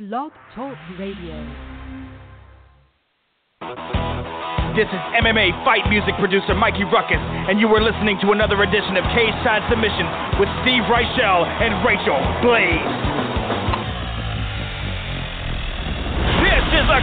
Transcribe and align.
Blog 0.00 0.32
Talk 0.56 0.78
Radio. 0.98 1.36
This 4.72 4.88
is 4.88 5.00
MMA 5.20 5.52
fight 5.60 5.84
music 5.90 6.14
producer 6.18 6.54
Mikey 6.54 6.84
Ruckus, 6.88 7.20
and 7.20 7.60
you 7.60 7.68
are 7.68 7.82
listening 7.84 8.16
to 8.24 8.32
another 8.32 8.62
edition 8.62 8.96
of 8.96 9.04
Cage 9.12 9.36
Side 9.44 9.60
Submissions 9.68 10.08
with 10.40 10.48
Steve 10.64 10.88
Rychel 10.88 11.44
and 11.44 11.84
Rachel 11.84 12.16
Blaze. 12.40 13.09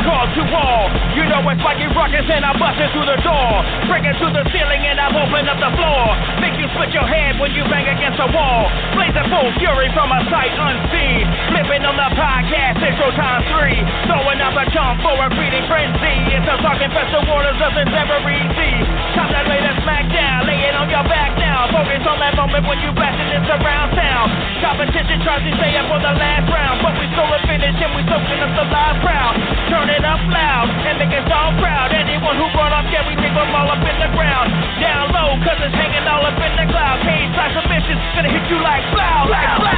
Call 0.08 0.24
to 0.32 0.44
all. 0.55 0.88
You 1.20 1.28
know 1.28 1.44
it's 1.52 1.60
Mikey 1.60 1.92
Ruckus 1.92 2.24
and 2.32 2.48
I'm 2.48 2.56
busting 2.56 2.88
through 2.96 3.12
the 3.12 3.20
door. 3.28 3.52
Breaking 3.92 4.16
through 4.16 4.32
the 4.32 4.48
ceiling 4.56 4.88
and 4.88 4.96
I'm 5.04 5.12
opening 5.20 5.52
up 5.52 5.60
the 5.60 5.71
floor. 5.76 6.16
Make 6.39 6.56
you 6.56 6.71
split 6.71 6.96
your 6.96 7.04
head 7.04 7.36
when 7.44 7.52
you 7.52 7.68
bang 7.68 7.84
against 7.92 8.16
a 8.24 8.30
wall. 8.32 8.71
Blazing 8.96 9.28
full 9.28 9.52
fury 9.60 9.92
from 9.92 10.07
a 10.16 10.24
sight 10.32 10.56
unseen. 10.56 11.28
Flipping 11.52 11.84
on 11.84 12.00
the 12.00 12.10
podcast, 12.16 12.80
intro 12.80 13.12
time 13.20 13.43
three. 13.52 13.84
Throwing 14.07 14.39
up 14.39 14.56
a 14.56 14.65
jump 14.71 15.04
for 15.04 15.20
a 15.20 15.28
breeding 15.36 15.68
frenzy. 15.68 16.15
It's 16.32 16.48
a 16.48 16.56
talking 16.64 16.92
festival 16.96 17.28
waters 17.28 17.60
of 17.60 17.76
this 17.76 17.92
ever 17.92 18.24
easy. 18.32 18.74
Time 19.12 19.28
to 19.28 19.42
lay 19.51 19.60
the 19.60 19.76
smack 19.84 20.07
down, 20.15 20.48
lay 20.48 20.71
it 20.71 20.76
on 20.79 20.87
your 20.87 21.04
back 21.12 21.36
now. 21.36 21.68
Focus 21.76 22.00
on 22.07 22.24
that 22.24 22.39
moment 22.39 22.64
when 22.64 22.79
you 22.79 22.96
blasting 22.96 23.28
this 23.28 23.43
around 23.43 23.92
town. 23.92 24.32
Competition 24.64 25.20
tries 25.28 25.43
to 25.43 25.51
stay 25.60 25.76
up 25.76 25.92
for 25.92 26.00
the 26.00 26.14
last 26.15 26.48
round, 26.48 26.79
but 26.79 26.96
we 26.96 27.06
stole 27.12 27.28
a 27.28 27.39
finish 27.43 27.76
and 27.76 27.92
we 27.92 28.01
soaking 28.07 28.39
up 28.39 28.51
the 28.56 28.65
live 28.71 28.98
crowd. 29.04 29.36
Turn 29.68 29.89
it 29.92 29.96
up 30.04 30.21
loud 30.29 30.68
and 30.86 31.00
make 31.00 31.14
us 31.15 31.25
all 31.32 31.54
proud. 31.57 31.93
Anyone 31.93 32.36
who 32.38 32.45
brought 32.53 32.73
up, 32.75 32.86
yeah, 32.92 33.06
we 33.08 33.16
them 33.16 33.53
all 33.53 33.69
up 33.69 33.81
in 33.86 33.97
the 34.02 34.09
ground. 34.14 34.50
Down 34.81 35.14
low, 35.14 35.38
cause 35.45 35.58
it's 35.61 35.73
hanging 35.78 36.06
all 36.09 36.25
up 36.25 36.38
in 36.38 36.53
the 36.58 36.66
cloud. 36.70 36.97
Cage 37.06 37.31
side 37.38 37.53
submissions, 37.53 38.02
gonna 38.17 38.33
hit 38.33 38.45
you 38.50 38.59
like 38.59 38.83
blow, 38.89 39.30
like 39.30 39.52
blow. 39.61 39.78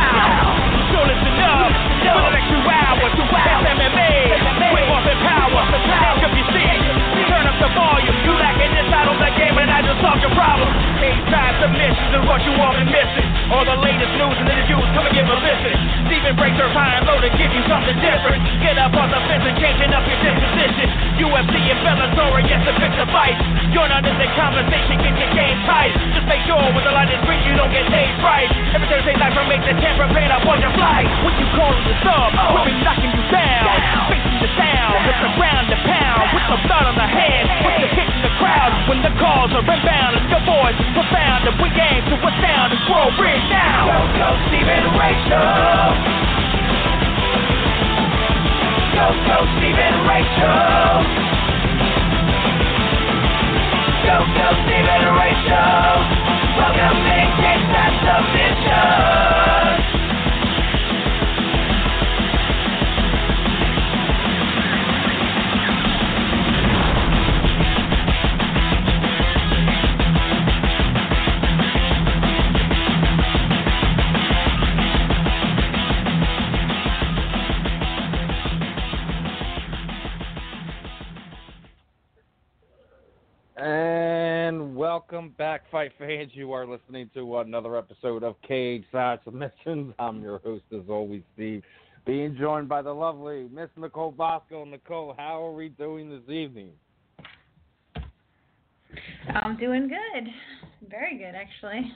So 0.95 0.99
listen 1.05 1.35
up, 1.43 1.71
for 2.01 2.19
the 2.23 2.31
next 2.33 2.49
two 2.49 2.63
hours, 2.65 3.11
two 3.13 3.29
hours, 3.29 3.63
MMA, 3.67 4.11
quick 4.73 4.89
off 4.89 5.05
and 5.05 5.21
power, 5.21 5.61
take 5.69 6.23
up 6.25 6.33
your 6.33 6.47
seat, 6.47 6.47
turn 6.47 6.47
up 6.47 6.48
the 7.59 7.69
volume. 7.75 8.15
You 8.23 8.31
lacking 8.39 8.71
inside 8.71 9.07
on 9.11 9.19
the 9.19 9.31
game, 9.35 9.55
and 9.59 9.67
I 9.67 9.83
just 9.83 9.99
solved 9.99 10.23
your 10.23 10.31
problem. 10.31 10.71
Cage 11.03 11.19
side 11.27 11.55
submissions 11.59 12.11
is 12.15 12.23
what 12.23 12.39
you 12.47 12.55
all 12.55 12.71
been 12.71 12.87
missing. 12.87 13.27
All 13.51 13.67
the 13.67 13.75
latest 13.83 14.15
news 14.15 14.37
and 14.39 14.47
interviews, 14.47 14.87
come 14.95 15.03
and 15.03 15.15
give 15.15 15.27
a 15.27 15.37
listen. 15.43 15.75
Steven 16.07 16.33
breaks 16.39 16.55
her 16.55 16.71
high 16.71 16.99
and 16.99 17.03
low 17.03 17.19
to 17.19 17.29
give 17.35 17.51
you 17.51 17.63
something 17.67 17.99
different. 17.99 18.39
Get 18.63 18.79
up 18.79 18.95
on 18.95 19.11
the 19.11 19.19
fence 19.27 19.43
and 19.43 19.55
changing 19.59 19.91
up 19.91 20.07
your 20.07 20.19
disposition. 20.23 20.87
UFC 21.19 21.55
and 21.67 21.79
Bellator, 21.83 22.39
yes, 22.47 22.63
to 22.63 22.73
pick 22.79 22.95
the 22.95 23.07
fight. 23.11 23.35
You're 23.75 23.91
not 23.91 24.07
in 24.07 24.15
the 24.15 24.29
conversation, 24.39 24.95
get 25.03 25.13
your 25.19 25.31
game 25.35 25.59
tight. 25.67 25.91
Just 26.15 26.27
make 26.31 26.43
sure 26.47 26.63
with 26.71 26.87
the 26.87 26.95
light 26.95 27.11
is 27.11 27.19
green, 27.27 27.43
you 27.43 27.59
don't 27.59 27.71
get 27.75 27.83
stage 27.91 28.15
fright. 28.23 28.47
Every 28.71 28.87
Thursday 28.87 29.19
night 29.19 29.35
from 29.35 29.51
8 29.51 29.59
to 29.67 29.73
10, 29.75 29.99
prepare 29.99 30.31
up 30.31 30.47
on 30.47 30.63
your 30.63 30.71
flight. 30.79 31.07
When 31.27 31.35
you 31.35 31.47
call 31.59 31.75
the 31.75 31.95
sub, 32.07 32.31
oh. 32.39 32.55
we'll 32.55 32.67
be 32.71 32.75
knocking 32.79 33.11
you 33.11 33.23
down. 33.27 33.67
down. 33.67 34.28
Sound, 34.59 34.99
with 35.07 35.19
the 35.23 35.31
ground 35.39 35.65
to 35.71 35.77
pound. 35.87 36.25
With 36.35 36.45
some 36.51 36.61
blood 36.67 36.85
on 36.91 36.97
the 36.99 37.07
hand, 37.07 37.47
with 37.63 37.77
the 37.79 37.89
hit 37.95 38.09
in 38.11 38.21
the 38.27 38.33
crowd. 38.43 38.71
When 38.91 38.99
the 38.99 39.13
calls 39.15 39.55
are 39.55 39.63
inbound 39.63 40.19
and 40.19 40.27
your 40.27 40.43
voice 40.43 40.75
is 40.75 40.91
profound, 40.91 41.47
and 41.47 41.55
we 41.63 41.71
aim 41.71 42.03
to 42.11 42.15
astound 42.19 42.75
and 42.75 42.81
grow 42.83 43.07
big 43.15 43.41
now. 43.47 43.87
Go, 43.87 43.99
go, 44.19 44.29
Stephen 44.51 44.83
Rachel 44.99 46.19
go, 48.99 49.07
go, 49.31 49.37
Stephen 49.55 49.95
Rachel. 50.11 50.99
Go, 54.03 54.15
go, 54.35 54.47
Stephen 54.67 55.03
Rachel. 55.15 55.95
Welcome 56.59 56.97
to 57.07 57.17
Game 57.39 57.63
Time 57.71 57.95
Submission. 58.03 59.68
Welcome 84.99 85.33
back, 85.37 85.61
fight 85.71 85.93
fans. 85.97 86.31
You 86.33 86.51
are 86.51 86.67
listening 86.67 87.09
to 87.13 87.37
another 87.37 87.77
episode 87.77 88.21
of 88.21 88.35
Cage 88.45 88.83
Side 88.91 89.19
Submissions. 89.23 89.93
I'm 89.97 90.21
your 90.21 90.39
host, 90.39 90.65
as 90.73 90.81
always, 90.89 91.21
Steve. 91.35 91.63
Being 92.05 92.35
joined 92.37 92.67
by 92.67 92.81
the 92.81 92.91
lovely 92.91 93.47
Miss 93.49 93.69
Nicole 93.77 94.11
Bosco. 94.11 94.65
Nicole, 94.65 95.15
how 95.17 95.41
are 95.41 95.53
we 95.53 95.69
doing 95.69 96.09
this 96.09 96.29
evening? 96.29 96.71
I'm 99.33 99.55
doing 99.55 99.87
good. 99.87 100.27
Very 100.89 101.17
good, 101.17 101.33
actually. 101.33 101.93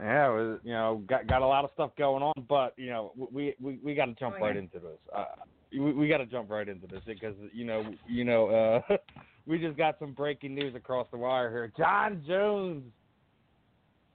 Yeah, 0.00 0.28
was, 0.28 0.58
you 0.64 0.72
know, 0.72 1.02
got 1.06 1.26
got 1.26 1.42
a 1.42 1.46
lot 1.46 1.64
of 1.64 1.70
stuff 1.74 1.90
going 1.98 2.22
on, 2.22 2.46
but 2.48 2.72
you 2.78 2.88
know, 2.88 3.12
we 3.30 3.54
we 3.60 3.78
we 3.84 3.94
got 3.94 4.06
to 4.06 4.14
jump 4.14 4.36
oh, 4.36 4.38
yeah. 4.38 4.46
right 4.46 4.56
into 4.56 4.78
this. 4.78 4.98
Uh, 5.14 5.24
we, 5.70 5.92
we 5.92 6.08
got 6.08 6.18
to 6.18 6.26
jump 6.26 6.48
right 6.48 6.66
into 6.66 6.86
this 6.86 7.02
because 7.06 7.34
you 7.52 7.66
know 7.66 7.84
you 8.08 8.24
know 8.24 8.48
uh, 8.88 8.96
we 9.46 9.58
just 9.58 9.76
got 9.76 9.98
some 9.98 10.12
breaking 10.12 10.54
news 10.54 10.74
across 10.74 11.06
the 11.10 11.18
wire 11.18 11.50
here. 11.50 11.72
Jon 11.76 12.22
Jones 12.26 12.82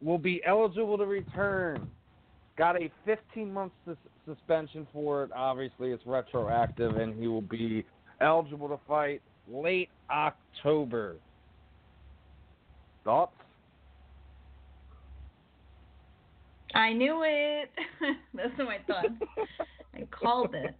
will 0.01 0.17
be 0.17 0.41
eligible 0.45 0.97
to 0.97 1.05
return. 1.05 1.89
Got 2.57 2.81
a 2.81 2.91
15 3.05 3.53
month 3.53 3.73
sus- 3.85 3.97
suspension 4.25 4.87
for 4.93 5.23
it. 5.23 5.31
Obviously, 5.35 5.91
it's 5.91 6.05
retroactive, 6.05 6.97
and 6.97 7.19
he 7.19 7.27
will 7.27 7.41
be 7.41 7.85
eligible 8.21 8.69
to 8.69 8.79
fight 8.87 9.21
late 9.51 9.89
October. 10.09 11.17
Thoughts? 13.03 13.33
I 16.73 16.91
knew 16.93 17.23
it. 17.25 17.71
That's 18.33 18.57
what 18.57 18.67
I 18.67 18.79
thought. 18.87 19.05
I 19.93 20.07
called 20.11 20.55
it. 20.55 20.75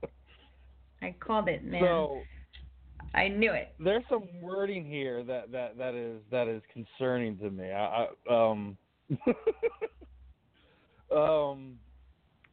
I 1.01 1.15
called 1.19 1.47
it, 1.47 1.63
man. 1.63 1.81
So 1.81 2.21
I 3.15 3.29
knew 3.29 3.53
it. 3.53 3.73
There's 3.79 4.03
some 4.09 4.27
wording 4.41 4.85
here 4.85 5.23
that 5.23 5.51
that 5.51 5.77
that 5.77 5.95
is 5.95 6.19
that 6.31 6.49
is 6.49 6.61
concerning 6.73 7.37
to 7.37 7.49
me. 7.49 7.71
I, 7.71 8.07
I 8.29 8.51
um 8.51 8.77
um 11.15 11.75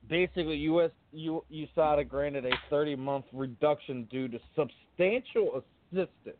basically 0.08 0.56
US 0.58 0.92
U, 1.12 1.42
USADA 1.52 2.08
granted 2.08 2.46
a 2.46 2.52
30 2.70 2.94
month 2.94 3.24
reduction 3.32 4.04
due 4.04 4.28
to 4.28 4.38
substantial 4.54 5.64
assistance. 5.92 6.36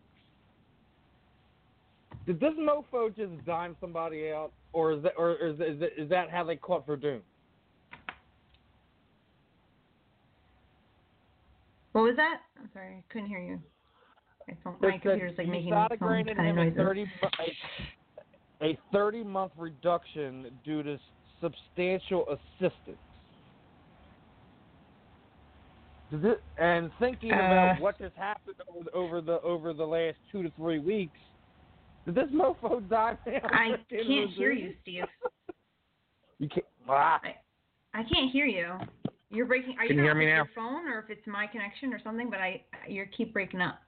Did 2.25 2.39
this 2.39 2.53
mofo 2.61 3.15
just 3.15 3.45
dime 3.45 3.77
somebody 3.81 4.31
out, 4.31 4.53
or 4.73 4.93
is 4.93 5.03
that 5.03 5.15
or 5.19 5.33
is 5.33 5.55
is 5.55 5.81
that, 5.81 6.01
is 6.01 6.09
that 6.11 6.31
how 6.31 6.45
they 6.45 6.55
caught 6.55 6.87
Werdum? 6.87 7.21
What 11.91 12.05
was 12.05 12.15
that? 12.17 12.43
I'm 12.59 12.71
sorry, 12.73 12.99
I 12.99 13.13
couldn't 13.13 13.29
hear 13.29 13.41
you. 13.41 13.61
My, 14.65 14.73
phone, 14.73 14.77
my 14.81 14.99
computer's 14.99 15.35
like 15.39 15.49
making 15.49 15.71
some 15.71 15.99
kind 15.99 16.29
of 16.29 16.37
noises. 16.37 16.77
30, 16.77 17.07
a, 18.61 18.65
a 18.65 18.79
30 18.93 19.25
month 19.25 19.53
reduction 19.57 20.47
due 20.65 20.83
to 20.83 20.99
substantial 21.41 22.27
assistance. 22.29 22.99
It, 26.15 26.43
and 26.59 26.91
thinking 26.99 27.33
uh, 27.33 27.37
about 27.37 27.81
what 27.81 27.99
just 27.99 28.15
happened 28.17 28.57
over 28.93 29.23
the 29.23 29.41
over 29.41 29.73
the 29.73 29.85
last 29.85 30.17
two 30.31 30.43
to 30.43 30.53
three 30.57 30.79
weeks, 30.79 31.17
did 32.05 32.15
this 32.15 32.29
mofo 32.35 32.87
die 32.91 33.17
down? 33.25 33.41
I 33.45 33.69
can't 33.89 34.31
hear 34.31 34.53
you, 34.53 34.75
Steve. 34.83 35.05
you 36.39 36.49
can't. 36.49 36.67
Ah. 36.87 37.19
I, 37.25 38.01
I 38.01 38.03
can't 38.03 38.31
hear 38.31 38.45
you. 38.45 38.75
You're 39.31 39.47
breaking. 39.47 39.77
Are 39.79 39.87
Can 39.87 39.97
you, 39.97 40.03
you 40.03 40.09
hear 40.09 40.15
me 40.15 40.27
now? 40.27 40.35
Your 40.35 40.51
phone, 40.55 40.87
or 40.87 40.99
if 40.99 41.09
it's 41.09 41.27
my 41.27 41.47
connection 41.47 41.95
or 41.95 42.01
something, 42.05 42.29
but 42.29 42.41
I 42.41 42.63
you 42.87 43.07
keep 43.17 43.33
breaking 43.33 43.63
up. 43.63 43.81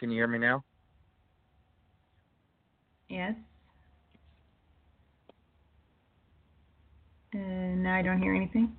Can 0.00 0.10
you 0.10 0.16
hear 0.16 0.26
me 0.26 0.38
now? 0.38 0.64
Yes. 3.10 3.34
Uh, 7.34 7.38
now 7.38 7.94
I 7.94 8.00
don't 8.02 8.20
hear 8.20 8.34
anything. 8.34 8.74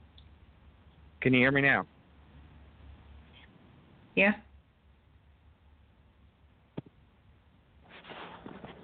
Can 1.21 1.31
you 1.35 1.39
hear 1.39 1.51
me 1.51 1.61
now? 1.61 1.85
Yeah. 4.15 4.33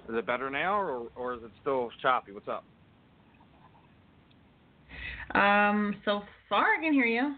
Is 0.08 0.14
it 0.14 0.24
better 0.24 0.48
now, 0.48 0.80
or 0.80 1.08
or 1.16 1.34
is 1.34 1.40
it 1.42 1.50
still 1.60 1.90
choppy? 2.00 2.30
What's 2.30 2.46
up? 2.46 2.64
Um. 5.36 5.96
So 6.04 6.22
far, 6.48 6.76
I 6.78 6.80
can 6.80 6.92
hear 6.92 7.04
you. 7.04 7.34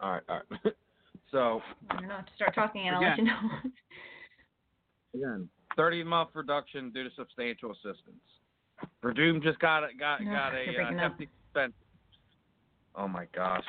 All 0.00 0.12
right. 0.12 0.22
All 0.28 0.40
right. 0.64 0.74
So 1.30 1.60
I'm 1.90 2.08
not. 2.08 2.26
To 2.26 2.32
start 2.34 2.54
talking, 2.54 2.88
and 2.88 2.96
I'll 2.96 3.02
let 3.02 3.18
you 3.18 3.24
know. 3.24 3.38
again, 5.14 5.48
thirty 5.76 6.02
month 6.02 6.30
reduction 6.34 6.90
due 6.90 7.04
to 7.04 7.10
substantial 7.16 7.72
assistance. 7.72 8.16
Werdum 9.04 9.42
just 9.42 9.58
got 9.58 9.84
a, 9.84 9.88
got 9.98 10.22
no, 10.22 10.32
got 10.32 10.54
a 10.54 10.64
uh, 10.82 10.98
hefty 10.98 11.28
expense. 11.46 11.74
Oh 12.94 13.08
my 13.08 13.26
gosh. 13.34 13.64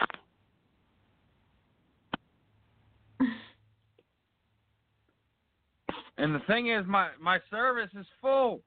and 6.17 6.33
the 6.33 6.39
thing 6.47 6.71
is, 6.71 6.85
my 6.87 7.09
my 7.19 7.39
service 7.49 7.89
is 7.97 8.05
full. 8.21 8.61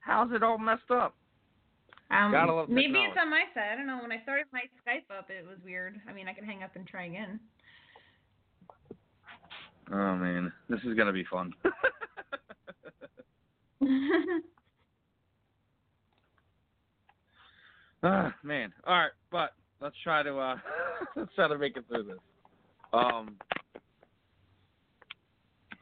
How's 0.00 0.32
it 0.32 0.42
all 0.42 0.58
messed 0.58 0.90
up? 0.90 1.14
Um, 2.10 2.66
maybe 2.68 2.98
it's 2.98 3.16
on 3.20 3.30
my 3.30 3.44
side. 3.54 3.70
I 3.72 3.76
don't 3.76 3.86
know. 3.86 3.98
When 4.00 4.12
I 4.12 4.22
started 4.22 4.46
my 4.52 4.60
Skype 4.86 5.10
up, 5.16 5.30
it 5.30 5.44
was 5.46 5.56
weird. 5.64 5.98
I 6.08 6.12
mean, 6.12 6.28
I 6.28 6.32
can 6.32 6.44
hang 6.44 6.62
up 6.62 6.76
and 6.76 6.86
try 6.86 7.06
again. 7.06 7.40
Oh 9.92 10.16
man, 10.16 10.52
this 10.68 10.80
is 10.84 10.94
gonna 10.94 11.12
be 11.12 11.24
fun. 11.24 11.52
ah 18.02 18.34
man. 18.42 18.72
All 18.86 18.94
right, 18.94 19.10
but 19.30 19.52
let's 19.80 19.96
try 20.02 20.22
to 20.22 20.38
uh 20.38 20.56
let's 21.16 21.34
try 21.34 21.48
to 21.48 21.58
make 21.58 21.76
it 21.76 21.84
through 21.88 22.04
this. 22.04 22.18
Um, 22.92 23.36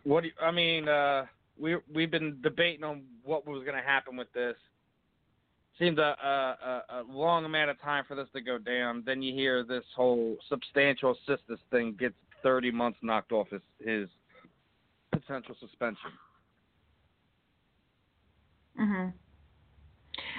what 0.05 0.23
do 0.23 0.29
you, 0.29 0.33
I 0.41 0.51
mean? 0.51 0.89
Uh, 0.89 1.27
we 1.59 1.77
we've 1.93 2.11
been 2.11 2.39
debating 2.43 2.85
on 2.85 3.03
what 3.23 3.47
was 3.47 3.65
gonna 3.65 3.83
happen 3.83 4.17
with 4.17 4.33
this. 4.33 4.57
Seemed 5.83 5.99
a, 5.99 6.15
a 6.93 7.01
a 7.01 7.03
long 7.11 7.45
amount 7.45 7.69
of 7.69 7.81
time 7.83 8.05
for 8.07 8.15
this 8.15 8.29
to 8.35 8.41
go 8.41 8.57
down. 8.57 9.03
Then 9.05 9.21
you 9.21 9.35
hear 9.35 9.65
this 9.65 9.83
whole 9.97 10.37
substantial 10.49 11.11
assistance 11.11 11.59
thing 11.73 11.97
gets 11.99 12.15
30 12.45 12.71
months 12.71 13.01
knocked 13.03 13.33
off 13.33 13.49
his 13.51 13.63
his 13.85 14.09
potential 15.11 15.57
suspension. 15.59 16.13
mhm. 18.79 19.13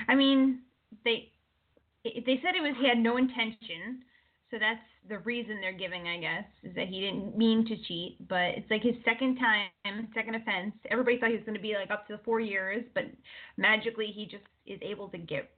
I 0.07 0.15
mean, 0.15 0.59
they 1.03 1.33
they 2.05 2.39
said 2.41 2.55
it 2.55 2.61
was 2.61 2.75
he 2.79 2.87
had 2.87 2.97
no 2.97 3.17
intention, 3.17 4.03
so 4.53 4.59
that's 4.59 4.79
the 5.09 5.17
reason 5.19 5.57
they're 5.59 5.73
giving, 5.73 6.07
I 6.07 6.19
guess, 6.19 6.45
is 6.63 6.75
that 6.75 6.87
he 6.87 7.01
didn't 7.01 7.35
mean 7.35 7.65
to 7.65 7.75
cheat. 7.87 8.17
But 8.29 8.53
it's 8.55 8.69
like 8.69 8.83
his 8.83 8.93
second 9.03 9.37
time, 9.37 10.07
second 10.13 10.35
offense. 10.35 10.75
Everybody 10.91 11.17
thought 11.17 11.29
he 11.29 11.35
was 11.35 11.43
going 11.43 11.57
to 11.57 11.61
be 11.61 11.73
like 11.73 11.89
up 11.89 12.07
to 12.07 12.19
four 12.23 12.39
years, 12.39 12.85
but 12.93 13.05
magically 13.57 14.13
he 14.13 14.25
just 14.25 14.43
is 14.67 14.79
able 14.83 15.09
to 15.09 15.17
get, 15.17 15.49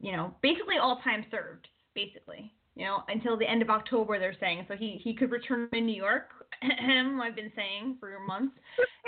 you 0.00 0.12
know, 0.12 0.32
basically 0.40 0.76
all 0.80 1.00
time 1.02 1.26
served, 1.32 1.66
basically. 1.96 2.52
You 2.76 2.84
know, 2.84 3.02
until 3.08 3.36
the 3.36 3.48
end 3.48 3.60
of 3.60 3.70
October, 3.70 4.20
they're 4.20 4.36
saying. 4.38 4.66
So 4.68 4.74
he 4.74 5.00
he 5.02 5.14
could 5.14 5.32
return 5.32 5.68
to 5.72 5.80
New 5.80 5.94
York. 5.94 6.28
I've 6.62 7.36
been 7.36 7.52
saying 7.56 7.96
for 7.98 8.18
months, 8.20 8.56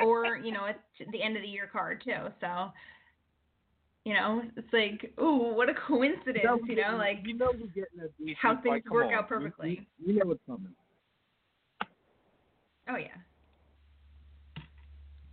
or 0.04 0.36
you 0.36 0.52
know, 0.52 0.66
at 0.66 0.80
the 1.12 1.22
end 1.22 1.36
of 1.36 1.42
the 1.42 1.48
year 1.48 1.68
card 1.72 2.02
too. 2.04 2.30
So 2.40 2.72
you 4.06 4.14
know, 4.14 4.40
it's 4.56 4.72
like, 4.72 5.12
ooh, 5.20 5.52
what 5.52 5.68
a 5.68 5.74
coincidence, 5.74 6.62
you 6.68 6.76
know, 6.76 6.96
like 6.96 7.22
you 7.24 7.36
know 7.36 7.50
we're 7.52 7.66
getting 7.66 7.98
a 7.98 8.08
decent 8.16 8.38
how 8.40 8.54
things 8.62 8.84
fight. 8.84 8.92
Work 8.92 9.06
on. 9.06 9.14
out 9.14 9.28
perfectly. 9.28 9.88
You, 9.98 10.12
you 10.12 10.20
know 10.20 10.26
what's 10.26 10.40
coming. 10.46 10.72
Oh 12.88 12.96
yeah. 12.96 13.18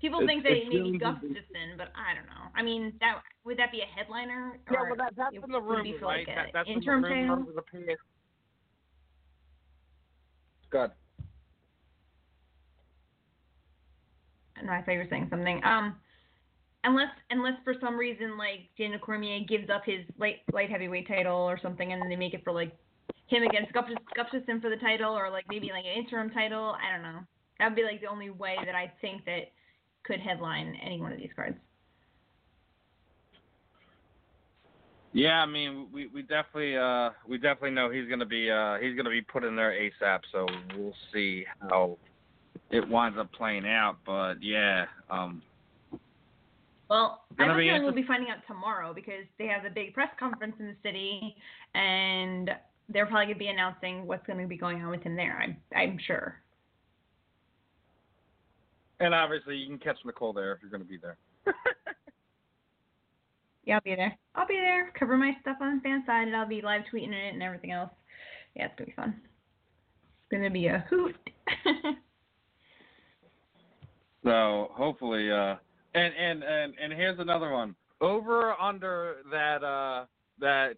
People 0.02 0.22
It's- 0.22 0.28
think 0.28 0.42
that 0.44 0.54
it's 0.54 0.66
maybe 0.70 0.80
really 0.80 0.98
Gustafsson, 0.98 1.78
but 1.78 1.90
I 1.94 2.16
don't 2.16 2.26
know. 2.26 2.50
I 2.56 2.64
mean, 2.64 2.94
that 3.00 3.22
would 3.46 3.60
that 3.60 3.72
be 3.72 3.82
a 3.82 3.86
headliner? 3.86 4.58
Yeah, 4.72 4.80
or 4.80 4.88
well, 4.88 4.96
that, 4.98 5.14
that's 5.16 5.36
in 5.36 5.52
the 5.52 5.62
room, 5.62 5.86
right? 6.02 6.26
like, 6.26 6.26
that, 6.26 6.48
that's 6.52 6.68
in 6.68 6.80
the 6.84 6.92
room 6.94 7.30
over 7.30 7.52
the 7.54 7.62
past. 7.62 8.00
Good. 10.72 10.92
No, 14.66 14.72
I 14.72 14.82
thought 14.82 14.94
you 14.94 14.98
were 14.98 15.08
saying 15.12 15.28
something. 15.30 15.62
Um, 15.64 15.96
unless 16.84 17.10
unless 17.30 17.54
for 17.64 17.74
some 17.80 17.98
reason 17.98 18.38
like 18.38 18.70
Daniel 18.78 19.00
Cormier 19.00 19.40
gives 19.48 19.70
up 19.70 19.84
his 19.86 20.06
light 20.18 20.38
light 20.52 20.70
heavyweight 20.70 21.08
title 21.08 21.38
or 21.38 21.60
something, 21.62 21.92
and 21.92 22.02
then 22.02 22.10
they 22.10 22.16
make 22.16 22.34
it 22.34 22.44
for 22.44 22.54
like 22.54 22.76
him 23.28 23.44
against 23.44 23.72
Gustafsson 23.74 24.62
for 24.62 24.70
the 24.70 24.78
title, 24.78 25.14
or 25.14 25.30
like 25.30 25.46
maybe 25.50 25.70
like 25.72 25.86
an 25.86 26.04
interim 26.04 26.30
title. 26.30 26.76
I 26.76 26.94
don't 26.94 27.04
know. 27.04 27.20
That 27.60 27.70
would 27.70 27.76
be 27.76 27.84
like 27.84 28.02
the 28.02 28.08
only 28.08 28.30
way 28.30 28.58
that 28.66 28.76
I 28.76 28.92
think 29.02 29.26
that 29.26 29.52
could 30.04 30.20
headline 30.20 30.78
any 30.84 31.00
one 31.00 31.12
of 31.12 31.18
these 31.18 31.32
cards. 31.36 31.58
Yeah, 35.14 35.42
I 35.42 35.46
mean, 35.46 35.88
we 35.94 36.08
we 36.08 36.24
definitely 36.24 36.76
uh 36.76 37.12
we 37.28 37.38
definitely 37.38 37.72
know 37.72 37.92
he's 37.92 38.10
gonna 38.10 38.26
be 38.26 38.50
uh 38.50 38.78
he's 38.80 38.96
gonna 38.98 39.12
be 39.12 39.22
put 39.22 39.44
in 39.44 39.56
there 39.56 39.72
ASAP. 39.72 40.20
So 40.32 40.48
we'll 40.76 40.96
see 41.14 41.46
how 41.70 41.98
it 42.72 42.88
winds 42.90 43.18
up 43.20 43.32
playing 43.32 43.68
out. 43.68 43.98
But 44.06 44.42
yeah, 44.42 44.86
um, 45.12 45.44
Well, 46.94 47.24
I 47.32 47.36
Gonna 47.48 47.50
have 47.54 47.58
a 47.58 47.60
be 47.60 47.68
feeling 47.70 47.84
we'll 47.84 47.92
be 47.92 48.04
finding 48.06 48.30
out 48.30 48.46
tomorrow 48.48 48.94
because 48.94 49.26
they 49.40 49.48
have 49.48 49.66
a 49.66 49.70
big 49.72 49.96
press 49.96 50.10
conference 50.20 50.54
in 50.60 50.68
the 50.68 50.76
city, 50.84 51.36
and 51.74 52.52
they're 52.88 53.08
probably 53.08 53.26
gonna 53.26 53.40
be 53.40 53.48
announcing 53.48 54.06
what's 54.06 54.28
gonna 54.28 54.46
be 54.46 54.58
going 54.58 54.84
on 54.84 54.92
with 54.92 55.02
him 55.02 55.16
there. 55.16 55.40
I'm 55.42 55.58
I'm 55.76 55.98
sure. 56.06 56.40
and 59.00 59.16
obviously 59.16 59.58
you 59.58 59.66
can 59.66 59.80
catch 59.80 59.98
Nicole 60.06 60.34
there 60.34 60.52
if 60.52 60.60
you're 60.62 60.70
gonna 60.70 60.84
be 60.84 60.98
there. 60.98 61.18
Yeah, 63.66 63.76
I'll 63.76 63.82
be 63.82 63.96
there. 63.96 64.18
I'll 64.36 64.46
be 64.46 64.56
there. 64.56 64.92
Cover 65.00 65.16
my 65.16 65.32
stuff 65.40 65.56
on 65.62 65.80
Fanside, 65.80 66.36
I'll 66.36 66.46
be 66.46 66.62
live 66.62 66.82
tweeting 66.94 67.14
it 67.14 67.34
and 67.34 67.42
everything 67.42 67.72
else. 67.72 67.92
Yeah, 68.58 68.66
it's 68.66 68.76
gonna 68.78 68.88
be 68.88 68.94
fun. 68.94 69.22
It's 69.22 70.30
gonna 70.30 70.50
be 70.50 70.68
a 70.68 70.86
hoot. 70.90 71.16
So 74.24 74.70
hopefully, 74.74 75.30
uh, 75.30 75.56
and 75.94 76.14
and 76.16 76.44
and 76.44 76.74
and 76.82 76.94
here's 76.94 77.20
another 77.20 77.52
one. 77.52 77.76
Over 78.02 78.60
under 78.60 79.18
that 79.32 79.64
uh 79.64 80.06
that 80.40 80.74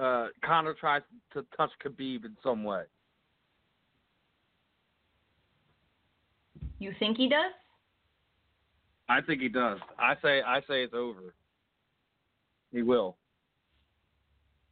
uh 0.00 0.28
Conor 0.44 0.74
tries 0.74 1.02
to 1.34 1.44
touch 1.56 1.70
Khabib 1.84 2.24
in 2.24 2.36
some 2.42 2.64
way. 2.64 2.82
you 6.82 6.92
think 6.98 7.16
he 7.16 7.28
does? 7.28 7.52
I 9.08 9.20
think 9.20 9.40
he 9.40 9.48
does. 9.48 9.78
I 9.98 10.14
say 10.22 10.42
I 10.42 10.60
say 10.60 10.82
it's 10.82 10.94
over. 10.94 11.34
He 12.72 12.82
will. 12.82 13.16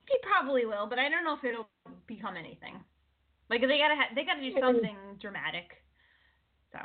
He 0.07 0.17
probably 0.23 0.67
will, 0.67 0.87
but 0.89 0.99
I 0.99 1.09
don't 1.09 1.25
know 1.25 1.35
if 1.35 1.45
it'll 1.45 1.69
become 2.07 2.37
anything. 2.37 2.83
Like 3.49 3.61
they 3.61 3.79
gotta 3.79 3.95
ha- 3.95 4.13
they 4.15 4.25
gotta 4.25 4.41
do 4.41 4.53
something 4.61 4.97
dramatic. 5.21 5.83
So 6.73 6.79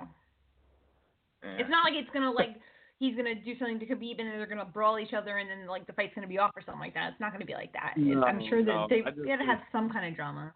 Yeah. 1.46 1.58
it's 1.60 1.70
not 1.70 1.84
like 1.84 1.94
it's 1.94 2.10
gonna 2.14 2.32
like 2.32 2.56
he's 3.00 3.16
gonna 3.16 3.36
do 3.36 3.58
something 3.60 3.80
to 3.80 3.86
Khabib 3.86 4.20
and 4.20 4.28
then 4.30 4.38
they're 4.38 4.48
gonna 4.48 4.66
brawl 4.66 4.98
each 5.00 5.14
other 5.14 5.38
and 5.38 5.50
then 5.50 5.68
like 5.68 5.86
the 5.86 5.94
fight's 5.94 6.16
gonna 6.16 6.28
be 6.28 6.40
off 6.40 6.52
or 6.56 6.62
something 6.66 6.80
like 6.80 6.94
that. 6.96 7.12
It's 7.12 7.20
not 7.20 7.32
gonna 7.32 7.46
be 7.46 7.54
like 7.54 7.72
that. 7.74 7.94
It's- 7.98 8.24
I'm 8.26 8.42
sure 8.50 8.64
that 8.64 8.72
no, 8.72 8.88
they 8.90 9.02
gotta 9.02 9.46
have 9.46 9.60
some 9.72 9.90
kind 9.90 10.08
of 10.08 10.16
drama. 10.16 10.52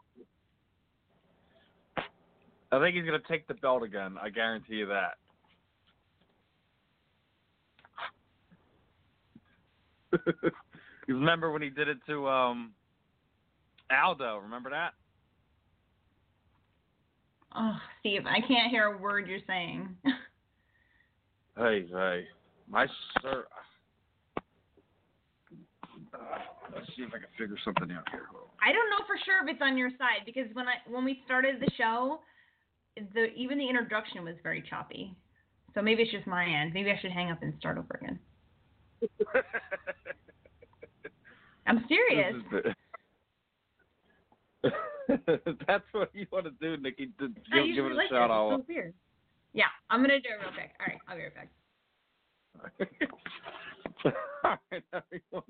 I 2.72 2.80
think 2.80 2.96
he's 2.96 3.06
gonna 3.06 3.20
take 3.28 3.48
the 3.48 3.56
belt 3.56 3.84
again. 3.84 4.18
I 4.22 4.30
guarantee 4.30 4.76
you 4.76 4.88
that. 4.88 5.18
you 11.08 11.16
remember 11.16 11.52
when 11.52 11.62
he 11.62 11.70
did 11.70 11.88
it 11.88 11.98
to 12.08 12.28
um 12.28 12.74
Aldo? 13.92 14.38
Remember 14.38 14.70
that? 14.70 14.94
Oh, 17.56 17.78
Steve, 18.00 18.26
I 18.28 18.42
can't 18.48 18.70
hear 18.70 18.86
a 18.86 18.98
word 18.98 19.28
you're 19.28 19.40
saying. 19.48 19.96
Hey, 21.60 21.86
hey, 21.92 22.24
my 22.70 22.88
sir. 23.22 23.44
Uh, 26.14 26.18
let's 26.74 26.88
see 26.96 27.02
if 27.02 27.10
I 27.10 27.18
can 27.18 27.28
figure 27.38 27.58
something 27.66 27.92
out 27.92 28.08
here. 28.10 28.28
I 28.64 28.72
don't 28.72 28.90
know 28.90 29.06
for 29.06 29.18
sure 29.26 29.44
if 29.44 29.54
it's 29.54 29.62
on 29.62 29.78
your 29.78 29.90
side 29.98 30.24
because 30.26 30.46
when 30.54 30.70
I 30.70 30.76
when 30.90 31.04
we 31.04 31.22
started 31.26 31.60
the 31.60 31.70
show, 31.78 32.22
the 33.14 33.34
even 33.36 33.58
the 33.58 33.68
introduction 33.68 34.24
was 34.24 34.36
very 34.42 34.64
choppy. 34.70 35.14
So 35.76 35.82
maybe 35.82 36.04
it's 36.04 36.14
just 36.14 36.28
my 36.28 36.46
end. 36.46 36.74
Maybe 36.74 36.92
I 36.92 37.00
should 37.02 37.12
hang 37.12 37.30
up 37.30 37.44
and 37.44 37.54
start 37.60 37.78
over 37.78 38.00
again. 38.02 38.20
I'm 41.68 41.84
serious. 41.90 42.36
That's 45.68 45.84
what 45.92 46.10
you 46.14 46.26
want 46.32 46.46
to 46.46 46.52
do, 46.62 46.82
Nikki. 46.82 47.12
To 47.20 47.28
give, 47.28 47.76
give 47.76 47.86
it 47.86 47.92
a 47.92 48.08
shout 48.10 48.32
out. 48.32 48.60
So 48.60 48.66
weird. 48.66 48.94
Yeah, 49.54 49.66
I'm 49.90 50.02
gonna 50.02 50.20
do 50.20 50.30
it 50.30 50.42
real 50.42 50.54
quick. 50.54 50.72
All 50.80 50.88
right, 50.88 51.00
I'll 51.08 51.18
be 51.18 51.24
right 51.24 51.36
back. 51.36 51.50
All 54.44 54.58
right, 54.72 54.84
everyone. 54.94 55.44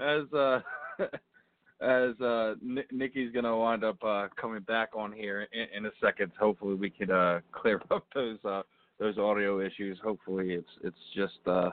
As 0.00 0.32
uh, 0.32 0.60
as 1.82 2.20
uh, 2.20 2.54
Ni- 2.62 2.82
Nikki's 2.90 3.32
gonna 3.32 3.56
wind 3.56 3.84
up 3.84 4.02
uh, 4.02 4.28
coming 4.40 4.62
back 4.62 4.90
on 4.96 5.12
here 5.12 5.46
in, 5.52 5.66
in 5.76 5.86
a 5.86 5.90
second. 6.00 6.32
Hopefully, 6.38 6.74
we 6.74 6.90
could 6.90 7.10
uh, 7.10 7.40
clear 7.52 7.80
up 7.90 8.06
those 8.14 8.38
uh, 8.44 8.62
those 8.98 9.18
audio 9.18 9.60
issues. 9.60 9.98
Hopefully, 10.02 10.52
it's 10.52 10.70
it's 10.82 10.96
just 11.14 11.46
uh, 11.46 11.70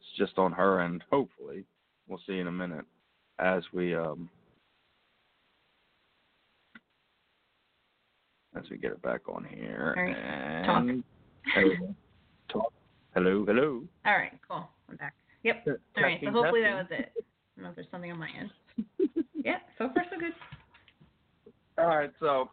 it's 0.00 0.10
just 0.16 0.38
on 0.38 0.52
her 0.52 0.80
end. 0.80 1.04
Hopefully, 1.10 1.64
we'll 2.08 2.20
see 2.26 2.38
in 2.38 2.48
a 2.48 2.52
minute 2.52 2.84
as 3.38 3.62
we 3.72 3.94
um 3.94 4.28
as 8.56 8.64
we 8.70 8.76
get 8.76 8.92
it 8.92 9.02
back 9.02 9.28
on 9.28 9.44
here. 9.44 9.94
All 9.96 10.02
right, 10.02 10.16
And 10.16 11.04
Hello. 11.54 11.94
Talk. 12.48 12.72
Hello, 13.14 13.44
hello. 13.46 13.82
All 14.06 14.12
right, 14.12 14.32
cool. 14.46 14.68
I'm 14.88 14.96
back. 14.96 15.14
Yep. 15.44 15.64
All 15.66 15.72
right, 15.72 16.18
so 16.20 16.26
Testing, 16.26 16.32
hopefully 16.32 16.62
that 16.62 16.74
was 16.74 16.86
it. 16.90 17.12
I 17.16 17.20
don't 17.56 17.64
know 17.64 17.70
if 17.70 17.76
there's 17.76 17.86
something 17.90 18.12
on 18.12 18.18
my 18.18 18.28
end. 18.38 18.50
yeah, 19.44 19.58
so 19.76 19.90
far 19.94 20.04
so 20.10 20.18
good. 20.18 20.32
All 21.78 21.86
right, 21.86 22.10
so 22.20 22.50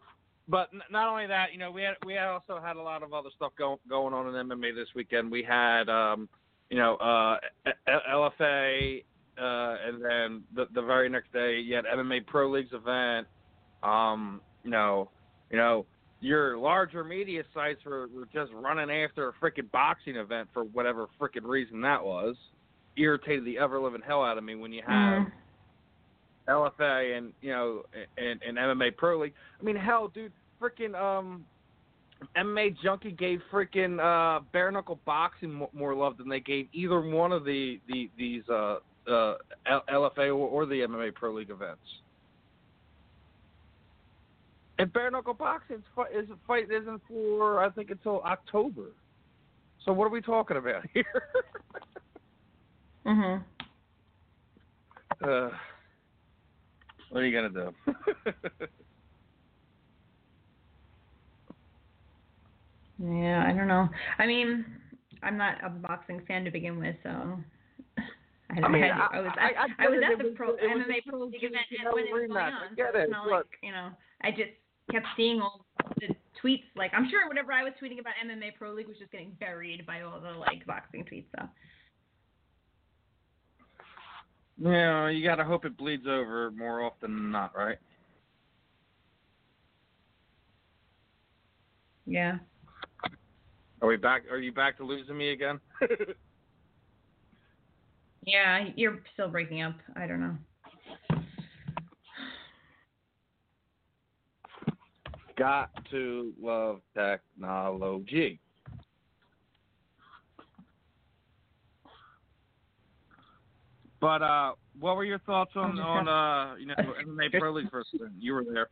but 0.47 0.69
n- 0.73 0.81
not 0.91 1.09
only 1.09 1.27
that, 1.27 1.51
you 1.51 1.59
know, 1.59 1.71
we 1.71 1.81
had 1.81 1.95
we 2.05 2.13
had 2.13 2.27
also 2.27 2.59
had 2.63 2.75
a 2.75 2.81
lot 2.81 3.03
of 3.03 3.13
other 3.13 3.29
stuff 3.35 3.51
going 3.57 3.77
going 3.89 4.13
on 4.13 4.33
in 4.33 4.47
MMA 4.47 4.75
this 4.75 4.89
weekend. 4.95 5.31
We 5.31 5.43
had, 5.43 5.89
um, 5.89 6.29
you 6.69 6.77
know, 6.77 6.95
uh, 6.95 7.37
LFA, 7.87 9.03
uh, 9.37 9.75
and 9.85 10.03
then 10.03 10.43
the 10.53 10.67
the 10.73 10.81
very 10.81 11.09
next 11.09 11.33
day, 11.33 11.59
you 11.59 11.75
had 11.75 11.85
MMA 11.85 12.25
Pro 12.27 12.49
League's 12.49 12.73
event. 12.73 13.27
Um, 13.83 14.41
you 14.63 14.71
know, 14.71 15.09
you 15.49 15.57
know, 15.57 15.85
your 16.21 16.57
larger 16.57 17.03
media 17.03 17.43
sites 17.53 17.83
were, 17.85 18.07
were 18.07 18.27
just 18.33 18.51
running 18.53 18.89
after 18.89 19.29
a 19.29 19.33
freaking 19.33 19.69
boxing 19.71 20.15
event 20.15 20.49
for 20.53 20.63
whatever 20.63 21.07
freaking 21.19 21.43
reason 21.43 21.81
that 21.81 22.03
was. 22.03 22.35
Irritated 22.97 23.45
the 23.45 23.57
ever 23.57 23.79
living 23.79 24.01
hell 24.05 24.23
out 24.23 24.37
of 24.37 24.43
me 24.43 24.55
when 24.55 24.71
you 24.71 24.81
have. 24.87 25.23
Mhm. 25.23 25.31
LFA 26.47 27.17
and 27.17 27.33
you 27.41 27.51
know 27.51 27.83
and, 28.17 28.39
and 28.47 28.57
MMA 28.57 28.95
Pro 28.95 29.19
League. 29.19 29.33
I 29.59 29.63
mean, 29.63 29.75
hell, 29.75 30.07
dude, 30.07 30.31
freaking 30.61 30.95
um, 30.95 31.45
MMA 32.37 32.75
Junkie 32.81 33.11
gave 33.11 33.41
freaking 33.51 33.99
uh, 33.99 34.41
bare 34.53 34.71
knuckle 34.71 34.99
boxing 35.05 35.51
mo- 35.51 35.69
more 35.73 35.95
love 35.95 36.17
than 36.17 36.29
they 36.29 36.39
gave 36.39 36.67
either 36.73 37.01
one 37.01 37.31
of 37.31 37.45
the, 37.45 37.79
the 37.87 38.09
these 38.17 38.43
uh, 38.49 38.77
uh, 39.09 39.35
L- 39.65 39.83
LFA 39.91 40.27
or, 40.29 40.33
or 40.33 40.65
the 40.65 40.81
MMA 40.81 41.13
Pro 41.13 41.33
League 41.33 41.49
events. 41.49 41.81
And 44.77 44.91
bare 44.91 45.09
knuckle 45.09 45.33
boxing 45.33 45.77
is 46.13 46.29
a 46.29 46.35
fight 46.45 46.69
isn't 46.71 47.01
for 47.07 47.63
I 47.63 47.69
think 47.69 47.91
until 47.91 48.21
October. 48.23 48.91
So 49.85 49.93
what 49.93 50.05
are 50.05 50.09
we 50.09 50.21
talking 50.21 50.57
about 50.57 50.83
here? 50.93 51.05
Mhm. 53.05 53.43
uh, 55.23 55.49
what 57.09 57.23
are 57.23 57.25
you 57.25 57.33
gonna 57.35 57.49
do? 57.49 57.93
Yeah, 62.97 63.43
I 63.45 63.51
don't 63.51 63.67
know. 63.67 63.89
I 64.19 64.25
mean, 64.25 64.65
I'm 65.21 65.37
not 65.37 65.55
a 65.63 65.69
boxing 65.69 66.21
fan 66.27 66.45
to 66.45 66.51
begin 66.51 66.79
with, 66.79 66.95
so. 67.03 67.09
I, 67.99 68.61
I 68.63 68.67
mean, 68.69 68.83
I- 68.83 69.07
I, 69.11 69.19
was 69.19 69.31
I- 69.37 69.49
at, 69.49 69.55
I 69.79 69.85
I, 69.85 69.89
was 69.89 69.99
at 70.11 70.17
the 70.17 70.23
was- 70.25 70.33
pro 70.35 70.49
it 70.55 70.61
MMA 70.61 71.05
Pro 71.07 71.23
League 71.25 71.43
event 71.43 71.65
when 71.93 72.05
it 72.05 72.13
was 72.13 72.27
going 72.27 72.29
rematch. 72.29 72.53
I 72.53 72.67
on. 72.69 72.75
get 72.75 72.93
so 72.93 72.99
it's 72.99 73.11
not 73.11 73.27
like 73.27 73.45
you 73.61 73.71
know, 73.71 73.89
I 74.21 74.31
just 74.31 74.51
kept 74.91 75.07
seeing 75.17 75.41
all 75.41 75.65
the 75.99 76.15
tweets. 76.43 76.63
Like 76.75 76.91
I'm 76.93 77.09
sure 77.09 77.27
whatever 77.27 77.51
I 77.51 77.63
was 77.63 77.73
tweeting 77.81 77.99
about 77.99 78.13
MMA 78.25 78.55
Pro 78.57 78.73
League 78.73 78.87
was 78.87 78.97
just 78.97 79.11
getting 79.11 79.35
buried 79.39 79.85
by 79.85 80.01
all 80.01 80.19
the 80.19 80.31
like 80.31 80.65
boxing 80.65 81.05
tweets. 81.05 81.25
So. 81.37 81.47
Yeah, 84.57 85.09
you 85.09 85.23
gotta 85.23 85.43
hope 85.43 85.65
it 85.65 85.77
bleeds 85.77 86.07
over 86.07 86.51
more 86.51 86.81
often 86.81 87.13
than 87.13 87.31
not, 87.31 87.55
right? 87.55 87.77
Yeah. 92.05 92.37
Are 93.81 93.87
we 93.87 93.97
back? 93.97 94.23
Are 94.31 94.37
you 94.37 94.51
back 94.51 94.77
to 94.77 94.83
losing 94.83 95.17
me 95.17 95.31
again? 95.31 95.59
Yeah, 98.25 98.69
you're 98.75 98.99
still 99.13 99.29
breaking 99.29 99.61
up. 99.61 99.75
I 99.95 100.07
don't 100.07 100.19
know. 100.19 100.35
Got 105.37 105.69
to 105.91 106.33
love 106.41 106.81
technology. 106.93 108.39
But 113.99 114.21
uh, 114.21 114.51
what 114.79 114.95
were 114.95 115.03
your 115.03 115.19
thoughts 115.19 115.51
on 115.55 115.79
on 115.79 116.07
uh, 116.07 116.55
you 116.55 116.67
know 116.67 116.75
MMA 116.75 117.31
Pro 117.39 117.51
League 117.53 117.71
first? 117.71 117.89
You 118.19 118.33
were 118.33 118.43
there. 118.43 118.67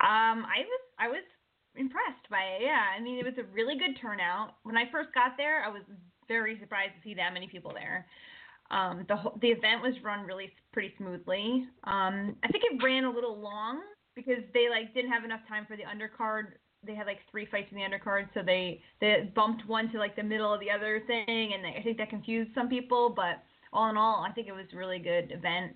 Um, 0.00 0.46
I 0.46 0.62
was 0.62 0.80
I 0.98 1.08
was 1.08 1.24
impressed 1.74 2.30
by 2.30 2.40
it. 2.56 2.62
Yeah, 2.62 2.80
I 2.96 3.02
mean 3.02 3.18
it 3.18 3.24
was 3.24 3.34
a 3.36 3.52
really 3.52 3.76
good 3.76 4.00
turnout. 4.00 4.54
When 4.62 4.76
I 4.76 4.84
first 4.92 5.12
got 5.12 5.36
there, 5.36 5.64
I 5.64 5.68
was 5.68 5.82
very 6.28 6.58
surprised 6.60 6.92
to 6.94 7.08
see 7.08 7.14
that 7.14 7.34
many 7.34 7.48
people 7.48 7.72
there. 7.74 8.06
Um, 8.70 9.04
the 9.08 9.16
whole, 9.16 9.38
the 9.40 9.48
event 9.48 9.82
was 9.82 9.94
run 10.04 10.26
really 10.26 10.52
pretty 10.72 10.94
smoothly. 10.98 11.66
Um, 11.84 12.36
I 12.44 12.48
think 12.48 12.64
it 12.70 12.82
ran 12.82 13.04
a 13.04 13.10
little 13.10 13.36
long 13.36 13.80
because 14.18 14.42
they 14.52 14.68
like 14.68 14.92
didn't 14.94 15.12
have 15.12 15.24
enough 15.24 15.40
time 15.48 15.64
for 15.66 15.76
the 15.76 15.84
undercard. 15.84 16.58
They 16.86 16.94
had 16.94 17.06
like 17.06 17.18
three 17.30 17.46
fights 17.46 17.68
in 17.70 17.78
the 17.78 17.84
undercard, 17.84 18.28
so 18.34 18.40
they 18.44 18.80
they 19.00 19.30
bumped 19.34 19.66
one 19.66 19.90
to 19.92 19.98
like 19.98 20.16
the 20.16 20.22
middle 20.22 20.52
of 20.52 20.60
the 20.60 20.70
other 20.70 21.02
thing, 21.06 21.52
and 21.54 21.64
they, 21.64 21.78
I 21.78 21.82
think 21.82 21.98
that 21.98 22.10
confused 22.10 22.50
some 22.54 22.68
people. 22.68 23.12
But 23.14 23.42
all 23.72 23.90
in 23.90 23.96
all, 23.96 24.24
I 24.28 24.32
think 24.32 24.48
it 24.48 24.52
was 24.52 24.66
a 24.72 24.76
really 24.76 24.98
good 24.98 25.32
event. 25.32 25.74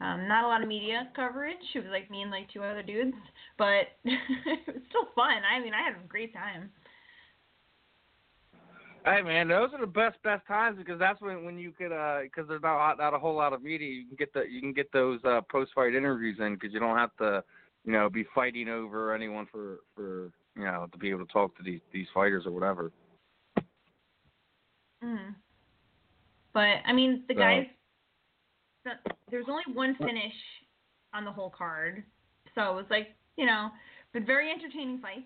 Um, 0.00 0.26
not 0.26 0.44
a 0.44 0.48
lot 0.48 0.62
of 0.62 0.68
media 0.68 1.08
coverage. 1.14 1.56
It 1.74 1.78
was 1.78 1.88
like 1.90 2.10
me 2.10 2.22
and 2.22 2.30
like 2.30 2.50
two 2.52 2.62
other 2.62 2.82
dudes, 2.82 3.16
but 3.58 3.94
it 4.04 4.66
was 4.66 4.82
still 4.88 5.08
fun. 5.14 5.42
I 5.46 5.62
mean, 5.62 5.72
I 5.72 5.82
had 5.82 5.94
a 5.94 6.08
great 6.08 6.34
time. 6.34 6.70
Hey 9.04 9.20
man, 9.20 9.48
those 9.48 9.68
are 9.74 9.80
the 9.80 9.86
best 9.86 10.16
best 10.22 10.46
times 10.46 10.78
because 10.78 10.98
that's 10.98 11.20
when 11.20 11.44
when 11.44 11.58
you 11.58 11.72
could 11.72 11.92
uh 11.92 12.20
because 12.22 12.48
there's 12.48 12.62
not 12.62 12.96
not 12.96 13.12
a 13.12 13.18
whole 13.18 13.34
lot 13.34 13.52
of 13.52 13.62
media 13.62 13.86
you 13.86 14.06
can 14.06 14.16
get 14.16 14.32
the 14.32 14.44
you 14.50 14.62
can 14.62 14.72
get 14.72 14.90
those 14.92 15.20
uh 15.24 15.42
post 15.52 15.72
fight 15.74 15.94
interviews 15.94 16.38
in 16.40 16.54
because 16.54 16.72
you 16.72 16.80
don't 16.80 16.96
have 16.96 17.14
to 17.18 17.44
you 17.84 17.92
know 17.92 18.08
be 18.08 18.24
fighting 18.34 18.68
over 18.68 19.14
anyone 19.14 19.46
for 19.50 19.80
for 19.94 20.30
you 20.56 20.64
know 20.64 20.86
to 20.90 20.98
be 20.98 21.10
able 21.10 21.24
to 21.26 21.32
talk 21.32 21.56
to 21.56 21.62
these 21.62 21.80
these 21.92 22.06
fighters 22.14 22.44
or 22.46 22.52
whatever. 22.52 22.92
Mm. 25.02 25.34
But 26.52 26.78
I 26.86 26.92
mean, 26.92 27.24
the 27.28 27.34
So- 27.34 27.40
guys. 27.40 27.66
The, 28.84 28.92
there's 29.30 29.46
only 29.48 29.64
one 29.72 29.94
finish 29.96 30.34
on 31.14 31.24
the 31.24 31.32
whole 31.32 31.48
card, 31.48 32.04
so 32.54 32.70
it 32.70 32.74
was 32.74 32.84
like 32.90 33.14
you 33.36 33.46
know, 33.46 33.70
but 34.12 34.24
very 34.24 34.50
entertaining 34.50 34.98
fights. 34.98 35.22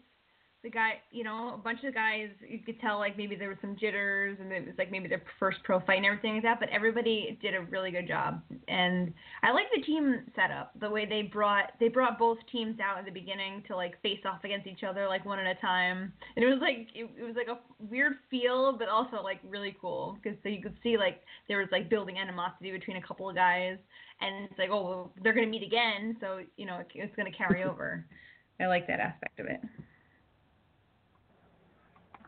The 0.64 0.70
guy, 0.70 0.94
you 1.12 1.22
know, 1.22 1.54
a 1.54 1.58
bunch 1.58 1.84
of 1.84 1.94
guys, 1.94 2.30
you 2.46 2.58
could 2.58 2.80
tell 2.80 2.98
like 2.98 3.16
maybe 3.16 3.36
there 3.36 3.48
was 3.48 3.58
some 3.60 3.76
jitters 3.78 4.38
and 4.40 4.50
it 4.50 4.66
was 4.66 4.74
like 4.76 4.90
maybe 4.90 5.08
their 5.08 5.22
first 5.38 5.58
pro 5.62 5.78
fight 5.80 5.98
and 5.98 6.06
everything 6.06 6.34
like 6.34 6.42
that, 6.42 6.58
but 6.58 6.68
everybody 6.70 7.38
did 7.40 7.54
a 7.54 7.60
really 7.60 7.92
good 7.92 8.08
job. 8.08 8.42
And 8.66 9.14
I 9.44 9.52
like 9.52 9.66
the 9.74 9.82
team 9.82 10.22
setup, 10.34 10.72
the 10.80 10.90
way 10.90 11.06
they 11.06 11.22
brought 11.22 11.72
they 11.78 11.88
brought 11.88 12.18
both 12.18 12.38
teams 12.50 12.80
out 12.80 12.98
at 12.98 13.04
the 13.04 13.12
beginning 13.12 13.62
to 13.68 13.76
like 13.76 14.02
face 14.02 14.18
off 14.26 14.42
against 14.42 14.66
each 14.66 14.82
other 14.82 15.06
like 15.06 15.24
one 15.24 15.38
at 15.38 15.46
a 15.46 15.60
time. 15.60 16.12
And 16.34 16.44
it 16.44 16.48
was 16.48 16.58
like 16.60 16.88
it, 16.92 17.08
it 17.16 17.24
was 17.24 17.36
like 17.36 17.48
a 17.48 17.58
weird 17.88 18.14
feel, 18.28 18.76
but 18.76 18.88
also 18.88 19.22
like 19.22 19.38
really 19.48 19.76
cool 19.80 20.18
because 20.20 20.36
so 20.42 20.48
you 20.48 20.60
could 20.60 20.76
see 20.82 20.96
like 20.96 21.20
there 21.46 21.58
was 21.58 21.68
like 21.70 21.88
building 21.88 22.18
animosity 22.18 22.72
between 22.72 22.96
a 22.96 23.02
couple 23.02 23.28
of 23.30 23.36
guys, 23.36 23.78
and 24.20 24.48
it's 24.50 24.58
like 24.58 24.70
oh 24.72 24.82
well, 24.82 25.12
they're 25.22 25.34
gonna 25.34 25.46
meet 25.46 25.62
again, 25.62 26.16
so 26.20 26.40
you 26.56 26.66
know 26.66 26.78
it, 26.78 26.88
it's 26.94 27.14
gonna 27.14 27.30
carry 27.30 27.62
over. 27.70 28.04
I 28.60 28.66
like 28.66 28.88
that 28.88 28.98
aspect 28.98 29.38
of 29.38 29.46
it. 29.46 29.60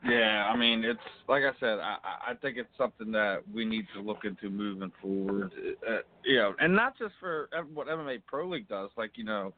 Yeah, 0.05 0.51
I 0.53 0.57
mean 0.57 0.83
it's 0.85 0.99
like 1.29 1.43
I 1.43 1.53
said, 1.61 1.79
I 1.79 1.97
I 2.31 2.35
think 2.41 2.57
it's 2.57 2.71
something 2.79 3.13
that 3.13 3.43
we 3.53 3.65
need 3.65 3.87
to 3.95 4.01
look 4.01 4.25
into 4.25 4.49
moving 4.49 4.93
forward. 5.01 5.53
Uh, 5.87 5.99
you 6.25 6.37
know, 6.37 6.55
and 6.59 6.75
not 6.75 6.99
just 6.99 7.13
for 7.21 7.49
what 7.75 7.87
MMA 7.87 8.23
Pro 8.27 8.49
League 8.49 8.69
does, 8.69 8.91
like 8.97 9.13
you 9.17 9.25
know, 9.25 9.53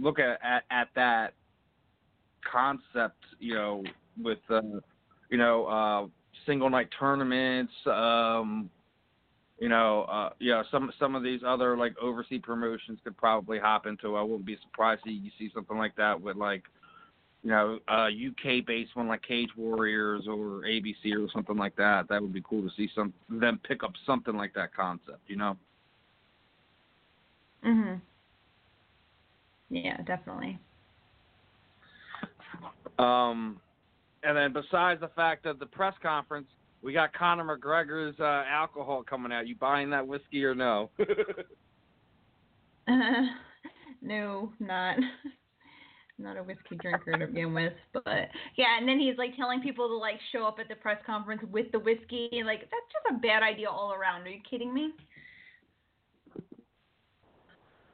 look 0.00 0.18
at 0.18 0.38
at, 0.42 0.64
at 0.70 0.88
that 0.94 1.34
concept, 2.50 3.22
you 3.40 3.54
know, 3.54 3.82
with 4.22 4.38
uh, 4.50 4.60
you 5.30 5.38
know 5.38 5.66
uh, 5.66 6.06
single 6.46 6.70
night 6.70 6.88
tournaments. 6.98 7.72
Um, 7.86 8.70
you 9.58 9.68
know, 9.70 10.02
uh, 10.02 10.30
yeah, 10.38 10.62
some 10.70 10.92
some 10.98 11.14
of 11.14 11.22
these 11.22 11.40
other 11.46 11.76
like 11.76 11.94
overseas 12.00 12.42
promotions 12.42 12.98
could 13.02 13.16
probably 13.16 13.58
hop 13.58 13.86
into. 13.86 14.16
I 14.16 14.22
wouldn't 14.22 14.44
be 14.46 14.58
surprised 14.62 15.02
to 15.04 15.10
you 15.10 15.30
see 15.38 15.50
something 15.54 15.78
like 15.78 15.96
that 15.96 16.20
with 16.20 16.36
like 16.36 16.62
you 17.46 17.52
know, 17.52 17.78
uh, 17.86 18.08
UK 18.08 18.66
based 18.66 18.96
one 18.96 19.06
like 19.06 19.22
Cage 19.22 19.50
Warriors 19.56 20.24
or 20.26 20.62
ABC 20.62 21.14
or 21.16 21.30
something 21.32 21.56
like 21.56 21.76
that. 21.76 22.08
That 22.08 22.20
would 22.20 22.32
be 22.32 22.42
cool 22.42 22.60
to 22.68 22.70
see 22.76 22.90
some 22.92 23.14
them 23.28 23.60
pick 23.62 23.84
up 23.84 23.92
something 24.04 24.34
like 24.36 24.52
that 24.54 24.74
concept, 24.74 25.20
you 25.28 25.36
know. 25.36 25.56
Mhm. 27.64 28.00
Yeah, 29.70 29.96
definitely. 30.02 30.58
Um, 32.98 33.60
and 34.24 34.36
then 34.36 34.52
besides 34.52 35.00
the 35.00 35.10
fact 35.14 35.44
that 35.44 35.60
the 35.60 35.66
press 35.66 35.94
conference, 36.02 36.48
we 36.82 36.92
got 36.92 37.12
Conor 37.12 37.44
McGregor's 37.44 38.18
uh, 38.18 38.42
alcohol 38.48 39.04
coming 39.04 39.30
out. 39.30 39.46
You 39.46 39.54
buying 39.54 39.88
that 39.90 40.04
whiskey 40.04 40.44
or 40.44 40.56
no? 40.56 40.90
no, 44.02 44.52
not 44.58 44.98
not 46.18 46.36
a 46.36 46.42
whiskey 46.42 46.76
drinker 46.80 47.12
to 47.12 47.26
begin 47.26 47.52
with, 47.52 47.72
but 47.92 48.28
yeah. 48.56 48.78
And 48.78 48.88
then 48.88 48.98
he's 48.98 49.18
like 49.18 49.36
telling 49.36 49.60
people 49.60 49.88
to 49.88 49.96
like 49.96 50.18
show 50.32 50.44
up 50.46 50.58
at 50.58 50.68
the 50.68 50.74
press 50.74 50.98
conference 51.04 51.42
with 51.50 51.70
the 51.72 51.78
whiskey. 51.78 52.28
And 52.32 52.46
like 52.46 52.60
that's 52.60 52.72
just 52.92 53.16
a 53.16 53.20
bad 53.20 53.42
idea 53.42 53.68
all 53.68 53.92
around. 53.92 54.22
Are 54.22 54.30
you 54.30 54.40
kidding 54.48 54.72
me? 54.72 54.92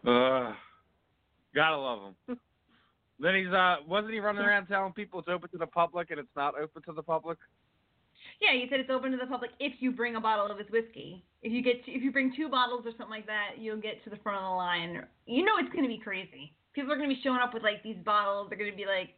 uh, 0.07 0.53
gotta 1.55 1.77
love 1.77 2.15
him. 2.27 2.39
then 3.21 3.35
he's 3.35 3.53
uh, 3.53 3.77
wasn't 3.89 4.13
he 4.13 4.21
running 4.21 4.43
around 4.43 4.67
telling 4.67 4.93
people 4.93 5.21
it's 5.21 5.29
open 5.29 5.51
to 5.51 5.59
the 5.59 5.67
public 5.67 6.11
and 6.11 6.21
it's 6.21 6.37
not 6.37 6.55
open 6.61 6.83
to 6.83 6.93
the 6.93 7.03
public? 7.03 7.39
Yeah, 8.41 8.53
he 8.53 8.67
said 8.71 8.81
it's 8.81 8.91
open 8.91 9.11
to 9.11 9.17
the 9.17 9.27
public 9.27 9.51
if 9.59 9.75
you 9.81 9.91
bring 9.91 10.15
a 10.15 10.21
bottle 10.21 10.47
of 10.47 10.59
his 10.59 10.71
whiskey. 10.71 11.25
If 11.43 11.53
you 11.53 11.63
get 11.63 11.83
if 11.87 12.03
you 12.03 12.13
bring 12.13 12.33
two 12.37 12.49
bottles 12.49 12.83
or 12.87 12.93
something 12.93 13.11
like 13.11 13.27
that, 13.27 13.59
you'll 13.59 13.81
get 13.81 14.03
to 14.05 14.11
the 14.11 14.17
front 14.17 14.39
of 14.39 14.45
the 14.45 14.57
line. 14.57 15.03
You 15.27 15.45
know 15.45 15.53
it's 15.59 15.75
gonna 15.75 15.89
be 15.89 15.99
crazy. 15.99 16.53
People 16.75 16.93
are 16.93 16.97
gonna 16.97 17.09
be 17.09 17.21
showing 17.23 17.41
up 17.41 17.55
with 17.55 17.63
like 17.63 17.83
these 17.83 17.97
bottles. 18.05 18.49
They're 18.49 18.59
gonna 18.59 18.77
be 18.77 18.87
like 18.87 19.11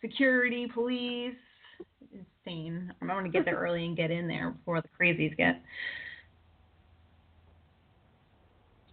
security, 0.00 0.68
police. 0.72 1.34
Insane. 2.12 2.92
I'm 3.00 3.08
gonna 3.08 3.28
get 3.28 3.44
there 3.44 3.56
early 3.56 3.84
and 3.84 3.96
get 3.96 4.10
in 4.10 4.26
there 4.28 4.50
before 4.50 4.80
the 4.80 4.88
crazies 5.00 5.36
get. 5.36 5.62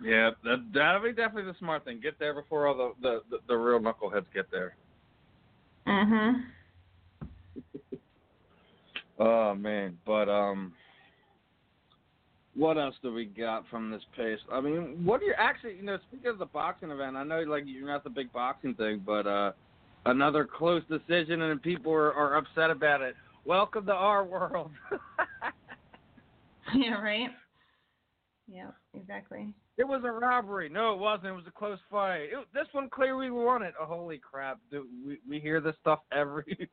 Yeah, 0.01 0.31
that 0.43 0.65
that'll 0.73 1.01
be 1.01 1.13
definitely 1.13 1.51
the 1.51 1.57
smart 1.57 1.85
thing. 1.85 1.99
Get 2.01 2.19
there 2.19 2.33
before 2.33 2.67
all 2.67 2.75
the 2.75 2.93
the, 3.01 3.21
the, 3.29 3.37
the 3.47 3.55
real 3.55 3.79
knuckleheads 3.79 4.25
get 4.33 4.51
there. 4.51 4.75
Mhm. 5.87 6.43
Oh 9.17 9.55
man, 9.55 9.97
but 10.05 10.27
um, 10.27 10.73
what 12.55 12.77
else 12.77 12.95
do 13.01 13.13
we 13.13 13.25
got 13.25 13.65
from 13.69 13.91
this 13.91 14.01
pace? 14.15 14.39
I 14.51 14.62
mean, 14.62 15.01
what 15.03 15.19
do 15.19 15.25
you 15.25 15.33
actually, 15.38 15.75
you 15.75 15.83
know, 15.83 15.97
speaking 16.07 16.29
of 16.29 16.39
the 16.39 16.45
boxing 16.45 16.89
event, 16.89 17.15
I 17.15 17.24
know 17.24 17.41
like 17.41 17.63
you're 17.65 17.88
not 17.88 18.03
the 18.03 18.09
big 18.09 18.31
boxing 18.31 18.74
thing, 18.75 19.01
but 19.05 19.27
uh, 19.27 19.51
another 20.05 20.45
close 20.45 20.83
decision 20.89 21.41
and 21.41 21.62
people 21.62 21.91
are, 21.91 22.13
are 22.13 22.38
upset 22.38 22.69
about 22.69 23.01
it. 23.01 23.15
Welcome 23.45 23.85
to 23.88 23.93
our 23.93 24.24
world. 24.24 24.71
yeah. 26.75 27.01
Right. 27.01 27.29
Yeah. 28.47 28.71
Exactly. 28.93 29.53
It 29.77 29.83
was 29.83 30.03
a 30.05 30.12
robbery. 30.12 30.69
No, 30.69 30.93
it 30.93 31.00
wasn't. 31.00 31.27
It 31.27 31.31
was 31.33 31.43
a 31.47 31.51
close 31.51 31.79
fight. 31.91 32.29
It, 32.31 32.47
this 32.53 32.67
one 32.71 32.89
clearly 32.89 33.29
won 33.29 33.62
it. 33.62 33.74
Oh, 33.79 33.85
holy 33.85 34.19
crap! 34.19 34.57
Dude, 34.71 34.85
we 35.05 35.19
we 35.29 35.38
hear 35.38 35.59
this 35.59 35.75
stuff 35.81 36.00
every 36.13 36.69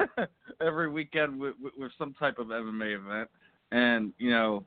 every 0.60 0.90
weekend 0.90 1.38
with, 1.38 1.54
with, 1.62 1.74
with 1.78 1.92
some 1.96 2.12
type 2.14 2.40
of 2.40 2.48
MMA 2.48 2.96
event, 2.96 3.30
and 3.70 4.12
you 4.18 4.30
know, 4.30 4.64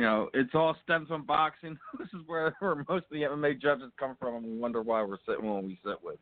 you 0.00 0.06
know, 0.06 0.30
it's 0.32 0.54
all 0.54 0.74
stems 0.82 1.08
from 1.08 1.26
boxing. 1.26 1.76
this 1.98 2.08
is 2.14 2.26
where, 2.26 2.56
where 2.60 2.74
most 2.88 3.04
of 3.04 3.10
the 3.10 3.20
MMA 3.20 3.60
judges 3.60 3.92
come 3.98 4.16
from, 4.18 4.36
and 4.36 4.46
we 4.46 4.56
wonder 4.56 4.80
why 4.80 5.02
we're 5.02 5.18
sitting 5.28 5.44
when 5.44 5.66
we 5.66 5.78
sit 5.84 6.02
with. 6.02 6.16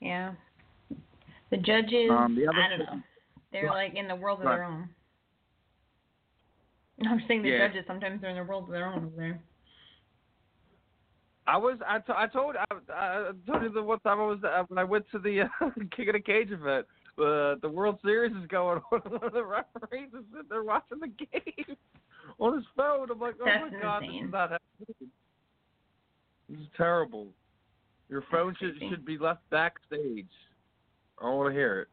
Yeah. 0.00 0.32
The 1.50 1.58
judges, 1.58 2.10
Um, 2.10 2.34
the 2.34 2.48
other 2.48 2.60
I 2.60 2.68
don't 2.70 2.78
know. 2.80 3.02
They're 3.52 3.70
like 3.70 3.94
in 3.94 4.08
the 4.08 4.16
world 4.16 4.40
of 4.40 4.46
Right. 4.46 4.56
their 4.56 4.64
own. 4.64 4.88
I'm 7.08 7.22
saying 7.28 7.42
the 7.42 7.50
Yeah. 7.50 7.68
judges 7.68 7.84
sometimes 7.86 8.20
they're 8.20 8.30
in 8.30 8.36
the 8.36 8.42
world 8.42 8.64
of 8.64 8.70
their 8.70 8.88
own 8.88 9.04
over 9.04 9.16
there. 9.16 9.40
I 11.46 11.56
was 11.56 11.78
I, 11.86 12.00
t- 12.00 12.12
I 12.16 12.26
told 12.26 12.56
I, 12.56 12.64
I 12.92 13.30
told 13.46 13.62
you 13.62 13.70
the 13.70 13.80
one 13.80 14.00
time 14.00 14.18
I 14.18 14.26
was 14.26 14.42
uh, 14.42 14.64
when 14.66 14.78
I 14.78 14.84
went 14.84 15.08
to 15.12 15.20
the 15.20 15.42
uh, 15.60 15.70
King 15.94 16.08
of 16.08 16.14
the 16.14 16.20
Cage 16.20 16.50
event. 16.50 16.86
Uh, 17.18 17.54
the 17.62 17.68
World 17.68 17.98
Series 18.04 18.32
is 18.36 18.46
going 18.48 18.80
on. 18.92 19.00
One 19.10 19.24
of 19.24 19.32
the 19.32 19.44
referees 19.44 20.08
is 20.12 20.24
sitting 20.32 20.48
there 20.50 20.62
watching 20.64 21.00
the 21.00 21.08
game 21.08 21.76
on 22.38 22.56
his 22.56 22.64
phone. 22.76 23.10
I'm 23.10 23.18
like, 23.18 23.36
oh 23.40 23.44
That's 23.46 23.72
my 23.72 23.80
god, 23.80 24.02
this 24.02 24.08
is 24.10 24.32
not 24.32 24.50
happening. 24.50 25.10
This 26.50 26.60
is 26.60 26.66
terrible. 26.76 27.28
Your 28.08 28.22
phone 28.30 28.54
should 28.60 28.78
crazy. 28.78 28.90
should 28.90 29.04
be 29.06 29.18
left 29.18 29.40
backstage. 29.50 30.26
I 31.18 31.22
don't 31.24 31.36
want 31.36 31.50
to 31.50 31.54
hear 31.58 31.80
it. 31.80 31.88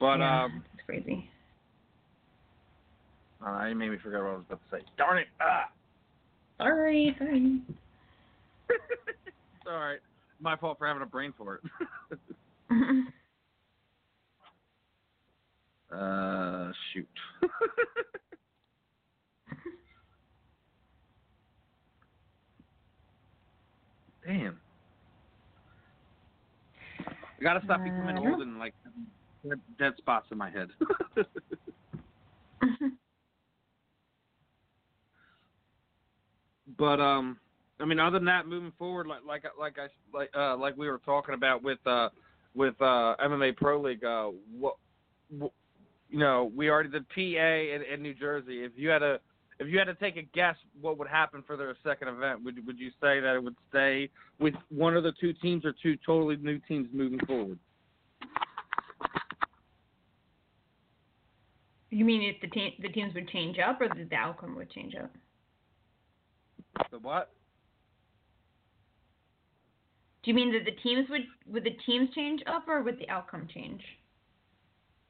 But 0.00 0.18
yeah, 0.18 0.44
um, 0.44 0.64
it's 0.74 0.82
crazy. 0.84 1.28
uh, 3.46 3.64
you 3.66 3.74
made 3.74 3.90
me 3.90 3.96
forget 4.02 4.20
what 4.20 4.30
I 4.30 4.32
was 4.34 4.44
about 4.48 4.60
to 4.70 4.76
say. 4.78 4.82
Darn 4.98 5.18
it! 5.18 5.26
Ah. 5.40 5.70
Sorry, 6.58 7.14
sorry. 7.18 7.60
All 9.68 9.78
right. 9.78 9.98
My 10.40 10.56
fault 10.56 10.78
for 10.78 10.86
having 10.86 11.02
a 11.02 11.06
brain 11.06 11.34
for 11.36 11.56
it. 11.56 11.62
uh, 15.92 16.70
shoot. 16.92 17.08
Damn. 24.26 24.58
I 26.98 27.42
gotta 27.42 27.60
stop 27.64 27.82
becoming 27.84 28.16
Uh, 28.18 28.20
old 28.20 28.40
and 28.40 28.58
like 28.58 28.74
dead, 29.48 29.60
dead 29.78 29.92
spots 29.98 30.26
in 30.30 30.38
my 30.38 30.50
head. 30.50 30.68
but 36.78 37.00
um, 37.00 37.38
I 37.78 37.84
mean, 37.84 38.00
other 38.00 38.18
than 38.18 38.26
that, 38.26 38.46
moving 38.46 38.72
forward, 38.78 39.06
like 39.06 39.20
like 39.26 39.44
like 39.58 39.76
I 39.78 39.88
like 40.16 40.30
uh 40.36 40.56
like 40.56 40.76
we 40.76 40.88
were 40.88 41.00
talking 41.04 41.34
about 41.34 41.62
with 41.62 41.78
uh 41.86 42.08
with 42.54 42.74
uh 42.80 43.16
MMA 43.22 43.56
Pro 43.56 43.80
League, 43.80 44.04
uh 44.04 44.30
what, 44.58 44.76
what 45.30 45.52
you 46.08 46.18
know, 46.18 46.50
we 46.54 46.70
already 46.70 46.88
did 46.88 47.08
PA 47.08 47.20
and, 47.20 47.82
and 47.82 48.02
New 48.02 48.14
Jersey. 48.14 48.64
If 48.64 48.72
you 48.76 48.88
had 48.88 49.02
a 49.02 49.20
if 49.58 49.68
you 49.68 49.78
had 49.78 49.86
to 49.86 49.94
take 49.94 50.16
a 50.16 50.22
guess, 50.22 50.56
what 50.80 50.98
would 50.98 51.08
happen 51.08 51.42
for 51.46 51.56
their 51.56 51.74
second 51.82 52.08
event? 52.08 52.44
Would 52.44 52.66
would 52.66 52.78
you 52.78 52.90
say 53.00 53.20
that 53.20 53.34
it 53.34 53.44
would 53.44 53.56
stay 53.68 54.08
with 54.38 54.54
one 54.70 54.96
of 54.96 55.02
the 55.02 55.12
two 55.20 55.32
teams 55.34 55.64
or 55.64 55.74
two 55.82 55.96
totally 56.06 56.36
new 56.36 56.58
teams 56.60 56.88
moving 56.92 57.20
forward? 57.26 57.58
you 61.96 62.04
mean 62.04 62.22
if 62.22 62.40
the 62.42 62.48
the 62.82 62.92
teams 62.92 63.14
would 63.14 63.28
change 63.28 63.56
up, 63.58 63.80
or 63.80 63.88
the 63.88 64.14
outcome 64.14 64.54
would 64.56 64.70
change 64.70 64.94
up? 64.94 65.10
The 66.90 66.98
what? 66.98 67.30
Do 70.26 70.32
you 70.32 70.34
mean 70.34 70.52
that 70.54 70.64
the 70.64 70.76
teams 70.82 71.08
would 71.08 71.22
would 71.46 71.62
the 71.62 71.76
teams 71.86 72.10
change 72.12 72.42
up, 72.48 72.64
or 72.66 72.82
would 72.82 72.98
the 72.98 73.08
outcome 73.08 73.46
change? 73.54 73.80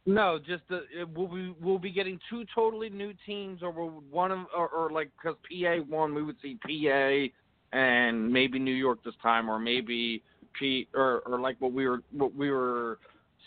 No, 0.05 0.39
just 0.39 0.63
the, 0.69 0.83
it, 0.95 1.09
will 1.15 1.27
we 1.27 1.55
will 1.59 1.79
be 1.79 1.91
getting 1.91 2.21
two 2.29 2.45
totally 2.55 2.91
new 2.91 3.15
teams, 3.25 3.63
or 3.63 3.71
will 3.71 4.03
one 4.11 4.31
of 4.31 4.41
or, 4.55 4.69
or 4.69 4.91
like 4.91 5.11
because 5.17 5.39
PA 5.49 5.77
won, 5.89 6.15
we 6.15 6.23
would 6.23 6.37
see 6.43 6.59
PA 6.63 7.33
and 7.77 8.31
maybe 8.31 8.59
New 8.59 8.75
York 8.75 9.03
this 9.05 9.15
time, 9.23 9.49
or 9.49 9.59
maybe 9.59 10.23
P 10.53 10.87
or 10.95 11.21
or 11.21 11.41
like 11.41 11.57
what 11.61 11.73
we 11.73 11.89
were 11.89 12.03
what 12.13 12.35
we 12.35 12.51
were 12.51 12.99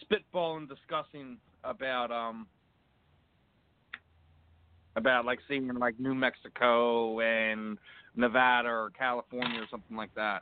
spitballing 0.04 0.68
discussing 0.68 1.38
about 1.64 2.12
um 2.12 2.48
about 4.96 5.24
like 5.24 5.38
seeing 5.48 5.72
like 5.76 6.00
New 6.00 6.16
Mexico 6.16 7.20
and 7.20 7.78
Nevada 8.16 8.70
or 8.70 8.92
California 8.98 9.62
or 9.62 9.68
something 9.70 9.96
like 9.96 10.14
that. 10.16 10.42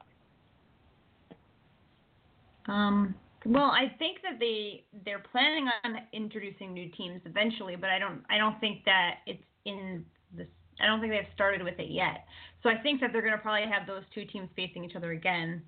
Um, 2.68 3.16
well, 3.46 3.72
I 3.72 3.94
think 3.98 4.22
that 4.24 4.40
they 4.40 4.84
they're 5.06 5.24
planning 5.32 5.68
on 5.84 5.98
introducing 6.12 6.74
new 6.74 6.90
teams 6.92 7.22
eventually, 7.26 7.76
but 7.76 7.90
I 7.90 8.00
don't 8.00 8.24
I 8.30 8.38
don't 8.38 8.60
think 8.60 8.84
that 8.86 9.20
it's 9.26 9.44
in 9.66 10.04
this. 10.36 10.48
I 10.82 10.86
don't 10.86 11.00
think 11.00 11.14
they've 11.14 11.34
started 11.34 11.64
with 11.64 11.80
it 11.80 11.90
yet. 11.90 12.26
So 12.62 12.70
I 12.70 12.78
think 12.82 13.02
that 13.02 13.12
they're 13.12 13.22
going 13.22 13.34
to 13.34 13.40
probably 13.40 13.70
have 13.72 13.88
those 13.88 14.04
two 14.14 14.26
teams 14.26 14.50
facing 14.56 14.84
each 14.84 14.96
other 14.96 15.12
again. 15.12 15.62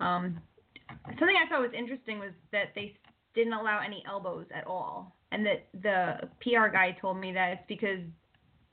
Um, 0.00 0.40
something 1.06 1.36
I 1.36 1.48
thought 1.48 1.60
was 1.60 1.72
interesting 1.76 2.18
was 2.18 2.32
that 2.52 2.72
they 2.74 2.96
didn't 3.34 3.54
allow 3.54 3.80
any 3.84 4.04
elbows 4.06 4.46
at 4.54 4.66
all, 4.66 5.16
and 5.32 5.46
that 5.46 5.68
the 5.82 6.28
PR 6.42 6.68
guy 6.68 6.96
told 7.00 7.18
me 7.18 7.32
that 7.32 7.52
it's 7.52 7.62
because 7.68 8.00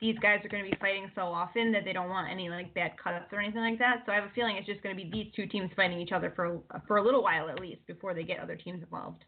these 0.00 0.18
guys 0.18 0.44
are 0.44 0.48
going 0.48 0.64
to 0.64 0.70
be 0.70 0.76
fighting 0.78 1.10
so 1.14 1.22
often 1.22 1.72
that 1.72 1.84
they 1.84 1.92
don't 1.92 2.10
want 2.10 2.30
any 2.30 2.50
like 2.50 2.72
bad 2.74 2.92
cuts 3.02 3.32
or 3.32 3.40
anything 3.40 3.62
like 3.62 3.78
that. 3.78 4.02
So 4.04 4.12
I 4.12 4.16
have 4.16 4.24
a 4.24 4.32
feeling 4.34 4.56
it's 4.56 4.66
just 4.66 4.82
going 4.82 4.96
to 4.96 5.02
be 5.02 5.10
these 5.10 5.32
two 5.34 5.46
teams 5.46 5.70
fighting 5.74 5.98
each 5.98 6.12
other 6.12 6.32
for 6.36 6.60
for 6.86 6.98
a 6.98 7.02
little 7.02 7.22
while 7.22 7.48
at 7.48 7.60
least 7.60 7.86
before 7.86 8.12
they 8.12 8.22
get 8.22 8.38
other 8.40 8.56
teams 8.56 8.82
involved. 8.82 9.24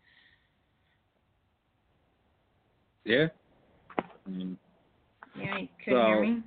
Yeah. 3.05 3.29
I 3.99 4.31
mean, 4.31 4.59
Yeah, 5.35 5.59
you 5.59 5.69
couldn't 5.83 6.07
hear 6.07 6.21
me. 6.21 6.43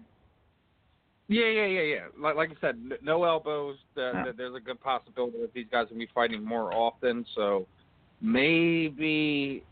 Yeah, 1.27 1.47
yeah, 1.47 1.65
yeah, 1.65 1.81
yeah. 1.81 2.05
Like, 2.19 2.35
like 2.35 2.51
I 2.51 2.55
said, 2.59 2.77
no 3.01 3.23
elbows. 3.23 3.77
That, 3.95 4.13
Oh. 4.15 4.25
that 4.25 4.37
there's 4.37 4.53
a 4.53 4.59
good 4.59 4.79
possibility 4.81 5.39
that 5.41 5.53
these 5.53 5.65
guys 5.71 5.87
will 5.89 5.97
be 5.97 6.09
fighting 6.13 6.43
more 6.43 6.73
often. 6.73 7.25
So 7.35 7.67
maybe 8.21 9.63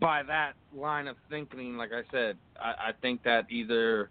by 0.00 0.22
that 0.22 0.52
line 0.74 1.08
of 1.08 1.16
thinking, 1.28 1.76
like 1.76 1.90
I 1.92 2.02
said, 2.10 2.36
I, 2.60 2.88
I 2.88 2.92
think 3.02 3.22
that 3.24 3.50
either 3.50 4.10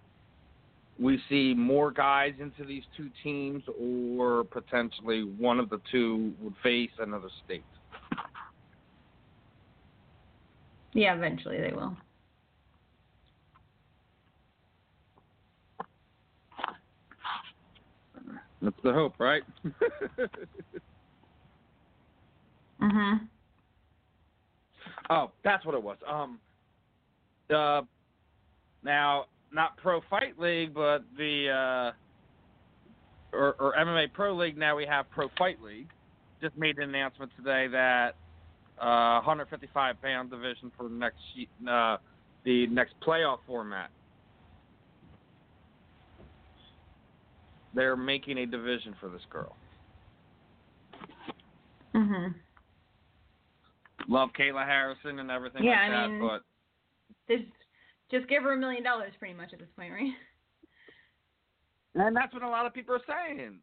we 1.00 1.20
see 1.30 1.54
more 1.54 1.92
guys 1.92 2.34
into 2.40 2.64
these 2.66 2.84
two 2.96 3.10
teams, 3.24 3.64
or 3.80 4.44
potentially 4.46 5.24
one 5.24 5.60
of 5.60 5.70
the 5.70 5.82
two 5.92 6.34
would 6.42 6.54
face 6.64 6.92
another 7.00 7.30
state. 7.46 7.64
Yeah, 10.94 11.16
eventually 11.16 11.60
they 11.60 11.74
will. 11.74 11.96
That's 18.62 18.76
the 18.84 18.94
hope, 18.94 19.16
right? 19.20 19.44
Mhm. 22.82 23.30
Oh, 25.10 25.32
that's 25.44 25.66
what 25.66 25.76
it 25.76 25.84
was. 25.84 25.98
Um, 26.10 26.40
uh, 27.54 27.82
now 28.84 29.26
not 29.52 29.78
Pro 29.78 30.02
Fight 30.10 30.40
League, 30.40 30.74
but 30.74 31.04
the 31.18 31.94
uh, 33.34 33.36
or, 33.36 33.56
or 33.60 33.74
MMA 33.80 34.12
Pro 34.14 34.36
League. 34.36 34.58
Now 34.58 34.76
we 34.76 34.86
have 34.86 35.10
Pro 35.12 35.30
Fight 35.38 35.62
League. 35.62 35.88
Just 36.42 36.58
made 36.58 36.78
an 36.78 36.90
announcement 36.90 37.32
today 37.38 37.68
that 37.68 38.16
uh, 38.80 39.22
155 39.24 40.02
pound 40.02 40.30
division 40.30 40.72
for 40.78 40.90
next 40.90 41.18
uh, 41.70 41.98
the 42.44 42.68
next 42.68 42.96
playoff 43.06 43.40
format. 43.48 43.90
They're 47.74 47.98
making 47.98 48.38
a 48.38 48.46
division 48.46 48.96
for 49.00 49.10
this 49.10 49.22
girl. 49.30 49.56
Mhm. 51.94 52.36
Love 54.08 54.30
Kayla 54.38 54.66
Harrison 54.66 55.20
and 55.20 55.32
everything 55.32 55.64
Yeah, 55.64 55.72
like 55.72 55.80
I 55.82 55.90
that, 55.90 56.10
mean- 56.12 56.20
but 56.22 56.42
Just 57.30 57.50
just 58.12 58.28
give 58.30 58.44
her 58.44 58.54
a 58.54 58.58
million 58.58 58.84
dollars 58.84 59.14
pretty 59.18 59.34
much 59.34 59.52
at 59.54 59.60
this 59.60 59.68
point, 59.76 59.92
right? 59.92 60.14
and 61.96 62.16
that's 62.16 62.34
what 62.34 62.44
a 62.44 62.50
lot 62.50 62.66
of 62.66 62.74
people 62.74 62.94
are 62.96 63.02
saying. 63.08 63.60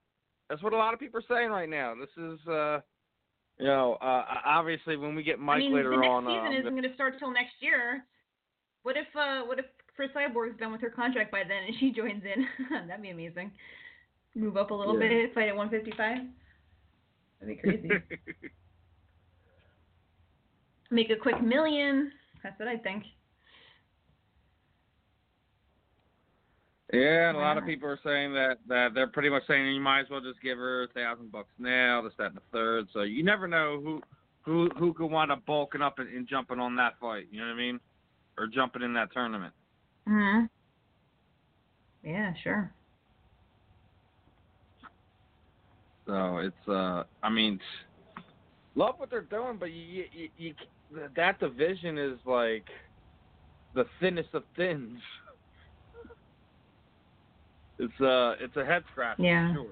That's 0.48 0.62
what 0.62 0.72
a 0.72 0.76
lot 0.76 0.92
of 0.94 1.00
people 1.00 1.20
are 1.20 1.34
saying 1.36 1.50
right 1.50 1.68
now. 1.68 1.94
This 1.94 2.10
is, 2.16 2.46
uh, 2.48 2.80
you 3.58 3.66
know, 3.66 3.94
uh, 4.02 4.24
obviously 4.44 4.96
when 4.96 5.14
we 5.14 5.22
get 5.22 5.38
Mike 5.38 5.56
I 5.56 5.58
mean, 5.60 5.74
later 5.74 5.90
the 5.90 5.96
next 5.98 6.08
on, 6.10 6.24
season 6.24 6.56
uh, 6.56 6.60
isn't 6.60 6.70
going 6.76 6.82
to 6.88 6.94
start 6.94 7.18
till 7.18 7.30
next 7.30 7.54
year. 7.60 8.04
What 8.82 8.96
if 8.96 9.06
uh 9.16 9.42
what 9.46 9.60
if 9.60 9.66
Cris 9.94 10.10
Cyborg's 10.16 10.58
done 10.58 10.72
with 10.72 10.80
her 10.80 10.90
contract 10.90 11.30
by 11.30 11.42
then 11.46 11.62
and 11.68 11.74
she 11.78 11.92
joins 11.96 12.22
in? 12.24 12.46
That'd 12.88 13.00
be 13.02 13.10
amazing. 13.10 13.52
Move 14.34 14.56
up 14.56 14.70
a 14.72 14.74
little 14.74 14.94
Yeah. 15.00 15.08
bit, 15.08 15.34
fight 15.34 15.48
at 15.48 15.56
155. 15.56 16.26
That'd 17.40 17.56
be 17.56 17.62
crazy. 17.62 17.90
Make 20.92 21.08
a 21.08 21.16
quick 21.16 21.42
million. 21.42 22.12
That's 22.42 22.58
what 22.58 22.68
I 22.68 22.76
think. 22.76 23.04
Yeah, 26.92 27.30
and 27.30 27.38
a 27.38 27.40
lot 27.40 27.56
of 27.56 27.64
people 27.64 27.88
are 27.88 27.98
saying 28.04 28.34
that 28.34 28.58
that 28.68 28.92
they're 28.94 29.06
pretty 29.06 29.30
much 29.30 29.44
saying 29.48 29.74
you 29.74 29.80
might 29.80 30.00
as 30.00 30.10
well 30.10 30.20
just 30.20 30.42
give 30.42 30.58
her 30.58 30.82
a 30.82 30.88
thousand 30.88 31.32
bucks 31.32 31.48
now, 31.58 32.02
this, 32.02 32.12
that, 32.18 32.26
and 32.26 32.36
the 32.36 32.42
third. 32.52 32.88
So 32.92 33.00
you 33.00 33.24
never 33.24 33.48
know 33.48 33.80
who 33.82 34.02
who 34.42 34.68
who 34.78 34.92
could 34.92 35.06
wind 35.06 35.32
up 35.32 35.46
bulking 35.46 35.80
up 35.80 35.98
and, 35.98 36.14
and 36.14 36.28
jumping 36.28 36.58
on 36.58 36.76
that 36.76 37.00
fight. 37.00 37.28
You 37.30 37.40
know 37.40 37.46
what 37.46 37.54
I 37.54 37.56
mean? 37.56 37.80
Or 38.36 38.46
jumping 38.46 38.82
in 38.82 38.92
that 38.92 39.10
tournament. 39.14 39.54
Mhm. 40.06 40.50
Yeah, 42.04 42.34
sure. 42.42 42.70
So 46.06 46.36
it's 46.38 46.68
uh, 46.68 47.04
I 47.22 47.30
mean, 47.30 47.58
love 48.74 48.96
what 48.98 49.08
they're 49.08 49.22
doing, 49.22 49.56
but 49.58 49.70
you 49.70 50.04
you, 50.12 50.28
you 50.36 50.54
that 51.16 51.40
division 51.40 51.98
is 51.98 52.18
like 52.24 52.66
the 53.74 53.84
thinnest 54.00 54.30
of 54.34 54.44
thins. 54.56 54.98
It's 57.78 58.00
uh, 58.00 58.34
it's 58.38 58.56
a 58.56 58.64
head 58.64 58.84
scratch 58.92 59.18
Yeah. 59.18 59.48
for 59.54 59.54
sure. 59.62 59.66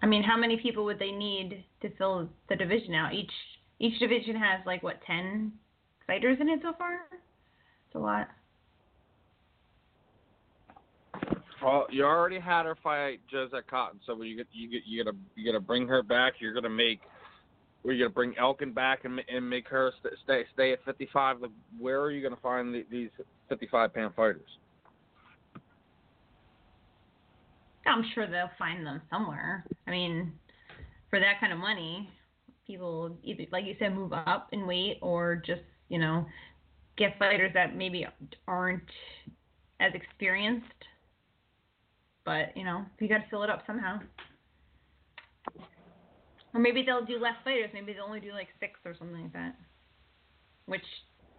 I 0.00 0.06
mean, 0.06 0.22
how 0.22 0.38
many 0.38 0.56
people 0.56 0.84
would 0.86 0.98
they 0.98 1.10
need 1.10 1.64
to 1.82 1.90
fill 1.96 2.28
the 2.48 2.56
division 2.56 2.94
out? 2.94 3.12
Each 3.12 3.30
each 3.78 3.98
division 3.98 4.36
has 4.36 4.64
like 4.64 4.82
what, 4.82 5.00
10 5.06 5.52
fighters 6.06 6.38
in 6.40 6.48
it 6.48 6.60
so 6.62 6.72
far? 6.78 7.00
It's 7.12 7.94
a 7.94 7.98
lot. 7.98 8.28
Well, 11.62 11.86
you 11.90 12.04
already 12.04 12.38
had 12.38 12.64
her 12.64 12.76
fight 12.82 13.20
Jozette 13.32 13.66
Cotton, 13.68 14.00
so 14.06 14.22
you 14.22 14.36
get 14.36 14.46
you 14.52 14.70
get 14.70 14.82
you 14.86 15.02
gotta 15.04 15.16
you 15.34 15.44
gotta 15.44 15.60
bring 15.60 15.88
her 15.88 16.02
back. 16.02 16.34
You're 16.38 16.54
gonna 16.54 16.70
make, 16.70 17.00
or 17.86 17.92
you 17.92 18.04
gonna 18.04 18.12
bring 18.12 18.36
Elkin 18.36 18.72
back 18.72 19.04
and 19.04 19.20
and 19.28 19.48
make 19.48 19.68
her 19.68 19.92
st- 20.00 20.14
stay 20.24 20.44
stay 20.52 20.72
at 20.72 20.84
55. 20.84 21.40
Like, 21.40 21.50
Where 21.78 22.00
are 22.00 22.10
you 22.10 22.22
gonna 22.22 22.40
find 22.42 22.74
the, 22.74 22.84
these 22.90 23.10
55 23.48 23.94
pound 23.94 24.14
fighters? 24.14 24.58
I'm 27.86 28.04
sure 28.14 28.26
they'll 28.26 28.50
find 28.58 28.84
them 28.84 29.00
somewhere. 29.10 29.64
I 29.86 29.90
mean, 29.92 30.32
for 31.08 31.20
that 31.20 31.38
kind 31.40 31.52
of 31.52 31.58
money, 31.60 32.10
people 32.66 33.16
either, 33.22 33.44
like 33.52 33.64
you 33.64 33.76
said, 33.78 33.94
move 33.94 34.12
up 34.12 34.48
in 34.50 34.66
weight 34.66 34.98
or 35.00 35.36
just, 35.36 35.62
you 35.88 36.00
know, 36.00 36.26
get 36.98 37.16
fighters 37.18 37.52
that 37.54 37.76
maybe 37.76 38.04
aren't 38.48 38.82
as 39.78 39.92
experienced. 39.94 40.66
But, 42.24 42.56
you 42.56 42.64
know, 42.64 42.84
you 42.98 43.08
got 43.08 43.18
to 43.18 43.30
fill 43.30 43.44
it 43.44 43.50
up 43.50 43.62
somehow. 43.68 44.00
Or 46.56 46.58
maybe 46.58 46.82
they'll 46.82 47.04
do 47.04 47.18
less 47.18 47.34
fighters. 47.44 47.68
Maybe 47.74 47.92
they'll 47.92 48.04
only 48.04 48.18
do 48.18 48.32
like 48.32 48.48
six 48.60 48.80
or 48.86 48.94
something 48.98 49.20
like 49.20 49.32
that. 49.34 49.54
Which 50.64 50.80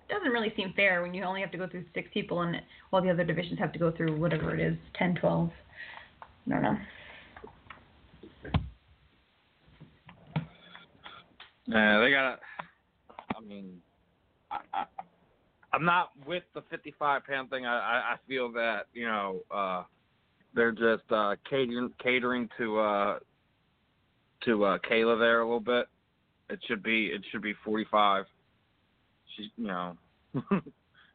doesn't 0.08 0.32
really 0.32 0.54
seem 0.56 0.74
fair 0.76 1.02
when 1.02 1.12
you 1.16 1.24
only 1.24 1.42
have 1.42 1.50
to 1.54 1.58
go 1.58 1.68
through 1.68 1.86
six 1.96 2.08
people 2.14 2.42
and 2.42 2.58
all 2.94 3.02
the 3.02 3.10
other 3.10 3.24
divisions 3.24 3.58
have 3.58 3.74
to 3.74 3.80
go 3.80 3.92
through 3.92 4.16
whatever 4.16 4.54
it 4.54 4.60
is, 4.60 4.78
10, 5.00 5.16
12. 5.16 5.50
I 6.22 6.52
don't 6.52 6.62
know. 6.62 6.78
Yeah, 11.66 12.00
they 12.00 12.12
got. 12.12 12.40
I 13.36 13.42
mean, 13.44 13.82
I, 14.52 14.60
I, 14.72 14.86
I'm 15.74 15.84
not 15.84 16.12
with 16.28 16.44
the 16.54 16.62
55 16.70 17.26
pound 17.26 17.50
thing. 17.50 17.66
I, 17.66 17.74
I 17.74 18.14
I 18.14 18.16
feel 18.28 18.52
that 18.52 18.84
you 18.94 19.08
know 19.08 19.40
uh, 19.50 19.84
they're 20.54 20.72
just 20.72 21.12
uh, 21.12 21.36
catering 21.50 21.92
catering 22.02 22.48
to 22.60 22.80
uh, 22.80 23.20
to 24.46 24.66
uh, 24.66 24.78
Kayla 24.90 25.20
there 25.20 25.42
a 25.42 25.46
little 25.46 25.60
bit. 25.60 25.88
It 26.50 26.60
should 26.68 26.84
be 26.84 27.08
it 27.08 27.22
should 27.32 27.42
be 27.42 27.54
45. 27.64 28.26
She 29.36 29.52
you 29.58 29.68
know 29.68 29.98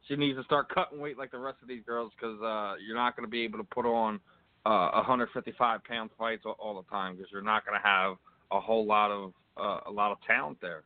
she 0.07 0.15
needs 0.15 0.37
to 0.37 0.43
start 0.43 0.73
cutting 0.73 0.99
weight 0.99 1.17
like 1.17 1.31
the 1.31 1.39
rest 1.39 1.57
of 1.61 1.67
these 1.67 1.83
girls 1.85 2.11
because 2.15 2.39
uh, 2.41 2.75
you're 2.85 2.95
not 2.95 3.15
going 3.15 3.25
to 3.25 3.31
be 3.31 3.41
able 3.41 3.57
to 3.57 3.63
put 3.63 3.85
on 3.85 4.19
uh, 4.65 4.91
155 4.93 5.83
pound 5.83 6.09
fights 6.17 6.43
all, 6.45 6.75
the 6.75 6.89
time 6.89 7.15
because 7.15 7.29
you're 7.31 7.41
not 7.41 7.65
going 7.65 7.79
to 7.79 7.85
have 7.85 8.15
a 8.51 8.59
whole 8.59 8.85
lot 8.85 9.11
of 9.11 9.33
uh, 9.57 9.89
a 9.89 9.91
lot 9.91 10.11
of 10.11 10.17
talent 10.25 10.57
there. 10.61 10.83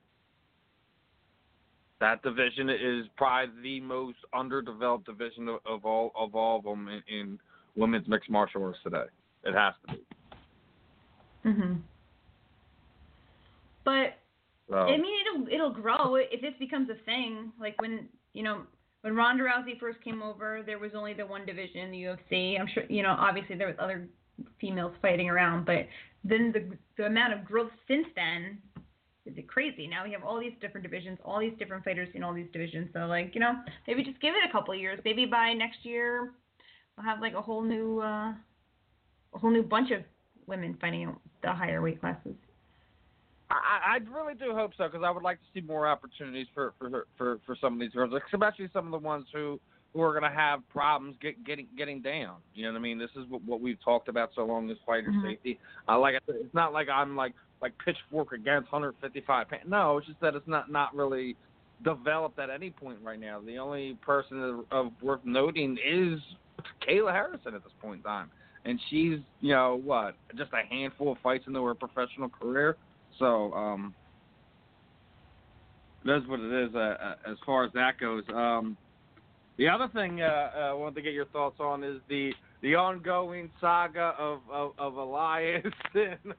That 1.99 2.21
division 2.21 2.69
is 2.69 3.05
probably 3.15 3.61
the 3.61 3.79
most 3.81 4.17
underdeveloped 4.33 5.05
division 5.05 5.47
of, 5.49 5.59
of 5.65 5.85
all 5.85 6.11
of 6.15 6.35
all 6.35 6.59
of 6.59 6.63
them 6.63 6.87
in, 6.87 7.01
in 7.13 7.39
women's 7.75 8.07
mixed 8.07 8.29
martial 8.29 8.63
arts 8.63 8.79
today. 8.83 9.05
It 9.43 9.53
has 9.53 9.73
to 9.87 9.95
be. 9.95 10.03
Mhm. 11.45 11.81
But 13.87 14.19
So, 14.69 14.75
I 14.75 14.97
mean, 14.97 15.15
it'll 15.21 15.47
it'll 15.47 15.73
grow 15.81 16.15
if 16.15 16.41
this 16.41 16.53
becomes 16.59 16.89
a 16.89 17.01
thing. 17.05 17.53
Like 17.57 17.81
when 17.81 18.09
you 18.33 18.43
know 18.43 18.63
when 18.99 19.15
Ronda 19.15 19.45
Rousey 19.45 19.79
first 19.79 20.03
came 20.03 20.21
over, 20.21 20.61
there 20.65 20.77
was 20.77 20.91
only 20.93 21.13
the 21.13 21.25
one 21.25 21.45
division 21.45 21.79
in 21.79 21.91
the 21.91 22.01
UFC. 22.03 22.59
I'm 22.59 22.67
sure 22.73 22.83
you 22.89 23.01
know. 23.01 23.15
Obviously, 23.17 23.55
there 23.55 23.67
was 23.67 23.77
other 23.79 24.09
females 24.59 24.91
fighting 25.01 25.29
around, 25.29 25.65
but 25.65 25.87
then 26.25 26.51
the 26.51 26.77
the 26.97 27.05
amount 27.05 27.31
of 27.31 27.45
growth 27.45 27.71
since 27.87 28.07
then 28.13 28.57
is 29.25 29.37
crazy. 29.47 29.87
Now 29.87 30.03
we 30.03 30.11
have 30.11 30.25
all 30.25 30.37
these 30.37 30.57
different 30.59 30.83
divisions, 30.83 31.17
all 31.23 31.39
these 31.39 31.57
different 31.57 31.85
fighters 31.85 32.09
in 32.13 32.21
all 32.21 32.33
these 32.33 32.51
divisions. 32.51 32.89
So 32.91 33.05
like 33.07 33.31
you 33.35 33.39
know, 33.39 33.53
maybe 33.87 34.03
just 34.03 34.19
give 34.19 34.33
it 34.33 34.49
a 34.49 34.51
couple 34.51 34.73
of 34.73 34.81
years. 34.81 34.99
Maybe 35.05 35.25
by 35.25 35.53
next 35.53 35.79
year, 35.83 36.33
we'll 36.97 37.05
have 37.05 37.21
like 37.21 37.35
a 37.35 37.41
whole 37.41 37.63
new 37.63 38.01
uh, 38.01 38.33
a 39.33 39.39
whole 39.39 39.51
new 39.51 39.63
bunch 39.63 39.91
of 39.91 40.01
women 40.45 40.77
fighting 40.81 41.15
the 41.41 41.53
higher 41.53 41.81
weight 41.81 42.01
classes. 42.01 42.35
I, 43.49 43.95
I 43.95 44.17
really 44.17 44.33
do 44.33 44.53
hope 44.53 44.71
so 44.77 44.85
because 44.87 45.03
I 45.05 45.09
would 45.11 45.23
like 45.23 45.37
to 45.39 45.45
see 45.53 45.65
more 45.65 45.87
opportunities 45.87 46.47
for 46.53 46.73
for 46.77 47.07
for 47.17 47.39
for 47.45 47.55
some 47.59 47.73
of 47.73 47.79
these 47.79 47.91
girls, 47.91 48.11
especially 48.33 48.69
some 48.73 48.85
of 48.85 48.91
the 48.91 49.05
ones 49.05 49.25
who 49.33 49.59
who 49.93 50.01
are 50.01 50.11
going 50.11 50.29
to 50.29 50.37
have 50.37 50.67
problems 50.69 51.15
get, 51.21 51.43
getting 51.45 51.67
getting 51.77 52.01
down. 52.01 52.35
You 52.53 52.65
know 52.65 52.73
what 52.73 52.79
I 52.79 52.81
mean? 52.81 52.99
This 52.99 53.09
is 53.15 53.25
what, 53.29 53.41
what 53.43 53.61
we've 53.61 53.81
talked 53.83 54.09
about 54.09 54.31
so 54.35 54.45
long 54.45 54.69
is 54.69 54.77
fighter 54.85 55.11
Mhm. 55.11 55.23
safety. 55.23 55.59
Uh, 55.87 55.97
like 55.97 56.15
I 56.15 56.19
said, 56.25 56.35
it's 56.39 56.53
not 56.53 56.73
like 56.73 56.89
I'm 56.89 57.15
like 57.15 57.33
like 57.61 57.73
pitchfork 57.83 58.33
against 58.33 58.71
155 58.71 59.49
pounds. 59.49 59.63
No, 59.65 59.97
it's 59.97 60.07
just 60.07 60.19
that 60.19 60.35
it's 60.35 60.47
not 60.47 60.69
not 60.69 60.93
really 60.93 61.35
developed 61.83 62.39
at 62.39 62.49
any 62.49 62.69
point 62.69 62.99
right 63.01 63.19
now. 63.19 63.39
The 63.39 63.57
only 63.59 63.97
person 64.01 64.43
of, 64.43 64.65
of 64.71 64.91
worth 65.01 65.21
noting 65.23 65.77
is 65.85 66.19
Kayla 66.87 67.11
Harrison 67.11 67.55
at 67.55 67.63
this 67.63 67.73
point 67.81 67.99
in 67.99 68.03
time, 68.03 68.29
and 68.65 68.79
she's 68.89 69.19
you 69.39 69.53
know 69.53 69.79
what 69.83 70.15
just 70.35 70.51
a 70.53 70.65
handful 70.69 71.13
of 71.13 71.17
fights 71.23 71.45
into 71.47 71.63
her 71.63 71.75
professional 71.75 72.29
career. 72.29 72.75
So 73.19 73.53
um, 73.53 73.93
that's 76.05 76.25
what 76.27 76.39
it 76.39 76.67
is 76.67 76.75
uh, 76.75 76.79
uh, 76.79 77.15
as 77.31 77.37
far 77.45 77.65
as 77.65 77.71
that 77.73 77.99
goes. 77.99 78.23
Um, 78.33 78.77
the 79.57 79.67
other 79.67 79.89
thing 79.93 80.21
uh, 80.21 80.25
uh, 80.25 80.59
I 80.59 80.73
wanted 80.73 80.95
to 80.95 81.01
get 81.01 81.13
your 81.13 81.25
thoughts 81.25 81.59
on 81.59 81.83
is 81.83 81.99
the 82.09 82.31
the 82.61 82.75
ongoing 82.75 83.49
saga 83.59 84.13
of 84.17 84.39
of, 84.51 84.71
of 84.77 84.95
Elias 84.95 85.65
and, 85.93 86.33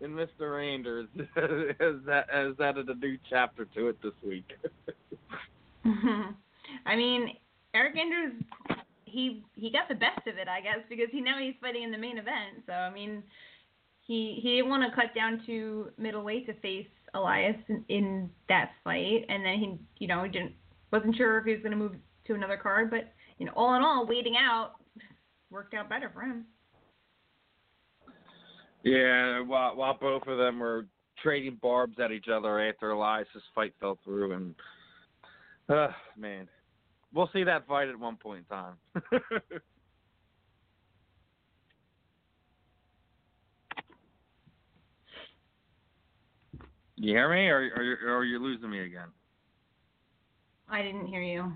and 0.00 0.14
Mr. 0.14 0.62
Anders. 0.62 1.08
has 1.16 1.96
that 2.06 2.26
has 2.30 2.54
added 2.60 2.88
a 2.88 2.94
new 2.94 3.18
chapter 3.28 3.64
to 3.76 3.88
it 3.88 4.00
this 4.02 4.12
week. 4.24 4.50
I 6.86 6.96
mean, 6.96 7.36
Eryk 7.74 7.98
Anders, 7.98 8.32
he 9.04 9.42
he 9.54 9.70
got 9.70 9.88
the 9.88 9.94
best 9.94 10.26
of 10.26 10.38
it, 10.38 10.48
I 10.48 10.60
guess, 10.60 10.78
because 10.88 11.08
he 11.10 11.20
now 11.20 11.38
he's 11.38 11.54
fighting 11.60 11.82
in 11.82 11.90
the 11.90 11.98
main 11.98 12.18
event. 12.18 12.62
So 12.66 12.72
I 12.72 12.92
mean, 12.92 13.22
he 14.10 14.40
he 14.42 14.56
didn't 14.56 14.68
want 14.68 14.82
to 14.82 15.00
cut 15.00 15.14
down 15.14 15.40
to 15.46 15.88
middleweight 15.96 16.44
to 16.46 16.54
face 16.54 16.88
Elias 17.14 17.54
in, 17.68 17.84
in 17.88 18.30
that 18.48 18.72
fight, 18.82 19.24
and 19.28 19.44
then 19.44 19.58
he 19.60 19.78
you 19.98 20.08
know 20.08 20.24
he 20.24 20.30
didn't 20.30 20.52
wasn't 20.90 21.14
sure 21.14 21.38
if 21.38 21.44
he 21.44 21.52
was 21.52 21.60
going 21.60 21.70
to 21.70 21.76
move 21.76 21.94
to 22.26 22.34
another 22.34 22.56
card, 22.56 22.90
but 22.90 23.12
you 23.38 23.46
know 23.46 23.52
all 23.54 23.76
in 23.76 23.82
all, 23.82 24.04
waiting 24.04 24.34
out 24.36 24.72
worked 25.52 25.74
out 25.74 25.88
better 25.88 26.10
for 26.12 26.22
him. 26.22 26.44
Yeah, 28.82 29.42
while 29.42 29.76
while 29.76 29.96
both 30.00 30.26
of 30.26 30.38
them 30.38 30.58
were 30.58 30.86
trading 31.22 31.60
barbs 31.62 32.00
at 32.02 32.10
each 32.10 32.26
other 32.28 32.68
after 32.68 32.90
Elias's 32.90 33.44
fight 33.54 33.74
fell 33.78 33.96
through, 34.04 34.32
and 34.32 34.56
Uh, 35.68 35.92
man, 36.16 36.48
we'll 37.14 37.30
see 37.32 37.44
that 37.44 37.64
fight 37.68 37.86
at 37.86 37.96
one 37.96 38.16
point 38.16 38.44
in 38.50 38.56
time. 38.56 38.74
you 47.06 47.14
hear 47.14 47.28
me, 47.30 47.48
or 47.48 47.70
or 47.76 47.82
you 47.82 47.96
or 48.08 48.24
you 48.24 48.38
losing 48.38 48.70
me 48.70 48.80
again? 48.80 49.08
I 50.68 50.82
didn't 50.82 51.06
hear 51.06 51.22
you. 51.22 51.52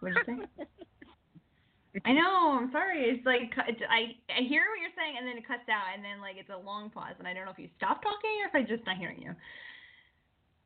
What 0.00 0.14
did 0.14 0.26
you 0.26 0.46
say? 0.56 0.64
I 2.04 2.12
know. 2.12 2.58
I'm 2.60 2.70
sorry. 2.72 3.04
It's 3.04 3.24
like 3.24 3.52
it's, 3.68 3.80
I 3.88 4.16
I 4.32 4.42
hear 4.46 4.62
what 4.68 4.80
you're 4.80 4.94
saying, 4.96 5.16
and 5.18 5.26
then 5.26 5.38
it 5.38 5.46
cuts 5.46 5.68
out, 5.70 5.94
and 5.94 6.04
then 6.04 6.20
like 6.20 6.36
it's 6.38 6.50
a 6.50 6.56
long 6.56 6.90
pause, 6.90 7.14
and 7.18 7.26
I 7.26 7.32
don't 7.32 7.46
know 7.46 7.52
if 7.52 7.58
you 7.58 7.68
stopped 7.76 8.02
talking 8.02 8.30
or 8.42 8.48
if 8.48 8.54
I'm 8.54 8.66
just 8.66 8.86
not 8.86 8.96
hearing 8.98 9.22
you. 9.22 9.34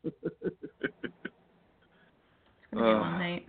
It's 0.04 0.14
gonna 2.72 2.84
be 2.84 2.90
a 2.90 2.94
long 2.94 3.14
Uh. 3.14 3.18
night. 3.18 3.46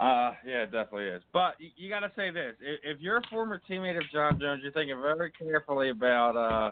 Uh, 0.00 0.32
yeah, 0.46 0.62
it 0.62 0.70
definitely 0.70 1.06
is. 1.08 1.22
But 1.32 1.56
you, 1.58 1.70
you 1.76 1.88
got 1.90 2.00
to 2.00 2.12
say 2.14 2.30
this: 2.30 2.54
if, 2.60 2.80
if 2.84 3.00
you're 3.00 3.16
a 3.16 3.26
former 3.28 3.60
teammate 3.68 3.96
of 3.96 4.04
Jon 4.12 4.38
Jones, 4.40 4.60
you're 4.62 4.72
thinking 4.72 5.00
very 5.00 5.32
carefully 5.32 5.90
about 5.90 6.36
uh, 6.36 6.70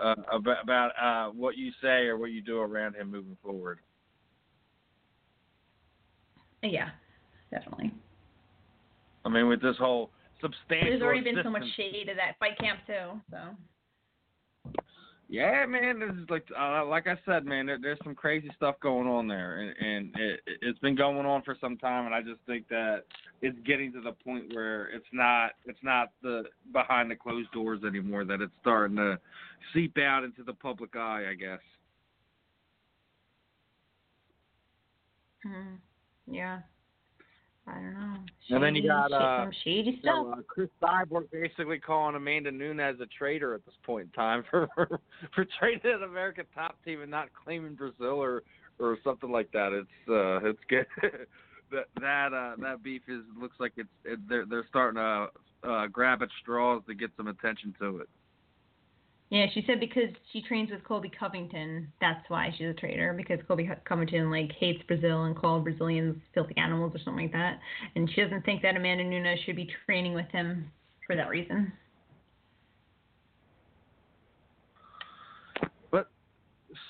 uh 0.00 0.14
about 0.32 0.62
about 0.62 0.90
uh 1.00 1.30
what 1.32 1.56
you 1.56 1.72
say 1.82 2.06
or 2.06 2.16
what 2.16 2.30
you 2.30 2.40
do 2.40 2.58
around 2.58 2.94
him 2.94 3.10
moving 3.10 3.36
forward. 3.42 3.78
Yeah, 6.62 6.90
definitely. 7.50 7.92
I 9.24 9.28
mean, 9.28 9.48
with 9.48 9.62
this 9.62 9.76
whole 9.78 10.10
substantial. 10.40 10.90
There's 10.90 11.02
already 11.02 11.22
been 11.22 11.40
so 11.42 11.50
much 11.50 11.64
shade 11.76 12.08
at 12.08 12.16
that 12.16 12.38
fight 12.38 12.58
camp 12.58 12.80
too. 12.86 13.20
So 13.30 13.38
Yeah, 15.30 15.64
man. 15.64 16.00
This 16.00 16.10
is 16.10 16.28
like, 16.28 16.44
uh, 16.58 16.84
like 16.86 17.06
I 17.06 17.16
said, 17.24 17.46
man. 17.46 17.66
There, 17.66 17.78
there's 17.80 18.00
some 18.02 18.16
crazy 18.16 18.50
stuff 18.56 18.74
going 18.82 19.06
on 19.06 19.28
there, 19.28 19.60
and, 19.60 19.76
and 19.78 20.14
it, 20.18 20.40
it's 20.60 20.78
been 20.80 20.96
going 20.96 21.24
on 21.24 21.42
for 21.42 21.56
some 21.60 21.76
time. 21.76 22.06
And 22.06 22.14
I 22.14 22.20
just 22.20 22.40
think 22.48 22.66
that 22.68 23.04
it's 23.40 23.56
getting 23.64 23.92
to 23.92 24.00
the 24.00 24.10
point 24.10 24.52
where 24.52 24.86
it's 24.88 25.06
not, 25.12 25.52
it's 25.66 25.78
not 25.84 26.10
the 26.20 26.42
behind 26.72 27.12
the 27.12 27.14
closed 27.14 27.52
doors 27.52 27.84
anymore. 27.86 28.24
That 28.24 28.40
it's 28.40 28.52
starting 28.60 28.96
to 28.96 29.20
seep 29.72 29.96
out 29.98 30.24
into 30.24 30.42
the 30.42 30.52
public 30.52 30.96
eye. 30.96 31.26
I 31.30 31.34
guess. 31.34 31.60
mm, 35.46 35.76
yeah, 36.26 36.58
I 37.70 37.74
don't 37.74 37.94
know. 37.94 38.16
And 38.50 38.64
then 38.64 38.74
you 38.74 38.88
got, 38.88 39.12
uh, 39.12 39.44
some 39.44 39.52
shady 39.64 39.90
You 39.92 39.98
stuff. 40.00 40.26
know, 40.26 40.32
uh, 40.38 40.42
Cris 40.46 40.68
Cyborg 40.82 41.30
basically 41.30 41.78
calling 41.78 42.16
Amanda 42.16 42.50
Nunes 42.50 43.00
a 43.00 43.06
traitor 43.06 43.54
at 43.54 43.64
this 43.64 43.74
point 43.84 44.06
in 44.06 44.12
time 44.12 44.44
for 44.50 44.68
for, 44.74 45.00
for 45.34 45.46
trading 45.58 45.92
an 45.92 46.02
American 46.02 46.44
top 46.54 46.76
team 46.84 47.02
and 47.02 47.10
not 47.10 47.28
claiming 47.44 47.74
Brazil 47.74 48.20
or 48.22 48.42
or 48.78 48.98
something 49.04 49.30
like 49.30 49.50
that. 49.52 49.72
It's 49.72 50.08
uh 50.08 50.48
it's 50.48 50.58
good. 50.68 50.86
that 51.70 51.86
that 52.00 52.32
uh 52.32 52.56
that 52.60 52.82
beef 52.82 53.02
is 53.08 53.22
looks 53.40 53.56
like 53.60 53.72
it's 53.76 53.88
it, 54.04 54.18
they're 54.28 54.46
they're 54.46 54.66
starting 54.68 54.96
to 54.96 55.28
uh 55.68 55.86
grab 55.86 56.22
at 56.22 56.28
straws 56.42 56.82
to 56.88 56.94
get 56.94 57.10
some 57.16 57.28
attention 57.28 57.74
to 57.80 57.98
it. 57.98 58.08
Yeah, 59.30 59.46
she 59.54 59.62
said 59.64 59.78
because 59.78 60.08
she 60.32 60.42
trains 60.42 60.72
with 60.72 60.82
Colby 60.82 61.08
Covington, 61.16 61.92
that's 62.00 62.28
why 62.28 62.52
she's 62.58 62.70
a 62.70 62.74
traitor. 62.74 63.14
Because 63.16 63.38
Colby 63.46 63.70
Covington 63.84 64.28
like 64.28 64.50
hates 64.58 64.82
Brazil 64.88 65.24
and 65.24 65.36
called 65.36 65.62
Brazilians 65.62 66.16
filthy 66.34 66.56
animals 66.56 66.92
or 66.96 66.98
something 67.04 67.24
like 67.24 67.32
that, 67.32 67.60
and 67.94 68.10
she 68.12 68.20
doesn't 68.22 68.44
think 68.44 68.60
that 68.62 68.76
Amanda 68.76 69.04
Nunes 69.04 69.38
should 69.46 69.54
be 69.54 69.70
training 69.86 70.14
with 70.14 70.26
him 70.32 70.68
for 71.06 71.14
that 71.14 71.28
reason. 71.28 71.72
But 75.92 76.08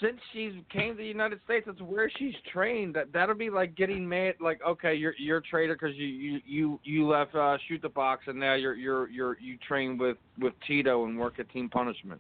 since 0.01 0.17
she 0.33 0.65
came 0.73 0.93
to 0.93 0.97
the 0.97 1.05
United 1.05 1.41
States, 1.45 1.67
that's 1.67 1.83
where 1.83 2.11
she's 2.19 2.35
trained. 2.51 2.95
That 2.95 3.13
that'll 3.13 3.35
be 3.35 3.51
like 3.51 3.75
getting 3.75 4.09
mad. 4.09 4.37
Like, 4.41 4.61
okay, 4.67 4.95
you're 4.95 5.15
you're 5.19 5.39
a 5.39 5.43
traitor 5.43 5.75
because 5.75 5.95
you 5.95 6.07
you 6.07 6.41
you 6.47 6.81
you 6.85 7.07
left 7.07 7.35
uh, 7.35 7.59
Chute 7.69 7.85
Boxe, 7.93 8.25
and 8.29 8.41
now 8.41 8.55
you're 8.55 8.77
you're 8.77 9.11
you're 9.11 9.39
you 9.39 9.59
train 9.69 9.99
with 9.99 10.17
with 10.39 10.55
Tito 10.67 11.05
and 11.05 11.19
work 11.19 11.39
at 11.39 11.51
Team 11.51 11.69
Punishment. 11.69 12.19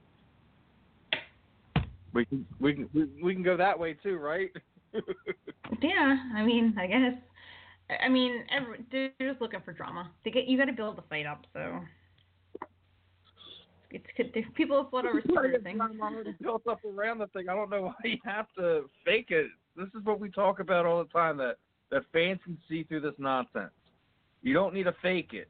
We 2.12 2.24
can 2.24 2.46
we 2.58 2.74
can 2.74 2.88
we, 3.22 3.34
can 3.34 3.42
go 3.42 3.56
that 3.56 3.78
way 3.78 3.94
too, 3.94 4.16
right? 4.18 4.50
Yeah, 5.80 6.16
I 6.34 6.42
mean, 6.42 6.74
I 6.76 6.86
guess. 6.88 7.14
I- 8.04 8.08
mean, 8.08 8.44
every, 8.50 8.84
they're 8.90 9.12
just 9.20 9.40
looking 9.40 9.60
for 9.64 9.72
drama. 9.72 10.10
They 10.24 10.32
get 10.32 10.48
you 10.48 10.58
got 10.58 10.64
to 10.64 10.72
build 10.72 10.98
the 10.98 11.02
fight 11.02 11.26
up, 11.26 11.46
so 11.52 11.80
it's 13.90 14.04
good. 14.16 14.30
there's 14.34 14.46
People 14.56 14.86
float 14.90 15.06
over 15.06 15.22
smarter 15.28 15.60
things. 15.60 15.78
I'm 15.80 16.00
already 16.00 16.34
built 16.40 16.66
up 16.68 16.80
around 16.84 17.18
the 17.18 17.28
thing. 17.28 17.48
I 17.48 17.54
don't 17.54 17.70
know 17.70 17.82
why 17.82 17.94
you 18.04 18.18
have 18.24 18.46
to 18.58 18.90
fake 19.04 19.30
it. 19.30 19.46
This 19.76 19.86
is 19.96 20.04
what 20.04 20.18
we 20.18 20.28
talk 20.30 20.58
about 20.58 20.86
all 20.86 21.04
the 21.04 21.10
time. 21.10 21.36
That 21.36 21.56
that 21.90 22.02
fans 22.12 22.40
can 22.44 22.58
see 22.68 22.84
through 22.84 23.00
this 23.00 23.14
nonsense. 23.18 23.70
You 24.42 24.54
don't 24.54 24.74
need 24.74 24.84
to 24.84 24.94
fake 25.02 25.30
it. 25.32 25.48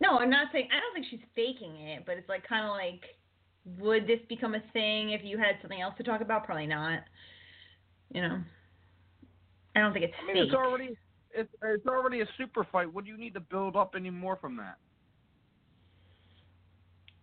No, 0.00 0.18
I'm 0.18 0.30
not 0.30 0.48
saying. 0.52 0.68
I 0.72 0.80
don't 0.80 0.94
think 0.94 1.06
she's 1.10 1.26
faking 1.34 1.74
it, 1.80 2.04
but 2.06 2.16
it's 2.16 2.28
like 2.28 2.46
kind 2.46 2.64
of 2.64 2.70
like, 2.70 3.02
would 3.78 4.06
this 4.06 4.20
become 4.28 4.54
a 4.54 4.62
thing 4.72 5.10
if 5.10 5.20
you 5.24 5.38
had 5.38 5.56
something 5.60 5.80
else 5.80 5.94
to 5.98 6.02
talk 6.02 6.20
about? 6.20 6.44
Probably 6.44 6.66
not. 6.66 7.00
You 8.12 8.22
know, 8.22 8.40
I 9.76 9.80
don't 9.80 9.92
think 9.92 10.06
it's 10.06 10.14
I 10.22 10.26
mean, 10.26 10.36
fake. 10.36 10.44
it's 10.46 10.54
already 10.54 10.96
it's 11.34 11.50
it's 11.62 11.86
already 11.86 12.20
a 12.20 12.26
super 12.38 12.64
fight. 12.72 12.92
What 12.92 13.04
do 13.04 13.10
you 13.10 13.18
need 13.18 13.34
to 13.34 13.40
build 13.40 13.76
up 13.76 13.94
any 13.96 14.10
more 14.10 14.36
from 14.36 14.56
that? 14.56 14.78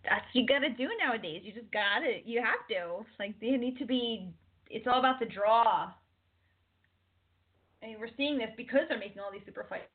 That's 0.04 0.26
you 0.34 0.46
gotta 0.46 0.70
do 0.70 0.88
nowadays. 1.04 1.42
You 1.44 1.54
just 1.54 1.72
gotta. 1.72 2.20
You 2.24 2.42
have 2.42 2.68
to. 2.70 3.06
Like 3.20 3.40
they 3.40 3.52
need 3.52 3.78
to 3.80 3.86
be. 3.86 4.30
It's 4.70 4.86
all 4.88 5.00
about 5.00 5.20
the 5.20 5.26
draw. 5.26 5.92
I 7.84 7.88
mean, 7.88 7.98
we're 8.00 8.10
seeing 8.18 8.38
this 8.38 8.50
because 8.58 8.82
they're 8.90 9.00
making 9.00 9.20
all 9.20 9.32
these 9.32 9.42
super 9.46 9.66
fights. 9.70 9.86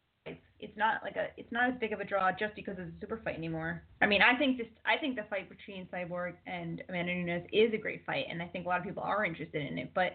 It's 0.60 0.76
not 0.76 1.02
like 1.02 1.16
a. 1.16 1.28
It's 1.36 1.50
not 1.50 1.70
as 1.70 1.74
big 1.80 1.92
of 1.92 2.00
a 2.00 2.04
draw 2.04 2.30
just 2.30 2.54
because 2.54 2.76
it's 2.78 2.90
a 2.96 3.00
super 3.00 3.20
fight 3.24 3.36
anymore. 3.36 3.82
I 4.02 4.06
mean, 4.06 4.20
I 4.22 4.36
think 4.38 4.58
this. 4.58 4.66
I 4.84 4.98
think 4.98 5.16
the 5.16 5.24
fight 5.30 5.48
between 5.48 5.86
Cyborg 5.86 6.34
and 6.46 6.82
Amanda 6.88 7.14
Nunes 7.14 7.46
is 7.52 7.72
a 7.72 7.78
great 7.78 8.04
fight, 8.04 8.26
and 8.30 8.42
I 8.42 8.46
think 8.46 8.66
a 8.66 8.68
lot 8.68 8.78
of 8.78 8.84
people 8.84 9.02
are 9.02 9.24
interested 9.24 9.66
in 9.66 9.78
it. 9.78 9.90
But 9.94 10.12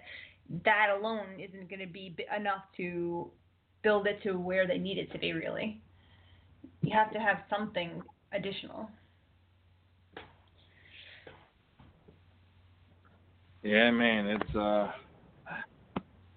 that 0.64 0.96
alone 0.98 1.40
isn't 1.40 1.70
going 1.70 1.80
to 1.80 1.88
be 1.88 2.16
enough 2.36 2.62
to 2.78 3.30
build 3.84 4.08
it 4.08 4.22
to 4.24 4.34
where 4.34 4.68
they 4.68 4.78
need 4.78 4.98
it 4.98 5.12
to 5.14 5.18
be. 5.18 5.34
Really, 5.34 5.82
you 6.82 6.94
have 6.94 7.12
to 7.14 7.20
have 7.20 7.38
something 7.50 8.02
additional. 8.32 8.90
Yeah, 13.64 13.90
man, 13.90 14.28
it's 14.28 14.56
uh, 14.56 14.92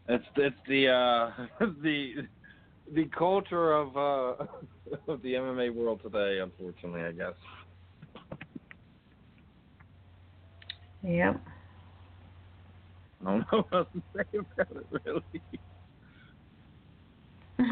it's 0.09 0.25
it's 0.37 0.57
the 0.66 0.88
uh 0.88 1.66
the 1.83 2.27
the 2.94 3.05
culture 3.16 3.72
of 3.72 3.96
uh 3.96 4.44
of 5.12 5.22
the 5.22 5.35
MMA 5.35 5.74
world 5.74 6.01
today. 6.03 6.40
Unfortunately, 6.40 7.03
I 7.03 7.12
guess. 7.12 7.35
Yep. 11.03 11.40
I 13.20 13.24
don't 13.24 13.38
know 13.40 13.66
what 13.70 13.72
else 13.72 13.88
to 13.94 14.03
say 14.16 14.38
about 14.38 14.77
it, 14.77 14.87
really. 15.05 15.22
I 17.59 17.64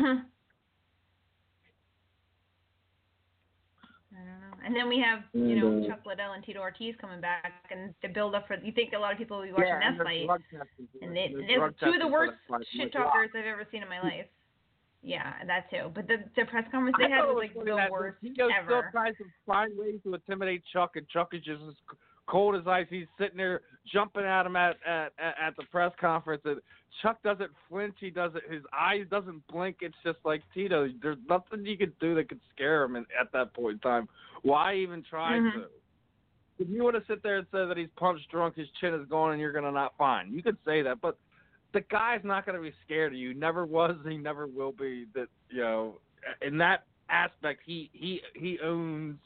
don't 4.18 4.40
know. 4.40 4.56
And 4.64 4.74
then 4.74 4.88
we 4.88 4.98
have, 4.98 5.20
you 5.32 5.54
know, 5.60 5.84
uh, 5.84 5.88
Chuck 5.88 6.00
Liddell 6.06 6.32
and 6.32 6.44
Tito 6.44 6.60
Ortiz 6.60 6.94
coming 7.00 7.20
back, 7.20 7.52
and 7.70 7.94
the 8.02 8.08
build 8.08 8.34
up 8.34 8.48
for. 8.48 8.56
You 8.56 8.72
think 8.72 8.92
a 8.94 8.98
lot 8.98 9.12
of 9.12 9.18
people 9.18 9.38
will 9.38 9.44
be 9.44 9.52
watching 9.52 9.68
yeah, 9.68 9.92
that 9.96 10.04
fight, 10.04 10.26
and 11.02 11.14
they, 11.14 11.32
they're 11.46 11.70
two 11.82 11.94
of 11.94 12.00
the 12.00 12.08
worst 12.08 12.34
shit 12.76 12.92
talkers 12.92 13.30
I've 13.34 13.44
ever 13.44 13.66
seen 13.70 13.82
in 13.82 13.88
my 13.88 14.00
life. 14.00 14.26
Yeah, 15.06 15.34
that 15.46 15.70
too. 15.70 15.92
But 15.94 16.08
the 16.08 16.16
the 16.34 16.44
press 16.46 16.64
conference 16.72 16.96
they 16.98 17.04
I 17.06 17.10
had 17.10 17.22
was 17.26 17.36
like 17.54 17.54
the 17.54 17.86
worst 17.92 18.18
he 18.20 18.32
still 18.32 18.50
ever. 18.50 18.88
tries 18.90 19.16
to 19.18 19.24
find 19.46 19.70
ways 19.78 20.00
to 20.02 20.12
intimidate 20.14 20.64
Chuck, 20.72 20.96
and 20.96 21.08
Chuck 21.08 21.28
is 21.32 21.42
just 21.44 21.62
as 21.62 21.74
cold 22.26 22.56
as 22.56 22.66
ice. 22.66 22.88
He's 22.90 23.06
sitting 23.16 23.36
there 23.36 23.60
jumping 23.92 24.24
at 24.24 24.44
him 24.46 24.56
at 24.56 24.76
at 24.84 25.12
at 25.20 25.54
the 25.56 25.62
press 25.70 25.92
conference, 26.00 26.42
and 26.44 26.60
Chuck 27.02 27.22
doesn't 27.22 27.52
flinch. 27.68 27.94
He 28.00 28.10
doesn't. 28.10 28.42
His 28.50 28.62
eyes 28.76 29.06
doesn't 29.08 29.46
blink. 29.46 29.76
It's 29.80 29.94
just 30.04 30.18
like 30.24 30.42
Tito. 30.52 30.88
There's 31.00 31.18
nothing 31.28 31.64
you 31.64 31.78
could 31.78 31.96
do 32.00 32.16
that 32.16 32.28
could 32.28 32.40
scare 32.52 32.82
him 32.82 32.96
at 32.96 33.30
that 33.32 33.54
point 33.54 33.74
in 33.74 33.78
time. 33.78 34.08
Why 34.42 34.74
even 34.74 35.04
try 35.04 35.38
Mhm. 35.38 35.52
to? 35.52 35.68
If 36.58 36.68
you 36.68 36.82
want 36.82 36.96
to 36.96 37.04
sit 37.06 37.22
there 37.22 37.36
and 37.36 37.46
say 37.52 37.64
that 37.64 37.76
he's 37.76 37.90
punch 37.96 38.26
drunk, 38.28 38.56
his 38.56 38.68
chin 38.80 38.92
is 38.94 39.06
gone, 39.08 39.30
and 39.30 39.40
you're 39.40 39.52
gonna 39.52 39.70
not 39.70 39.96
find, 39.96 40.32
you 40.32 40.42
could 40.42 40.56
say 40.64 40.82
that, 40.82 41.00
but 41.00 41.16
the 41.76 41.82
guy's 41.90 42.22
not 42.24 42.46
going 42.46 42.56
to 42.56 42.62
be 42.62 42.72
scared 42.86 43.12
of 43.12 43.18
you. 43.18 43.34
Never 43.34 43.66
was. 43.66 43.96
He 44.08 44.16
never 44.16 44.46
will 44.46 44.72
be. 44.72 45.04
That 45.14 45.28
you 45.50 45.60
know, 45.60 45.98
in 46.40 46.56
that 46.56 46.84
aspect, 47.10 47.60
he 47.66 47.90
he 47.92 48.22
he 48.34 48.58
owns 48.64 49.18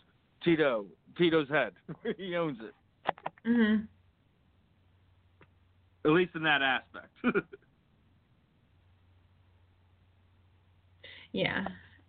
Tito. 0.44 0.86
Tito's 1.16 1.48
head. 1.48 1.72
he 2.18 2.34
owns 2.34 2.58
it. 2.60 2.74
Mhm. 3.46 3.86
At 6.04 6.10
least 6.10 6.32
in 6.34 6.42
that 6.42 6.60
aspect. 6.60 7.14
Yeah. 11.32 11.64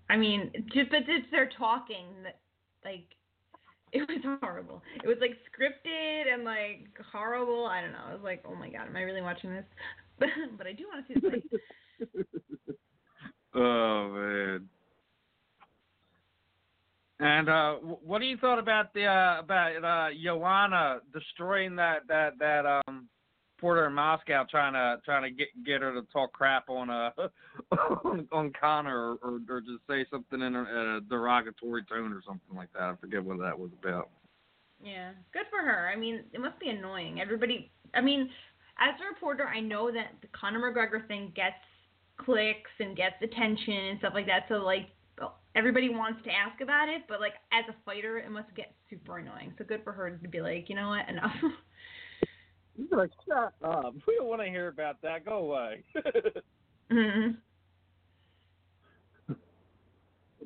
I 0.10 0.18
mean, 0.18 0.52
just 0.74 0.90
but 0.90 1.06
just 1.06 1.30
they're 1.30 1.52
talking 1.56 2.08
that 2.24 2.40
like 2.84 3.06
It 3.94 4.08
was 4.08 4.40
horrible. 4.42 4.82
It 5.04 5.08
was 5.08 5.18
like 5.22 5.38
scripted 5.46 6.34
and 6.34 6.44
like 6.44 6.88
horrible. 7.12 7.68
I 7.68 7.82
don't 7.82 7.92
know. 7.92 8.06
I 8.10 8.14
was 8.14 8.24
like, 8.24 8.42
oh 8.48 8.56
my 8.56 8.70
god, 8.70 8.88
am 8.88 8.96
I 8.96 9.02
really 9.02 9.22
watching 9.22 9.52
this? 9.52 9.66
But 10.20 10.30
but 10.58 10.68
I 10.68 10.74
do 10.74 10.86
want 10.88 11.08
to 11.08 11.14
see 11.14 11.20
the 11.20 11.30
fight. 11.30 12.78
oh 13.56 14.10
man. 14.10 14.70
And 17.20 17.50
uh, 17.50 17.76
what 17.76 18.20
do 18.20 18.26
you 18.26 18.38
thought 18.38 18.58
about 18.58 18.96
the 18.96 19.06
uh, 19.06 19.40
about 19.40 19.84
uh, 19.84 20.10
Joanna 20.24 21.02
destroying 21.14 21.76
that 21.76 22.08
that 22.08 22.40
that 22.40 22.82
um 22.88 23.08
Porter 23.60 23.86
in 23.86 23.94
Moscow 23.94 24.44
trying 24.50 24.74
to 24.74 25.00
trying 25.06 25.22
to 25.22 25.30
get 25.30 25.48
get 25.64 25.82
her 25.82 25.94
to 25.94 26.02
talk 26.12 26.34
crap 26.34 26.68
on 26.68 26.90
uh 26.90 27.12
on, 28.04 28.28
on 28.32 28.52
Conor 28.60 29.12
or, 29.12 29.18
or, 29.22 29.40
or 29.48 29.62
just 29.62 29.86
say 29.88 30.04
something 30.10 30.42
in 30.42 30.56
a, 30.56 30.60
in 30.62 30.96
a 30.98 31.02
derogatory 31.02 31.84
tone 31.84 32.12
or 32.12 32.24
something 32.26 32.56
like 32.56 32.74
that. 32.74 32.82
I 32.82 32.96
forget 33.00 33.24
what 33.24 33.38
that 33.40 33.58
was 33.58 33.70
about. 33.80 34.10
Yeah, 34.84 35.12
good 35.32 35.46
for 35.52 35.64
her. 35.64 35.92
I 35.94 35.96
mean, 35.96 36.24
it 36.34 36.42
must 36.42 36.60
be 36.60 36.70
annoying. 36.70 37.22
Everybody. 37.22 37.72
I 37.94 38.02
mean, 38.02 38.30
as 38.82 38.96
a 39.00 39.14
reporter, 39.14 39.48
I 39.48 39.60
know 39.60 39.92
that 39.92 40.16
the 40.22 40.28
Conor 40.28 40.74
McGregor 40.74 41.08
thing 41.08 41.32
gets 41.36 41.56
clicks 42.18 42.72
and 42.80 42.96
gets 42.96 43.16
attention 43.22 43.74
and 43.74 44.00
stuff 44.00 44.14
like 44.14 44.26
that. 44.28 44.46
So 44.50 44.56
like 44.56 44.90
everybody 45.56 45.90
wants 45.90 46.22
to 46.24 46.30
ask 46.32 46.62
about 46.62 46.90
it, 46.90 47.04
but 47.08 47.20
like 47.20 47.34
as 47.52 47.66
a 47.70 47.76
fighter, 47.86 48.18
it 48.18 48.32
must 48.32 48.54
get 48.56 48.74
super 48.90 49.18
annoying. 49.18 49.54
So 49.58 49.66
good 49.66 49.84
for 49.84 49.92
her 49.94 50.12
to 50.12 50.28
be 50.28 50.42
like, 50.42 50.70
you 50.70 50.76
know 50.76 50.90
what, 50.90 51.08
enough. 51.10 51.36
You're 52.78 53.00
like, 53.00 53.12
shut 53.28 53.54
up. 53.64 53.94
We 54.08 54.16
don't 54.16 54.28
want 54.28 54.42
to 54.42 54.48
hear 54.48 54.70
about 54.70 55.02
that. 55.02 55.26
Go 55.26 55.38
away. 55.38 55.84
mm-hmm. 56.92 57.32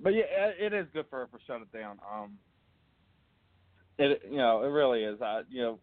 But 0.02 0.14
yeah, 0.14 0.52
it 0.60 0.74
is 0.74 0.88
good 0.94 1.06
for 1.10 1.20
her 1.20 1.28
for 1.32 1.40
shut 1.48 1.62
it 1.62 1.72
down. 1.72 2.00
Um, 2.14 2.38
it 3.98 4.24
you 4.30 4.38
know 4.38 4.64
it 4.64 4.68
really 4.68 5.04
is. 5.04 5.22
I 5.22 5.42
you 5.50 5.62
know, 5.62 5.80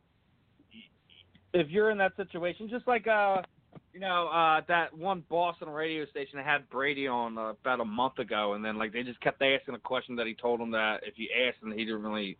if 1.52 1.68
you're 1.70 1.90
in 1.90 1.98
that 1.98 2.16
situation, 2.16 2.68
just 2.68 2.86
like 2.86 3.06
uh, 3.06 3.42
you 3.92 4.00
know, 4.00 4.28
uh, 4.28 4.62
that 4.68 4.96
one 4.96 5.22
Boston 5.28 5.68
radio 5.68 6.06
station 6.06 6.36
that 6.38 6.46
had 6.46 6.68
Brady 6.70 7.06
on 7.06 7.36
uh, 7.38 7.50
about 7.60 7.80
a 7.80 7.84
month 7.84 8.18
ago, 8.18 8.54
and 8.54 8.64
then 8.64 8.78
like 8.78 8.92
they 8.92 9.02
just 9.02 9.20
kept 9.20 9.42
asking 9.42 9.74
a 9.74 9.78
question 9.78 10.16
that 10.16 10.26
he 10.26 10.34
told 10.34 10.60
them 10.60 10.70
that 10.72 11.00
if 11.04 11.14
you 11.18 11.28
asked, 11.46 11.58
and 11.62 11.72
he 11.72 11.84
didn't 11.84 12.02
really, 12.02 12.36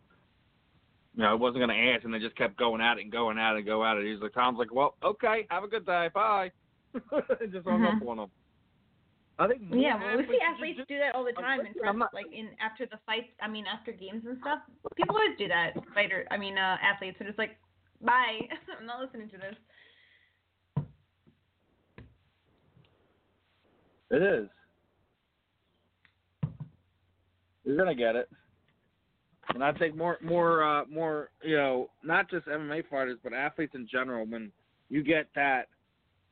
you 1.15 1.23
know, 1.23 1.35
he 1.35 1.39
wasn't 1.41 1.57
going 1.65 1.69
to 1.69 1.91
ask, 1.93 2.03
and 2.05 2.13
they 2.13 2.19
just 2.19 2.35
kept 2.35 2.57
going 2.57 2.81
at 2.81 2.97
it 2.97 3.01
and 3.03 3.11
going 3.11 3.37
at 3.37 3.53
it 3.53 3.57
and 3.57 3.65
go 3.65 3.85
at 3.85 3.97
it. 3.97 4.05
He's 4.11 4.21
like, 4.21 4.33
Tom's 4.33 4.57
like, 4.57 4.73
well, 4.73 4.95
okay, 5.03 5.45
have 5.49 5.63
a 5.63 5.67
good 5.67 5.85
day, 5.85 6.09
bye, 6.13 6.51
and 6.93 7.51
just 7.51 7.67
hung 7.67 7.81
Mhm. 7.81 8.01
up 8.01 8.07
on 8.07 8.19
him. 8.19 8.29
I 9.39 9.47
think 9.47 9.61
Yeah, 9.71 9.97
well, 9.97 10.17
we 10.17 10.23
see 10.27 10.39
athletes 10.41 10.43
athletes 10.77 10.79
do 10.87 10.97
that 10.99 11.15
all 11.15 11.23
the 11.25 11.31
time 11.33 11.61
in 11.61 11.65
listen, 11.65 11.81
press, 11.81 11.89
I'm 11.89 11.97
not- 11.97 12.13
like 12.13 12.27
in 12.31 12.49
after 12.61 12.85
the 12.85 12.97
fights. 13.05 13.33
I 13.41 13.47
mean, 13.47 13.65
after 13.65 13.91
games 13.91 14.23
and 14.27 14.37
stuff. 14.41 14.59
People 14.95 15.15
always 15.15 15.35
do 15.39 15.47
that. 15.47 15.73
Fighter, 15.95 16.27
I 16.29 16.37
mean, 16.37 16.55
uh, 16.57 16.77
athletes 16.81 17.19
are 17.19 17.25
just 17.25 17.39
like, 17.39 17.57
bye. 18.03 18.39
I'm 18.79 18.85
not 18.85 19.01
listening 19.01 19.29
to 19.29 19.37
this. 19.37 19.55
It 24.11 24.21
is. 24.21 24.49
You're 27.63 27.77
gonna 27.77 27.95
get 27.95 28.15
it. 28.15 28.29
And 29.53 29.63
I 29.63 29.73
think 29.73 29.95
more, 29.95 30.17
more, 30.21 30.63
uh, 30.63 30.85
more, 30.85 31.29
you 31.43 31.57
know, 31.57 31.89
not 32.03 32.29
just 32.29 32.47
MMA 32.47 32.83
fighters, 32.89 33.19
but 33.23 33.33
athletes 33.33 33.73
in 33.75 33.87
general. 33.91 34.25
When 34.25 34.51
you 34.89 35.03
get 35.03 35.27
that, 35.35 35.67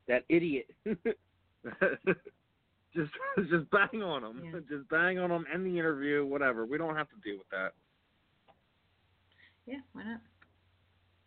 that 0.08 0.24
idiot, 0.28 0.66
just, 0.86 3.10
just 3.50 3.70
bang 3.70 4.02
on 4.02 4.22
them, 4.22 4.42
Yeah. 4.44 4.60
just 4.68 4.88
bang 4.88 5.18
on 5.18 5.30
them, 5.30 5.44
end 5.52 5.66
the 5.66 5.78
interview, 5.78 6.24
whatever. 6.24 6.64
We 6.64 6.78
don't 6.78 6.96
have 6.96 7.08
to 7.10 7.16
deal 7.22 7.38
with 7.38 7.48
that. 7.50 7.72
Yeah, 9.66 9.78
why 9.92 10.04
not? 10.04 10.20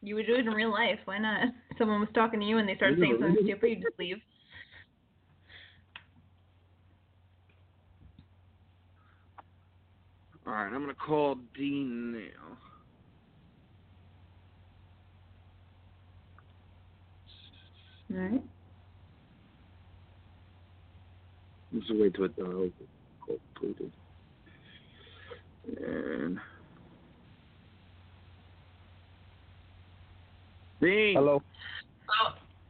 You 0.02 0.16
would 0.16 0.28
do 0.28 0.36
it 0.36 0.42
in 0.42 0.48
real 0.48 0.72
life. 0.72 1.00
Why 1.06 1.18
not? 1.18 1.48
Someone 1.78 2.00
was 2.00 2.10
talking 2.14 2.40
to 2.40 2.46
you 2.46 2.58
and 2.58 2.68
they 2.68 2.76
started 2.76 3.00
saying 3.00 3.18
something 3.20 3.44
stupid, 3.44 3.70
you 3.70 3.76
just 3.76 4.00
leave. 4.00 4.18
All 10.48 10.54
right, 10.54 10.72
I'm 10.72 10.82
gonna 10.82 10.94
call 10.94 11.38
Din 11.58 12.14
now. 12.14 12.58
All 18.12 18.18
right. 18.22 18.44
Let's 21.74 21.88
wait 21.90 22.14
till 22.14 22.26
it 22.26 22.36
dials. 22.38 22.72
Completed. 23.26 23.92
And 25.84 26.40
Din. 30.86 31.16
Hello. 31.16 31.42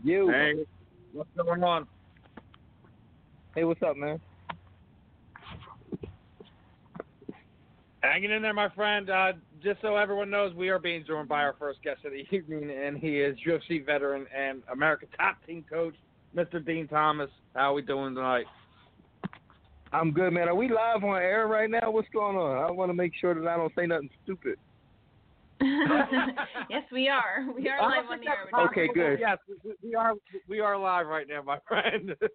You. 0.04 0.30
Hey, 0.30 0.66
what's 1.12 1.30
going 1.36 1.64
on? 1.64 1.86
Hey, 3.56 3.66
what's 3.66 3.82
up, 3.84 3.98
man? 3.98 4.22
Hanging 8.00 8.32
in 8.32 8.42
there, 8.42 8.54
my 8.54 8.70
friend. 8.70 9.10
Uh, 9.10 9.34
just 9.62 9.82
so 9.82 9.98
everyone 9.98 10.30
knows, 10.30 10.54
we 10.54 10.70
are 10.70 10.80
being 10.80 11.04
joined 11.06 11.28
by 11.28 11.42
our 11.42 11.56
first 11.60 11.84
guest 11.84 12.06
of 12.06 12.14
the 12.14 12.26
evening, 12.36 12.72
and 12.72 12.98
he 12.98 13.20
is 13.20 13.38
UFC 13.46 13.86
veteran 13.86 14.26
and 14.34 14.62
America 14.72 15.08
top 15.18 15.38
team 15.46 15.66
coach, 15.70 15.96
Mr. 16.36 16.66
Din 16.66 16.88
Thomas. 16.88 17.30
How 17.54 17.72
are 17.72 17.74
we 17.74 17.82
doing 17.82 18.16
tonight? 18.16 18.46
I'm 19.92 20.12
good, 20.12 20.32
man. 20.32 20.48
Are 20.48 20.56
we 20.56 20.70
live 20.70 21.04
on 21.04 21.18
air 21.18 21.48
right 21.48 21.70
now? 21.70 21.92
What's 21.92 22.10
going 22.14 22.38
on? 22.38 22.64
I 22.64 22.72
want 22.72 22.90
to 22.90 22.94
make 22.94 23.12
sure 23.20 23.34
that 23.34 23.48
I 23.48 23.58
don't 23.58 23.74
say 23.76 23.86
nothing 23.88 24.10
stupid. 24.24 24.58
yes, 26.70 26.84
we 26.92 27.08
are. 27.08 27.46
We 27.56 27.70
are 27.70 27.82
live 27.82 28.10
on 28.12 28.20
the 28.20 28.28
air. 28.28 28.36
We're 28.52 28.66
Okay, 28.66 28.88
talking 28.88 29.02
good. 29.02 29.20
Yes, 29.20 29.38
we, 29.64 29.74
we 29.82 29.96
are. 29.96 30.14
We 30.48 30.60
are 30.60 30.78
live 30.78 31.08
right 31.08 31.28
now, 31.28 31.42
my 31.42 31.60
friend. 31.68 32.16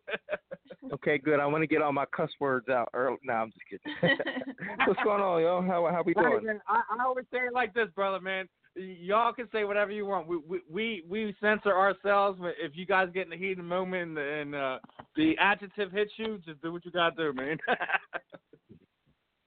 Okay, 0.94 1.18
good. 1.18 1.38
I 1.40 1.46
want 1.46 1.62
to 1.62 1.66
get 1.66 1.82
all 1.82 1.92
my 1.92 2.06
cuss 2.06 2.30
words 2.40 2.68
out 2.68 2.88
early. 2.94 3.18
No, 3.22 3.34
I'm 3.34 3.52
just 3.52 3.60
kidding. 3.68 4.18
what's 4.86 5.00
going 5.04 5.20
on, 5.20 5.40
yo? 5.40 5.62
How 5.62 5.86
how 5.92 6.02
we 6.04 6.14
doing? 6.14 6.44
man, 6.44 6.60
I, 6.66 6.82
I 6.98 7.04
always 7.04 7.26
say 7.30 7.38
it 7.38 7.52
like 7.52 7.74
this, 7.74 7.88
brother, 7.94 8.20
man. 8.20 8.48
Y'all 8.74 9.32
can 9.32 9.46
say 9.52 9.64
whatever 9.64 9.92
you 9.92 10.06
want. 10.06 10.26
We 10.26 10.38
we 10.38 10.60
we, 10.70 11.04
we 11.08 11.36
censor 11.40 11.76
ourselves. 11.76 12.38
but 12.40 12.54
If 12.58 12.72
you 12.74 12.86
guys 12.86 13.08
get 13.12 13.24
in 13.24 13.30
the 13.30 13.36
heat 13.36 13.52
of 13.52 13.58
the 13.58 13.62
moment 13.64 14.16
and, 14.16 14.18
and 14.18 14.54
uh, 14.54 14.78
the 15.16 15.34
adjective 15.38 15.92
hits 15.92 16.12
you, 16.16 16.40
just 16.44 16.62
do 16.62 16.72
what 16.72 16.84
you 16.84 16.90
gotta 16.90 17.14
do, 17.14 17.32
man. 17.34 17.58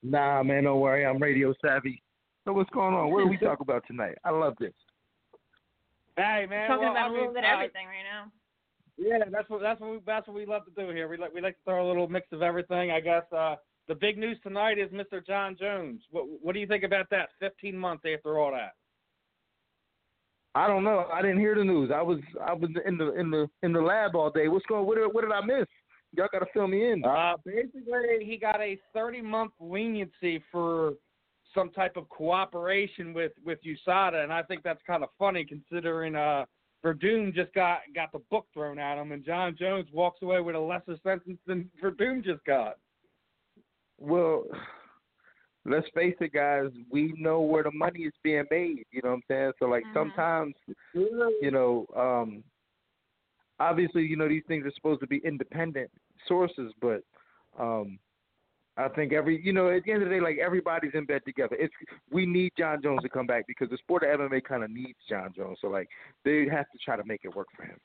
Nah, 0.04 0.42
man, 0.42 0.64
don't 0.64 0.80
worry. 0.80 1.06
I'm 1.06 1.20
radio 1.20 1.54
savvy. 1.64 2.02
So 2.44 2.52
what's 2.52 2.70
going 2.70 2.94
on? 2.94 3.10
What 3.10 3.24
do 3.24 3.28
we 3.28 3.38
talk 3.38 3.60
about 3.60 3.84
tonight? 3.86 4.16
I 4.24 4.30
love 4.30 4.54
this. 4.60 4.72
hey, 6.16 6.46
man. 6.48 6.68
talking 6.68 6.84
well, 6.84 6.92
about 6.92 7.06
I 7.06 7.08
a 7.08 7.10
little 7.10 7.26
mean, 7.26 7.34
bit 7.34 7.44
uh, 7.44 7.54
everything 7.54 7.86
right 7.86 8.04
now. 8.04 8.30
Yeah, 8.96 9.24
that's 9.30 9.48
what 9.50 9.60
that's 9.60 9.80
what 9.80 9.90
we 9.90 9.98
that's 10.06 10.28
what 10.28 10.36
we 10.36 10.46
love 10.46 10.62
to 10.66 10.82
do 10.82 10.92
here. 10.92 11.08
We 11.08 11.16
like 11.16 11.34
we 11.34 11.40
like 11.40 11.54
to 11.54 11.64
throw 11.64 11.86
a 11.86 11.88
little 11.88 12.06
mix 12.06 12.28
of 12.32 12.42
everything. 12.42 12.90
I 12.90 13.00
guess 13.00 13.24
uh, 13.36 13.56
the 13.88 13.94
big 13.94 14.18
news 14.18 14.38
tonight 14.42 14.78
is 14.78 14.90
Mr. 14.90 15.26
Jon 15.26 15.56
Jones. 15.58 16.02
What 16.10 16.26
what 16.42 16.52
do 16.52 16.60
you 16.60 16.66
think 16.66 16.84
about 16.84 17.10
that? 17.10 17.30
Fifteen 17.40 17.76
months 17.76 18.04
after 18.12 18.38
all 18.38 18.52
that. 18.52 18.74
I 20.54 20.68
don't 20.68 20.84
know. 20.84 21.06
I 21.12 21.22
didn't 21.22 21.40
hear 21.40 21.56
the 21.56 21.64
news. 21.64 21.90
I 21.92 22.02
was 22.02 22.20
I 22.40 22.52
was 22.52 22.70
in 22.86 22.98
the 22.98 23.12
in 23.14 23.30
the 23.30 23.48
in 23.62 23.72
the 23.72 23.80
lab 23.80 24.14
all 24.14 24.30
day. 24.30 24.46
What's 24.48 24.66
going? 24.66 24.86
What 24.86 24.96
did, 24.96 25.06
what 25.12 25.22
did 25.22 25.32
I 25.32 25.44
miss? 25.44 25.66
Y'all 26.12 26.28
got 26.30 26.40
to 26.40 26.46
fill 26.54 26.68
me 26.68 26.92
in. 26.92 27.04
Uh, 27.04 27.34
basically, 27.44 28.24
he 28.24 28.36
got 28.36 28.60
a 28.60 28.78
30 28.94 29.20
month 29.20 29.50
leniency 29.58 30.40
for 30.52 30.92
some 31.54 31.70
type 31.70 31.96
of 31.96 32.08
cooperation 32.08 33.12
with 33.12 33.32
with 33.44 33.58
USADA, 33.64 34.22
and 34.22 34.32
I 34.32 34.42
think 34.42 34.62
that's 34.62 34.82
kind 34.86 35.02
of 35.02 35.10
funny 35.18 35.44
considering 35.44 36.16
uh, 36.16 36.44
Werdum 36.84 37.34
just 37.34 37.52
got 37.54 37.78
got 37.94 38.12
the 38.12 38.20
book 38.30 38.46
thrown 38.52 38.78
at 38.78 38.98
him, 38.98 39.12
and 39.12 39.24
Jon 39.24 39.56
Jones 39.58 39.86
walks 39.92 40.20
away 40.22 40.40
with 40.40 40.54
a 40.54 40.60
lesser 40.60 40.98
sentence 41.02 41.38
than 41.46 41.70
Werdum 41.82 42.24
just 42.24 42.44
got. 42.44 42.76
Well, 43.98 44.44
let's 45.64 45.86
face 45.94 46.16
it, 46.20 46.32
guys. 46.32 46.70
We 46.90 47.14
know 47.16 47.40
where 47.40 47.62
the 47.62 47.72
money 47.72 48.00
is 48.00 48.12
being 48.22 48.44
made. 48.50 48.84
You 48.90 49.00
know 49.02 49.10
what 49.10 49.16
I'm 49.16 49.22
saying? 49.28 49.52
So, 49.58 49.66
like, 49.66 49.84
Mhm. 49.86 49.94
sometimes, 49.94 50.54
you 50.92 51.50
know, 51.50 51.86
um, 51.96 52.44
obviously, 53.58 54.04
you 54.04 54.16
know, 54.16 54.28
these 54.28 54.44
things 54.46 54.66
are 54.66 54.72
supposed 54.72 55.00
to 55.00 55.06
be 55.06 55.18
independent 55.18 55.90
sources, 56.26 56.72
but 56.80 57.02
um, 57.58 57.98
I 58.76 58.88
think 58.88 59.12
every, 59.12 59.40
you 59.40 59.52
know, 59.52 59.68
at 59.68 59.84
the 59.84 59.92
end 59.92 60.02
of 60.02 60.08
the 60.08 60.14
day, 60.16 60.20
like 60.20 60.38
everybody's 60.38 60.94
in 60.94 61.04
bed 61.04 61.22
together. 61.24 61.56
It's 61.58 61.74
we 62.10 62.26
need 62.26 62.52
Jon 62.58 62.82
Jones 62.82 63.02
to 63.02 63.08
come 63.08 63.26
back 63.26 63.46
because 63.46 63.70
the 63.70 63.76
sport 63.78 64.02
of 64.02 64.20
MMA 64.20 64.42
kind 64.42 64.64
of 64.64 64.70
needs 64.70 64.98
Jon 65.08 65.32
Jones. 65.36 65.58
So, 65.60 65.68
like, 65.68 65.88
they 66.24 66.46
have 66.50 66.68
to 66.70 66.78
try 66.84 66.96
to 66.96 67.04
make 67.04 67.20
it 67.24 67.34
work 67.34 67.46
for 67.56 67.64
him. 67.64 67.78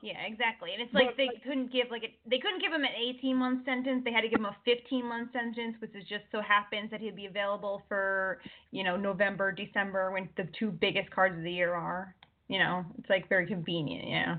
Yeah, 0.00 0.22
exactly. 0.26 0.70
And 0.72 0.80
it's 0.80 0.94
like 0.94 1.16
they 1.16 1.28
couldn't 1.42 1.72
give 1.72 1.86
like 1.90 2.04
a, 2.04 2.14
they 2.30 2.38
couldn't 2.38 2.62
give 2.62 2.72
him 2.72 2.82
an 2.82 2.94
18 3.18 3.36
month 3.36 3.64
sentence. 3.64 4.02
They 4.04 4.12
had 4.12 4.20
to 4.20 4.28
give 4.28 4.38
him 4.38 4.46
a 4.46 4.56
15 4.64 5.04
month 5.04 5.32
sentence, 5.32 5.74
which 5.80 5.90
is 5.94 6.04
just 6.08 6.22
so 6.30 6.40
happens 6.40 6.90
that 6.92 7.00
he'd 7.00 7.16
be 7.16 7.26
available 7.26 7.82
for 7.88 8.40
you 8.70 8.84
know 8.84 8.96
November, 8.96 9.50
December 9.50 10.12
when 10.12 10.28
the 10.36 10.46
two 10.56 10.70
biggest 10.70 11.10
cards 11.10 11.36
of 11.36 11.42
the 11.42 11.50
year 11.50 11.74
are. 11.74 12.14
You 12.46 12.60
know, 12.60 12.84
it's 12.98 13.10
like 13.10 13.28
very 13.28 13.46
convenient. 13.46 14.08
Yeah. 14.08 14.36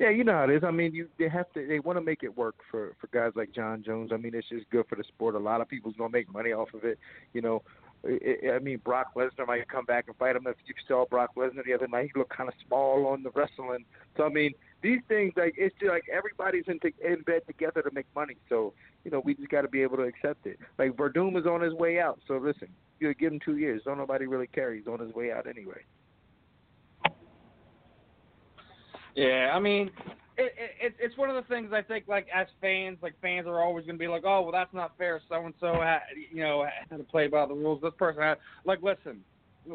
Yeah, 0.00 0.08
you 0.08 0.24
know 0.24 0.32
how 0.32 0.44
it 0.44 0.50
is. 0.50 0.64
I 0.64 0.70
mean, 0.70 0.94
you 0.94 1.08
they 1.18 1.28
have 1.28 1.52
to 1.52 1.66
they 1.66 1.78
want 1.78 1.98
to 1.98 2.00
make 2.00 2.22
it 2.22 2.34
work 2.34 2.54
for 2.70 2.94
for 2.98 3.08
guys 3.08 3.32
like 3.34 3.52
Jon 3.52 3.82
Jones. 3.84 4.12
I 4.14 4.16
mean, 4.16 4.34
it's 4.34 4.48
just 4.48 4.68
good 4.70 4.86
for 4.88 4.96
the 4.96 5.04
sport. 5.04 5.34
A 5.34 5.38
lot 5.38 5.60
of 5.60 5.68
people's 5.68 5.94
gonna 5.98 6.08
make 6.08 6.32
money 6.32 6.52
off 6.52 6.72
of 6.72 6.84
it. 6.84 6.98
You 7.34 7.42
know, 7.42 7.62
I 8.06 8.60
mean, 8.62 8.80
Brock 8.82 9.08
Lesnar 9.14 9.46
might 9.46 9.68
come 9.68 9.84
back 9.84 10.06
and 10.08 10.16
fight 10.16 10.36
him. 10.36 10.46
If 10.46 10.56
you 10.64 10.72
saw 10.88 11.04
Brock 11.04 11.32
Lesnar 11.36 11.66
the 11.66 11.74
other 11.74 11.86
night, 11.86 12.12
he 12.14 12.18
looked 12.18 12.34
kind 12.34 12.48
of 12.48 12.54
small 12.66 13.08
on 13.08 13.22
the 13.22 13.30
wrestling. 13.34 13.84
So 14.16 14.24
I 14.24 14.30
mean, 14.30 14.54
these 14.80 15.00
things 15.06 15.34
like 15.36 15.52
it's 15.58 15.74
just 15.78 15.90
like 15.90 16.04
everybody's 16.10 16.64
in, 16.66 16.80
in 17.04 17.20
bed 17.20 17.42
together 17.46 17.82
to 17.82 17.90
make 17.92 18.06
money. 18.16 18.36
So 18.48 18.72
you 19.04 19.10
know, 19.10 19.20
we 19.22 19.34
just 19.34 19.50
got 19.50 19.62
to 19.62 19.68
be 19.68 19.82
able 19.82 19.98
to 19.98 20.04
accept 20.04 20.46
it. 20.46 20.58
Like 20.78 20.92
Werdum 20.92 21.38
is 21.38 21.44
on 21.44 21.60
his 21.60 21.74
way 21.74 22.00
out. 22.00 22.20
So 22.26 22.38
listen, 22.38 22.68
you 23.00 23.12
give 23.12 23.34
him 23.34 23.40
two 23.44 23.58
years. 23.58 23.82
Don't 23.84 23.98
nobody 23.98 24.24
really 24.24 24.46
care. 24.46 24.72
He's 24.72 24.86
on 24.86 24.98
his 24.98 25.12
way 25.12 25.30
out 25.30 25.46
anyway. 25.46 25.82
Yeah, 29.14 29.52
I 29.54 29.58
mean, 29.58 29.90
it, 30.36 30.52
it, 30.80 30.94
it's 30.98 31.16
one 31.16 31.30
of 31.30 31.36
the 31.36 31.54
things 31.54 31.72
I 31.72 31.82
think 31.82 32.08
like 32.08 32.26
as 32.34 32.46
fans, 32.60 32.98
like 33.02 33.14
fans 33.20 33.46
are 33.46 33.60
always 33.60 33.84
going 33.84 33.96
to 33.96 34.00
be 34.00 34.08
like, 34.08 34.22
oh, 34.24 34.42
well, 34.42 34.52
that's 34.52 34.72
not 34.72 34.96
fair. 34.96 35.20
So 35.28 35.44
and 35.44 35.54
so, 35.60 35.82
you 36.32 36.42
know, 36.42 36.66
had 36.88 36.96
to 36.96 37.04
play 37.04 37.26
by 37.26 37.46
the 37.46 37.54
rules. 37.54 37.80
This 37.82 37.92
person 37.98 38.22
had 38.22 38.38
like, 38.64 38.82
listen, 38.82 39.20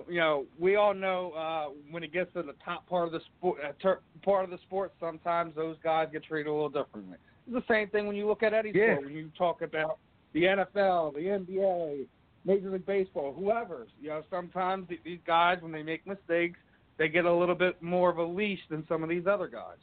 you 0.09 0.19
know, 0.19 0.45
we 0.59 0.75
all 0.75 0.93
know 0.93 1.31
uh, 1.31 1.73
when 1.91 2.03
it 2.03 2.11
gets 2.11 2.33
to 2.33 2.43
the 2.43 2.55
top 2.63 2.87
part 2.87 3.07
of 3.07 3.11
the 3.11 3.19
sport, 3.37 3.59
uh, 3.63 3.71
ter- 3.81 3.99
part 4.23 4.43
of 4.43 4.49
the 4.49 4.57
sport, 4.65 4.93
sometimes 4.99 5.55
those 5.55 5.77
guys 5.83 6.07
get 6.11 6.23
treated 6.23 6.49
a 6.49 6.53
little 6.53 6.69
differently. 6.69 7.17
It's 7.47 7.55
the 7.55 7.73
same 7.73 7.89
thing 7.89 8.07
when 8.07 8.15
you 8.15 8.27
look 8.27 8.43
at 8.43 8.53
any 8.53 8.71
yeah. 8.73 8.95
sport. 8.95 9.05
When 9.05 9.15
you 9.15 9.31
talk 9.37 9.61
about 9.61 9.99
the 10.33 10.43
NFL, 10.43 11.13
the 11.13 11.19
NBA, 11.19 12.07
Major 12.43 12.71
League 12.71 12.85
Baseball, 12.85 13.33
whoever, 13.37 13.87
you 14.01 14.09
know, 14.09 14.23
sometimes 14.29 14.87
these 15.03 15.19
guys 15.25 15.59
when 15.61 15.71
they 15.71 15.83
make 15.83 16.05
mistakes, 16.07 16.59
they 16.97 17.09
get 17.09 17.25
a 17.25 17.33
little 17.33 17.55
bit 17.55 17.81
more 17.81 18.09
of 18.09 18.17
a 18.17 18.23
leash 18.23 18.59
than 18.69 18.85
some 18.87 19.03
of 19.03 19.09
these 19.09 19.27
other 19.27 19.47
guys. 19.47 19.77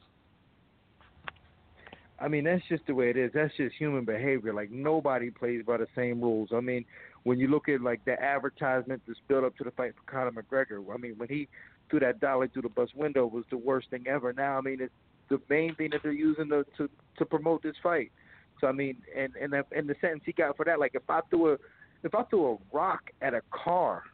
I 2.19 2.29
mean, 2.29 2.45
that's 2.45 2.63
just 2.69 2.87
the 2.87 2.95
way 2.95 3.11
it 3.11 3.17
is. 3.17 3.33
That's 3.35 3.55
just 3.57 3.75
human 3.75 4.05
behavior. 4.05 4.55
Like 4.55 4.71
nobody 4.71 5.31
plays 5.31 5.63
by 5.67 5.79
the 5.79 5.89
same 5.97 6.21
rules. 6.21 6.51
I 6.55 6.61
mean, 6.61 6.85
when 7.25 7.41
you 7.41 7.49
look 7.49 7.69
at 7.69 7.81
like 7.81 8.05
the 8.05 8.21
advertisement 8.23 9.03
that's 9.07 9.19
built 9.27 9.45
up 9.45 9.57
to 9.59 9.65
the 9.65 9.73
fight 9.73 9.95
for 9.97 10.11
Conor 10.11 10.31
McGregor, 10.31 10.83
I 10.95 10.99
mean, 10.99 11.15
when 11.17 11.29
he 11.29 11.49
threw 11.91 11.99
that 12.01 12.21
dolly 12.21 12.47
through 12.49 12.63
the 12.63 12.69
bus 12.69 12.91
window 12.95 13.27
was 13.27 13.45
the 13.51 13.57
worst 13.59 13.91
thing 13.91 14.05
ever. 14.07 14.33
Now, 14.33 14.57
I 14.57 14.61
mean, 14.61 14.81
it's 14.81 14.93
the 15.31 15.41
main 15.51 15.75
thing 15.75 15.91
that 15.91 16.01
they're 16.05 16.13
using 16.13 16.49
to 16.51 16.65
to, 16.77 16.89
to 17.19 17.25
promote 17.25 17.63
this 17.65 17.75
fight. 17.83 18.13
So 18.61 18.69
I 18.69 18.73
mean, 18.73 18.99
and 19.17 19.35
and 19.35 19.53
the, 19.53 19.65
and 19.77 19.89
the 19.89 19.97
sentence 20.01 20.23
he 20.25 20.33
got 20.33 20.57
for 20.57 20.65
that, 20.65 20.79
like 20.79 20.95
if 20.95 21.03
I 21.09 21.21
threw 21.29 21.55
a 21.55 21.57
if 22.05 22.15
I 22.15 22.23
threw 22.25 22.53
a 22.53 22.57
rock 22.73 23.11
at 23.21 23.35
a 23.35 23.43
car, 23.51 24.05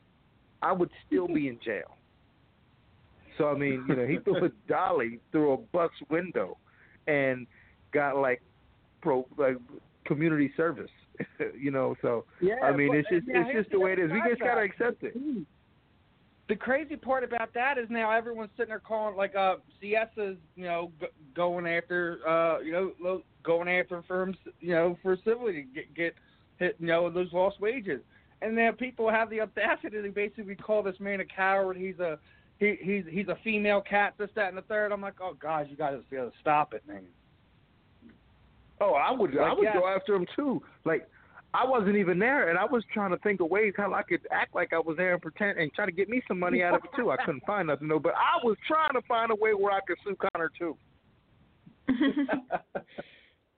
I 0.62 0.72
would 0.72 0.90
still 1.07 1.28
be 1.28 1.49
in 1.49 1.59
jail. 1.62 1.97
So 3.39 3.49
I 3.49 3.55
mean, 3.55 3.84
you 3.89 3.97
know, 3.97 4.07
he 4.07 4.18
threw 4.24 4.45
a 4.45 4.51
dolly 4.68 5.20
through 5.32 5.53
a 5.53 5.57
bus 5.57 5.91
window, 6.11 6.59
and 7.07 7.47
got 7.93 8.16
like 8.16 8.43
pro 9.01 9.26
like 9.39 9.57
community 10.05 10.53
service. 10.57 10.91
you 11.59 11.70
know, 11.70 11.97
so 12.03 12.24
yeah, 12.41 12.57
I 12.62 12.76
mean, 12.76 12.89
but, 12.89 12.99
it's 12.99 13.09
just 13.09 13.26
yeah, 13.26 13.45
it's 13.47 13.59
just 13.59 13.70
the 13.70 13.80
way 13.80 13.93
it 13.93 13.99
is. 13.99 14.11
We 14.11 14.22
just 14.28 14.41
gotta 14.41 14.62
accept 14.62 15.03
it. 15.03 15.14
The 16.49 16.57
crazy 16.57 16.97
part 16.97 17.24
about 17.24 17.53
that 17.55 17.76
is 17.76 17.89
now 17.91 18.11
everyone's 18.11 18.51
sitting 18.57 18.70
there 18.70 18.80
calling 18.80 19.16
like 19.16 19.34
uh 19.34 19.57
Chiesa's, 19.80 20.36
you 20.57 20.64
know, 20.64 20.93
g- 21.01 21.07
going 21.34 21.66
after 21.66 22.20
uh 22.26 22.61
you 22.61 22.72
know 22.72 23.22
going 23.43 23.68
after 23.68 24.03
firms, 24.07 24.36
you 24.61 24.72
know, 24.72 24.97
for 25.03 25.16
civility 25.24 25.66
get 25.74 25.95
get 25.95 26.14
hit, 26.59 26.76
you 26.78 26.86
know, 26.86 27.11
those 27.11 27.32
lost 27.32 27.61
wages. 27.61 28.01
And 28.41 28.57
then 28.57 28.74
people 28.74 29.11
have 29.11 29.30
the 29.30 29.41
audacity 29.41 30.01
to 30.01 30.11
basically 30.11 30.55
call 30.55 30.82
this 30.82 30.99
man 31.01 31.20
a 31.20 31.24
coward. 31.24 31.76
He's 31.76 31.99
a 31.99 32.18
he, 32.59 32.77
he's 32.81 33.05
he's 33.09 33.29
a 33.29 33.39
female 33.45 33.81
cat, 33.81 34.15
this, 34.19 34.31
that, 34.35 34.49
and 34.49 34.57
the 34.57 34.63
third. 34.63 34.93
I'm 34.93 35.01
like, 35.01 35.21
oh 35.21 35.37
guys, 35.41 35.67
you 35.71 35.77
guys 35.77 35.99
gotta 36.11 36.33
stop 36.41 36.75
it, 36.75 36.83
man. 36.87 37.03
Oh, 38.81 38.95
I 38.95 39.11
would 39.11 39.35
like, 39.35 39.47
I 39.47 39.53
would 39.53 39.65
yeah. 39.65 39.75
go 39.75 39.89
after 39.89 40.15
him 40.15 40.27
too. 40.37 40.63
Like 40.85 41.09
I 41.55 41.65
wasn't 41.65 41.97
even 41.97 42.19
there, 42.19 42.51
and 42.51 42.59
I 42.59 42.65
was 42.65 42.85
trying 42.93 43.11
to 43.11 43.17
think 43.19 43.41
of 43.41 43.49
ways 43.49 43.75
how 43.77 43.95
I 43.95 44.03
could 44.03 44.21
act 44.31 44.55
like 44.55 44.73
I 44.73 44.79
was 44.79 44.97
there 44.97 45.15
and 45.15 45.23
pretend 45.23 45.59
and 45.59 45.73
try 45.73 45.87
to 45.87 45.93
get 45.93 46.09
me 46.09 46.21
some 46.27 46.39
money 46.39 46.63
out 46.63 46.75
of 46.75 46.85
it 46.85 46.91
too. 46.97 47.11
I 47.11 47.17
couldn't 47.25 47.47
find 47.47 47.69
nothing 47.69 47.89
though, 47.89 47.99
but 47.99 48.15
I 48.15 48.45
was 48.45 48.57
trying 48.67 48.93
to 48.95 49.07
find 49.07 49.31
a 49.31 49.37
way 49.37 49.55
where 49.55 49.73
I 49.73 49.81
could 49.87 49.97
sue 50.05 50.17
Conor 50.17 50.51
too. 50.59 50.77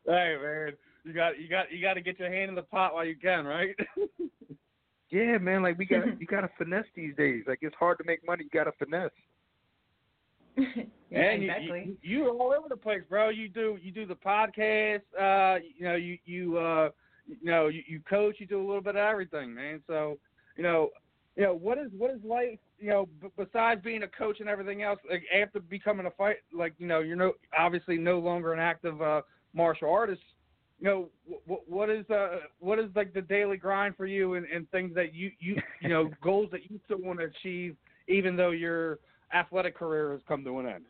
hey 0.07 0.37
man, 0.43 0.73
you 1.05 1.13
got 1.13 1.41
you 1.41 1.49
got 1.49 1.73
you 1.73 1.81
got 1.81 1.95
to 1.95 2.01
get 2.01 2.19
your 2.19 2.31
hand 2.31 2.51
in 2.51 2.55
the 2.55 2.63
pot 2.63 2.95
while 2.95 3.05
you 3.05 3.17
can, 3.17 3.45
right? 3.45 3.75
yeah, 5.11 5.39
man. 5.39 5.63
Like 5.63 5.79
we 5.79 5.87
got 5.87 6.07
you 6.21 6.27
got 6.27 6.43
to 6.43 6.51
finesse 6.59 6.87
these 6.95 7.15
days. 7.17 7.45
Like 7.47 7.61
it's 7.63 7.77
hard 7.77 7.99
to 7.99 8.05
make 8.05 8.25
money. 8.27 8.45
You 8.45 8.51
got 8.51 8.65
to 8.65 8.73
finesse. 8.79 9.11
yeah, 10.57 11.19
and 11.19 11.43
exactly. 11.45 11.81
You, 11.87 11.97
you, 12.03 12.25
you're 12.25 12.31
all 12.31 12.53
over 12.57 12.69
the 12.69 12.77
place, 12.77 13.03
bro. 13.09 13.29
You 13.29 13.49
do 13.49 13.79
you 13.83 13.93
do 13.93 14.07
the 14.07 14.15
podcast. 14.15 15.03
Uh, 15.19 15.61
you 15.77 15.85
know 15.85 15.97
you 15.97 16.19
you 16.25 16.59
uh 16.59 16.91
you 17.27 17.51
know 17.51 17.69
you, 17.69 17.83
you 17.87 18.01
coach. 18.09 18.37
You 18.39 18.47
do 18.47 18.59
a 18.59 18.67
little 18.67 18.83
bit 18.83 18.97
of 18.97 19.03
everything, 19.03 19.55
man. 19.55 19.81
So 19.87 20.19
you 20.57 20.63
know 20.63 20.91
you 21.37 21.45
know 21.45 21.55
what 21.55 21.79
is 21.79 21.91
what 21.97 22.11
is 22.11 22.21
life 22.25 22.59
you 22.79 22.91
know 22.91 23.09
b- 23.21 23.29
besides 23.37 23.81
being 23.83 24.03
a 24.03 24.09
coach 24.09 24.41
and 24.41 24.49
everything 24.49 24.83
else 24.83 24.99
like 25.09 25.23
after 25.35 25.61
becoming 25.61 26.07
a 26.07 26.11
fight 26.11 26.37
like 26.53 26.75
you 26.79 26.87
know 26.87 27.01
you're 27.01 27.17
no 27.17 27.33
obviously 27.57 27.97
no 27.97 28.19
longer 28.19 28.53
an 28.53 28.59
active 28.59 29.01
uh 29.01 29.23
martial 29.55 29.91
artist 29.91 30.21
you 30.81 30.89
know 30.89 31.09
what 31.47 31.69
what 31.69 31.91
is 31.91 32.09
uh 32.11 32.39
what 32.59 32.79
is 32.79 32.91
like 32.95 33.13
the 33.13 33.21
daily 33.21 33.57
grind 33.57 33.97
for 33.97 34.07
you 34.07 34.35
and, 34.35 34.47
and 34.47 34.71
things 34.71 34.95
that 34.95 35.15
you 35.15 35.31
you 35.39 35.57
you 35.81 35.89
know 35.89 36.11
goals 36.23 36.49
that 36.51 36.71
you 36.71 36.81
still 36.87 37.01
want 37.01 37.19
to 37.19 37.27
achieve 37.27 37.77
even 38.09 38.37
though 38.37 38.51
your 38.51 38.99
athletic 39.35 39.77
career 39.77 40.13
has 40.13 40.21
come 40.27 40.43
to 40.43 40.59
an 40.59 40.67
end 40.67 40.85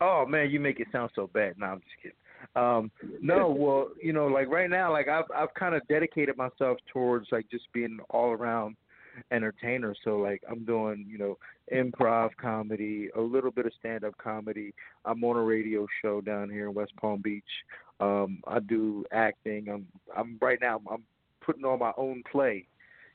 Oh 0.00 0.24
man, 0.26 0.50
you 0.50 0.60
make 0.60 0.80
it 0.80 0.88
sound 0.92 1.10
so 1.14 1.28
bad. 1.32 1.54
No, 1.58 1.66
I'm 1.66 1.80
just 1.80 2.02
kidding. 2.02 2.16
Um, 2.56 2.90
no, 3.20 3.50
well, 3.58 3.88
you 4.02 4.12
know, 4.12 4.26
like 4.26 4.48
right 4.48 4.70
now, 4.70 4.92
like 4.92 5.08
I've 5.08 5.30
I've 5.34 5.52
kind 5.54 5.74
of 5.74 5.86
dedicated 5.88 6.36
myself 6.36 6.78
towards 6.92 7.28
like 7.30 7.50
just 7.50 7.70
being 7.72 7.98
all 8.08 8.30
around 8.30 8.76
entertainer. 9.30 9.94
So 10.04 10.16
like 10.16 10.42
I'm 10.50 10.64
doing, 10.64 11.06
you 11.08 11.18
know, 11.18 11.38
improv 11.72 12.30
comedy, 12.40 13.10
a 13.16 13.20
little 13.20 13.50
bit 13.50 13.66
of 13.66 13.72
stand 13.78 14.04
up 14.04 14.16
comedy. 14.16 14.72
I'm 15.04 15.22
on 15.22 15.36
a 15.36 15.42
radio 15.42 15.86
show 16.02 16.20
down 16.20 16.48
here 16.48 16.68
in 16.68 16.74
West 16.74 16.92
Palm 16.98 17.20
Beach. 17.20 17.44
Um, 18.00 18.42
I 18.46 18.60
do 18.60 19.04
acting. 19.12 19.68
I'm 19.68 19.86
I'm 20.16 20.38
right 20.40 20.58
now 20.60 20.80
I'm 20.90 21.04
putting 21.44 21.64
on 21.64 21.78
my 21.78 21.92
own 21.96 22.22
play, 22.30 22.66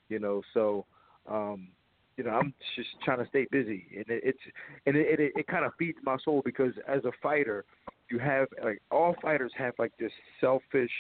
you 0.10 0.20
know, 0.20 0.42
so 0.54 0.86
um 1.30 1.70
you 2.18 2.24
know, 2.24 2.32
I'm 2.32 2.54
just 2.78 2.90
trying 3.04 3.20
to 3.20 3.28
stay 3.28 3.46
busy, 3.52 3.88
and 3.94 4.06
it, 4.08 4.22
it's 4.24 4.40
and 4.86 4.96
it 4.96 5.20
it, 5.20 5.34
it 5.36 5.48
kind 5.48 5.66
of 5.66 5.74
feeds 5.78 5.98
my 6.04 6.18
soul 6.24 6.42
because 6.46 6.74
as 6.88 7.04
a 7.06 7.12
fighter, 7.22 7.66
you 8.10 8.20
have 8.20 8.48
like 8.64 8.82
all 8.92 9.16
fighters 9.22 9.52
have 9.58 9.74
like 9.80 9.92
this 10.00 10.12
selfish 10.40 10.92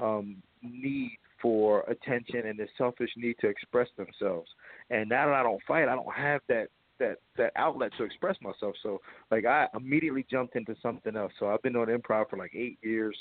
um 0.00 0.36
need 0.62 1.18
for 1.40 1.80
attention 1.88 2.46
and 2.46 2.58
this 2.58 2.68
selfish 2.78 3.10
need 3.16 3.36
to 3.40 3.48
express 3.48 3.88
themselves. 3.96 4.48
And 4.90 5.08
now 5.08 5.26
that 5.26 5.34
I 5.34 5.42
don't 5.42 5.60
fight, 5.66 5.88
I 5.88 5.94
don't 5.94 6.14
have 6.14 6.40
that 6.48 6.68
that 7.02 7.18
that 7.36 7.52
outlet 7.56 7.90
to 7.98 8.04
express 8.04 8.36
myself. 8.40 8.74
So 8.82 9.00
like 9.30 9.44
I 9.44 9.66
immediately 9.76 10.24
jumped 10.30 10.56
into 10.56 10.74
something 10.80 11.16
else. 11.16 11.32
So 11.38 11.48
I've 11.48 11.62
been 11.62 11.76
on 11.76 11.88
improv 11.88 12.30
for 12.30 12.36
like 12.36 12.54
eight 12.54 12.78
years, 12.82 13.16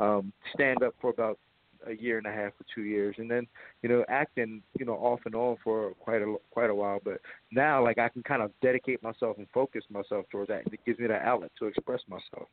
um, 0.00 0.32
stand 0.54 0.82
up 0.82 0.94
for 1.00 1.10
about 1.10 1.38
a 1.86 1.94
year 1.94 2.18
and 2.18 2.26
a 2.26 2.32
half 2.32 2.52
or 2.60 2.66
two 2.74 2.82
years, 2.82 3.14
and 3.18 3.30
then 3.30 3.46
you 3.82 3.88
know 3.88 4.04
acting 4.08 4.62
you 4.78 4.86
know 4.86 4.94
off 4.94 5.20
and 5.26 5.34
on 5.34 5.56
for 5.62 5.92
quite 6.00 6.22
a 6.22 6.36
quite 6.50 6.70
a 6.70 6.74
while. 6.74 6.98
But 7.04 7.20
now 7.52 7.84
like 7.84 7.98
I 7.98 8.08
can 8.08 8.22
kind 8.22 8.42
of 8.42 8.50
dedicate 8.62 9.02
myself 9.02 9.38
and 9.38 9.46
focus 9.52 9.84
myself 9.90 10.24
towards 10.30 10.48
that. 10.48 10.62
It 10.72 10.80
gives 10.84 10.98
me 10.98 11.06
that 11.08 11.22
outlet 11.22 11.52
to 11.58 11.66
express 11.66 12.00
myself. 12.08 12.48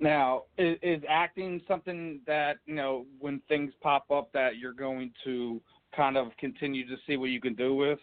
Now, 0.00 0.42
is, 0.58 0.76
is 0.82 1.02
acting 1.08 1.62
something 1.68 2.20
that 2.26 2.56
you 2.66 2.74
know 2.74 3.06
when 3.20 3.40
things 3.48 3.72
pop 3.80 4.10
up 4.10 4.30
that 4.32 4.56
you're 4.58 4.72
going 4.72 5.12
to 5.24 5.60
kind 5.96 6.16
of 6.16 6.28
continue 6.38 6.86
to 6.86 6.96
see 7.06 7.16
what 7.16 7.30
you 7.30 7.40
can 7.40 7.54
do 7.54 7.74
with? 7.74 7.98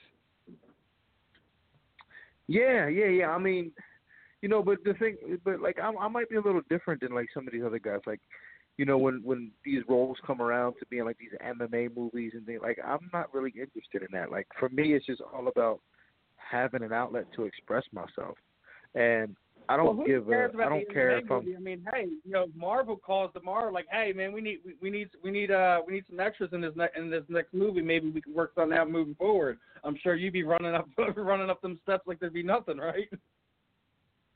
Yeah, 2.48 2.88
yeah, 2.88 3.08
yeah. 3.08 3.30
I 3.30 3.38
mean, 3.38 3.72
you 4.42 4.50
know, 4.50 4.64
but 4.64 4.84
the 4.84 4.94
thing, 4.96 5.18
but 5.44 5.62
like 5.62 5.78
I, 5.80 5.92
I 5.94 6.08
might 6.08 6.30
be 6.30 6.36
a 6.36 6.42
little 6.42 6.62
different 6.70 7.02
than 7.02 7.14
like 7.14 7.28
some 7.34 7.48
of 7.48 7.54
these 7.54 7.64
other 7.66 7.80
guys. 7.80 8.02
Like, 8.06 8.20
you 8.78 8.86
know, 8.86 8.98
when 8.98 9.22
when 9.24 9.52
these 9.64 9.84
roles 9.88 10.18
come 10.26 10.42
around 10.42 10.74
to 10.80 10.86
being 10.90 11.06
like 11.06 11.18
these 11.18 11.38
MMA 11.46 11.96
movies 11.96 12.32
and 12.34 12.46
things, 12.46 12.62
like 12.62 12.80
I'm 12.86 13.10
not 13.14 13.34
really 13.34 13.52
interested 13.52 14.02
in 14.02 14.08
that. 14.14 14.32
Like 14.32 14.48
for 14.60 14.70
me, 14.70 14.94
it's 14.94 15.06
just 15.06 15.22
all 15.34 15.48
about 15.48 15.80
having 16.36 16.84
an 16.84 16.92
outlet 16.92 17.26
to 17.36 17.46
express 17.46 17.84
myself, 17.94 18.38
and 18.96 19.36
I 19.72 19.78
don't 19.78 19.98
well, 19.98 20.06
give 20.06 20.28
a, 20.28 20.50
I 20.62 20.70
don't 20.70 20.92
care 20.92 21.18
if 21.18 21.32
I'm. 21.32 21.56
I 21.56 21.60
mean, 21.60 21.88
hey, 21.94 22.08
you 22.26 22.32
know, 22.32 22.48
Marvel 22.54 22.98
calls 22.98 23.32
tomorrow, 23.34 23.72
like, 23.72 23.86
hey, 23.90 24.12
man, 24.12 24.34
we 24.34 24.42
need 24.42 24.60
we, 24.66 24.76
we 24.82 24.90
need 24.90 25.08
we 25.24 25.32
need 25.32 25.50
uh 25.50 25.80
we 25.88 25.94
need 25.94 26.04
some 26.10 26.20
extras 26.20 26.50
in 26.52 26.60
this 26.60 26.74
ne- 26.76 26.90
in 26.98 27.10
this 27.10 27.24
next 27.30 27.54
movie. 27.54 27.82
Maybe 27.82 28.10
we 28.10 28.22
can 28.22 28.34
work 28.34 28.52
on 28.58 28.70
that 28.72 28.90
moving 28.90 29.16
forward. 29.16 29.60
I'm 29.86 29.96
sure 30.04 30.16
you'd 30.16 30.34
be 30.34 30.44
running 30.44 30.76
up 30.76 30.90
running 31.16 31.50
up 31.50 31.62
them 31.62 31.80
steps 31.84 32.06
like 32.06 32.20
there'd 32.20 32.34
be 32.34 32.44
nothing, 32.44 32.78
right? 32.78 33.08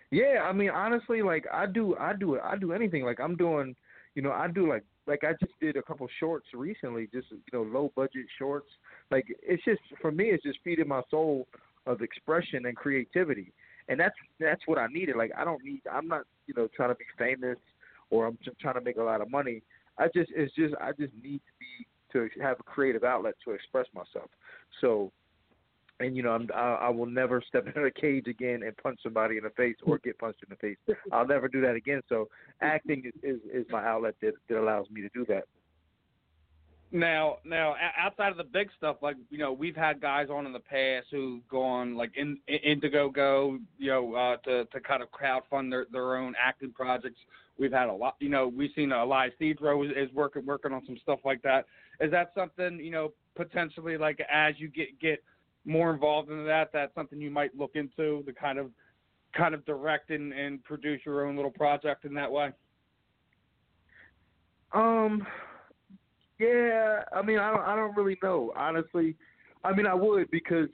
Yeah, 0.09 0.45
I 0.47 0.53
mean, 0.53 0.69
honestly, 0.69 1.21
like 1.21 1.45
I 1.51 1.65
do, 1.65 1.97
I 1.97 2.13
do, 2.13 2.35
it, 2.35 2.41
I 2.41 2.57
do 2.57 2.71
anything. 2.71 3.03
Like 3.03 3.19
I'm 3.19 3.35
doing, 3.35 3.75
you 4.13 4.21
know, 4.21 4.31
I 4.31 4.47
do 4.47 4.69
like 4.69 4.85
like 5.05 5.25
I 5.25 5.33
just 5.33 5.59
did 5.59 5.75
a 5.75 5.81
couple 5.81 6.07
shorts 6.17 6.47
recently, 6.53 7.09
just 7.11 7.27
you 7.31 7.39
know, 7.51 7.63
low 7.63 7.91
budget 7.93 8.25
shorts. 8.39 8.69
Like 9.11 9.25
it's 9.43 9.65
just 9.65 9.81
for 10.01 10.13
me, 10.13 10.25
it's 10.29 10.43
just 10.43 10.59
feeding 10.63 10.87
my 10.87 11.01
soul 11.11 11.45
of 11.85 12.01
expression 12.01 12.65
and 12.67 12.75
creativity, 12.77 13.51
and 13.87 13.99
that's 13.99 14.15
that's 14.39 14.61
what 14.65 14.77
I 14.77 14.87
needed. 14.87 15.15
Like 15.15 15.31
I 15.37 15.43
don't 15.43 15.63
need. 15.63 15.81
I'm 15.91 16.07
not 16.07 16.23
you 16.47 16.53
know 16.55 16.67
trying 16.75 16.89
to 16.89 16.95
be 16.95 17.05
famous 17.17 17.57
or 18.09 18.25
I'm 18.27 18.37
just 18.43 18.59
trying 18.59 18.75
to 18.75 18.81
make 18.81 18.97
a 18.97 19.03
lot 19.03 19.21
of 19.21 19.29
money. 19.29 19.61
I 19.97 20.07
just 20.07 20.31
it's 20.35 20.53
just 20.55 20.75
I 20.81 20.91
just 20.91 21.13
need 21.21 21.39
to 21.39 21.53
be 21.59 21.87
to 22.13 22.29
have 22.41 22.59
a 22.59 22.63
creative 22.63 23.03
outlet 23.03 23.35
to 23.43 23.51
express 23.51 23.85
myself. 23.93 24.29
So, 24.81 25.11
and 25.99 26.15
you 26.15 26.23
know 26.23 26.31
I'm 26.31 26.49
I, 26.53 26.75
I 26.75 26.89
will 26.89 27.05
never 27.05 27.41
step 27.47 27.67
in 27.75 27.85
a 27.85 27.91
cage 27.91 28.27
again 28.27 28.63
and 28.63 28.75
punch 28.77 28.99
somebody 29.03 29.37
in 29.37 29.43
the 29.43 29.49
face 29.51 29.75
or 29.83 29.97
get 29.99 30.17
punched 30.17 30.43
in 30.43 30.49
the 30.49 30.55
face. 30.55 30.97
I'll 31.11 31.27
never 31.27 31.47
do 31.47 31.61
that 31.61 31.75
again. 31.75 32.01
So 32.09 32.29
acting 32.61 33.03
is 33.05 33.35
is, 33.35 33.41
is 33.51 33.65
my 33.69 33.85
outlet 33.85 34.15
that 34.21 34.33
that 34.49 34.59
allows 34.59 34.89
me 34.89 35.01
to 35.01 35.09
do 35.13 35.25
that. 35.29 35.45
Now, 36.91 37.37
now 37.43 37.75
outside 37.97 38.31
of 38.31 38.37
the 38.37 38.43
big 38.43 38.69
stuff, 38.77 38.97
like 39.01 39.15
you 39.29 39.37
know, 39.37 39.51
we've 39.51 39.75
had 39.75 39.99
guys 39.99 40.27
on 40.29 40.45
in 40.45 40.53
the 40.53 40.59
past 40.59 41.07
who've 41.11 41.45
gone 41.49 41.95
like 41.95 42.11
in 42.15 42.37
Indiegogo, 42.47 43.59
you 43.77 43.91
know, 43.91 44.13
uh, 44.13 44.37
to 44.37 44.65
to 44.65 44.79
kind 44.79 45.03
of 45.03 45.09
crowdfund 45.11 45.71
their 45.71 45.85
their 45.91 46.15
own 46.15 46.35
acting 46.41 46.71
projects. 46.71 47.19
We've 47.57 47.71
had 47.71 47.87
a 47.89 47.93
lot, 47.93 48.15
you 48.19 48.29
know, 48.29 48.47
we've 48.49 48.71
seen 48.75 48.91
Elias 48.91 49.33
Theodorou 49.41 49.85
is, 49.85 50.09
is 50.09 50.13
working 50.13 50.45
working 50.45 50.73
on 50.73 50.85
some 50.85 50.97
stuff 51.01 51.19
like 51.25 51.41
that. 51.41 51.65
Is 51.99 52.11
that 52.11 52.31
something 52.35 52.79
you 52.79 52.91
know 52.91 53.13
potentially 53.35 53.97
like 53.97 54.19
as 54.31 54.55
you 54.57 54.69
get 54.69 54.99
get 54.99 55.23
more 55.65 55.91
involved 55.91 56.29
in 56.29 56.45
that, 56.45 56.69
that's 56.71 56.93
something 56.95 57.19
you 57.19 57.31
might 57.31 57.55
look 57.57 57.71
into 57.75 58.23
to 58.23 58.33
kind 58.33 58.59
of 58.59 58.69
kind 59.35 59.53
of 59.53 59.65
direct 59.65 60.11
and, 60.11 60.31
and 60.31 60.63
produce 60.63 61.01
your 61.05 61.25
own 61.25 61.35
little 61.35 61.51
project 61.51 62.05
in 62.05 62.13
that 62.13 62.31
way? 62.31 62.51
Um, 64.71 65.25
yeah, 66.39 67.03
I 67.15 67.21
mean, 67.21 67.39
I 67.39 67.51
don't, 67.51 67.61
I 67.61 67.75
don't 67.75 67.95
really 67.95 68.17
know, 68.21 68.51
honestly. 68.55 69.15
I 69.63 69.73
mean, 69.73 69.87
I 69.87 69.93
would 69.93 70.29
because, 70.31 70.69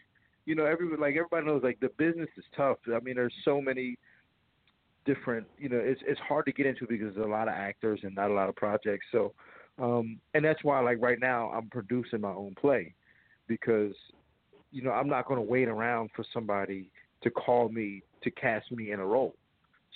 you 0.46 0.56
know, 0.56 0.66
everyone 0.66 1.00
like 1.00 1.16
everybody 1.16 1.46
knows 1.46 1.62
like 1.64 1.80
the 1.80 1.90
business 1.98 2.30
is 2.38 2.44
tough. 2.56 2.78
I 2.88 3.00
mean, 3.00 3.16
there's 3.16 3.34
so 3.46 3.62
many 3.62 3.98
different, 5.06 5.48
you 5.58 5.70
know, 5.70 5.78
it's 5.78 6.02
it's 6.06 6.20
hard 6.22 6.46
to 6.46 6.52
get 6.52 6.66
into 6.66 6.86
because 6.88 7.14
there's 7.16 7.26
a 7.26 7.30
lot 7.30 7.48
of 7.48 7.54
actors 7.54 8.00
and 8.04 8.16
not 8.16 8.32
a 8.32 8.34
lot 8.34 8.50
of 8.50 8.56
projects. 8.56 9.06
So, 9.12 9.34
um, 9.80 10.20
and 10.34 10.44
that's 10.44 10.64
why 10.64 10.80
like 10.82 10.98
right 11.00 11.20
now 11.20 11.50
I'm 11.52 11.70
producing 11.70 12.22
my 12.22 12.34
own 12.34 12.56
play 12.60 12.94
because, 13.48 13.94
you 14.72 14.82
know, 14.82 14.92
I'm 14.92 15.08
not 15.08 15.28
going 15.28 15.38
to 15.38 15.50
wait 15.50 15.68
around 15.68 16.10
for 16.16 16.26
somebody 16.34 16.90
to 17.24 17.30
call 17.30 17.70
me 17.70 18.02
to 18.24 18.32
cast 18.32 18.72
me 18.72 18.92
in 18.92 19.00
a 19.00 19.06
role. 19.06 19.36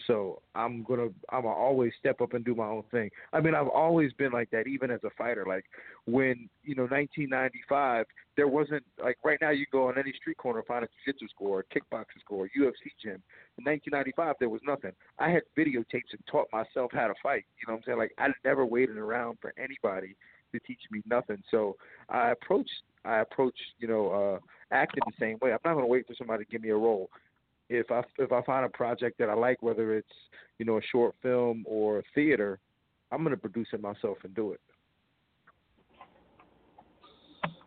So 0.08 0.42
I'm 0.54 0.84
gonna 0.84 1.08
I'm 1.30 1.44
gonna 1.44 1.50
always 1.50 1.94
step 2.00 2.22
up 2.22 2.34
and 2.34 2.44
do 2.44 2.54
my 2.54 2.68
own 2.68 2.84
thing. 2.92 3.10
I 3.34 3.40
mean 3.40 3.56
I've 3.56 3.68
always 3.68 4.12
been 4.14 4.32
like 4.32 4.52
that, 4.52 4.68
even 4.68 4.92
as 4.92 5.00
a 5.04 5.10
fighter. 5.18 5.46
Like 5.48 5.66
when 6.06 6.50
you 6.64 6.76
know 6.76 6.84
1995, 6.84 8.06
there 8.36 8.48
wasn't 8.48 8.84
like 9.02 9.18
right 9.24 9.38
now 9.42 9.52
you 9.52 9.66
go 9.72 9.88
on 9.88 9.98
any 9.98 10.12
street 10.14 10.38
corner 10.38 10.64
find 10.68 10.84
a 10.84 10.88
jiu-jitsu 10.88 11.28
score, 11.30 11.62
a 11.62 11.64
kickboxing 11.64 12.20
score, 12.20 12.46
UFC 12.46 12.92
gym. 13.02 13.22
In 13.58 13.64
1995, 13.64 14.36
there 14.40 14.50
was 14.50 14.62
nothing. 14.66 14.92
I 15.18 15.30
had 15.30 15.44
videotapes 15.58 16.12
and 16.12 16.20
taught 16.30 16.48
myself 16.52 16.92
how 16.94 17.08
to 17.08 17.14
fight. 17.24 17.46
You 17.60 17.68
know 17.68 17.74
what 17.74 17.78
I'm 17.80 17.84
saying? 17.86 17.98
Like 17.98 18.14
I 18.18 18.28
never 18.44 18.66
waited 18.66 18.98
around 18.98 19.38
for 19.42 19.54
anybody 19.58 20.16
to 20.52 20.60
teach 20.68 20.82
me 20.92 21.02
nothing. 21.06 21.42
So 21.52 21.78
I 22.10 22.32
approach 22.32 22.70
I 23.06 23.20
approach 23.20 23.56
you 23.80 23.88
know 23.88 24.12
uh 24.12 24.40
acting 24.72 25.04
the 25.06 25.14
same 25.20 25.38
way. 25.42 25.52
I'm 25.52 25.60
not 25.64 25.76
gonna 25.76 25.88
wait 25.88 26.06
for 26.06 26.16
somebody 26.16 26.44
to 26.44 26.52
give 26.52 26.62
me 26.62 26.70
a 26.70 26.76
role 26.76 27.10
if 27.70 27.92
I 27.92 28.02
if 28.18 28.32
I 28.32 28.42
find 28.44 28.66
a 28.66 28.70
project 28.70 29.18
that 29.20 29.30
I 29.30 29.34
like, 29.34 29.62
whether 29.62 29.96
it's 29.96 30.08
you 30.60 30.66
know 30.66 30.78
a 30.78 30.82
short 30.92 31.16
film 31.22 31.66
or 31.68 32.04
theater, 32.14 32.60
I'm 33.12 33.24
gonna 33.24 33.38
produce 33.38 33.68
it 33.74 33.82
myself 33.82 34.18
and 34.24 34.34
do 34.36 34.52
it. 34.52 34.62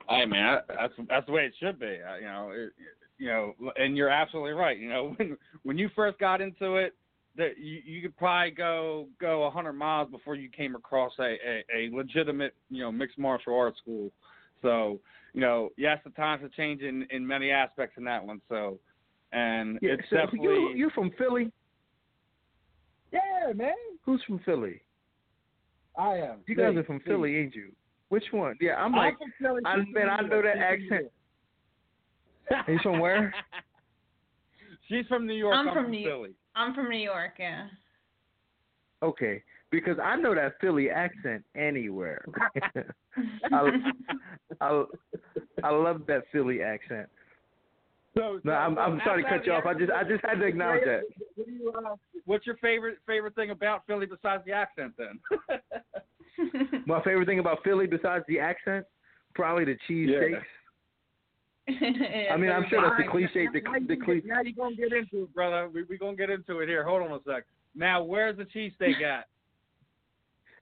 Hey 0.09 0.25
man, 0.25 0.61
that's 0.69 0.93
that's 1.09 1.27
the 1.27 1.33
way 1.33 1.47
it 1.47 1.55
should 1.61 1.79
be. 1.79 1.99
You 2.21 2.27
know, 2.27 2.53
it, 2.55 2.73
you 3.19 3.27
know, 3.27 3.55
and 3.77 3.97
you're 3.97 4.09
absolutely 4.09 4.53
right. 4.53 4.79
You 4.79 4.89
know, 4.89 5.15
when 5.17 5.37
when 5.65 5.79
you 5.79 5.91
first 5.95 6.19
got 6.19 6.41
into 6.41 6.77
it, 6.77 6.95
that 7.37 7.59
you, 7.59 7.81
you 7.85 8.03
could 8.03 8.17
probably 8.17 8.51
go 8.53 9.07
go 9.21 9.45
a 9.45 9.51
hundred 9.51 9.75
miles 9.75 10.11
before 10.11 10.35
you 10.35 10.49
came 10.49 10.75
across 10.75 11.13
a, 11.19 11.37
a 11.47 11.65
a 11.75 11.91
legitimate 11.95 12.55
you 12.71 12.83
know 12.83 12.93
mixed 12.93 13.19
martial 13.19 13.57
arts 13.57 13.79
school. 13.79 14.11
So 14.63 15.01
you 15.35 15.41
know, 15.41 15.71
yes, 15.77 15.99
the 16.05 16.11
times 16.11 16.43
have 16.43 16.53
changed 16.53 16.83
in 16.83 17.07
in 17.11 17.27
many 17.27 17.51
aspects 17.51 17.97
in 17.99 18.05
that 18.05 18.25
one. 18.25 18.41
So 18.49 18.79
and 19.33 19.79
yeah, 19.83 19.93
it's 19.93 20.03
so 20.11 20.17
definitely 20.17 20.49
you 20.49 20.73
you're 20.75 20.91
from 20.91 21.11
Philly. 21.19 21.53
Yeah, 23.13 23.53
man. 23.55 23.73
Who's 24.05 24.23
from 24.27 24.41
Philly? 24.41 24.81
I 25.99 26.17
am. 26.17 26.39
You 26.47 26.55
guys 26.55 26.77
are 26.77 26.85
from 26.85 27.01
Philly, 27.01 27.37
ain't 27.37 27.55
you? 27.55 27.73
Which 28.09 28.25
one? 28.31 28.57
Yeah, 28.61 28.77
I'm 28.77 28.93
like, 28.93 29.17
I'm 29.45 29.67
I 29.67 29.77
man, 29.93 30.09
I 30.09 30.23
know 30.23 30.41
that 30.41 30.57
accent. 30.57 31.11
He's 32.67 32.81
from 32.81 33.01
where? 33.01 33.35
She's 34.89 35.07
from 35.07 35.27
New 35.27 35.35
York. 35.35 35.55
I'm, 35.55 35.69
I'm 35.69 35.75
from, 35.75 35.85
from 35.85 35.91
New 35.93 36.05
Philly. 36.09 36.31
I'm 36.55 36.75
from 36.75 36.89
New 36.89 36.97
York. 36.97 37.33
Yeah. 37.39 37.67
Okay, 39.03 39.43
because 39.71 39.99
I 40.03 40.17
know 40.17 40.35
that 40.35 40.55
Philly 40.61 40.89
accent 40.91 41.45
anywhere. 41.55 42.25
I, 43.53 43.71
I, 44.61 44.85
I 45.63 45.71
love 45.71 46.03
that 46.09 46.25
Philly 46.33 46.63
accent. 46.63 47.09
So, 48.19 48.41
No, 48.43 48.53
I'm 48.53 48.77
I'm 48.79 49.01
sorry 49.05 49.23
to 49.23 49.29
cut 49.29 49.47
you 49.47 49.53
off. 49.53 49.65
I 49.65 49.75
just 49.75 49.93
I 49.93 50.03
just 50.03 50.25
had 50.25 50.41
to 50.41 50.45
acknowledge 50.45 50.83
that. 50.85 51.03
What 51.37 51.47
do 51.47 51.53
you, 51.53 51.73
uh, 51.73 51.95
What's 52.25 52.47
your 52.47 52.57
favorite 52.57 52.99
favorite 53.07 53.35
thing 53.37 53.51
about 53.51 53.85
Philly 53.87 54.07
besides 54.07 54.43
the 54.45 54.53
accent 54.53 54.95
then? 54.99 55.21
My 56.87 57.03
favorite 57.03 57.27
thing 57.27 57.39
about 57.39 57.63
Philly 57.63 57.87
besides 57.87 58.25
the 58.29 58.41
accent, 58.41 58.85
probably 59.35 59.65
the 59.65 59.77
cheese 59.87 60.11
Yeah. 60.13 60.21
steaks. 60.21 60.47
I 62.33 62.37
mean, 62.37 62.51
I'm 62.51 62.65
sure 62.71 62.83
that's 62.83 62.97
the 62.97 63.09
cliche. 63.11 63.47
The, 63.53 63.61
the 63.87 63.97
cliche. 64.03 64.27
Now 64.27 64.41
you're 64.43 64.53
gonna 64.55 64.75
get 64.75 64.93
into 64.93 65.25
it, 65.25 65.35
Brother, 65.35 65.69
we 65.73 65.85
we 65.85 65.95
are 65.95 65.99
gonna 65.99 66.17
get 66.17 66.31
into 66.31 66.61
it 66.61 66.69
here. 66.69 66.83
Hold 66.85 67.03
on 67.03 67.13
a 67.13 67.19
sec. 67.25 67.45
Now, 67.77 68.03
where's 68.03 68.37
the 68.37 68.45
cheesesteak 68.45 69.03
at? 69.05 69.27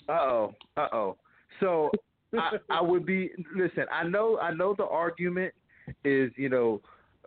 Uh 0.09 0.13
oh. 0.13 0.55
Uh 0.77 0.89
oh. 0.93 1.17
So 1.61 1.91
I, 2.37 2.59
I 2.71 2.81
would 2.83 3.07
be. 3.07 3.31
Listen, 3.55 3.87
I 3.91 4.05
know. 4.05 4.39
I 4.39 4.53
know 4.53 4.75
the 4.77 4.85
argument 4.85 5.55
is 6.05 6.33
you 6.37 6.49
know, 6.49 6.81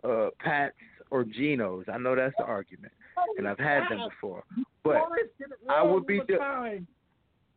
uh, 0.04 0.28
Pat's 0.38 0.74
or 1.10 1.24
Geno's. 1.24 1.84
I 1.92 1.98
know 1.98 2.14
that's 2.14 2.34
the 2.38 2.44
argument, 2.44 2.92
and 3.36 3.48
I've 3.48 3.58
had 3.58 3.82
them 3.90 4.08
before. 4.08 4.44
But 4.84 4.94
Tourists 5.06 5.34
get 5.38 5.48
it 5.50 5.58
I 5.68 5.82
would 5.82 6.06
be 6.06 6.20
the 6.26 6.84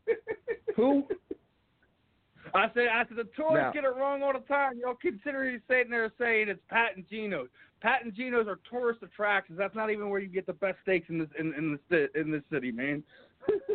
who? 0.76 1.04
I 2.54 2.68
said, 2.74 2.88
I 2.94 3.04
said 3.08 3.18
the 3.18 3.30
tourists 3.36 3.56
Now- 3.56 3.72
get 3.72 3.84
it 3.84 3.96
wrong 3.96 4.22
all 4.22 4.34
the 4.34 4.40
time. 4.40 4.78
Y'all 4.78 4.96
consider 4.96 5.60
sitting 5.68 5.92
there 5.92 6.12
saying 6.20 6.50
it's 6.50 6.60
Pat 6.70 6.96
and 6.96 7.06
Geno's. 7.10 7.48
Pat 7.82 8.04
and 8.04 8.14
Geno's 8.14 8.48
are 8.48 8.60
tourist 8.70 9.02
attractions. 9.04 9.58
That's 9.58 9.76
not 9.76 9.90
even 9.90 10.10
where 10.10 10.20
you 10.20 10.28
get 10.28 10.46
the 10.46 10.54
best 10.54 10.78
steaks 10.84 11.10
in 11.10 11.20
this 11.20 11.28
in 11.38 11.54
in 11.54 11.80
the 11.90 12.08
in 12.20 12.32
this 12.32 12.44
city, 12.52 12.72
man. 12.72 13.04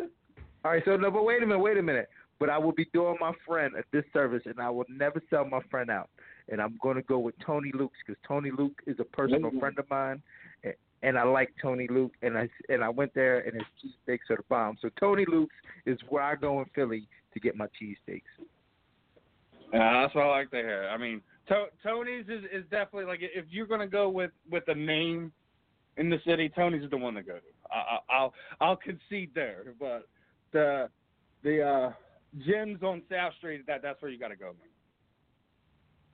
All 0.65 0.71
right. 0.71 0.81
So 0.85 0.97
no, 0.97 1.11
but 1.11 1.23
wait 1.23 1.43
a 1.43 1.45
minute. 1.45 1.59
Wait 1.59 1.77
a 1.77 1.83
minute. 1.83 2.09
But 2.39 2.49
I 2.49 2.57
will 2.57 2.71
be 2.71 2.85
doing 2.93 3.17
my 3.19 3.33
friend 3.45 3.73
a 3.75 3.83
disservice, 4.01 4.43
and 4.45 4.59
I 4.59 4.69
will 4.69 4.85
never 4.89 5.21
sell 5.29 5.45
my 5.45 5.59
friend 5.69 5.89
out. 5.91 6.09
And 6.51 6.61
I'm 6.61 6.77
going 6.81 6.95
to 6.95 7.03
go 7.03 7.19
with 7.19 7.35
Tony 7.45 7.71
Luke's 7.73 7.97
because 8.05 8.19
Tony 8.27 8.51
Luke 8.55 8.81
is 8.87 8.97
a 8.99 9.03
personal 9.03 9.51
friend 9.59 9.77
of 9.77 9.89
mine, 9.89 10.21
and 11.03 11.17
I 11.17 11.23
like 11.23 11.53
Tony 11.61 11.87
Luke. 11.89 12.13
And 12.21 12.37
I 12.37 12.49
and 12.69 12.83
I 12.83 12.89
went 12.89 13.13
there, 13.13 13.39
and 13.39 13.53
his 13.53 13.63
cheesesteaks 13.79 14.29
are 14.31 14.37
the 14.37 14.43
bomb. 14.49 14.77
So 14.81 14.89
Tony 14.99 15.25
Luke's 15.27 15.55
is 15.85 15.97
where 16.09 16.23
I 16.23 16.35
go 16.35 16.59
in 16.59 16.65
Philly 16.73 17.07
to 17.33 17.39
get 17.39 17.55
my 17.55 17.67
cheesesteaks. 17.81 18.21
Yeah, 19.73 20.01
that's 20.01 20.15
what 20.15 20.25
I 20.25 20.29
like 20.29 20.51
to 20.51 20.57
hear. 20.57 20.89
I 20.91 20.97
mean, 20.97 21.21
to- 21.47 21.67
Tony's 21.83 22.25
is, 22.27 22.43
is 22.51 22.63
definitely 22.71 23.05
like 23.05 23.19
if 23.21 23.45
you're 23.49 23.67
gonna 23.67 23.87
go 23.87 24.09
with 24.09 24.31
with 24.49 24.63
a 24.67 24.75
name 24.75 25.31
in 25.97 26.09
the 26.09 26.17
city, 26.25 26.49
Tony's 26.49 26.83
is 26.83 26.89
the 26.89 26.97
one 26.97 27.13
to 27.15 27.23
go 27.23 27.33
to. 27.33 27.41
I, 27.71 27.77
I, 27.77 28.17
I'll 28.17 28.33
I'll 28.59 28.75
concede 28.75 29.31
there, 29.35 29.73
but 29.79 30.07
the 30.51 30.89
the 31.43 31.61
uh, 31.61 31.91
Jim's 32.45 32.81
on 32.83 33.01
South 33.11 33.33
Street 33.37 33.65
that 33.67 33.81
that's 33.81 34.01
where 34.01 34.11
you 34.11 34.19
got 34.19 34.29
to 34.29 34.35
go, 34.35 34.47
man. 34.47 34.69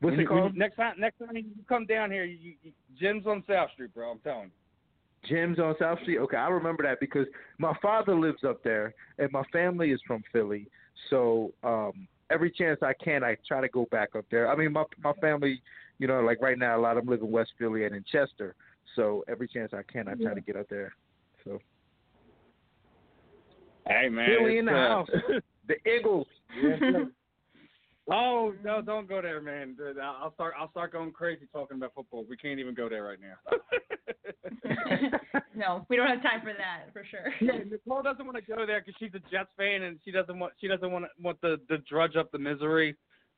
What's 0.05 0.17
When 0.17 0.19
it 0.19 0.23
you- 0.23 0.29
when 0.35 0.41
called? 0.43 0.55
next 0.55 0.75
time 0.75 0.99
next 0.99 1.17
time 1.17 1.35
you 1.35 1.45
come 1.67 1.87
down 1.87 2.11
here, 2.11 2.25
you, 2.25 2.53
you, 2.61 2.71
Jim's 2.95 3.25
on 3.25 3.43
South 3.47 3.71
Street, 3.71 3.91
bro. 3.91 4.11
I'm 4.11 4.19
telling 4.19 4.51
you. 4.51 5.27
Jim's 5.27 5.57
on 5.57 5.75
South 5.79 5.99
Street. 6.01 6.19
Okay, 6.19 6.37
I 6.37 6.47
remember 6.49 6.83
that 6.83 6.99
because 6.99 7.25
my 7.57 7.73
father 7.81 8.13
lives 8.13 8.43
up 8.43 8.63
there, 8.63 8.93
and 9.17 9.31
my 9.31 9.41
family 9.51 9.89
is 9.89 9.99
from 10.05 10.21
Philly. 10.31 10.67
So 11.09 11.53
um, 11.63 12.07
every 12.29 12.51
chance 12.51 12.83
I 12.83 12.93
can, 13.03 13.23
I 13.23 13.35
try 13.47 13.61
to 13.61 13.67
go 13.67 13.87
back 13.89 14.15
up 14.15 14.25
there. 14.29 14.47
I 14.47 14.55
mean, 14.55 14.73
my 14.73 14.83
my 15.03 15.13
family, 15.13 15.59
you 15.97 16.05
know, 16.05 16.21
like 16.21 16.39
right 16.39 16.59
now, 16.59 16.77
a 16.77 16.79
lot 16.79 16.97
of 16.97 17.05
them 17.05 17.11
live 17.11 17.21
in 17.21 17.31
West 17.31 17.53
Philly 17.57 17.85
and 17.85 17.95
in 17.95 18.03
Chester. 18.03 18.53
So 18.95 19.25
every 19.27 19.47
chance 19.47 19.73
I 19.73 19.81
can, 19.91 20.07
I 20.07 20.13
try 20.13 20.35
to 20.35 20.41
get 20.41 20.55
up 20.55 20.69
there. 20.69 20.93
So 21.43 21.59
Hey 23.87 24.09
man, 24.09 24.29
Philly 24.29 24.59
in 24.59 24.65
the 24.65 24.71
uh, 24.71 24.87
house. 24.87 25.09
the 25.67 25.89
Eagles. 25.89 26.27
Oh 28.11 28.53
no, 28.63 28.81
don't 28.81 29.09
go 29.09 29.21
there, 29.21 29.41
man. 29.41 29.75
I'll 30.01 30.33
start. 30.35 30.53
I'll 30.59 30.69
start 30.71 30.93
going 30.93 31.11
crazy 31.11 31.47
talking 31.51 31.77
about 31.77 31.93
football. 31.95 32.25
We 32.29 32.37
can't 32.37 32.59
even 32.59 32.75
go 32.75 32.87
there 32.87 33.03
right 33.03 33.17
now. 33.19 33.57
no, 35.55 35.85
we 35.89 35.95
don't 35.95 36.07
have 36.07 36.21
time 36.21 36.41
for 36.41 36.53
that 36.53 36.93
for 36.93 37.03
sure. 37.09 37.33
yeah, 37.41 37.63
Nicole 37.69 38.03
doesn't 38.03 38.25
want 38.25 38.37
to 38.37 38.43
go 38.43 38.65
there 38.65 38.81
because 38.81 38.93
she's 38.99 39.11
a 39.15 39.31
Jets 39.31 39.49
fan 39.57 39.83
and 39.83 39.97
she 40.05 40.11
doesn't 40.11 40.37
want 40.37 40.53
she 40.61 40.67
doesn't 40.67 40.91
want 40.91 41.05
want 41.19 41.41
the 41.41 41.59
the 41.67 41.79
drudge 41.89 42.15
up 42.15 42.31
the 42.31 42.37
misery. 42.37 42.95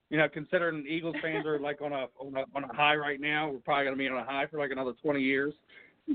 You 0.09 0.17
know, 0.17 0.27
considering 0.29 0.85
Eagles 0.87 1.15
fans 1.21 1.45
are 1.45 1.59
like 1.59 1.81
on 1.81 1.93
a 1.93 2.07
on 2.19 2.35
a 2.35 2.43
on 2.55 2.65
a 2.65 2.75
high 2.75 2.95
right 2.95 3.21
now, 3.21 3.49
we're 3.49 3.59
probably 3.59 3.85
gonna 3.85 3.95
be 3.95 4.07
on 4.09 4.17
a 4.17 4.25
high 4.25 4.47
for 4.47 4.59
like 4.59 4.71
another 4.71 4.93
twenty 5.01 5.21
years. 5.21 5.53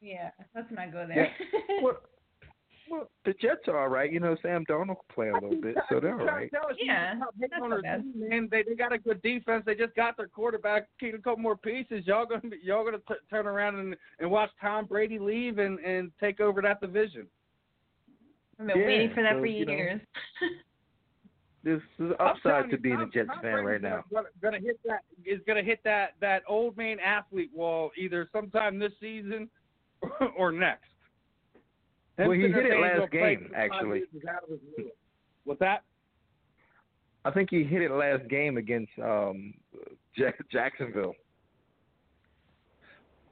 Yeah, 0.00 0.30
let's 0.54 0.68
not 0.70 0.92
go 0.92 1.06
there. 1.06 1.32
Well, 1.82 1.96
well, 2.90 3.10
the 3.24 3.34
Jets 3.34 3.68
are 3.68 3.78
all 3.78 3.88
right. 3.88 4.12
You 4.12 4.20
know, 4.20 4.36
Sam 4.42 4.64
Darnold 4.66 4.86
can 4.86 5.14
play 5.14 5.28
a 5.28 5.34
little 5.34 5.60
bit, 5.60 5.76
so 5.90 6.00
they're 6.00 6.18
all 6.18 6.26
right. 6.26 6.50
Yeah, 6.80 7.16
Stop 7.16 7.34
hating 7.38 7.48
that's 7.50 7.62
on 7.62 7.70
not 7.70 7.76
our 7.76 7.82
bad. 7.82 8.02
team, 8.02 8.28
man. 8.28 8.48
They 8.50 8.62
they 8.62 8.74
got 8.74 8.92
a 8.92 8.98
good 8.98 9.20
defense. 9.22 9.62
They 9.66 9.74
just 9.74 9.94
got 9.94 10.16
their 10.16 10.28
quarterback. 10.28 10.88
Keep 11.00 11.14
a 11.14 11.18
couple 11.18 11.38
more 11.38 11.56
pieces. 11.56 12.06
Y'all 12.06 12.26
gonna 12.26 12.40
be, 12.42 12.58
y'all 12.62 12.84
gonna 12.84 12.98
t- 13.08 13.14
turn 13.30 13.46
around 13.46 13.76
and 13.76 13.96
and 14.18 14.30
watch 14.30 14.50
Tom 14.60 14.86
Brady 14.86 15.18
leave 15.18 15.58
and 15.58 15.78
and 15.80 16.10
take 16.20 16.40
over 16.40 16.62
that 16.62 16.80
division. 16.80 17.26
I've 18.60 18.66
been 18.66 18.78
Yeah, 18.78 18.86
waiting 18.86 19.10
for 19.14 19.22
that 19.22 19.34
so, 19.34 19.40
for 19.40 19.46
you 19.46 19.66
know. 19.66 19.72
years. 19.72 20.00
There's, 21.64 21.82
there's 21.98 22.14
upside 22.20 22.66
to 22.66 22.70
you, 22.70 22.78
being 22.78 23.00
a 23.00 23.06
Jets 23.06 23.28
Tom 23.28 23.42
fan 23.42 23.62
Brady's 23.64 23.66
right 23.66 23.82
now. 23.82 24.04
Gonna, 24.12 24.28
gonna 24.40 24.60
hit 24.60 24.78
that 24.86 25.00
is 25.26 25.40
gonna 25.46 25.62
hit 25.62 25.80
that 25.84 26.10
that 26.20 26.42
old 26.48 26.76
man 26.76 26.98
athlete 27.00 27.50
wall 27.52 27.90
either 27.98 28.28
sometime 28.32 28.78
this 28.78 28.92
season 29.00 29.50
or 30.38 30.52
next. 30.52 30.86
Well, 32.18 32.32
he 32.32 32.42
hit 32.42 32.66
it 32.66 32.80
last 32.80 33.10
game, 33.12 33.50
actually. 33.54 33.98
years 33.98 34.08
is 34.14 34.22
out 34.28 34.42
of 34.42 34.50
his 34.50 34.58
league. 34.76 34.86
What's 35.44 35.60
that? 35.60 35.82
I 37.24 37.30
think 37.30 37.48
he 37.50 37.62
hit 37.64 37.82
it 37.82 37.90
last 37.90 38.28
game 38.28 38.56
against 38.56 38.92
um 39.02 39.54
Jacksonville. 40.52 41.14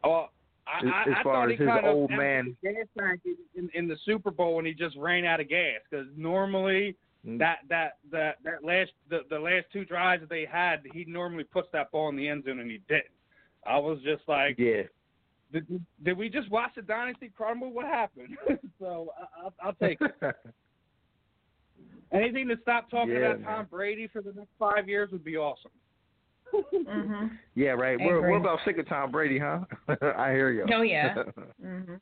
Oh, 0.05 0.27
I, 0.67 0.79
As- 0.79 0.85
I, 1.15 1.21
I 1.21 1.23
far 1.23 1.47
thought 1.47 1.53
as 1.53 1.59
his 1.59 1.69
old 1.85 2.11
man- 2.11 2.57
gas 2.63 2.75
tank 2.99 3.21
in, 3.55 3.69
in, 3.75 3.89
the 3.89 3.97
Super 4.05 4.31
Bowl 4.31 4.57
when 4.57 4.65
he 4.67 4.73
just 4.75 4.97
ran 4.97 5.25
out 5.25 5.41
of 5.41 5.49
gas 5.49 5.81
because 5.89 6.07
normally 6.17 6.97
Mm. 7.27 7.39
that 7.41 7.59
that 7.69 7.97
that 8.13 8.37
that 8.45 8.63
last 8.63 8.93
the, 9.11 9.23
the 9.31 9.39
last 9.39 9.65
two 9.73 9.85
drives 9.85 10.21
that 10.21 10.29
they 10.29 10.45
had 10.45 10.83
he 10.93 11.05
normally 11.07 11.43
puts 11.43 11.67
that 11.73 11.91
ball 11.91 12.09
in 12.09 12.15
the 12.15 12.29
end 12.29 12.45
zone 12.45 12.61
and 12.61 12.71
he 12.71 12.81
didn't. 12.89 13.07
I 13.67 13.79
was 13.79 13.99
just 14.05 14.23
like, 14.29 14.57
Yeah. 14.59 14.83
Did, 15.53 15.85
did 16.05 16.19
we 16.19 16.29
just 16.29 16.51
watch 16.51 16.73
the 16.77 16.83
dynasty 16.83 17.31
crumble? 17.37 17.73
What 17.73 17.87
happened? 17.87 18.37
so 18.79 19.13
I, 19.19 19.45
I'll, 19.45 19.55
I'll 19.63 19.75
take 19.75 19.99
it. 20.01 20.15
anything 22.13 22.49
to 22.49 22.57
stop 22.63 22.91
talking 22.91 23.13
Yeah, 23.15 23.33
about 23.33 23.43
Tom 23.45 23.59
man. 23.59 23.67
Brady 23.71 24.09
for 24.09 24.23
the 24.23 24.33
next 24.33 24.51
five 24.59 24.89
years 24.89 25.11
would 25.13 25.25
be 25.25 25.37
awesome. 25.37 25.71
mhm. 26.75 27.31
yeah, 27.55 27.71
right. 27.71 27.99
We're 27.99 28.21
we're 28.21 28.39
about 28.39 28.61
sick 28.65 28.79
of 28.79 28.89
Tom 28.89 29.11
Brady, 29.11 29.39
huh? 29.39 29.61
I 30.17 30.31
hear 30.33 30.51
you. 30.51 30.67
Oh, 30.73 30.83
yeah. 30.83 31.15
Mhm. 31.65 32.01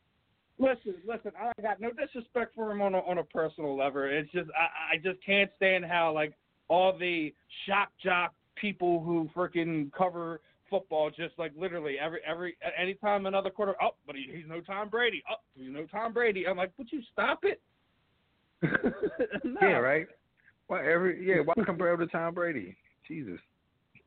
Listen, 0.59 0.95
listen. 1.07 1.33
I 1.41 1.51
got 1.61 1.81
no 1.81 1.91
disrespect 1.91 2.55
for 2.55 2.71
him 2.71 2.81
on 2.81 2.95
a, 2.95 2.99
on 2.99 3.19
a 3.19 3.25
personal 3.25 3.77
level. 3.77 4.03
It's 4.05 4.31
just 4.31 4.49
I, 4.51 4.95
I 4.95 4.97
just 4.99 5.25
can't 5.25 5.51
stand 5.57 5.85
how 5.85 6.13
like 6.13 6.35
all 6.69 6.97
the 6.97 7.35
shock 7.67 7.89
jock 8.03 8.33
people 8.55 9.03
who 9.03 9.29
freaking 9.35 9.91
cover 9.93 10.41
football 10.71 11.11
just 11.11 11.39
like 11.39 11.53
literally 11.57 11.97
every 11.99 12.21
every 12.27 12.57
anytime 12.81 13.27
another 13.27 13.51
quarter. 13.51 13.75
Oh, 13.83 13.91
but 14.07 14.17
he, 14.17 14.29
he's 14.35 14.47
no 14.49 14.61
Tom 14.61 14.89
Brady. 14.89 15.23
Oh, 15.31 15.37
he's 15.55 15.71
no 15.71 15.87
Tom 15.87 16.13
Brady. 16.13 16.47
I'm 16.47 16.57
like, 16.57 16.73
would 16.79 16.91
you 16.91 17.03
stop 17.13 17.41
it? 17.43 17.61
no. 18.63 19.59
Yeah, 19.61 19.77
right. 19.77 20.07
Why 20.67 20.91
every 20.91 21.27
yeah? 21.27 21.43
Why 21.45 21.55
compare 21.65 21.93
him 21.93 22.01
to 22.01 22.07
Tom 22.07 22.35
Brady? 22.35 22.77
Jesus. 23.07 23.39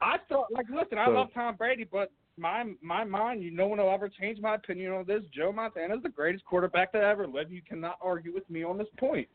I 0.00 0.16
thought 0.28 0.52
like 0.52 0.66
listen, 0.72 0.98
I 0.98 1.06
So- 1.06 1.12
love 1.12 1.28
Tom 1.34 1.56
Brady, 1.56 1.86
but 1.90 2.10
my 2.36 2.64
my 2.82 3.04
mind, 3.04 3.42
you 3.42 3.50
no 3.50 3.66
one 3.66 3.78
will 3.78 3.90
ever 3.90 4.08
change 4.08 4.40
my 4.40 4.54
opinion 4.54 4.92
on 4.92 5.04
this. 5.06 5.22
Joe 5.34 5.52
Montana 5.52 5.96
is 5.96 6.02
the 6.02 6.08
greatest 6.08 6.44
quarterback 6.44 6.92
that 6.92 7.02
ever 7.02 7.26
lived. 7.26 7.50
You 7.50 7.62
cannot 7.62 7.98
argue 8.00 8.32
with 8.32 8.48
me 8.48 8.64
on 8.64 8.78
this 8.78 8.86
point. 8.98 9.28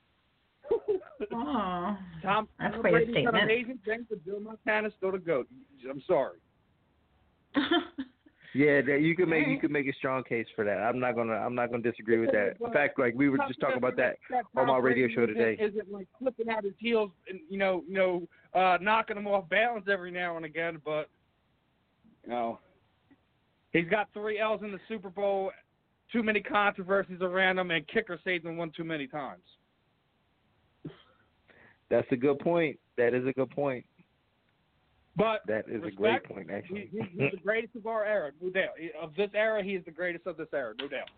Oh. 1.31 1.97
Tom, 2.21 2.47
That's 2.59 2.73
Tom 2.73 2.81
quite 2.81 2.89
a 2.89 2.91
Brady's 2.91 3.13
done 3.13 3.23
statement. 3.23 3.43
amazing 3.43 3.79
things, 3.85 4.05
but 4.09 4.25
Joe 4.25 4.39
Montana's 4.39 4.93
still 4.97 5.11
the 5.11 5.19
goat. 5.19 5.47
I'm 5.89 6.01
sorry. 6.05 6.39
yeah, 8.55 8.81
that 8.81 8.99
you 9.01 9.15
could 9.15 9.27
make 9.27 9.41
you 9.41 9.45
Alright. 9.45 9.61
could 9.61 9.71
make 9.71 9.87
a 9.87 9.93
strong 9.93 10.23
case 10.23 10.47
for 10.55 10.65
that. 10.65 10.77
I'm 10.77 10.99
not 10.99 11.15
gonna 11.15 11.33
I'm 11.33 11.55
not 11.55 11.69
gonna 11.71 11.83
disagree 11.83 12.19
with 12.19 12.31
that. 12.31 12.55
In 12.63 12.73
fact, 12.73 12.99
like 12.99 13.13
we 13.15 13.29
were 13.29 13.37
just 13.47 13.59
talking 13.59 13.77
about 13.77 13.95
that 13.97 14.17
on 14.55 14.67
my 14.67 14.77
radio 14.77 15.07
show 15.13 15.25
today. 15.25 15.57
Isn't 15.59 15.91
like 15.91 16.07
flipping 16.19 16.49
out 16.49 16.63
his 16.63 16.73
heels 16.77 17.11
and 17.29 17.39
you 17.49 17.57
know, 17.57 17.83
you 17.87 17.93
know, 17.93 18.27
uh, 18.53 18.77
knocking 18.81 19.17
him 19.17 19.27
off 19.27 19.47
balance 19.49 19.85
every 19.91 20.11
now 20.11 20.35
and 20.35 20.45
again, 20.45 20.81
but 20.83 21.09
you 22.23 22.31
know, 22.31 22.59
he's 23.71 23.87
got 23.89 24.09
three 24.13 24.39
L's 24.39 24.61
in 24.63 24.71
the 24.71 24.79
Super 24.87 25.09
Bowl, 25.09 25.51
too 26.11 26.23
many 26.23 26.41
controversies 26.41 27.21
around 27.21 27.59
him, 27.59 27.71
and 27.71 27.87
kicker 27.87 28.19
saved 28.23 28.45
him 28.45 28.57
one 28.57 28.71
too 28.75 28.83
many 28.83 29.07
times. 29.07 29.43
That's 31.89 32.07
a 32.11 32.15
good 32.15 32.39
point. 32.39 32.79
That 32.97 33.13
is 33.13 33.25
a 33.27 33.33
good 33.33 33.49
point. 33.49 33.85
But 35.15 35.41
That 35.47 35.65
is 35.69 35.83
a 35.83 35.91
great 35.91 36.23
point, 36.23 36.49
actually. 36.51 36.89
he's, 36.91 37.03
he's 37.11 37.31
the 37.31 37.37
greatest 37.37 37.75
of 37.75 37.85
our 37.85 38.03
era, 38.03 38.31
no 38.41 38.49
doubt. 38.49 38.71
Of 38.99 39.15
this 39.15 39.29
era, 39.35 39.63
he 39.63 39.75
is 39.75 39.85
the 39.85 39.91
greatest 39.91 40.25
of 40.25 40.37
this 40.37 40.47
era, 40.51 40.73
no 40.79 40.87
doubt. 40.87 41.11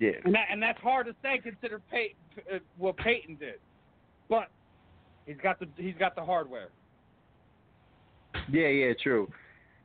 yeah. 0.00 0.10
And 0.24 0.34
that 0.34 0.46
and 0.50 0.60
that's 0.60 0.80
hard 0.80 1.06
to 1.06 1.14
say 1.22 1.38
considering 1.40 1.82
Pey- 1.90 2.16
uh, 2.52 2.58
what 2.76 2.96
Peyton 2.96 3.36
did, 3.36 3.60
but 4.28 4.48
he's 5.26 5.36
got 5.40 5.60
the 5.60 5.68
he's 5.76 5.94
got 5.96 6.16
the 6.16 6.24
hardware. 6.24 6.70
Yeah, 8.50 8.66
yeah, 8.68 8.92
true. 9.00 9.30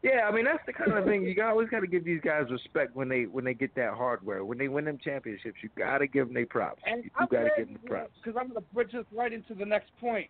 Yeah, 0.03 0.27
I 0.27 0.31
mean 0.31 0.45
that's 0.45 0.65
the 0.65 0.73
kind 0.73 0.93
of 0.93 1.05
thing 1.05 1.23
you 1.23 1.35
got, 1.35 1.51
always 1.51 1.69
got 1.69 1.81
to 1.81 1.87
give 1.87 2.03
these 2.03 2.21
guys 2.23 2.45
respect 2.49 2.95
when 2.95 3.07
they 3.07 3.23
when 3.23 3.45
they 3.45 3.53
get 3.53 3.75
that 3.75 3.93
hardware. 3.93 4.43
When 4.43 4.57
they 4.57 4.67
win 4.67 4.85
them 4.85 4.97
championships, 5.03 5.57
you 5.61 5.69
got 5.77 5.99
to 5.99 6.07
give 6.07 6.27
them 6.27 6.33
their 6.33 6.47
props. 6.47 6.81
And 6.85 7.03
you 7.03 7.11
I'm 7.15 7.27
got 7.27 7.43
to 7.43 7.49
give 7.55 7.67
them 7.67 7.79
the 7.81 7.87
props. 7.87 8.11
because 8.23 8.35
I'm 8.39 8.49
going 8.49 8.61
to 8.61 8.73
bridge 8.73 8.91
this 8.93 9.05
right 9.15 9.31
into 9.31 9.53
the 9.53 9.65
next 9.65 9.91
point. 9.99 10.27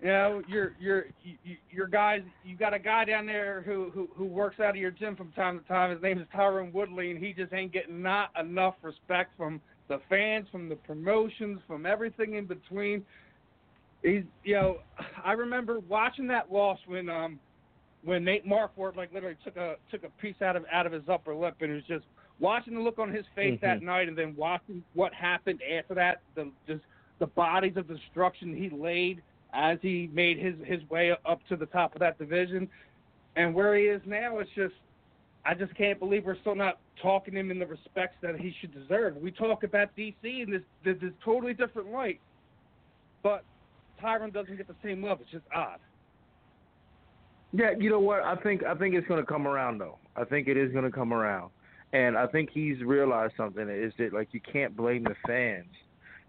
You 0.00 0.08
know, 0.08 0.42
you're 0.46 0.76
you're 0.78 1.06
you, 1.24 1.56
your 1.70 1.88
guys. 1.88 2.20
You 2.44 2.56
got 2.56 2.72
a 2.72 2.78
guy 2.78 3.04
down 3.04 3.26
there 3.26 3.62
who, 3.62 3.90
who 3.92 4.08
who 4.14 4.26
works 4.26 4.60
out 4.60 4.70
of 4.70 4.76
your 4.76 4.90
gym 4.92 5.16
from 5.16 5.32
time 5.32 5.58
to 5.58 5.66
time. 5.66 5.90
His 5.90 6.02
name 6.02 6.18
is 6.18 6.26
Tyron 6.32 6.72
Woodley, 6.72 7.10
and 7.10 7.18
he 7.18 7.32
just 7.32 7.52
ain't 7.52 7.72
getting 7.72 8.00
not 8.00 8.30
enough 8.38 8.74
respect 8.82 9.30
from 9.36 9.60
the 9.88 10.00
fans, 10.08 10.46
from 10.52 10.68
the 10.68 10.76
promotions, 10.76 11.60
from 11.66 11.84
everything 11.84 12.34
in 12.34 12.46
between. 12.46 13.04
He's 14.02 14.22
you 14.44 14.54
know, 14.54 14.78
I 15.24 15.32
remember 15.32 15.80
watching 15.80 16.28
that 16.28 16.52
loss 16.52 16.78
when 16.86 17.08
um 17.08 17.40
when 18.04 18.24
Nate 18.24 18.46
Marquardt 18.46 18.96
like 18.96 19.12
literally 19.12 19.36
took 19.42 19.56
a 19.56 19.76
took 19.90 20.04
a 20.04 20.10
piece 20.20 20.40
out 20.42 20.56
of 20.56 20.64
out 20.70 20.86
of 20.86 20.92
his 20.92 21.08
upper 21.08 21.34
lip, 21.34 21.56
and 21.60 21.70
it 21.70 21.74
was 21.74 21.84
just 21.84 22.04
watching 22.38 22.74
the 22.74 22.80
look 22.80 22.98
on 22.98 23.10
his 23.10 23.24
face 23.34 23.58
that 23.60 23.80
Mhm. 23.80 23.82
night, 23.82 24.08
and 24.08 24.16
then 24.16 24.34
watching 24.36 24.84
what 24.92 25.12
happened 25.14 25.62
after 25.62 25.94
that, 25.94 26.20
the 26.34 26.50
just 26.66 26.84
the 27.18 27.26
bodies 27.28 27.76
of 27.76 27.86
destruction 27.88 28.54
he 28.54 28.68
laid 28.70 29.22
as 29.52 29.78
he 29.80 30.08
made 30.12 30.38
his 30.38 30.58
his 30.64 30.88
way 30.90 31.12
up 31.24 31.44
to 31.48 31.56
the 31.56 31.66
top 31.66 31.94
of 31.94 32.00
that 32.00 32.18
division, 32.18 32.68
and 33.36 33.54
where 33.54 33.74
he 33.76 33.86
is 33.86 34.04
now, 34.04 34.38
it's 34.38 34.50
just 34.52 34.74
I 35.46 35.54
just 35.54 35.74
can't 35.74 35.98
believe 35.98 36.24
we're 36.24 36.36
still 36.36 36.54
not 36.54 36.78
talking 36.96 37.34
him 37.34 37.50
in 37.50 37.58
the 37.58 37.66
respects 37.66 38.16
that 38.22 38.38
he 38.38 38.52
should 38.60 38.72
deserve. 38.72 39.16
We 39.16 39.30
talk 39.30 39.62
about 39.62 39.94
DC 39.96 40.42
in 40.42 40.50
this 40.50 40.62
this, 40.82 40.98
this 41.00 41.12
totally 41.24 41.54
different 41.54 41.90
light, 41.90 42.20
but 43.22 43.44
Tyron 44.00 44.32
doesn't 44.32 44.56
get 44.56 44.66
the 44.66 44.76
same 44.82 45.02
love. 45.02 45.20
It's 45.20 45.30
just 45.30 45.46
odd. 45.54 45.80
Yeah, 47.56 47.70
you 47.78 47.88
know 47.88 48.00
what? 48.00 48.24
I 48.24 48.34
think 48.34 48.64
I 48.64 48.74
think 48.74 48.96
it's 48.96 49.06
going 49.06 49.24
to 49.24 49.26
come 49.26 49.46
around 49.46 49.78
though. 49.78 49.98
I 50.16 50.24
think 50.24 50.48
it 50.48 50.56
is 50.56 50.72
going 50.72 50.84
to 50.84 50.90
come 50.90 51.14
around, 51.14 51.50
and 51.92 52.18
I 52.18 52.26
think 52.26 52.50
he's 52.52 52.80
realized 52.82 53.34
something 53.36 53.68
is 53.68 53.92
that 53.98 54.12
like 54.12 54.28
you 54.32 54.40
can't 54.40 54.76
blame 54.76 55.04
the 55.04 55.14
fans 55.24 55.72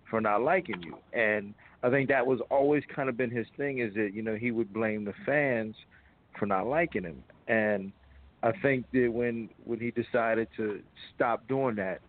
for 0.07 0.21
not 0.21 0.43
liking 0.43 0.84
you, 0.84 0.97
and 1.13 1.55
I 1.82 1.89
think 1.89 2.09
that 2.09 2.28
was 2.28 2.41
always 2.51 2.84
kind 2.95 3.09
of 3.09 3.17
been 3.17 3.32
his 3.32 3.47
thing 3.57 3.80
is 3.80 3.91
that 3.95 4.11
you 4.13 4.21
know 4.21 4.36
he 4.36 4.51
would 4.51 4.71
blame 4.71 5.03
the 5.03 5.15
fans 5.26 5.73
for 6.38 6.45
not 6.45 6.67
liking 6.67 7.01
him, 7.01 7.23
and 7.47 7.91
I 8.43 8.51
think 8.61 8.86
that 8.93 9.09
when 9.11 9.49
when 9.63 9.80
he 9.80 9.89
decided 9.89 10.47
to 10.57 10.82
stop 11.15 11.47
doing 11.47 11.76
that, 11.78 12.01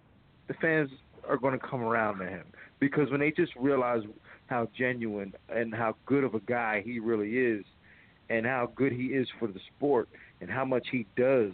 the 0.46 0.54
fans 0.60 0.90
are 1.26 1.38
going 1.38 1.58
to 1.58 1.66
come 1.66 1.80
around 1.82 2.18
to 2.18 2.26
him 2.26 2.44
because 2.80 3.10
when 3.10 3.20
they 3.20 3.30
just 3.30 3.56
realize 3.56 4.02
how 4.48 4.68
genuine 4.76 5.32
and 5.48 5.74
how 5.74 5.96
good 6.04 6.22
of 6.22 6.34
a 6.34 6.40
guy 6.40 6.82
he 6.84 6.98
really 6.98 7.38
is 7.38 7.64
and 8.28 8.46
how 8.46 8.70
good 8.74 8.92
he 8.92 9.06
is 9.06 9.28
for 9.38 9.48
the 9.48 9.60
sport 9.76 10.08
and 10.40 10.50
how 10.50 10.64
much 10.64 10.86
he 10.90 11.06
does 11.16 11.52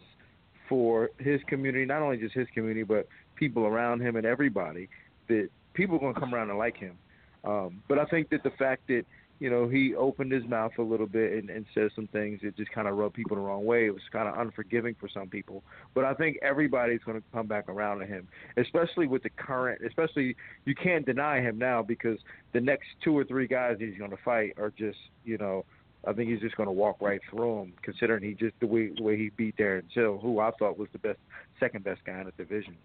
for 0.69 1.11
his 1.19 1.41
community, 1.47 1.85
not 1.85 2.03
only 2.03 2.17
just 2.17 2.35
his 2.35 2.49
community, 2.55 2.83
but 2.83 3.07
people 3.37 3.67
around 3.67 4.01
him 4.01 4.17
and 4.17 4.25
everybody, 4.25 4.89
that 5.29 5.49
people 5.75 5.97
are 5.97 6.01
going 6.01 6.15
to 6.15 6.21
come 6.21 6.35
around 6.35 6.51
and 6.51 6.59
like 6.59 6.77
him. 6.77 6.97
Um, 7.45 7.83
but 7.89 7.99
I 7.99 8.05
think 8.07 8.31
that 8.31 8.43
the 8.43 8.51
fact 8.51 8.87
that, 8.89 9.05
you 9.41 9.51
know, 9.51 9.69
he 9.69 9.95
opened 9.97 10.31
his 10.31 10.45
mouth 10.45 10.71
a 10.79 10.83
little 10.83 11.07
bit 11.07 11.33
and, 11.33 11.51
and 11.51 11.67
said 11.75 11.91
some 11.97 12.07
things 12.07 12.41
that 12.45 12.57
just 12.57 12.71
kind 12.71 12.87
of 12.87 12.97
rubbed 12.97 13.17
people 13.17 13.37
the 13.37 13.43
wrong 13.43 13.65
way. 13.65 13.87
It 13.87 13.91
was 13.93 14.03
kind 14.13 14.29
of 14.29 14.39
unforgiving 14.39 14.95
for 15.01 15.09
some 15.09 15.29
people. 15.29 15.65
But 15.95 16.05
I 16.05 16.15
think 16.15 16.39
everybody's 16.43 17.01
going 17.05 17.19
to 17.19 17.25
come 17.33 17.49
back 17.49 17.69
around 17.69 17.99
to 17.99 18.07
him, 18.07 18.29
especially 18.57 19.09
with 19.09 19.25
the 19.25 19.31
current, 19.31 19.83
especially 19.85 20.37
you 20.65 20.77
can't 20.77 21.05
deny 21.05 21.41
him 21.41 21.59
now 21.59 21.83
because 21.83 22.19
the 22.53 22.61
next 22.61 22.87
two 23.03 23.19
or 23.19 23.25
three 23.25 23.49
guys 23.49 23.79
he's 23.81 23.99
going 23.99 24.13
to 24.13 24.19
fight 24.25 24.55
are 24.59 24.71
just, 24.71 24.99
you 25.25 25.39
know, 25.39 25.65
I 26.07 26.13
think 26.13 26.31
he's 26.31 26.41
just 26.41 26.57
going 26.57 26.67
to 26.67 26.73
walk 26.73 26.97
right 27.01 27.21
through 27.31 27.63
him, 27.63 27.73
considering 27.83 28.25
he 28.25 28.35
just 28.35 28.55
the 28.61 28.67
way 28.67 28.91
the 28.97 29.03
way 29.03 29.17
he 29.17 29.31
beat 29.31 29.57
Darren 29.57 29.85
Till, 29.95 30.19
who 30.19 30.41
I 30.41 30.51
thought 30.59 30.79
was 30.79 30.89
the 30.93 30.99
best, 30.99 31.19
second 31.61 31.85
best 31.85 32.01
guy 32.05 32.21
in 32.21 32.27
the 32.27 32.33
division. 32.33 32.77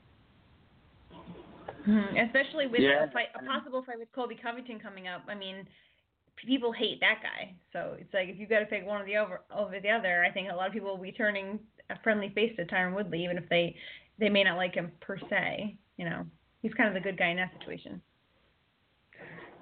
Mhm, 1.87 2.25
Especially 2.25 2.67
with 2.67 2.81
Yeah. 2.81 3.05
a, 3.05 3.11
fight, 3.11 3.29
a 3.35 3.43
possible 3.43 3.81
fight 3.83 3.97
with 3.97 4.11
Colby 4.11 4.35
Covington 4.35 4.79
coming 4.79 5.07
up. 5.07 5.23
I 5.27 5.35
mean, 5.35 5.67
people 6.35 6.71
hate 6.71 6.99
that 6.99 7.21
guy. 7.23 7.53
So 7.73 7.97
it's 7.99 8.13
like 8.13 8.29
if 8.29 8.37
you 8.37 8.45
got 8.45 8.59
to 8.59 8.65
pick 8.65 8.85
one 8.85 8.99
of 9.01 9.07
the 9.07 9.17
over 9.17 9.41
over 9.51 9.79
the 9.79 9.89
other, 9.89 10.23
I 10.23 10.31
think 10.31 10.51
a 10.51 10.55
lot 10.55 10.67
of 10.67 10.73
people 10.73 10.89
will 10.89 11.01
be 11.03 11.11
turning 11.11 11.59
a 11.89 11.97
friendly 12.03 12.29
face 12.29 12.55
to 12.57 12.65
Tyron 12.65 12.93
Woodley, 12.93 13.23
even 13.23 13.37
if 13.37 13.47
they 13.49 13.75
they 14.19 14.29
may 14.29 14.43
not 14.43 14.57
like 14.57 14.75
him 14.75 14.91
per 14.99 15.17
se. 15.29 15.77
You 15.97 16.05
know, 16.09 16.25
he's 16.61 16.73
kind 16.73 16.87
of 16.89 16.93
the 16.93 16.99
good 16.99 17.17
guy 17.17 17.29
in 17.29 17.37
that 17.37 17.53
situation. 17.59 18.01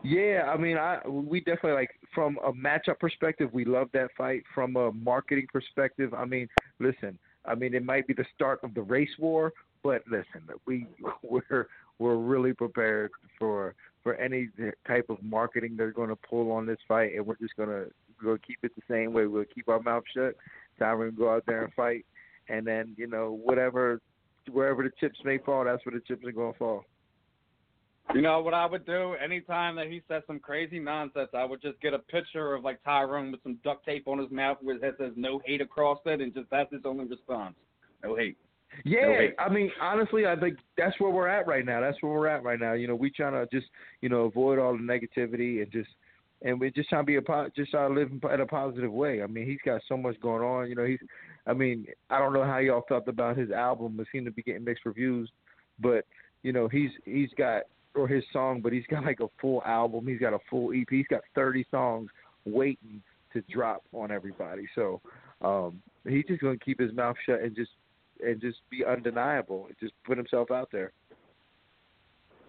Yeah, 0.06 0.52
I 0.54 0.58
mean, 0.58 0.78
I 0.78 1.00
we 1.08 1.40
definitely 1.40 1.72
like 1.72 2.00
from 2.14 2.38
a 2.46 2.54
matchup 2.54 3.00
perspective, 3.00 3.50
we 3.54 3.66
love 3.66 3.90
that 3.94 4.10
fight. 4.16 4.44
From 4.54 4.76
a 4.76 4.92
marketing 4.92 5.48
perspective, 5.52 6.14
I 6.14 6.26
mean, 6.26 6.48
listen, 6.80 7.18
I 7.44 7.56
mean, 7.56 7.74
it 7.74 7.84
might 7.84 8.06
be 8.06 8.14
the 8.14 8.26
start 8.36 8.60
of 8.64 8.76
the 8.76 8.84
race 8.84 9.10
war, 9.18 9.52
but 9.84 10.04
listen, 10.10 10.48
we 10.68 10.86
we're 11.24 11.68
we're 11.98 12.18
really 12.18 12.54
prepared 12.54 13.12
for 13.40 13.74
for 14.04 14.14
any 14.16 14.50
type 14.86 15.08
of 15.10 15.24
marketing 15.24 15.76
they're 15.76 15.92
going 15.92 16.10
to 16.10 16.16
pull 16.16 16.52
on 16.52 16.68
this 16.68 16.78
fight, 16.88 17.16
and 17.16 17.26
we're 17.26 17.38
just 17.38 17.56
gonna 17.56 17.86
go 18.22 18.38
keep 18.46 18.60
it 18.62 18.74
the 18.76 18.84
same 18.88 19.12
way. 19.12 19.26
We'll 19.26 19.46
keep 19.46 19.68
our 19.70 19.82
mouth 19.82 20.04
shut. 20.14 20.36
Tyron 20.80 21.18
go 21.18 21.34
out 21.34 21.46
there 21.48 21.64
and 21.64 21.74
fight, 21.74 22.06
and 22.48 22.68
then 22.68 22.94
you 22.96 23.08
know 23.08 23.32
whatever 23.32 24.02
wherever 24.52 24.84
the 24.84 24.92
chips 25.00 25.20
may 25.24 25.40
fall, 25.40 25.66
that's 25.66 25.84
where 25.84 25.96
the 25.96 26.06
chips 26.06 26.24
are 26.26 26.32
going 26.32 26.54
to 26.54 26.60
fall. 26.60 26.86
You 28.14 28.22
know 28.22 28.40
what 28.42 28.54
I 28.54 28.66
would 28.66 28.86
do? 28.86 29.16
Anytime 29.24 29.76
that 29.78 29.88
he 29.88 30.02
says 30.08 30.22
some 30.28 30.40
crazy 30.40 30.80
nonsense, 30.80 31.30
I 31.34 31.44
would 31.44 31.62
just 31.62 31.82
get 31.82 31.94
a 31.94 32.00
picture 32.00 32.54
of 32.54 32.64
like 32.64 32.84
Tyron 32.84 33.32
with 33.32 33.42
some 33.44 33.58
duct 33.64 33.86
tape 33.86 34.08
on 34.08 34.20
his 34.20 34.30
mouth 34.32 34.58
where 34.62 34.76
it 34.76 34.96
says 35.00 35.14
no 35.16 35.42
hate 35.44 35.62
across 35.62 36.00
it, 36.06 36.22
and 36.22 36.34
just 36.34 36.50
that's 36.52 36.72
his 36.72 36.84
only 36.86 37.06
response. 37.06 37.56
No 38.04 38.16
hate. 38.16 38.38
Yeah, 38.84 39.08
No 39.08 39.14
hate. 39.14 39.36
I 39.40 39.50
mean, 39.50 39.72
honestly, 39.82 40.28
I 40.28 40.36
think 40.36 40.58
that's 40.78 41.00
where 41.00 41.10
we're 41.10 41.28
at 41.28 41.48
right 41.48 41.66
now. 41.66 41.82
That's 41.82 42.02
where 42.02 42.12
we're 42.12 42.28
at 42.28 42.44
right 42.44 42.60
now. 42.60 42.74
You 42.74 42.88
know, 42.88 42.96
we 42.96 43.10
trying 43.10 43.34
to 43.34 43.48
just, 43.52 43.70
you 44.02 44.10
know, 44.10 44.22
avoid 44.22 44.60
all 44.60 44.74
the 44.74 44.84
negativity 44.84 45.64
and 45.64 45.72
just, 45.72 45.90
and 46.44 46.60
we're 46.60 46.70
just 46.70 46.90
trying 46.90 47.04
to 47.04 47.08
be 47.08 47.16
a 47.16 47.22
po- 47.22 47.50
just 47.56 47.72
trying 47.72 47.94
to 47.94 48.00
live 48.00 48.12
in 48.12 48.40
a 48.40 48.46
positive 48.46 48.92
way. 48.92 49.24
I 49.24 49.28
mean, 49.28 49.48
he's 49.48 49.62
got 49.66 49.82
so 49.88 49.98
much 49.98 50.20
going 50.20 50.44
on. 50.44 50.70
You 50.70 50.76
know, 50.76 50.86
he's, 50.86 51.00
I 51.48 51.54
mean, 51.54 51.88
I 52.10 52.20
don't 52.20 52.34
know 52.34 52.44
how 52.44 52.60
y'all 52.60 52.86
felt 52.88 53.08
about 53.08 53.38
his 53.38 53.50
album. 53.50 54.00
It 54.00 54.08
seemed 54.12 54.26
to 54.26 54.32
be 54.32 54.44
getting 54.44 54.64
mixed 54.64 54.86
reviews, 54.86 55.30
but 55.80 56.06
you 56.44 56.54
know, 56.54 56.68
he's 56.68 56.92
he's 57.06 57.30
got 57.38 57.64
or 57.96 58.08
his 58.08 58.24
song, 58.32 58.62
but 58.62 58.74
he's 58.74 58.86
got 58.90 59.06
like 59.06 59.20
a 59.20 59.28
full 59.40 59.64
album. 59.64 60.08
He's 60.08 60.20
got 60.20 60.34
a 60.34 60.40
full 60.50 60.72
EP. 60.74 60.88
He's 60.90 61.08
got 61.08 61.22
30 61.34 61.66
songs 61.72 62.10
waiting 62.46 63.02
to 63.34 63.42
drop 63.52 63.84
on 63.94 64.12
everybody. 64.12 64.68
So 64.76 65.02
um, 65.42 65.82
he's 66.08 66.26
just 66.28 66.42
going 66.42 66.58
to 66.58 66.64
keep 66.64 66.80
his 66.80 66.94
mouth 66.94 67.16
shut 67.26 67.42
and 67.42 67.56
just 67.56 67.72
and 68.24 68.40
just 68.40 68.60
be 68.70 68.84
undeniable. 68.86 69.66
and 69.68 69.76
Just 69.80 69.94
put 70.06 70.18
himself 70.18 70.52
out 70.52 70.70
there. 70.72 70.92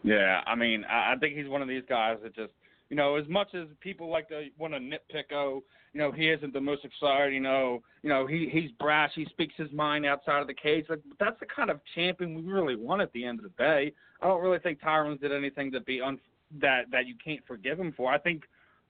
Yeah, 0.03 0.41
I 0.47 0.55
mean, 0.55 0.85
I, 0.85 1.15
I 1.15 1.17
think 1.19 1.37
he's 1.37 1.49
one 1.49 1.63
of 1.63 1.69
these 1.69 1.83
guys 1.89 2.19
that 2.23 2.35
just, 2.35 2.53
you 2.89 2.97
know, 2.97 3.17
as 3.17 3.27
much 3.29 3.49
as 3.55 3.67
people 3.81 4.09
like 4.09 4.29
to 4.29 4.49
want 4.59 4.75
to 4.75 4.81
nitpick, 4.81 5.33
oh, 5.33 5.63
you 5.93 6.01
know, 6.01 6.13
he 6.13 6.29
isn't 6.29 6.53
the 6.53 6.61
most 6.61 6.85
exciting, 6.85 7.35
you 7.35 7.41
know, 7.41 7.83
you 8.03 8.09
know, 8.09 8.27
he 8.27 8.49
he's 8.53 8.71
brash, 8.73 9.11
he 9.15 9.25
speaks 9.27 9.55
his 9.57 9.73
mind 9.73 10.07
outside 10.07 10.41
of 10.41 10.47
the 10.47 10.55
cage. 10.55 10.87
Like 10.89 11.01
that's 11.19 11.39
the 11.41 11.47
kind 11.47 11.71
of 11.71 11.81
champion 11.95 12.35
we 12.35 12.43
really 12.43 12.77
want 12.77 13.03
at 13.03 13.13
the 13.13 13.25
end 13.25 13.39
of 13.39 13.45
the 13.45 13.63
day. 13.63 13.93
I 14.21 14.27
don't 14.29 14.43
really 14.43 14.59
think 14.59 14.81
Tyron's 14.81 15.21
did 15.21 15.33
anything 15.33 15.73
to 15.73 15.81
be 15.81 16.01
un 16.01 16.19
that 16.61 16.91
that 16.93 17.07
you 17.07 17.15
can't 17.23 17.41
forgive 17.47 17.79
him 17.79 17.93
for. 17.97 18.13
I 18.13 18.19
think. 18.19 18.43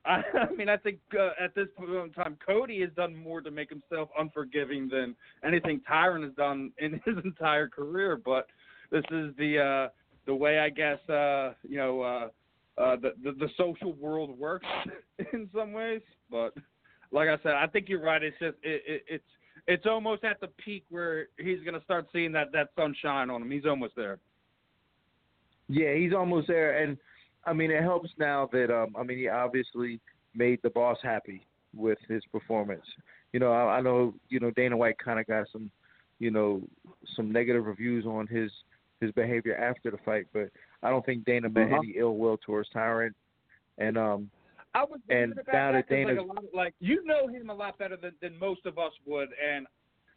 I, 0.05 0.22
I 0.51 0.53
mean, 0.55 0.68
I 0.68 0.76
think 0.76 0.99
uh, 1.18 1.30
at 1.42 1.55
this 1.55 1.66
point 1.76 1.90
in 1.90 2.12
time, 2.12 2.36
Cody 2.44 2.80
has 2.82 2.90
done 2.97 3.16
more 3.16 3.40
to 3.40 3.51
make 3.51 3.70
himself 3.70 4.09
unforgiving 4.18 4.88
than 4.88 5.16
anything 5.44 5.80
Tyron 5.90 6.22
has 6.22 6.32
done 6.34 6.70
in 6.78 6.92
his 7.05 7.16
entire 7.24 7.68
career. 7.68 8.16
But 8.16 8.47
this 8.90 9.05
is 9.11 9.34
the 9.36 9.88
uh, 9.88 9.92
the 10.26 10.34
way 10.34 10.59
I 10.59 10.68
guess 10.70 10.99
uh, 11.09 11.55
you 11.68 11.76
know 11.76 12.03
uh, 12.03 12.28
uh, 12.79 12.97
the, 12.97 13.12
the 13.22 13.33
the 13.33 13.49
social 13.57 13.93
world 13.95 14.39
works 14.39 14.66
in 15.33 15.49
some 15.55 15.72
ways. 15.72 16.03
But 16.31 16.55
like 17.12 17.29
I 17.29 17.37
said, 17.43 17.53
I 17.53 17.66
think 17.66 17.89
you're 17.89 18.03
right. 18.03 18.22
It's 18.22 18.39
just 18.39 18.57
it, 18.62 18.83
it, 18.87 19.05
it's 19.09 19.24
it's 19.66 19.87
almost 19.87 20.24
at 20.24 20.41
the 20.41 20.49
peak 20.62 20.85
where 20.91 21.29
he's 21.39 21.61
gonna 21.64 21.83
start 21.85 22.07
seeing 22.12 22.33
that 22.33 22.53
that 22.53 22.70
sunshine 22.77 23.31
on 23.31 23.43
him. 23.43 23.51
He's 23.51 23.66
almost 23.66 23.95
there. 23.97 24.18
Yeah, 25.68 25.95
he's 25.95 26.12
almost 26.12 26.49
there, 26.49 26.83
and 26.83 26.97
I 27.45 27.53
mean, 27.53 27.70
it 27.70 27.83
helps 27.83 28.11
now 28.18 28.49
that 28.53 28.72
um, 28.72 28.95
I 28.99 29.03
mean, 29.03 29.18
he 29.18 29.29
obviously 29.29 30.01
made 30.35 30.61
the 30.62 30.70
boss 30.70 30.99
happy 31.03 31.47
with 31.74 31.99
his 32.09 32.22
performance. 32.31 32.85
You 33.33 33.41
know, 33.41 33.53
I, 33.53 33.79
I 33.79 33.81
know 33.81 34.14
you 34.29 34.41
know 34.41 34.51
Dana 34.51 34.77
White 34.77 34.99
kind 34.99 35.18
of 35.18 35.27
got 35.27 35.47
some, 35.53 35.70
you 36.18 36.31
know, 36.31 36.62
some 37.16 37.33
negative 37.33 37.66
reviews 37.66 38.05
on 38.05 38.27
his 38.27 38.51
his 39.01 39.11
behavior 39.12 39.57
after 39.57 39.90
the 39.90 39.99
fight, 39.99 40.26
but 40.32 40.49
I 40.82 40.90
don't 40.90 41.05
think 41.05 41.24
Dana 41.24 41.49
meant 41.49 41.72
Uh-huh. 41.72 41.80
any 41.82 41.94
ill 41.97 42.16
will 42.16 42.38
towards 42.38 42.68
Tyron. 42.70 43.11
And 43.78 43.99
um, 43.99 44.30
I 44.74 44.84
was 44.84 45.01
And 45.11 45.34
now 45.36 45.42
that 45.44 45.53
'cause, 45.53 45.74
like, 45.74 45.88
Dana's- 45.88 46.18
a 46.18 46.22
lot 46.22 46.38
of, 46.44 46.55
like 46.55 46.74
you 46.80 47.05
know 47.05 47.26
him 47.26 47.51
a 47.51 47.55
lot 47.55 47.78
better 47.78 47.97
than 47.97 48.14
than 48.20 48.38
most 48.38 48.64
of 48.66 48.78
us 48.78 48.92
would, 49.05 49.28
and 49.34 49.66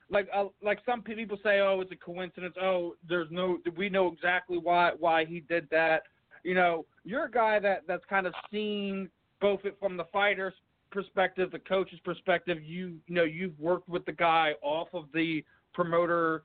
like 0.09 0.27
uh, 0.33 0.45
like 0.61 0.79
some 0.85 1.01
people 1.01 1.37
say, 1.43 1.59
oh, 1.59 1.81
it's 1.81 1.91
a 1.91 1.95
coincidence. 1.95 2.55
Oh, 2.59 2.95
there's 3.07 3.29
no, 3.31 3.59
we 3.75 3.89
know 3.89 4.07
exactly 4.11 4.57
why 4.57 4.91
why 4.97 5.25
he 5.25 5.41
did 5.41 5.69
that. 5.71 6.03
You 6.43 6.55
know, 6.55 6.85
you're 7.03 7.25
a 7.25 7.31
guy 7.31 7.59
that 7.59 7.85
that's 7.85 8.05
kind 8.05 8.25
of 8.27 8.33
seen 8.49 9.09
both 9.41 9.65
it 9.65 9.77
from 9.79 9.97
the 9.97 10.05
fighter's 10.05 10.53
perspective, 10.89 11.51
the 11.51 11.59
coach's 11.59 11.99
perspective. 11.99 12.63
You 12.63 12.97
you 13.07 13.15
know 13.15 13.23
you've 13.25 13.59
worked 13.59 13.87
with 13.89 14.05
the 14.05 14.13
guy 14.13 14.53
off 14.61 14.87
of 14.93 15.05
the 15.13 15.43
promoter 15.73 16.43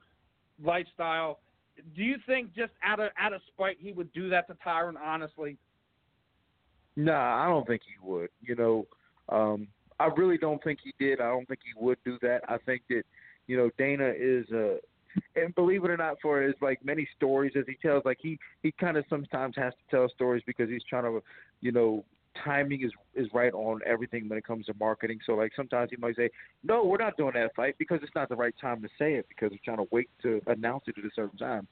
lifestyle. 0.63 1.41
Do 1.97 2.03
you 2.03 2.17
think 2.27 2.55
just 2.55 2.73
out 2.83 3.01
of 3.01 3.11
out 3.19 3.33
of 3.33 3.41
spite 3.53 3.77
he 3.81 3.93
would 3.93 4.13
do 4.13 4.29
that 4.31 4.47
to 4.49 4.55
Tyron? 4.55 4.95
Honestly, 5.03 5.59
Nah, 6.97 7.45
I 7.45 7.49
don't 7.49 7.67
think 7.67 7.83
he 7.85 8.07
would. 8.07 8.31
You 8.41 8.55
know, 8.55 8.87
um, 9.29 9.69
I 9.99 10.07
really 10.07 10.39
don't 10.39 10.63
think 10.63 10.79
he 10.83 10.95
did. 10.99 11.21
I 11.21 11.29
don't 11.29 11.47
think 11.47 11.61
he 11.65 11.73
would 11.83 11.99
do 12.05 12.19
that. 12.23 12.43
I 12.49 12.59
think 12.59 12.83
that, 12.89 13.03
you 13.47 13.57
know, 13.57 13.71
Dana 13.79 14.13
is 14.17 14.49
a, 14.51 14.79
and 15.37 15.55
believe 15.55 15.85
it 15.85 15.91
or 15.91 15.97
not, 15.97 16.17
for 16.21 16.43
as 16.43 16.55
like 16.61 16.85
many 16.85 17.09
stories 17.17 17.53
as 17.57 17.65
he 17.67 17.77
tells, 17.77 18.05
like 18.05 18.19
he 18.21 18.39
he 18.63 18.73
kind 18.73 18.97
of 18.97 19.05
sometimes 19.09 19.55
has 19.57 19.73
to 19.73 19.97
tell 19.97 20.09
stories 20.09 20.43
because 20.47 20.69
he's 20.69 20.83
trying 20.89 21.05
to, 21.05 21.23
you 21.61 21.73
know, 21.73 22.05
timing 22.43 22.83
is 22.85 22.91
is 23.15 23.29
right 23.33 23.53
on 23.55 23.81
everything 23.87 24.29
when 24.29 24.39
it 24.39 24.45
comes 24.45 24.67
to 24.67 24.75
marketing. 24.81 25.19
So 25.27 25.35
like 25.35 25.53
sometimes 25.55 25.91
he 25.91 25.97
might 25.97 26.17
say, 26.17 26.31
no, 26.63 26.85
we're 26.85 26.97
not 26.99 27.17
doing 27.17 27.33
that 27.35 27.55
fight 27.55 27.77
because 27.79 28.01
it's 28.03 28.15
not 28.15 28.29
the 28.29 28.37
right 28.37 28.55
time 28.61 28.83
to 28.83 28.89
say 28.99 29.15
it 29.15 29.27
because 29.29 29.51
we're 29.51 29.59
trying 29.65 29.85
to 29.85 29.89
wait 29.93 30.09
to 30.23 30.41
announce 30.47 30.85
it 30.89 30.97
at 30.99 31.05
a 31.05 31.11
certain 31.15 31.39
time. 31.39 31.67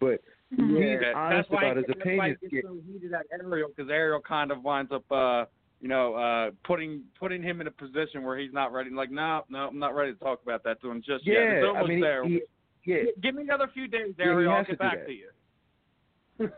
But 0.00 0.20
Mhm. 0.52 0.90
he's 0.92 1.00
That- 1.00 1.14
honest 1.14 1.50
that's 1.50 1.62
about 1.62 1.76
his 1.78 1.86
that's 1.86 1.98
why 1.98 2.02
opinions. 2.12 2.38
it 2.42 2.50
gets 2.50 2.66
so 2.68 2.74
heated 2.86 3.12
at 3.12 3.26
Ariel 3.32 3.68
because 3.74 3.90
Ariel 3.90 4.20
kind 4.20 4.50
of 4.52 4.62
winds 4.62 4.92
up, 4.92 5.10
uh, 5.10 5.46
you 5.80 5.88
know, 5.88 6.14
uh, 6.14 6.50
putting 6.64 7.02
putting 7.18 7.42
him 7.42 7.60
in 7.60 7.66
a 7.66 7.70
position 7.70 8.22
where 8.22 8.36
he's 8.38 8.52
not 8.52 8.72
ready. 8.72 8.90
Like, 8.90 9.10
no, 9.10 9.44
no, 9.48 9.68
I'm 9.68 9.78
not 9.78 9.94
ready 9.94 10.12
to 10.12 10.18
talk 10.18 10.42
about 10.42 10.62
that 10.64 10.80
to 10.82 10.90
him 10.90 11.02
just 11.02 11.26
yet. 11.26 11.34
Yeah, 11.34 11.50
It's 11.52 11.64
I 11.64 11.68
almost 11.68 11.88
mean, 11.88 12.00
there. 12.00 12.24
he, 12.24 12.42
yeah, 12.84 13.04
Give 13.20 13.34
me 13.34 13.42
another 13.42 13.66
few 13.68 13.88
days, 13.88 14.14
Yeah, 14.18 14.24
he 14.26 14.30
Ariel. 14.30 14.52
I'll 14.52 14.64
get 14.64 14.70
to 14.72 14.76
back 14.76 15.06
to 15.06 15.12
you. 15.12 15.30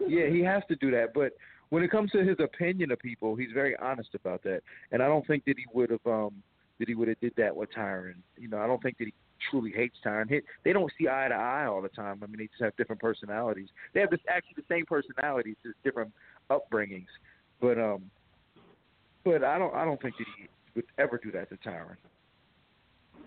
yeah, 0.07 0.26
he 0.28 0.40
has 0.42 0.62
to 0.68 0.76
do 0.76 0.90
that. 0.90 1.12
But 1.14 1.32
when 1.70 1.82
it 1.82 1.90
comes 1.90 2.10
to 2.12 2.24
his 2.24 2.36
opinion 2.38 2.92
of 2.92 2.98
people, 2.98 3.34
he's 3.34 3.52
very 3.52 3.76
honest 3.76 4.10
about 4.14 4.42
that. 4.44 4.62
And 4.92 5.02
I 5.02 5.06
don't 5.06 5.26
think 5.26 5.44
that 5.46 5.56
he 5.58 5.64
would 5.72 5.90
have 5.90 6.06
um 6.06 6.42
that 6.78 6.88
he 6.88 6.94
would 6.94 7.08
have 7.08 7.20
did 7.20 7.32
that 7.36 7.56
with 7.56 7.72
Tyron. 7.72 8.16
You 8.36 8.48
know, 8.48 8.58
I 8.58 8.66
don't 8.66 8.82
think 8.82 8.98
that 8.98 9.06
he 9.06 9.14
truly 9.50 9.70
hates 9.70 9.96
Tyron. 10.04 10.28
He, 10.28 10.40
they 10.64 10.72
don't 10.72 10.92
see 10.98 11.08
eye 11.08 11.28
to 11.28 11.34
eye 11.34 11.66
all 11.66 11.80
the 11.80 11.88
time. 11.88 12.20
I 12.22 12.26
mean, 12.26 12.38
they 12.38 12.46
just 12.46 12.62
have 12.62 12.76
different 12.76 13.00
personalities. 13.00 13.68
They 13.94 14.00
have 14.00 14.10
this 14.10 14.20
actually 14.28 14.56
the 14.56 14.74
same 14.74 14.84
personalities, 14.86 15.56
just 15.64 15.82
different 15.84 16.12
upbringings. 16.50 17.06
But 17.60 17.78
um, 17.78 18.10
but 19.24 19.42
I 19.42 19.58
don't 19.58 19.74
I 19.74 19.84
don't 19.84 20.00
think 20.00 20.16
that 20.18 20.26
he 20.38 20.48
would 20.74 20.86
ever 20.98 21.20
do 21.22 21.30
that 21.32 21.48
to 21.50 21.56
Tyron. 21.56 21.96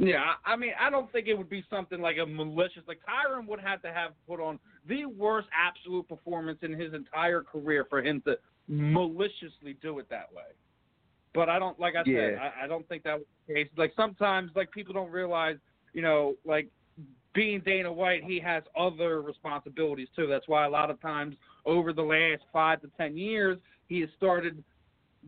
Yeah, 0.01 0.31
I 0.45 0.55
mean, 0.55 0.71
I 0.79 0.89
don't 0.89 1.11
think 1.11 1.27
it 1.27 1.37
would 1.37 1.49
be 1.49 1.63
something 1.69 1.99
like 1.99 2.15
a 2.17 2.25
malicious. 2.25 2.83
Like 2.87 2.99
Tyron 2.99 3.45
would 3.47 3.59
have 3.59 3.81
to 3.81 3.91
have 3.91 4.11
put 4.27 4.39
on 4.39 4.57
the 4.87 5.05
worst 5.05 5.49
absolute 5.53 6.07
performance 6.07 6.59
in 6.61 6.71
his 6.71 6.93
entire 6.93 7.41
career 7.41 7.85
for 7.89 8.01
him 8.01 8.21
to 8.25 8.37
maliciously 8.69 9.75
do 9.81 9.99
it 9.99 10.09
that 10.09 10.29
way. 10.33 10.43
But 11.35 11.49
I 11.49 11.59
don't, 11.59 11.77
like 11.79 11.95
I 11.95 12.03
said, 12.05 12.39
I, 12.41 12.63
I 12.63 12.67
don't 12.67 12.87
think 12.87 13.03
that 13.03 13.17
was 13.17 13.25
the 13.47 13.53
case. 13.53 13.67
Like 13.75 13.91
sometimes, 13.97 14.51
like 14.55 14.71
people 14.71 14.93
don't 14.93 15.11
realize, 15.11 15.57
you 15.93 16.01
know, 16.01 16.35
like 16.45 16.69
being 17.33 17.59
Dana 17.59 17.91
White, 17.91 18.23
he 18.23 18.39
has 18.39 18.63
other 18.77 19.21
responsibilities 19.21 20.07
too. 20.15 20.27
That's 20.27 20.47
why 20.47 20.65
a 20.65 20.69
lot 20.69 20.89
of 20.89 20.99
times 21.01 21.35
over 21.65 21.91
the 21.91 22.01
last 22.01 22.43
five 22.53 22.81
to 22.81 22.89
ten 22.97 23.17
years, 23.17 23.57
he 23.87 23.99
has 23.99 24.09
started 24.15 24.63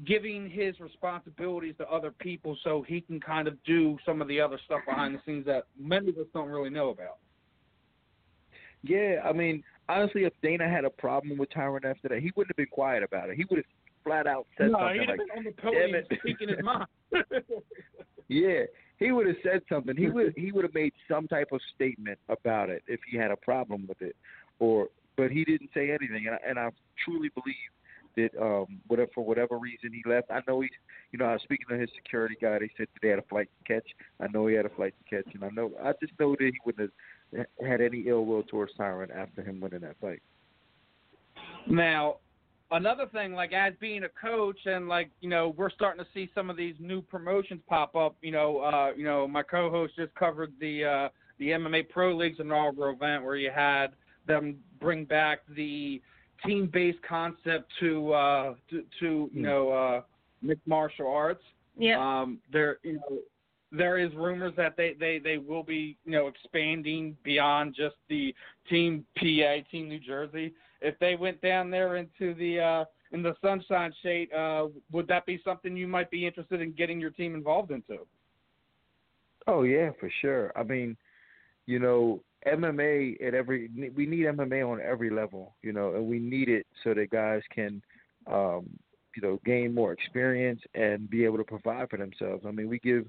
giving 0.05 0.49
his 0.49 0.79
responsibilities 0.79 1.75
to 1.77 1.87
other 1.89 2.11
people 2.11 2.57
so 2.63 2.83
he 2.87 3.01
can 3.01 3.19
kind 3.19 3.47
of 3.47 3.61
do 3.63 3.97
some 4.05 4.21
of 4.21 4.27
the 4.27 4.39
other 4.39 4.59
stuff 4.65 4.81
behind 4.87 5.15
the 5.15 5.19
scenes 5.25 5.45
that 5.45 5.63
many 5.79 6.09
of 6.09 6.17
us 6.17 6.27
don't 6.33 6.49
really 6.49 6.69
know 6.69 6.89
about. 6.89 7.17
Yeah, 8.83 9.21
I 9.23 9.31
mean, 9.31 9.63
honestly, 9.89 10.23
if 10.23 10.33
Dana 10.41 10.67
had 10.67 10.85
a 10.85 10.89
problem 10.89 11.37
with 11.37 11.49
Tyron 11.51 11.85
after 11.85 12.07
that, 12.09 12.19
he 12.19 12.31
wouldn't 12.35 12.51
have 12.51 12.57
been 12.57 12.71
quiet 12.71 13.03
about 13.03 13.29
it. 13.29 13.37
He 13.37 13.45
would 13.49 13.57
have 13.57 13.65
flat 14.03 14.25
out 14.25 14.47
said 14.57 14.71
no, 14.71 14.79
something 14.79 15.01
he'd 15.01 15.09
have 15.09 15.19
like, 15.19 15.27
been 15.27 15.37
on 15.37 15.43
the 15.43 15.51
"Damn 15.51 15.71
podium 15.73 15.95
it." 15.95 16.19
speaking 16.19 16.49
his 16.49 16.63
mind. 16.63 16.87
Yeah, 18.31 18.61
he 18.97 19.11
would 19.11 19.27
have 19.27 19.35
said 19.43 19.61
something. 19.67 19.97
He 19.97 20.07
would 20.07 20.33
he 20.37 20.53
would 20.53 20.63
have 20.63 20.73
made 20.73 20.93
some 21.09 21.27
type 21.27 21.49
of 21.51 21.59
statement 21.75 22.17
about 22.29 22.69
it 22.69 22.81
if 22.87 23.01
he 23.11 23.17
had 23.17 23.29
a 23.29 23.35
problem 23.35 23.85
with 23.89 24.01
it, 24.01 24.15
or 24.59 24.87
but 25.17 25.31
he 25.31 25.43
didn't 25.43 25.69
say 25.73 25.89
anything. 25.89 26.27
And 26.27 26.35
I, 26.35 26.49
and 26.49 26.57
I 26.57 26.69
truly 27.03 27.29
believe 27.35 27.55
that 28.15 28.29
um 28.41 28.79
whatever 28.87 29.09
for 29.13 29.23
whatever 29.23 29.57
reason 29.57 29.91
he 29.93 30.09
left. 30.09 30.31
I 30.31 30.41
know 30.47 30.61
he's 30.61 30.69
you 31.11 31.19
know 31.19 31.25
I 31.25 31.33
was 31.33 31.41
speaking 31.43 31.65
to 31.69 31.77
his 31.77 31.89
security 31.95 32.35
guy. 32.41 32.59
They 32.59 32.69
said 32.77 32.87
that 32.93 33.01
they 33.01 33.09
had 33.09 33.19
a 33.19 33.23
flight 33.23 33.49
to 33.59 33.73
catch. 33.73 33.87
I 34.19 34.27
know 34.27 34.47
he 34.47 34.55
had 34.55 34.65
a 34.65 34.69
flight 34.69 34.93
to 34.97 35.15
catch, 35.15 35.33
and 35.33 35.43
I 35.43 35.49
know 35.49 35.71
I 35.83 35.93
just 36.01 36.13
know 36.19 36.31
that 36.31 36.39
he 36.39 36.59
wouldn't 36.65 36.91
have 37.35 37.45
had 37.65 37.81
any 37.81 38.05
ill 38.07 38.25
will 38.25 38.43
towards 38.43 38.73
Tyron 38.77 39.15
after 39.15 39.41
him 39.41 39.59
winning 39.59 39.81
that 39.81 39.95
fight. 40.01 40.21
Now, 41.67 42.17
another 42.71 43.05
thing, 43.07 43.33
like 43.33 43.53
as 43.53 43.73
being 43.79 44.03
a 44.03 44.09
coach, 44.09 44.59
and 44.65 44.87
like 44.87 45.09
you 45.21 45.29
know, 45.29 45.53
we're 45.57 45.69
starting 45.69 46.03
to 46.03 46.09
see 46.13 46.29
some 46.33 46.49
of 46.49 46.57
these 46.57 46.75
new 46.79 47.01
promotions 47.01 47.61
pop 47.67 47.95
up. 47.95 48.15
You 48.21 48.31
know, 48.31 48.59
uh, 48.59 48.91
you 48.95 49.03
know, 49.03 49.27
my 49.27 49.43
co-host 49.43 49.95
just 49.95 50.13
covered 50.15 50.53
the 50.59 50.85
uh, 50.85 51.09
the 51.39 51.49
MMA 51.49 51.89
Pro 51.89 52.15
League's 52.15 52.39
inaugural 52.39 52.93
event 52.93 53.23
where 53.23 53.35
you 53.35 53.51
had 53.53 53.87
them 54.27 54.57
bring 54.79 55.05
back 55.05 55.39
the 55.55 56.01
team-based 56.45 57.01
concept 57.07 57.71
to 57.79 58.13
uh, 58.13 58.53
to, 58.69 58.83
to 58.99 59.29
you 59.33 59.41
know 59.41 59.69
uh, 59.71 60.01
mixed 60.41 60.67
martial 60.67 61.07
arts. 61.07 61.43
Yeah. 61.77 61.99
Um, 61.99 62.39
there, 62.51 62.77
you 62.83 62.93
know, 62.93 63.19
there 63.71 63.97
is 63.97 64.13
rumors 64.15 64.53
that 64.57 64.75
they, 64.75 64.95
they, 64.99 65.19
they 65.19 65.37
will 65.37 65.63
be, 65.63 65.97
you 66.05 66.11
know, 66.11 66.27
expanding 66.27 67.15
beyond 67.23 67.73
just 67.75 67.95
the 68.09 68.35
Team 68.69 69.05
PA, 69.17 69.57
Team 69.71 69.87
New 69.87 69.99
Jersey. 69.99 70.53
If 70.81 70.99
they 70.99 71.15
went 71.15 71.41
down 71.41 71.69
there 71.69 71.95
into 71.95 72.33
the 72.33 72.59
uh, 72.59 72.85
in 73.11 73.21
the 73.21 73.35
Sunshine 73.41 73.93
State, 73.99 74.33
uh, 74.33 74.67
would 74.91 75.07
that 75.07 75.25
be 75.25 75.39
something 75.43 75.75
you 75.75 75.87
might 75.87 76.09
be 76.09 76.25
interested 76.25 76.61
in 76.61 76.71
getting 76.71 76.99
your 76.99 77.11
team 77.11 77.35
involved 77.35 77.71
into? 77.71 77.99
Oh 79.47 79.63
yeah, 79.63 79.91
for 79.99 80.11
sure. 80.21 80.51
I 80.55 80.63
mean, 80.63 80.97
you 81.65 81.79
know, 81.79 82.21
MMA 82.47 83.25
at 83.25 83.33
every 83.33 83.69
we 83.95 84.05
need 84.05 84.25
MMA 84.25 84.67
on 84.69 84.81
every 84.81 85.09
level, 85.09 85.55
you 85.61 85.73
know, 85.73 85.95
and 85.95 86.07
we 86.07 86.19
need 86.19 86.49
it 86.49 86.65
so 86.83 86.93
that 86.93 87.09
guys 87.09 87.41
can 87.53 87.81
um, 88.27 88.69
you 89.15 89.21
know, 89.21 89.39
gain 89.45 89.73
more 89.73 89.91
experience 89.91 90.61
and 90.73 91.09
be 91.09 91.25
able 91.25 91.37
to 91.37 91.43
provide 91.43 91.89
for 91.89 91.97
themselves. 91.97 92.45
I 92.47 92.51
mean, 92.51 92.69
we 92.69 92.79
give 92.79 93.05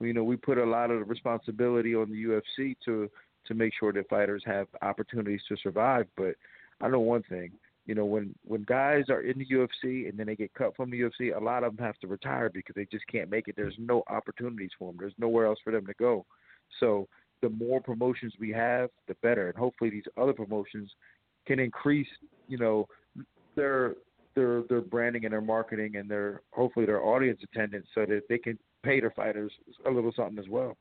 you 0.00 0.12
know, 0.12 0.22
we 0.22 0.36
put 0.36 0.58
a 0.58 0.64
lot 0.64 0.90
of 0.90 1.00
the 1.00 1.04
responsibility 1.04 1.94
on 1.94 2.10
the 2.10 2.24
UFC 2.24 2.76
to 2.84 3.10
to 3.46 3.54
make 3.54 3.72
sure 3.78 3.92
that 3.92 4.08
fighters 4.08 4.42
have 4.44 4.66
opportunities 4.82 5.40
to 5.48 5.56
survive, 5.62 6.06
but 6.16 6.34
I 6.80 6.88
know 6.88 7.00
one 7.00 7.22
thing, 7.24 7.50
you 7.86 7.94
know, 7.94 8.04
when 8.04 8.34
when 8.44 8.62
guys 8.64 9.04
are 9.08 9.22
in 9.22 9.38
the 9.38 9.46
UFC 9.46 10.08
and 10.08 10.18
then 10.18 10.26
they 10.26 10.36
get 10.36 10.54
cut 10.54 10.76
from 10.76 10.90
the 10.90 11.00
UFC, 11.00 11.34
a 11.34 11.42
lot 11.42 11.64
of 11.64 11.76
them 11.76 11.84
have 11.84 11.98
to 12.00 12.06
retire 12.06 12.50
because 12.50 12.74
they 12.74 12.84
just 12.84 13.06
can't 13.06 13.30
make 13.30 13.48
it. 13.48 13.56
There's 13.56 13.74
no 13.78 14.02
opportunities 14.08 14.70
for 14.78 14.92
them. 14.92 14.98
There's 15.00 15.14
nowhere 15.18 15.46
else 15.46 15.58
for 15.64 15.72
them 15.72 15.86
to 15.86 15.94
go. 15.94 16.26
So 16.78 17.08
the 17.42 17.50
more 17.50 17.80
promotions 17.80 18.32
we 18.40 18.50
have, 18.50 18.90
the 19.06 19.14
better. 19.22 19.48
And 19.48 19.56
hopefully 19.56 19.90
these 19.90 20.04
other 20.16 20.32
promotions 20.32 20.90
can 21.46 21.58
increase, 21.58 22.08
you 22.48 22.58
know, 22.58 22.86
their 23.54 23.94
their 24.34 24.62
their 24.68 24.80
branding 24.80 25.24
and 25.24 25.32
their 25.32 25.40
marketing 25.40 25.96
and 25.96 26.08
their 26.08 26.42
hopefully 26.52 26.86
their 26.86 27.02
audience 27.02 27.40
attendance 27.52 27.86
so 27.94 28.06
that 28.06 28.22
they 28.28 28.38
can 28.38 28.58
pay 28.82 29.00
their 29.00 29.10
fighters 29.10 29.52
a 29.86 29.90
little 29.90 30.12
something 30.14 30.38
as 30.38 30.48
well. 30.48 30.76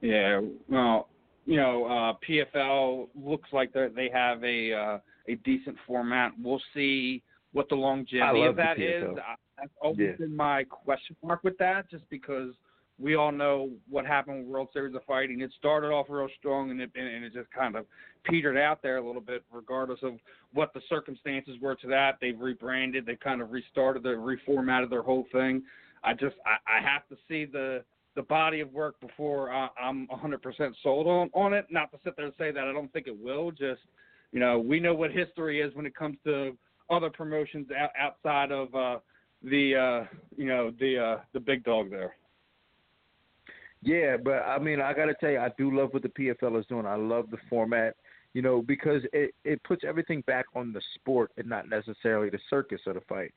Yeah, 0.00 0.40
well, 0.68 1.08
you 1.46 1.56
know, 1.56 1.84
uh, 1.86 2.12
PFL 2.28 3.08
looks 3.14 3.48
like 3.52 3.72
they 3.72 3.88
they 3.94 4.10
have 4.12 4.42
a 4.42 4.72
uh, 4.72 4.98
a 5.28 5.34
decent 5.44 5.76
format. 5.86 6.32
We'll 6.42 6.62
see 6.74 7.22
what 7.52 7.68
the 7.68 7.76
longevity 7.76 8.44
of 8.44 8.56
that 8.56 8.78
is. 8.78 9.04
I, 9.16 9.34
that's 9.58 9.72
always 9.80 10.00
Yeah. 10.00 10.16
been 10.18 10.36
my 10.36 10.64
question 10.64 11.16
mark 11.22 11.44
with 11.44 11.56
that, 11.58 11.88
just 11.90 12.08
because 12.10 12.52
we 12.98 13.16
all 13.16 13.32
know 13.32 13.70
what 13.88 14.06
happened 14.06 14.38
with 14.38 14.46
World 14.46 14.68
Series 14.72 14.94
of 14.94 15.04
Fighting. 15.04 15.40
It 15.40 15.50
started 15.58 15.88
off 15.88 16.06
real 16.08 16.28
strong, 16.38 16.70
and 16.70 16.80
it 16.80 16.90
and, 16.94 17.24
it 17.24 17.32
just 17.32 17.50
kind 17.50 17.76
of 17.76 17.86
petered 18.24 18.56
out 18.56 18.82
there 18.82 18.98
a 18.98 19.06
little 19.06 19.20
bit, 19.20 19.42
regardless 19.52 19.98
of 20.02 20.14
what 20.52 20.72
the 20.74 20.80
circumstances 20.88 21.56
were 21.60 21.74
to 21.76 21.88
that. 21.88 22.18
They've 22.20 22.38
rebranded, 22.38 23.04
they 23.04 23.16
kind 23.16 23.42
of 23.42 23.50
restarted, 23.50 24.02
they 24.02 24.10
reformatted 24.10 24.90
their 24.90 25.02
whole 25.02 25.26
thing. 25.32 25.62
I 26.04 26.12
just 26.12 26.36
I, 26.46 26.78
I 26.78 26.82
have 26.82 27.08
to 27.08 27.16
see 27.28 27.44
the 27.44 27.82
the 28.14 28.22
body 28.22 28.60
of 28.60 28.72
work 28.72 29.00
before 29.00 29.52
I, 29.52 29.68
I'm 29.80 30.06
100% 30.06 30.72
sold 30.82 31.08
on 31.08 31.30
on 31.34 31.52
it. 31.52 31.66
Not 31.70 31.90
to 31.92 31.98
sit 32.04 32.14
there 32.16 32.26
and 32.26 32.34
say 32.38 32.52
that 32.52 32.64
I 32.64 32.72
don't 32.72 32.92
think 32.92 33.08
it 33.08 33.18
will. 33.18 33.50
Just 33.50 33.80
you 34.30 34.38
know, 34.38 34.58
we 34.58 34.78
know 34.78 34.94
what 34.94 35.10
history 35.10 35.60
is 35.60 35.74
when 35.74 35.86
it 35.86 35.96
comes 35.96 36.16
to 36.24 36.56
other 36.90 37.10
promotions 37.10 37.66
out, 37.76 37.90
outside 37.98 38.52
of 38.52 38.72
uh, 38.74 38.98
the 39.42 39.74
uh, 40.06 40.16
you 40.36 40.46
know 40.46 40.72
the 40.78 40.98
uh, 40.98 41.20
the 41.32 41.40
big 41.40 41.64
dog 41.64 41.90
there. 41.90 42.14
Yeah, 43.84 44.16
but 44.16 44.42
I 44.46 44.58
mean, 44.58 44.80
I 44.80 44.94
got 44.94 45.06
to 45.06 45.14
tell 45.14 45.30
you, 45.30 45.38
I 45.38 45.50
do 45.58 45.76
love 45.76 45.92
what 45.92 46.02
the 46.02 46.08
PFL 46.08 46.58
is 46.58 46.66
doing. 46.66 46.86
I 46.86 46.96
love 46.96 47.30
the 47.30 47.36
format, 47.50 47.96
you 48.32 48.40
know, 48.40 48.62
because 48.62 49.02
it 49.12 49.34
it 49.44 49.62
puts 49.62 49.84
everything 49.86 50.22
back 50.26 50.46
on 50.54 50.72
the 50.72 50.80
sport 50.94 51.30
and 51.36 51.46
not 51.46 51.68
necessarily 51.68 52.30
the 52.30 52.38
circus 52.48 52.80
of 52.86 52.94
the 52.94 53.02
fight. 53.02 53.32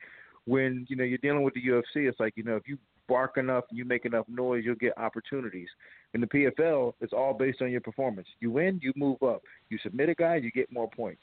When 0.45 0.85
you 0.89 0.95
know 0.95 1.03
you're 1.03 1.17
dealing 1.17 1.43
with 1.43 1.53
the 1.53 1.67
UFC, 1.67 2.07
it's 2.07 2.19
like 2.19 2.33
you 2.37 2.43
know 2.43 2.55
if 2.55 2.65
you 2.65 2.77
bark 3.09 3.37
enough, 3.37 3.65
and 3.69 3.77
you 3.77 3.85
make 3.85 4.05
enough 4.05 4.25
noise, 4.29 4.63
you'll 4.65 4.75
get 4.75 4.97
opportunities. 4.97 5.67
In 6.13 6.21
the 6.21 6.27
PFL, 6.27 6.93
it's 7.01 7.13
all 7.13 7.33
based 7.33 7.61
on 7.61 7.71
your 7.71 7.81
performance. 7.81 8.27
You 8.39 8.51
win, 8.51 8.79
you 8.81 8.93
move 8.95 9.21
up. 9.23 9.41
You 9.69 9.77
submit 9.83 10.09
a 10.09 10.15
guy, 10.15 10.37
you 10.37 10.51
get 10.51 10.71
more 10.71 10.89
points. 10.89 11.21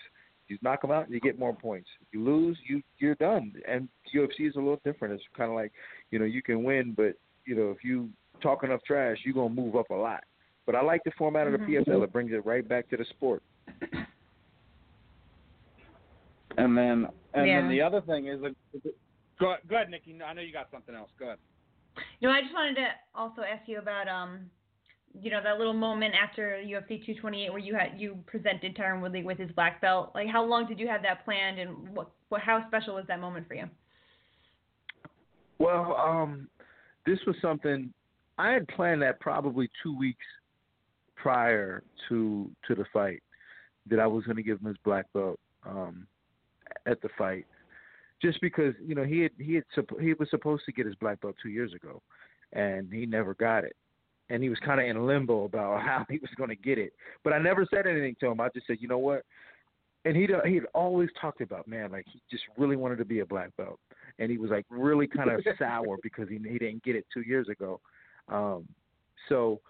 You 0.48 0.58
knock 0.60 0.84
him 0.84 0.90
out, 0.90 1.10
you 1.10 1.20
get 1.20 1.38
more 1.38 1.54
points. 1.54 1.88
You 2.12 2.22
lose, 2.22 2.58
you 2.68 2.82
you're 2.98 3.14
done. 3.14 3.54
And 3.66 3.88
UFC 4.14 4.48
is 4.48 4.56
a 4.56 4.58
little 4.58 4.80
different. 4.84 5.14
It's 5.14 5.24
kind 5.34 5.50
of 5.50 5.56
like 5.56 5.72
you 6.10 6.18
know 6.18 6.26
you 6.26 6.42
can 6.42 6.62
win, 6.62 6.92
but 6.94 7.14
you 7.46 7.54
know 7.54 7.70
if 7.70 7.82
you 7.82 8.10
talk 8.44 8.62
enough 8.62 8.80
trash, 8.86 9.18
you're 9.24 9.34
gonna 9.34 9.52
move 9.52 9.74
up 9.74 9.90
a 9.90 9.94
lot. 9.94 10.22
But 10.66 10.76
I 10.76 10.82
like 10.82 11.02
the 11.04 11.10
format 11.18 11.46
of 11.46 11.52
the 11.52 11.58
Mhm. 11.58 11.66
PFL. 11.66 12.02
It 12.04 12.12
brings 12.12 12.32
it 12.32 12.44
right 12.46 12.66
back 12.66 12.88
to 12.90 12.96
the 12.96 13.04
sport. 13.06 13.42
And 16.56 16.78
then 16.78 17.08
and 17.32 17.48
Yeah. 17.48 17.62
then 17.62 17.68
the 17.68 17.82
other 17.82 18.00
thing 18.02 18.28
is, 18.28 18.40
go 19.40 19.56
go 19.66 19.74
ahead, 19.74 19.90
Nikki. 19.90 20.16
I 20.22 20.32
know 20.34 20.40
you 20.40 20.52
got 20.52 20.70
something 20.70 20.94
else. 20.94 21.10
Go 21.18 21.24
ahead. 21.26 21.38
No, 22.22 22.30
I 22.30 22.42
just 22.42 22.54
wanted 22.54 22.76
to 22.76 22.94
also 23.12 23.42
ask 23.42 23.66
you 23.66 23.78
about 23.80 24.06
um, 24.06 24.48
you 25.20 25.30
know, 25.30 25.40
that 25.42 25.58
little 25.58 25.72
moment 25.72 26.14
after 26.14 26.60
UFC 26.64 27.04
228 27.04 27.50
where 27.50 27.58
you 27.58 27.74
had 27.74 28.00
you 28.00 28.22
presented 28.26 28.76
Tyron 28.76 29.00
Woodley 29.00 29.22
with 29.22 29.38
his 29.38 29.50
black 29.52 29.80
belt. 29.80 30.10
Like, 30.14 30.28
how 30.28 30.44
long 30.44 30.66
did 30.66 30.78
you 30.78 30.88
have 30.88 31.02
that 31.02 31.24
planned, 31.24 31.58
and 31.58 31.88
what, 31.90 32.10
what 32.28 32.40
how 32.40 32.66
special 32.68 32.94
was 32.94 33.04
that 33.06 33.20
moment 33.20 33.46
for 33.46 33.54
you? 33.54 33.68
Well, 35.58 35.96
um, 35.96 36.48
this 37.06 37.18
was 37.26 37.36
something 37.40 37.92
I 38.38 38.50
had 38.50 38.66
planned 38.68 39.02
that 39.02 39.20
probably 39.20 39.70
two 39.82 39.96
weeks 39.96 40.24
prior 41.16 41.82
to 42.08 42.50
to 42.66 42.74
the 42.74 42.84
fight 42.92 43.22
that 43.88 44.00
I 44.00 44.06
was 44.06 44.24
going 44.24 44.36
to 44.36 44.42
give 44.42 44.60
him 44.60 44.68
his 44.68 44.76
black 44.84 45.06
belt 45.12 45.38
um, 45.66 46.06
at 46.86 47.00
the 47.02 47.08
fight, 47.16 47.46
just 48.20 48.40
because 48.40 48.74
you 48.84 48.94
know 48.94 49.04
he 49.04 49.20
had 49.20 49.32
he 49.38 49.54
had 49.54 49.64
he 50.00 50.14
was 50.14 50.28
supposed 50.30 50.64
to 50.66 50.72
get 50.72 50.86
his 50.86 50.94
black 50.96 51.20
belt 51.20 51.36
two 51.42 51.50
years 51.50 51.72
ago, 51.74 52.02
and 52.52 52.92
he 52.92 53.06
never 53.06 53.34
got 53.34 53.64
it, 53.64 53.76
and 54.30 54.42
he 54.42 54.48
was 54.48 54.58
kind 54.64 54.80
of 54.80 54.86
in 54.86 55.06
limbo 55.06 55.44
about 55.44 55.80
how 55.86 56.04
he 56.08 56.18
was 56.18 56.30
going 56.36 56.50
to 56.50 56.56
get 56.56 56.78
it. 56.78 56.92
But 57.22 57.32
I 57.32 57.38
never 57.38 57.66
said 57.70 57.86
anything 57.86 58.16
to 58.20 58.26
him. 58.28 58.40
I 58.40 58.48
just 58.54 58.66
said, 58.66 58.78
you 58.80 58.88
know 58.88 58.98
what? 58.98 59.22
And 60.06 60.14
he 60.16 60.28
he'd 60.46 60.64
always 60.74 61.08
talked 61.18 61.40
about 61.40 61.66
man, 61.66 61.92
like 61.92 62.04
he 62.12 62.20
just 62.30 62.44
really 62.58 62.76
wanted 62.76 62.96
to 62.96 63.06
be 63.06 63.20
a 63.20 63.26
black 63.26 63.56
belt, 63.56 63.78
and 64.18 64.30
he 64.30 64.36
was 64.36 64.50
like 64.50 64.66
really 64.68 65.06
kind 65.06 65.30
of 65.30 65.40
sour 65.58 65.96
because 66.02 66.28
he 66.28 66.36
he 66.36 66.58
didn't 66.58 66.82
get 66.82 66.96
it 66.96 67.06
two 67.12 67.22
years 67.22 67.48
ago. 67.48 67.80
Um, 68.28 68.68
so, 69.28 69.60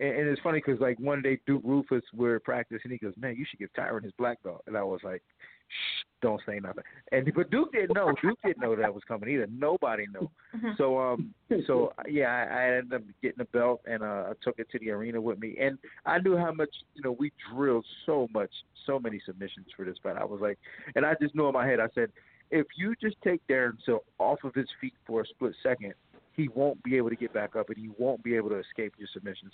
and, 0.00 0.10
and 0.10 0.28
it's 0.28 0.40
funny 0.42 0.62
because 0.64 0.80
like 0.80 0.98
one 0.98 1.22
day 1.22 1.38
Duke 1.46 1.64
Roufus 1.64 2.02
were 2.14 2.40
practicing, 2.40 2.90
he 2.90 2.98
goes, 2.98 3.14
"Man, 3.18 3.36
you 3.36 3.44
should 3.48 3.58
give 3.58 3.72
Tyron 3.72 4.02
his 4.04 4.12
black 4.18 4.42
belt," 4.42 4.62
and 4.66 4.76
I 4.76 4.82
was 4.82 5.00
like, 5.02 5.22
"Shh, 5.68 6.04
don't 6.22 6.40
say 6.46 6.58
nothing." 6.60 6.84
And 7.12 7.30
but 7.34 7.50
Duke 7.50 7.72
didn't 7.72 7.94
know. 7.94 8.12
Duke 8.22 8.38
didn't 8.44 8.60
know 8.60 8.74
that 8.76 8.92
was 8.92 9.02
coming 9.06 9.28
either. 9.30 9.46
Nobody 9.50 10.06
knew. 10.12 10.30
So 10.76 10.98
um, 10.98 11.34
so 11.66 11.92
yeah, 12.08 12.46
I, 12.50 12.54
I 12.54 12.76
ended 12.76 12.94
up 12.94 13.02
getting 13.22 13.40
a 13.40 13.44
belt 13.46 13.80
and 13.86 14.02
uh, 14.02 14.30
I 14.30 14.32
took 14.42 14.58
it 14.58 14.68
to 14.72 14.78
the 14.78 14.90
arena 14.90 15.20
with 15.20 15.38
me, 15.38 15.56
and 15.60 15.78
I 16.06 16.18
knew 16.18 16.36
how 16.36 16.52
much 16.52 16.74
you 16.94 17.02
know 17.02 17.12
we 17.12 17.32
drilled 17.52 17.86
so 18.06 18.28
much, 18.32 18.50
so 18.86 18.98
many 18.98 19.20
submissions 19.24 19.66
for 19.76 19.84
this 19.84 19.96
fight. 20.02 20.16
I 20.16 20.24
was 20.24 20.40
like, 20.40 20.58
and 20.94 21.04
I 21.04 21.14
just 21.20 21.34
knew 21.34 21.46
in 21.46 21.54
my 21.54 21.66
head, 21.66 21.80
I 21.80 21.88
said, 21.94 22.10
if 22.50 22.66
you 22.76 22.94
just 23.00 23.16
take 23.22 23.46
Darren 23.46 23.76
Till 23.84 24.02
off 24.18 24.42
of 24.44 24.54
his 24.54 24.68
feet 24.80 24.94
for 25.06 25.20
a 25.22 25.26
split 25.26 25.54
second, 25.62 25.94
he 26.40 26.48
won't 26.48 26.82
be 26.82 26.96
able 26.96 27.10
to 27.10 27.16
get 27.16 27.32
back 27.32 27.56
up 27.56 27.68
and 27.68 27.76
he 27.76 27.90
won't 27.98 28.22
be 28.22 28.34
able 28.34 28.48
to 28.48 28.58
escape 28.58 28.94
your 28.98 29.08
submissions. 29.12 29.52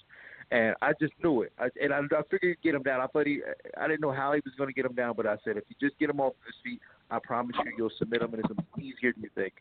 And 0.51 0.75
I 0.81 0.93
just 1.01 1.13
knew 1.23 1.43
it. 1.43 1.53
I, 1.59 1.69
and 1.83 1.93
I, 1.93 1.99
I 1.99 2.23
figured 2.31 2.59
get 2.63 2.75
him 2.75 2.83
down. 2.83 3.01
I 3.01 3.07
thought 3.09 3.27
he, 3.27 3.41
I 3.77 3.89
didn't 3.89 4.01
know 4.01 4.13
how 4.13 4.33
he 4.33 4.41
was 4.45 4.55
going 4.57 4.69
to 4.69 4.75
get 4.75 4.87
him 4.87 4.95
down, 4.95 5.15
but 5.17 5.27
I 5.27 5.37
said 5.45 5.57
if 5.57 5.65
you 5.69 5.77
just 5.81 5.99
get 5.99 6.11
him 6.11 6.21
off 6.21 6.35
his 6.47 6.55
feet, 6.63 6.81
I 7.11 7.19
promise 7.19 7.57
you, 7.65 7.73
you'll 7.77 7.91
submit 7.99 8.23
him, 8.23 8.35
and 8.35 8.45
it's 8.45 8.61
easier 8.79 9.13
than 9.13 9.23
you 9.23 9.31
think. 9.35 9.55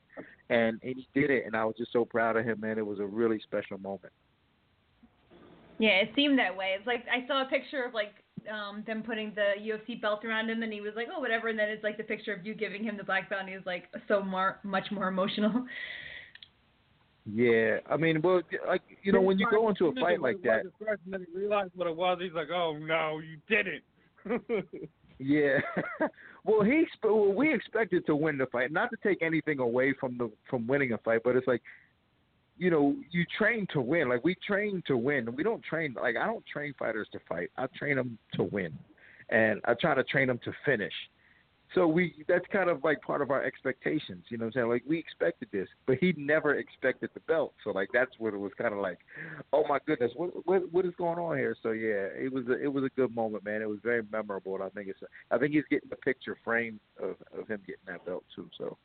And 0.50 0.80
and 0.82 0.96
he 0.96 1.08
did 1.14 1.30
it, 1.30 1.46
and 1.46 1.56
I 1.56 1.64
was 1.64 1.76
just 1.78 1.94
so 1.94 2.04
proud 2.04 2.38
of 2.38 2.46
him, 2.46 2.60
man. 2.60 2.80
It 2.80 2.86
was 2.86 3.00
a 3.00 3.06
really 3.06 3.40
special 3.40 3.78
moment. 3.78 4.12
Yeah, 5.78 6.02
it 6.02 6.10
seemed 6.16 6.40
that 6.40 6.56
way. 6.56 6.76
It's 6.78 6.88
like 6.88 7.06
I 7.12 7.28
saw 7.28 7.46
a 7.46 7.50
picture 7.50 7.84
of 7.84 7.94
like 7.94 8.14
um 8.52 8.84
them 8.88 9.04
putting 9.04 9.34
the 9.36 9.54
UFC 9.62 10.02
belt 10.02 10.26
around 10.26 10.50
him, 10.50 10.64
and 10.64 10.74
he 10.74 10.82
was 10.82 10.94
like, 10.96 11.08
"Oh, 11.16 11.20
whatever." 11.20 11.50
And 11.50 11.60
then 11.60 11.70
it's 11.70 11.84
like 11.84 11.98
the 11.98 12.04
picture 12.04 12.34
of 12.34 12.46
you 12.46 12.56
giving 12.56 12.84
him 12.84 12.98
the 12.98 13.04
black 13.04 13.30
belt, 13.30 13.42
and 13.42 13.50
he 13.50 13.56
was 13.56 13.66
like 13.66 13.84
so 14.08 14.24
more, 14.24 14.60
much 14.64 14.90
more 14.92 15.08
emotional. 15.08 15.66
Yeah, 17.32 17.80
I 17.90 17.98
mean, 17.98 18.22
well, 18.22 18.42
like 18.68 18.84
you 19.02 19.12
know, 19.12 19.22
when 19.22 19.40
you 19.40 19.48
go 19.50 19.70
into 19.70 19.88
a 19.88 19.94
fight 19.96 20.22
like 20.22 20.42
that, 20.44 20.62
and 20.62 21.00
then 21.08 21.26
he 21.32 21.40
realized 21.40 21.72
what 21.76 21.88
it 21.88 21.96
was. 21.96 22.20
He's 22.22 22.34
like, 22.34 22.50
"Oh 22.54 22.78
no, 22.78 23.20
you 23.20 23.38
didn't." 23.50 23.84
Yeah. 25.20 25.60
Well, 26.48 26.62
he 26.62 26.86
well, 27.04 27.34
we 27.34 27.52
expected 27.52 28.06
to 28.06 28.16
win 28.16 28.38
the 28.38 28.46
fight, 28.46 28.72
not 28.72 28.92
to 28.92 28.98
take 29.02 29.24
anything 29.24 29.58
away 29.58 29.96
from 30.00 30.16
the 30.16 30.30
from 30.48 30.68
winning 30.68 30.92
a 30.92 31.00
fight, 31.00 31.22
but 31.24 31.36
it's 31.36 31.48
like, 31.48 31.64
you 32.56 32.70
know, 32.70 32.96
you 33.10 33.26
train 33.36 33.66
to 33.74 33.82
win. 33.82 34.10
Like 34.10 34.24
we 34.24 34.36
train 34.48 34.84
to 34.86 34.96
win. 34.96 35.36
We 35.36 35.42
don't 35.42 35.64
train 35.64 35.96
like 36.00 36.18
I 36.18 36.28
don't 36.28 36.46
train 36.46 36.76
fighters 36.78 37.08
to 37.14 37.20
fight. 37.28 37.50
I 37.58 37.66
train 37.76 37.96
them 37.96 38.20
to 38.36 38.44
win, 38.44 38.78
and 39.30 39.60
I 39.66 39.74
try 39.74 39.96
to 39.96 40.04
train 40.04 40.28
them 40.28 40.40
to 40.46 40.52
finish. 40.64 40.94
So 41.76 41.86
we 41.88 42.24
that's 42.28 42.46
kind 42.52 42.70
of 42.70 42.84
like 42.84 43.02
part 43.02 43.22
of 43.22 43.30
our 43.30 43.44
expectations, 43.44 44.24
you 44.30 44.38
know 44.38 44.46
what 44.46 44.56
I'm 44.56 44.62
saying? 44.62 44.70
Like 44.70 44.84
we 44.88 44.98
expected 44.98 45.50
this, 45.52 45.68
but 45.86 45.98
he 46.00 46.14
never 46.18 46.56
expected 46.56 47.10
the 47.14 47.20
belt. 47.22 47.54
So 47.64 47.72
like 47.72 47.90
that's 47.94 48.12
what 48.18 48.34
it 48.34 48.38
was 48.38 48.54
kind 48.58 48.74
of 48.74 48.80
like, 48.80 49.00
oh 49.54 49.66
my 49.68 49.80
goodness, 49.86 50.12
what 50.16 50.32
what 50.48 50.72
what 50.72 50.86
is 50.86 50.94
going 50.98 51.20
on 51.20 51.38
here? 51.38 51.56
So 51.62 51.72
yeah, 51.72 52.08
it 52.16 52.32
was 52.34 52.48
a, 52.48 52.64
it 52.64 52.72
was 52.72 52.86
a 52.86 52.90
good 52.96 53.14
moment, 53.14 53.44
man. 53.44 53.62
It 53.62 53.70
was 53.70 53.80
very 53.84 54.04
memorable, 54.12 54.56
and 54.56 54.64
I 54.64 54.70
think 54.70 54.88
it's 54.88 55.00
I 55.30 55.38
think 55.38 55.54
he's 55.54 55.66
getting 55.70 55.90
the 55.90 55.98
picture 55.98 56.38
framed 56.44 56.80
of 56.98 57.16
of 57.38 57.48
him 57.48 57.62
getting 57.68 57.86
that 57.88 58.06
belt 58.06 58.24
too. 58.34 58.50
So 58.58 58.78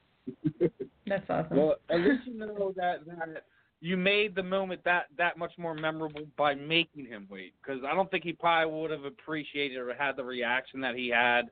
That's 1.07 1.29
awesome. 1.31 1.57
Well, 1.57 1.77
at 1.89 2.01
least 2.01 2.27
you 2.27 2.39
know 2.39 2.73
that 2.77 3.07
that 3.07 3.45
you 3.81 3.97
made 3.97 4.35
the 4.35 4.43
moment 4.43 4.83
that 4.85 5.07
that 5.17 5.39
much 5.39 5.53
more 5.59 5.75
memorable 5.75 6.23
by 6.37 6.55
making 6.55 7.07
him 7.07 7.27
wait. 7.31 7.55
Because 7.63 7.83
I 7.85 7.95
don't 7.95 8.11
think 8.11 8.25
he 8.25 8.33
probably 8.33 8.73
would 8.73 8.91
have 8.91 9.05
appreciated 9.05 9.79
or 9.79 9.95
had 9.95 10.17
the 10.17 10.25
reaction 10.25 10.81
that 10.81 10.95
he 10.95 11.09
had 11.09 11.51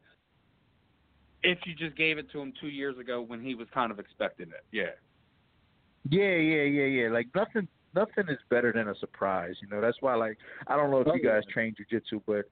if 1.43 1.59
you 1.65 1.75
just 1.75 1.97
gave 1.97 2.19
it 2.19 2.31
to 2.33 2.41
him 2.41 2.53
two 2.61 2.69
years 2.69 2.99
ago 2.99 3.21
when 3.21 3.41
he 3.41 3.55
was 3.55 3.69
kind 3.73 3.91
of 3.91 3.99
expecting 3.99 4.49
it. 4.49 4.65
Yeah. 4.73 4.91
yeah, 6.11 6.37
yeah, 6.37 6.63
yeah, 6.63 6.85
yeah. 6.85 7.09
Like 7.11 7.29
nothing 7.35 7.69
nothing 7.95 8.29
is 8.29 8.39
better 8.51 8.73
than 8.73 8.89
a 8.89 8.95
surprise. 8.97 9.55
You 9.63 9.69
know 9.69 9.81
that's 9.81 9.99
why 10.01 10.15
like 10.15 10.39
I 10.67 10.77
don't 10.77 10.91
know 10.91 11.01
if 11.01 11.07
you 11.07 11.29
oh, 11.29 11.33
guys 11.35 11.43
train 11.53 11.75
jujitsu, 11.75 12.23
but 12.27 12.47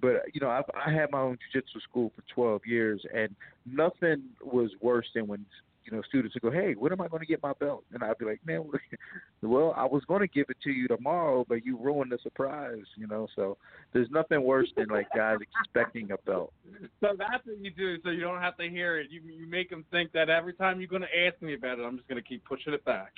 but 0.00 0.22
you 0.32 0.40
know 0.40 0.50
I've, 0.50 0.64
I 0.74 0.92
had 0.92 1.10
my 1.10 1.20
own 1.20 1.38
jujitsu 1.54 1.80
school 1.82 2.12
for 2.14 2.22
12 2.34 2.62
years, 2.66 3.02
and 3.14 3.34
nothing 3.66 4.22
was 4.42 4.70
worse 4.80 5.06
than 5.14 5.26
when 5.26 5.44
you 5.84 5.92
know 5.92 6.02
students 6.08 6.34
would 6.34 6.42
go, 6.42 6.50
"Hey, 6.50 6.74
when 6.74 6.92
am 6.92 7.00
I 7.00 7.08
going 7.08 7.20
to 7.20 7.26
get 7.26 7.42
my 7.42 7.52
belt?" 7.58 7.84
And 7.92 8.02
I'd 8.02 8.18
be 8.18 8.24
like, 8.24 8.40
"Man, 8.46 8.64
well, 9.42 9.74
I 9.76 9.84
was 9.84 10.02
going 10.06 10.20
to 10.20 10.28
give 10.28 10.46
it 10.48 10.56
to 10.64 10.70
you 10.70 10.88
tomorrow, 10.88 11.44
but 11.48 11.64
you 11.64 11.76
ruined 11.76 12.12
the 12.12 12.18
surprise." 12.22 12.84
You 12.96 13.06
know, 13.06 13.26
so 13.34 13.56
there's 13.92 14.10
nothing 14.10 14.42
worse 14.42 14.68
than 14.76 14.88
like 14.88 15.08
guys 15.14 15.38
expecting 15.40 16.10
a 16.12 16.16
belt. 16.18 16.52
So 17.00 17.08
that's 17.18 17.44
what 17.44 17.58
you 17.58 17.70
do, 17.70 17.96
so 18.02 18.10
you 18.10 18.20
don't 18.20 18.40
have 18.40 18.56
to 18.58 18.68
hear 18.68 18.98
it. 18.98 19.08
You 19.10 19.20
you 19.22 19.46
make 19.46 19.70
them 19.70 19.84
think 19.90 20.12
that 20.12 20.28
every 20.28 20.54
time 20.54 20.80
you're 20.80 20.88
going 20.88 21.02
to 21.02 21.26
ask 21.26 21.40
me 21.42 21.54
about 21.54 21.78
it, 21.78 21.82
I'm 21.82 21.96
just 21.96 22.08
going 22.08 22.22
to 22.22 22.28
keep 22.28 22.44
pushing 22.44 22.72
it 22.72 22.84
back. 22.84 23.12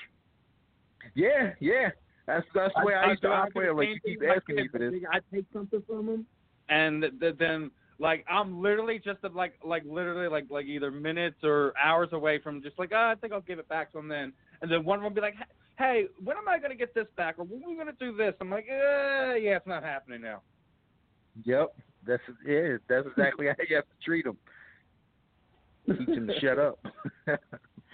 Yeah, 1.14 1.52
yeah. 1.60 1.90
That's 2.26 2.46
that's 2.54 2.72
the 2.74 2.86
way 2.86 2.94
I, 2.94 3.10
used 3.10 3.22
to 3.22 3.28
operate. 3.28 3.74
Like 3.74 3.88
you 3.88 4.00
keep 4.04 4.22
asking 4.24 4.56
me 4.56 4.68
for 4.68 4.78
this. 4.78 4.94
I 5.12 5.18
take 5.34 5.44
something 5.52 5.82
from 5.86 6.08
him, 6.08 6.26
and 6.68 7.04
th- 7.20 7.36
then 7.38 7.70
like 7.98 8.24
I'm 8.28 8.60
literally 8.60 9.00
just 9.04 9.18
like 9.34 9.54
like 9.64 9.82
literally 9.86 10.28
like 10.28 10.46
like 10.50 10.66
either 10.66 10.90
minutes 10.90 11.36
or 11.42 11.74
hours 11.82 12.08
away 12.12 12.40
from 12.40 12.62
just 12.62 12.78
like 12.78 12.90
oh, 12.92 13.12
I 13.12 13.14
think 13.20 13.32
I'll 13.32 13.40
give 13.40 13.58
it 13.58 13.68
back 13.68 13.92
to 13.92 13.98
him 13.98 14.08
then, 14.08 14.32
and 14.62 14.70
then 14.70 14.84
one 14.84 15.02
will 15.02 15.10
be 15.10 15.20
like, 15.20 15.34
hey, 15.78 16.06
when 16.22 16.36
am 16.36 16.48
I 16.48 16.58
gonna 16.58 16.74
get 16.74 16.94
this 16.94 17.06
back, 17.16 17.38
or 17.38 17.44
when 17.44 17.62
are 17.62 17.68
we 17.68 17.76
gonna 17.76 17.92
do 17.98 18.16
this? 18.16 18.34
I'm 18.40 18.50
like, 18.50 18.66
uh, 18.68 19.34
yeah, 19.34 19.56
it's 19.56 19.66
not 19.66 19.82
happening 19.82 20.22
now. 20.22 20.42
Yep, 21.44 21.74
that's 22.06 22.22
yeah. 22.46 22.76
That's 22.88 23.06
exactly 23.06 23.46
how 23.46 23.54
you 23.68 23.76
have 23.76 23.84
to 23.84 24.04
treat 24.04 24.24
them. 24.24 24.36
Teach 25.86 26.06
them 26.06 26.26
to 26.26 26.40
shut 26.40 26.58
up. 26.58 26.78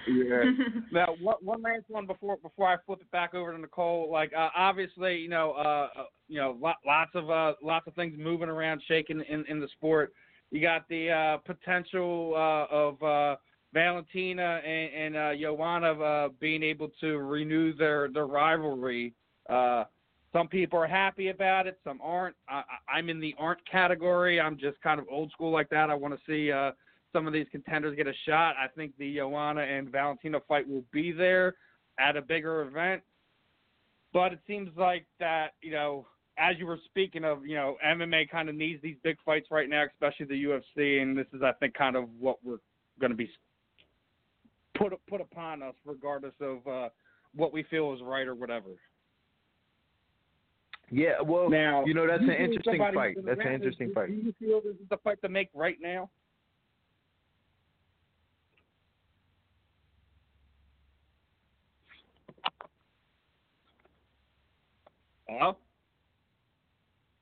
Yeah. 0.07 0.45
now, 0.93 1.15
one, 1.21 1.37
one 1.41 1.63
last 1.63 1.85
one 1.89 2.07
before 2.07 2.37
before 2.39 2.69
I 2.69 2.77
flip 2.87 3.01
it 3.01 3.11
back 3.11 3.35
over 3.35 3.53
to 3.53 3.59
Nicole. 3.59 4.11
Like, 4.11 4.33
uh, 4.37 4.49
obviously, 4.57 5.17
you 5.19 5.29
know, 5.29 5.53
uh, 5.53 5.89
uh, 6.01 6.05
you 6.29 6.39
know, 6.41 6.57
lot, 6.61 6.77
lots 6.87 7.11
of 7.15 7.31
uh, 7.31 7.55
lots 7.63 7.87
of 7.87 7.95
things 7.95 8.15
moving 8.19 8.49
around, 8.49 8.83
shaking 8.87 9.23
in 9.29 9.45
in 9.47 9.61
the 9.61 9.69
sport. 9.69 10.13
You 10.51 10.61
got 10.61 10.89
the 10.89 11.11
uh, 11.11 11.37
potential 11.39 12.33
uh, 12.35 12.75
of 12.75 13.03
uh, 13.03 13.37
Valentina 13.73 14.61
and, 14.65 15.15
and 15.15 15.17
uh, 15.17 15.37
Joanna 15.41 15.93
uh, 15.93 16.29
being 16.41 16.63
able 16.63 16.89
to 17.01 17.19
renew 17.19 17.75
their 17.75 18.09
their 18.09 18.27
rivalry. 18.27 19.15
Uh, 19.49 19.85
some 20.33 20.47
people 20.47 20.79
are 20.79 20.87
happy 20.87 21.29
about 21.29 21.67
it, 21.67 21.79
some 21.83 22.01
aren't. 22.03 22.37
I, 22.49 22.63
I- 22.89 22.97
I'm 22.99 23.09
in 23.09 23.21
the 23.21 23.35
aren't 23.39 23.69
category. 23.69 24.41
I'm 24.41 24.57
just 24.57 24.81
kind 24.81 25.01
of 25.01 25.07
old 25.11 25.31
school 25.33 25.51
like 25.51 25.69
that. 25.71 25.91
I 25.91 25.95
want 25.95 26.15
to 26.15 26.21
see 26.27 26.53
uh, 26.53 26.73
some 27.13 27.27
of 27.27 27.33
these 27.33 27.47
contenders 27.51 27.97
get 27.97 28.07
a 28.07 28.13
shot. 28.27 28.55
I 28.57 28.69
think 28.69 28.93
the 28.99 29.17
Joanna 29.17 29.63
and 29.63 29.91
Valentina 29.91 30.39
fight 30.49 30.69
will 30.69 30.85
be 30.93 31.13
there 31.13 31.55
at 31.99 32.17
a 32.17 32.23
bigger 32.23 32.63
event. 32.63 33.03
But 34.13 34.33
it 34.33 34.41
seems 34.47 34.71
like 34.77 35.07
that, 35.21 35.55
you 35.63 35.73
know, 35.73 36.07
as 36.39 36.57
you 36.59 36.67
were 36.67 36.79
speaking 36.87 37.25
of, 37.25 37.47
you 37.47 37.55
know, 37.55 37.77
MMA 37.87 38.29
kind 38.31 38.49
of 38.49 38.55
needs 38.55 38.83
these 38.83 38.97
big 39.05 39.17
fights 39.25 39.49
right 39.51 39.69
now, 39.69 39.85
especially 39.85 40.27
the 40.27 40.45
UFC, 40.45 41.03
and 41.03 41.17
this 41.17 41.27
is, 41.33 41.43
I 41.43 41.53
think, 41.53 41.75
kind 41.75 41.97
of 41.97 42.09
what 42.19 42.39
we're 42.43 42.59
going 42.99 43.11
to 43.11 43.17
be 43.17 43.31
put 44.77 44.93
put 45.09 45.21
upon 45.21 45.63
us, 45.63 45.75
regardless 45.85 46.35
of 46.41 46.67
uh, 46.67 46.89
what 47.35 47.53
we 47.53 47.63
feel 47.65 47.93
is 47.93 48.01
right 48.03 48.27
or 48.27 48.35
whatever. 48.35 48.71
yeah, 50.91 51.21
well, 51.25 51.49
Now, 51.49 51.85
you 51.85 51.95
know 51.95 52.07
that's 52.07 52.23
an 52.23 52.31
interesting 52.31 52.79
fight. 52.95 53.17
That's 53.25 53.41
an 53.45 53.53
interesting 53.53 53.93
fight. 53.95 54.09
Do 54.09 54.15
you 54.15 54.35
feel 54.41 54.61
this 54.61 54.75
is 54.81 54.89
the 54.89 54.97
fight 54.99 55.21
to 55.23 55.29
make 55.29 55.51
right 55.55 55.77
now? 55.81 56.11
Hello? 65.31 65.57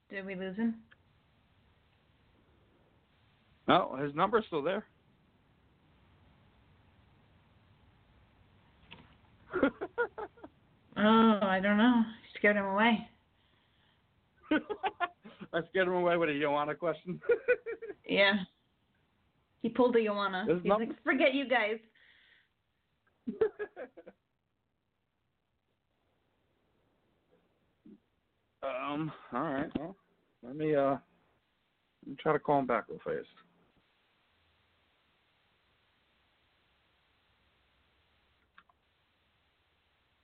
Did 0.08 0.24
we 0.24 0.34
lose 0.34 0.56
him? 0.56 0.76
No, 3.68 3.98
his 4.02 4.14
number's 4.14 4.44
still 4.46 4.62
there. 4.62 4.84
Oh, 11.00 11.38
I 11.42 11.60
don't 11.62 11.78
know. 11.78 12.02
You 12.04 12.28
Scared 12.36 12.56
him 12.56 12.64
away. 12.64 13.08
I 14.50 15.60
scared 15.68 15.86
him 15.86 15.94
away 15.94 16.16
with 16.16 16.28
a 16.28 16.40
Joanna 16.40 16.74
question. 16.74 17.20
Yeah. 18.08 18.32
He 19.62 19.68
pulled 19.68 19.94
a 19.94 20.02
Joanna. 20.02 20.46
He's 20.48 20.68
like, 20.68 20.88
forget 21.04 21.34
you 21.34 21.46
guys. 21.46 21.76
Um. 28.76 29.12
All 29.32 29.42
right. 29.42 29.70
Well, 29.78 29.96
let 30.42 30.56
me 30.56 30.74
uh, 30.74 30.90
let 30.90 31.00
me 32.06 32.16
try 32.20 32.32
to 32.32 32.38
call 32.38 32.58
him 32.60 32.66
back 32.66 32.84
real 32.88 33.00
fast. 33.04 33.26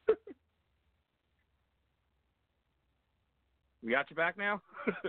we 3.82 3.90
got 3.92 4.10
you 4.10 4.16
back 4.16 4.36
now. 4.38 4.60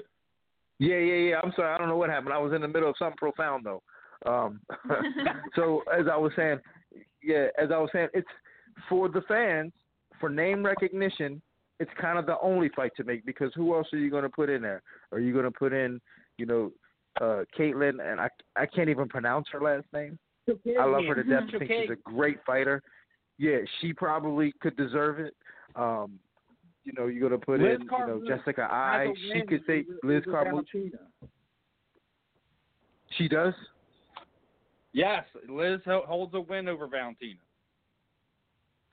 Yeah, 0.80 0.98
yeah, 0.98 1.30
yeah. 1.30 1.40
I'm 1.42 1.54
sorry. 1.56 1.74
I 1.74 1.78
don't 1.78 1.88
know 1.88 1.98
what 1.98 2.10
happened. 2.10 2.34
I 2.34 2.38
was 2.38 2.54
in 2.54 2.62
the 2.62 2.68
middle 2.68 2.90
of 2.90 2.96
something 3.00 3.18
profound 3.18 3.66
though. 3.66 3.82
Um, 4.26 4.60
so 5.56 5.84
as 5.98 6.06
I 6.12 6.18
was 6.18 6.32
saying, 6.36 6.60
yeah, 7.24 7.48
as 7.62 7.70
I 7.72 7.78
was 7.78 7.90
saying, 7.94 8.10
it's 8.14 8.28
for 8.90 9.08
the 9.08 9.22
fans 9.28 9.72
for 10.20 10.30
name 10.30 10.66
recognition. 10.66 11.42
It's 11.80 11.92
kind 12.00 12.18
of 12.18 12.26
the 12.26 12.40
only 12.42 12.70
fight 12.70 12.94
to 12.98 13.04
make 13.04 13.26
because 13.26 13.52
who 13.54 13.76
else 13.76 13.88
are 13.92 13.98
you 13.98 14.10
going 14.10 14.24
to 14.24 14.30
put 14.30 14.50
in 14.50 14.62
there? 14.62 14.82
Are 15.12 15.20
you 15.20 15.34
going 15.34 15.46
to 15.46 15.52
put 15.52 15.74
in, 15.74 16.00
you 16.38 16.46
know, 16.46 16.72
uh, 17.20 17.44
Katlyn? 17.58 18.02
And 18.02 18.20
I 18.20 18.30
I 18.56 18.66
can't 18.66 18.90
even 18.90 19.10
pronounce 19.10 19.48
her 19.52 19.62
last 19.62 19.86
name. 19.94 20.18
I 20.48 20.86
love 20.86 21.04
her 21.08 21.16
to 21.16 21.24
death. 21.24 21.44
I 21.54 21.58
think 21.58 21.72
she's 21.72 21.90
a 21.90 22.10
great 22.10 22.38
fighter. 22.46 22.82
Yeah, 23.38 23.58
she 23.82 23.92
probably 23.92 24.54
could 24.62 24.78
deserve 24.78 25.20
it. 25.20 25.36
Um, 25.76 26.20
you 26.86 26.94
know, 26.98 27.08
you're 27.08 27.30
gonna 27.30 27.42
put 27.42 27.60
Liz 27.60 27.80
in, 27.82 27.82
you 27.82 28.08
know, 28.08 28.22
Jessica 28.28 28.62
Has 28.62 28.72
I. 28.72 29.04
a 29.04 29.14
She 29.34 29.46
could 29.48 29.62
say 29.66 29.86
Liz 30.04 30.24
over 30.28 30.46
Carmouche. 30.46 30.92
She 33.18 33.28
does. 33.28 33.54
Yes, 34.94 35.26
Liz 35.50 35.82
holds 35.86 36.34
a 36.36 36.40
win 36.40 36.70
over 36.70 36.88
Valentina. 36.88 37.40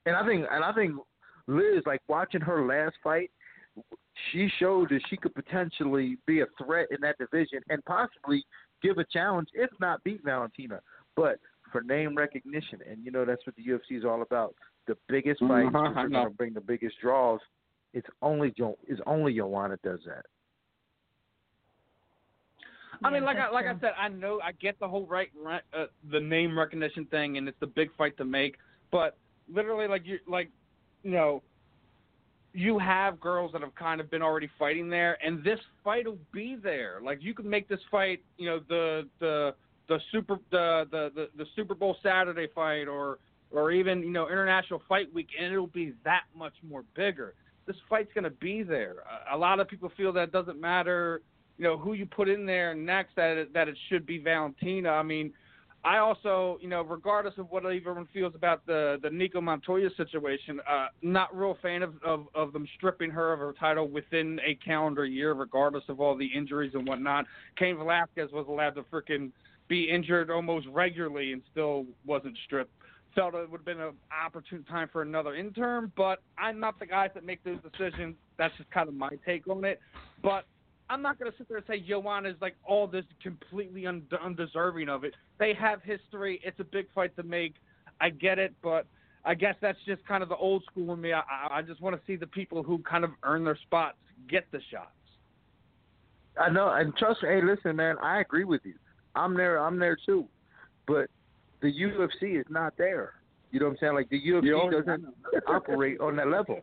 And 0.07 0.17
I 0.17 0.27
think, 0.27 0.47
and 0.51 0.65
I 0.65 0.73
think 0.73 0.95
Liz, 1.47 1.83
like 1.87 2.01
watching 2.09 2.41
her 2.41 2.67
last 2.67 2.97
fight, 3.03 3.31
she 4.31 4.49
showed 4.59 4.91
that 4.91 5.01
she 5.09 5.17
could 5.17 5.35
potentially 5.35 6.19
be 6.27 6.41
a 6.41 6.47
threat 6.63 6.89
in 6.91 6.99
that 7.01 7.17
division 7.19 7.61
and 7.71 7.85
possibly 7.85 8.45
give 8.83 8.99
a 8.99 9.05
challenge, 9.05 9.49
if 9.55 9.71
not 9.81 10.03
beat 10.05 10.23
Valentina. 10.25 10.81
But 11.17 11.39
for 11.71 11.83
name 11.83 12.17
recognition, 12.17 12.81
and 12.89 13.05
you 13.05 13.11
know 13.11 13.25
that's 13.25 13.45
what 13.47 13.57
the 13.57 13.63
UFC 13.63 13.99
is 13.99 14.05
all 14.05 14.23
about. 14.23 14.55
The 14.87 14.97
biggest 15.09 15.41
fights, 15.41 15.75
Uh-huh, 15.75 15.79
are 15.97 16.09
going 16.09 16.29
to 16.29 16.35
bring 16.35 16.55
the 16.55 16.61
biggest 16.61 16.97
draws. 17.01 17.41
It's 17.95 18.07
only 18.21 18.51
Jo. 18.51 18.77
Is 18.89 18.99
only 19.07 19.35
Joanna 19.35 19.79
does 19.83 20.01
that. 20.07 20.27
I 23.05 23.11
mean, 23.11 23.25
like 23.25 23.37
I 23.37 23.41
that's 23.41 23.55
like 23.55 23.67
I 23.67 23.79
said, 23.81 23.93
I 23.99 24.09
know 24.09 24.41
I 24.43 24.53
get 24.53 24.79
the 24.79 24.89
whole 24.89 25.07
right, 25.07 25.31
right 25.43 25.63
uh, 25.77 25.87
the 26.11 26.21
name 26.21 26.57
recognition 26.57 27.05
thing, 27.07 27.37
and 27.37 27.49
it's 27.49 27.59
the 27.61 27.67
big 27.67 27.91
fight 27.97 28.17
to 28.19 28.25
make. 28.25 28.57
But 28.91 29.17
literally, 29.53 29.89
like 29.89 30.07
you 30.07 30.19
like, 30.29 30.51
you 31.03 31.11
know, 31.11 31.43
you 32.55 32.79
have 32.79 33.19
girls 33.21 33.53
that 33.53 33.63
have 33.63 33.75
kind 33.75 34.01
of 34.01 34.11
been 34.11 34.23
already 34.23 34.49
fighting 34.59 34.89
there, 34.89 35.17
and 35.25 35.43
this 35.43 35.59
fight 35.83 36.07
will 36.07 36.19
be 36.33 36.57
there. 36.63 37.01
Like 37.03 37.23
you 37.23 37.35
could 37.35 37.47
make 37.47 37.69
this 37.69 37.81
fight, 37.91 38.23
you 38.37 38.47
know, 38.47 38.61
the 38.69 39.09
the 39.21 39.55
the 39.89 39.99
super 40.11 40.39
the, 40.51 40.87
the 40.91 41.11
the 41.15 41.29
the 41.37 41.47
Super 41.57 41.75
Bowl 41.75 41.97
Saturday 42.03 42.49
fight 42.55 42.89
or 42.89 43.19
or 43.51 43.71
even 43.71 44.03
you 44.03 44.11
know 44.11 44.29
International 44.29 44.83
Fight 44.89 45.13
Week, 45.15 45.29
and 45.39 45.53
it'll 45.53 45.67
be 45.67 45.95
that 46.05 46.25
much 46.37 46.55
more 46.69 46.85
bigger. 46.95 47.35
This 47.67 47.77
fight's 47.89 48.13
going 48.13 48.25
to 48.25 48.31
be 48.31 48.63
there. 48.63 48.97
A, 49.31 49.37
a 49.37 49.39
lot 49.39 49.61
of 49.61 49.69
people 49.69 49.91
feel 49.97 50.13
that 50.15 50.25
it 50.25 50.33
doesn't 50.33 50.61
matter, 50.61 51.23
you 51.59 51.65
know, 51.65 51.79
who 51.79 51.93
you 51.93 52.07
put 52.07 52.29
in 52.29 52.45
there 52.45 52.75
next. 52.75 53.17
That 53.17 53.37
it, 53.37 53.55
that 53.55 53.69
it 53.69 53.79
should 53.89 54.05
be 54.05 54.19
Valentina. 54.19 54.91
I 54.91 55.03
mean, 55.03 55.33
I 55.85 55.99
also, 55.99 56.59
you 56.61 56.69
know, 56.69 56.83
regardless 56.83 57.35
of 57.39 57.51
what 57.51 57.65
everyone 57.67 58.07
feels 58.13 58.35
about 58.37 58.65
the 58.67 58.99
the 59.03 59.09
Nicco 59.09 59.37
Montaño 59.37 59.95
situation, 59.97 60.61
uh, 60.69 60.87
not 61.03 61.37
real 61.37 61.57
fan 61.61 61.83
of, 61.83 61.95
of 62.05 62.27
of 62.35 62.53
them 62.53 62.69
stripping 62.77 63.11
her 63.11 63.33
of 63.33 63.41
her 63.41 63.53
title 63.59 63.89
within 63.89 64.39
a 64.47 64.55
calendar 64.65 65.05
year, 65.05 65.33
regardless 65.33 65.83
of 65.89 66.01
all 66.01 66.17
the 66.17 66.27
injuries 66.27 66.73
and 66.75 66.87
whatnot. 66.87 67.27
Cain 67.59 67.77
Velasquez 67.77 68.31
was 68.33 68.47
allowed 68.49 68.77
to 68.77 68.83
freaking 68.85 69.33
be 69.67 69.91
injured 69.91 70.31
almost 70.31 70.69
regularly 70.69 71.33
and 71.33 71.43
still 71.51 71.87
wasn't 72.07 72.37
stripped. 72.45 72.71
Felt 73.17 73.35
it 73.35 73.51
would 73.51 73.59
have 73.59 73.65
been 73.65 73.81
an 73.81 73.93
opportune 74.25 74.65
time 74.65 74.89
for 74.93 75.03
another 75.03 75.35
interim, 75.35 75.93
but 75.97 76.23
I'm 76.39 76.61
not 76.61 76.79
the 76.79 76.87
guys 76.87 77.11
that 77.15 77.25
make 77.25 77.43
those 77.45 77.59
decisions. 77.61 78.15
That's 78.39 78.57
just 78.57 78.71
kind 78.71 78.89
of 78.89 78.95
my 78.95 79.09
take 79.27 79.49
on 79.49 79.65
it. 79.65 79.81
But 80.23 80.45
I'm 80.93 81.01
not 81.01 81.19
going 81.19 81.33
to 81.33 81.39
sit 81.39 81.49
there 81.49 81.57
and 81.57 81.67
say 81.67 81.81
Joanna 81.81 82.29
is 82.29 82.37
like 82.43 82.55
all 82.65 82.87
this 82.87 83.07
completely 83.23 83.87
un- 83.87 84.07
undeserving 84.23 84.91
of 84.91 85.05
it. 85.05 85.15
They 85.39 85.55
have 85.55 85.83
history. 85.83 86.39
It's 86.45 86.61
a 86.61 86.65
big 86.65 86.87
fight 86.95 87.17
to 87.17 87.23
make. 87.23 87.55
I 87.99 88.11
get 88.11 88.39
it, 88.39 88.53
but 88.63 88.87
I 89.25 89.35
guess 89.35 89.55
that's 89.63 89.79
just 89.87 90.07
kind 90.07 90.23
of 90.23 90.29
the 90.29 90.37
old 90.37 90.65
school 90.71 90.93
in 90.93 91.01
me. 91.01 91.15
I, 91.15 91.23
I 91.51 91.63
just 91.63 91.81
want 91.81 91.97
to 91.97 92.03
see 92.07 92.17
the 92.17 92.27
people 92.27 92.63
who 92.63 92.79
kind 92.79 93.05
of 93.05 93.11
earn 93.23 93.43
their 93.43 93.59
spots 93.63 93.97
get 94.29 94.45
the 94.53 94.61
shots. 94.71 94.91
I 96.39 96.51
know, 96.51 96.69
and 96.69 96.95
trust 96.97 97.23
me. 97.23 97.31
Hey, 97.31 97.41
listen, 97.43 97.75
man, 97.75 97.97
I 98.03 98.21
agree 98.21 98.45
with 98.45 98.61
you. 98.65 98.75
I'm 99.15 99.35
there. 99.35 99.59
I'm 99.59 99.79
there 99.79 99.97
too, 100.05 100.27
but 100.87 101.09
the 101.63 101.69
UFC 101.73 102.39
is 102.39 102.47
not 102.51 102.75
there. 102.77 103.15
You 103.51 103.61
know 103.61 103.67
what 103.67 103.73
I'm 103.73 103.79
saying? 103.81 103.95
Like 103.95 104.11
the 104.11 104.21
UFC 104.21 104.71
doesn't 104.71 105.07
operate 105.47 106.01
on 106.01 106.17
that 106.17 106.29
level. 106.29 106.61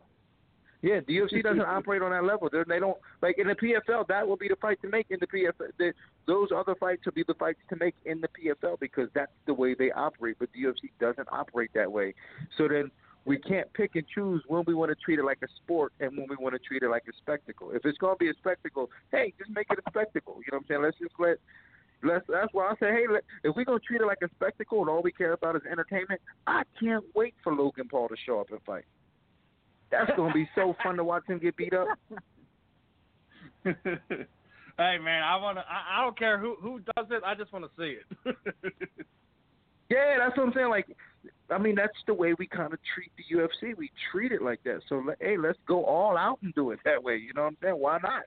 Yeah, 0.82 1.00
the 1.06 1.18
UFC 1.18 1.42
doesn't 1.42 1.60
operate 1.60 2.00
on 2.00 2.10
that 2.10 2.24
level. 2.24 2.48
They're, 2.50 2.64
they 2.64 2.78
don't 2.78 2.96
like 3.20 3.38
in 3.38 3.48
the 3.48 3.54
PFL. 3.54 4.06
That 4.08 4.26
will 4.26 4.36
be 4.36 4.48
the 4.48 4.56
fight 4.56 4.80
to 4.82 4.88
make 4.88 5.06
in 5.10 5.18
the 5.20 5.26
PFL. 5.26 5.72
The, 5.78 5.92
those 6.26 6.48
other 6.56 6.74
fights 6.74 7.04
will 7.04 7.12
be 7.12 7.24
the 7.26 7.34
fights 7.34 7.58
to 7.68 7.76
make 7.76 7.94
in 8.06 8.20
the 8.22 8.28
PFL 8.28 8.80
because 8.80 9.08
that's 9.14 9.32
the 9.46 9.52
way 9.52 9.74
they 9.74 9.90
operate. 9.90 10.36
But 10.38 10.48
the 10.54 10.62
UFC 10.62 10.90
doesn't 10.98 11.28
operate 11.30 11.70
that 11.74 11.90
way. 11.90 12.14
So 12.56 12.66
then 12.66 12.90
we 13.26 13.38
can't 13.38 13.70
pick 13.74 13.96
and 13.96 14.04
choose 14.14 14.42
when 14.48 14.64
we 14.66 14.74
want 14.74 14.90
to 14.90 14.96
treat 15.04 15.18
it 15.18 15.24
like 15.24 15.38
a 15.42 15.48
sport 15.62 15.92
and 16.00 16.16
when 16.16 16.26
we 16.30 16.36
want 16.36 16.54
to 16.54 16.58
treat 16.58 16.82
it 16.82 16.88
like 16.88 17.04
a 17.08 17.16
spectacle. 17.18 17.70
If 17.72 17.84
it's 17.84 17.98
going 17.98 18.14
to 18.14 18.18
be 18.18 18.30
a 18.30 18.34
spectacle, 18.34 18.88
hey, 19.12 19.34
just 19.38 19.50
make 19.50 19.66
it 19.70 19.78
a 19.78 19.90
spectacle. 19.90 20.36
You 20.38 20.52
know 20.52 20.58
what 20.58 20.62
I'm 20.62 20.68
saying? 20.68 20.82
Let's 20.82 20.98
just 20.98 21.14
let. 21.18 21.36
Let's, 22.02 22.24
that's 22.30 22.48
why 22.52 22.70
I 22.70 22.72
say, 22.80 22.90
hey, 22.92 23.04
let, 23.12 23.24
if 23.44 23.54
we're 23.54 23.66
gonna 23.66 23.78
treat 23.78 24.00
it 24.00 24.06
like 24.06 24.22
a 24.24 24.30
spectacle 24.30 24.80
and 24.80 24.88
all 24.88 25.02
we 25.02 25.12
care 25.12 25.34
about 25.34 25.56
is 25.56 25.62
entertainment, 25.70 26.18
I 26.46 26.62
can't 26.80 27.04
wait 27.14 27.34
for 27.44 27.54
Logan 27.54 27.88
Paul 27.90 28.08
to 28.08 28.16
show 28.24 28.40
up 28.40 28.50
and 28.50 28.58
fight. 28.62 28.86
That's 29.90 30.10
gonna 30.16 30.32
be 30.32 30.48
so 30.54 30.76
fun 30.82 30.96
to 30.96 31.04
watch 31.04 31.24
him 31.26 31.38
get 31.38 31.56
beat 31.56 31.74
up. 31.74 31.88
hey 33.64 34.98
man, 34.98 35.22
I 35.22 35.36
wanna. 35.36 35.64
I, 35.68 35.98
I 35.98 36.04
don't 36.04 36.18
care 36.18 36.38
who 36.38 36.56
who 36.60 36.80
does 36.96 37.06
it. 37.10 37.22
I 37.24 37.34
just 37.34 37.52
want 37.52 37.64
to 37.64 37.70
see 37.76 37.96
it. 37.98 38.36
yeah, 39.90 40.16
that's 40.18 40.36
what 40.36 40.46
I'm 40.46 40.52
saying. 40.54 40.70
Like, 40.70 40.86
I 41.50 41.58
mean, 41.58 41.74
that's 41.74 41.92
the 42.06 42.14
way 42.14 42.34
we 42.38 42.46
kind 42.46 42.72
of 42.72 42.78
treat 42.94 43.10
the 43.16 43.36
UFC. 43.36 43.76
We 43.76 43.90
treat 44.12 44.32
it 44.32 44.42
like 44.42 44.62
that. 44.64 44.80
So, 44.88 45.02
hey, 45.20 45.36
let's 45.36 45.58
go 45.66 45.84
all 45.84 46.16
out 46.16 46.38
and 46.42 46.54
do 46.54 46.70
it 46.70 46.78
that 46.84 47.02
way. 47.02 47.16
You 47.16 47.32
know 47.34 47.42
what 47.42 47.48
I'm 47.48 47.56
saying? 47.62 47.74
Why 47.74 47.98
not? 48.02 48.22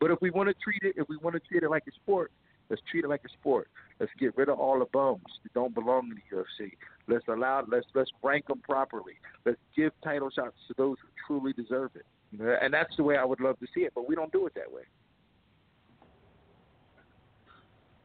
But 0.00 0.10
if 0.10 0.18
we 0.20 0.30
want 0.30 0.48
to 0.48 0.54
treat 0.62 0.82
it, 0.82 1.00
if 1.00 1.08
we 1.08 1.16
want 1.18 1.34
to 1.34 1.40
treat 1.40 1.62
it 1.62 1.70
like 1.70 1.84
a 1.86 1.92
sport, 1.92 2.32
let's 2.70 2.82
treat 2.90 3.04
it 3.04 3.08
like 3.08 3.22
a 3.24 3.28
sport. 3.28 3.68
Let's 4.00 4.12
get 4.18 4.36
rid 4.36 4.48
of 4.48 4.58
all 4.58 4.78
the 4.78 4.86
bums 4.86 5.22
that 5.42 5.54
don't 5.54 5.74
belong 5.74 6.10
in 6.10 6.16
the 6.16 6.36
UFC. 6.36 6.72
Let's 7.06 7.26
allow 7.28 7.64
let's 7.68 7.86
let's 7.94 8.10
rank 8.22 8.46
them 8.48 8.60
properly. 8.60 9.14
Let's 9.44 9.58
give 9.76 9.92
title 10.02 10.30
shots 10.30 10.56
to 10.68 10.74
those 10.76 10.96
who 11.00 11.08
truly 11.26 11.52
deserve 11.52 11.90
it. 11.94 12.06
And 12.62 12.74
that's 12.74 12.96
the 12.96 13.02
way 13.04 13.16
I 13.16 13.24
would 13.24 13.40
love 13.40 13.58
to 13.60 13.66
see 13.74 13.82
it, 13.82 13.92
but 13.94 14.08
we 14.08 14.14
don't 14.14 14.32
do 14.32 14.46
it 14.46 14.54
that 14.54 14.70
way. 14.70 14.82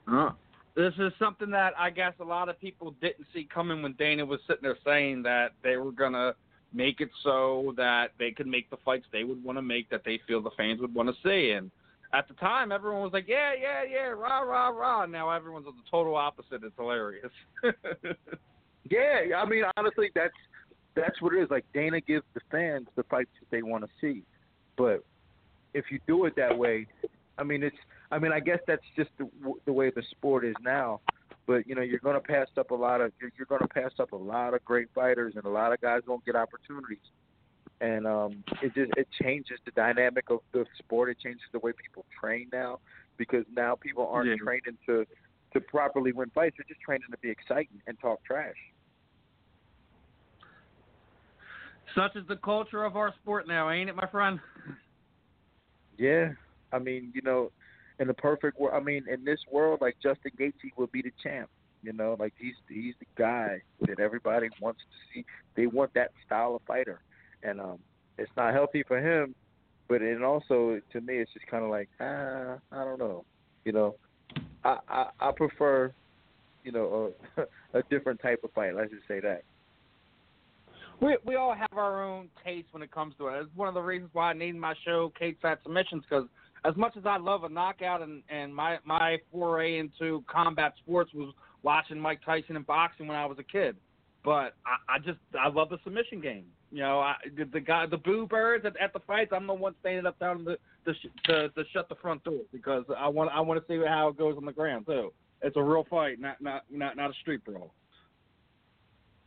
Huh. 0.07 0.31
This 0.75 0.93
is 0.99 1.11
something 1.17 1.49
that 1.51 1.73
I 1.77 1.89
guess 1.89 2.13
a 2.19 2.23
lot 2.23 2.47
of 2.47 2.59
people 2.59 2.95
didn't 3.01 3.25
see 3.33 3.47
coming 3.51 3.81
when 3.81 3.93
Dana 3.93 4.25
was 4.25 4.39
sitting 4.47 4.63
there 4.63 4.77
saying 4.85 5.23
that 5.23 5.53
they 5.63 5.77
were 5.77 5.91
gonna 5.91 6.35
make 6.73 7.01
it 7.01 7.09
so 7.23 7.73
that 7.77 8.11
they 8.19 8.31
could 8.31 8.47
make 8.47 8.69
the 8.69 8.77
fights 8.85 9.05
they 9.11 9.23
would 9.23 9.43
want 9.43 9.57
to 9.57 9.61
make 9.61 9.89
that 9.89 10.03
they 10.05 10.19
feel 10.27 10.41
the 10.41 10.51
fans 10.51 10.79
would 10.79 10.93
want 10.93 11.09
to 11.09 11.15
see. 11.27 11.51
And 11.51 11.71
at 12.13 12.27
the 12.27 12.33
time, 12.35 12.71
everyone 12.71 13.01
was 13.01 13.13
like, 13.13 13.27
"Yeah, 13.27 13.53
yeah, 13.59 13.83
yeah, 13.89 14.07
rah, 14.07 14.39
rah, 14.39 14.69
rah." 14.69 15.05
Now 15.05 15.29
everyone's 15.29 15.67
on 15.67 15.75
the 15.75 15.89
total 15.89 16.15
opposite. 16.15 16.63
It's 16.63 16.75
hilarious. 16.77 17.31
Yeah, 18.89 19.35
I 19.37 19.45
mean, 19.45 19.63
honestly, 19.77 20.09
that's 20.15 20.33
that's 20.95 21.21
what 21.21 21.33
it 21.33 21.43
is. 21.43 21.49
Like 21.49 21.65
Dana 21.73 22.01
gives 22.01 22.25
the 22.33 22.41
fans 22.51 22.87
the 22.95 23.03
fights 23.03 23.29
that 23.39 23.49
they 23.51 23.61
want 23.61 23.83
to 23.83 23.89
see, 24.01 24.23
but 24.77 25.03
if 25.73 25.85
you 25.91 25.99
do 26.07 26.25
it 26.25 26.35
that 26.35 26.57
way, 26.57 26.87
I 27.37 27.43
mean, 27.43 27.63
it's. 27.63 27.75
I 28.11 28.17
mean, 28.17 28.31
I 28.31 28.39
guess 28.39 28.59
that's 28.65 28.83
just 28.95 29.11
the 29.19 29.29
the 29.65 29.73
way 29.73 29.91
the 29.91 30.03
sport 30.09 30.45
is 30.45 30.55
now. 30.63 31.01
But 31.45 31.67
you 31.67 31.75
know, 31.75 31.81
you're 31.81 31.99
going 31.99 32.19
to 32.19 32.27
pass 32.27 32.47
up 32.57 32.71
a 32.71 32.75
lot 32.75 33.01
of 33.01 33.11
you're, 33.21 33.31
you're 33.37 33.45
going 33.45 33.61
to 33.61 33.67
pass 33.67 33.91
up 33.99 34.13
a 34.13 34.17
lot 34.17 34.53
of 34.53 34.65
great 34.65 34.87
fighters, 34.95 35.33
and 35.35 35.45
a 35.45 35.49
lot 35.49 35.71
of 35.71 35.79
guys 35.81 36.01
don't 36.07 36.25
get 36.25 36.35
opportunities. 36.35 36.97
And 37.81 38.05
um, 38.05 38.43
it 38.61 38.73
just 38.75 38.91
it 38.97 39.07
changes 39.21 39.57
the 39.65 39.71
dynamic 39.71 40.25
of 40.29 40.39
the 40.53 40.65
sport. 40.77 41.09
It 41.09 41.17
changes 41.19 41.43
the 41.53 41.59
way 41.59 41.71
people 41.81 42.05
train 42.19 42.49
now, 42.51 42.79
because 43.17 43.45
now 43.55 43.75
people 43.79 44.07
aren't 44.07 44.29
Yeah. 44.29 44.35
training 44.43 44.77
to 44.87 45.05
to 45.53 45.61
properly 45.61 46.11
win 46.11 46.29
fights. 46.31 46.55
They're 46.57 46.65
just 46.67 46.81
training 46.81 47.07
to 47.11 47.17
be 47.19 47.29
exciting 47.29 47.81
and 47.87 47.97
talk 47.99 48.23
trash. 48.25 48.53
Such 51.95 52.15
is 52.15 52.27
the 52.27 52.35
culture 52.37 52.83
of 52.83 52.95
our 52.95 53.13
sport 53.21 53.47
now, 53.47 53.69
ain't 53.71 53.89
it, 53.89 53.95
my 53.95 54.07
friend? 54.07 54.39
Yeah, 55.97 56.29
I 56.71 56.79
mean, 56.79 57.11
you 57.15 57.21
know, 57.23 57.51
in 57.99 58.07
the 58.07 58.13
perfect 58.13 58.59
world, 58.59 58.79
I 58.79 58.83
mean, 58.83 59.05
in 59.09 59.25
this 59.25 59.39
world, 59.51 59.79
like 59.81 59.97
Justin 60.01 60.31
Gaethje 60.39 60.69
would 60.77 60.91
be 60.91 61.01
the 61.01 61.11
champ. 61.21 61.49
You 61.81 61.93
know, 61.93 62.15
like 62.19 62.33
he's 62.37 62.55
he's 62.67 62.93
the 62.99 63.07
guy 63.17 63.61
that 63.87 63.99
everybody 63.99 64.49
wants 64.61 64.81
to 64.81 64.97
see. 65.13 65.25
They 65.55 65.65
want 65.65 65.93
that 65.95 66.11
style 66.25 66.55
of 66.55 66.61
fighter, 66.67 67.01
and 67.43 67.59
um, 67.59 67.79
it's 68.17 68.31
not 68.37 68.53
healthy 68.53 68.83
for 68.87 68.99
him. 68.99 69.35
But 69.87 70.01
and 70.01 70.23
also 70.23 70.79
to 70.93 71.01
me, 71.01 71.15
it's 71.15 71.31
just 71.33 71.47
kind 71.47 71.63
of 71.63 71.69
like 71.69 71.89
ah, 71.99 72.57
I 72.71 72.83
don't 72.83 72.99
know. 72.99 73.25
You 73.65 73.71
know, 73.71 73.95
I 74.63 74.77
I, 74.87 75.05
I 75.19 75.31
prefer, 75.31 75.91
you 76.63 76.71
know, 76.71 77.11
a, 77.37 77.41
a 77.79 77.83
different 77.89 78.21
type 78.21 78.41
of 78.43 78.51
fight. 78.53 78.75
Let's 78.75 78.91
just 78.91 79.07
say 79.07 79.19
that. 79.21 79.43
We 81.01 81.17
we 81.25 81.35
all 81.35 81.55
have 81.55 81.77
our 81.77 82.03
own 82.03 82.29
taste 82.43 82.67
when 82.71 82.83
it 82.83 82.91
comes 82.91 83.15
to 83.17 83.27
it. 83.27 83.41
It's 83.41 83.49
one 83.55 83.67
of 83.67 83.73
the 83.73 83.81
reasons 83.81 84.11
why 84.13 84.31
I 84.31 84.33
named 84.33 84.59
my 84.59 84.73
show 84.85 85.11
Cage 85.17 85.37
Side 85.41 85.57
Submissions 85.63 86.03
because 86.07 86.27
as 86.65 86.75
much 86.75 86.97
as 86.97 87.05
I 87.05 87.17
love 87.17 87.43
a 87.43 87.49
knockout 87.49 88.01
and 88.01 88.21
and 88.29 88.53
my 88.53 88.77
my 88.85 89.17
foray 89.31 89.79
into 89.79 90.23
combat 90.27 90.73
sports 90.83 91.11
was 91.13 91.33
watching 91.63 91.99
Mike 91.99 92.21
Tyson 92.25 92.55
and 92.55 92.65
boxing 92.65 93.07
when 93.07 93.17
I 93.17 93.25
was 93.25 93.37
a 93.39 93.43
kid, 93.43 93.75
but 94.23 94.55
I, 94.65 94.95
I 94.95 94.99
just 94.99 95.19
I 95.39 95.49
love 95.49 95.69
the 95.69 95.77
submission 95.83 96.21
game. 96.21 96.45
You 96.71 96.81
know, 96.81 96.99
I, 96.99 97.15
the, 97.35 97.45
the 97.45 97.59
guy 97.59 97.85
the 97.87 97.97
boo 97.97 98.27
birds 98.27 98.65
at, 98.65 98.77
at 98.79 98.93
the 98.93 98.99
fights. 98.99 99.31
I'm 99.33 99.47
the 99.47 99.53
one 99.53 99.73
standing 99.79 100.05
up 100.05 100.19
down 100.19 100.45
the 100.45 100.57
the 100.85 100.93
to, 101.25 101.49
to 101.49 101.63
shut 101.73 101.89
the 101.89 101.95
front 101.95 102.23
door 102.23 102.41
because 102.51 102.83
I 102.97 103.07
want 103.07 103.31
I 103.31 103.41
want 103.41 103.65
to 103.65 103.73
see 103.73 103.83
how 103.85 104.09
it 104.09 104.17
goes 104.17 104.35
on 104.37 104.45
the 104.45 104.51
ground 104.51 104.85
too. 104.85 105.11
It's 105.41 105.57
a 105.57 105.63
real 105.63 105.85
fight, 105.89 106.19
not 106.19 106.41
not 106.41 106.63
not 106.69 106.95
not 106.95 107.11
a 107.11 107.13
street 107.21 107.43
brawl. 107.43 107.73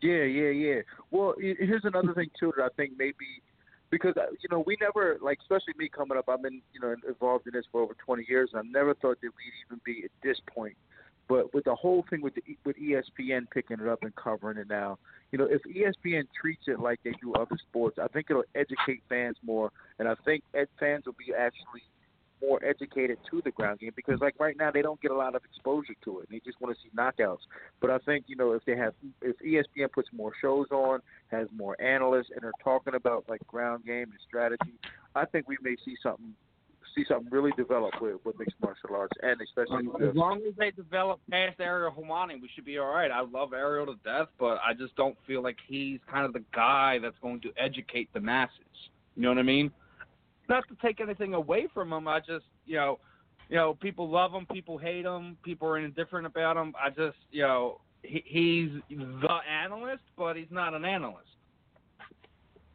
Yeah, 0.00 0.24
yeah, 0.24 0.50
yeah. 0.50 0.80
Well, 1.10 1.34
here's 1.38 1.84
another 1.84 2.12
thing 2.12 2.30
too 2.38 2.52
that 2.56 2.64
I 2.64 2.68
think 2.76 2.92
maybe 2.98 3.42
because 3.90 4.14
uh, 4.16 4.30
you 4.40 4.48
know 4.50 4.64
we 4.66 4.76
never 4.80 5.18
like, 5.22 5.38
especially 5.42 5.74
me 5.78 5.88
coming 5.88 6.18
up. 6.18 6.28
I've 6.28 6.42
been 6.42 6.60
you 6.72 6.80
know 6.80 6.94
involved 7.06 7.46
in 7.46 7.52
this 7.52 7.64
for 7.70 7.82
over 7.82 7.94
20 8.04 8.24
years, 8.28 8.50
and 8.52 8.60
I 8.60 8.78
never 8.78 8.94
thought 8.94 9.20
that 9.20 9.30
we'd 9.30 9.54
even 9.66 9.80
be 9.84 10.04
at 10.04 10.10
this 10.22 10.38
point. 10.52 10.76
But 11.28 11.54
with 11.54 11.64
the 11.64 11.74
whole 11.74 12.04
thing 12.10 12.20
with 12.20 12.34
the, 12.34 12.42
with 12.64 12.76
ESPN 12.76 13.50
picking 13.50 13.78
it 13.80 13.88
up 13.88 14.02
and 14.02 14.14
covering 14.16 14.58
it 14.58 14.68
now, 14.68 14.98
you 15.30 15.38
know, 15.38 15.48
if 15.48 15.62
ESPN 15.62 16.24
treats 16.38 16.64
it 16.66 16.78
like 16.78 17.00
they 17.04 17.12
do 17.22 17.32
other 17.34 17.56
sports, 17.68 17.98
I 18.02 18.08
think 18.08 18.26
it'll 18.28 18.44
educate 18.54 19.02
fans 19.08 19.36
more, 19.42 19.70
and 19.98 20.08
I 20.08 20.14
think 20.24 20.42
ed- 20.54 20.68
fans 20.78 21.06
will 21.06 21.14
be 21.14 21.32
actually 21.32 21.82
more 22.42 22.62
educated 22.64 23.18
to 23.30 23.40
the 23.44 23.52
ground 23.52 23.78
game 23.78 23.92
because 23.94 24.20
like 24.20 24.34
right 24.40 24.56
now 24.58 24.70
they 24.70 24.82
don't 24.82 25.00
get 25.00 25.12
a 25.12 25.16
lot 25.16 25.34
of 25.34 25.42
exposure 25.44 25.94
to 26.04 26.20
it. 26.20 26.28
They 26.30 26.40
just 26.44 26.60
want 26.60 26.76
to 26.76 26.82
see 26.82 26.90
knockouts. 26.96 27.38
But 27.80 27.90
I 27.90 27.98
think 27.98 28.24
you 28.26 28.36
know 28.36 28.52
if 28.52 28.64
they 28.64 28.76
have 28.76 28.94
if 29.22 29.36
ESPN 29.38 29.90
puts 29.92 30.08
more 30.12 30.32
shows 30.40 30.66
on, 30.70 31.00
has 31.28 31.48
more 31.56 31.80
analysts, 31.80 32.30
and 32.34 32.44
are 32.44 32.52
talking 32.62 32.94
about 32.94 33.24
like 33.28 33.46
ground 33.46 33.86
game 33.86 34.10
and 34.10 34.18
strategy, 34.26 34.74
I 35.14 35.24
think 35.24 35.48
we 35.48 35.56
may 35.62 35.76
see 35.84 35.96
something 36.02 36.34
see 36.94 37.04
something 37.08 37.30
really 37.30 37.52
develop 37.56 37.92
with, 38.00 38.16
with 38.24 38.38
mixed 38.38 38.56
martial 38.60 38.94
arts 38.94 39.12
and 39.22 39.40
especially 39.40 39.86
Um, 39.86 40.02
as 40.02 40.14
long 40.14 40.42
as 40.48 40.54
they 40.58 40.70
develop 40.70 41.20
past 41.30 41.60
Ariel 41.60 41.92
Helwani, 41.92 42.40
we 42.40 42.48
should 42.54 42.64
be 42.64 42.78
all 42.78 42.88
right. 42.88 43.10
I 43.10 43.20
love 43.20 43.52
Ariel 43.52 43.86
to 43.86 43.96
death, 44.04 44.28
but 44.38 44.58
I 44.66 44.74
just 44.74 44.94
don't 44.96 45.16
feel 45.26 45.42
like 45.42 45.56
he's 45.66 46.00
kind 46.10 46.24
of 46.24 46.32
the 46.32 46.44
guy 46.54 46.98
that's 47.00 47.16
going 47.22 47.40
to 47.42 47.52
educate 47.56 48.12
the 48.12 48.20
masses. 48.20 48.56
You 49.16 49.22
know 49.22 49.28
what 49.30 49.38
I 49.38 49.42
mean? 49.42 49.70
Not 50.48 50.64
to 50.68 50.76
take 50.82 51.00
anything 51.00 51.34
away 51.34 51.68
from 51.72 51.92
him, 51.92 52.08
I 52.08 52.20
just, 52.20 52.46
you 52.66 52.76
know, 52.76 52.98
you 53.48 53.56
know, 53.56 53.74
people 53.74 54.08
love 54.08 54.32
him, 54.32 54.46
people 54.46 54.78
hate 54.78 55.04
him, 55.04 55.36
people 55.42 55.68
are 55.68 55.78
indifferent 55.78 56.26
about 56.26 56.56
him. 56.56 56.74
I 56.82 56.88
just, 56.88 57.18
you 57.30 57.42
know, 57.42 57.80
he, 58.02 58.22
he's 58.26 58.70
the 58.88 59.38
analyst, 59.50 60.02
but 60.16 60.36
he's 60.36 60.50
not 60.50 60.74
an 60.74 60.84
analyst. 60.84 61.28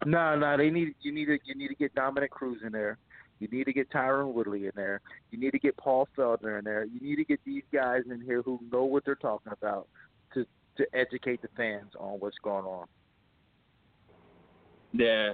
No, 0.05 0.37
no, 0.37 0.55
they 0.55 0.69
need 0.69 0.93
you 1.01 1.11
need 1.11 1.25
to 1.25 1.37
you 1.43 1.55
need 1.55 1.69
to 1.69 1.75
get 1.75 1.93
Dominick 1.95 2.31
Cruz 2.31 2.61
in 2.65 2.71
there. 2.71 2.97
You 3.39 3.47
need 3.51 3.65
to 3.65 3.73
get 3.73 3.89
Tyron 3.91 4.33
Woodley 4.33 4.65
in 4.65 4.71
there. 4.75 5.01
You 5.31 5.39
need 5.39 5.51
to 5.51 5.59
get 5.59 5.77
Paul 5.77 6.07
Felder 6.17 6.57
in 6.57 6.65
there. 6.65 6.85
You 6.85 6.99
need 6.99 7.17
to 7.17 7.23
get 7.23 7.39
these 7.45 7.63
guys 7.71 8.01
in 8.09 8.21
here 8.21 8.41
who 8.41 8.59
know 8.71 8.83
what 8.83 9.05
they're 9.05 9.15
talking 9.15 9.53
about 9.53 9.87
to 10.33 10.45
to 10.77 10.85
educate 10.93 11.41
the 11.41 11.49
fans 11.55 11.91
on 11.99 12.19
what's 12.19 12.37
going 12.43 12.65
on. 12.65 12.87
Yeah, 14.93 15.33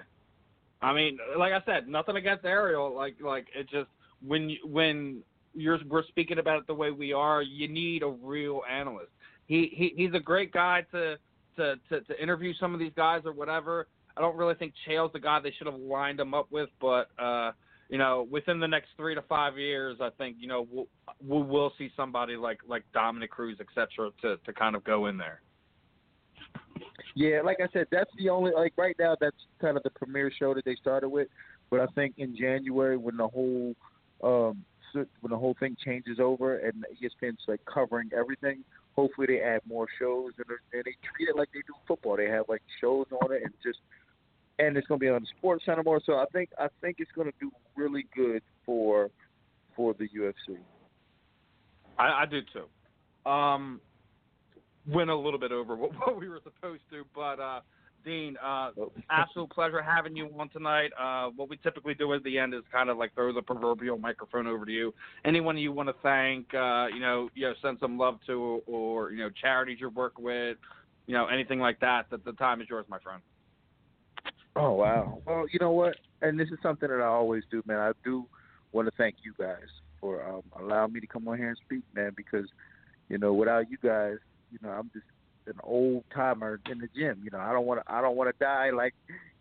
I 0.84 0.94
mean, 0.94 1.18
like 1.38 1.54
I 1.54 1.62
said, 1.66 1.88
nothing 1.88 2.18
against 2.18 2.44
Ariel. 2.44 2.94
Like, 2.94 3.16
like 3.22 3.48
it 3.56 3.70
just 3.70 3.90
when 4.26 4.50
you, 4.50 4.58
when 4.66 5.24
you're 5.56 5.80
we're 5.90 6.06
speaking 6.08 6.40
about 6.40 6.60
it 6.60 6.68
the 6.68 6.74
way 6.74 6.92
we 6.92 7.14
are, 7.14 7.42
you 7.42 7.70
need 7.70 8.04
a 8.04 8.10
real 8.10 8.62
analyst. 8.70 9.12
He 9.48 9.72
he 9.74 9.94
he's 9.96 10.14
a 10.14 10.20
great 10.20 10.52
guy 10.52 10.86
to 10.92 11.16
to 11.56 11.76
to, 11.90 12.02
to 12.02 12.22
interview 12.22 12.54
some 12.60 12.74
of 12.74 12.80
these 12.80 12.92
guys 12.96 13.22
or 13.26 13.32
whatever. 13.32 13.88
I 14.18 14.22
don't 14.22 14.36
really 14.36 14.56
think 14.56 14.74
Chael's 14.88 15.14
the 15.14 15.20
guy 15.20 15.40
they 15.40 15.54
should 15.58 15.68
have 15.68 15.80
lined 15.80 16.20
him 16.20 16.34
up 16.34 16.52
with, 16.52 16.70
but 16.80 17.10
uh, 17.18 17.52
you 17.94 18.00
know, 18.00 18.28
within 18.32 18.60
the 18.60 18.68
next 18.68 18.90
three 18.98 19.14
to 19.14 19.22
five 19.22 19.56
years, 19.56 19.98
I 20.02 20.10
think 20.18 20.38
you 20.40 20.48
know 20.48 20.68
we'll, 20.72 20.88
we 21.24 21.44
will 21.44 21.72
see 21.78 21.92
somebody 21.96 22.36
like 22.36 22.58
like 22.68 22.84
Dominick 22.92 23.30
Cruz, 23.30 23.60
et 23.60 23.68
cetera, 23.76 24.10
to 24.24 24.38
to 24.38 24.52
kind 24.52 24.76
of 24.76 24.84
go 24.84 25.06
in 25.06 25.16
there. 25.16 25.42
Yeah, 27.16 27.42
like 27.46 27.58
I 27.62 27.68
said, 27.72 27.86
that's 27.92 28.10
the 28.18 28.30
only 28.30 28.52
like 28.52 28.74
right 28.78 28.96
now 28.98 29.16
that's 29.22 29.36
kind 29.62 29.78
of 29.78 29.84
the 29.84 29.92
premiere 29.92 30.32
show 30.40 30.56
that 30.56 30.66
they 30.66 30.74
started 30.82 31.10
with. 31.10 31.28
But 31.70 31.82
I 31.82 31.86
think 31.94 32.16
in 32.18 32.36
January 32.36 32.98
when 32.98 33.16
the 33.16 33.28
whole 33.28 33.76
um 34.24 34.66
when 34.94 35.30
the 35.30 35.38
whole 35.38 35.56
thing 35.60 35.78
changes 35.86 36.18
over 36.20 36.58
and 36.58 36.84
ESPN's 37.00 37.44
like 37.48 37.62
covering 37.72 38.10
everything, 38.18 38.64
hopefully 38.96 39.28
they 39.28 39.42
add 39.42 39.62
more 39.70 39.86
shows 40.00 40.32
and, 40.38 40.48
and 40.74 40.84
they 40.84 40.96
treat 41.16 41.30
it 41.30 41.36
like 41.36 41.50
they 41.54 41.62
do 41.68 41.76
football. 41.88 42.18
They 42.18 42.26
have 42.26 42.46
like 42.50 42.64
shows 42.82 43.06
on 43.22 43.32
it 43.32 43.44
and 43.44 43.54
just 43.64 43.78
and 44.60 44.78
it's 44.78 44.88
going 44.88 45.00
to 45.00 45.04
be 45.04 45.10
on 45.10 45.22
the 45.22 45.48
SportsCenter 45.48 45.84
more. 45.84 46.02
So 46.06 46.14
I 46.14 46.26
think 46.34 46.50
I 46.60 46.68
think 46.82 46.98
it's 47.00 47.12
going 47.12 47.28
to 47.32 47.34
do 47.40 47.52
really 47.76 48.06
good 48.16 48.42
for 48.66 49.10
for 49.76 49.94
the 49.94 50.08
UFC. 50.10 50.58
I, 51.98 52.24
I 52.24 52.26
do 52.26 52.42
too. 52.54 53.30
Um, 53.30 53.82
went 54.88 55.10
a 55.10 55.16
little 55.16 55.40
bit 55.40 55.52
over 55.52 55.76
what, 55.78 55.92
what 56.00 56.20
we 56.20 56.28
were 56.28 56.42
supposed 56.44 56.82
to, 56.92 57.04
but 57.16 57.40
uh, 57.40 57.62
Din, 58.04 58.36
uh, 58.44 58.72
Oh. 58.78 58.92
absolute 59.10 59.50
pleasure 59.52 59.82
having 59.82 60.16
you 60.16 60.30
on 60.38 60.50
tonight. 60.50 60.92
Uh, 61.00 61.30
what 61.36 61.50
we 61.50 61.58
typically 61.58 61.94
do 61.94 62.14
at 62.14 62.24
the 62.24 62.38
end 62.38 62.54
is 62.54 62.62
kind 62.72 62.90
of 62.90 62.98
like 62.98 63.14
throw 63.16 63.32
the 63.34 63.42
proverbial 63.42 63.98
microphone 63.98 64.46
over 64.46 64.66
to 64.66 64.72
you. 64.72 64.94
Anyone 65.26 65.58
you 65.58 65.72
want 65.72 65.90
to 65.90 65.96
thank, 66.04 66.54
uh, 66.54 66.88
you 66.94 67.00
know, 67.00 67.30
you 67.34 67.48
know, 67.48 67.54
send 67.62 67.78
some 67.80 67.98
love 67.98 68.20
to, 68.28 68.62
or 68.68 69.12
you 69.12 69.20
know, 69.20 69.30
charities 69.30 69.78
you 69.80 69.90
work 69.90 70.18
with, 70.20 70.58
you 71.08 71.14
know, 71.14 71.28
anything 71.28 71.60
like 71.60 71.80
that. 71.80 72.10
That 72.12 72.26
the 72.26 72.34
time 72.34 72.62
is 72.62 72.68
yours, 72.70 72.86
my 72.90 73.00
friend. 73.00 73.22
Oh 74.56 74.74
wow. 74.74 75.22
Well, 75.26 75.46
you 75.52 75.60
know 75.60 75.72
what? 75.72 75.96
And 76.22 76.40
this 76.40 76.50
is 76.50 76.60
something 76.62 76.90
that 76.90 77.02
I 77.02 77.08
always 77.08 77.44
do, 77.50 77.64
man. 77.66 77.80
I 77.80 77.92
do 78.04 78.26
want 78.72 78.88
to 78.88 78.94
thank 78.98 79.16
you 79.24 79.34
guys 79.40 79.68
for 80.00 80.24
um, 80.28 80.44
allowing 80.60 80.94
me 80.94 81.00
to 81.00 81.08
come 81.08 81.28
on 81.28 81.38
here 81.38 81.50
and 81.50 81.58
speak, 81.66 81.84
man. 81.96 82.12
Because 82.16 82.48
you 83.10 83.18
know, 83.18 83.34
without 83.34 83.70
you 83.70 83.78
guys, 83.84 84.18
you 84.52 84.60
know, 84.62 84.70
I'm 84.70 84.90
just 84.94 85.06
an 85.48 85.60
old 85.64 86.04
timer 86.14 86.60
in 86.70 86.80
the 86.80 86.88
gym. 86.96 87.22
You 87.24 87.32
know, 87.32 87.40
I 87.40 87.52
don't 87.52 87.66
want 87.66 87.82
to. 87.86 87.92
I 87.92 88.02
don't 88.02 88.16
want 88.16 88.30
to 88.30 88.44
die 88.44 88.70
like, 88.70 88.94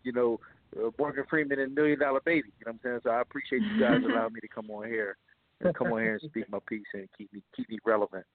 you 0.03 0.11
know, 0.11 0.39
uh, 0.77 0.89
Morgan 0.97 1.25
Freeman 1.29 1.59
and 1.59 1.75
Million 1.75 1.99
Dollar 1.99 2.21
Baby. 2.25 2.49
You 2.59 2.65
know 2.65 2.71
what 2.71 2.89
I'm 2.89 2.91
saying? 2.91 2.99
So 3.03 3.09
I 3.11 3.21
appreciate 3.21 3.61
you 3.61 3.79
guys 3.79 4.01
allowing 4.09 4.33
me 4.33 4.39
to 4.41 4.47
come 4.47 4.69
on 4.71 4.87
here 4.87 5.17
and 5.61 5.75
come 5.75 5.93
on 5.93 6.01
here 6.01 6.19
and 6.21 6.29
speak 6.29 6.49
my 6.49 6.59
piece 6.67 6.83
and 6.93 7.07
keep 7.17 7.31
me 7.33 7.41
keep 7.55 7.69
me 7.69 7.77
relevant. 7.85 8.25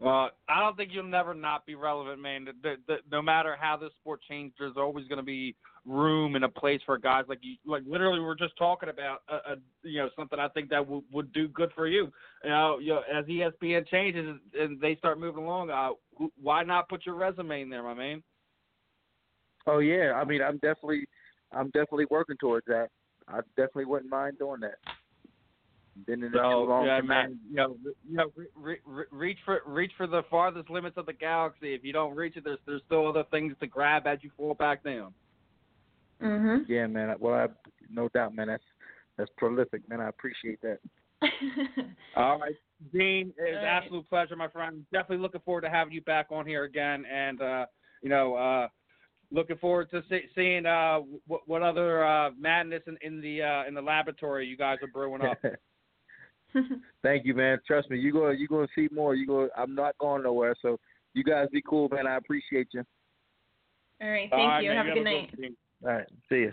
Well, 0.00 0.30
I 0.48 0.60
don't 0.60 0.76
think 0.76 0.90
you'll 0.92 1.04
never 1.04 1.34
not 1.34 1.66
be 1.66 1.76
relevant, 1.76 2.20
man. 2.20 2.44
The, 2.44 2.52
the, 2.62 2.74
the, 2.86 2.96
no 3.10 3.22
matter 3.22 3.56
how 3.58 3.76
this 3.76 3.92
sport 4.00 4.20
changes, 4.28 4.54
there's 4.58 4.76
always 4.76 5.06
going 5.06 5.18
to 5.18 5.24
be 5.24 5.54
room 5.86 6.34
and 6.34 6.44
a 6.44 6.48
place 6.48 6.80
for 6.84 6.98
guys 6.98 7.24
like 7.28 7.38
you. 7.42 7.56
Like 7.64 7.84
literally, 7.86 8.18
we 8.18 8.26
are 8.26 8.34
just 8.34 8.56
talking 8.58 8.88
about, 8.88 9.20
a, 9.28 9.52
a, 9.52 9.56
you 9.82 9.98
know, 10.00 10.08
something 10.16 10.38
I 10.38 10.48
think 10.48 10.68
that 10.70 10.80
w- 10.80 11.04
would 11.12 11.32
do 11.32 11.46
good 11.48 11.70
for 11.74 11.86
you. 11.86 12.10
You 12.42 12.50
know, 12.50 12.78
you 12.80 12.88
know, 12.88 13.02
as 13.12 13.24
ESPN 13.26 13.86
changes 13.88 14.36
and 14.58 14.80
they 14.80 14.96
start 14.96 15.20
moving 15.20 15.44
along, 15.44 15.70
uh, 15.70 15.90
why 16.42 16.64
not 16.64 16.88
put 16.88 17.06
your 17.06 17.14
resume 17.14 17.62
in 17.62 17.70
there, 17.70 17.82
my 17.82 17.94
man? 17.94 18.22
Oh 19.66 19.78
yeah, 19.78 20.12
I 20.14 20.24
mean, 20.24 20.42
I'm 20.42 20.58
definitely, 20.58 21.06
I'm 21.52 21.66
definitely 21.66 22.06
working 22.10 22.36
towards 22.38 22.66
that. 22.66 22.88
I 23.28 23.40
definitely 23.56 23.86
wouldn't 23.86 24.10
mind 24.10 24.38
doing 24.38 24.60
that. 24.60 24.76
Been 26.06 26.24
in 26.24 26.26
it 26.26 26.32
too 26.32 26.38
So 26.38 26.62
long 26.64 26.86
yeah, 26.86 26.96
to 26.96 27.02
man, 27.04 27.38
you 27.48 27.56
know, 27.56 27.76
you 28.08 28.16
know, 28.16 28.32
re- 28.56 28.80
re- 28.84 29.04
reach 29.12 29.38
for 29.44 29.62
reach 29.64 29.92
for 29.96 30.08
the 30.08 30.22
farthest 30.28 30.68
limits 30.68 30.96
of 30.96 31.06
the 31.06 31.12
galaxy. 31.12 31.72
If 31.72 31.84
you 31.84 31.92
don't 31.92 32.16
reach 32.16 32.36
it, 32.36 32.44
there's 32.44 32.58
there's 32.66 32.82
still 32.86 33.06
other 33.06 33.24
things 33.30 33.54
to 33.60 33.66
grab 33.68 34.06
as 34.06 34.18
you 34.22 34.30
fall 34.36 34.54
back 34.54 34.82
down. 34.82 35.14
Mhm. 36.20 36.64
Yeah, 36.68 36.88
man. 36.88 37.14
Well, 37.20 37.34
I, 37.34 37.46
no 37.88 38.08
doubt, 38.08 38.34
man. 38.34 38.48
That's 38.48 38.64
that's 39.16 39.30
prolific, 39.36 39.88
man. 39.88 40.00
I 40.00 40.08
appreciate 40.08 40.60
that. 40.62 40.80
All 42.16 42.40
right, 42.40 42.54
Din, 42.92 43.32
it's 43.38 43.48
an 43.48 43.54
right. 43.54 43.64
absolute 43.64 44.08
pleasure, 44.08 44.34
my 44.34 44.48
friend. 44.48 44.84
Definitely 44.92 45.22
looking 45.22 45.42
forward 45.42 45.62
to 45.62 45.70
having 45.70 45.92
you 45.92 46.02
back 46.02 46.26
on 46.30 46.44
here 46.44 46.64
again, 46.64 47.04
and 47.06 47.40
uh, 47.40 47.66
you 48.02 48.08
know, 48.08 48.34
uh, 48.34 48.68
looking 49.30 49.56
forward 49.58 49.90
to 49.92 50.02
see, 50.08 50.22
seeing 50.34 50.66
uh, 50.66 50.98
what, 51.26 51.42
what 51.46 51.62
other 51.62 52.04
uh, 52.04 52.30
madness 52.38 52.82
in, 52.86 52.98
in 53.02 53.20
the 53.20 53.42
uh, 53.42 53.68
in 53.68 53.74
the 53.74 53.82
laboratory 53.82 54.46
you 54.46 54.56
guys 54.56 54.78
are 54.82 54.88
brewing 54.88 55.22
up. 55.22 55.38
Thank 57.02 57.24
you, 57.24 57.34
man. 57.34 57.58
Trust 57.66 57.90
me, 57.90 57.98
you 57.98 58.12
go 58.12 58.30
you 58.30 58.48
gonna 58.48 58.68
see 58.74 58.88
more. 58.92 59.14
You 59.14 59.26
go. 59.26 59.48
I'm 59.56 59.74
not 59.74 59.96
going 59.98 60.22
nowhere. 60.22 60.54
So 60.62 60.78
you 61.14 61.24
guys 61.24 61.48
be 61.52 61.62
cool, 61.62 61.88
man. 61.90 62.06
I 62.06 62.16
appreciate 62.16 62.68
you. 62.72 62.84
All 64.00 64.08
right. 64.08 64.28
All 64.32 64.38
Thank 64.38 64.50
right, 64.50 64.62
you. 64.64 64.68
man, 64.70 64.76
Have 64.76 64.86
a 64.86 64.94
good 64.94 65.04
night. 65.04 65.14
one, 65.14 65.40
Din. 65.40 65.56
All 65.84 65.90
right. 65.90 66.06
See 66.28 66.34
you. 66.36 66.52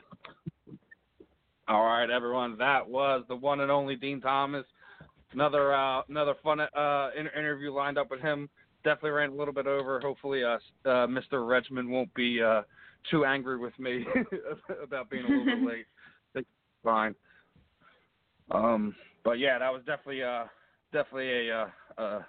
All 1.67 1.85
right, 1.85 2.09
everyone. 2.09 2.57
That 2.57 2.87
was 2.87 3.23
the 3.27 3.35
one 3.35 3.61
and 3.61 3.71
only 3.71 3.95
Din 3.95 4.19
Thomas. 4.21 4.65
Another 5.33 5.73
uh, 5.73 6.01
another 6.09 6.35
fun 6.43 6.59
uh, 6.59 7.09
inter- 7.17 7.31
interview 7.37 7.71
lined 7.73 7.97
up 7.97 8.11
with 8.11 8.19
him. 8.21 8.49
Definitely 8.83 9.11
ran 9.11 9.29
a 9.29 9.35
little 9.35 9.53
bit 9.53 9.67
over. 9.67 9.99
Hopefully, 10.01 10.43
uh, 10.43 10.57
uh, 10.85 11.07
Mr. 11.07 11.33
Regman 11.33 11.87
won't 11.89 12.13
be 12.13 12.41
uh, 12.41 12.63
too 13.09 13.25
angry 13.25 13.57
with 13.57 13.77
me 13.79 14.05
about 14.83 15.09
being 15.09 15.23
a 15.23 15.27
little 15.29 15.45
bit 15.45 15.63
late. 15.65 15.85
It's 16.35 16.47
fine. 16.83 17.15
Um, 18.49 18.93
but 19.23 19.39
yeah, 19.39 19.59
that 19.59 19.71
was 19.71 19.81
definitely 19.85 20.23
uh, 20.23 20.45
definitely 20.91 21.49
a, 21.49 21.55
uh, 21.55 22.01
uh, 22.01 22.21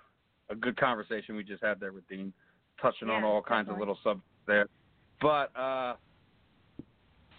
a 0.50 0.54
good 0.54 0.76
conversation 0.76 1.36
we 1.36 1.44
just 1.44 1.62
had 1.62 1.80
there 1.80 1.92
with 1.92 2.06
Din, 2.08 2.32
touching 2.80 3.10
on 3.10 3.24
all 3.24 3.42
kinds 3.42 3.68
of 3.68 3.78
little 3.78 3.98
subjects 4.02 4.28
there. 4.46 4.66
But 5.20 5.56
uh, 5.56 5.94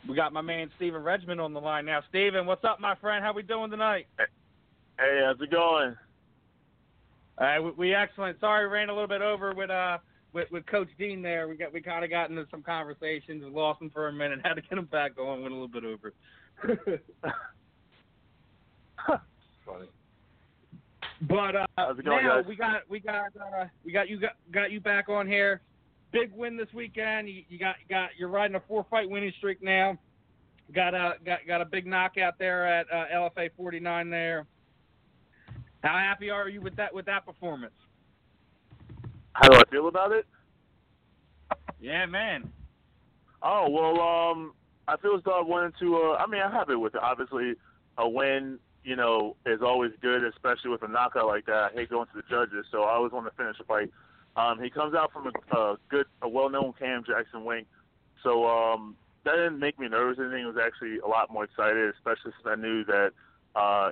we 0.07 0.15
got 0.15 0.33
my 0.33 0.41
man 0.41 0.69
Stephen 0.75 1.01
Regman 1.01 1.43
on 1.43 1.53
the 1.53 1.59
line 1.59 1.85
now. 1.85 2.01
Stephen, 2.09 2.45
what's 2.45 2.63
up, 2.63 2.79
my 2.79 2.95
friend? 2.95 3.23
How 3.23 3.33
we 3.33 3.43
doing 3.43 3.69
tonight? 3.69 4.07
Hey, 4.17 5.21
how's 5.25 5.41
it 5.41 5.51
going? 5.51 5.95
Uh, 7.37 7.61
we, 7.61 7.71
we 7.71 7.95
excellent. 7.95 8.39
Sorry, 8.39 8.67
ran 8.67 8.89
a 8.89 8.93
little 8.93 9.07
bit 9.07 9.21
over 9.21 9.53
with 9.53 9.69
uh 9.69 9.97
with, 10.33 10.51
with 10.51 10.65
Coach 10.65 10.89
Din 10.97 11.21
there. 11.21 11.47
We 11.47 11.55
got 11.55 11.73
we 11.73 11.81
kind 11.81 12.03
of 12.03 12.09
got 12.09 12.29
into 12.29 12.45
some 12.51 12.63
conversations, 12.63 13.43
and 13.43 13.53
lost 13.53 13.81
him 13.81 13.89
for 13.89 14.07
a 14.07 14.13
minute, 14.13 14.39
had 14.43 14.55
to 14.55 14.61
get 14.61 14.77
him 14.77 14.85
back 14.85 15.17
on. 15.19 15.41
Went 15.41 15.53
a 15.53 15.57
little 15.57 15.67
bit 15.67 15.83
over. 15.85 16.13
Funny. 19.65 19.87
But 21.21 21.55
uh, 21.55 21.65
How's 21.77 21.99
it 21.99 22.05
going, 22.05 22.25
now 22.25 22.37
guys? 22.37 22.45
we 22.47 22.55
got 22.55 22.81
we 22.89 22.99
got 22.99 23.27
uh, 23.37 23.65
we 23.85 23.91
got 23.91 24.09
you 24.09 24.19
got, 24.19 24.31
got 24.51 24.71
you 24.71 24.79
back 24.79 25.09
on 25.09 25.27
here. 25.27 25.61
Big 26.11 26.31
win 26.35 26.57
this 26.57 26.67
weekend. 26.73 27.29
You, 27.29 27.43
you 27.49 27.57
got 27.57 27.75
got 27.89 28.09
you're 28.17 28.29
riding 28.29 28.55
a 28.55 28.61
four 28.67 28.85
fight 28.89 29.09
winning 29.09 29.31
streak 29.37 29.61
now. 29.63 29.97
Got 30.73 30.93
a 30.93 31.13
got 31.25 31.39
got 31.47 31.61
a 31.61 31.65
big 31.65 31.85
knockout 31.85 32.37
there 32.39 32.65
at 32.65 32.87
uh, 32.91 33.05
LFA 33.15 33.49
49 33.55 34.09
there. 34.09 34.45
How 35.83 35.97
happy 35.97 36.29
are 36.29 36.49
you 36.49 36.61
with 36.61 36.75
that 36.77 36.93
with 36.93 37.05
that 37.05 37.25
performance? 37.25 37.73
How 39.33 39.49
do 39.49 39.57
I 39.57 39.63
feel 39.69 39.87
about 39.87 40.11
it? 40.11 40.25
Yeah, 41.79 42.05
man. 42.05 42.49
Oh 43.41 43.67
well, 43.69 43.99
um, 43.99 44.53
I 44.87 44.97
feel 44.97 45.15
as 45.15 45.23
though 45.25 45.39
I 45.39 45.43
went 45.45 45.73
into. 45.73 45.95
Uh, 45.97 46.15
I 46.15 46.27
mean, 46.27 46.41
I'm 46.41 46.51
happy 46.51 46.75
with 46.75 46.95
it. 46.95 47.01
Obviously, 47.01 47.53
a 47.97 48.07
win, 48.07 48.59
you 48.83 48.95
know, 48.95 49.35
is 49.45 49.61
always 49.61 49.91
good, 50.01 50.23
especially 50.23 50.71
with 50.71 50.83
a 50.83 50.87
knockout 50.87 51.27
like 51.27 51.45
that. 51.45 51.71
I 51.71 51.73
hate 51.73 51.89
going 51.89 52.07
to 52.07 52.15
the 52.15 52.23
judges, 52.29 52.65
so 52.71 52.83
I 52.83 52.93
always 52.93 53.11
want 53.11 53.25
to 53.25 53.35
finish 53.35 53.57
the 53.57 53.63
fight. 53.63 53.91
Um, 54.35 54.61
he 54.61 54.69
comes 54.69 54.95
out 54.95 55.11
from 55.13 55.27
a, 55.27 55.57
a 55.57 55.77
good, 55.89 56.05
a 56.21 56.27
well-known 56.27 56.73
Cam 56.77 57.03
Jackson 57.05 57.45
Wink, 57.45 57.67
so 58.23 58.47
um, 58.47 58.95
that 59.25 59.33
didn't 59.35 59.59
make 59.59 59.79
me 59.79 59.87
nervous. 59.87 60.17
I 60.19 60.29
think 60.29 60.43
it 60.43 60.47
was 60.47 60.57
actually 60.63 60.97
a 60.99 61.07
lot 61.07 61.31
more 61.31 61.43
excited, 61.43 61.93
especially 61.95 62.31
since 62.35 62.45
I 62.45 62.55
knew 62.55 62.83
that 62.85 63.11
uh, 63.55 63.91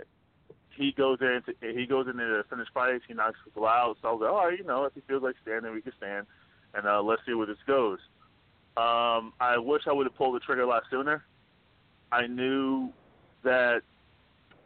he 0.76 0.91
goes 0.91 1.19
in, 1.22 1.41
to, 1.45 1.73
he 1.73 1.85
goes 1.85 2.07
in 2.09 2.18
there 2.18 2.41
to 2.41 2.49
finish 2.49 2.68
fights. 2.73 3.03
He 3.07 3.13
knocks 3.13 3.38
people 3.45 3.68
out, 3.68 3.97
so 4.01 4.07
I 4.07 4.11
was 4.11 4.22
like, 4.22 4.31
all 4.31 4.47
right, 4.47 4.57
you 4.57 4.65
know, 4.65 4.85
if 4.85 4.93
he 4.93 5.01
feels 5.01 5.23
like 5.23 5.35
standing, 5.43 5.73
we 5.73 5.81
can 5.81 5.93
stand, 5.97 6.26
and 6.73 6.88
uh, 6.88 7.01
let's 7.01 7.22
see 7.26 7.34
where 7.34 7.47
this 7.47 7.57
goes. 7.68 7.99
Um, 8.77 9.34
I 9.39 9.57
wish 9.57 9.84
I 9.85 9.91
would 9.93 10.07
have 10.07 10.15
pulled 10.15 10.35
the 10.35 10.39
trigger 10.39 10.63
a 10.63 10.68
lot 10.68 10.84
sooner. 10.89 11.23
I 12.11 12.27
knew 12.27 12.89
that 13.43 13.81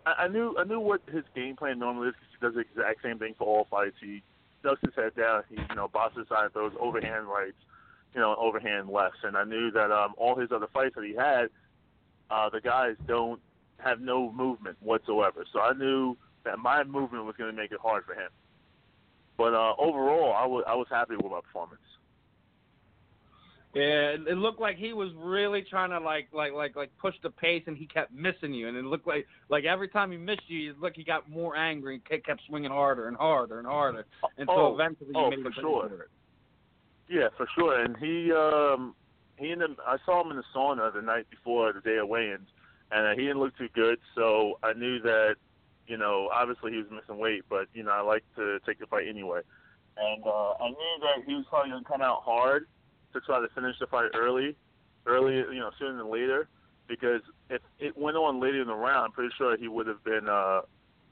I, 0.05 0.27
knew 0.27 0.55
I 0.57 0.63
knew 0.63 0.79
what 0.79 1.01
his 1.11 1.23
game 1.33 1.55
plan 1.55 1.79
normally 1.79 2.09
is 2.09 2.15
because 2.39 2.55
he 2.55 2.61
does 2.61 2.67
the 2.75 2.79
exact 2.81 3.01
same 3.01 3.17
thing 3.17 3.33
for 3.37 3.45
all 3.45 3.67
fights. 3.69 3.95
He 3.99 4.21
ducks 4.63 4.81
his 4.81 4.93
head 4.95 5.15
down. 5.15 5.43
He 5.49 5.55
you 5.55 5.75
know 5.75 5.87
bosses 5.87 6.27
side 6.29 6.53
throws 6.53 6.73
overhand 6.79 7.27
rights, 7.27 7.57
you 8.13 8.19
know 8.19 8.35
overhand 8.35 8.89
lefts, 8.89 9.19
and 9.23 9.35
I 9.35 9.43
knew 9.43 9.71
that 9.71 9.91
um 9.91 10.13
all 10.17 10.35
his 10.35 10.51
other 10.51 10.67
fights 10.73 10.95
that 10.95 11.03
he 11.03 11.15
had, 11.15 11.49
uh 12.29 12.49
the 12.49 12.61
guys 12.61 12.95
don't 13.07 13.41
have 13.79 13.99
no 13.99 14.31
movement 14.31 14.77
whatsoever. 14.81 15.45
So 15.51 15.59
I 15.59 15.73
knew 15.73 16.15
that 16.43 16.59
my 16.59 16.83
movement 16.83 17.25
was 17.25 17.35
going 17.37 17.53
to 17.53 17.61
make 17.61 17.71
it 17.71 17.79
hard 17.81 18.05
for 18.05 18.13
him. 18.13 18.29
But 19.37 19.53
uh 19.53 19.73
overall, 19.77 20.33
I 20.33 20.45
was 20.45 20.63
I 20.67 20.75
was 20.75 20.87
happy 20.89 21.15
with 21.15 21.31
my 21.31 21.41
performance. 21.41 21.81
Yeah, 23.75 24.15
it, 24.25 24.37
looked 24.37 24.61
like 24.61 24.77
he 24.77 24.93
was 24.93 25.09
really 25.17 25.61
trying 25.69 25.89
to 25.89 25.99
like 25.99 26.29
like 26.31 26.53
like 26.53 26.77
like 26.77 26.91
push 26.97 27.13
the 27.21 27.29
pace, 27.29 27.63
and 27.67 27.75
he 27.75 27.85
kept 27.85 28.13
missing 28.13 28.53
you. 28.53 28.69
And 28.69 28.77
it 28.77 28.85
looked 28.85 29.05
like 29.05 29.27
like 29.49 29.65
every 29.65 29.89
time 29.89 30.11
he 30.11 30.17
missed 30.17 30.47
you, 30.47 30.71
it 30.71 30.79
looked 30.79 30.95
he 30.95 31.03
got 31.03 31.29
more 31.29 31.57
angry 31.57 31.95
and 31.95 32.05
kept 32.05 32.25
kept 32.25 32.41
swinging 32.47 32.71
harder 32.71 33.09
and 33.09 33.17
harder 33.17 33.59
and 33.59 33.67
harder 33.67 34.05
until 34.37 34.55
oh, 34.57 34.73
eventually 34.75 35.09
you 35.13 35.19
oh, 35.19 35.29
made 35.29 35.43
for 35.43 35.51
sure. 35.51 36.07
Yeah, 37.09 37.27
for 37.35 37.47
sure. 37.53 37.83
And 37.83 37.97
he 37.97 38.31
um 38.31 38.95
he 39.35 39.51
and 39.51 39.61
I 39.85 39.97
saw 40.05 40.23
him 40.23 40.31
in 40.31 40.37
the 40.37 40.43
sauna 40.55 40.93
the 40.93 41.01
night 41.01 41.29
before 41.29 41.73
the 41.73 41.81
day 41.81 41.97
of 41.97 42.07
weigh-ins, 42.07 42.47
and 42.91 43.07
uh, 43.07 43.11
he 43.11 43.23
didn't 43.27 43.39
look 43.39 43.57
too 43.57 43.67
good. 43.75 43.99
So 44.15 44.57
I 44.63 44.71
knew 44.71 45.01
that 45.01 45.35
you 45.85 45.97
know 45.97 46.29
obviously 46.33 46.71
he 46.71 46.77
was 46.77 46.87
missing 46.89 47.19
weight, 47.19 47.43
but 47.49 47.67
you 47.73 47.83
know 47.83 47.91
I 47.91 47.99
like 47.99 48.23
to 48.37 48.57
take 48.65 48.79
the 48.79 48.85
fight 48.85 49.07
anyway. 49.09 49.41
And 49.97 50.23
uh, 50.25 50.51
I 50.63 50.69
knew 50.69 50.97
that 51.01 51.25
he 51.27 51.35
was 51.35 51.43
probably 51.49 51.71
going 51.71 51.83
to 51.83 51.89
come 51.89 52.01
out 52.01 52.21
hard 52.23 52.67
to 53.15 53.21
try 53.21 53.41
to 53.41 53.47
finish 53.55 53.75
the 53.79 53.87
fight 53.87 54.11
early, 54.13 54.55
early 55.07 55.35
you 55.35 55.59
know 55.59 55.71
sooner 55.79 55.97
than 55.97 56.11
later, 56.11 56.47
because 56.87 57.21
if 57.49 57.61
it 57.79 57.97
went 57.97 58.17
on 58.17 58.39
later 58.39 58.61
in 58.61 58.67
the 58.67 58.75
round, 58.75 59.05
I'm 59.05 59.11
pretty 59.11 59.33
sure 59.37 59.57
he 59.57 59.67
would 59.67 59.87
have 59.87 60.03
been 60.03 60.29
uh 60.29 60.61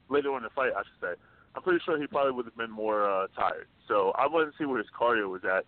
later 0.10 0.32
on 0.32 0.38
in 0.38 0.44
the 0.44 0.50
fight 0.52 0.72
I 0.78 0.84
should 0.84 1.02
say. 1.02 1.22
I'm 1.56 1.62
pretty 1.62 1.80
sure 1.86 2.00
he 2.00 2.08
probably 2.08 2.32
would 2.32 2.46
have 2.46 2.58
been 2.58 2.72
more 2.72 3.10
uh, 3.10 3.28
tired. 3.36 3.68
So 3.88 4.12
I 4.18 4.28
wanted 4.28 4.52
to 4.52 4.58
see 4.58 4.66
where 4.66 4.80
his 4.80 4.88
cardio 5.00 5.30
was 5.30 5.44
at. 5.44 5.66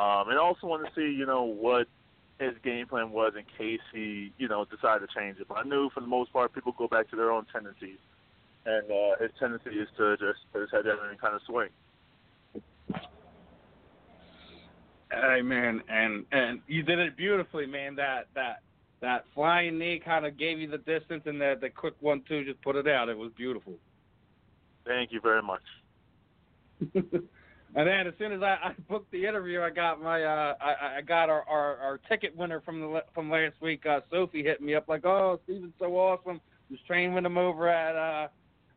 Um, 0.00 0.30
and 0.30 0.38
I 0.38 0.42
also 0.42 0.66
wanted 0.66 0.88
to 0.88 0.94
see, 0.94 1.14
you 1.14 1.26
know, 1.26 1.42
what 1.42 1.86
his 2.38 2.54
game 2.64 2.86
plan 2.86 3.10
was 3.10 3.32
in 3.36 3.44
case 3.58 3.80
he, 3.92 4.32
you 4.38 4.48
know, 4.48 4.64
decided 4.64 5.06
to 5.06 5.14
change 5.14 5.38
it. 5.38 5.48
But 5.48 5.58
I 5.58 5.62
knew 5.64 5.90
for 5.90 6.00
the 6.00 6.06
most 6.06 6.32
part 6.32 6.54
people 6.54 6.72
go 6.78 6.88
back 6.88 7.10
to 7.10 7.16
their 7.16 7.30
own 7.30 7.46
tendencies. 7.52 7.98
And 8.64 8.90
uh, 8.90 9.16
his 9.20 9.30
tendency 9.38 9.70
is 9.70 9.88
to 9.98 10.16
just 10.16 10.38
put 10.52 10.62
his 10.62 10.70
head 10.70 10.84
down 10.84 10.98
and 11.08 11.20
kind 11.20 11.34
of 11.34 11.42
swing. 11.46 11.68
Hey 15.10 15.40
man, 15.42 15.82
and 15.88 16.24
and 16.32 16.60
you 16.66 16.82
did 16.82 16.98
it 16.98 17.16
beautifully, 17.16 17.66
man. 17.66 17.94
That 17.96 18.28
that 18.34 18.60
that 19.00 19.24
flying 19.34 19.78
knee 19.78 20.00
kind 20.04 20.26
of 20.26 20.38
gave 20.38 20.58
you 20.58 20.68
the 20.68 20.78
distance, 20.78 21.22
and 21.26 21.40
the 21.40 21.54
the 21.60 21.70
quick 21.70 21.94
one 22.00 22.22
two 22.28 22.44
just 22.44 22.60
put 22.62 22.76
it 22.76 22.86
out. 22.86 23.08
It 23.08 23.16
was 23.16 23.32
beautiful. 23.36 23.74
Thank 24.86 25.12
you 25.12 25.20
very 25.20 25.42
much. 25.42 25.62
and 26.94 27.02
then 27.74 28.06
as 28.06 28.14
soon 28.18 28.32
as 28.32 28.42
I, 28.42 28.56
I 28.62 28.74
booked 28.88 29.10
the 29.10 29.26
interview, 29.26 29.62
I 29.62 29.70
got 29.70 30.02
my 30.02 30.22
uh 30.22 30.54
I, 30.60 30.98
I 30.98 31.00
got 31.00 31.30
our, 31.30 31.42
our 31.48 31.76
our 31.76 32.00
ticket 32.08 32.36
winner 32.36 32.60
from 32.60 32.80
the 32.80 33.02
from 33.14 33.30
last 33.30 33.54
week. 33.62 33.86
Uh, 33.86 34.00
Sophie 34.10 34.42
hit 34.42 34.60
me 34.60 34.74
up 34.74 34.88
like, 34.88 35.06
oh, 35.06 35.40
Stephen's 35.44 35.72
so 35.78 35.96
awesome. 35.96 36.40
Was 36.70 36.80
training 36.86 37.14
with 37.14 37.24
him 37.24 37.38
over 37.38 37.66
at 37.68 37.96
uh 37.96 38.28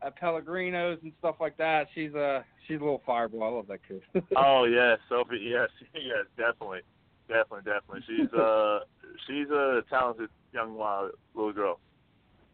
at 0.04 0.16
Pellegrino's 0.16 1.00
and 1.04 1.12
stuff 1.20 1.36
like 1.40 1.58
that. 1.58 1.88
She's 1.94 2.14
a 2.14 2.44
she's 2.68 2.78
a 2.78 2.84
little 2.84 3.02
fireball. 3.06 3.44
I 3.44 3.48
love 3.48 3.68
that 3.68 3.80
kid. 3.88 4.02
oh 4.36 4.66
yes, 4.66 5.00
Sophie. 5.10 5.40
Yes, 5.42 5.70
yes, 5.94 6.26
definitely, 6.38 6.82
definitely, 7.28 7.72
definitely. 7.72 8.02
She's 8.08 8.34
uh 8.34 8.80
she's 9.28 9.50
a 9.50 9.82
talented 9.90 10.30
young 10.54 10.80
uh, 10.82 11.10
little 11.36 11.54
girl. 11.54 11.80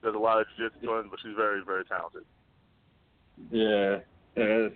Does 0.03 0.13
a 0.13 0.17
lot 0.17 0.39
of 0.39 0.45
jiu-jitsu, 0.57 1.09
but 1.09 1.19
she's 1.23 1.35
very, 1.35 1.61
very 1.65 1.83
talented. 1.85 2.23
Yeah, 3.51 3.97
uh, 4.41 4.69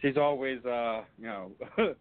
she's 0.00 0.16
always 0.16 0.64
uh 0.64 1.02
you 1.18 1.26
know 1.26 1.50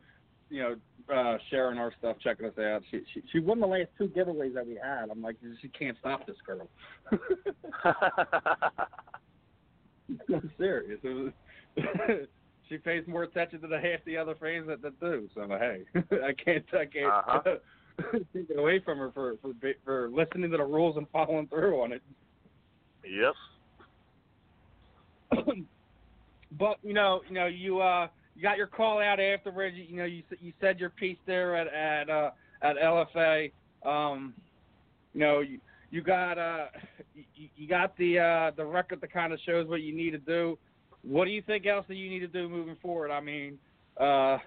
you 0.50 0.62
know 0.62 0.76
uh 1.14 1.38
sharing 1.50 1.78
our 1.78 1.92
stuff, 2.00 2.18
checking 2.24 2.46
us 2.46 2.58
out. 2.58 2.84
She 2.92 3.02
she 3.14 3.24
she 3.32 3.40
won 3.40 3.60
the 3.60 3.68
last 3.68 3.90
two 3.98 4.08
giveaways 4.08 4.54
that 4.54 4.66
we 4.66 4.76
had. 4.76 5.10
I'm 5.10 5.22
like, 5.22 5.36
she 5.62 5.68
can't 5.70 5.98
stop 6.00 6.26
this 6.26 6.38
girl. 6.46 6.70
I'm 10.34 10.52
serious. 10.58 11.00
She 12.70 12.78
pays 12.78 13.04
more 13.08 13.24
attention 13.24 13.60
to 13.62 13.68
the 13.68 13.80
half 13.80 14.00
the 14.06 14.18
other 14.18 14.36
fans 14.40 14.68
that, 14.68 14.82
that 14.82 15.00
do. 15.00 15.28
So 15.36 15.48
hey, 15.48 15.82
I 15.96 16.34
can't 16.34 16.64
I 16.74 16.86
can't 16.86 17.06
Uh-huh. 17.06 17.56
it 18.34 18.58
away 18.58 18.80
from 18.80 18.98
her 19.00 19.12
for 19.12 19.36
for 19.42 19.54
for 19.84 20.10
listening 20.10 20.50
to 20.52 20.58
the 20.58 20.64
rules 20.64 20.98
and 20.98 21.06
following 21.12 21.48
through 21.48 21.82
on 21.82 21.92
it. 21.92 22.02
yep. 23.04 23.34
but 26.58 26.78
you 26.84 26.94
know, 26.94 27.22
you 27.28 27.36
know, 27.36 27.48
you 27.48 27.82
uh, 27.82 28.08
you 28.36 28.42
got 28.42 28.58
your 28.58 28.68
call 28.68 29.00
out 29.00 29.20
afterwards. 29.20 29.76
You, 29.76 29.84
you 29.84 29.96
know, 29.98 30.06
you 30.06 30.24
you 30.40 30.54
said 30.60 30.80
your 30.80 30.90
piece 30.90 31.18
there 31.28 31.56
at 31.56 31.68
at 31.68 32.10
uh, 32.10 32.32
at 32.62 32.78
LFA. 32.78 33.52
Um, 33.86 34.34
you 35.14 35.20
know, 35.20 35.42
you 35.42 35.60
you 35.94 36.02
got 36.02 36.40
uh, 36.40 36.66
you, 37.36 37.68
got 37.68 37.96
the 37.98 38.18
uh, 38.18 38.52
the 38.58 38.66
record 38.66 39.00
that 39.02 39.14
kind 39.14 39.32
of 39.32 39.40
shows 39.46 39.68
what 39.68 39.84
you 39.84 39.96
need 39.96 40.10
to 40.10 40.18
do. 40.18 40.58
What 41.04 41.26
do 41.26 41.32
you 41.32 41.44
think 41.44 41.68
else 41.68 41.86
that 41.88 41.94
you 41.94 42.10
need 42.10 42.22
to 42.22 42.28
do 42.28 42.50
moving 42.50 42.76
forward? 42.82 43.12
I 43.12 43.22
mean, 43.22 43.60
uh, 44.02 44.40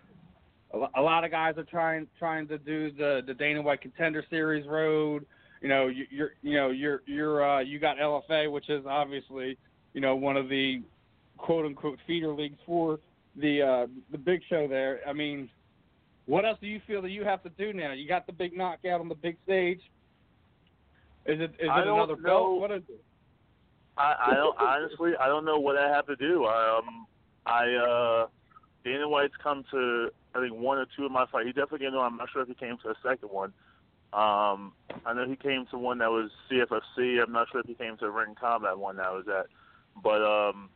a, 0.96 1.00
lot 1.00 1.22
of 1.22 1.30
guys 1.30 1.54
are 1.56 1.62
trying 1.62 2.08
trying 2.18 2.48
to 2.48 2.58
do 2.58 2.90
the 2.90 3.20
the 3.24 3.32
Dana 3.32 3.62
White 3.62 3.80
Contender 3.80 4.24
Series 4.28 4.66
road. 4.66 5.24
You 5.62 5.68
know, 5.68 5.86
you, 5.86 6.06
you're 6.10 6.30
you 6.42 6.56
know 6.56 6.70
you're 6.70 7.02
you're 7.06 7.48
uh, 7.48 7.60
you 7.60 7.78
got 7.78 7.98
LFA, 7.98 8.50
which 8.50 8.68
is 8.68 8.84
obviously 8.84 9.56
you 9.94 10.00
know 10.00 10.16
one 10.16 10.36
of 10.36 10.48
the 10.48 10.82
quote 11.36 11.64
unquote 11.64 12.00
feeder 12.08 12.32
leagues 12.32 12.58
for 12.66 12.98
the 13.36 13.62
uh, 13.62 13.86
the 14.10 14.18
big 14.18 14.40
show 14.50 14.66
there. 14.66 14.98
I 15.08 15.12
mean, 15.12 15.48
what 16.26 16.44
else 16.44 16.58
do 16.60 16.66
you 16.66 16.80
feel 16.88 17.02
that 17.02 17.10
you 17.10 17.22
have 17.22 17.44
to 17.44 17.50
do 17.50 17.72
now? 17.72 17.92
You 17.92 18.08
got 18.08 18.26
the 18.26 18.32
big 18.32 18.56
knockout 18.56 19.00
on 19.00 19.08
the 19.08 19.14
big 19.14 19.36
stage. 19.44 19.80
Is 21.28 21.40
it 21.40 21.54
is 21.58 21.68
I 21.70 21.80
it 21.80 21.88
another 21.88 22.16
know. 22.16 22.22
belt? 22.22 22.60
What 22.60 22.70
is 22.70 22.82
it? 22.88 23.02
I, 23.98 24.14
I 24.26 24.34
don't 24.34 24.56
honestly 24.60 25.12
I 25.18 25.26
don't 25.26 25.44
know 25.44 25.58
what 25.58 25.76
I 25.76 25.88
have 25.88 26.06
to 26.06 26.16
do. 26.16 26.44
Um 26.44 27.06
I 27.46 27.72
uh 27.74 28.26
Dana 28.84 29.08
White's 29.08 29.34
come 29.42 29.64
to 29.70 30.10
I 30.34 30.40
think 30.40 30.54
one 30.54 30.78
or 30.78 30.86
two 30.96 31.06
of 31.06 31.12
my 31.12 31.26
fights. 31.26 31.46
He 31.46 31.52
definitely 31.52 31.80
came 31.80 31.92
to 31.92 31.98
I'm 31.98 32.16
not 32.16 32.28
sure 32.32 32.42
if 32.42 32.48
he 32.48 32.54
came 32.54 32.76
to 32.82 32.90
a 32.90 32.94
second 33.02 33.30
one. 33.30 33.52
Um 34.12 34.72
I 35.04 35.14
know 35.14 35.26
he 35.26 35.36
came 35.36 35.66
to 35.70 35.78
one 35.78 35.98
that 35.98 36.10
was 36.10 36.30
CFFC. 36.50 37.22
I'm 37.22 37.32
not 37.32 37.48
sure 37.50 37.60
if 37.60 37.66
he 37.66 37.74
came 37.74 37.96
to 37.98 38.06
a 38.06 38.10
ring 38.10 38.34
combat 38.38 38.78
one 38.78 38.96
that 38.96 39.06
I 39.06 39.12
was 39.12 39.26
at. 39.28 39.46
But 40.02 40.22
um 40.22 40.68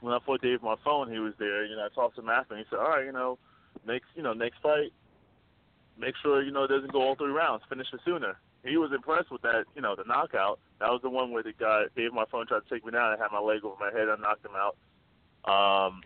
when 0.00 0.14
I 0.14 0.18
fought 0.24 0.40
Dave 0.42 0.62
my 0.62 0.76
phone 0.84 1.12
he 1.12 1.18
was 1.18 1.34
there, 1.38 1.66
you 1.66 1.76
know, 1.76 1.84
I 1.84 1.94
talked 1.94 2.16
to 2.16 2.22
him 2.22 2.30
after 2.30 2.54
and 2.54 2.64
he 2.64 2.70
said, 2.70 2.78
All 2.78 2.88
right, 2.88 3.04
you 3.04 3.12
know, 3.12 3.38
next 3.86 4.06
you 4.14 4.22
know, 4.22 4.32
next 4.32 4.62
fight 4.62 4.92
make 5.98 6.14
sure, 6.22 6.42
you 6.42 6.50
know, 6.50 6.64
it 6.64 6.68
doesn't 6.68 6.90
go 6.90 7.02
all 7.02 7.14
three 7.16 7.30
rounds, 7.30 7.62
finish 7.68 7.86
it 7.92 8.00
sooner 8.04 8.38
he 8.64 8.76
was 8.76 8.92
impressed 8.94 9.30
with 9.30 9.42
that, 9.42 9.64
you 9.74 9.82
know, 9.82 9.96
the 9.96 10.04
knockout. 10.06 10.60
That 10.78 10.90
was 10.90 11.00
the 11.02 11.10
one 11.10 11.32
where 11.32 11.42
the 11.42 11.52
guy 11.52 11.84
gave 11.96 12.12
my 12.12 12.24
phone, 12.30 12.46
tried 12.46 12.60
to 12.60 12.70
take 12.74 12.84
me 12.84 12.92
down, 12.92 13.12
and 13.12 13.20
had 13.20 13.32
my 13.32 13.40
leg 13.40 13.64
over 13.64 13.74
my 13.78 13.90
head. 13.96 14.08
I 14.08 14.16
knocked 14.20 14.44
him 14.44 14.52
out. 14.56 14.76
Um, 15.44 16.02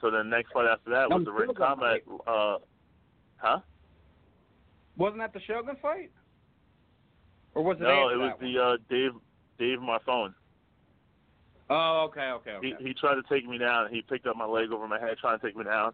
so 0.00 0.10
the 0.10 0.22
next 0.22 0.52
fight 0.52 0.66
after 0.66 0.90
that 0.90 1.08
was 1.08 1.16
Um, 1.16 1.24
the 1.24 1.32
ring 1.32 1.54
combat. 1.54 2.00
Uh, 2.26 2.58
huh? 3.36 3.60
Wasn't 4.96 5.20
that 5.20 5.32
the 5.32 5.40
Shogun 5.40 5.76
fight? 5.80 6.10
Or 7.54 7.62
was 7.62 7.78
it 7.80 7.84
No, 7.84 8.08
it 8.08 8.18
was 8.18 8.36
the 8.40 8.58
uh, 8.58 8.76
Dave 8.90 9.12
Dave 9.58 9.80
my 9.80 9.98
phone. 10.04 10.34
Oh, 11.70 12.08
okay, 12.10 12.30
okay, 12.30 12.50
okay. 12.52 12.74
He 12.78 12.88
he 12.88 12.94
tried 12.94 13.14
to 13.14 13.22
take 13.28 13.48
me 13.48 13.56
down. 13.56 13.88
He 13.90 14.02
picked 14.02 14.26
up 14.26 14.36
my 14.36 14.44
leg 14.44 14.70
over 14.72 14.86
my 14.86 14.98
head, 15.00 15.16
trying 15.20 15.38
to 15.38 15.46
take 15.46 15.56
me 15.56 15.64
down, 15.64 15.92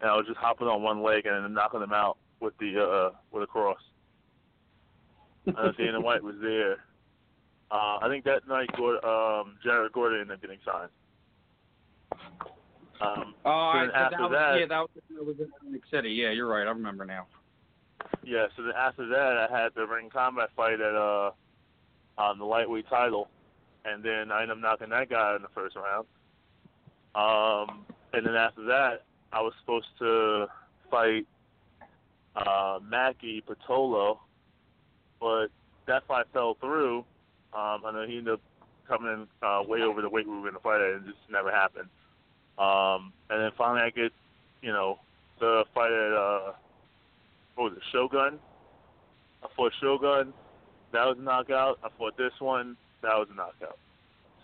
and 0.00 0.10
I 0.10 0.16
was 0.16 0.26
just 0.26 0.38
hopping 0.38 0.68
on 0.68 0.82
one 0.82 1.02
leg 1.02 1.26
and 1.26 1.44
then 1.44 1.52
knocking 1.52 1.82
him 1.82 1.92
out 1.92 2.18
with 2.40 2.56
the 2.58 2.80
uh 2.82 3.10
with 3.32 3.42
a 3.42 3.46
cross. 3.46 3.80
Uh, 5.48 5.72
Dana 5.76 6.00
White 6.00 6.22
was 6.22 6.36
there. 6.40 6.84
Uh, 7.70 7.98
I 8.02 8.08
think 8.08 8.24
that 8.24 8.46
night, 8.46 8.68
um, 8.78 9.56
Jared 9.64 9.92
Gordon 9.92 10.20
ended 10.20 10.34
up 10.36 10.40
getting 10.42 10.58
signed. 10.64 10.90
Um, 13.00 13.34
Oh, 13.44 13.72
so 13.72 13.78
right. 13.78 13.86
then 13.86 13.90
so 13.90 13.96
after 13.96 14.16
that 14.16 14.20
was, 14.22 14.30
that- 14.32 14.60
yeah, 14.60 14.66
that 14.66 14.80
was, 14.80 14.90
that 15.16 15.26
was 15.26 15.36
in 15.38 15.48
Atlantic 15.56 15.82
City. 15.90 16.10
Yeah, 16.10 16.30
you're 16.30 16.46
right. 16.46 16.66
I 16.66 16.70
remember 16.70 17.04
now. 17.04 17.26
yeah, 18.22 18.46
so 18.56 18.62
then 18.62 18.72
after 18.76 19.06
that, 19.08 19.48
I 19.50 19.62
had 19.62 19.70
the 19.74 19.86
ring 19.86 20.10
combat 20.10 20.50
fight 20.54 20.80
at 20.80 20.94
uh, 20.94 21.30
on 22.18 22.38
the 22.38 22.44
lightweight 22.44 22.88
title, 22.88 23.28
and 23.84 24.04
then 24.04 24.30
I 24.30 24.42
ended 24.42 24.58
up 24.58 24.62
knocking 24.62 24.90
that 24.90 25.08
guy 25.10 25.16
out 25.30 25.36
in 25.36 25.42
the 25.42 25.48
first 25.54 25.74
round. 25.76 26.06
Um, 27.14 27.84
and 28.12 28.24
then 28.26 28.34
after 28.36 28.64
that, 28.66 29.04
I 29.32 29.40
was 29.40 29.52
supposed 29.60 29.86
to 29.98 30.46
fight 30.90 31.26
uh, 32.36 32.78
Mackie 32.86 33.42
Patolo, 33.42 34.18
but 35.22 35.46
that 35.86 36.04
fight 36.08 36.26
fell 36.32 36.56
through. 36.60 36.98
Um, 37.54 37.82
I 37.86 37.92
know 37.92 38.04
he 38.06 38.18
ended 38.18 38.34
up 38.34 38.40
coming 38.88 39.12
in 39.12 39.48
uh, 39.48 39.62
way 39.62 39.82
over 39.82 40.02
the 40.02 40.08
weight 40.08 40.26
we 40.26 40.34
were 40.34 40.40
going 40.40 40.54
to 40.54 40.60
fight 40.60 40.80
at, 40.80 40.96
and 40.96 41.08
it 41.08 41.12
just 41.12 41.30
never 41.30 41.50
happened. 41.50 41.88
Um, 42.58 43.12
and 43.30 43.40
then 43.40 43.50
finally, 43.56 43.82
I 43.82 43.90
get, 43.90 44.12
you 44.60 44.72
know, 44.72 44.98
the 45.38 45.64
fight 45.74 45.92
at 45.92 46.12
uh, 46.12 46.52
what 47.54 47.70
was 47.70 47.72
it, 47.76 47.82
Shogun? 47.92 48.38
I 49.42 49.46
fought 49.56 49.72
Shogun. 49.80 50.32
That 50.92 51.06
was 51.06 51.16
a 51.18 51.22
knockout. 51.22 51.78
I 51.84 51.88
fought 51.96 52.16
this 52.16 52.32
one. 52.40 52.76
That 53.02 53.14
was 53.14 53.28
a 53.32 53.36
knockout. 53.36 53.78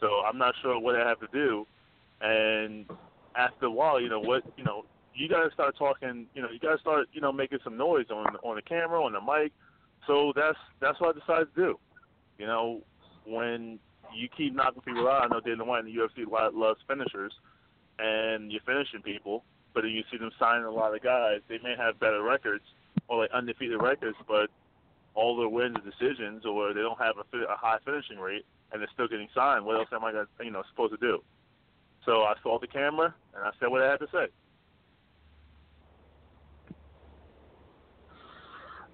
So 0.01 0.23
I'm 0.27 0.39
not 0.39 0.55
sure 0.63 0.79
what 0.79 0.95
I 0.95 1.07
have 1.07 1.21
to 1.21 1.29
do. 1.33 1.67
And 2.21 2.87
after 3.37 3.67
a 3.67 3.71
while, 3.71 4.01
you 4.01 4.09
know 4.09 4.21
what, 4.21 4.45
you 4.57 4.65
know, 4.65 4.85
you 5.15 5.29
gotta 5.29 5.51
start 5.53 5.77
talking. 5.77 6.27
You 6.35 6.43
know, 6.43 6.49
you 6.51 6.59
gotta 6.61 6.79
start, 6.79 7.09
you 7.13 7.21
know, 7.21 7.33
making 7.33 7.59
some 7.65 7.77
noise 7.77 8.07
on 8.11 8.37
on 8.45 8.57
the 8.57 8.63
camera, 8.63 9.03
on 9.03 9.13
the 9.13 9.21
mic. 9.21 9.53
So 10.09 10.32
that's 10.35 10.59
that's 10.80 10.98
what 11.01 11.14
I 11.14 11.18
decided 11.20 11.55
to 11.55 11.60
do. 11.60 11.78
You 12.39 12.47
know, 12.47 12.80
when 13.24 13.78
you 14.16 14.28
keep 14.35 14.55
knocking 14.55 14.82
people 14.82 15.06
out, 15.06 15.22
I 15.22 15.26
know 15.28 15.40
Dana 15.40 15.64
White 15.64 15.85
in 15.85 15.86
the 15.86 16.01
UFC 16.01 16.26
loves 16.26 16.80
finishers, 16.89 17.32
and 17.98 18.51
you're 18.51 18.62
finishing 18.66 19.02
people, 19.02 19.44
but 19.74 19.85
you 19.85 20.02
see 20.10 20.16
them 20.16 20.30
signing 20.39 20.64
a 20.64 20.70
lot 20.70 20.94
of 20.97 21.02
guys. 21.02 21.40
They 21.48 21.59
may 21.62 21.74
have 21.76 22.01
better 22.01 22.22
records 22.22 22.64
or 23.06 23.18
like 23.18 23.30
undefeated 23.32 23.80
records, 23.80 24.16
but 24.26 24.48
all 25.14 25.36
their 25.36 25.48
wins 25.48 25.76
are 25.76 25.90
decisions, 25.90 26.47
or 26.47 26.72
they 26.72 26.80
don't 26.80 26.98
have 26.98 27.16
a, 27.18 27.36
a 27.44 27.56
high 27.56 27.78
finishing 27.85 28.18
rate, 28.18 28.47
and 28.72 28.80
they're 28.80 28.89
still 28.94 29.09
getting 29.09 29.28
signed. 29.35 29.66
What 29.66 29.76
else 29.76 29.89
am 29.93 30.05
I 30.05 30.12
gonna, 30.12 30.26
you 30.43 30.51
know, 30.51 30.62
supposed 30.70 30.98
to 30.98 31.06
do? 31.06 31.22
So 32.06 32.22
I 32.22 32.35
saw 32.43 32.59
the 32.59 32.66
camera 32.66 33.14
and 33.35 33.44
I 33.44 33.51
said 33.60 33.68
what 33.68 33.82
I 33.82 33.90
had 33.90 34.01
to 34.01 34.09
say. 34.10 34.28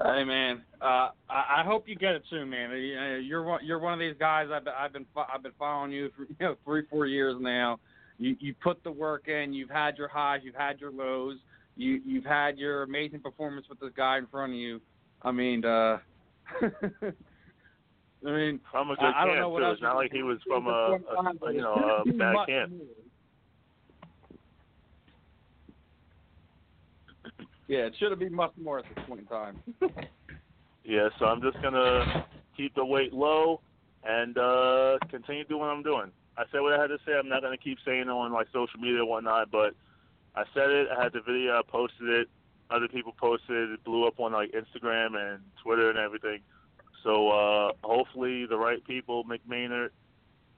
Hey 0.02 0.24
man, 0.24 0.62
uh, 0.82 1.10
I, 1.30 1.58
I 1.58 1.62
hope 1.64 1.88
you 1.88 1.94
get 1.94 2.14
it 2.14 2.22
soon, 2.28 2.50
man. 2.50 2.70
Uh, 2.70 3.16
You're 3.18 3.44
one, 3.44 3.60
you're 3.64 3.78
one 3.78 3.92
of 3.92 3.98
these 4.00 4.16
guys. 4.18 4.48
I've 4.52 4.64
been, 4.64 4.72
I've 4.76 4.92
been 4.92 5.06
I've 5.32 5.42
been 5.42 5.52
following 5.58 5.92
you 5.92 6.10
for 6.16 6.22
you 6.28 6.34
know 6.40 6.56
three 6.64 6.82
four 6.90 7.06
years 7.06 7.36
now. 7.40 7.78
You 8.18 8.36
you 8.40 8.54
put 8.62 8.82
the 8.82 8.90
work 8.90 9.28
in. 9.28 9.52
You've 9.54 9.70
had 9.70 9.96
your 9.96 10.08
highs. 10.08 10.40
You've 10.42 10.56
had 10.56 10.80
your 10.80 10.90
lows. 10.90 11.36
You 11.76 12.00
you've 12.04 12.24
had 12.24 12.58
your 12.58 12.82
amazing 12.82 13.20
performance 13.20 13.66
with 13.68 13.80
this 13.80 13.90
guy 13.96 14.18
in 14.18 14.26
front 14.26 14.52
of 14.52 14.58
you. 14.58 14.80
I 15.22 15.30
mean, 15.32 15.64
uh, 15.64 15.98
I 16.62 18.30
mean, 18.30 18.60
From 18.70 18.90
a 18.90 18.96
good 18.96 19.04
I, 19.04 19.22
I 19.22 19.26
don't 19.26 19.38
know 19.38 19.48
what 19.48 19.60
too. 19.60 19.66
else 19.66 19.74
It's 19.74 19.82
not 19.82 19.96
like 19.96 20.12
he 20.12 20.22
was 20.22 20.38
from 20.46 20.66
a, 20.66 20.98
a 21.48 21.52
you 21.52 21.60
know 21.60 22.02
a 22.06 22.12
bad 22.12 22.46
camp. 22.46 22.72
more. 22.72 22.80
Yeah, 27.66 27.86
it 27.86 27.94
should 27.98 28.10
have 28.10 28.18
been 28.18 28.34
much 28.34 28.52
more 28.60 28.78
at 28.78 28.84
this 28.94 29.04
point 29.06 29.20
in 29.20 29.26
time. 29.26 29.62
Yeah, 30.84 31.08
so 31.18 31.24
I'm 31.24 31.40
just 31.40 31.60
gonna 31.62 32.26
keep 32.56 32.74
the 32.74 32.84
weight 32.84 33.12
low 33.14 33.60
and 34.04 34.36
uh 34.36 34.98
continue 35.08 35.44
doing 35.44 35.60
what 35.60 35.70
I'm 35.70 35.82
doing. 35.82 36.12
I 36.36 36.44
said 36.52 36.60
what 36.60 36.74
I 36.74 36.80
had 36.80 36.88
to 36.88 36.98
say. 37.06 37.12
I'm 37.18 37.28
not 37.28 37.40
gonna 37.40 37.56
keep 37.56 37.78
saying 37.86 38.02
it 38.02 38.08
on 38.08 38.32
like 38.32 38.48
social 38.52 38.78
media 38.78 39.00
and 39.00 39.08
whatnot, 39.08 39.50
but 39.50 39.74
I 40.36 40.44
said 40.52 40.68
it. 40.70 40.88
I 40.94 41.02
had 41.02 41.14
the 41.14 41.22
video. 41.22 41.58
I 41.58 41.62
posted 41.66 42.08
it. 42.08 42.28
Other 42.70 42.88
people 42.88 43.14
posted 43.18 43.56
it. 43.56 43.70
It 43.72 43.84
blew 43.84 44.06
up 44.06 44.20
on 44.20 44.32
like 44.32 44.52
Instagram 44.52 45.16
and 45.16 45.42
Twitter 45.62 45.88
and 45.88 45.98
everything. 45.98 46.40
So 47.02 47.30
uh 47.30 47.72
hopefully 47.82 48.44
the 48.44 48.58
right 48.58 48.84
people, 48.84 49.24
Mick 49.24 49.40
Maynard, 49.48 49.92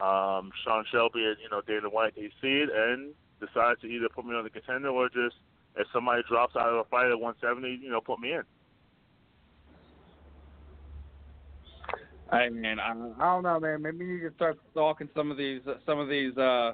um, 0.00 0.50
Sean 0.64 0.84
Shelby, 0.90 1.24
and 1.24 1.36
you 1.40 1.48
know 1.50 1.60
Dana 1.60 1.88
White, 1.88 2.16
they 2.16 2.30
see 2.42 2.64
it 2.64 2.70
and 2.74 3.14
decide 3.38 3.80
to 3.82 3.86
either 3.86 4.08
put 4.08 4.26
me 4.26 4.34
on 4.34 4.42
the 4.42 4.50
contender 4.50 4.88
or 4.88 5.08
just 5.08 5.36
if 5.76 5.86
somebody 5.92 6.22
drops 6.28 6.56
out 6.56 6.68
of 6.68 6.76
a 6.76 6.84
fight 6.84 7.10
at 7.10 7.18
170, 7.18 7.80
you 7.82 7.90
know, 7.90 8.00
put 8.00 8.18
me 8.18 8.32
in. 8.32 8.42
Hey 12.30 12.48
man, 12.48 12.80
I, 12.80 12.90
I 12.90 13.34
don't 13.34 13.44
know, 13.44 13.60
man. 13.60 13.82
Maybe 13.82 14.04
you 14.04 14.28
to 14.28 14.34
start 14.34 14.58
stalking 14.72 15.08
some 15.14 15.30
of 15.30 15.36
these, 15.36 15.60
some 15.86 16.00
of 16.00 16.08
these, 16.08 16.36
uh, 16.36 16.72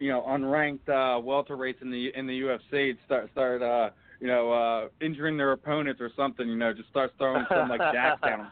you 0.00 0.08
know, 0.08 0.22
unranked 0.22 0.88
uh, 0.88 1.20
welterweights 1.22 1.82
in 1.82 1.90
the 1.90 2.10
in 2.16 2.26
the 2.26 2.40
UFC. 2.40 2.90
and 2.90 2.98
Start, 3.06 3.30
start, 3.30 3.62
uh, 3.62 3.90
you 4.18 4.26
know, 4.26 4.50
uh, 4.50 4.88
injuring 5.04 5.36
their 5.36 5.52
opponents 5.52 6.00
or 6.00 6.10
something. 6.16 6.48
You 6.48 6.56
know, 6.56 6.72
just 6.72 6.88
start 6.88 7.12
throwing 7.16 7.46
some 7.48 7.68
like 7.68 7.80
jacks 7.92 8.20
down. 8.22 8.48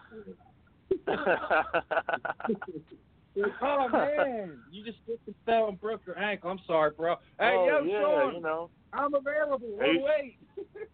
oh 3.62 3.89
man, 3.89 4.59
you 4.70 4.85
just 4.85 4.98
and 5.07 5.35
fell 5.47 5.69
and 5.69 5.81
broke 5.81 6.02
your 6.07 6.19
ankle. 6.19 6.51
I'm 6.51 6.61
sorry, 6.66 6.90
bro. 6.97 7.15
Hey, 7.39 7.55
oh, 7.57 7.66
yo, 7.66 7.85
yeah, 7.85 8.02
Sean, 8.02 8.35
you 8.35 8.40
know. 8.40 8.70
I'm 8.93 9.15
available. 9.15 9.78
Hey. 9.81 10.02
Wait. 10.02 10.39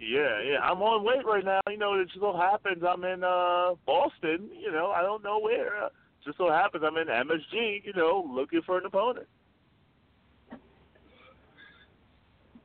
Yeah, 0.00 0.40
yeah. 0.42 0.60
I'm 0.60 0.80
on 0.80 1.04
wait 1.04 1.26
right 1.26 1.44
now. 1.44 1.60
You 1.70 1.76
know, 1.76 2.00
it 2.00 2.06
just 2.06 2.20
so 2.20 2.34
happens 2.34 2.82
I'm 2.82 3.04
in 3.04 3.22
uh 3.22 3.74
Boston. 3.84 4.48
You 4.58 4.72
know, 4.72 4.86
I 4.86 5.02
don't 5.02 5.22
know 5.22 5.38
where. 5.38 5.84
Uh, 5.84 5.88
just 6.24 6.38
so 6.38 6.50
happens 6.50 6.82
I'm 6.86 6.96
in 6.96 7.06
MSG. 7.06 7.84
You 7.84 7.92
know, 7.94 8.26
looking 8.26 8.62
for 8.64 8.78
an 8.78 8.86
opponent. 8.86 9.26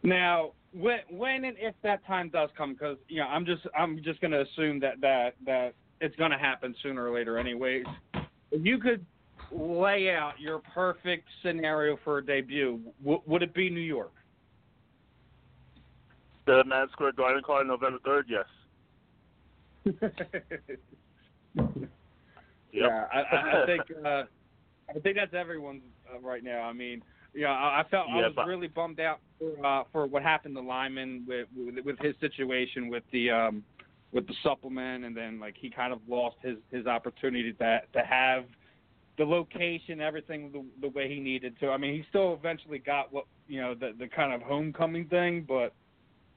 Now, 0.02 0.52
when 0.72 1.00
when 1.10 1.44
and 1.44 1.58
if 1.60 1.76
that 1.84 2.06
time 2.06 2.30
does 2.30 2.50
come, 2.58 2.72
because 2.72 2.98
you 3.10 3.20
know, 3.20 3.28
I'm 3.28 3.46
just 3.46 3.64
I'm 3.78 4.02
just 4.02 4.22
gonna 4.22 4.42
assume 4.42 4.80
that 4.80 5.02
that 5.02 5.36
that 5.46 5.74
it's 6.00 6.16
gonna 6.16 6.40
happen 6.40 6.74
sooner 6.82 7.06
or 7.06 7.14
later, 7.14 7.38
anyways. 7.38 7.84
If 8.52 8.64
you 8.66 8.78
could 8.78 9.06
lay 9.52 10.10
out 10.12 10.40
your 10.40 10.60
perfect 10.74 11.28
scenario 11.44 11.98
for 12.04 12.20
a 12.20 12.26
debut, 12.26 12.80
w- 13.02 13.22
would 13.26 13.44
it 13.44 13.54
be 13.54 13.70
New 13.70 13.80
York? 13.80 14.12
The 16.46 16.64
Madison 16.66 16.92
Square 16.94 17.14
Garden 17.14 17.42
card 17.46 17.68
November 17.68 18.00
third. 18.06 18.28
Yes. 18.30 18.46
Yep. 22.76 22.90
Yeah, 22.90 23.06
I, 23.14 23.36
I, 23.36 23.64
I 23.64 23.66
think 23.68 23.82
uh, 24.06 24.24
I 24.90 25.00
think 25.02 25.16
that's 25.16 25.34
everyone's 25.34 25.82
uh, 26.14 26.20
right 26.20 26.44
now. 26.44 26.64
I 26.64 26.74
mean, 26.74 27.02
know, 27.34 27.48
I, 27.48 27.80
I 27.80 27.84
felt 27.90 28.08
I 28.12 28.18
was 28.18 28.34
but- 28.36 28.48
really 28.48 28.68
bummed 28.68 29.00
out 29.00 29.20
for 29.40 29.66
uh, 29.66 29.84
for 29.94 30.06
what 30.08 30.24
happened 30.24 30.56
to 30.56 30.62
Lyman 30.62 31.24
with, 31.26 31.48
with 31.56 31.86
with 31.86 31.98
his 32.00 32.16
situation 32.20 32.90
with 32.90 33.04
the 33.14 33.30
um 33.32 33.64
with 34.12 34.28
the 34.28 34.34
supplement, 34.44 35.06
and 35.06 35.16
then 35.16 35.40
like 35.40 35.56
he 35.58 35.70
kind 35.70 35.94
of 35.94 36.00
lost 36.08 36.36
his 36.42 36.58
his 36.70 36.86
opportunity 36.86 37.54
to 37.54 37.80
to 37.94 38.00
have 38.02 38.44
the 39.18 39.26
location, 39.26 40.02
everything 40.02 40.52
the, 40.52 40.64
the 40.82 40.90
way 40.90 41.08
he 41.08 41.20
needed 41.20 41.58
to. 41.62 41.70
I 41.70 41.78
mean, 41.78 41.94
he 41.96 42.04
still 42.10 42.34
eventually 42.34 42.80
got 42.80 43.14
what 43.14 43.26
you 43.48 43.62
know 43.62 43.74
the 43.74 43.94
the 43.98 44.08
kind 44.08 44.34
of 44.34 44.42
homecoming 44.42 45.06
thing, 45.06 45.46
but 45.48 45.74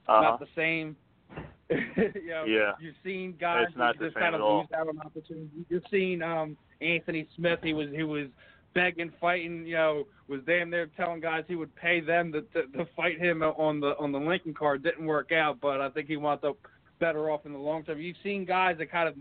Uh-huh. 0.07 0.21
not 0.21 0.39
the 0.39 0.47
same. 0.55 0.95
you 1.69 2.27
know, 2.27 2.45
Yeah. 2.45 2.73
you've 2.79 2.95
seen 3.03 3.35
guys 3.39 3.67
who 3.75 4.05
just 4.05 4.15
kind 4.15 4.33
of 4.35 4.41
lose 4.41 4.67
out 4.73 4.87
on 4.87 4.99
opportunities. 4.99 5.65
You've 5.69 5.83
seen 5.91 6.23
um, 6.23 6.57
Anthony 6.81 7.27
Smith. 7.35 7.59
He 7.61 7.73
was 7.73 7.89
he 7.91 8.03
was 8.03 8.27
begging, 8.73 9.11
fighting. 9.19 9.65
You 9.65 9.75
know, 9.75 10.07
was 10.27 10.41
damn 10.47 10.69
near 10.69 10.87
telling 10.97 11.19
guys 11.21 11.43
he 11.47 11.55
would 11.55 11.73
pay 11.75 11.99
them 11.99 12.31
to, 12.31 12.41
to 12.41 12.67
to 12.77 12.85
fight 12.95 13.19
him 13.19 13.43
on 13.43 13.79
the 13.79 13.97
on 13.97 14.11
the 14.11 14.19
Lincoln 14.19 14.53
card. 14.53 14.83
Didn't 14.83 15.05
work 15.05 15.31
out, 15.31 15.59
but 15.61 15.81
I 15.81 15.89
think 15.89 16.07
he 16.07 16.17
wound 16.17 16.43
up 16.43 16.57
better 16.99 17.29
off 17.29 17.45
in 17.45 17.53
the 17.53 17.59
long 17.59 17.83
term. 17.83 17.99
You've 18.01 18.17
seen 18.23 18.45
guys 18.45 18.77
that 18.79 18.91
kind 18.91 19.07
of 19.07 19.15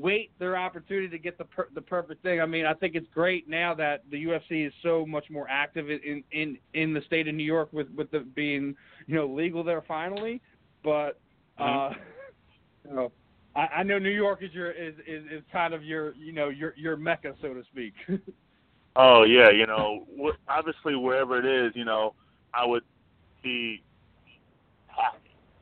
wait 0.00 0.30
their 0.38 0.56
opportunity 0.56 1.08
to 1.08 1.18
get 1.18 1.38
the 1.38 1.44
per, 1.44 1.68
the 1.74 1.80
perfect 1.80 2.22
thing. 2.22 2.40
I 2.40 2.46
mean, 2.46 2.66
I 2.66 2.74
think 2.74 2.94
it's 2.94 3.08
great 3.12 3.48
now 3.48 3.74
that 3.74 4.02
the 4.10 4.24
UFC 4.24 4.66
is 4.66 4.72
so 4.82 5.06
much 5.06 5.30
more 5.30 5.46
active 5.48 5.90
in 5.90 6.22
in 6.32 6.58
in 6.74 6.92
the 6.92 7.00
state 7.02 7.28
of 7.28 7.34
New 7.34 7.44
York 7.44 7.72
with 7.72 7.88
with 7.90 8.10
the 8.10 8.20
being 8.20 8.76
you 9.06 9.14
know 9.14 9.26
legal 9.26 9.64
there 9.64 9.82
finally. 9.82 10.40
But 10.82 11.18
uh, 11.58 11.90
you 12.88 12.94
know, 12.94 13.12
I, 13.54 13.66
I 13.78 13.82
know 13.82 13.98
New 13.98 14.10
York 14.10 14.42
is 14.42 14.52
your 14.52 14.70
is, 14.70 14.94
is 15.06 15.24
is 15.30 15.42
kind 15.52 15.74
of 15.74 15.82
your 15.82 16.14
you 16.14 16.32
know 16.32 16.48
your 16.48 16.74
your 16.76 16.96
mecca 16.96 17.34
so 17.40 17.54
to 17.54 17.62
speak. 17.64 17.94
Oh 18.96 19.24
yeah, 19.24 19.50
you 19.50 19.66
know, 19.66 20.06
obviously 20.48 20.96
wherever 20.96 21.38
it 21.38 21.44
is, 21.44 21.76
you 21.76 21.84
know, 21.84 22.14
I 22.54 22.64
would 22.64 22.82
be. 23.42 23.82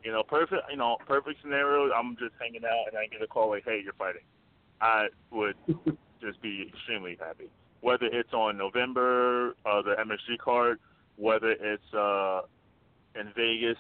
You 0.05 0.13
know, 0.13 0.23
perfect. 0.23 0.63
You 0.71 0.77
know, 0.77 0.99
perfect 1.07 1.41
scenario. 1.43 1.93
I'm 1.93 2.17
just 2.17 2.35
hanging 2.39 2.65
out 2.65 2.89
and 2.89 2.99
I 2.99 3.07
get 3.07 3.23
a 3.23 3.27
call 3.27 3.49
like, 3.51 3.65
"Hey, 3.65 3.81
you're 3.83 3.95
fighting." 3.95 4.23
I 4.81 5.07
would 5.31 5.57
just 6.21 6.41
be 6.43 6.69
extremely 6.69 7.17
happy. 7.19 7.49
Whether 7.81 8.07
it's 8.07 8.33
on 8.33 8.59
November, 8.59 9.57
uh, 9.65 9.83
the 9.83 9.95
MSG 9.99 10.39
card, 10.39 10.79
whether 11.17 11.53
it's 11.53 11.95
uh, 11.95 12.43
in 13.19 13.33
Vegas 13.35 13.79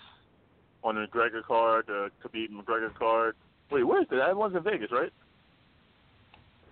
on 0.82 0.94
the 0.94 1.06
McGregor 1.06 1.42
card, 1.42 1.86
the 1.86 2.10
Khabib 2.22 2.48
McGregor 2.50 2.94
card. 2.94 3.36
Wait, 3.70 3.82
where 3.84 4.02
is 4.02 4.08
it? 4.10 4.16
That 4.16 4.36
one's 4.36 4.56
in 4.56 4.62
Vegas, 4.62 4.90
right? 4.90 5.12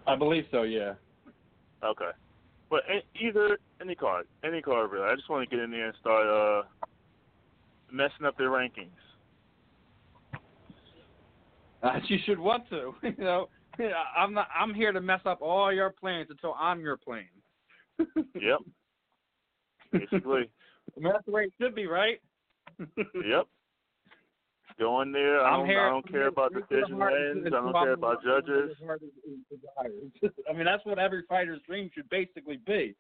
I 0.07 0.17
believe 0.17 0.45
so. 0.51 0.63
Yeah. 0.63 0.95
Okay. 1.85 2.11
But 2.71 2.85
either 3.21 3.59
any 3.83 3.95
card, 3.95 4.27
any 4.43 4.63
card 4.63 4.91
really. 4.91 5.05
I 5.05 5.15
just 5.15 5.29
want 5.29 5.49
to 5.49 5.57
get 5.57 5.63
in 5.63 5.71
there 5.71 5.89
and 5.89 5.97
start 6.01 6.27
uh 6.27 6.63
messing 7.91 8.25
up 8.25 8.39
their 8.39 8.49
rankings. 8.49 8.89
Uh, 11.89 11.99
you 12.07 12.19
should 12.25 12.39
want 12.39 12.63
to. 12.71 12.95
you 13.03 13.15
know, 13.19 13.49
I'm 14.17 14.33
not. 14.33 14.47
I'm 14.57 14.73
here 14.73 14.93
to 14.93 15.01
mess 15.01 15.21
up 15.27 15.43
all 15.43 15.73
your 15.73 15.91
plans 15.91 16.29
until 16.31 16.55
I'm 16.59 16.81
your 16.81 16.97
plan. 16.97 17.25
Yep. 18.35 18.59
Basically. 19.93 20.49
I 20.97 21.01
mean, 21.01 21.13
that's 21.13 21.27
the 21.27 21.33
way 21.33 21.43
it 21.43 21.53
should 21.61 21.75
be, 21.75 21.87
right? 21.87 22.21
yep. 22.79 23.47
Go 24.79 25.03
in 25.03 25.13
there. 25.13 25.45
I 25.45 25.57
don't, 25.57 25.67
here. 25.67 25.87
I 25.87 25.91
don't 25.91 26.09
care 26.09 26.29
about 26.29 26.53
decision 26.55 26.99
wins. 26.99 27.47
I 27.47 27.51
don't 27.51 27.73
care 27.73 27.93
about 27.93 28.23
judges. 28.25 28.77
I 30.49 30.53
mean, 30.53 30.65
that's 30.65 30.85
what 30.85 30.99
every 30.99 31.23
fighter's 31.29 31.61
dream 31.67 31.91
should 31.95 32.09
basically 32.09 32.59
be. 32.67 32.95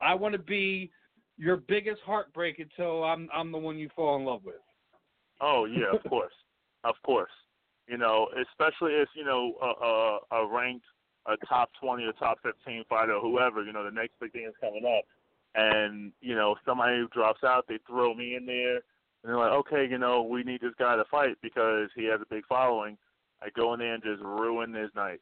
I 0.00 0.14
want 0.14 0.32
to 0.34 0.38
be 0.38 0.90
your 1.36 1.56
biggest 1.56 2.00
heartbreak 2.04 2.58
until 2.58 3.02
I'm 3.02 3.28
I'm 3.34 3.50
the 3.50 3.58
one 3.58 3.78
you 3.78 3.88
fall 3.96 4.16
in 4.16 4.24
love 4.24 4.42
with. 4.44 4.56
Oh 5.40 5.64
yeah, 5.64 5.96
of 5.96 6.08
course, 6.08 6.32
of 6.84 6.94
course. 7.04 7.30
You 7.88 7.98
know, 7.98 8.28
especially 8.50 8.94
if 8.94 9.08
you 9.14 9.24
know 9.24 9.54
a, 9.62 10.36
a, 10.36 10.42
a 10.42 10.46
ranked 10.52 10.84
a 11.26 11.36
top 11.46 11.70
twenty 11.80 12.04
or 12.04 12.12
top 12.12 12.38
fifteen 12.42 12.84
fighter 12.88 13.14
or 13.14 13.20
whoever. 13.20 13.62
You 13.62 13.72
know, 13.72 13.84
the 13.84 13.90
next 13.90 14.14
big 14.20 14.32
thing 14.32 14.46
is 14.48 14.54
coming 14.60 14.84
up, 14.84 15.04
and 15.54 16.12
you 16.20 16.34
know 16.34 16.56
somebody 16.64 17.04
drops 17.12 17.44
out, 17.44 17.66
they 17.68 17.78
throw 17.86 18.14
me 18.14 18.36
in 18.36 18.46
there, 18.46 18.76
and 18.76 18.82
they're 19.24 19.36
like, 19.36 19.52
okay, 19.52 19.86
you 19.90 19.98
know, 19.98 20.22
we 20.22 20.42
need 20.42 20.60
this 20.60 20.74
guy 20.78 20.96
to 20.96 21.04
fight 21.10 21.36
because 21.42 21.88
he 21.96 22.04
has 22.06 22.20
a 22.20 22.34
big 22.34 22.44
following. 22.48 22.96
I 23.42 23.48
go 23.54 23.74
in 23.74 23.80
there 23.80 23.94
and 23.94 24.02
just 24.02 24.22
ruin 24.22 24.72
his 24.72 24.90
night. 24.94 25.20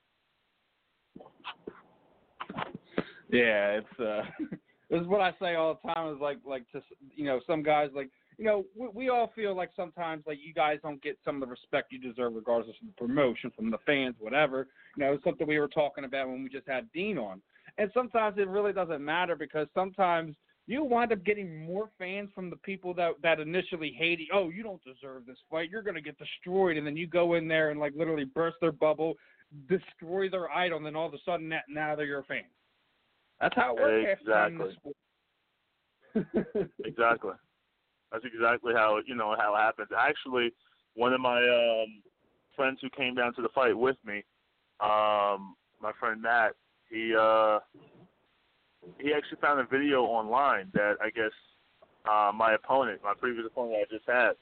Yeah, 3.30 3.80
it's 3.80 4.00
uh, 4.00 4.22
this 4.90 5.00
is 5.00 5.06
what 5.06 5.20
I 5.20 5.32
say 5.40 5.54
all 5.54 5.80
the 5.82 5.92
time. 5.92 6.14
Is 6.14 6.20
like 6.20 6.38
like 6.46 6.70
to 6.72 6.82
you 7.14 7.24
know 7.24 7.40
some 7.46 7.62
guys 7.62 7.90
like 7.94 8.10
you 8.38 8.44
know 8.44 8.64
we, 8.76 8.88
we 8.94 9.08
all 9.08 9.32
feel 9.34 9.54
like 9.54 9.70
sometimes 9.76 10.24
like 10.26 10.38
you 10.42 10.54
guys 10.54 10.78
don't 10.82 11.02
get 11.02 11.18
some 11.24 11.36
of 11.36 11.40
the 11.40 11.46
respect 11.46 11.92
you 11.92 11.98
deserve 11.98 12.34
regardless 12.34 12.76
of 12.82 12.88
the 12.88 13.06
promotion 13.06 13.50
from 13.54 13.70
the 13.70 13.78
fans, 13.86 14.16
whatever. 14.18 14.68
You 14.96 15.04
know, 15.04 15.12
it's 15.12 15.24
something 15.24 15.46
we 15.46 15.58
were 15.58 15.68
talking 15.68 16.04
about 16.04 16.28
when 16.28 16.42
we 16.42 16.48
just 16.48 16.68
had 16.68 16.90
Din 16.92 17.18
on, 17.18 17.40
and 17.78 17.90
sometimes 17.94 18.38
it 18.38 18.48
really 18.48 18.72
doesn't 18.72 19.04
matter 19.04 19.36
because 19.36 19.66
sometimes 19.74 20.36
you 20.66 20.82
wind 20.82 21.12
up 21.12 21.24
getting 21.24 21.64
more 21.64 21.90
fans 21.98 22.30
from 22.34 22.48
the 22.50 22.56
people 22.56 22.94
that 22.94 23.12
that 23.22 23.40
initially 23.40 23.94
hated. 23.96 24.28
Oh, 24.32 24.48
you 24.48 24.62
don't 24.62 24.82
deserve 24.84 25.26
this 25.26 25.38
fight. 25.50 25.70
You're 25.70 25.82
gonna 25.82 26.00
get 26.00 26.18
destroyed, 26.18 26.76
and 26.76 26.86
then 26.86 26.96
you 26.96 27.06
go 27.06 27.34
in 27.34 27.48
there 27.48 27.70
and 27.70 27.80
like 27.80 27.92
literally 27.96 28.24
burst 28.24 28.56
their 28.60 28.72
bubble, 28.72 29.14
destroy 29.68 30.28
their 30.28 30.50
idol, 30.50 30.78
and 30.78 30.86
then 30.86 30.96
all 30.96 31.06
of 31.06 31.14
a 31.14 31.18
sudden 31.24 31.48
that, 31.50 31.64
now 31.68 31.94
they're 31.94 32.06
your 32.06 32.24
fans. 32.24 32.46
That's 33.40 33.54
how 33.56 33.76
it 33.76 33.82
works. 33.82 34.08
half 34.08 34.24
the 34.24 34.32
time 34.32 34.60
in 34.60 34.66
this 34.66 34.76
sport. 34.76 34.96
Exactly. 36.84 37.32
That's 38.14 38.26
exactly 38.32 38.72
how 38.72 39.00
you 39.04 39.16
know 39.16 39.34
how 39.36 39.56
it 39.56 39.58
happens. 39.58 39.88
Actually, 39.98 40.54
one 40.94 41.12
of 41.12 41.20
my 41.20 41.38
um 41.38 42.00
friends 42.54 42.78
who 42.80 42.88
came 42.90 43.16
down 43.16 43.34
to 43.34 43.42
the 43.42 43.48
fight 43.48 43.76
with 43.76 43.96
me, 44.06 44.22
um, 44.78 45.56
my 45.82 45.90
friend 45.98 46.22
Matt, 46.22 46.52
he 46.88 47.12
uh 47.18 47.58
he 49.00 49.12
actually 49.12 49.40
found 49.40 49.58
a 49.58 49.64
video 49.64 50.04
online 50.04 50.70
that 50.74 50.94
I 51.02 51.10
guess 51.10 51.32
uh 52.08 52.30
my 52.32 52.54
opponent, 52.54 53.00
my 53.02 53.14
previous 53.18 53.46
opponent 53.48 53.78
I 53.82 53.92
just 53.92 54.06
had, 54.06 54.34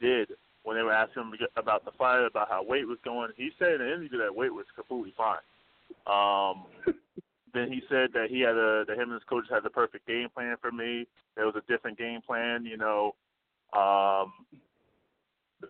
did 0.00 0.30
when 0.64 0.76
they 0.76 0.82
were 0.82 0.92
asking 0.92 1.22
him 1.22 1.32
about 1.56 1.84
the 1.84 1.92
fight, 1.92 2.26
about 2.26 2.48
how 2.48 2.64
weight 2.64 2.88
was 2.88 2.98
going. 3.04 3.30
He 3.36 3.50
said 3.56 3.74
in 3.74 3.82
an 3.82 3.88
interview 3.88 4.18
that 4.18 4.34
weight 4.34 4.52
was 4.52 4.66
completely 4.74 5.14
fine. 5.16 5.38
Um 6.08 6.64
then 7.54 7.70
he 7.70 7.82
said 7.88 8.08
that 8.14 8.28
he 8.30 8.40
had 8.40 8.56
a 8.56 8.84
that 8.86 8.96
him 8.96 9.10
and 9.10 9.14
his 9.14 9.22
coach 9.28 9.44
had 9.50 9.62
the 9.62 9.70
perfect 9.70 10.06
game 10.06 10.28
plan 10.34 10.56
for 10.60 10.72
me. 10.72 11.06
There 11.36 11.46
was 11.46 11.56
a 11.56 11.72
different 11.72 11.98
game 11.98 12.20
plan, 12.26 12.64
you 12.64 12.76
know. 12.76 13.14
Um, 13.72 14.32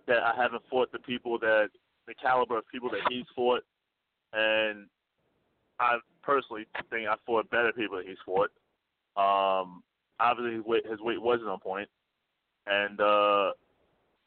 that 0.06 0.22
I 0.22 0.34
haven't 0.36 0.62
fought 0.70 0.90
the 0.92 0.98
people 0.98 1.38
that 1.40 1.68
the 2.06 2.14
caliber 2.14 2.58
of 2.58 2.64
people 2.72 2.90
that 2.90 3.00
he's 3.10 3.26
fought, 3.34 3.62
and 4.32 4.86
I 5.78 5.98
personally 6.22 6.66
think 6.90 7.08
I 7.08 7.14
fought 7.26 7.50
better 7.50 7.72
people 7.72 7.98
that 7.98 8.06
he's 8.06 8.16
fought. 8.24 8.50
Um, 9.16 9.82
obviously, 10.18 10.56
his 10.56 10.64
weight, 10.64 10.86
his 10.86 11.00
weight 11.00 11.20
wasn't 11.20 11.48
on 11.48 11.60
point, 11.60 11.88
and 12.66 13.00
uh, 13.00 13.52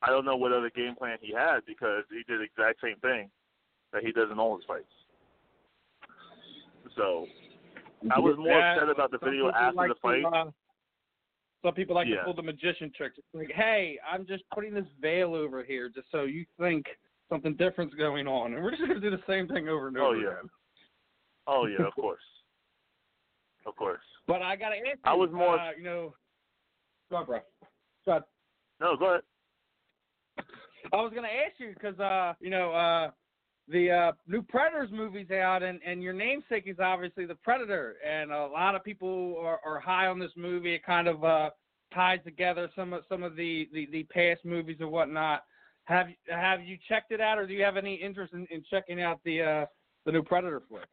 I 0.02 0.08
don't 0.10 0.26
know 0.26 0.38
what 0.38 0.52
other 0.52 0.70
game 0.70 0.96
plan 0.96 1.18
he 1.22 1.34
had 1.34 1.66
because 1.66 2.04
he 2.10 2.24
did 2.32 2.40
the 2.40 2.44
exact 2.44 2.82
same 2.82 2.98
thing 2.98 3.30
that 3.92 4.04
he 4.04 4.12
does 4.12 4.30
in 4.32 4.40
all 4.40 4.56
his 4.56 4.66
fights. 4.66 4.86
So 6.96 7.28
I 8.12 8.20
was 8.20 8.36
more 8.38 8.48
Yeah, 8.60 8.76
upset 8.76 8.90
about 8.90 9.12
the 9.12 9.18
video 9.18 9.50
after 9.50 9.76
like 9.76 9.90
the 9.90 9.96
fight. 9.96 10.22
To, 10.22 10.28
uh, 10.28 10.52
some 11.64 11.74
people 11.74 11.96
like 11.96 12.08
Yeah. 12.08 12.18
to 12.18 12.24
pull 12.26 12.34
the 12.36 12.44
magician 12.44 12.92
trick. 12.96 13.14
It's 13.18 13.28
like, 13.34 13.52
hey, 13.52 13.98
I'm 14.08 14.26
just 14.26 14.44
putting 14.54 14.74
this 14.74 14.86
veil 15.00 15.34
over 15.34 15.64
here 15.64 15.90
just 15.90 16.10
so 16.12 16.24
you 16.24 16.46
think 16.60 16.86
something 17.30 17.56
different's 17.56 17.96
going 17.96 18.28
on, 18.28 18.54
and 18.54 18.64
we're 18.64 18.72
just 18.72 18.82
gonna 18.88 19.00
do 19.00 19.10
the 19.10 19.24
same 19.28 19.48
thing 19.48 19.68
over 19.68 19.88
and 19.88 19.98
Oh, 19.98 20.08
over 20.08 20.18
yeah. 20.18 20.28
again. 20.32 20.50
Oh 21.48 21.66
yeah, 21.66 21.86
of 21.88 21.94
course, 21.96 22.22
of 23.66 23.76
course. 23.76 24.04
But 24.28 24.42
I 24.42 24.56
gotta 24.56 24.76
ask 24.78 24.86
you, 24.86 24.94
I 25.06 25.14
was 25.14 25.32
more- 25.32 25.58
uh, 25.60 25.72
you 25.72 25.84
know, 25.84 26.16
go 27.10 27.18
on, 27.18 27.26
bro. 27.26 27.40
Go 28.06 28.12
ahead. 28.12 28.24
No, 28.80 28.96
go 28.98 29.06
ahead. 29.12 29.22
I 30.94 30.98
was 30.98 31.12
gonna 31.14 31.28
ask 31.30 31.60
you 31.60 31.74
because 31.74 32.00
uh, 32.00 32.34
you 32.40 32.50
know, 32.52 32.72
uh, 32.72 33.10
the 33.68 33.92
uh, 33.92 34.12
new 34.28 34.42
Predators 34.42 34.90
movie's 34.92 35.32
out, 35.32 35.64
and 35.64 35.80
and 35.86 36.04
your 36.04 36.14
namesake 36.14 36.66
is 36.68 36.80
obviously 36.80 37.26
the 37.26 37.36
Predator, 37.36 37.96
and 38.06 38.32
a 38.32 38.48
lot 38.48 38.76
of 38.76 38.84
people 38.84 39.38
are, 39.40 39.60
are 39.66 39.80
high 39.80 40.08
on 40.08 40.20
this 40.20 40.32
movie. 40.36 40.76
It 40.76 40.86
kind 40.86 41.08
of 41.08 41.24
uh, 41.24 41.50
ties 41.94 42.20
together 42.24 42.70
some 42.76 42.94
of 42.94 43.04
some 43.10 43.24
of 43.24 43.36
the, 43.36 43.68
the, 43.74 43.88
the 43.92 44.04
past 44.04 44.46
movies 44.46 44.78
and 44.80 44.92
whatnot. 44.92 45.44
Have 45.86 46.08
have 46.30 46.64
you 46.64 46.78
checked 46.88 47.12
it 47.12 47.22
out, 47.22 47.40
or 47.40 47.48
do 47.48 47.54
you 47.54 47.64
have 47.64 47.78
any 47.78 47.96
interest 47.96 48.34
in, 48.34 48.46
in 48.52 48.64
checking 48.70 49.02
out 49.02 49.20
the 49.24 49.42
uh, 49.42 49.66
the 50.06 50.12
new 50.12 50.24
Predator 50.24 50.62
flick? 50.70 50.88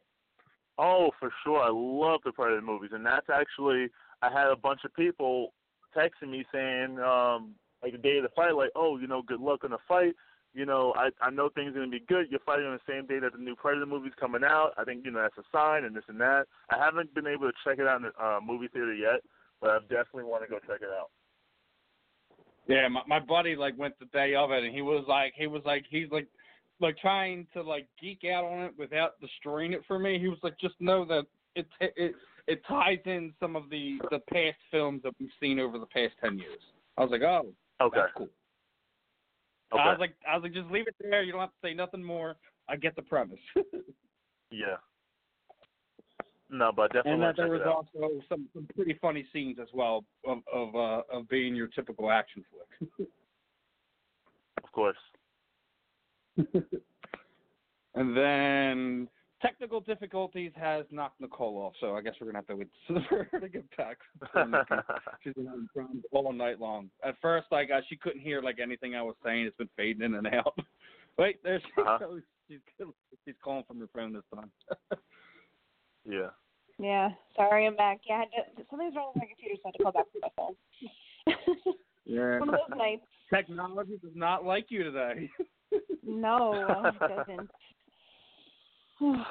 Oh, 0.79 1.11
for 1.21 1.31
sure. 1.45 1.61
I 1.61 1.71
love 1.71 2.21
the 2.25 2.33
Predator 2.33 2.63
movies, 2.63 2.91
and 2.95 3.05
that's 3.05 3.29
actually 3.33 3.89
I 4.23 4.31
had 4.31 4.49
a 4.49 4.57
bunch 4.57 4.81
of 4.85 4.95
people 4.95 5.53
texting 5.97 6.31
me 6.31 6.45
saying, 6.53 6.99
um, 7.01 7.55
like 7.83 7.93
the 7.93 7.99
day 7.99 8.17
of 8.19 8.23
the 8.23 8.31
fight, 8.35 8.55
like, 8.55 8.71
oh, 8.75 8.99
you 8.99 9.07
know, 9.07 9.21
good 9.21 9.41
luck 9.41 9.65
on 9.65 9.71
the 9.71 9.79
fight. 9.87 10.15
You 10.55 10.67
know, 10.67 10.93
I 10.97 11.09
I 11.25 11.31
know 11.31 11.49
things 11.49 11.71
are 11.71 11.81
gonna 11.81 11.89
be 11.89 12.05
good. 12.07 12.27
You're 12.31 12.41
fighting 12.41 12.67
on 12.67 12.79
the 12.79 12.93
same 12.93 13.07
day 13.07 13.19
that 13.21 13.33
the 13.33 13.39
new 13.39 13.57
Predator 13.57 13.87
movie's 13.87 14.13
coming 14.21 14.45
out. 14.45 14.73
I 14.77 14.85
think 14.85 15.05
you 15.05 15.11
know 15.11 15.23
that's 15.23 15.39
a 15.39 15.49
sign, 15.51 15.85
and 15.85 15.97
this 15.97 16.05
and 16.09 16.21
that. 16.21 16.45
I 16.71 16.77
haven't 16.79 17.15
been 17.15 17.27
able 17.27 17.51
to 17.51 17.57
check 17.65 17.79
it 17.79 17.87
out 17.87 17.97
in 17.97 18.03
the 18.03 18.25
uh, 18.25 18.41
movie 18.45 18.69
theater 18.69 18.95
yet, 18.95 19.21
but 19.61 19.71
I 19.71 19.79
definitely 19.83 20.25
want 20.25 20.45
to 20.45 20.51
go 20.51 20.59
check 20.59 20.83
it 20.83 20.91
out. 20.99 21.11
Yeah, 22.69 22.87
my 22.89 23.01
my 23.07 23.19
buddy 23.19 23.57
like 23.57 23.79
went 23.79 23.99
the 23.99 24.07
day 24.07 24.35
of 24.35 24.51
it, 24.51 24.63
and 24.63 24.75
he 24.75 24.83
was 24.83 25.05
like, 25.09 25.33
he 25.37 25.47
was 25.47 25.63
like, 25.65 25.85
he's 25.89 26.11
like, 26.11 26.29
like 26.81 26.99
trying 26.99 27.47
to 27.55 27.63
like 27.63 27.89
geek 28.01 28.23
out 28.31 28.45
on 28.45 28.65
it 28.65 28.75
without 28.79 29.19
destroying 29.21 29.73
it 29.73 29.83
for 29.89 29.99
me. 29.99 30.19
He 30.19 30.29
was 30.29 30.39
like, 30.43 30.59
just 30.61 30.75
know 30.81 31.07
that 31.07 31.25
it 31.57 31.67
it 31.81 32.15
it 32.47 32.63
ties 32.69 32.99
in 33.07 33.33
some 33.41 33.57
of 33.57 33.71
the 33.71 33.99
the 34.11 34.19
past 34.31 34.59
films 34.71 35.03
that 35.05 35.15
we've 35.19 35.31
seen 35.41 35.59
over 35.59 35.79
the 35.79 35.87
past 35.87 36.13
ten 36.21 36.39
years. 36.39 36.61
I 36.99 37.03
was 37.03 37.11
like, 37.11 37.23
oh, 37.23 37.55
Okay. 37.81 38.01
cool. 38.17 38.29
Okay. 39.73 39.83
I 39.83 39.91
was 39.91 39.99
like, 39.99 40.15
I 40.29 40.35
was 40.37 40.43
like, 40.43 40.53
just 40.53 40.71
leave 40.71 40.87
it 40.87 40.95
there. 41.01 41.23
You 41.23 41.33
don't 41.33 41.41
have 41.41 41.51
to 41.51 41.57
say 41.63 41.75
nothing 41.75 42.03
more. 42.05 42.37
I 42.69 42.77
get 42.77 42.95
the 42.95 43.03
premise. 43.03 43.39
yeah. 44.51 44.77
No, 46.51 46.71
but 46.75 46.93
definitely 46.93 47.13
and 47.13 47.23
that 47.23 47.37
there 47.37 47.49
was 47.49 47.63
also 47.67 48.21
some 48.29 48.47
some 48.53 48.69
pretty 48.75 48.99
funny 49.01 49.27
scenes 49.33 49.57
as 49.61 49.69
well 49.73 50.05
of 50.27 50.39
of 50.53 50.77
uh, 50.77 51.03
of 51.11 51.27
being 51.31 51.55
your 51.55 51.69
typical 51.69 52.11
action 52.11 52.45
flick. 52.51 53.09
Of 54.63 54.73
course. 54.73 54.97
And 57.95 58.17
then 58.17 59.09
technical 59.43 59.81
difficulties 59.81 60.53
has 60.57 60.85
knocked 60.91 61.21
Nicole 61.21 61.59
off, 61.59 61.75
so 61.81 61.95
I 61.97 62.01
guess 62.01 62.15
we're 62.21 62.27
gonna 62.29 62.39
have 62.39 62.47
to 62.47 62.57
wait 62.57 62.69
for 63.09 63.29
her 63.31 63.41
to 63.41 63.49
get 63.49 63.65
back. 63.77 63.99
She's 65.23 65.35
been 65.35 65.47
having 65.47 65.69
problems 65.75 66.05
all 66.13 66.33
night 66.33 66.61
long. 66.61 66.89
At 67.05 67.17
first, 67.21 67.47
like 67.51 67.71
uh, 67.71 67.81
she 67.89 67.97
couldn't 67.97 68.21
hear 68.23 68.41
like 68.41 68.59
anything 68.63 68.95
I 68.95 69.03
was 69.03 69.15
saying. 69.25 69.45
It's 69.47 69.57
been 69.57 69.69
fading 69.77 70.03
in 70.05 70.15
and 70.15 70.27
out. 70.29 70.57
Wait, 71.19 71.43
there 71.43 71.61
she 71.61 71.83
Uh-huh. 71.83 71.99
goes. 71.99 72.23
She's 72.49 72.59
she's 73.25 73.35
calling 73.43 73.65
from 73.67 73.79
her 73.81 73.89
phone 73.95 74.13
this 74.13 74.23
time. 74.35 74.51
yeah. 76.09 76.29
Yeah, 76.79 77.11
sorry, 77.37 77.67
I'm 77.67 77.77
back. 77.77 78.01
Yeah, 78.09 78.15
I 78.17 78.19
had 78.21 78.29
to, 78.57 78.65
something's 78.71 78.97
wrong 78.97 79.13
with 79.15 79.23
my 79.23 79.27
computer, 79.29 79.55
so 79.63 79.67
I 79.67 79.69
had 79.69 79.75
to 79.75 79.83
call 79.83 79.93
back 79.93 80.07
from 80.11 80.21
my 80.23 81.67
phone. 81.67 81.75
yeah. 82.07 82.39
One 82.41 82.49
of 82.49 82.55
those 82.69 82.79
nights. 82.79 83.03
Technology 83.33 83.99
does 84.03 84.11
not 84.15 84.45
like 84.45 84.67
you 84.71 84.83
today. 84.85 85.31
No, 86.05 86.85
it 86.87 86.99
doesn't. 86.99 87.51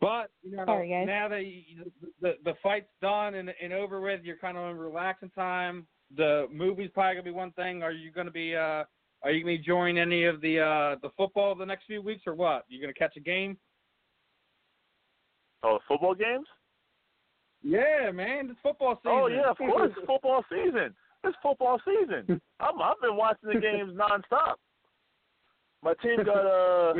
But 0.00 0.30
you 0.42 0.56
know, 0.56 0.64
Sorry, 0.64 0.88
guys. 0.88 1.06
now 1.06 1.28
that 1.28 1.44
you, 1.44 1.92
the 2.22 2.36
the 2.42 2.54
fight's 2.62 2.88
done 3.02 3.34
and 3.34 3.52
and 3.62 3.72
over 3.72 4.00
with, 4.00 4.20
you're 4.24 4.38
kind 4.38 4.56
of 4.56 4.70
in 4.70 4.78
relaxing 4.78 5.30
time. 5.34 5.86
The 6.16 6.46
movie's 6.50 6.90
probably 6.94 7.16
gonna 7.16 7.24
be 7.24 7.30
one 7.30 7.52
thing. 7.52 7.82
Are 7.82 7.92
you 7.92 8.10
gonna 8.10 8.30
be 8.30 8.56
uh 8.56 8.84
are 9.22 9.30
you 9.30 9.42
gonna 9.42 9.58
be 9.58 9.62
joining 9.62 9.98
any 9.98 10.24
of 10.24 10.40
the 10.40 10.58
uh 10.60 10.96
the 11.02 11.10
football 11.18 11.54
the 11.54 11.66
next 11.66 11.84
few 11.84 12.00
weeks 12.00 12.22
or 12.26 12.34
what? 12.34 12.64
You 12.68 12.80
gonna 12.80 12.94
catch 12.94 13.16
a 13.18 13.20
game? 13.20 13.58
Oh, 15.62 15.78
football 15.86 16.14
games? 16.14 16.46
Yeah, 17.62 18.10
man, 18.10 18.48
it's 18.50 18.60
football 18.62 18.98
season. 19.02 19.12
Oh 19.14 19.26
yeah, 19.26 19.50
of 19.50 19.58
course. 19.58 19.92
It's 19.94 20.06
football 20.06 20.42
season. 20.48 20.94
It's 21.24 21.36
football 21.42 21.78
season. 21.84 22.40
I'm 22.60 22.80
I've 22.80 23.00
been 23.02 23.16
watching 23.16 23.50
the 23.52 23.60
games 23.60 23.92
nonstop. 23.92 24.54
My 25.82 25.92
team 26.02 26.16
got 26.24 26.46
uh 26.46 26.94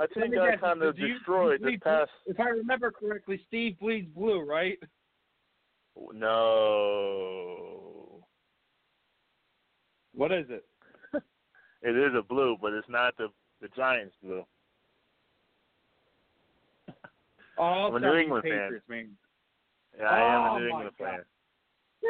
When 0.00 0.08
think 0.08 0.16
I 0.16 0.20
team 0.22 0.30
me 0.30 0.36
got 0.36 0.50
guess, 0.50 0.60
kind 0.60 0.82
of 0.82 0.96
destroyed 0.96 1.60
you 1.60 1.70
this 1.72 1.80
past 1.84 2.10
If 2.26 2.40
I 2.40 2.48
remember 2.48 2.90
correctly, 2.90 3.40
Steve 3.48 3.78
bleeds 3.78 4.08
blue, 4.14 4.40
right? 4.40 4.78
no. 6.14 8.24
What 10.14 10.32
is 10.32 10.46
it? 10.48 10.64
It 11.82 11.96
is 11.96 12.12
a 12.14 12.22
blue, 12.22 12.58
but 12.60 12.74
it's 12.74 12.88
not 12.90 13.16
the 13.16 13.28
the 13.62 13.68
Giants 13.68 14.14
blue. 14.22 14.44
Oh, 17.58 17.62
I'm 17.62 17.96
a 17.96 18.00
New 18.00 18.06
sorry, 18.06 18.22
England 18.22 18.44
fan. 18.44 18.80
Man. 18.88 19.08
Yeah, 19.98 20.04
I 20.06 20.20
am 20.20 20.42
Oh, 20.42 20.56
a 20.56 20.60
New 20.60 20.66
oh, 20.66 20.70
my 20.70 20.76
England 20.76 20.96
God. 20.98 21.08
fan. 21.08 21.24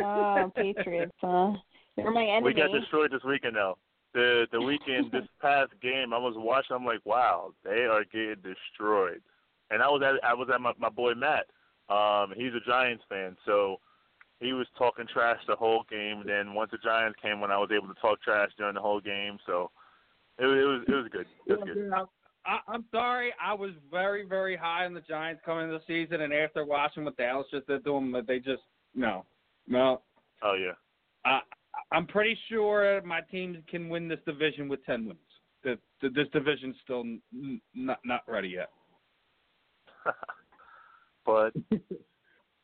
Oh, 0.02 0.52
Patriots, 0.56 1.12
huh? 1.20 1.52
You're 1.96 2.10
my 2.10 2.24
enemy. 2.24 2.46
We 2.46 2.54
got 2.54 2.72
destroyed 2.72 3.12
this 3.12 3.22
weekend 3.24 3.54
though. 3.56 3.78
The 4.14 4.46
the 4.50 4.60
weekend 4.60 5.12
this 5.12 5.28
past 5.40 5.70
game 5.80 6.12
I 6.12 6.18
was 6.18 6.34
watching 6.36 6.74
I'm 6.76 6.84
like, 6.84 7.04
wow, 7.04 7.52
they 7.64 7.84
are 7.84 8.04
getting 8.04 8.42
destroyed. 8.42 9.22
and 9.70 9.82
I 9.82 9.88
was 9.88 10.02
at 10.02 10.22
I 10.28 10.34
was 10.34 10.48
at 10.52 10.60
my 10.60 10.72
my 10.78 10.88
boy 10.88 11.14
Matt. 11.14 11.46
Um, 11.88 12.32
he's 12.36 12.52
a 12.54 12.60
Giants 12.68 13.04
fan, 13.08 13.36
so 13.46 13.78
he 14.40 14.52
was 14.52 14.66
talking 14.78 15.06
trash 15.12 15.38
the 15.46 15.56
whole 15.56 15.84
game. 15.90 16.22
Then 16.26 16.54
once 16.54 16.70
the 16.70 16.78
Giants 16.78 17.18
came, 17.20 17.40
when 17.40 17.50
I 17.50 17.58
was 17.58 17.70
able 17.72 17.92
to 17.92 18.00
talk 18.00 18.20
trash 18.22 18.50
during 18.58 18.74
the 18.74 18.80
whole 18.80 19.00
game, 19.00 19.38
so 19.46 19.70
it, 20.38 20.46
was- 20.46 20.58
it 20.58 20.64
was 20.66 20.82
it 20.88 20.92
was 20.94 21.08
good. 21.12 21.26
It 21.46 21.58
was 21.60 21.68
good. 21.74 21.92
I, 22.46 22.58
I'm 22.68 22.84
sorry. 22.90 23.32
I 23.44 23.52
was 23.52 23.72
very, 23.90 24.24
very 24.24 24.56
high 24.56 24.86
on 24.86 24.94
the 24.94 25.02
Giants 25.02 25.42
coming 25.44 25.64
into 25.64 25.78
the 25.78 25.84
season, 25.86 26.22
and 26.22 26.32
after 26.32 26.64
watching 26.64 27.04
what 27.04 27.16
Dallas 27.18 27.46
just 27.50 27.66
did 27.66 27.84
to 27.84 27.92
them, 27.92 28.14
they 28.26 28.38
just 28.38 28.62
no, 28.94 29.24
no. 29.68 30.00
Oh 30.42 30.54
yeah. 30.54 30.72
I, 31.26 31.40
I'm 31.92 32.06
pretty 32.06 32.36
sure 32.48 33.00
my 33.02 33.20
team 33.20 33.62
can 33.68 33.88
win 33.88 34.08
this 34.08 34.20
division 34.26 34.68
with 34.68 34.84
ten 34.84 35.06
wins. 35.06 35.18
The, 35.62 35.78
the, 36.00 36.08
this 36.10 36.28
division's 36.32 36.76
still 36.82 37.00
n- 37.00 37.60
not 37.74 37.98
not 38.04 38.22
ready 38.26 38.48
yet. 38.48 38.70
but 41.26 41.52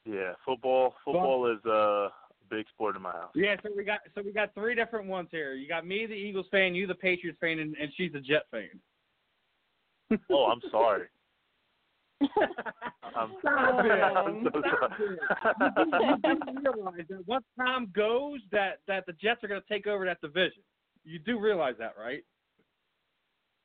yeah, 0.05 0.33
football 0.45 0.95
football 1.05 1.51
is 1.53 1.59
uh, 1.67 2.09
a 2.09 2.11
big 2.49 2.67
sport 2.69 2.97
in 2.97 3.03
my 3.03 3.13
house. 3.13 3.33
Yeah, 3.35 3.57
so 3.63 3.71
we 3.77 3.85
got 3.85 4.01
so 4.15 4.23
we 4.23 4.33
got 4.33 4.55
three 4.55 4.75
different 4.75 5.07
ones 5.07 5.29
here. 5.31 5.55
You 5.55 5.69
got 5.69 5.87
me, 5.87 6.07
the 6.07 6.15
Eagles 6.15 6.47
fan, 6.51 6.75
you, 6.75 6.87
the 6.87 6.95
Patriots 6.95 7.39
fan, 7.41 7.59
and, 7.59 7.77
and 7.77 7.91
she's 7.97 8.15
a 8.15 8.21
Jet 8.21 8.45
fan. 8.51 10.19
Oh, 10.31 10.47
I'm 10.47 10.61
sorry. 10.71 11.07
I'm, 12.21 13.33
Stop 13.41 13.85
it. 13.85 13.91
I'm 13.91 14.45
so 14.45 14.63
Stop 14.67 14.93
sorry. 14.99 15.19
you 16.25 16.63
do 16.63 16.73
realize 16.75 17.07
that 17.09 17.27
once 17.27 17.45
Tom 17.59 17.93
goes, 17.95 18.41
that 18.53 18.81
that 18.89 19.07
the 19.07 19.13
Jets 19.13 19.43
are 19.45 19.49
going 19.49 19.61
to 19.61 19.69
take 19.73 19.87
over 19.87 20.05
that 20.07 20.21
division. 20.21 20.63
You 21.05 21.19
do 21.19 21.39
realize 21.39 21.75
that, 21.79 21.95
right? 21.99 22.23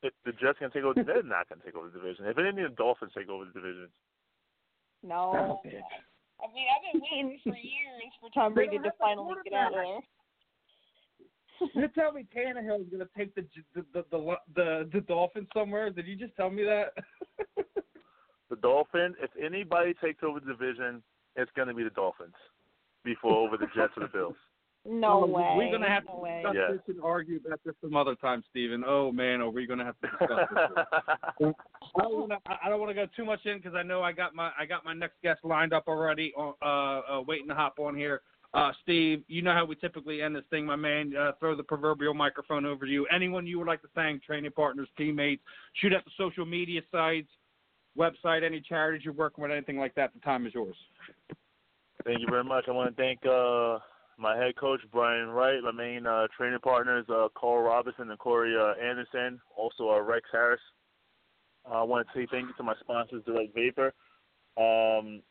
if 0.03 0.14
the 0.26 0.32
Jets 0.34 0.60
can 0.60 0.72
take 0.72 0.84
over, 0.84 0.95
they're 0.95 1.23
not 1.23 1.48
going 1.49 1.60
to 1.60 1.65
take 1.65 1.76
over 1.76 1.90
the 1.90 1.99
division. 1.99 2.26
If 2.26 2.38
anything, 2.38 2.64
the 2.64 2.69
Dolphins 2.69 3.11
take 3.15 3.30
over 3.30 3.45
the 3.45 3.52
division. 3.52 3.88
No. 5.03 5.61
I 5.64 6.48
mean, 6.53 6.65
I've 6.65 6.94
been 6.94 7.02
waiting 7.11 7.40
for 7.44 7.56
years 7.56 8.14
for 8.19 8.30
Tom 8.34 8.53
Brady 8.53 8.78
to 8.80 8.91
finally 8.99 9.36
get 9.44 9.53
out 9.53 9.68
of 9.68 9.73
there. 9.73 9.99
You 11.76 11.88
tell 11.90 12.11
me 12.11 12.26
Tannehill 12.36 12.82
is 12.82 12.88
going 12.90 13.06
to 13.06 13.10
take 13.15 13.36
the 13.36 13.45
the 13.76 13.86
the 13.94 14.03
the, 14.10 14.36
the, 14.56 14.90
the 14.94 15.02
Dolphins 15.02 15.48
somewhere? 15.53 15.91
Did 15.91 16.07
you 16.07 16.15
just 16.15 16.36
tell 16.36 16.49
me 16.49 16.64
that? 16.64 16.88
The 18.52 18.57
Dolphins, 18.57 19.15
if 19.22 19.32
anybody 19.44 19.94
takes 20.03 20.22
over 20.23 20.40
the 20.41 20.45
division, 20.45 21.02
it's 21.38 21.49
going 21.56 21.69
to 21.69 21.73
be 21.73 21.84
the 21.84 21.90
Dolphins 21.91 22.36
before 23.06 23.34
over 23.34 23.56
the 23.57 23.65
Jets 23.73 23.94
or 23.98 24.03
the 24.03 24.10
Bills. 24.10 24.36
No 24.84 25.23
Oh, 25.23 25.28
way. 25.28 25.53
We're 25.57 25.72
gonna 25.72 25.88
have 25.88 26.06
no 26.07 26.14
to 26.15 26.18
way. 26.22 26.41
discuss 26.41 26.56
Yeah. 26.56 26.72
this 26.73 26.82
and 26.88 27.03
argue 27.03 27.40
about 27.45 27.60
this 27.64 27.76
some 27.82 27.95
other 27.95 28.15
time, 28.15 28.44
Steven. 28.49 28.84
Oh 28.84 29.11
man, 29.11 29.40
are 29.40 29.49
we 29.52 29.68
gonna 29.68 29.86
have 29.86 29.94
to 30.02 30.07
discuss 30.07 30.49
this? 30.49 31.53
I 31.95 32.02
don't 32.02 32.19
wanna, 32.19 32.40
I 32.48 32.68
don't 32.68 32.80
want 32.80 32.90
to 32.90 32.95
go 32.95 33.06
too 33.15 33.23
much 33.23 33.45
in 33.45 33.57
because 33.57 33.76
I 33.76 33.84
know 33.84 34.02
I 34.02 34.11
got 34.11 34.34
my 34.34 34.49
I 34.57 34.65
got 34.65 34.84
my 34.84 34.94
next 34.95 35.22
guest 35.22 35.41
lined 35.44 35.72
up 35.72 35.84
already, 35.88 36.34
on, 36.36 36.56
uh, 36.64 37.19
uh, 37.19 37.22
waiting 37.22 37.48
to 37.49 37.53
hop 37.53 37.78
on 37.78 37.95
here. 37.95 38.22
Uh, 38.56 38.72
Steve, 38.82 39.23
you 39.28 39.44
know 39.44 39.53
how 39.53 39.65
we 39.65 39.76
typically 39.76 40.23
end 40.23 40.36
this 40.36 40.45
thing, 40.49 40.65
my 40.65 40.76
man. 40.76 41.15
Uh, 41.15 41.34
throw 41.40 41.56
the 41.56 41.61
proverbial 41.61 42.15
microphone 42.15 42.65
over 42.65 42.88
to 42.88 42.91
you. 42.91 43.06
Anyone 43.14 43.45
you 43.45 43.60
would 43.60 43.68
like 43.68 43.84
to 43.84 43.88
thank, 43.94 44.23
training 44.23 44.49
partners, 44.49 44.90
teammates, 44.98 45.44
shoot 45.76 45.94
at 45.94 46.03
the 46.06 46.11
social 46.18 46.44
media 46.48 46.82
sites, 46.91 47.30
website, 47.97 48.43
any 48.43 48.61
charities 48.61 49.03
you're 49.03 49.13
working 49.13 49.41
with, 49.41 49.51
anything 49.51 49.77
like 49.77 49.95
that. 49.95 50.13
The 50.13 50.19
time 50.22 50.45
is 50.45 50.53
yours. 50.53 50.76
Thank 52.05 52.19
you 52.19 52.27
very 52.30 52.43
much. 52.43 52.65
I 52.68 52.72
want 52.72 52.95
to 52.95 53.01
thank 53.01 53.19
uh, 53.26 53.80
my 54.18 54.35
head 54.38 54.55
coach 54.55 54.80
Brian 54.91 55.30
Wright, 55.30 55.61
my 55.63 55.72
main 55.72 56.05
uh, 56.05 56.27
training 56.35 56.59
partners 56.63 57.05
uh, 57.09 57.27
Carl 57.35 57.63
Robinson 57.63 58.09
and 58.09 58.19
Corey 58.19 58.55
uh, 58.55 58.73
Anderson, 58.84 59.39
also 59.55 59.89
uh, 59.89 60.01
Rex 60.01 60.27
Harris. 60.31 60.59
Uh, 61.69 61.81
I 61.81 61.84
want 61.84 62.07
to 62.07 62.19
say 62.19 62.27
thank 62.31 62.47
you 62.47 62.53
to 62.57 62.63
my 62.63 62.73
sponsors, 62.80 63.23
Direct 63.26 63.53
Vapor, 63.53 63.93
um, 64.57 65.22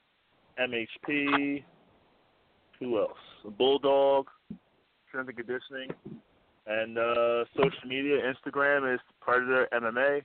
MHP, 0.61 1.65
who 2.79 2.99
else? 2.99 3.19
Bulldog, 3.59 4.27
Strength 5.09 5.29
and 5.29 5.37
Conditioning, 5.37 5.91
and 6.67 6.97
social 7.57 7.89
media. 7.89 8.19
Instagram 8.23 8.95
is 8.95 9.01
Predator 9.21 9.69
MMA. 9.73 10.23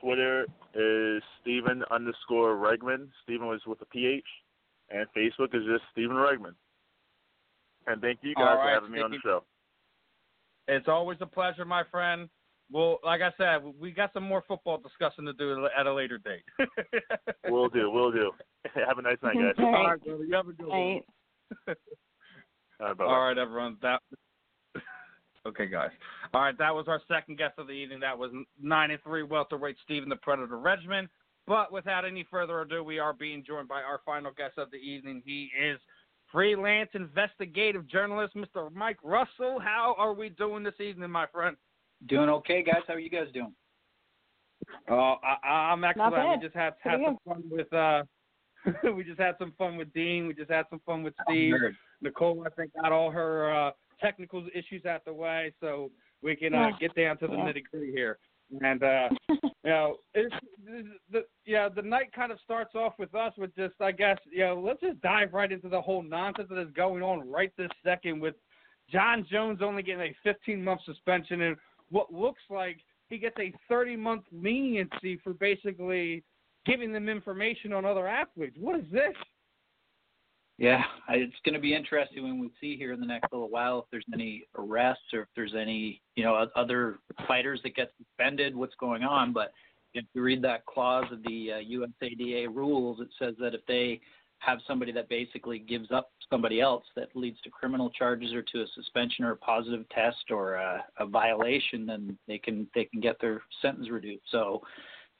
Twitter 0.00 0.46
is 0.74 1.22
Stephen 1.40 1.82
underscore 1.90 2.56
Regman. 2.56 3.08
Stephen 3.24 3.46
was 3.46 3.60
with 3.66 3.80
a 3.82 3.86
PH 3.86 4.24
and 4.90 5.06
Facebook 5.16 5.54
is 5.54 5.62
just 5.66 5.84
Stephen 5.92 6.16
Regman. 6.16 6.54
And 7.86 8.00
thank 8.00 8.18
you 8.22 8.34
guys 8.34 8.44
All 8.48 8.56
for 8.56 8.66
right, 8.66 8.74
having 8.74 8.92
me 8.92 9.00
on 9.00 9.10
the 9.10 9.18
show. 9.22 9.44
It's 10.68 10.88
always 10.88 11.18
a 11.20 11.26
pleasure, 11.26 11.64
my 11.64 11.82
friend. 11.90 12.28
Well, 12.72 12.98
like 13.02 13.20
I 13.20 13.30
said, 13.36 13.62
we 13.80 13.90
got 13.90 14.12
some 14.12 14.22
more 14.22 14.44
football 14.46 14.78
discussing 14.78 15.24
to 15.26 15.32
do 15.32 15.66
at 15.76 15.86
a 15.86 15.92
later 15.92 16.18
date. 16.18 16.44
We'll 17.48 17.68
do, 17.68 17.90
we'll 17.90 18.12
do. 18.12 18.30
Have 18.86 18.98
a 18.98 19.02
nice 19.02 19.16
night, 19.22 19.34
guys. 19.34 19.54
All 19.58 19.64
All 19.64 19.72
right. 19.72 19.90
right, 19.90 20.04
brother. 20.04 20.24
You 20.24 20.34
have 20.34 20.46
a 20.46 20.52
good 20.52 20.66
one. 20.68 20.78
All 22.78 22.86
right. 22.86 23.00
All 23.00 23.26
right, 23.26 23.38
everyone. 23.38 23.76
That. 23.82 24.00
Okay, 25.46 25.66
guys. 25.66 25.90
All 26.34 26.42
right, 26.42 26.58
that 26.58 26.74
was 26.74 26.86
our 26.88 27.00
second 27.08 27.38
guest 27.38 27.54
of 27.58 27.66
the 27.66 27.72
evening. 27.72 28.00
That 28.00 28.18
was 28.18 28.30
nine 28.60 28.90
and 28.90 29.02
three 29.02 29.22
welterweight 29.22 29.76
Stephen 29.84 30.08
the 30.08 30.16
Predator 30.16 30.56
Regman. 30.56 31.08
But 31.46 31.72
without 31.72 32.04
any 32.04 32.26
further 32.30 32.60
ado, 32.60 32.84
we 32.84 32.98
are 32.98 33.14
being 33.14 33.42
joined 33.46 33.68
by 33.68 33.82
our 33.82 34.00
final 34.04 34.32
guest 34.36 34.58
of 34.58 34.70
the 34.70 34.76
evening. 34.76 35.22
He 35.24 35.50
is 35.58 35.80
freelance 36.30 36.90
investigative 36.94 37.88
journalist, 37.88 38.36
Mr. 38.36 38.72
Mike 38.72 38.98
Russell. 39.02 39.58
How 39.58 39.94
are 39.98 40.12
we 40.12 40.28
doing 40.28 40.62
this 40.62 40.78
evening, 40.78 41.10
my 41.10 41.26
friend? 41.26 41.56
Doing 42.06 42.28
okay, 42.28 42.62
guys. 42.62 42.82
How 42.86 42.94
are 42.94 43.00
you 43.00 43.10
guys 43.10 43.26
doing? 43.32 43.54
Oh, 44.88 45.16
I, 45.24 45.48
I'm 45.48 45.82
excellent. 45.84 46.40
We 46.40 46.46
just 46.46 46.54
had 46.54 46.74
had 46.82 47.00
some 47.04 47.18
fun 47.26 47.42
with 47.50 47.72
uh, 47.72 48.02
we 48.94 49.04
just 49.04 49.18
had 49.18 49.36
some 49.38 49.52
fun 49.58 49.76
with 49.76 49.92
Din. 49.92 50.26
We 50.26 50.34
just 50.34 50.50
had 50.50 50.66
some 50.70 50.80
fun 50.84 51.02
with 51.02 51.14
Steve. 51.24 51.54
Nerd. 51.54 51.72
Nicole, 52.02 52.44
I 52.46 52.50
think, 52.50 52.72
got 52.80 52.92
all 52.92 53.10
her 53.10 53.52
uh, 53.52 53.70
technical 54.00 54.46
issues 54.54 54.84
out 54.86 55.04
the 55.04 55.12
way, 55.12 55.52
so 55.60 55.90
we 56.22 56.36
can 56.36 56.54
uh, 56.54 56.70
get 56.78 56.94
down 56.94 57.18
to 57.18 57.26
the 57.26 57.34
Yeah. 57.34 57.44
nitty 57.44 57.62
gritty 57.70 57.92
here. 57.92 58.18
And 58.62 58.82
uh, 58.82 59.08
you 59.28 59.40
know, 59.64 59.96
it's, 60.14 60.34
the 61.10 61.24
yeah, 61.46 61.68
the 61.68 61.82
night 61.82 62.12
kind 62.12 62.32
of 62.32 62.38
starts 62.40 62.74
off 62.74 62.94
with 62.98 63.14
us 63.14 63.32
with 63.38 63.54
just, 63.54 63.74
I 63.80 63.92
guess, 63.92 64.18
you 64.30 64.40
know, 64.40 64.60
let's 64.60 64.80
just 64.80 65.00
dive 65.00 65.32
right 65.32 65.50
into 65.50 65.68
the 65.68 65.80
whole 65.80 66.02
nonsense 66.02 66.48
that 66.50 66.60
is 66.60 66.72
going 66.74 67.02
on 67.02 67.30
right 67.30 67.52
this 67.56 67.70
second 67.84 68.20
with 68.20 68.34
Jon 68.90 69.24
Jones 69.30 69.60
only 69.62 69.82
getting 69.82 70.02
a 70.02 70.16
15 70.24 70.62
month 70.64 70.80
suspension 70.84 71.42
and 71.42 71.56
what 71.90 72.12
looks 72.12 72.42
like 72.50 72.78
he 73.08 73.18
gets 73.18 73.36
a 73.38 73.52
30 73.68 73.96
month 73.96 74.22
leniency 74.32 75.20
for 75.22 75.32
basically 75.32 76.24
giving 76.66 76.92
them 76.92 77.08
information 77.08 77.72
on 77.72 77.84
other 77.84 78.06
athletes. 78.06 78.56
What 78.58 78.78
is 78.80 78.86
this? 78.92 79.14
Yeah, 80.60 80.82
it's 81.08 81.32
going 81.42 81.54
to 81.54 81.60
be 81.60 81.74
interesting 81.74 82.22
when 82.22 82.38
we 82.38 82.50
see 82.60 82.76
here 82.76 82.92
in 82.92 83.00
the 83.00 83.06
next 83.06 83.32
little 83.32 83.48
while 83.48 83.78
if 83.78 83.84
there's 83.90 84.04
any 84.12 84.44
arrests 84.58 85.14
or 85.14 85.22
if 85.22 85.28
there's 85.34 85.54
any, 85.58 86.02
you 86.16 86.22
know, 86.22 86.46
other 86.54 86.98
fighters 87.26 87.60
that 87.62 87.74
get 87.74 87.90
suspended, 87.96 88.54
what's 88.54 88.74
going 88.78 89.02
on. 89.02 89.32
But 89.32 89.52
if 89.94 90.04
you 90.12 90.20
read 90.20 90.42
that 90.42 90.66
clause 90.66 91.06
of 91.10 91.22
the 91.22 91.52
uh, 91.52 91.86
USADA 92.04 92.54
rules, 92.54 93.00
it 93.00 93.08
says 93.18 93.36
that 93.40 93.54
if 93.54 93.62
they 93.66 94.02
have 94.40 94.58
somebody 94.68 94.92
that 94.92 95.08
basically 95.08 95.58
gives 95.58 95.90
up 95.90 96.10
somebody 96.28 96.60
else 96.60 96.84
that 96.94 97.08
leads 97.14 97.40
to 97.40 97.48
criminal 97.48 97.88
charges 97.88 98.34
or 98.34 98.42
to 98.42 98.60
a 98.60 98.66
suspension 98.74 99.24
or 99.24 99.30
a 99.30 99.36
positive 99.36 99.88
test 99.88 100.30
or 100.30 100.56
a, 100.56 100.84
a 100.98 101.06
violation, 101.06 101.86
then 101.86 102.18
they 102.28 102.36
can 102.36 102.68
they 102.74 102.84
can 102.84 103.00
get 103.00 103.18
their 103.18 103.40
sentence 103.62 103.88
reduced. 103.88 104.24
So 104.30 104.60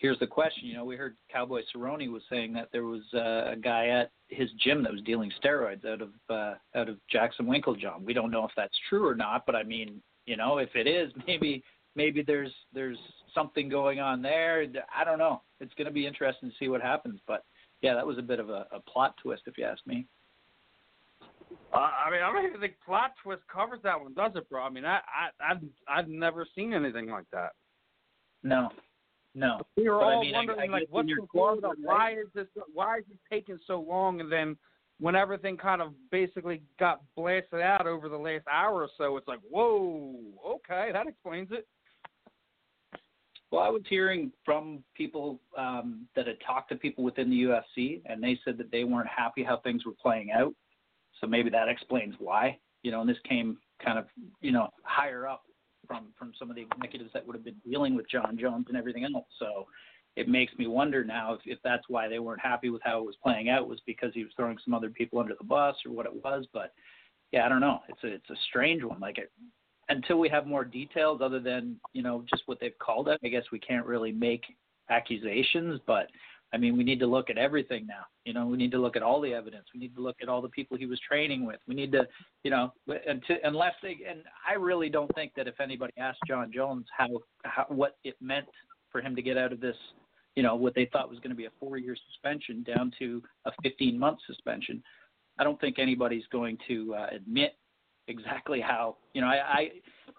here's 0.00 0.18
the 0.18 0.26
question. 0.26 0.66
You 0.66 0.74
know, 0.74 0.84
we 0.84 0.96
heard 0.96 1.16
Cowboy 1.30 1.60
Cerrone 1.74 2.10
was 2.10 2.22
saying 2.28 2.52
that 2.54 2.68
there 2.72 2.84
was 2.84 3.02
uh, 3.14 3.52
a 3.52 3.56
guy 3.56 3.88
at 3.88 4.10
his 4.28 4.48
gym 4.64 4.82
that 4.82 4.92
was 4.92 5.02
dealing 5.02 5.30
steroids 5.42 5.84
out 5.86 6.02
of 6.02 6.08
uh, 6.28 6.54
out 6.74 6.88
of 6.88 6.96
Jackson 7.10 7.46
Winkeljohn. 7.46 8.04
We 8.04 8.14
don't 8.14 8.30
know 8.30 8.44
if 8.44 8.50
that's 8.56 8.74
true 8.88 9.06
or 9.06 9.14
not, 9.14 9.46
but 9.46 9.54
I 9.54 9.62
mean, 9.62 10.02
you 10.26 10.36
know, 10.36 10.58
if 10.58 10.70
it 10.74 10.86
is, 10.86 11.12
maybe 11.26 11.62
maybe 11.94 12.22
there's 12.22 12.52
there's 12.74 12.98
something 13.34 13.68
going 13.68 14.00
on 14.00 14.22
there. 14.22 14.66
I 14.96 15.04
don't 15.04 15.18
know. 15.18 15.42
It's 15.60 15.74
going 15.74 15.86
to 15.86 15.92
be 15.92 16.06
interesting 16.06 16.50
to 16.50 16.56
see 16.58 16.68
what 16.68 16.80
happens, 16.80 17.20
but 17.28 17.44
yeah, 17.82 17.94
that 17.94 18.06
was 18.06 18.18
a 18.18 18.22
bit 18.22 18.40
of 18.40 18.50
a, 18.50 18.66
a 18.72 18.80
plot 18.80 19.14
twist, 19.22 19.42
if 19.46 19.56
you 19.56 19.64
ask 19.64 19.86
me. 19.86 20.06
Uh, 21.72 21.76
I 21.76 22.10
mean, 22.10 22.20
I 22.22 22.32
don't 22.32 22.44
even 22.44 22.60
think 22.60 22.74
plot 22.84 23.12
twist 23.22 23.42
covers 23.52 23.80
that 23.84 24.00
one, 24.00 24.14
does 24.14 24.32
it, 24.34 24.48
bro? 24.48 24.62
I 24.62 24.70
mean, 24.70 24.84
I, 24.84 24.98
I, 24.98 25.52
I've, 25.52 25.62
I've 25.88 26.08
never 26.08 26.46
seen 26.54 26.72
anything 26.72 27.08
like 27.08 27.26
that. 27.32 27.50
No, 28.42 28.70
no. 29.34 29.60
We 29.76 29.88
were 29.88 29.98
But 29.98 30.04
I 30.04 30.14
all 30.14 30.20
mean, 30.22 30.32
wondering, 30.34 30.58
I 30.58 30.66
guess 30.66 30.72
like, 30.72 30.86
what's 30.90 31.08
hold 31.16 31.28
corner, 31.28 31.68
up? 31.68 31.74
Why 31.82 32.12
is 32.12 32.26
this? 32.34 32.46
Why 32.72 32.98
is 32.98 33.04
it 33.10 33.18
taking 33.32 33.58
so 33.66 33.80
long? 33.80 34.20
And 34.20 34.30
then 34.30 34.56
when 34.98 35.14
everything 35.14 35.56
kind 35.56 35.80
of 35.80 35.92
basically 36.10 36.62
got 36.78 37.00
blasted 37.16 37.60
out 37.60 37.86
over 37.86 38.08
the 38.08 38.16
last 38.16 38.44
hour 38.50 38.82
or 38.82 38.88
so, 38.98 39.16
it's 39.16 39.28
like, 39.28 39.40
whoa, 39.48 40.14
okay, 40.46 40.90
that 40.92 41.06
explains 41.06 41.48
it. 41.52 41.66
Well, 43.50 43.62
I 43.62 43.68
was 43.68 43.82
hearing 43.88 44.30
from 44.44 44.84
people 44.94 45.40
um, 45.58 46.06
that 46.14 46.26
had 46.26 46.36
talked 46.46 46.68
to 46.70 46.76
people 46.76 47.02
within 47.02 47.30
the 47.30 47.42
UFC, 47.42 48.00
and 48.06 48.22
they 48.22 48.38
said 48.44 48.58
that 48.58 48.70
they 48.70 48.84
weren't 48.84 49.08
happy 49.08 49.42
how 49.42 49.56
things 49.58 49.84
were 49.84 49.94
playing 50.00 50.30
out. 50.30 50.54
So 51.20 51.26
maybe 51.26 51.50
that 51.50 51.68
explains 51.68 52.14
why. 52.18 52.58
You 52.82 52.92
know, 52.92 53.00
and 53.00 53.10
this 53.10 53.18
came 53.28 53.58
kind 53.84 53.98
of, 53.98 54.06
you 54.40 54.52
know, 54.52 54.68
higher 54.84 55.26
up 55.26 55.42
from 55.90 56.06
from 56.16 56.32
some 56.38 56.50
of 56.50 56.56
the 56.56 56.62
executives 56.62 57.10
that 57.12 57.26
would 57.26 57.34
have 57.34 57.44
been 57.44 57.60
dealing 57.68 57.96
with 57.96 58.08
Jon 58.08 58.38
Jones 58.38 58.66
and 58.68 58.76
everything 58.76 59.04
else. 59.04 59.26
So 59.40 59.66
it 60.14 60.28
makes 60.28 60.52
me 60.56 60.68
wonder 60.68 61.02
now 61.02 61.34
if, 61.34 61.40
if 61.46 61.58
that's 61.64 61.82
why 61.88 62.06
they 62.06 62.20
weren't 62.20 62.40
happy 62.40 62.70
with 62.70 62.82
how 62.84 63.00
it 63.00 63.06
was 63.06 63.16
playing 63.22 63.48
out 63.48 63.68
was 63.68 63.80
because 63.86 64.12
he 64.14 64.22
was 64.22 64.32
throwing 64.36 64.58
some 64.64 64.72
other 64.72 64.90
people 64.90 65.18
under 65.18 65.34
the 65.36 65.44
bus 65.44 65.74
or 65.84 65.90
what 65.92 66.06
it 66.06 66.24
was. 66.24 66.46
But 66.52 66.72
yeah, 67.32 67.44
I 67.44 67.48
don't 67.48 67.60
know. 67.60 67.80
It's 67.88 68.04
a 68.04 68.14
it's 68.14 68.30
a 68.30 68.36
strange 68.48 68.84
one. 68.84 69.00
Like 69.00 69.18
it, 69.18 69.32
until 69.88 70.20
we 70.20 70.28
have 70.28 70.46
more 70.46 70.64
details 70.64 71.20
other 71.20 71.40
than 71.40 71.80
you 71.92 72.04
know 72.04 72.24
just 72.30 72.44
what 72.46 72.60
they've 72.60 72.78
called 72.78 73.08
it, 73.08 73.18
I 73.24 73.28
guess 73.28 73.44
we 73.50 73.58
can't 73.58 73.86
really 73.86 74.12
make 74.12 74.44
accusations. 74.90 75.80
But 75.88 76.06
I 76.52 76.56
mean, 76.56 76.76
we 76.76 76.84
need 76.84 76.98
to 77.00 77.06
look 77.06 77.30
at 77.30 77.38
everything 77.38 77.86
now. 77.86 78.04
You 78.24 78.32
know, 78.32 78.46
we 78.46 78.56
need 78.56 78.72
to 78.72 78.78
look 78.78 78.96
at 78.96 79.02
all 79.02 79.20
the 79.20 79.32
evidence. 79.32 79.66
We 79.72 79.80
need 79.80 79.94
to 79.94 80.02
look 80.02 80.16
at 80.20 80.28
all 80.28 80.42
the 80.42 80.48
people 80.48 80.76
he 80.76 80.86
was 80.86 81.00
training 81.00 81.46
with. 81.46 81.60
We 81.68 81.74
need 81.74 81.92
to, 81.92 82.08
you 82.42 82.50
know, 82.50 82.72
until, 83.06 83.36
unless 83.44 83.74
they. 83.82 83.98
And 84.08 84.22
I 84.48 84.54
really 84.54 84.88
don't 84.88 85.12
think 85.14 85.32
that 85.36 85.46
if 85.46 85.60
anybody 85.60 85.92
asked 85.96 86.20
Jon 86.26 86.50
Jones 86.52 86.86
how, 86.96 87.08
how 87.44 87.66
what 87.68 87.98
it 88.04 88.16
meant 88.20 88.46
for 88.90 89.00
him 89.00 89.14
to 89.14 89.22
get 89.22 89.36
out 89.36 89.52
of 89.52 89.60
this, 89.60 89.76
you 90.34 90.42
know, 90.42 90.56
what 90.56 90.74
they 90.74 90.88
thought 90.92 91.08
was 91.08 91.20
going 91.20 91.30
to 91.30 91.36
be 91.36 91.46
a 91.46 91.52
four-year 91.60 91.96
suspension 92.10 92.64
down 92.64 92.92
to 92.98 93.22
a 93.44 93.52
15-month 93.64 94.18
suspension, 94.26 94.82
I 95.38 95.44
don't 95.44 95.60
think 95.60 95.78
anybody's 95.78 96.26
going 96.32 96.58
to 96.68 96.94
uh, 96.94 97.06
admit 97.12 97.56
exactly 98.08 98.60
how. 98.60 98.96
You 99.14 99.20
know, 99.20 99.28
I, 99.28 99.36
I 99.36 99.68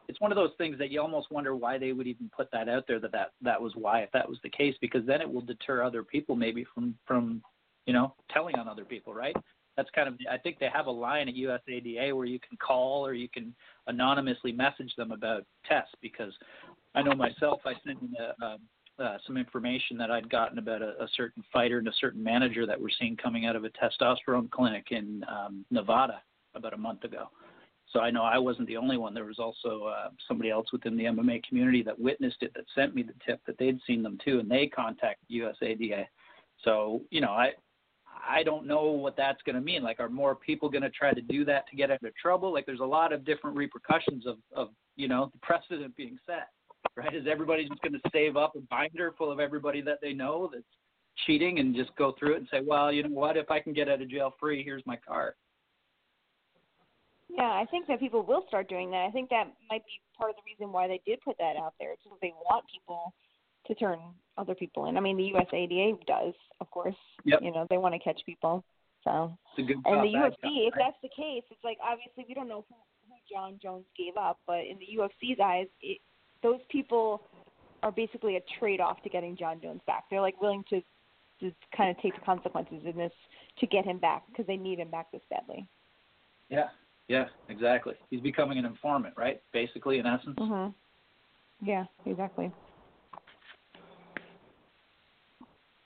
it's 0.07 0.19
one 0.21 0.31
of 0.31 0.35
those 0.35 0.51
things 0.57 0.77
that 0.77 0.91
you 0.91 1.01
almost 1.01 1.31
wonder 1.31 1.55
why 1.55 1.77
they 1.77 1.93
would 1.93 2.07
even 2.07 2.29
put 2.35 2.49
that 2.51 2.69
out 2.69 2.85
there 2.87 2.99
that 2.99 3.11
that 3.11 3.31
that 3.41 3.61
was 3.61 3.73
why 3.75 4.01
if 4.01 4.11
that 4.11 4.27
was 4.27 4.37
the 4.43 4.49
case 4.49 4.75
because 4.81 5.05
then 5.05 5.21
it 5.21 5.31
will 5.31 5.41
deter 5.41 5.83
other 5.83 6.03
people 6.03 6.35
maybe 6.35 6.65
from 6.73 6.95
from 7.05 7.41
you 7.85 7.93
know 7.93 8.13
telling 8.31 8.55
on 8.55 8.67
other 8.67 8.85
people 8.85 9.13
right 9.13 9.35
that's 9.77 9.89
kind 9.95 10.07
of 10.07 10.15
I 10.29 10.37
think 10.37 10.59
they 10.59 10.69
have 10.73 10.87
a 10.87 10.91
line 10.91 11.29
at 11.29 11.35
USADA 11.35 12.15
where 12.15 12.25
you 12.25 12.39
can 12.39 12.57
call 12.57 13.05
or 13.05 13.13
you 13.13 13.29
can 13.29 13.55
anonymously 13.87 14.51
message 14.51 14.93
them 14.97 15.11
about 15.11 15.45
tests 15.67 15.93
because 16.01 16.33
I 16.93 17.01
know 17.01 17.15
myself 17.15 17.61
I 17.65 17.73
sent 17.85 18.01
in 18.01 18.13
a, 18.19 18.45
a 18.45 18.57
uh, 18.99 19.17
some 19.25 19.37
information 19.37 19.97
that 19.97 20.11
I'd 20.11 20.29
gotten 20.29 20.59
about 20.59 20.81
a, 20.81 20.89
a, 21.01 21.07
certain 21.15 21.43
fighter 21.51 21.79
and 21.79 21.87
a 21.87 21.93
certain 21.99 22.21
manager 22.21 22.67
that 22.67 22.79
we're 22.79 22.89
seeing 22.99 23.17
coming 23.17 23.45
out 23.47 23.55
of 23.55 23.63
a 23.63 23.69
testosterone 23.69 24.51
clinic 24.51 24.87
in 24.91 25.23
um, 25.27 25.65
Nevada 25.71 26.21
about 26.53 26.73
a 26.73 26.77
month 26.77 27.03
ago. 27.03 27.29
So 27.91 27.99
I 27.99 28.09
know 28.11 28.23
I 28.23 28.37
wasn't 28.37 28.67
the 28.67 28.77
only 28.77 28.97
one. 28.97 29.13
There 29.13 29.25
was 29.25 29.39
also 29.39 29.85
uh, 29.85 30.09
somebody 30.27 30.49
else 30.49 30.67
within 30.71 30.95
the 30.95 31.05
MMA 31.05 31.43
community 31.43 31.83
that 31.83 31.99
witnessed 31.99 32.37
it 32.41 32.53
that 32.55 32.65
sent 32.73 32.95
me 32.95 33.03
the 33.03 33.13
tip 33.25 33.41
that 33.45 33.57
they'd 33.57 33.79
seen 33.85 34.01
them 34.01 34.17
too, 34.23 34.39
and 34.39 34.49
they 34.49 34.67
contacted 34.67 35.27
USADA. 35.29 36.05
So 36.63 37.01
you 37.09 37.21
know, 37.21 37.31
I 37.31 37.51
I 38.27 38.43
don't 38.43 38.67
know 38.67 38.91
what 38.91 39.17
that's 39.17 39.41
going 39.43 39.55
to 39.55 39.61
mean. 39.61 39.83
Like, 39.83 39.99
are 39.99 40.09
more 40.09 40.35
people 40.35 40.69
going 40.69 40.83
to 40.83 40.89
try 40.89 41.13
to 41.13 41.21
do 41.21 41.43
that 41.45 41.67
to 41.69 41.75
get 41.75 41.91
out 41.91 42.03
of 42.03 42.15
trouble? 42.15 42.53
Like, 42.53 42.65
there's 42.65 42.79
a 42.79 42.85
lot 42.85 43.13
of 43.13 43.25
different 43.25 43.55
repercussions 43.57 44.25
of 44.25 44.37
of 44.55 44.69
you 44.95 45.07
know 45.07 45.29
the 45.33 45.39
precedent 45.39 45.95
being 45.95 46.17
set. 46.25 46.49
Right? 46.95 47.13
Is 47.15 47.25
everybody 47.29 47.67
just 47.67 47.81
going 47.81 47.93
to 47.93 48.01
save 48.11 48.35
up 48.37 48.55
a 48.55 48.61
binder 48.61 49.13
full 49.17 49.31
of 49.31 49.39
everybody 49.39 49.81
that 49.81 49.99
they 50.01 50.13
know 50.13 50.49
that's 50.51 50.65
cheating 51.25 51.59
and 51.59 51.75
just 51.75 51.95
go 51.95 52.13
through 52.17 52.33
it 52.33 52.37
and 52.37 52.47
say, 52.51 52.61
well, 52.65 52.91
you 52.91 53.03
know 53.03 53.09
what? 53.09 53.37
If 53.37 53.51
I 53.51 53.59
can 53.59 53.73
get 53.73 53.87
out 53.87 54.01
of 54.01 54.09
jail 54.09 54.33
free, 54.39 54.63
here's 54.63 54.85
my 54.85 54.97
card. 55.07 55.33
Yeah, 57.37 57.43
I 57.43 57.65
think 57.71 57.87
that 57.87 57.99
people 57.99 58.23
will 58.23 58.43
start 58.47 58.67
doing 58.67 58.91
that. 58.91 59.05
I 59.07 59.11
think 59.11 59.29
that 59.29 59.45
might 59.69 59.85
be 59.85 60.01
part 60.17 60.31
of 60.31 60.35
the 60.35 60.41
reason 60.45 60.73
why 60.73 60.87
they 60.87 61.01
did 61.05 61.21
put 61.21 61.37
that 61.37 61.55
out 61.55 61.73
there. 61.79 61.93
It's 61.93 62.03
because 62.03 62.19
they 62.21 62.33
want 62.49 62.65
people 62.71 63.13
to 63.67 63.75
turn 63.75 63.99
other 64.37 64.55
people 64.55 64.87
in. 64.87 64.97
I 64.97 64.99
mean, 64.99 65.17
the 65.17 65.31
USADA 65.33 66.05
does, 66.05 66.33
of 66.59 66.69
course. 66.71 66.95
Yep. 67.23 67.39
You 67.41 67.51
know, 67.51 67.67
they 67.69 67.77
want 67.77 67.93
to 67.93 67.99
catch 67.99 68.19
people. 68.25 68.63
So. 69.03 69.31
It's 69.57 69.63
a 69.63 69.67
good 69.67 69.81
and 69.85 70.03
the 70.03 70.17
UFC, 70.17 70.67
if 70.67 70.73
that's 70.77 70.97
the 71.01 71.09
case, 71.09 71.43
it's 71.49 71.63
like 71.63 71.77
obviously 71.81 72.25
we 72.27 72.33
don't 72.33 72.49
know 72.49 72.65
who, 72.67 72.75
who 73.07 73.15
Jon 73.31 73.59
Jones 73.61 73.85
gave 73.97 74.17
up, 74.17 74.39
but 74.45 74.59
in 74.59 74.77
the 74.79 74.99
UFC's 74.99 75.39
eyes, 75.43 75.67
it, 75.81 75.99
those 76.43 76.59
people 76.69 77.21
are 77.83 77.91
basically 77.91 78.35
a 78.35 78.41
trade-off 78.59 79.01
to 79.03 79.09
getting 79.09 79.37
Jon 79.37 79.59
Jones 79.61 79.81
back. 79.87 80.05
They're 80.09 80.21
like 80.21 80.39
willing 80.41 80.63
to 80.69 80.81
to 81.39 81.51
kind 81.75 81.89
of 81.89 81.99
take 82.03 82.13
the 82.13 82.21
consequences 82.21 82.83
in 82.85 82.95
this 82.95 83.11
to 83.59 83.65
get 83.65 83.83
him 83.83 83.97
back 83.97 84.21
because 84.27 84.45
they 84.45 84.57
need 84.57 84.77
him 84.77 84.91
back 84.91 85.11
this 85.11 85.23
badly. 85.31 85.67
Yeah, 86.49 86.67
yeah, 87.11 87.25
exactly. 87.49 87.95
He's 88.09 88.21
becoming 88.21 88.57
an 88.57 88.63
informant, 88.63 89.13
right? 89.17 89.41
Basically, 89.51 89.99
in 89.99 90.05
essence. 90.05 90.37
Mhm. 90.39 90.73
Yeah, 91.61 91.85
exactly. 92.05 92.49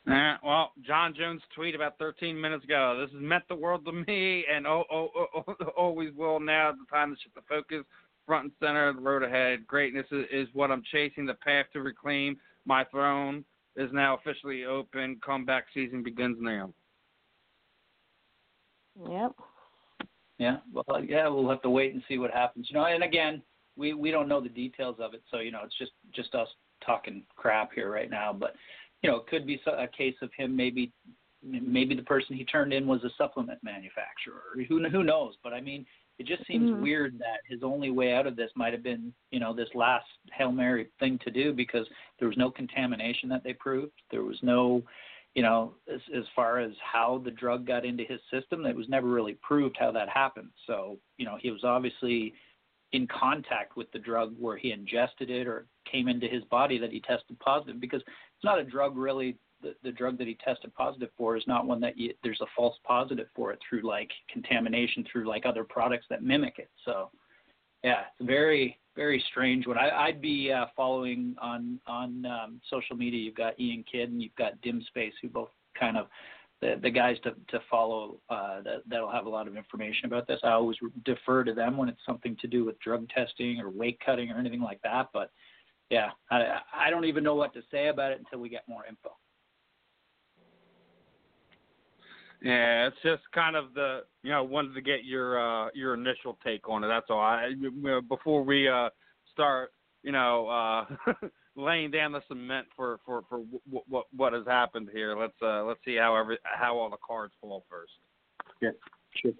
Uh, 0.07 0.37
well, 0.43 0.71
Jon 0.81 1.15
Jones 1.15 1.41
tweet 1.55 1.73
about 1.73 1.97
13 1.97 2.39
minutes 2.39 2.63
ago. 2.63 2.95
This 3.01 3.11
has 3.11 3.21
meant 3.21 3.43
the 3.47 3.55
world 3.55 3.83
to 3.85 3.91
me, 3.91 4.45
and 4.45 4.67
oh, 4.67 4.83
oh, 4.91 5.09
oh, 5.15 5.43
oh 5.47 5.65
always 5.75 6.13
will 6.13 6.39
now. 6.39 6.71
The 6.73 6.85
time 6.95 7.15
to 7.15 7.19
shift 7.19 7.33
the 7.33 7.41
focus, 7.49 7.83
front 8.27 8.43
and 8.43 8.53
center, 8.59 8.93
the 8.93 9.01
road 9.01 9.23
ahead. 9.23 9.65
Greatness 9.65 10.05
is, 10.11 10.25
is 10.31 10.47
what 10.53 10.69
I'm 10.69 10.83
chasing. 10.91 11.25
The 11.25 11.33
path 11.33 11.65
to 11.73 11.81
reclaim 11.81 12.37
my 12.65 12.83
throne 12.85 13.43
is 13.75 13.91
now 13.91 14.15
officially 14.15 14.65
open. 14.65 15.19
Comeback 15.25 15.65
season 15.73 16.03
begins 16.03 16.37
now. 16.39 16.71
Yep. 19.09 19.31
Yeah. 20.37 20.57
Well, 20.73 21.03
yeah, 21.03 21.27
we'll 21.27 21.49
have 21.49 21.61
to 21.61 21.69
wait 21.69 21.93
and 21.93 22.03
see 22.07 22.17
what 22.17 22.31
happens. 22.31 22.67
You 22.69 22.75
know, 22.75 22.85
and 22.85 23.03
again, 23.03 23.41
we 23.77 23.93
we 23.93 24.11
don't 24.11 24.27
know 24.27 24.41
the 24.41 24.49
details 24.49 24.97
of 24.99 25.13
it, 25.13 25.23
so 25.31 25.39
you 25.39 25.51
know, 25.51 25.61
it's 25.63 25.77
just 25.77 25.91
just 26.13 26.35
us 26.35 26.47
talking 26.85 27.23
crap 27.35 27.71
here 27.73 27.91
right 27.91 28.09
now. 28.09 28.33
But 28.33 28.55
you 29.01 29.09
know, 29.09 29.17
it 29.17 29.27
could 29.27 29.45
be 29.45 29.61
a 29.65 29.87
case 29.87 30.15
of 30.21 30.29
him 30.37 30.55
maybe 30.55 30.91
maybe 31.43 31.95
the 31.95 32.01
person 32.01 32.35
he 32.35 32.43
turned 32.43 32.73
in 32.73 32.87
was 32.87 33.03
a 33.03 33.09
supplement 33.17 33.59
manufacturer. 33.63 34.41
Who 34.67 34.87
who 34.89 35.03
knows? 35.03 35.35
But 35.43 35.53
I 35.53 35.61
mean, 35.61 35.85
it 36.17 36.25
just 36.25 36.45
seems 36.47 36.71
Mhm. 36.71 36.81
weird 36.81 37.19
that 37.19 37.41
his 37.47 37.61
only 37.63 37.91
way 37.91 38.13
out 38.13 38.25
of 38.25 38.35
this 38.35 38.49
might 38.55 38.73
have 38.73 38.83
been, 38.83 39.13
you 39.31 39.39
know, 39.39 39.53
this 39.53 39.73
last 39.75 40.07
hail 40.33 40.51
mary 40.51 40.89
thing 40.99 41.19
to 41.19 41.31
do 41.31 41.53
because 41.53 41.87
there 42.19 42.27
was 42.27 42.37
no 42.37 42.49
contamination 42.49 43.29
that 43.29 43.43
they 43.43 43.53
proved. 43.53 44.01
There 44.09 44.23
was 44.23 44.41
no, 44.41 44.81
you 45.35 45.43
know, 45.43 45.75
as 45.93 45.99
as 46.15 46.23
far 46.35 46.59
as 46.59 46.71
how 46.81 47.21
the 47.23 47.31
drug 47.31 47.67
got 47.67 47.85
into 47.85 48.03
his 48.03 48.19
system, 48.31 48.65
it 48.65 48.75
was 48.75 48.89
never 48.89 49.07
really 49.07 49.37
proved 49.41 49.75
how 49.77 49.91
that 49.91 50.09
happened. 50.09 50.49
So, 50.65 50.97
you 51.17 51.25
know, 51.25 51.37
he 51.39 51.51
was 51.51 51.63
obviously 51.63 52.33
in 52.93 53.07
contact 53.07 53.75
with 53.75 53.91
the 53.91 53.99
drug 53.99 54.33
where 54.39 54.57
he 54.57 54.71
ingested 54.71 55.29
it 55.29 55.45
or 55.45 55.67
came 55.91 56.07
into 56.07 56.27
his 56.27 56.43
body 56.45 56.77
that 56.77 56.91
he 56.91 57.01
tested 57.01 57.37
positive 57.39 57.81
because 57.81 58.01
it's 58.01 58.43
not 58.43 58.59
a 58.59 58.63
drug 58.63 58.95
really 58.95 59.37
the, 59.61 59.75
the 59.83 59.91
drug 59.91 60.17
that 60.17 60.27
he 60.27 60.37
tested 60.43 60.73
positive 60.75 61.09
for 61.17 61.35
is 61.35 61.43
not 61.47 61.65
one 61.65 61.81
that 61.81 61.97
you, 61.97 62.13
there's 62.23 62.41
a 62.41 62.45
false 62.55 62.75
positive 62.85 63.27
for 63.35 63.51
it 63.51 63.59
through 63.67 63.81
like 63.81 64.11
contamination 64.31 65.05
through 65.11 65.27
like 65.27 65.45
other 65.45 65.63
products 65.63 66.05
that 66.09 66.23
mimic 66.23 66.59
it. 66.59 66.69
So 66.85 67.09
yeah, 67.83 68.01
it's 68.19 68.27
very 68.27 68.77
very 68.95 69.23
strange 69.29 69.67
one. 69.67 69.77
I, 69.77 69.89
I'd 69.89 70.21
be 70.21 70.51
uh, 70.51 70.65
following 70.75 71.35
on 71.41 71.79
on 71.87 72.25
um, 72.25 72.61
social 72.69 72.95
media. 72.95 73.19
You've 73.19 73.35
got 73.35 73.53
Iain 73.59 73.83
Kidd 73.89 74.09
and 74.09 74.21
you've 74.21 74.35
got 74.35 74.59
Dim 74.61 74.83
Space, 74.87 75.13
who 75.21 75.29
both 75.29 75.49
kind 75.79 75.97
of 75.97 76.07
the, 76.61 76.79
the 76.81 76.89
guys 76.89 77.17
to 77.23 77.31
to 77.49 77.59
follow 77.69 78.19
uh, 78.29 78.61
that 78.61 78.83
that'll 78.87 79.11
have 79.11 79.25
a 79.25 79.29
lot 79.29 79.47
of 79.47 79.57
information 79.57 80.05
about 80.05 80.27
this. 80.27 80.39
I 80.43 80.51
always 80.51 80.77
defer 81.03 81.43
to 81.43 81.53
them 81.53 81.77
when 81.77 81.89
it's 81.89 82.05
something 82.05 82.37
to 82.41 82.47
do 82.47 82.65
with 82.65 82.79
drug 82.79 83.07
testing 83.09 83.59
or 83.59 83.69
weight 83.69 83.99
cutting 84.05 84.31
or 84.31 84.37
anything 84.37 84.61
like 84.61 84.81
that. 84.83 85.09
But 85.13 85.31
yeah, 85.89 86.09
I 86.31 86.59
I 86.73 86.89
don't 86.89 87.05
even 87.05 87.23
know 87.23 87.35
what 87.35 87.53
to 87.53 87.61
say 87.71 87.87
about 87.87 88.11
it 88.11 88.19
until 88.19 88.39
we 88.39 88.49
get 88.49 88.67
more 88.67 88.85
info. 88.87 89.11
Yeah, 92.45 92.85
it's 92.85 92.97
just 93.01 93.23
kind 93.33 93.55
of 93.55 93.73
the 93.73 94.01
you 94.21 94.29
know 94.29 94.43
wanted 94.43 94.75
to 94.75 94.81
get 94.81 95.03
your 95.03 95.39
uh 95.39 95.69
your 95.73 95.95
initial 95.95 96.37
take 96.45 96.69
on 96.69 96.83
it. 96.83 96.87
That's 96.87 97.07
all. 97.09 97.19
I 97.19 97.47
you 97.47 97.71
know, 97.71 98.01
before 98.01 98.43
we 98.43 98.69
uh 98.69 98.89
start 99.33 99.71
you 100.03 100.11
know 100.11 100.47
uh 100.47 101.13
laying 101.55 101.89
down 101.89 102.11
the 102.11 102.21
cement 102.27 102.67
for 102.75 102.99
for 103.03 103.23
for 103.27 103.39
what 103.67 103.83
what 103.89 104.05
what 104.15 104.33
has 104.33 104.45
happened 104.45 104.89
here. 104.93 105.17
Let's 105.17 105.33
uh 105.41 105.63
let's 105.63 105.79
see 105.83 105.95
how 105.95 106.15
every 106.15 106.37
how 106.43 106.77
all 106.77 106.91
the 106.91 106.97
cards 107.05 107.33
fall 107.41 107.65
first. 107.67 107.93
Yeah, 108.61 108.69
sure. 109.23 109.31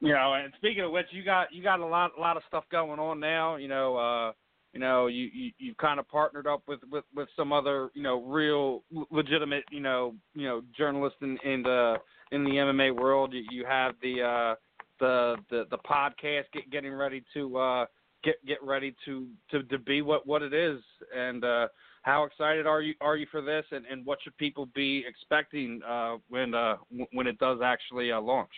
You 0.00 0.12
know, 0.12 0.34
and 0.34 0.52
speaking 0.58 0.84
of 0.84 0.90
which, 0.90 1.06
you 1.10 1.24
got 1.24 1.54
you 1.54 1.62
got 1.62 1.80
a 1.80 1.86
lot 1.86 2.10
a 2.18 2.20
lot 2.20 2.36
of 2.36 2.42
stuff 2.48 2.64
going 2.70 3.00
on 3.00 3.18
now. 3.18 3.56
You 3.56 3.68
know, 3.68 3.96
uh, 3.96 4.32
you 4.72 4.80
know, 4.80 5.06
you 5.06 5.28
you 5.32 5.52
you've 5.58 5.76
kind 5.76 6.00
of 6.00 6.08
partnered 6.08 6.46
up 6.46 6.62
with 6.66 6.80
with 6.90 7.04
with 7.14 7.28
some 7.36 7.52
other 7.52 7.90
you 7.94 8.02
know 8.02 8.22
real 8.22 8.82
legitimate 9.10 9.64
you 9.70 9.80
know 9.80 10.14
you 10.34 10.46
know 10.46 10.62
journalists 10.76 11.18
in 11.20 11.38
in 11.44 11.62
the 11.62 11.96
in 12.30 12.44
the 12.44 12.50
MMA 12.50 12.98
world. 12.98 13.32
You, 13.32 13.44
you 13.50 13.66
have 13.66 13.94
the 14.02 14.22
uh 14.22 14.54
the 14.98 15.36
the 15.50 15.64
the 15.70 15.78
podcast 15.78 16.44
get, 16.52 16.70
getting 16.70 16.94
ready 16.94 17.22
to 17.34 17.58
uh 17.58 17.86
get 18.24 18.44
get 18.46 18.62
ready 18.62 18.94
to 19.04 19.28
to 19.50 19.62
to 19.64 19.78
be 19.78 20.00
what 20.00 20.26
what 20.26 20.42
it 20.42 20.54
is. 20.54 20.80
And 21.14 21.44
uh 21.44 21.68
how 22.00 22.24
excited 22.24 22.66
are 22.66 22.80
you 22.80 22.94
are 23.02 23.16
you 23.16 23.26
for 23.30 23.42
this? 23.42 23.64
And 23.72 23.84
and 23.84 24.06
what 24.06 24.20
should 24.22 24.36
people 24.38 24.70
be 24.74 25.04
expecting 25.06 25.82
uh 25.86 26.16
when 26.30 26.54
uh 26.54 26.76
when 27.12 27.26
it 27.26 27.38
does 27.38 27.58
actually 27.62 28.10
uh, 28.10 28.20
launch 28.22 28.52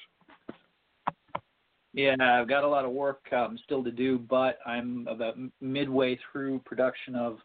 Yeah, 1.95 2.17
I've 2.21 2.49
got 2.49 2.65
a 2.65 2.69
lot 2.69 2.85
of 2.85 2.91
work 2.91 3.21
um, 3.33 3.57
still 3.63 3.85
to 3.85 3.93
do, 3.93 4.19
but 4.19 4.59
I'm 4.67 5.07
about 5.09 5.37
midway 5.61 6.19
through 6.31 6.59
production 6.61 7.15
of 7.15 7.39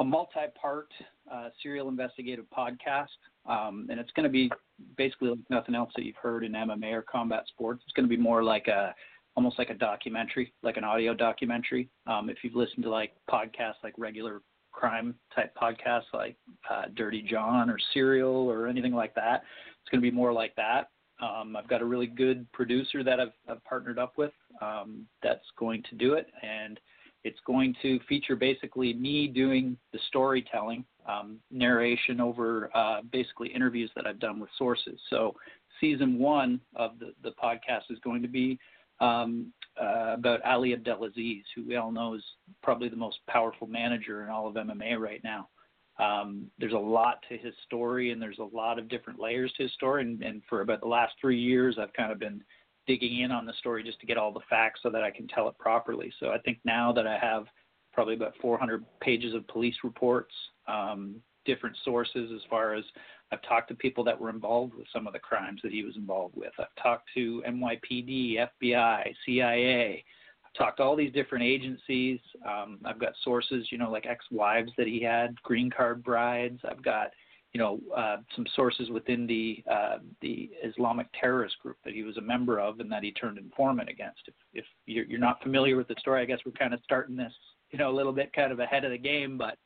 a 0.00 0.04
multi-part 0.04 0.88
uh, 1.30 1.50
serial 1.62 1.88
investigative 1.88 2.46
podcast, 2.56 3.08
um, 3.46 3.86
and 3.90 4.00
it's 4.00 4.10
going 4.12 4.24
to 4.24 4.30
be 4.30 4.50
basically 4.96 5.28
like 5.28 5.50
nothing 5.50 5.74
else 5.74 5.90
that 5.96 6.04
you've 6.06 6.16
heard 6.16 6.44
in 6.44 6.52
MMA 6.52 6.92
or 6.94 7.02
combat 7.02 7.44
sports. 7.48 7.82
It's 7.84 7.92
going 7.92 8.08
to 8.08 8.16
be 8.16 8.20
more 8.20 8.42
like 8.42 8.68
a 8.68 8.94
almost 9.36 9.58
like 9.58 9.70
a 9.70 9.74
documentary, 9.74 10.52
like 10.62 10.78
an 10.78 10.84
audio 10.84 11.12
documentary. 11.12 11.90
Um, 12.06 12.30
if 12.30 12.38
you've 12.42 12.56
listened 12.56 12.84
to 12.84 12.90
like 12.90 13.12
podcasts 13.30 13.84
like 13.84 13.94
regular 13.98 14.40
crime 14.72 15.14
type 15.34 15.54
podcasts 15.60 16.12
like 16.14 16.36
uh, 16.70 16.84
Dirty 16.94 17.22
John 17.22 17.68
or 17.68 17.78
Serial 17.92 18.48
or 18.48 18.66
anything 18.66 18.94
like 18.94 19.14
that. 19.14 19.42
It's 19.80 19.90
going 19.90 20.02
to 20.02 20.10
be 20.10 20.14
more 20.14 20.32
like 20.32 20.54
that. 20.56 20.88
Um, 21.20 21.56
I've 21.56 21.68
got 21.68 21.80
a 21.80 21.84
really 21.84 22.06
good 22.06 22.50
producer 22.52 23.02
that 23.02 23.18
I've, 23.20 23.32
I've 23.48 23.64
partnered 23.64 23.98
up 23.98 24.16
with 24.16 24.32
um, 24.62 25.06
that's 25.22 25.44
going 25.58 25.82
to 25.90 25.96
do 25.96 26.14
it, 26.14 26.28
and 26.42 26.78
it's 27.24 27.38
going 27.46 27.74
to 27.82 27.98
feature 28.08 28.36
basically 28.36 28.94
me 28.94 29.26
doing 29.26 29.76
the 29.92 29.98
storytelling, 30.08 30.84
um, 31.08 31.38
narration 31.50 32.20
over 32.20 32.70
uh, 32.74 33.00
basically 33.12 33.48
interviews 33.48 33.90
that 33.96 34.06
I've 34.06 34.20
done 34.20 34.38
with 34.38 34.50
sources. 34.56 35.00
So 35.10 35.34
season 35.80 36.18
one 36.18 36.60
of 36.76 36.98
the, 36.98 37.12
the 37.22 37.34
podcast 37.42 37.90
is 37.90 37.98
going 38.04 38.22
to 38.22 38.28
be 38.28 38.58
um, 39.00 39.52
uh, 39.80 40.14
about 40.14 40.42
Ali 40.44 40.72
Abdelaziz, 40.72 41.44
who 41.54 41.66
we 41.66 41.76
all 41.76 41.92
know 41.92 42.14
is 42.14 42.24
probably 42.62 42.88
the 42.88 42.96
most 42.96 43.18
powerful 43.28 43.66
manager 43.66 44.22
in 44.24 44.28
all 44.28 44.48
of 44.48 44.54
MMA 44.54 44.98
right 44.98 45.22
now. 45.22 45.48
Um, 45.98 46.50
there's 46.58 46.74
a 46.74 46.78
lot 46.78 47.24
to 47.28 47.36
his 47.36 47.54
story, 47.66 48.12
and 48.12 48.22
there's 48.22 48.38
a 48.38 48.56
lot 48.56 48.78
of 48.78 48.88
different 48.88 49.20
layers 49.20 49.52
to 49.56 49.64
his 49.64 49.72
story. 49.72 50.02
And, 50.02 50.22
and 50.22 50.42
for 50.48 50.60
about 50.60 50.80
the 50.80 50.88
last 50.88 51.14
three 51.20 51.40
years, 51.40 51.76
I've 51.80 51.92
kind 51.92 52.12
of 52.12 52.18
been 52.18 52.42
digging 52.86 53.20
in 53.20 53.30
on 53.30 53.46
the 53.46 53.52
story 53.58 53.82
just 53.82 54.00
to 54.00 54.06
get 54.06 54.16
all 54.16 54.32
the 54.32 54.40
facts 54.48 54.80
so 54.82 54.90
that 54.90 55.02
I 55.02 55.10
can 55.10 55.28
tell 55.28 55.48
it 55.48 55.58
properly. 55.58 56.12
So 56.20 56.28
I 56.30 56.38
think 56.38 56.58
now 56.64 56.92
that 56.92 57.06
I 57.06 57.18
have 57.18 57.46
probably 57.92 58.14
about 58.14 58.34
400 58.40 58.84
pages 59.00 59.34
of 59.34 59.46
police 59.48 59.74
reports, 59.82 60.32
um, 60.66 61.16
different 61.44 61.76
sources 61.84 62.30
as 62.34 62.42
far 62.48 62.74
as 62.74 62.84
I've 63.32 63.42
talked 63.42 63.68
to 63.68 63.74
people 63.74 64.04
that 64.04 64.18
were 64.18 64.30
involved 64.30 64.74
with 64.74 64.86
some 64.92 65.06
of 65.06 65.12
the 65.12 65.18
crimes 65.18 65.60
that 65.62 65.72
he 65.72 65.82
was 65.82 65.96
involved 65.96 66.36
with. 66.36 66.52
I've 66.58 66.82
talked 66.82 67.08
to 67.14 67.42
NYPD, 67.46 68.46
FBI, 68.62 69.14
CIA. 69.26 70.04
Talked 70.56 70.78
to 70.78 70.82
all 70.82 70.96
these 70.96 71.12
different 71.12 71.44
agencies. 71.44 72.20
Um, 72.46 72.78
I've 72.84 72.98
got 72.98 73.12
sources, 73.22 73.68
you 73.70 73.78
know, 73.78 73.90
like 73.90 74.06
ex-wives 74.06 74.72
that 74.76 74.86
he 74.86 75.02
had, 75.02 75.40
green 75.42 75.70
card 75.70 76.02
brides. 76.02 76.60
I've 76.68 76.82
got, 76.82 77.08
you 77.52 77.60
know, 77.60 77.80
uh, 77.96 78.18
some 78.34 78.46
sources 78.54 78.90
within 78.90 79.26
the 79.26 79.62
uh, 79.70 79.98
the 80.20 80.50
Islamic 80.64 81.06
terrorist 81.18 81.56
group 81.62 81.76
that 81.84 81.94
he 81.94 82.02
was 82.02 82.16
a 82.16 82.22
member 82.22 82.60
of 82.60 82.80
and 82.80 82.90
that 82.90 83.02
he 83.02 83.12
turned 83.12 83.38
informant 83.38 83.88
against. 83.88 84.20
If, 84.26 84.34
if 84.54 84.64
you're, 84.86 85.04
you're 85.04 85.20
not 85.20 85.42
familiar 85.42 85.76
with 85.76 85.88
the 85.88 85.96
story, 85.98 86.22
I 86.22 86.24
guess 86.24 86.40
we're 86.44 86.52
kind 86.52 86.74
of 86.74 86.80
starting 86.84 87.16
this, 87.16 87.32
you 87.70 87.78
know, 87.78 87.90
a 87.90 87.96
little 87.96 88.12
bit 88.12 88.32
kind 88.32 88.52
of 88.52 88.60
ahead 88.60 88.84
of 88.84 88.90
the 88.90 88.98
game, 88.98 89.38
but 89.38 89.56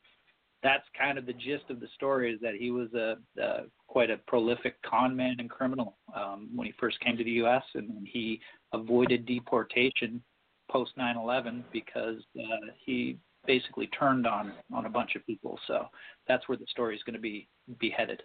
that's 0.63 0.85
kind 0.97 1.17
of 1.17 1.25
the 1.25 1.33
gist 1.33 1.65
of 1.69 1.79
the 1.79 1.87
story 1.93 2.33
is 2.33 2.39
that 2.41 2.55
he 2.55 2.71
was 2.71 2.87
a, 2.93 3.17
a 3.39 3.63
quite 3.87 4.09
a 4.09 4.17
prolific 4.27 4.81
con 4.81 5.15
man 5.15 5.35
and 5.39 5.49
criminal 5.49 5.97
um, 6.15 6.49
when 6.55 6.65
he 6.65 6.73
first 6.79 6.99
came 7.01 7.17
to 7.17 7.23
the 7.23 7.31
U.S. 7.31 7.63
and 7.75 8.07
he 8.09 8.39
avoided 8.71 9.25
deportation 9.25 10.23
post 10.69 10.91
9/11 10.97 11.63
because 11.71 12.17
uh, 12.37 12.67
he 12.85 13.17
basically 13.45 13.87
turned 13.87 14.25
on 14.25 14.53
on 14.73 14.85
a 14.85 14.89
bunch 14.89 15.15
of 15.15 15.25
people. 15.25 15.59
So 15.67 15.87
that's 16.27 16.47
where 16.47 16.57
the 16.57 16.67
story 16.69 16.95
is 16.95 17.03
going 17.03 17.15
to 17.15 17.21
be 17.21 17.47
be 17.79 17.89
headed. 17.89 18.21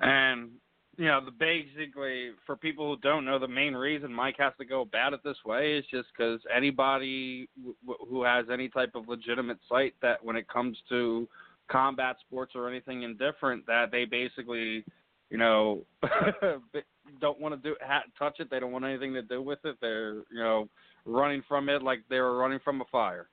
And 0.00 0.50
you 0.96 1.06
know, 1.06 1.20
the 1.24 1.30
basically 1.30 2.30
for 2.46 2.56
people 2.56 2.94
who 2.94 3.00
don't 3.00 3.24
know, 3.24 3.38
the 3.38 3.48
main 3.48 3.74
reason 3.74 4.12
Mike 4.12 4.36
has 4.38 4.52
to 4.58 4.64
go 4.64 4.82
about 4.82 5.12
it 5.12 5.20
this 5.24 5.36
way 5.44 5.76
is 5.76 5.84
just 5.90 6.08
because 6.16 6.40
anybody 6.54 7.48
w- 7.84 8.06
who 8.08 8.22
has 8.22 8.46
any 8.52 8.68
type 8.68 8.92
of 8.94 9.08
legitimate 9.08 9.58
site 9.68 9.94
that 10.02 10.24
when 10.24 10.36
it 10.36 10.46
comes 10.48 10.76
to 10.88 11.28
combat 11.70 12.16
sports 12.20 12.52
or 12.54 12.68
anything 12.68 13.02
indifferent, 13.02 13.66
that 13.66 13.90
they 13.90 14.04
basically, 14.04 14.84
you 15.30 15.38
know, 15.38 15.84
don't 17.20 17.40
want 17.40 17.54
to 17.54 17.68
do 17.68 17.76
ha- 17.82 18.04
touch 18.18 18.36
it. 18.40 18.50
They 18.50 18.60
don't 18.60 18.72
want 18.72 18.84
anything 18.84 19.12
to 19.14 19.22
do 19.22 19.42
with 19.42 19.58
it. 19.64 19.76
They're 19.80 20.16
you 20.30 20.38
know 20.38 20.68
running 21.04 21.42
from 21.46 21.68
it 21.68 21.82
like 21.82 22.00
they 22.08 22.20
were 22.20 22.36
running 22.36 22.60
from 22.64 22.80
a 22.80 22.84
fire. 22.90 23.28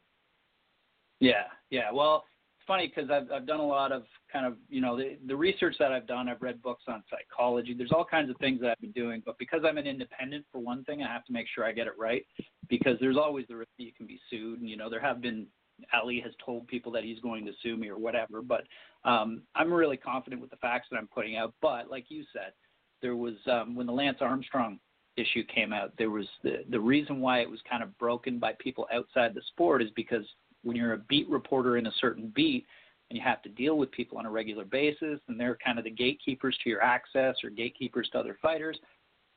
Yeah, 1.20 1.44
yeah. 1.70 1.92
Well, 1.94 2.26
it's 2.58 2.66
funny 2.66 2.92
because 2.94 3.10
I've 3.10 3.32
I've 3.32 3.48
done 3.48 3.60
a 3.60 3.66
lot 3.66 3.92
of 3.92 4.04
kind 4.32 4.46
of 4.46 4.58
you 4.70 4.82
know 4.82 4.98
the 4.98 5.18
the 5.28 5.36
research 5.36 5.76
that 5.80 5.92
I've 5.92 6.08
done. 6.08 6.28
I've 6.30 6.42
read 6.42 6.62
books 6.62 6.84
on 6.88 7.04
psychology. 7.10 7.74
There's 7.74 7.92
all 7.92 8.06
kinds 8.06 8.30
of 8.30 8.38
things 8.38 8.62
that 8.62 8.72
I've 8.72 8.82
been 8.82 8.92
doing, 8.92 9.22
but 9.26 9.38
because 9.38 9.62
I'm 9.66 9.78
an 9.78 9.88
independent 9.88 10.46
for 10.52 10.60
one 10.60 10.84
thing, 10.86 11.04
I 11.04 11.12
have 11.12 11.26
to 11.26 11.34
make 11.34 11.48
sure 11.54 11.66
I 11.66 11.72
get 11.72 11.88
it 11.88 11.94
right 11.98 12.26
because 12.70 12.98
there's 13.00 13.18
always 13.18 13.46
the 13.48 13.56
risk 13.56 13.72
that 13.78 13.84
you 13.84 13.94
can 13.94 14.08
be 14.08 14.20
sued. 14.30 14.60
And 14.60 14.70
you 14.70 14.78
know 14.78 14.90
there 14.90 15.02
have 15.02 15.22
been 15.22 15.48
Ali 15.94 16.20
has 16.22 16.34
told 16.46 16.68
people 16.68 16.92
that 16.92 17.04
he's 17.04 17.20
going 17.20 17.46
to 17.46 17.52
sue 17.62 17.78
me 17.78 17.90
or 17.90 17.98
whatever, 17.98 18.42
but 18.42 18.64
um, 19.04 19.42
I'm 19.56 19.74
really 19.74 19.98
confident 19.98 20.42
with 20.42 20.52
the 20.52 20.58
facts 20.58 20.88
that 20.92 20.98
I'm 20.98 21.08
putting 21.08 21.36
out. 21.36 21.54
But 21.62 21.90
like 21.90 22.06
you 22.10 22.24
said, 22.34 22.54
there 23.02 23.16
was 23.16 23.36
um, 23.50 23.76
when 23.76 23.88
the 23.88 23.94
Lance 23.94 24.18
Armstrong 24.22 24.80
issue 25.18 25.44
came 25.44 25.74
out, 25.74 25.94
there 25.98 26.12
was 26.12 26.28
the 26.44 26.64
the 26.70 26.80
reason 26.80 27.20
why 27.20 27.40
it 27.40 27.50
was 27.50 27.60
kind 27.70 27.84
of 27.84 27.98
broken 27.98 28.40
by 28.40 28.54
people 28.60 28.88
outside 28.94 29.34
the 29.34 29.42
sport 29.48 29.82
is 29.82 29.90
because 29.96 30.26
when 30.64 30.76
you're 30.76 30.94
a 30.94 31.00
beat 31.10 31.28
reporter 31.30 31.78
in 31.78 31.88
a 31.88 31.92
certain 32.00 32.32
beat 32.36 32.66
and 33.10 33.18
you 33.18 33.24
have 33.24 33.42
to 33.42 33.50
deal 33.50 33.78
with 33.78 33.92
people 33.92 34.18
on 34.18 34.26
a 34.26 34.32
regular 34.32 34.64
basis 34.64 35.20
and 35.28 35.40
they're 35.40 35.58
kind 35.64 35.78
of 35.78 35.84
the 35.84 35.92
gatekeepers 35.92 36.58
to 36.64 36.70
your 36.70 36.82
access 36.82 37.36
or 37.44 37.50
gatekeepers 37.50 38.08
to 38.12 38.20
other 38.20 38.38
fighters 38.42 38.78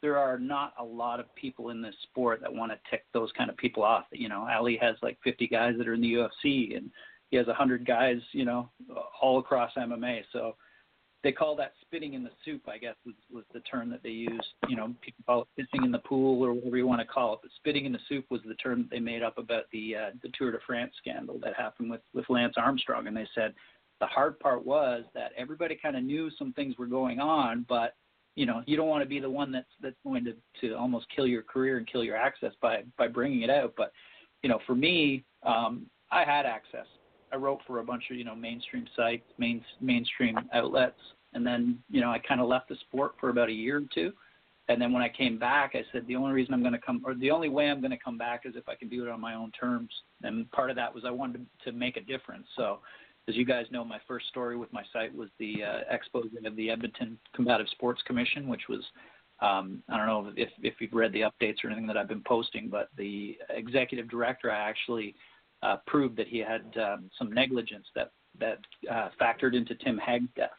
there 0.05 0.19
are 0.19 0.39
not 0.39 0.75
a 0.79 0.85
lot 0.85 1.19
of 1.19 1.35
people 1.35 1.71
in 1.71 1.81
this 1.81 1.95
sport 2.03 2.43
that 2.43 2.53
want 2.53 2.71
to 2.71 2.79
tick 2.91 3.07
those 3.15 3.31
kind 3.37 3.49
of 3.49 3.57
people 3.57 3.83
off 3.83 4.05
you 4.13 4.29
know 4.29 4.47
ali 4.55 4.79
has 4.81 4.97
like 5.03 5.17
50 5.25 5.49
guys 5.49 5.73
that 5.79 5.89
are 5.89 5.95
in 5.95 6.03
the 6.03 6.13
ufc 6.13 6.77
and 6.77 6.91
he 7.31 7.39
has 7.39 7.47
100 7.47 7.87
guys 7.87 8.19
you 8.33 8.45
know 8.45 8.69
all 9.23 9.39
across 9.39 9.73
mma 9.79 10.21
so 10.31 10.55
they 11.23 11.33
call 11.33 11.57
that 11.57 11.73
spitting 11.81 12.13
in 12.13 12.23
the 12.23 12.31
soup, 12.45 12.61
I 12.69 12.77
guess 12.77 12.97
was, 13.07 13.15
was 13.33 13.45
the 13.55 13.61
term 13.61 13.89
that 13.89 14.03
they 14.03 14.11
used. 14.11 14.47
You 14.69 14.77
know, 14.77 14.95
people 15.01 15.25
call 15.25 15.41
it 15.41 15.49
pissing 15.59 15.83
in 15.83 15.91
the 15.91 16.01
pool 16.01 16.45
or 16.45 16.53
whatever 16.53 16.77
you 16.77 16.87
want 16.87 17.01
to 17.01 17.07
call 17.07 17.33
it. 17.33 17.39
But 17.41 17.51
spitting 17.57 17.87
in 17.87 17.93
the 17.93 17.99
soup 18.11 18.27
was 18.31 18.43
the 18.47 18.55
term 18.57 18.83
that 18.83 18.91
they 18.91 19.01
made 19.01 19.23
up 19.23 19.39
about 19.39 19.65
the 19.73 19.97
uh, 19.97 20.11
the 20.23 20.29
Tour 20.39 20.53
de 20.53 20.59
France 20.67 20.93
scandal 20.99 21.41
that 21.43 21.55
happened 21.57 21.91
with 21.91 22.03
with 22.13 22.29
Lance 22.29 22.57
Armstrong. 22.59 23.07
And 23.07 23.17
they 23.17 23.27
said 23.35 23.55
the 24.01 24.07
hard 24.07 24.39
part 24.39 24.67
was 24.67 25.05
that 25.15 25.33
everybody 25.35 25.79
kind 25.83 25.97
of 25.97 26.05
knew 26.05 26.31
some 26.39 26.53
things 26.53 26.77
were 26.77 26.87
going 26.87 27.21
on, 27.21 27.65
but 27.71 27.95
you 28.35 28.47
know, 28.47 28.62
you 28.66 28.77
don't 28.77 28.89
want 28.89 29.02
to 29.02 29.09
be 29.09 29.20
the 29.20 29.31
one 29.31 29.52
that's 29.52 29.66
that's 29.81 29.97
going 30.05 30.24
to 30.24 30.35
to 30.61 30.74
almost 30.77 31.06
kill 31.15 31.27
your 31.27 31.43
career 31.43 31.78
and 31.78 31.90
kill 31.90 32.05
your 32.05 32.16
access 32.16 32.52
by 32.61 32.82
by 32.98 33.09
bringing 33.09 33.43
it 33.43 33.51
out. 33.51 33.74
But 33.77 33.93
you 34.43 34.48
know, 34.48 34.59
for 34.66 34.74
me, 34.74 35.24
um, 35.43 35.86
I 36.11 36.24
had 36.24 36.47
access. 36.47 36.86
I 37.32 37.36
wrote 37.36 37.61
for 37.66 37.81
a 37.81 37.85
bunch 37.85 38.05
of 38.11 38.16
you 38.16 38.24
know 38.24 38.35
mainstream 38.35 38.86
sites, 38.97 39.24
main 39.39 39.65
mainstream 39.81 40.36
outlets, 40.52 40.98
and 41.32 41.47
then 41.47 41.78
you 41.90 42.01
know 42.01 42.11
I 42.11 42.19
kind 42.19 42.40
of 42.40 42.48
left 42.48 42.69
the 42.69 42.77
sport 42.89 43.15
for 43.20 43.31
about 43.31 43.48
a 43.48 43.52
year 43.52 43.78
or 43.78 43.82
two, 43.94 44.12
and 44.69 44.81
then 44.81 44.93
when 44.93 45.02
I 45.02 45.11
came 45.11 45.39
back, 45.39 45.73
I 45.74 45.85
said 45.93 46.06
the 46.06 46.16
only 46.16 46.32
reason 46.32 46.55
I'm 46.55 46.62
going 46.62 46.73
to 46.73 46.78
come 46.78 47.02
or 47.05 47.15
the 47.15 47.31
only 47.31 47.51
way 47.51 47.70
I'm 47.70 47.81
going 47.81 47.90
to 47.90 47.98
come 48.02 48.16
back 48.16 48.43
is 48.47 48.55
if 48.56 48.66
I 48.69 48.74
can 48.74 48.89
do 48.89 49.05
it 49.05 49.11
on 49.11 49.20
my 49.20 49.35
own 49.35 49.51
terms. 49.52 49.90
And 50.23 50.51
part 50.52 50.70
of 50.70 50.77
that 50.77 50.94
was 50.94 51.05
I 51.06 51.11
wanted 51.11 51.47
to, 51.65 51.70
to 51.70 51.77
make 51.77 51.97
a 51.97 52.01
difference. 52.01 52.47
So, 52.56 52.78
as 53.29 53.37
you 53.37 53.45
guys 53.45 53.67
know, 53.71 53.85
my 53.85 53.99
first 54.07 54.27
story 54.29 54.57
with 54.57 54.73
my 54.73 54.83
site 54.93 55.15
was 55.15 55.29
the 55.39 55.65
uh, 55.65 55.81
exposing 55.91 56.47
of 56.47 56.57
the 56.57 56.71
Edmonton 56.71 57.19
Combative 57.35 57.69
Sports 57.71 58.03
Commission, 58.07 58.49
which 58.49 58.63
was 58.69 58.83
um, 59.41 59.83
I 59.89 59.97
don't 59.97 60.07
know 60.07 60.33
if 60.37 60.51
if 60.63 60.75
you've 60.81 60.93
read 60.93 61.13
the 61.13 61.23
updates 61.23 61.65
or 61.65 61.69
anything 61.69 61.87
that 61.89 61.97
I've 61.97 62.09
been 62.09 62.23
posting, 62.27 62.69
but 62.69 62.89
the 62.97 63.37
executive 63.51 64.09
director 64.09 64.51
actually 64.51 65.15
uh, 65.63 65.77
proved 65.87 66.17
that 66.19 66.29
he 66.29 66.39
had 66.39 66.63
um, 66.81 67.11
some 67.19 67.33
negligence 67.33 67.87
that 67.95 68.11
that 68.39 68.59
uh, 68.91 69.09
factored 69.21 69.55
into 69.55 69.75
Tim 69.77 69.99
Hague's 69.99 70.29
death. 70.37 70.51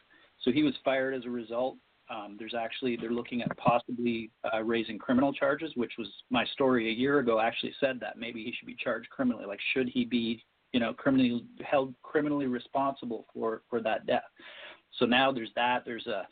So 0.42 0.50
he 0.50 0.62
was 0.62 0.74
fired 0.84 1.14
as 1.14 1.24
a 1.24 1.30
result. 1.30 1.76
Um, 2.08 2.36
there's 2.38 2.54
actually 2.54 2.96
they're 2.96 3.10
looking 3.10 3.42
at 3.42 3.56
possibly 3.56 4.30
uh, 4.52 4.62
raising 4.62 4.98
criminal 4.98 5.32
charges, 5.32 5.72
which 5.76 5.92
was 5.98 6.08
my 6.30 6.44
story 6.46 6.88
a 6.88 6.92
year 6.92 7.20
ago. 7.20 7.40
Actually 7.40 7.74
said 7.80 7.98
that 8.00 8.18
maybe 8.18 8.44
he 8.44 8.52
should 8.52 8.66
be 8.66 8.76
charged 8.78 9.08
criminally. 9.10 9.46
Like 9.46 9.60
should 9.72 9.88
he 9.88 10.04
be 10.04 10.44
you 10.72 10.80
know 10.80 10.92
criminally 10.92 11.44
held 11.64 11.94
criminally 12.02 12.46
responsible 12.46 13.26
for 13.32 13.62
for 13.68 13.80
that 13.82 14.06
death? 14.06 14.24
So 14.98 15.04
now 15.04 15.32
there's 15.32 15.52
that. 15.56 15.84
There's 15.84 16.06
a 16.06 16.26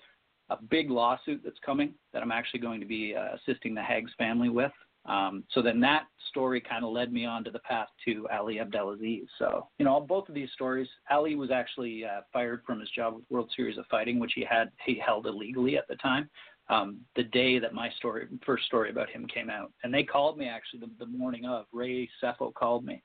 a 0.50 0.58
big 0.70 0.90
lawsuit 0.90 1.40
that's 1.44 1.58
coming 1.64 1.94
that 2.12 2.22
I'm 2.22 2.32
actually 2.32 2.60
going 2.60 2.80
to 2.80 2.86
be 2.86 3.14
uh, 3.16 3.36
assisting 3.36 3.74
the 3.74 3.80
Hague's 3.80 4.12
family 4.18 4.48
with. 4.48 4.72
Um, 5.06 5.44
so 5.50 5.60
then 5.60 5.80
that 5.80 6.04
story 6.30 6.60
kind 6.60 6.84
of 6.84 6.90
led 6.90 7.12
me 7.12 7.26
on 7.26 7.44
to 7.44 7.50
the 7.50 7.58
path 7.60 7.88
to 8.06 8.26
Ali 8.32 8.58
Abdelaziz. 8.58 9.28
So, 9.38 9.68
you 9.78 9.84
know, 9.84 10.00
both 10.00 10.28
of 10.28 10.34
these 10.34 10.50
stories, 10.52 10.88
Ali 11.10 11.34
was 11.34 11.50
actually 11.50 12.04
uh, 12.04 12.20
fired 12.32 12.62
from 12.66 12.80
his 12.80 12.88
job 12.90 13.14
with 13.14 13.24
World 13.30 13.52
Series 13.54 13.76
of 13.76 13.84
Fighting, 13.90 14.18
which 14.18 14.32
he 14.34 14.46
had 14.48 14.70
he 14.84 15.00
held 15.04 15.26
illegally 15.26 15.76
at 15.76 15.86
the 15.88 15.96
time. 15.96 16.28
Um, 16.70 17.00
the 17.16 17.24
day 17.24 17.58
that 17.58 17.74
my 17.74 17.90
story, 17.98 18.26
first 18.46 18.64
story 18.64 18.88
about 18.88 19.10
him 19.10 19.26
came 19.26 19.50
out, 19.50 19.70
and 19.82 19.92
they 19.92 20.02
called 20.02 20.38
me 20.38 20.48
actually 20.48 20.80
the, 20.80 20.90
the 20.98 21.10
morning 21.10 21.44
of. 21.44 21.66
Ray 21.72 22.08
Sefo 22.22 22.54
called 22.54 22.86
me 22.86 23.02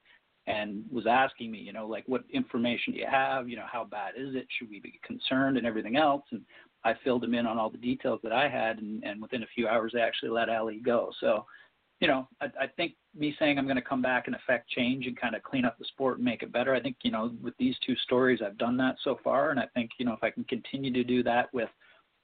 and 0.49 0.83
was 0.91 1.05
asking 1.07 1.51
me, 1.51 1.59
you 1.59 1.71
know, 1.71 1.87
like 1.87 2.03
what 2.07 2.23
information 2.33 2.93
do 2.93 2.99
you 2.99 3.07
have? 3.09 3.47
You 3.47 3.55
know, 3.55 3.67
how 3.71 3.85
bad 3.85 4.15
is 4.17 4.35
it? 4.35 4.47
Should 4.57 4.69
we 4.69 4.79
be 4.79 4.99
concerned 5.05 5.57
and 5.57 5.65
everything 5.65 5.95
else? 5.95 6.23
And 6.31 6.41
I 6.83 6.95
filled 7.03 7.23
him 7.23 7.35
in 7.35 7.45
on 7.45 7.57
all 7.57 7.69
the 7.69 7.77
details 7.77 8.19
that 8.23 8.33
I 8.33 8.49
had, 8.49 8.79
and, 8.79 9.03
and 9.03 9.21
within 9.21 9.43
a 9.43 9.47
few 9.53 9.67
hours, 9.67 9.91
they 9.93 10.01
actually 10.01 10.29
let 10.29 10.49
Ali 10.49 10.81
go. 10.83 11.11
So 11.19 11.45
you 11.99 12.07
know, 12.07 12.27
I, 12.41 12.45
I 12.61 12.67
think 12.77 12.93
me 13.15 13.35
saying 13.37 13.57
I'm 13.57 13.65
going 13.65 13.75
to 13.75 13.81
come 13.81 14.01
back 14.01 14.27
and 14.27 14.35
affect 14.35 14.69
change 14.69 15.05
and 15.05 15.19
kind 15.19 15.35
of 15.35 15.43
clean 15.43 15.65
up 15.65 15.77
the 15.77 15.85
sport 15.85 16.17
and 16.17 16.25
make 16.25 16.43
it 16.43 16.51
better. 16.51 16.73
I 16.73 16.81
think 16.81 16.97
you 17.03 17.11
know 17.11 17.31
with 17.41 17.53
these 17.57 17.75
two 17.85 17.95
stories 18.03 18.39
I've 18.43 18.57
done 18.57 18.77
that 18.77 18.95
so 19.03 19.19
far, 19.23 19.51
and 19.51 19.59
I 19.59 19.67
think 19.73 19.91
you 19.97 20.05
know 20.05 20.13
if 20.13 20.23
I 20.23 20.31
can 20.31 20.45
continue 20.45 20.91
to 20.93 21.03
do 21.03 21.23
that 21.23 21.53
with 21.53 21.69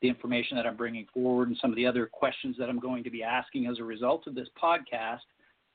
the 0.01 0.09
information 0.09 0.57
that 0.57 0.65
I'm 0.65 0.75
bringing 0.75 1.05
forward 1.13 1.47
and 1.49 1.57
some 1.61 1.69
of 1.69 1.75
the 1.75 1.85
other 1.85 2.05
questions 2.11 2.55
that 2.59 2.69
I'm 2.69 2.79
going 2.79 3.03
to 3.03 3.09
be 3.09 3.23
asking 3.23 3.67
as 3.67 3.79
a 3.79 3.83
result 3.83 4.27
of 4.27 4.35
this 4.35 4.49
podcast, 4.61 5.19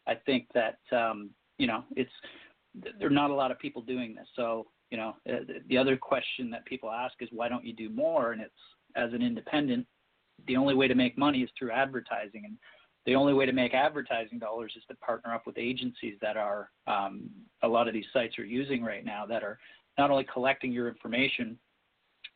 I 0.07 0.15
think 0.15 0.47
that 0.55 0.79
um, 0.93 1.31
you 1.61 1.67
know 1.67 1.85
it's 1.95 2.11
there 2.75 3.09
are 3.09 3.11
not 3.11 3.31
a 3.31 3.35
lot 3.35 3.51
of 3.51 3.59
people 3.59 3.83
doing 3.83 4.15
this. 4.15 4.27
So 4.35 4.67
you 4.91 4.97
know, 4.97 5.11
uh, 5.29 5.45
the- 5.47 5.63
the 5.67 5.79
other 5.79 5.97
question 5.97 6.51
that 6.51 6.65
people 6.65 6.91
ask 6.91 7.15
is 7.23 7.31
why 7.31 7.49
don't 7.49 7.65
you 7.65 7.73
do 7.73 7.89
more? 7.91 8.33
And 8.33 8.41
it's 8.43 8.63
as 8.97 9.13
an 9.13 9.23
independent, 9.23 9.87
the 10.47 10.57
only 10.57 10.75
way 10.75 10.89
to 10.89 10.97
make 10.97 11.17
money 11.17 11.43
is 11.43 11.51
through 11.57 11.71
advertising, 11.71 12.45
and 12.45 12.59
the 13.07 13.15
only 13.15 13.35
way 13.35 13.47
to 13.47 13.53
make 13.53 13.73
advertising 13.73 14.39
dollars 14.39 14.73
is 14.77 14.85
to 14.87 14.97
partner 14.97 15.33
up 15.33 15.47
with 15.47 15.59
agencies 15.59 16.19
that 16.21 16.37
are 16.37 16.71
um, 16.87 17.31
a 17.63 17.69
lot 17.69 17.87
of 17.89 17.95
these 17.95 18.11
sites 18.13 18.39
are 18.39 18.45
using 18.45 18.83
right 18.83 19.05
now 19.05 19.27
that 19.27 19.45
are 19.45 19.59
not 19.99 20.11
only 20.11 20.25
collecting 20.25 20.73
your 20.73 20.89
information, 20.89 21.59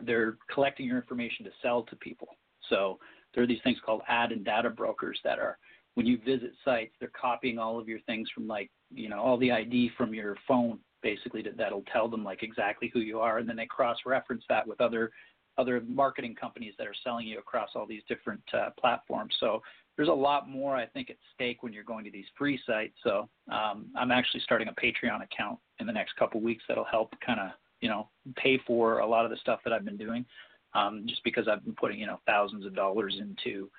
they're 0.01 0.37
collecting 0.53 0.87
your 0.87 0.97
information 0.97 1.45
to 1.45 1.53
sell 1.63 1.83
to 1.85 1.97
people. 1.97 2.29
So 2.69 2.99
there 3.33 3.43
are 3.43 3.47
these 3.47 3.63
things 3.63 3.81
called 3.81 4.03
ad 4.07 4.33
and 4.33 4.45
data 4.45 4.71
brokers 4.71 5.19
that 5.25 5.39
are 5.39 5.59
when 5.95 6.07
you 6.07 6.19
visit 6.19 6.53
sites, 6.65 6.93
they're 6.99 7.11
copying 7.21 7.59
all 7.59 7.79
of 7.79 7.89
your 7.89 8.01
things 8.01 8.29
from 8.31 8.47
like 8.47 8.71
you 8.90 9.09
know 9.09 9.20
all 9.20 9.36
the 9.39 9.52
ID 9.52 9.90
from 9.97 10.15
your 10.15 10.36
phone 10.47 10.78
basically 11.02 11.43
that 11.43 11.56
that'll 11.56 11.85
tell 11.93 12.09
them 12.09 12.24
like 12.24 12.43
exactly 12.43 12.90
who 12.93 13.01
you 13.01 13.20
are, 13.20 13.39
and 13.39 13.48
then 13.48 13.56
they 13.56 13.66
cross-reference 13.66 14.43
that 14.48 14.66
with 14.66 14.81
other 14.81 15.12
other 15.56 15.81
marketing 15.86 16.35
companies 16.35 16.74
that 16.78 16.86
are 16.89 16.94
selling 17.05 17.28
you 17.28 17.39
across 17.39 17.70
all 17.77 17.86
these 17.86 18.02
different 18.09 18.43
uh, 18.52 18.70
platforms. 18.81 19.32
So 19.39 19.62
there's 19.97 20.09
a 20.09 20.12
lot 20.12 20.48
more 20.48 20.74
I 20.74 20.86
think 20.86 21.11
at 21.11 21.16
stake 21.32 21.62
when 21.62 21.73
you're 21.73 21.85
going 21.85 22.05
to 22.05 22.11
these 22.11 22.24
free 22.36 22.59
sites. 22.66 22.94
So 23.05 23.28
um, 23.52 23.86
I'm 23.97 24.11
actually 24.11 24.40
starting 24.40 24.66
a 24.66 24.73
Patreon 24.73 25.23
account 25.23 25.61
in 25.78 25.86
the 25.86 25.93
next 25.93 26.16
couple 26.16 26.40
weeks 26.40 26.65
that'll 26.66 26.85
help 26.85 27.15
kind 27.24 27.39
of 27.39 27.51
you 27.81 27.89
know 27.89 28.09
pay 28.36 28.59
for 28.66 28.98
a 29.01 29.06
lot 29.06 29.24
of 29.24 29.31
the 29.31 29.36
stuff 29.36 29.61
that 29.65 29.73
I've 29.73 29.85
been 29.85 29.98
doing, 29.98 30.24
um, 30.74 31.05
just 31.06 31.23
because 31.23 31.47
I've 31.47 31.65
been 31.65 31.77
putting 31.77 32.01
you 32.01 32.06
know 32.06 32.20
thousands 32.27 32.66
of 32.66 32.74
dollars 32.74 33.20
into 33.20 33.70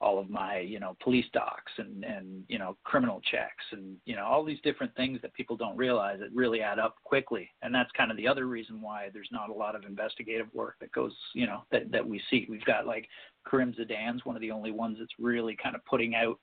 all 0.00 0.18
of 0.18 0.28
my 0.28 0.58
you 0.58 0.78
know 0.78 0.96
police 1.02 1.24
docs 1.32 1.72
and 1.78 2.04
and 2.04 2.44
you 2.48 2.58
know 2.58 2.76
criminal 2.84 3.20
checks 3.30 3.64
and 3.72 3.96
you 4.04 4.14
know 4.14 4.24
all 4.24 4.44
these 4.44 4.60
different 4.62 4.94
things 4.94 5.18
that 5.22 5.32
people 5.32 5.56
don't 5.56 5.76
realize 5.76 6.18
that 6.20 6.28
really 6.34 6.60
add 6.60 6.78
up 6.78 6.96
quickly. 7.04 7.50
And 7.62 7.74
that's 7.74 7.90
kind 7.96 8.10
of 8.10 8.16
the 8.16 8.28
other 8.28 8.46
reason 8.46 8.82
why 8.82 9.08
there's 9.12 9.30
not 9.32 9.48
a 9.48 9.54
lot 9.54 9.74
of 9.74 9.84
investigative 9.84 10.48
work 10.52 10.76
that 10.80 10.92
goes 10.92 11.14
you 11.34 11.46
know 11.46 11.62
that 11.72 11.90
that 11.92 12.06
we 12.06 12.20
see. 12.30 12.46
We've 12.48 12.64
got 12.64 12.86
like 12.86 13.08
Karim 13.48 13.74
Zidan's 13.74 14.24
one 14.24 14.36
of 14.36 14.42
the 14.42 14.50
only 14.50 14.70
ones 14.70 14.98
that's 15.00 15.14
really 15.18 15.56
kind 15.60 15.74
of 15.74 15.84
putting 15.86 16.14
out 16.14 16.38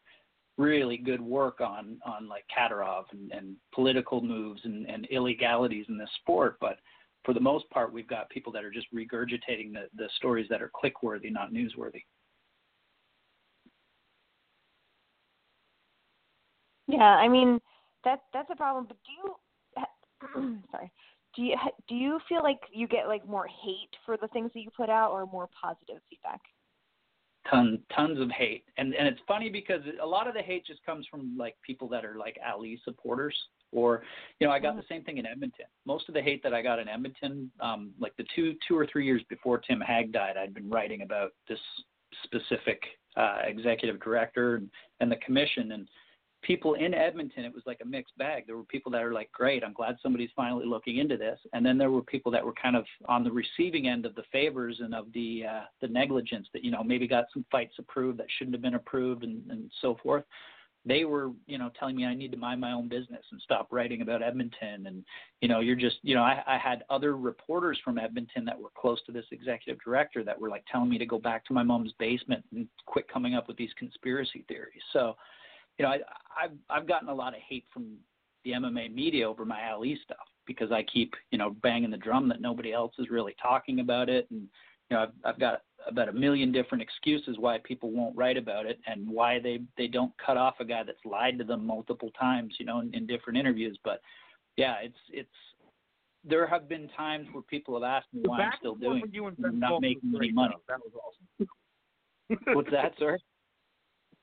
really 0.57 0.97
good 0.97 1.21
work 1.21 1.61
on 1.61 1.99
on 2.05 2.27
like 2.27 2.45
Kadyrov 2.55 3.03
and, 3.11 3.31
and 3.31 3.55
political 3.73 4.21
moves 4.21 4.61
and, 4.63 4.89
and 4.89 5.05
illegalities 5.11 5.85
in 5.89 5.97
this 5.97 6.09
sport. 6.21 6.57
But 6.59 6.77
for 7.23 7.35
the 7.35 7.39
most 7.39 7.69
part 7.69 7.93
we've 7.93 8.07
got 8.07 8.29
people 8.29 8.51
that 8.53 8.63
are 8.63 8.71
just 8.71 8.87
regurgitating 8.93 9.73
the, 9.73 9.87
the 9.95 10.09
stories 10.17 10.47
that 10.49 10.61
are 10.61 10.71
click 10.75 11.03
worthy 11.03 11.29
not 11.29 11.53
newsworthy 11.53 12.03
Yeah, 16.93 17.03
I 17.03 17.27
mean 17.27 17.59
that's 18.03 18.21
that's 18.33 18.49
a 18.51 18.55
problem. 18.55 18.87
But 18.87 18.97
do 19.05 20.41
you 20.41 20.59
sorry 20.71 20.91
do 21.35 21.41
you 21.41 21.55
do 21.87 21.95
you 21.95 22.19
feel 22.29 22.43
like 22.43 22.59
you 22.71 22.87
get 22.87 23.07
like 23.07 23.27
more 23.27 23.47
hate 23.47 23.89
for 24.05 24.17
the 24.17 24.27
things 24.29 24.51
that 24.53 24.61
you 24.61 24.69
put 24.75 24.89
out 24.89 25.11
or 25.11 25.25
more 25.25 25.49
positive 25.59 26.01
feedback? 26.09 26.41
Tons 27.49 27.79
tons 27.95 28.19
of 28.19 28.29
hate, 28.31 28.63
and 28.77 28.93
and 28.93 29.07
it's 29.07 29.19
funny 29.27 29.49
because 29.49 29.81
a 30.01 30.05
lot 30.05 30.27
of 30.27 30.33
the 30.33 30.41
hate 30.41 30.65
just 30.65 30.83
comes 30.85 31.05
from 31.09 31.35
like 31.37 31.55
people 31.65 31.89
that 31.89 32.05
are 32.05 32.17
like 32.17 32.37
Ali 32.47 32.79
supporters. 32.85 33.35
Or, 33.73 34.03
you 34.39 34.45
know, 34.45 34.53
I 34.53 34.59
got 34.59 34.75
the 34.75 34.83
same 34.87 35.03
thing 35.03 35.17
in 35.17 35.25
Edmonton. 35.25 35.65
Most 35.87 36.07
of 36.07 36.13
the 36.13 36.21
hate 36.21 36.43
that 36.43 36.53
I 36.53 36.61
got 36.61 36.77
in 36.77 36.87
Edmonton, 36.87 37.49
um, 37.59 37.91
like 37.99 38.15
the 38.17 38.25
two 38.35 38.53
two 38.67 38.77
or 38.77 38.85
three 38.85 39.03
years 39.03 39.23
before 39.29 39.57
Tim 39.57 39.81
Hague 39.81 40.11
died, 40.11 40.37
I'd 40.37 40.53
been 40.53 40.69
writing 40.69 41.01
about 41.01 41.31
this 41.49 41.59
specific 42.23 42.79
uh, 43.17 43.39
executive 43.45 43.99
director 43.99 44.55
and, 44.55 44.69
and 44.99 45.11
the 45.11 45.15
commission, 45.17 45.71
and 45.71 45.89
people 46.43 46.75
in 46.75 46.93
Edmonton, 46.93 47.45
it 47.45 47.53
was 47.53 47.63
like 47.65 47.79
a 47.81 47.87
mixed 47.87 48.15
bag. 48.17 48.45
There 48.45 48.57
were 48.57 48.63
people 48.65 48.91
that 48.91 49.01
are 49.01 49.13
like, 49.13 49.31
great, 49.31 49.63
I'm 49.63 49.73
glad 49.73 49.95
somebody's 50.01 50.29
finally 50.35 50.65
looking 50.65 50.97
into 50.97 51.17
this. 51.17 51.39
And 51.53 51.65
then 51.65 51.77
there 51.77 51.91
were 51.91 52.03
people 52.03 52.31
that 52.33 52.45
were 52.45 52.53
kind 52.53 52.75
of 52.75 52.85
on 53.07 53.23
the 53.23 53.31
receiving 53.31 53.87
end 53.87 54.05
of 54.05 54.13
the 54.15 54.23
favors 54.31 54.79
and 54.79 54.93
of 54.93 55.11
the 55.13 55.43
uh, 55.49 55.63
the 55.81 55.87
negligence 55.87 56.47
that, 56.53 56.63
you 56.63 56.71
know, 56.71 56.83
maybe 56.83 57.07
got 57.07 57.25
some 57.33 57.45
fights 57.51 57.75
approved 57.79 58.19
that 58.19 58.27
shouldn't 58.37 58.53
have 58.53 58.61
been 58.61 58.75
approved 58.75 59.23
and, 59.23 59.41
and 59.49 59.71
so 59.81 59.97
forth. 60.03 60.23
They 60.85 61.05
were, 61.05 61.31
you 61.47 61.57
know, 61.57 61.71
telling 61.79 61.95
me 61.95 62.05
I 62.05 62.13
need 62.13 62.33
to 62.33 62.37
mind 62.37 62.59
my 62.59 62.73
own 62.73 62.89
business 62.89 63.23
and 63.31 63.39
stop 63.41 63.69
writing 63.71 64.01
about 64.01 64.21
Edmonton. 64.21 64.85
And, 64.85 65.05
you 65.39 65.47
know, 65.47 65.61
you're 65.61 65.77
just, 65.77 65.95
you 66.01 66.13
know, 66.13 66.23
I, 66.23 66.43
I 66.45 66.57
had 66.57 66.83
other 66.89 67.15
reporters 67.15 67.79
from 67.85 67.97
Edmonton 67.97 68.43
that 68.43 68.59
were 68.59 68.71
close 68.77 69.01
to 69.05 69.13
this 69.13 69.23
executive 69.31 69.81
director 69.81 70.25
that 70.25 70.37
were 70.39 70.49
like 70.49 70.65
telling 70.69 70.89
me 70.89 70.97
to 70.97 71.05
go 71.05 71.19
back 71.19 71.45
to 71.45 71.53
my 71.53 71.63
mom's 71.63 71.93
basement 71.99 72.43
and 72.53 72.67
quit 72.85 73.07
coming 73.07 73.33
up 73.33 73.47
with 73.47 73.55
these 73.55 73.71
conspiracy 73.79 74.43
theories. 74.49 74.81
So, 74.91 75.15
you 75.77 75.85
know, 75.85 75.91
I, 75.91 75.97
I've 76.43 76.51
I've 76.69 76.87
gotten 76.87 77.09
a 77.09 77.13
lot 77.13 77.33
of 77.33 77.41
hate 77.47 77.65
from 77.73 77.95
the 78.43 78.51
MMA 78.51 78.93
media 78.93 79.29
over 79.29 79.45
my 79.45 79.71
Ali 79.71 79.99
stuff 80.03 80.17
because 80.45 80.71
I 80.71 80.83
keep 80.83 81.13
you 81.31 81.37
know 81.37 81.51
banging 81.61 81.91
the 81.91 81.97
drum 81.97 82.27
that 82.29 82.41
nobody 82.41 82.73
else 82.73 82.93
is 82.99 83.09
really 83.09 83.35
talking 83.41 83.79
about 83.79 84.09
it, 84.09 84.27
and 84.31 84.41
you 84.89 84.97
know 84.97 85.03
I've 85.03 85.33
I've 85.33 85.39
got 85.39 85.61
about 85.87 86.09
a 86.09 86.13
million 86.13 86.51
different 86.51 86.81
excuses 86.81 87.37
why 87.39 87.59
people 87.63 87.91
won't 87.91 88.15
write 88.15 88.37
about 88.37 88.65
it 88.65 88.79
and 88.87 89.09
why 89.09 89.39
they 89.39 89.61
they 89.77 89.87
don't 89.87 90.13
cut 90.23 90.37
off 90.37 90.55
a 90.59 90.65
guy 90.65 90.83
that's 90.83 91.03
lied 91.05 91.37
to 91.37 91.43
them 91.43 91.65
multiple 91.65 92.11
times, 92.19 92.55
you 92.59 92.65
know, 92.65 92.79
in, 92.79 92.93
in 92.93 93.07
different 93.07 93.37
interviews. 93.37 93.77
But 93.83 94.01
yeah, 94.57 94.75
it's 94.81 94.97
it's 95.11 95.29
there 96.23 96.47
have 96.47 96.69
been 96.69 96.89
times 96.95 97.27
where 97.31 97.43
people 97.43 97.73
have 97.73 97.83
asked 97.83 98.13
me 98.13 98.21
why 98.25 98.41
I'm 98.41 98.51
still 98.59 98.75
doing 98.75 99.01
with 99.01 99.13
you 99.13 99.27
and 99.27 99.37
it, 99.39 99.53
not 99.53 99.81
making 99.81 100.13
any 100.15 100.31
money. 100.31 100.55
That 100.67 100.79
was 100.79 100.93
awesome. 100.95 102.55
What's 102.55 102.71
that, 102.71 102.93
sir? 102.97 103.17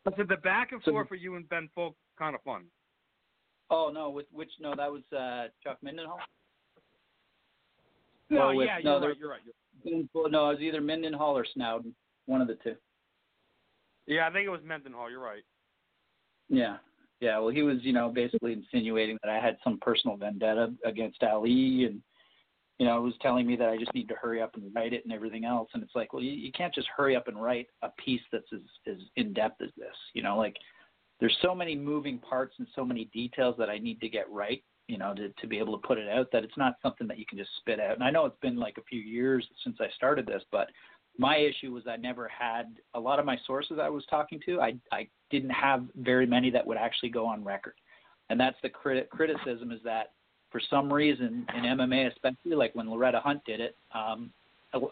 I 0.06 0.10
said 0.16 0.28
the 0.28 0.36
back 0.38 0.72
and 0.72 0.82
So- 0.84 0.92
forth 0.92 1.08
for 1.08 1.14
you 1.16 1.36
and 1.36 1.48
Ben 1.48 1.68
Fowlkes 1.76 1.94
kind 2.18 2.34
of 2.34 2.42
fun. 2.42 2.64
Oh 3.70 3.90
no, 3.92 4.10
with 4.10 4.26
which 4.32 4.50
no, 4.60 4.74
that 4.74 4.90
was 4.90 5.02
uh 5.12 5.48
Chuck 5.62 5.78
Mindenhall. 5.84 6.18
No, 8.30 8.48
Or 8.50 8.54
with- 8.56 8.66
yeah, 8.66 8.78
no, 8.82 8.98
you're 9.00 9.08
right. 9.08 9.16
You're 9.18 9.30
right. 9.30 9.40
You're, 9.84 10.02
Well, 10.14 10.30
no, 10.30 10.50
it 10.50 10.54
was 10.54 10.60
either 10.62 10.80
Mindenhall 10.80 11.34
or 11.34 11.44
Snowden, 11.54 11.94
one 12.26 12.40
of 12.40 12.48
the 12.48 12.54
two. 12.56 12.76
yeah, 14.06 14.26
I 14.28 14.32
think 14.32 14.46
it 14.46 14.50
was 14.50 14.60
Mindenhall. 14.62 15.10
You're 15.10 15.20
right. 15.20 15.42
Yeah, 16.48 16.78
yeah. 17.20 17.38
Well, 17.38 17.50
he 17.50 17.62
was, 17.62 17.78
you 17.82 17.92
know, 17.92 18.08
basically 18.08 18.52
insinuating 18.52 19.18
that 19.22 19.30
I 19.30 19.38
had 19.38 19.56
some 19.62 19.78
personal 19.80 20.16
vendetta 20.16 20.74
against 20.84 21.22
Ali, 21.22 21.84
and 21.84 22.02
you 22.80 22.86
know, 22.86 22.96
it 22.96 23.02
was 23.02 23.12
telling 23.20 23.46
me 23.46 23.56
that 23.56 23.68
I 23.68 23.76
just 23.76 23.92
need 23.92 24.08
to 24.08 24.14
hurry 24.14 24.40
up 24.40 24.54
and 24.54 24.74
write 24.74 24.94
it 24.94 25.04
and 25.04 25.12
everything 25.12 25.44
else. 25.44 25.68
And 25.74 25.82
it's 25.82 25.94
like, 25.94 26.14
well, 26.14 26.22
you, 26.22 26.32
you 26.32 26.50
can't 26.50 26.74
just 26.74 26.88
hurry 26.96 27.14
up 27.14 27.28
and 27.28 27.40
write 27.40 27.66
a 27.82 27.90
piece 28.02 28.22
that's 28.32 28.50
as, 28.54 28.62
as 28.86 28.96
in 29.16 29.34
depth 29.34 29.60
as 29.60 29.68
this. 29.76 29.94
You 30.14 30.22
know, 30.22 30.38
like 30.38 30.56
there's 31.20 31.36
so 31.42 31.54
many 31.54 31.76
moving 31.76 32.18
parts 32.18 32.54
and 32.58 32.66
so 32.74 32.82
many 32.82 33.10
details 33.12 33.54
that 33.58 33.68
I 33.68 33.76
need 33.76 34.00
to 34.00 34.08
get 34.08 34.24
right. 34.30 34.64
You 34.88 34.96
know, 34.96 35.14
to 35.14 35.28
to 35.28 35.46
be 35.46 35.58
able 35.58 35.78
to 35.78 35.86
put 35.86 35.98
it 35.98 36.08
out, 36.08 36.28
that 36.32 36.42
it's 36.42 36.56
not 36.56 36.76
something 36.82 37.06
that 37.06 37.18
you 37.18 37.26
can 37.28 37.36
just 37.36 37.50
spit 37.58 37.80
out. 37.80 37.96
And 37.96 38.02
I 38.02 38.10
know 38.10 38.24
it's 38.24 38.40
been 38.40 38.56
like 38.56 38.78
a 38.78 38.84
few 38.84 38.98
years 38.98 39.46
since 39.62 39.76
I 39.78 39.86
started 39.94 40.26
this, 40.26 40.42
but 40.50 40.68
my 41.18 41.36
issue 41.36 41.74
was 41.74 41.84
I 41.86 41.96
never 41.96 42.28
had 42.28 42.78
a 42.94 43.00
lot 43.00 43.18
of 43.18 43.26
my 43.26 43.36
sources 43.46 43.78
I 43.78 43.90
was 43.90 44.06
talking 44.08 44.40
to. 44.46 44.58
I 44.58 44.72
I 44.90 45.06
didn't 45.30 45.50
have 45.50 45.84
very 45.96 46.24
many 46.24 46.50
that 46.52 46.66
would 46.66 46.78
actually 46.78 47.10
go 47.10 47.26
on 47.26 47.44
record, 47.44 47.74
and 48.30 48.40
that's 48.40 48.56
the 48.62 48.70
crit- 48.70 49.10
criticism 49.10 49.70
is 49.70 49.80
that 49.84 50.12
for 50.50 50.60
some 50.70 50.92
reason 50.92 51.46
in 51.56 51.62
MMA, 51.64 52.10
especially 52.12 52.56
like 52.56 52.74
when 52.74 52.90
Loretta 52.90 53.20
Hunt 53.20 53.44
did 53.44 53.60
it, 53.60 53.76
um, 53.94 54.30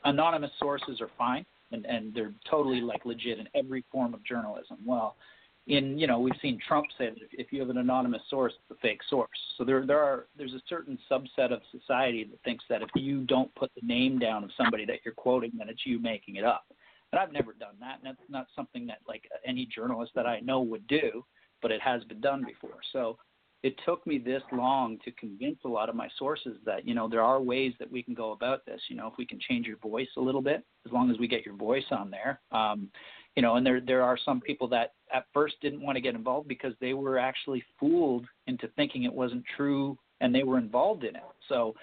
anonymous 0.05 0.51
sources 0.59 1.01
are 1.01 1.11
fine 1.17 1.45
and 1.73 1.87
and 1.87 2.15
they're 2.15 2.33
totally 2.51 2.81
like 2.81 3.05
legit 3.05 3.39
in 3.39 3.49
every 3.55 3.85
form 3.91 4.15
of 4.15 4.25
journalism. 4.25 4.79
Well, 4.85 5.17
in 5.67 5.99
you 5.99 6.07
know 6.07 6.19
we've 6.19 6.35
seen 6.41 6.59
Trump 6.67 6.87
say 6.97 7.11
that 7.11 7.19
if, 7.33 7.53
you 7.53 7.61
have 7.61 7.71
an 7.71 7.79
anonymous 7.79 8.23
source, 8.31 8.53
it's 8.55 8.79
a 8.79 8.81
fake 8.81 9.01
source. 9.09 9.39
So 9.57 9.65
there 9.65 9.87
there 9.87 10.01
are 10.01 10.27
there's 10.37 10.55
a 10.55 10.63
certain 10.69 10.99
subset 11.11 11.53
of 11.53 11.61
society 11.71 12.25
that 12.25 12.43
thinks 12.45 12.65
that 12.69 12.83
if 12.83 12.89
you 12.95 13.25
don't 13.25 13.55
put 13.55 13.71
the 13.81 13.87
name 13.87 14.19
down 14.19 14.45
of 14.45 14.51
somebody 14.57 14.85
that 14.87 15.01
you're 15.05 15.15
quoting, 15.15 15.53
then 15.59 15.69
it's 15.69 15.85
you 15.85 15.99
making 16.01 16.37
it 16.37 16.45
up. 16.45 16.65
And 17.13 17.19
I've 17.19 17.33
never 17.33 17.55
done 17.55 17.75
that, 17.81 17.99
and 17.99 18.05
that's 18.05 18.31
not 18.31 18.47
something 18.55 18.87
that 18.87 18.99
like 19.07 19.23
any 19.47 19.67
journalist 19.67 20.13
that 20.15 20.27
I 20.27 20.41
know 20.41 20.61
would 20.61 20.87
do, 20.89 21.25
but 21.63 21.71
it 21.71 21.81
has 21.81 22.05
been 22.05 22.21
done 22.21 22.45
before. 22.45 22.79
So 22.93 23.19
it 23.63 23.75
took 23.85 24.07
me 24.07 24.19
this 24.19 24.43
long 24.53 24.99
to 25.05 25.11
convince 25.13 25.59
a 25.65 25.69
lot 25.69 25.89
of 25.89 25.97
my 25.97 26.09
sources 26.19 26.57
that 26.65 26.87
you 26.87 26.95
know 26.95 27.09
there 27.09 27.23
are 27.23 27.41
ways 27.41 27.73
that 27.79 27.91
we 27.91 28.03
can 28.03 28.15
go 28.15 28.33
about 28.33 28.65
this. 28.65 28.81
You 28.89 28.97
know 28.97 29.09
if 29.09 29.15
we 29.19 29.27
can 29.27 29.41
change 29.41 29.67
your 29.67 29.79
voice 29.79 30.09
a 30.17 30.21
little 30.21 30.43
bit 30.43 30.65
as 30.87 30.93
long 30.93 31.11
as 31.11 31.19
we 31.19 31.27
get 31.27 31.45
your 31.45 31.57
voice 31.57 31.85
on 31.91 32.11
there. 32.11 32.41
Um 32.53 32.89
you 33.37 33.43
know 33.43 33.57
and 33.57 33.67
there 33.67 33.81
there 33.81 34.03
are 34.03 34.19
some 34.25 34.41
people 34.41 34.69
that 34.69 34.93
at 35.13 35.27
first 35.33 35.57
didn't 35.61 35.83
want 35.83 35.97
to 35.97 36.03
get 36.03 36.15
involved 36.15 36.49
because 36.49 36.75
they 36.81 36.95
were 36.95 37.19
actually 37.19 37.65
fooled 37.81 38.27
into 38.47 38.69
thinking 38.77 39.05
it 39.05 39.13
wasn't 39.13 39.45
true 39.57 39.99
and 40.21 40.35
they 40.35 40.43
were 40.43 40.59
involved 40.59 41.05
in 41.05 41.17
it. 41.17 41.23
So 41.49 41.75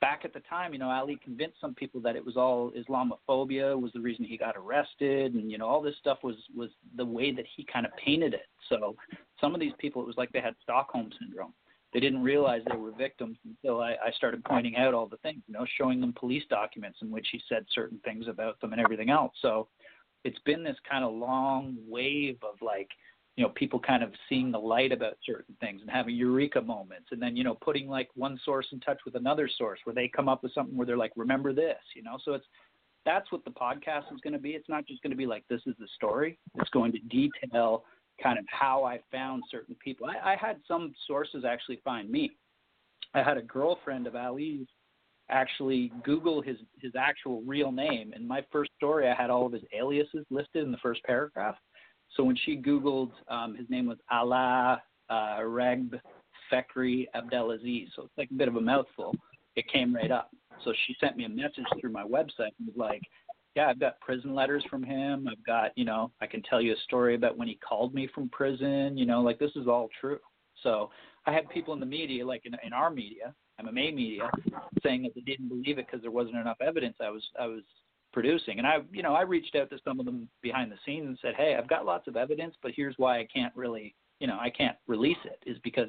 back 0.00 0.22
at 0.24 0.32
the 0.32 0.40
time, 0.40 0.72
you 0.72 0.78
know, 0.78 0.90
Ali 0.90 1.18
convinced 1.22 1.60
some 1.60 1.74
people 1.74 2.00
that 2.00 2.16
it 2.16 2.24
was 2.24 2.36
all 2.36 2.72
Islamophobia 2.72 3.78
was 3.80 3.92
the 3.92 4.00
reason 4.00 4.24
he 4.24 4.36
got 4.36 4.56
arrested, 4.56 5.34
and 5.34 5.50
you 5.50 5.58
know, 5.58 5.66
all 5.66 5.82
this 5.82 5.96
stuff 6.00 6.18
was 6.22 6.36
was 6.56 6.70
the 6.96 7.04
way 7.04 7.32
that 7.32 7.44
he 7.56 7.64
kind 7.64 7.86
of 7.86 7.92
painted 7.96 8.34
it. 8.34 8.46
So 8.68 8.96
some 9.40 9.54
of 9.54 9.60
these 9.60 9.72
people, 9.78 10.02
it 10.02 10.06
was 10.06 10.16
like 10.16 10.30
they 10.32 10.40
had 10.40 10.54
Stockholm 10.62 11.10
syndrome. 11.18 11.54
They 11.92 12.00
didn't 12.00 12.22
realize 12.22 12.62
they 12.70 12.76
were 12.76 12.92
victims 12.92 13.36
until 13.44 13.80
I, 13.80 13.92
I 13.94 14.12
started 14.16 14.44
pointing 14.44 14.76
out 14.76 14.94
all 14.94 15.08
the 15.08 15.16
things, 15.18 15.42
you 15.48 15.54
know, 15.54 15.66
showing 15.76 16.00
them 16.00 16.14
police 16.16 16.44
documents 16.48 16.98
in 17.02 17.10
which 17.10 17.26
he 17.32 17.40
said 17.48 17.66
certain 17.74 17.98
things 18.04 18.28
about 18.28 18.60
them 18.60 18.72
and 18.72 18.80
everything 18.80 19.10
else. 19.10 19.32
So 19.42 19.66
it's 20.24 20.38
been 20.44 20.62
this 20.62 20.76
kind 20.88 21.04
of 21.04 21.12
long 21.12 21.76
wave 21.88 22.38
of 22.42 22.56
like 22.62 22.88
you 23.36 23.44
know 23.44 23.52
people 23.54 23.80
kind 23.80 24.02
of 24.02 24.12
seeing 24.28 24.50
the 24.50 24.58
light 24.58 24.92
about 24.92 25.16
certain 25.24 25.54
things 25.60 25.80
and 25.80 25.90
having 25.90 26.14
eureka 26.14 26.60
moments 26.60 27.06
and 27.10 27.22
then 27.22 27.36
you 27.36 27.44
know 27.44 27.54
putting 27.54 27.88
like 27.88 28.08
one 28.14 28.38
source 28.44 28.66
in 28.72 28.80
touch 28.80 28.98
with 29.04 29.14
another 29.14 29.48
source 29.56 29.78
where 29.84 29.94
they 29.94 30.08
come 30.08 30.28
up 30.28 30.42
with 30.42 30.52
something 30.52 30.76
where 30.76 30.86
they're 30.86 30.96
like 30.96 31.12
remember 31.16 31.52
this 31.52 31.78
you 31.94 32.02
know 32.02 32.18
so 32.24 32.34
it's 32.34 32.44
that's 33.06 33.32
what 33.32 33.42
the 33.44 33.50
podcast 33.50 34.12
is 34.12 34.20
going 34.22 34.32
to 34.32 34.38
be 34.38 34.50
it's 34.50 34.68
not 34.68 34.86
just 34.86 35.02
going 35.02 35.10
to 35.10 35.16
be 35.16 35.26
like 35.26 35.44
this 35.48 35.62
is 35.66 35.74
the 35.78 35.88
story 35.94 36.38
it's 36.56 36.70
going 36.70 36.92
to 36.92 36.98
detail 37.08 37.84
kind 38.22 38.38
of 38.38 38.44
how 38.48 38.84
i 38.84 38.98
found 39.10 39.42
certain 39.50 39.76
people 39.82 40.06
i, 40.06 40.32
I 40.32 40.36
had 40.36 40.56
some 40.66 40.94
sources 41.06 41.44
actually 41.44 41.80
find 41.84 42.10
me 42.10 42.30
i 43.14 43.22
had 43.22 43.36
a 43.36 43.42
girlfriend 43.42 44.06
of 44.06 44.14
ali's 44.14 44.66
actually 45.30 45.92
google 46.04 46.42
his 46.42 46.56
his 46.80 46.92
actual 46.98 47.42
real 47.42 47.70
name 47.70 48.12
in 48.14 48.26
my 48.26 48.44
first 48.50 48.70
story 48.76 49.08
i 49.08 49.14
had 49.14 49.30
all 49.30 49.46
of 49.46 49.52
his 49.52 49.62
aliases 49.78 50.26
listed 50.30 50.64
in 50.64 50.72
the 50.72 50.78
first 50.78 51.02
paragraph 51.04 51.56
so 52.16 52.24
when 52.24 52.36
she 52.44 52.56
Googled, 52.56 53.12
um, 53.28 53.54
his 53.54 53.68
name 53.70 53.86
was 53.86 53.98
Allah 54.10 54.82
uh, 55.08 55.38
Reg 55.44 56.00
Fekri 56.52 57.06
Abdelaziz. 57.14 57.88
So 57.94 58.02
it's 58.02 58.18
like 58.18 58.30
a 58.30 58.34
bit 58.34 58.48
of 58.48 58.56
a 58.56 58.60
mouthful. 58.60 59.14
It 59.56 59.70
came 59.72 59.94
right 59.94 60.10
up. 60.10 60.30
So 60.64 60.72
she 60.86 60.96
sent 61.00 61.16
me 61.16 61.24
a 61.24 61.28
message 61.28 61.64
through 61.80 61.92
my 61.92 62.04
website 62.04 62.52
and 62.58 62.66
was 62.66 62.76
like, 62.76 63.02
yeah, 63.56 63.68
I've 63.68 63.80
got 63.80 64.00
prison 64.00 64.34
letters 64.34 64.64
from 64.70 64.82
him. 64.82 65.26
I've 65.28 65.44
got, 65.44 65.72
you 65.76 65.84
know, 65.84 66.12
I 66.20 66.26
can 66.26 66.42
tell 66.42 66.60
you 66.60 66.72
a 66.72 66.80
story 66.84 67.14
about 67.14 67.36
when 67.36 67.48
he 67.48 67.56
called 67.56 67.94
me 67.94 68.08
from 68.14 68.28
prison. 68.28 68.96
You 68.96 69.06
know, 69.06 69.22
like 69.22 69.38
this 69.38 69.50
is 69.56 69.66
all 69.66 69.88
true. 70.00 70.18
So 70.62 70.90
I 71.26 71.32
had 71.32 71.48
people 71.48 71.74
in 71.74 71.80
the 71.80 71.86
media, 71.86 72.24
like 72.26 72.42
in, 72.44 72.54
in 72.64 72.72
our 72.72 72.90
media, 72.90 73.34
MMA 73.60 73.94
media, 73.94 74.30
saying 74.82 75.02
that 75.02 75.14
they 75.14 75.22
didn't 75.22 75.48
believe 75.48 75.78
it 75.78 75.86
because 75.86 76.02
there 76.02 76.10
wasn't 76.10 76.36
enough 76.36 76.58
evidence. 76.60 76.96
I 77.00 77.10
was 77.10 77.22
I 77.40 77.46
was 77.46 77.62
producing. 78.12 78.58
And 78.58 78.66
I, 78.66 78.78
you 78.92 79.02
know, 79.02 79.14
I 79.14 79.22
reached 79.22 79.54
out 79.56 79.70
to 79.70 79.78
some 79.84 80.00
of 80.00 80.06
them 80.06 80.28
behind 80.42 80.70
the 80.70 80.76
scenes 80.84 81.06
and 81.06 81.18
said, 81.20 81.34
"Hey, 81.36 81.56
I've 81.56 81.68
got 81.68 81.84
lots 81.84 82.08
of 82.08 82.16
evidence, 82.16 82.54
but 82.62 82.72
here's 82.74 82.94
why 82.98 83.18
I 83.18 83.26
can't 83.32 83.54
really, 83.56 83.94
you 84.20 84.26
know, 84.26 84.38
I 84.40 84.50
can't 84.50 84.76
release 84.86 85.18
it 85.24 85.42
is 85.48 85.58
because 85.64 85.88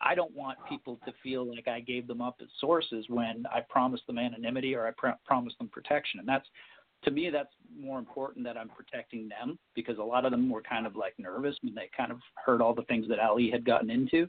I 0.00 0.14
don't 0.14 0.34
want 0.34 0.58
people 0.68 0.98
to 1.04 1.12
feel 1.22 1.48
like 1.48 1.66
I 1.66 1.80
gave 1.80 2.06
them 2.06 2.20
up 2.20 2.36
as 2.40 2.48
sources 2.60 3.06
when 3.08 3.44
I 3.52 3.60
promised 3.68 4.06
them 4.06 4.18
anonymity 4.18 4.74
or 4.74 4.86
I 4.86 4.92
pr- 4.96 5.18
promised 5.24 5.58
them 5.58 5.68
protection. 5.68 6.20
And 6.20 6.28
that's 6.28 6.46
to 7.04 7.10
me 7.10 7.30
that's 7.30 7.54
more 7.78 7.98
important 7.98 8.44
that 8.44 8.56
I'm 8.56 8.68
protecting 8.68 9.28
them 9.28 9.58
because 9.74 9.98
a 9.98 10.02
lot 10.02 10.24
of 10.24 10.30
them 10.30 10.50
were 10.50 10.62
kind 10.62 10.86
of 10.86 10.96
like 10.96 11.14
nervous 11.18 11.56
when 11.62 11.74
they 11.74 11.90
kind 11.96 12.10
of 12.10 12.18
heard 12.44 12.60
all 12.60 12.74
the 12.74 12.82
things 12.82 13.06
that 13.08 13.20
Ali 13.20 13.50
had 13.50 13.64
gotten 13.64 13.90
into. 13.90 14.28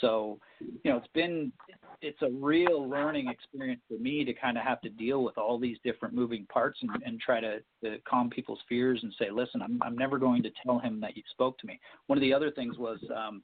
So, 0.00 0.38
you 0.60 0.90
know, 0.90 0.96
it's 0.96 1.06
been 1.14 1.52
it's 2.00 2.20
a 2.22 2.30
real 2.30 2.88
learning 2.88 3.28
experience 3.28 3.82
for 3.86 3.98
me 3.98 4.24
to 4.24 4.32
kind 4.32 4.56
of 4.56 4.64
have 4.64 4.80
to 4.80 4.88
deal 4.88 5.22
with 5.22 5.36
all 5.38 5.58
these 5.58 5.76
different 5.84 6.14
moving 6.14 6.46
parts 6.46 6.78
and, 6.82 6.90
and 7.04 7.20
try 7.20 7.40
to, 7.40 7.58
to 7.84 7.98
calm 8.08 8.30
people's 8.30 8.60
fears 8.68 9.00
and 9.02 9.12
say, 9.18 9.30
listen, 9.30 9.60
I'm 9.62 9.80
I'm 9.82 9.96
never 9.96 10.18
going 10.18 10.42
to 10.44 10.50
tell 10.64 10.78
him 10.78 11.00
that 11.00 11.16
you 11.16 11.22
spoke 11.30 11.58
to 11.58 11.66
me. 11.66 11.78
One 12.06 12.18
of 12.18 12.22
the 12.22 12.32
other 12.32 12.50
things 12.50 12.78
was 12.78 12.98
um, 13.14 13.42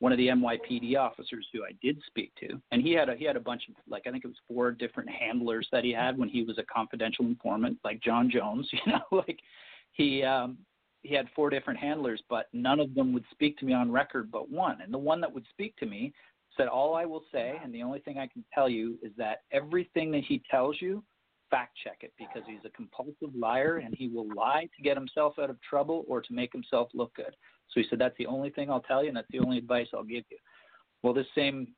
one 0.00 0.12
of 0.12 0.18
the 0.18 0.28
NYPD 0.28 0.96
officers 0.96 1.46
who 1.52 1.64
I 1.64 1.70
did 1.82 2.00
speak 2.06 2.32
to, 2.40 2.60
and 2.72 2.82
he 2.82 2.92
had 2.92 3.08
a 3.08 3.14
he 3.14 3.24
had 3.24 3.36
a 3.36 3.40
bunch 3.40 3.62
of 3.68 3.74
like 3.88 4.02
I 4.06 4.10
think 4.10 4.24
it 4.24 4.28
was 4.28 4.36
four 4.48 4.72
different 4.72 5.08
handlers 5.10 5.68
that 5.72 5.84
he 5.84 5.92
had 5.92 6.18
when 6.18 6.28
he 6.28 6.42
was 6.42 6.58
a 6.58 6.64
confidential 6.64 7.24
informant, 7.24 7.78
like 7.84 8.00
Jon 8.02 8.30
Jones, 8.30 8.68
you 8.72 8.92
know, 8.92 9.02
like 9.10 9.38
he 9.92 10.22
um 10.22 10.58
he 11.02 11.14
had 11.14 11.28
four 11.36 11.50
different 11.50 11.78
handlers, 11.78 12.22
but 12.28 12.46
none 12.52 12.80
of 12.80 12.94
them 12.94 13.12
would 13.12 13.24
speak 13.30 13.58
to 13.58 13.66
me 13.66 13.74
on 13.74 13.92
record 13.92 14.30
but 14.32 14.50
one. 14.50 14.80
And 14.80 14.92
the 14.92 14.98
one 14.98 15.20
that 15.20 15.32
would 15.32 15.44
speak 15.50 15.76
to 15.76 15.86
me 15.86 16.12
said, 16.56 16.66
All 16.66 16.94
I 16.94 17.04
will 17.04 17.24
say, 17.32 17.60
and 17.62 17.74
the 17.74 17.82
only 17.82 18.00
thing 18.00 18.18
I 18.18 18.26
can 18.26 18.44
tell 18.52 18.68
you, 18.68 18.98
is 19.02 19.12
that 19.16 19.42
everything 19.52 20.10
that 20.12 20.24
he 20.24 20.42
tells 20.50 20.80
you, 20.80 21.04
fact 21.50 21.76
check 21.82 21.98
it 22.00 22.12
because 22.18 22.42
he's 22.46 22.64
a 22.64 22.70
compulsive 22.70 23.34
liar 23.36 23.78
and 23.78 23.94
he 23.96 24.08
will 24.08 24.28
lie 24.34 24.68
to 24.76 24.82
get 24.82 24.96
himself 24.96 25.34
out 25.38 25.50
of 25.50 25.60
trouble 25.62 26.04
or 26.08 26.20
to 26.20 26.32
make 26.32 26.52
himself 26.52 26.88
look 26.94 27.14
good. 27.14 27.34
So 27.70 27.80
he 27.80 27.86
said, 27.88 27.98
That's 27.98 28.16
the 28.18 28.26
only 28.26 28.50
thing 28.50 28.70
I'll 28.70 28.80
tell 28.80 29.02
you, 29.02 29.08
and 29.08 29.16
that's 29.16 29.30
the 29.30 29.40
only 29.40 29.58
advice 29.58 29.88
I'll 29.94 30.04
give 30.04 30.24
you. 30.30 30.38
Well, 31.02 31.14
this 31.14 31.26
same 31.34 31.68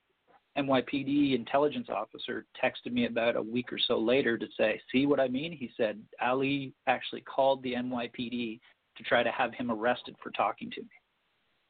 NYPD 0.56 1.34
intelligence 1.34 1.88
officer 1.90 2.46
texted 2.62 2.92
me 2.92 3.06
about 3.06 3.36
a 3.36 3.42
week 3.42 3.72
or 3.72 3.78
so 3.78 3.98
later 3.98 4.38
to 4.38 4.46
say, 4.58 4.80
See 4.92 5.06
what 5.06 5.20
I 5.20 5.28
mean? 5.28 5.52
He 5.52 5.70
said, 5.76 6.00
Ali 6.20 6.72
actually 6.86 7.22
called 7.22 7.62
the 7.62 7.74
NYPD 7.74 8.60
to 8.96 9.02
try 9.04 9.22
to 9.22 9.30
have 9.30 9.52
him 9.52 9.70
arrested 9.70 10.16
for 10.22 10.30
talking 10.30 10.70
to 10.70 10.80
me 10.80 10.88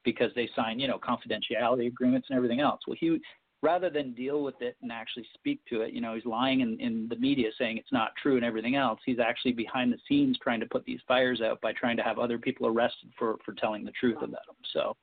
because 0.05 0.31
they 0.35 0.49
sign, 0.55 0.79
you 0.79 0.87
know, 0.87 0.97
confidentiality 0.97 1.87
agreements 1.87 2.27
and 2.29 2.37
everything 2.37 2.61
else. 2.61 2.79
Well, 2.87 2.95
he 2.97 3.19
rather 3.63 3.89
than 3.89 4.13
deal 4.13 4.43
with 4.43 4.61
it 4.61 4.77
and 4.81 4.91
actually 4.91 5.25
speak 5.33 5.59
to 5.69 5.81
it, 5.81 5.93
you 5.93 6.01
know, 6.01 6.13
he's 6.13 6.25
lying 6.25 6.61
in, 6.61 6.79
in 6.79 7.07
the 7.09 7.15
media 7.15 7.49
saying 7.57 7.77
it's 7.77 7.91
not 7.91 8.11
true 8.21 8.35
and 8.35 8.45
everything 8.45 8.75
else. 8.75 8.99
He's 9.05 9.19
actually 9.19 9.53
behind 9.53 9.91
the 9.91 9.97
scenes 10.07 10.37
trying 10.41 10.59
to 10.59 10.67
put 10.67 10.85
these 10.85 10.99
fires 11.07 11.41
out 11.41 11.59
by 11.61 11.73
trying 11.73 11.97
to 11.97 12.03
have 12.03 12.19
other 12.19 12.37
people 12.37 12.67
arrested 12.67 13.09
for 13.17 13.37
for 13.43 13.53
telling 13.53 13.83
the 13.83 13.91
truth 13.91 14.17
about 14.17 14.45
them. 14.45 14.55
So 14.73 14.95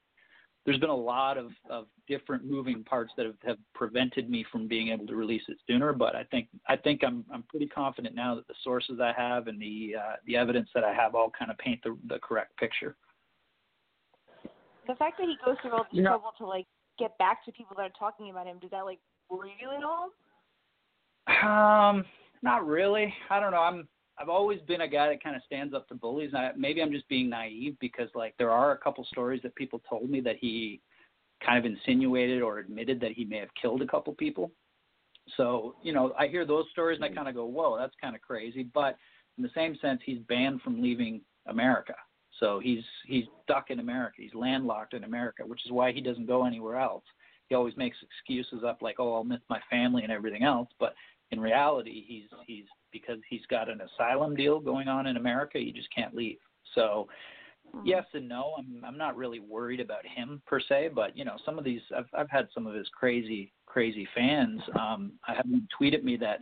there's 0.64 0.78
been 0.78 0.90
a 0.90 0.96
lot 0.96 1.36
of, 1.36 1.50
of 1.68 1.86
different 2.08 2.44
moving 2.44 2.84
parts 2.84 3.12
that 3.16 3.26
have, 3.26 3.34
have 3.44 3.58
prevented 3.74 4.30
me 4.30 4.46
from 4.50 4.66
being 4.66 4.88
able 4.88 5.06
to 5.06 5.16
release 5.16 5.42
it 5.48 5.58
sooner. 5.66 5.92
But 5.92 6.14
I 6.14 6.24
think 6.24 6.48
I 6.68 6.76
think 6.76 7.02
I'm 7.04 7.24
I'm 7.32 7.42
pretty 7.44 7.66
confident 7.66 8.14
now 8.14 8.34
that 8.36 8.46
the 8.46 8.54
sources 8.62 9.00
I 9.00 9.12
have 9.16 9.48
and 9.48 9.60
the 9.60 9.96
uh, 9.98 10.16
the 10.26 10.36
evidence 10.36 10.68
that 10.74 10.84
I 10.84 10.94
have 10.94 11.14
all 11.14 11.30
kind 11.36 11.50
of 11.50 11.58
paint 11.58 11.80
the 11.82 11.96
the 12.08 12.18
correct 12.20 12.56
picture. 12.56 12.96
The 14.86 14.94
fact 14.94 15.18
that 15.18 15.26
he 15.26 15.36
goes 15.44 15.56
through 15.62 15.72
all 15.72 15.84
this 15.90 16.00
Yeah. 16.00 16.08
trouble 16.08 16.32
to 16.38 16.46
like 16.46 16.66
get 16.98 17.16
back 17.18 17.44
to 17.44 17.52
people 17.52 17.76
that 17.76 17.82
are 17.82 17.98
talking 17.98 18.30
about 18.30 18.46
him, 18.46 18.58
does 18.60 18.70
that 18.70 18.84
like 18.84 19.00
worry 19.30 19.54
you 19.60 19.70
at 19.70 19.84
all? 19.84 20.10
Um, 21.26 22.04
not 22.42 22.66
really. 22.66 23.12
I 23.30 23.40
don't 23.40 23.52
know. 23.52 23.62
I'm 23.62 23.88
I've 24.18 24.28
always 24.28 24.60
been 24.62 24.82
a 24.82 24.88
guy 24.88 25.08
that 25.08 25.22
kind 25.22 25.34
of 25.34 25.42
stands 25.44 25.74
up 25.74 25.88
to 25.88 25.94
bullies. 25.94 26.34
I, 26.34 26.50
maybe 26.56 26.80
I'm 26.80 26.92
just 26.92 27.08
being 27.08 27.28
naive 27.28 27.76
because 27.80 28.08
like 28.14 28.34
there 28.38 28.50
are 28.50 28.72
a 28.72 28.78
couple 28.78 29.04
stories 29.04 29.42
that 29.42 29.54
people 29.56 29.82
told 29.88 30.08
me 30.08 30.20
that 30.20 30.36
he 30.40 30.80
kind 31.44 31.58
of 31.58 31.64
insinuated 31.64 32.40
or 32.40 32.58
admitted 32.58 33.00
that 33.00 33.12
he 33.12 33.24
may 33.24 33.38
have 33.38 33.48
killed 33.60 33.82
a 33.82 33.86
couple 33.86 34.12
people. 34.14 34.52
So, 35.36 35.74
you 35.82 35.92
know, 35.92 36.12
I 36.18 36.28
hear 36.28 36.44
those 36.44 36.66
stories 36.70 36.96
and 36.96 37.04
I 37.04 37.14
kind 37.14 37.28
of 37.28 37.34
go, 37.34 37.46
"Whoa, 37.46 37.76
that's 37.76 37.94
kind 38.00 38.14
of 38.14 38.20
crazy." 38.20 38.62
But 38.62 38.96
in 39.36 39.42
the 39.42 39.50
same 39.54 39.76
sense, 39.80 40.00
he's 40.04 40.20
banned 40.28 40.62
from 40.62 40.80
leaving 40.80 41.22
America. 41.46 41.94
So 42.40 42.58
he's 42.58 42.84
he's 43.06 43.24
stuck 43.44 43.70
in 43.70 43.80
America. 43.80 44.16
He's 44.18 44.34
landlocked 44.34 44.94
in 44.94 45.04
America, 45.04 45.44
which 45.46 45.64
is 45.64 45.72
why 45.72 45.92
he 45.92 46.00
doesn't 46.00 46.26
go 46.26 46.46
anywhere 46.46 46.78
else. 46.78 47.04
He 47.48 47.54
always 47.54 47.76
makes 47.76 47.96
excuses 48.02 48.64
up 48.64 48.82
like, 48.82 48.96
"Oh, 48.98 49.14
I'll 49.14 49.24
miss 49.24 49.40
my 49.48 49.60
family 49.70 50.02
and 50.02 50.12
everything 50.12 50.42
else," 50.42 50.68
but 50.78 50.94
in 51.30 51.40
reality, 51.40 52.04
he's 52.06 52.24
he's 52.46 52.64
because 52.92 53.18
he's 53.28 53.44
got 53.50 53.68
an 53.68 53.80
asylum 53.80 54.34
deal 54.34 54.60
going 54.60 54.88
on 54.88 55.06
in 55.06 55.16
America. 55.16 55.58
He 55.58 55.72
just 55.72 55.92
can't 55.94 56.14
leave. 56.14 56.38
So 56.74 57.08
yes 57.84 58.04
and 58.12 58.28
no. 58.28 58.54
I'm 58.58 58.84
I'm 58.84 58.98
not 58.98 59.16
really 59.16 59.40
worried 59.40 59.80
about 59.80 60.06
him 60.06 60.42
per 60.46 60.60
se, 60.60 60.90
but 60.94 61.16
you 61.16 61.24
know, 61.24 61.36
some 61.44 61.58
of 61.58 61.64
these 61.64 61.80
I've 61.96 62.08
I've 62.14 62.30
had 62.30 62.48
some 62.54 62.66
of 62.66 62.74
his 62.74 62.88
crazy 62.88 63.52
crazy 63.66 64.06
fans. 64.14 64.60
Um, 64.78 65.12
I 65.26 65.34
had 65.34 65.50
one 65.50 65.66
tweet 65.76 65.94
at 65.94 66.04
me 66.04 66.16
that 66.18 66.40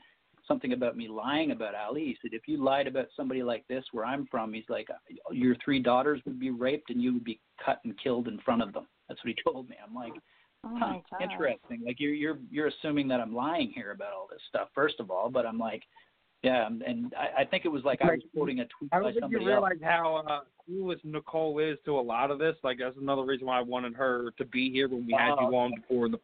something 0.49 0.73
about 0.73 0.97
me 0.97 1.09
lying 1.09 1.51
about 1.53 1.75
Ali. 1.75 2.05
He 2.05 2.17
said, 2.21 2.35
if 2.35 2.49
you 2.49 2.63
lied 2.63 2.87
about 2.87 3.07
somebody 3.17 3.43
like 3.43 3.67
this 3.69 3.85
where 3.93 4.05
I'm 4.05 4.27
from, 4.27 4.53
he's 4.53 4.65
like, 4.69 4.89
your 5.31 5.57
three 5.65 5.79
daughters 5.79 6.21
would 6.25 6.41
be 6.41 6.51
raped 6.51 6.91
and 6.91 7.01
you 7.03 7.13
would 7.15 7.25
be 7.25 7.41
cut 7.65 7.81
and 7.85 7.95
killed 8.03 8.29
in 8.29 8.39
front 8.41 8.63
of 8.63 8.73
them. 8.73 8.87
That's 9.09 9.21
what 9.25 9.35
he 9.37 9.43
told 9.53 9.69
me. 9.69 9.77
I'm 9.87 9.95
like, 9.95 10.13
Oh 10.65 10.79
huh, 10.81 10.99
interesting. 11.21 11.83
Like 11.85 11.97
you're 11.99 12.15
you're 12.15 12.39
you're 12.49 12.69
assuming 12.69 13.09
that 13.09 13.19
I'm 13.19 13.35
lying 13.35 13.73
here 13.75 13.91
about 13.91 14.13
all 14.13 14.29
this 14.31 14.39
stuff, 14.49 14.69
first 14.73 15.01
of 15.01 15.11
all. 15.11 15.29
But 15.29 15.45
I'm 15.45 15.59
like, 15.59 15.83
yeah, 16.45 16.69
and- 16.69 16.83
and 16.83 17.13
I, 17.19 17.43
I 17.43 17.45
think 17.45 17.65
it 17.65 17.69
was 17.69 17.83
like 17.83 18.01
I 18.01 18.13
was 18.13 18.21
quoting 18.33 18.61
a 18.61 18.67
tweet 18.67 18.91
I 18.93 18.99
by 18.99 19.03
don't 19.03 19.13
think 19.13 19.17
you 19.17 19.21
somebody 19.39 19.45
else. 19.53 19.65
realize 19.73 19.79
how 19.83 20.25
uh, 20.29 20.41
clueless 20.71 21.05
Nicole 21.05 21.59
is 21.59 21.79
to 21.85 21.99
a 21.99 22.01
lot 22.01 22.31
of 22.31 22.39
this. 22.39 22.55
Like 22.63 22.79
that's 22.79 22.97
another 22.97 23.25
reason 23.25 23.49
why 23.49 23.59
I 23.59 23.63
wanted 23.63 23.95
her 23.97 24.31
to 24.39 24.45
be 24.45 24.71
here 24.71 24.89
when 24.89 25.05
we 25.05 25.13
had 25.19 25.33
Oh. 25.37 25.51
you 25.51 25.57
on 25.57 25.73
before 25.75 26.09
the. 26.09 26.21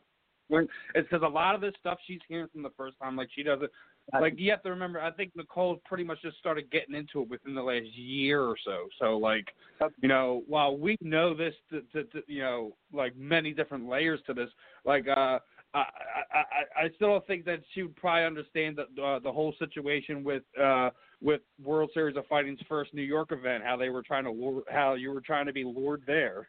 When, 0.47 0.69
it's 0.95 1.09
because 1.11 1.24
a 1.27 1.28
lot 1.28 1.57
of 1.57 1.61
this 1.61 1.74
stuff 1.81 1.99
she's 2.07 2.20
hearing 2.28 2.47
from 2.53 2.62
the 2.62 2.70
first 2.77 2.97
time. 3.03 3.16
Like 3.16 3.31
she 3.35 3.43
doesn't. 3.43 3.73
Like 4.13 4.39
you 4.39 4.51
have 4.51 4.63
to 4.63 4.71
remember, 4.71 5.01
I 5.01 5.11
think 5.11 5.33
Nicole 5.37 5.81
pretty 5.85 6.05
much 6.05 6.23
just 6.23 6.39
started 6.39 6.71
getting 6.71 6.95
into 6.95 7.23
it 7.23 7.29
within 7.29 7.55
the 7.55 7.63
last 7.63 7.95
year 7.95 8.43
or 8.43 8.57
so. 8.65 8.89
So 8.99 9.19
like, 9.19 9.47
you 10.01 10.09
know, 10.09 10.43
while 10.47 10.77
we 10.77 10.97
know 11.01 11.35
this, 11.35 11.55
to, 11.71 11.83
to, 11.93 12.05
to, 12.05 12.23
you 12.27 12.41
know, 12.41 12.77
like 12.93 13.17
many 13.17 13.53
different 13.53 13.89
layers 13.89 14.21
to 14.27 14.35
this, 14.35 14.51
like 14.85 15.07
uh. 15.09 15.39
I, 15.75 15.81
I 15.81 16.39
I 16.39 16.85
I 16.85 16.91
still 16.97 17.09
don't 17.09 17.27
think 17.27 17.45
that 17.45 17.61
she 17.75 17.83
would 17.83 17.95
probably 17.95 18.25
understand 18.25 18.79
the 18.79 19.03
uh, 19.03 19.19
the 19.19 19.31
whole 19.31 19.55
situation 19.59 20.25
with 20.25 20.43
uh 20.59 20.89
with 21.21 21.43
World 21.63 21.91
Series 21.93 22.17
of 22.17 22.27
Fighting's 22.27 22.59
first 22.67 22.95
New 22.95 23.03
York 23.03 23.33
event, 23.33 23.65
how 23.65 23.77
they 23.77 23.91
were 23.91 24.03
trying 24.03 24.25
to 24.25 24.31
lure, 24.31 24.63
how 24.71 24.95
you 24.95 25.13
were 25.13 25.21
trying 25.21 25.45
to 25.45 25.53
be 25.53 25.65
lured 25.65 26.05
there. 26.07 26.49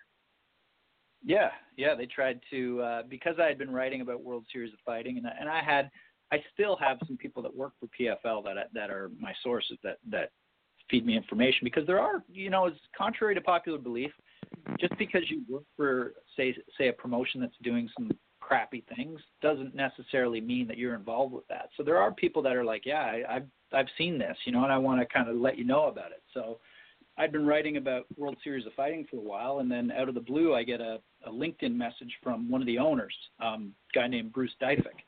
Yeah, 1.22 1.50
yeah, 1.76 1.96
they 1.96 2.06
tried 2.06 2.40
to 2.50 2.82
uh, 2.82 3.04
because 3.10 3.36
I 3.42 3.48
had 3.48 3.58
been 3.58 3.72
writing 3.72 4.00
about 4.00 4.24
World 4.24 4.46
Series 4.54 4.72
of 4.72 4.80
Fighting, 4.86 5.18
and 5.18 5.28
I, 5.28 5.32
and 5.38 5.50
I 5.50 5.62
had, 5.62 5.92
I 6.32 6.38
still 6.54 6.76
have 6.78 6.98
some 7.08 7.18
people 7.18 7.42
that 7.44 7.56
work 7.56 7.74
for 7.80 7.88
PFL 7.88 8.44
that 8.46 8.70
that 8.74 8.90
are 8.90 9.12
my 9.20 9.34
sources 9.44 9.78
that 9.84 9.98
that 10.10 10.32
feed 10.90 11.06
me 11.06 11.16
information 11.16 11.62
because 11.64 11.86
there 11.86 12.00
are, 12.00 12.24
you 12.32 12.50
know, 12.50 12.66
it's 12.66 12.80
contrary 12.98 13.36
to 13.36 13.42
popular 13.42 13.78
belief, 13.78 14.12
just 14.80 14.98
because 14.98 15.22
you 15.30 15.44
work 15.50 15.64
for 15.76 16.14
say 16.36 16.56
say 16.78 16.88
a 16.88 16.94
promotion 16.94 17.42
that's 17.42 17.56
doing 17.64 17.90
some 17.98 18.12
crappy 18.40 18.84
things 18.96 19.20
doesn't 19.42 19.76
necessarily 19.76 20.42
mean 20.42 20.68
that 20.68 20.78
you're 20.78 20.96
involved 20.96 21.34
with 21.34 21.48
that. 21.48 21.70
So 21.78 21.84
there 21.84 21.98
are 21.98 22.12
people 22.12 22.42
that 22.42 22.56
are 22.56 22.64
like, 22.64 22.86
yeah, 22.86 23.02
I, 23.02 23.36
I've 23.36 23.48
I've 23.72 23.88
seen 23.98 24.18
this, 24.18 24.38
you 24.46 24.52
know, 24.52 24.64
and 24.64 24.74
I 24.74 24.78
want 24.78 25.00
to 25.00 25.06
kind 25.06 25.30
of 25.30 25.36
let 25.36 25.58
you 25.58 25.64
know 25.66 25.88
about 25.88 26.12
it. 26.12 26.24
So 26.34 26.60
I'd 27.18 27.32
been 27.32 27.46
writing 27.46 27.78
about 27.78 28.06
World 28.18 28.38
Series 28.44 28.66
of 28.66 28.74
Fighting 28.74 29.06
for 29.10 29.18
a 29.18 29.22
while, 29.22 29.60
and 29.60 29.70
then 29.70 29.92
out 29.92 30.10
of 30.10 30.16
the 30.16 30.22
blue, 30.22 30.56
I 30.56 30.64
get 30.64 30.80
a, 30.80 31.00
a 31.26 31.30
LinkedIn 31.30 31.76
message 31.76 32.14
from 32.24 32.50
one 32.50 32.62
of 32.62 32.68
the 32.68 32.80
owners, 32.80 33.14
um, 33.42 33.74
a 33.94 34.00
guy 34.00 34.08
named 34.08 34.32
Bruce 34.32 34.54
Deifik. 34.62 35.04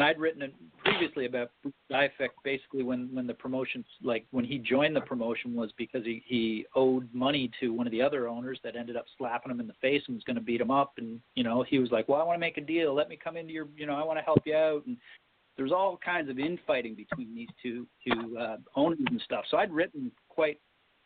And 0.00 0.08
I'd 0.08 0.18
written 0.18 0.40
it 0.40 0.54
previously 0.82 1.26
about 1.26 1.50
Deifik 1.92 2.30
basically 2.42 2.82
when, 2.82 3.10
when 3.12 3.26
the 3.26 3.34
promotion, 3.34 3.84
like 4.02 4.24
when 4.30 4.46
he 4.46 4.56
joined 4.56 4.96
the 4.96 5.02
promotion, 5.02 5.54
was 5.54 5.72
because 5.76 6.06
he, 6.06 6.22
he 6.24 6.64
owed 6.74 7.06
money 7.12 7.50
to 7.60 7.74
one 7.74 7.86
of 7.86 7.90
the 7.90 8.00
other 8.00 8.26
owners 8.26 8.58
that 8.64 8.76
ended 8.76 8.96
up 8.96 9.04
slapping 9.18 9.52
him 9.52 9.60
in 9.60 9.66
the 9.66 9.74
face 9.74 10.02
and 10.06 10.16
was 10.16 10.24
going 10.24 10.36
to 10.36 10.42
beat 10.42 10.58
him 10.58 10.70
up. 10.70 10.94
And, 10.96 11.20
you 11.34 11.44
know, 11.44 11.62
he 11.68 11.78
was 11.78 11.90
like, 11.90 12.08
well, 12.08 12.18
I 12.18 12.24
want 12.24 12.36
to 12.36 12.40
make 12.40 12.56
a 12.56 12.62
deal. 12.62 12.94
Let 12.94 13.10
me 13.10 13.18
come 13.22 13.36
into 13.36 13.52
your, 13.52 13.66
you 13.76 13.84
know, 13.84 13.94
I 13.94 14.02
want 14.02 14.18
to 14.18 14.24
help 14.24 14.38
you 14.46 14.56
out. 14.56 14.86
And 14.86 14.96
there's 15.58 15.70
all 15.70 15.98
kinds 16.02 16.30
of 16.30 16.38
infighting 16.38 16.94
between 16.94 17.34
these 17.34 17.50
two, 17.62 17.86
two 18.08 18.38
uh, 18.38 18.56
owners 18.74 19.00
and 19.06 19.20
stuff. 19.26 19.44
So 19.50 19.58
I'd 19.58 19.70
written 19.70 20.10
quite 20.30 20.60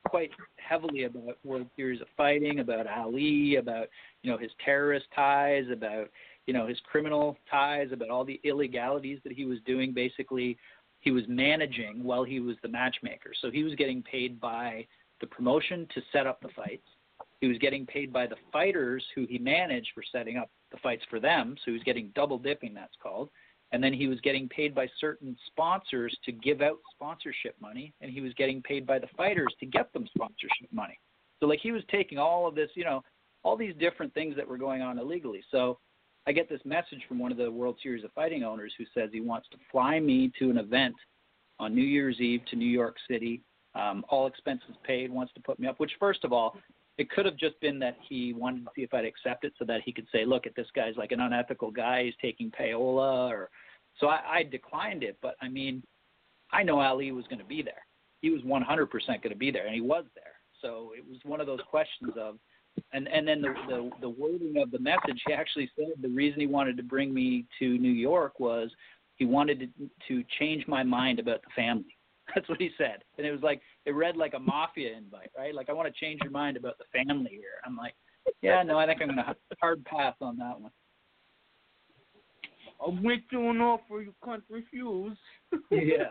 quite 0.06 0.30
heavily 0.58 1.04
about 1.04 1.38
World 1.44 1.66
Series 1.76 2.00
of 2.00 2.06
Fighting, 2.16 2.60
about 2.60 2.86
Ali, 2.86 3.56
about 3.56 3.88
you 4.22 4.30
know 4.30 4.38
his 4.38 4.50
terrorist 4.64 5.06
ties, 5.16 5.64
about 5.72 6.10
you 6.46 6.54
know 6.54 6.66
his 6.66 6.78
criminal 6.84 7.36
ties, 7.50 7.88
about 7.92 8.10
all 8.10 8.24
the 8.24 8.40
illegalities 8.44 9.18
that 9.24 9.32
he 9.32 9.44
was 9.44 9.58
doing. 9.66 9.92
Basically, 9.92 10.56
he 11.00 11.10
was 11.10 11.24
managing 11.28 12.02
while 12.02 12.24
he 12.24 12.40
was 12.40 12.56
the 12.62 12.68
matchmaker. 12.68 13.32
So 13.40 13.50
he 13.50 13.62
was 13.62 13.74
getting 13.74 14.02
paid 14.02 14.40
by 14.40 14.86
the 15.20 15.26
promotion 15.26 15.86
to 15.94 16.02
set 16.12 16.26
up 16.26 16.40
the 16.40 16.48
fights. 16.56 16.86
He 17.40 17.46
was 17.46 17.58
getting 17.58 17.86
paid 17.86 18.12
by 18.12 18.26
the 18.26 18.36
fighters 18.52 19.04
who 19.14 19.26
he 19.28 19.38
managed 19.38 19.88
for 19.94 20.02
setting 20.10 20.36
up 20.36 20.50
the 20.72 20.78
fights 20.78 21.04
for 21.10 21.20
them. 21.20 21.56
So 21.58 21.64
he 21.66 21.72
was 21.72 21.82
getting 21.82 22.10
double 22.14 22.38
dipping, 22.38 22.74
that's 22.74 22.94
called 23.02 23.30
and 23.74 23.82
then 23.82 23.92
he 23.92 24.06
was 24.06 24.20
getting 24.20 24.48
paid 24.48 24.72
by 24.72 24.86
certain 25.00 25.36
sponsors 25.48 26.16
to 26.24 26.30
give 26.30 26.62
out 26.62 26.78
sponsorship 26.94 27.56
money 27.60 27.92
and 28.00 28.10
he 28.10 28.20
was 28.20 28.32
getting 28.34 28.62
paid 28.62 28.86
by 28.86 29.00
the 29.00 29.08
fighters 29.16 29.52
to 29.58 29.66
get 29.66 29.92
them 29.92 30.06
sponsorship 30.14 30.72
money 30.72 30.98
so 31.40 31.46
like 31.46 31.58
he 31.60 31.72
was 31.72 31.82
taking 31.90 32.16
all 32.16 32.46
of 32.46 32.54
this 32.54 32.70
you 32.74 32.84
know 32.84 33.02
all 33.42 33.56
these 33.56 33.74
different 33.80 34.14
things 34.14 34.36
that 34.36 34.46
were 34.46 34.56
going 34.56 34.80
on 34.80 34.98
illegally 34.98 35.42
so 35.50 35.78
i 36.26 36.32
get 36.32 36.48
this 36.48 36.60
message 36.64 37.02
from 37.08 37.18
one 37.18 37.32
of 37.32 37.38
the 37.38 37.50
world 37.50 37.76
series 37.82 38.04
of 38.04 38.12
fighting 38.12 38.44
owners 38.44 38.72
who 38.78 38.84
says 38.94 39.10
he 39.12 39.20
wants 39.20 39.48
to 39.50 39.56
fly 39.70 39.98
me 40.00 40.30
to 40.38 40.50
an 40.50 40.58
event 40.58 40.94
on 41.58 41.74
new 41.74 41.82
year's 41.82 42.20
eve 42.20 42.40
to 42.50 42.56
new 42.56 42.64
york 42.68 42.96
city 43.08 43.42
um, 43.74 44.04
all 44.08 44.26
expenses 44.26 44.76
paid 44.84 45.10
wants 45.10 45.32
to 45.34 45.40
put 45.40 45.58
me 45.58 45.66
up 45.66 45.78
which 45.80 45.92
first 45.98 46.24
of 46.24 46.32
all 46.32 46.56
it 46.96 47.10
could 47.10 47.26
have 47.26 47.36
just 47.36 47.58
been 47.60 47.80
that 47.80 47.96
he 48.08 48.32
wanted 48.32 48.64
to 48.64 48.70
see 48.76 48.82
if 48.82 48.94
I'd 48.94 49.04
accept 49.04 49.44
it 49.44 49.52
so 49.58 49.64
that 49.64 49.80
he 49.84 49.92
could 49.92 50.06
say, 50.12 50.24
look, 50.24 50.46
at 50.46 50.54
this 50.54 50.68
guy's 50.76 50.96
like 50.96 51.10
an 51.10 51.18
unethical 51.18 51.72
guy, 51.72 52.04
he's 52.04 52.14
taking 52.22 52.52
payola 52.52 53.28
or 53.30 53.50
so 54.00 54.08
I, 54.08 54.20
I 54.38 54.42
declined 54.42 55.02
it, 55.02 55.18
but 55.22 55.36
I 55.40 55.48
mean, 55.48 55.82
I 56.52 56.62
know 56.62 56.80
Ali 56.80 57.12
was 57.12 57.26
going 57.26 57.38
to 57.38 57.44
be 57.44 57.62
there. 57.62 57.86
He 58.20 58.30
was 58.30 58.42
100% 58.42 58.88
going 59.06 59.20
to 59.30 59.36
be 59.36 59.50
there, 59.50 59.66
and 59.66 59.74
he 59.74 59.80
was 59.80 60.04
there. 60.14 60.24
So 60.62 60.92
it 60.96 61.04
was 61.06 61.18
one 61.24 61.40
of 61.40 61.46
those 61.46 61.60
questions 61.68 62.12
of, 62.18 62.36
and 62.92 63.08
and 63.08 63.26
then 63.26 63.42
the, 63.42 63.54
the 63.68 63.90
the 64.00 64.08
wording 64.08 64.56
of 64.62 64.70
the 64.70 64.78
message. 64.78 65.20
He 65.26 65.32
actually 65.32 65.70
said 65.76 65.92
the 66.00 66.08
reason 66.08 66.40
he 66.40 66.46
wanted 66.46 66.76
to 66.76 66.82
bring 66.82 67.12
me 67.12 67.46
to 67.58 67.78
New 67.78 67.92
York 67.92 68.40
was 68.40 68.70
he 69.16 69.24
wanted 69.24 69.60
to, 69.78 69.90
to 70.08 70.24
change 70.38 70.66
my 70.66 70.82
mind 70.82 71.18
about 71.18 71.42
the 71.42 71.50
family. 71.54 71.96
That's 72.34 72.48
what 72.48 72.60
he 72.60 72.70
said, 72.78 73.04
and 73.18 73.26
it 73.26 73.32
was 73.32 73.42
like 73.42 73.60
it 73.84 73.92
read 73.92 74.16
like 74.16 74.34
a 74.34 74.38
mafia 74.38 74.96
invite, 74.96 75.30
right? 75.36 75.54
Like 75.54 75.68
I 75.68 75.72
want 75.72 75.92
to 75.92 76.00
change 76.00 76.20
your 76.22 76.32
mind 76.32 76.56
about 76.56 76.78
the 76.78 76.84
family 76.92 77.30
here. 77.32 77.60
I'm 77.66 77.76
like, 77.76 77.94
yeah, 78.40 78.62
no, 78.62 78.78
I 78.78 78.86
think 78.86 79.02
I'm 79.02 79.08
going 79.08 79.18
to 79.18 79.36
hard 79.60 79.84
pass 79.84 80.14
on 80.20 80.38
that 80.38 80.58
one. 80.58 80.70
I 82.84 82.88
went 83.02 83.22
to 83.30 83.48
an 83.50 83.60
offer 83.60 84.02
you 84.02 84.14
can't 84.24 84.42
refuse. 84.50 85.16
yeah. 85.70 86.08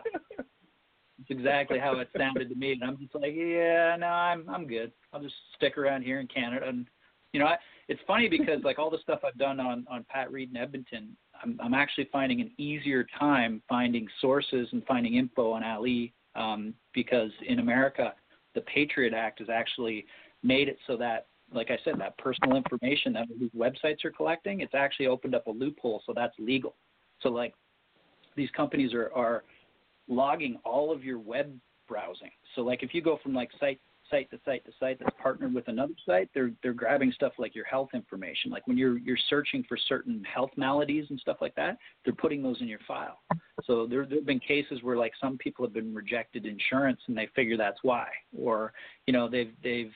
That's 1.18 1.30
exactly 1.30 1.78
how 1.78 1.98
it 2.00 2.08
sounded 2.16 2.48
to 2.48 2.54
me, 2.56 2.72
and 2.72 2.82
I'm 2.82 2.98
just 2.98 3.14
like, 3.14 3.32
yeah, 3.34 3.96
no, 3.98 4.06
I'm 4.06 4.48
I'm 4.48 4.66
good. 4.66 4.92
I'll 5.12 5.22
just 5.22 5.34
stick 5.54 5.78
around 5.78 6.02
here 6.02 6.20
in 6.20 6.26
Canada, 6.26 6.66
and 6.68 6.86
you 7.32 7.40
know, 7.40 7.46
I, 7.46 7.56
it's 7.88 8.00
funny 8.06 8.28
because 8.28 8.62
like 8.64 8.78
all 8.78 8.90
the 8.90 8.98
stuff 9.02 9.20
I've 9.24 9.38
done 9.38 9.60
on 9.60 9.86
on 9.90 10.04
Pat 10.08 10.32
Reid 10.32 10.50
in 10.50 10.56
Edmonton, 10.56 11.16
I'm 11.42 11.58
I'm 11.62 11.74
actually 11.74 12.08
finding 12.12 12.40
an 12.40 12.50
easier 12.58 13.06
time 13.18 13.62
finding 13.68 14.08
sources 14.20 14.68
and 14.72 14.84
finding 14.86 15.14
info 15.14 15.52
on 15.52 15.62
Ali 15.62 16.14
um, 16.34 16.74
because 16.92 17.30
in 17.46 17.60
America, 17.60 18.14
the 18.54 18.62
Patriot 18.62 19.14
Act 19.14 19.38
has 19.38 19.48
actually 19.48 20.06
made 20.42 20.68
it 20.68 20.78
so 20.86 20.96
that 20.96 21.26
like 21.52 21.70
I 21.70 21.78
said, 21.84 21.94
that 21.98 22.16
personal 22.18 22.56
information 22.56 23.12
that 23.12 23.26
these 23.38 23.50
websites 23.50 24.04
are 24.04 24.10
collecting, 24.10 24.60
it's 24.60 24.74
actually 24.74 25.06
opened 25.06 25.34
up 25.34 25.46
a 25.46 25.50
loophole, 25.50 26.02
so 26.06 26.12
that's 26.14 26.34
legal. 26.38 26.74
So 27.20 27.28
like 27.28 27.54
these 28.36 28.50
companies 28.56 28.92
are 28.94 29.12
are 29.14 29.44
logging 30.08 30.58
all 30.64 30.92
of 30.92 31.04
your 31.04 31.18
web 31.18 31.58
browsing. 31.88 32.30
So 32.54 32.62
like 32.62 32.82
if 32.82 32.94
you 32.94 33.02
go 33.02 33.18
from 33.22 33.34
like 33.34 33.50
site 33.60 33.80
site 34.10 34.30
to 34.30 34.38
site 34.44 34.64
to 34.64 34.72
site 34.78 34.98
that's 35.00 35.14
partnered 35.20 35.54
with 35.54 35.68
another 35.68 35.94
site, 36.06 36.28
they're 36.34 36.52
they're 36.62 36.72
grabbing 36.72 37.12
stuff 37.12 37.32
like 37.38 37.54
your 37.54 37.64
health 37.64 37.90
information. 37.94 38.50
Like 38.50 38.66
when 38.66 38.76
you're 38.76 38.98
you're 38.98 39.18
searching 39.28 39.64
for 39.68 39.76
certain 39.88 40.22
health 40.24 40.50
maladies 40.56 41.06
and 41.10 41.18
stuff 41.20 41.38
like 41.40 41.54
that, 41.56 41.78
they're 42.04 42.14
putting 42.14 42.42
those 42.42 42.60
in 42.60 42.68
your 42.68 42.80
file. 42.86 43.20
So 43.64 43.86
there 43.86 44.06
there've 44.06 44.26
been 44.26 44.40
cases 44.40 44.80
where 44.82 44.96
like 44.96 45.12
some 45.20 45.38
people 45.38 45.64
have 45.64 45.72
been 45.72 45.94
rejected 45.94 46.46
insurance 46.46 47.00
and 47.06 47.16
they 47.16 47.28
figure 47.34 47.56
that's 47.56 47.78
why. 47.82 48.08
Or, 48.36 48.72
you 49.06 49.12
know, 49.12 49.28
they've 49.28 49.52
they've 49.62 49.92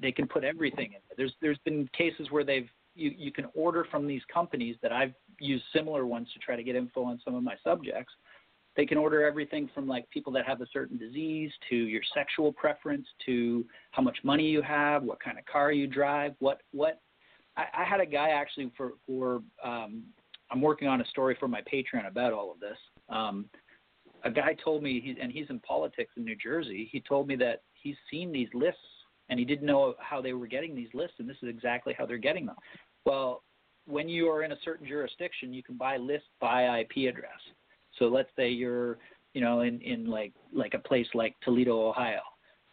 they 0.00 0.12
can 0.12 0.26
put 0.26 0.44
everything 0.44 0.86
in. 0.86 1.00
there. 1.08 1.16
There's 1.16 1.34
there's 1.40 1.58
been 1.64 1.88
cases 1.96 2.28
where 2.30 2.44
they've 2.44 2.68
you, 2.94 3.12
you 3.16 3.32
can 3.32 3.46
order 3.54 3.86
from 3.90 4.06
these 4.06 4.22
companies 4.32 4.76
that 4.82 4.92
I've 4.92 5.14
used 5.38 5.64
similar 5.74 6.06
ones 6.06 6.28
to 6.34 6.38
try 6.38 6.56
to 6.56 6.62
get 6.62 6.76
info 6.76 7.04
on 7.04 7.20
some 7.24 7.34
of 7.34 7.42
my 7.42 7.54
subjects 7.64 8.12
they 8.76 8.86
can 8.86 8.98
order 8.98 9.24
everything 9.24 9.68
from 9.74 9.86
like 9.86 10.08
people 10.10 10.32
that 10.32 10.46
have 10.46 10.60
a 10.60 10.66
certain 10.72 10.96
disease 10.96 11.50
to 11.68 11.76
your 11.76 12.02
sexual 12.14 12.52
preference 12.52 13.06
to 13.26 13.66
how 13.90 14.02
much 14.02 14.16
money 14.24 14.44
you 14.44 14.62
have, 14.62 15.02
what 15.02 15.20
kind 15.20 15.38
of 15.38 15.44
car 15.46 15.72
you 15.72 15.86
drive, 15.86 16.34
what 16.38 16.60
what. 16.72 17.00
I, 17.56 17.64
I 17.80 17.84
had 17.84 18.00
a 18.00 18.06
guy 18.06 18.30
actually 18.30 18.72
for 18.76 18.92
for 19.06 19.42
um, 19.62 20.04
I'm 20.50 20.60
working 20.60 20.88
on 20.88 21.00
a 21.00 21.06
story 21.06 21.36
for 21.38 21.48
my 21.48 21.62
Patreon 21.62 22.06
about 22.06 22.32
all 22.32 22.52
of 22.52 22.60
this. 22.60 22.78
Um, 23.08 23.46
a 24.24 24.30
guy 24.30 24.54
told 24.62 24.82
me, 24.82 25.00
he, 25.00 25.20
and 25.20 25.32
he's 25.32 25.46
in 25.50 25.58
politics 25.60 26.12
in 26.16 26.24
New 26.24 26.36
Jersey. 26.36 26.88
He 26.92 27.00
told 27.00 27.26
me 27.26 27.36
that 27.36 27.62
he's 27.74 27.96
seen 28.10 28.30
these 28.32 28.48
lists 28.54 28.80
and 29.28 29.38
he 29.38 29.44
didn't 29.44 29.66
know 29.66 29.94
how 29.98 30.20
they 30.20 30.32
were 30.32 30.46
getting 30.46 30.74
these 30.74 30.90
lists, 30.92 31.16
and 31.18 31.28
this 31.28 31.36
is 31.42 31.48
exactly 31.48 31.94
how 31.96 32.04
they're 32.04 32.18
getting 32.18 32.44
them. 32.44 32.56
Well, 33.06 33.42
when 33.86 34.08
you 34.08 34.28
are 34.28 34.42
in 34.42 34.52
a 34.52 34.56
certain 34.64 34.86
jurisdiction, 34.86 35.52
you 35.52 35.62
can 35.62 35.76
buy 35.76 35.96
lists 35.96 36.28
by 36.40 36.80
IP 36.80 37.08
address. 37.08 37.40
So 37.98 38.06
let's 38.06 38.30
say 38.36 38.48
you're, 38.48 38.98
you 39.34 39.40
know, 39.40 39.60
in 39.60 39.80
in 39.80 40.06
like 40.06 40.32
like 40.52 40.74
a 40.74 40.78
place 40.78 41.06
like 41.14 41.34
Toledo, 41.42 41.88
Ohio. 41.88 42.20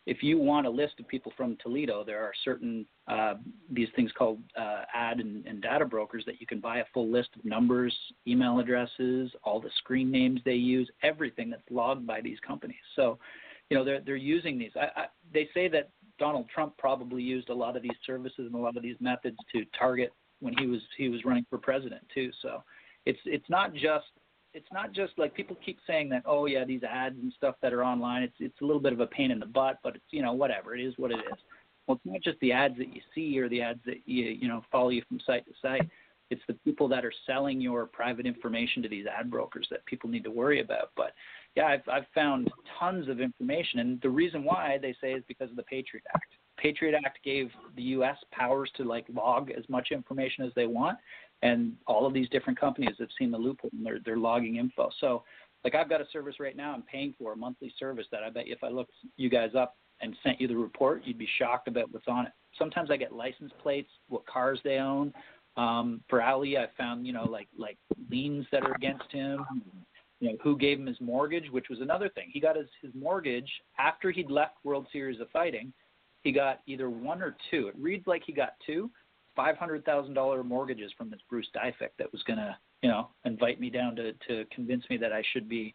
If 0.06 0.24
you 0.24 0.40
want 0.40 0.66
a 0.66 0.70
list 0.70 0.94
of 1.00 1.08
people 1.08 1.32
from 1.38 1.56
Toledo, 1.62 2.04
there 2.04 2.24
are 2.24 2.32
certain 2.44 2.86
uh, 3.08 3.36
these 3.70 3.90
things 3.96 4.12
called 4.18 4.40
uh, 4.58 4.82
ad 4.94 5.20
and, 5.20 5.46
and 5.46 5.62
data 5.62 5.86
brokers 5.86 6.24
that 6.26 6.42
you 6.42 6.48
can 6.48 6.60
buy 6.60 6.80
a 6.80 6.86
full 6.94 7.08
list 7.12 7.30
of 7.38 7.46
numbers, 7.46 7.96
email 8.28 8.60
addresses, 8.60 9.32
all 9.44 9.60
the 9.60 9.70
screen 9.78 10.10
names 10.10 10.42
they 10.46 10.54
use, 10.54 10.90
everything 11.04 11.50
that's 11.50 11.70
logged 11.70 12.08
by 12.08 12.22
these 12.22 12.40
companies. 12.40 12.78
So, 12.96 13.20
you 13.70 13.78
know, 13.78 13.84
they're 13.84 14.02
they're 14.02 14.16
using 14.16 14.58
these. 14.58 14.72
I, 14.76 15.02
I, 15.02 15.06
they 15.32 15.48
say 15.54 15.68
that 15.68 15.92
Donald 16.18 16.50
Trump 16.50 16.76
probably 16.78 17.22
used 17.22 17.50
a 17.50 17.54
lot 17.54 17.78
of 17.78 17.84
these 17.84 17.92
services 18.06 18.40
and 18.48 18.56
a 18.56 18.58
lot 18.58 18.78
of 18.78 18.84
these 18.84 18.98
methods 19.00 19.38
to 19.54 19.64
target 19.78 20.12
when 20.40 20.56
he 20.58 20.66
was 20.66 20.82
he 20.98 21.10
was 21.10 21.24
running 21.24 21.46
for 21.50 21.60
president 21.60 22.02
too. 22.14 22.32
So, 22.42 22.64
it's 23.06 23.20
it's 23.26 23.50
not 23.50 23.74
just 23.74 24.08
it's 24.54 24.68
not 24.72 24.92
just 24.94 25.14
like 25.18 25.34
people 25.34 25.58
keep 25.64 25.80
saying 25.86 26.10
that 26.10 26.24
oh 26.26 26.46
yeah 26.46 26.66
these 26.66 26.84
ads 26.84 27.16
and 27.22 27.32
stuff 27.36 27.56
that 27.62 27.74
are 27.74 27.84
online 27.84 28.24
it's 28.24 28.36
it's 28.40 28.62
a 28.62 28.66
little 28.66 28.82
bit 28.82 28.94
of 28.94 29.00
a 29.00 29.08
pain 29.08 29.32
in 29.32 29.40
the 29.40 29.46
butt 29.46 29.78
but 29.84 29.96
it's 29.96 30.06
you 30.12 30.22
know 30.22 30.34
whatever 30.34 30.76
it 30.76 30.82
is 30.82 30.94
what 30.98 31.12
it 31.12 31.20
is. 31.20 31.40
Well 31.88 31.98
it's 31.98 32.06
not 32.06 32.22
just 32.22 32.40
the 32.40 32.52
ads 32.52 32.78
that 32.78 32.94
you 32.94 33.02
see 33.14 33.38
or 33.40 33.50
the 33.50 33.62
ads 33.62 33.80
that 33.86 33.98
you 34.06 34.26
you 34.26 34.48
know 34.48 34.64
follow 34.72 34.90
you 34.90 35.04
from 35.08 35.20
site 35.26 35.46
to 35.46 35.54
site. 35.62 35.88
It's 36.30 36.42
the 36.48 36.54
people 36.66 36.88
that 36.90 37.04
are 37.04 37.14
selling 37.26 37.60
your 37.60 37.88
private 37.88 38.28
information 38.28 38.84
to 38.84 38.90
these 38.90 39.06
ad 39.08 39.32
brokers 39.32 39.68
that 39.72 39.84
people 39.86 40.10
need 40.10 40.24
to 40.24 40.32
worry 40.32 40.62
about. 40.62 40.92
But 40.96 41.14
yeah 41.56 41.66
i've 41.66 41.88
i've 41.92 42.06
found 42.14 42.50
tons 42.80 43.08
of 43.10 43.20
information 43.20 43.80
and 43.80 44.02
the 44.02 44.10
reason 44.10 44.44
why 44.44 44.78
they 44.82 44.96
say 45.02 45.14
is 45.14 45.24
because 45.28 45.50
of 45.50 45.56
the 45.56 45.64
patriot 45.64 46.06
act. 46.14 46.34
Patriot 46.58 46.94
act 47.06 47.20
gave 47.24 47.50
the 47.78 47.84
us 47.84 48.18
powers 48.32 48.70
to 48.76 48.84
like 48.84 49.06
log 49.14 49.50
as 49.52 49.64
much 49.70 49.90
information 49.92 50.44
as 50.44 50.52
they 50.56 50.68
want 50.68 50.98
and 51.42 51.74
all 51.88 52.06
of 52.06 52.14
these 52.14 52.30
different 52.30 52.60
companies 52.60 52.96
have 53.00 53.10
seen 53.18 53.32
the 53.32 53.38
loophole 53.38 53.70
and 53.74 53.86
they're 53.86 54.00
they're 54.04 54.18
logging 54.18 54.58
info. 54.58 54.90
So 55.00 55.24
like 55.64 55.76
I've 55.76 55.90
got 55.90 56.02
a 56.02 56.06
service 56.12 56.36
right 56.40 56.56
now 56.56 56.74
I'm 56.74 56.84
paying 56.84 57.14
for 57.18 57.34
a 57.34 57.36
monthly 57.36 57.74
service 57.80 58.06
that 58.12 58.24
I 58.24 58.30
bet 58.30 58.48
if 58.48 58.64
I 58.64 58.70
looked 58.70 58.94
you 59.18 59.30
guys 59.30 59.52
up 59.56 59.78
and 60.02 60.16
sent 60.24 60.40
you 60.40 60.48
the 60.48 60.56
report, 60.56 61.02
you'd 61.06 61.18
be 61.18 61.28
shocked 61.38 61.68
about 61.68 61.92
what's 61.92 62.08
on 62.08 62.26
it. 62.26 62.32
Sometimes 62.58 62.90
I 62.90 62.98
get 62.98 63.14
license 63.14 63.52
plates, 63.62 63.90
what 64.08 64.26
cars 64.26 64.60
they 64.64 64.78
own. 64.78 65.14
Um, 65.58 66.02
for 66.10 66.22
Ali, 66.22 66.58
I 66.58 66.68
found 66.78 67.06
you 67.06 67.14
know 67.14 67.26
like 67.26 67.48
like 67.58 67.78
liens 68.10 68.46
that 68.52 68.64
are 68.64 68.74
against 68.74 69.12
him. 69.12 69.46
You 70.20 70.30
know 70.30 70.38
who 70.44 70.58
gave 70.58 70.80
him 70.80 70.86
his 70.86 71.00
mortgage, 71.00 71.50
which 71.52 71.70
was 71.70 71.80
another 71.82 72.10
thing. 72.10 72.30
He 72.32 72.40
got 72.40 72.56
his 72.56 72.68
his 72.82 72.92
mortgage 72.94 73.50
after 73.78 74.12
he'd 74.12 74.30
left 74.30 74.58
World 74.64 74.88
Series 74.92 75.20
of 75.20 75.30
Fighting. 75.32 75.74
He 76.22 76.32
got 76.32 76.60
either 76.68 76.90
one 76.90 77.22
or 77.22 77.38
two. 77.50 77.68
It 77.68 77.76
reads 77.78 78.06
like 78.06 78.24
he 78.26 78.34
got 78.34 78.54
two, 78.66 78.92
five 79.40 79.56
hundred 79.56 79.86
thousand 79.86 80.16
dollar 80.16 80.44
mortgages 80.44 80.92
from 80.98 81.10
this 81.10 81.22
Bruce 81.30 81.48
Deifik 81.56 81.92
that 81.98 82.12
was 82.12 82.22
gonna, 82.24 82.58
you 82.82 82.90
know, 82.90 83.08
invite 83.24 83.58
me 83.58 83.70
down 83.70 83.96
to 83.96 84.12
to 84.28 84.44
convince 84.54 84.84
me 84.90 84.98
that 84.98 85.14
I 85.14 85.24
should 85.32 85.48
be, 85.48 85.74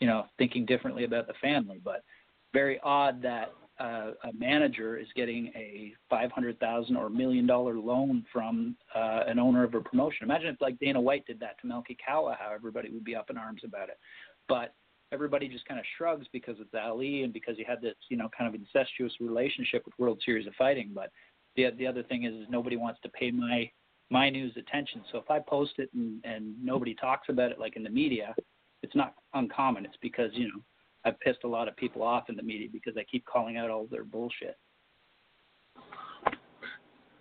you 0.00 0.06
know, 0.06 0.26
thinking 0.36 0.66
differently 0.66 1.04
about 1.04 1.26
the 1.26 1.32
family. 1.40 1.80
But 1.82 2.04
very 2.52 2.78
odd 2.80 3.22
that 3.22 3.54
uh, 3.80 4.10
a 4.24 4.32
manager 4.38 4.98
is 4.98 5.06
getting 5.16 5.46
a 5.56 5.94
five 6.10 6.30
hundred 6.30 6.60
thousand 6.60 6.96
or 6.96 7.08
million 7.08 7.46
dollar 7.46 7.78
loan 7.78 8.22
from 8.30 8.76
uh, 8.94 9.20
an 9.26 9.38
owner 9.38 9.64
of 9.64 9.72
a 9.72 9.80
promotion. 9.80 10.24
Imagine 10.24 10.48
if 10.48 10.60
like 10.60 10.78
Dana 10.78 11.00
White 11.00 11.24
did 11.24 11.40
that 11.40 11.58
to 11.62 11.66
Malki 11.66 11.96
Kawa, 12.06 12.36
how 12.38 12.52
everybody 12.54 12.90
would 12.90 13.04
be 13.04 13.16
up 13.16 13.30
in 13.30 13.38
arms 13.38 13.62
about 13.64 13.88
it. 13.88 13.98
But 14.46 14.74
everybody 15.10 15.48
just 15.48 15.64
kind 15.64 15.80
of 15.80 15.86
shrugs 15.96 16.26
because 16.34 16.56
it's 16.60 16.74
Ali 16.74 17.22
and 17.22 17.32
because 17.32 17.56
he 17.56 17.64
had 17.64 17.80
this 17.80 17.94
you 18.10 18.18
know 18.18 18.28
kind 18.36 18.54
of 18.54 18.60
incestuous 18.60 19.14
relationship 19.20 19.86
with 19.86 19.98
World 19.98 20.20
Series 20.22 20.46
of 20.46 20.52
Fighting. 20.56 20.90
But 20.94 21.10
the 21.56 21.70
the 21.78 21.86
other 21.86 22.02
thing 22.02 22.24
is, 22.24 22.34
is 22.34 22.46
nobody 22.48 22.76
wants 22.76 23.00
to 23.02 23.08
pay 23.08 23.30
my 23.30 23.70
my 24.10 24.30
news 24.30 24.56
attention. 24.56 25.02
So 25.10 25.18
if 25.18 25.30
I 25.30 25.40
post 25.40 25.72
it 25.78 25.90
and, 25.94 26.24
and 26.24 26.54
nobody 26.62 26.94
talks 26.94 27.28
about 27.28 27.50
it 27.50 27.58
like 27.58 27.76
in 27.76 27.82
the 27.82 27.90
media, 27.90 28.34
it's 28.82 28.94
not 28.94 29.14
uncommon. 29.34 29.84
It's 29.84 29.96
because 30.00 30.30
you 30.34 30.48
know 30.48 30.60
I've 31.04 31.18
pissed 31.20 31.44
a 31.44 31.48
lot 31.48 31.68
of 31.68 31.76
people 31.76 32.02
off 32.02 32.28
in 32.28 32.36
the 32.36 32.42
media 32.42 32.68
because 32.72 32.94
I 32.96 33.04
keep 33.04 33.24
calling 33.24 33.56
out 33.56 33.70
all 33.70 33.86
their 33.90 34.04
bullshit. 34.04 34.56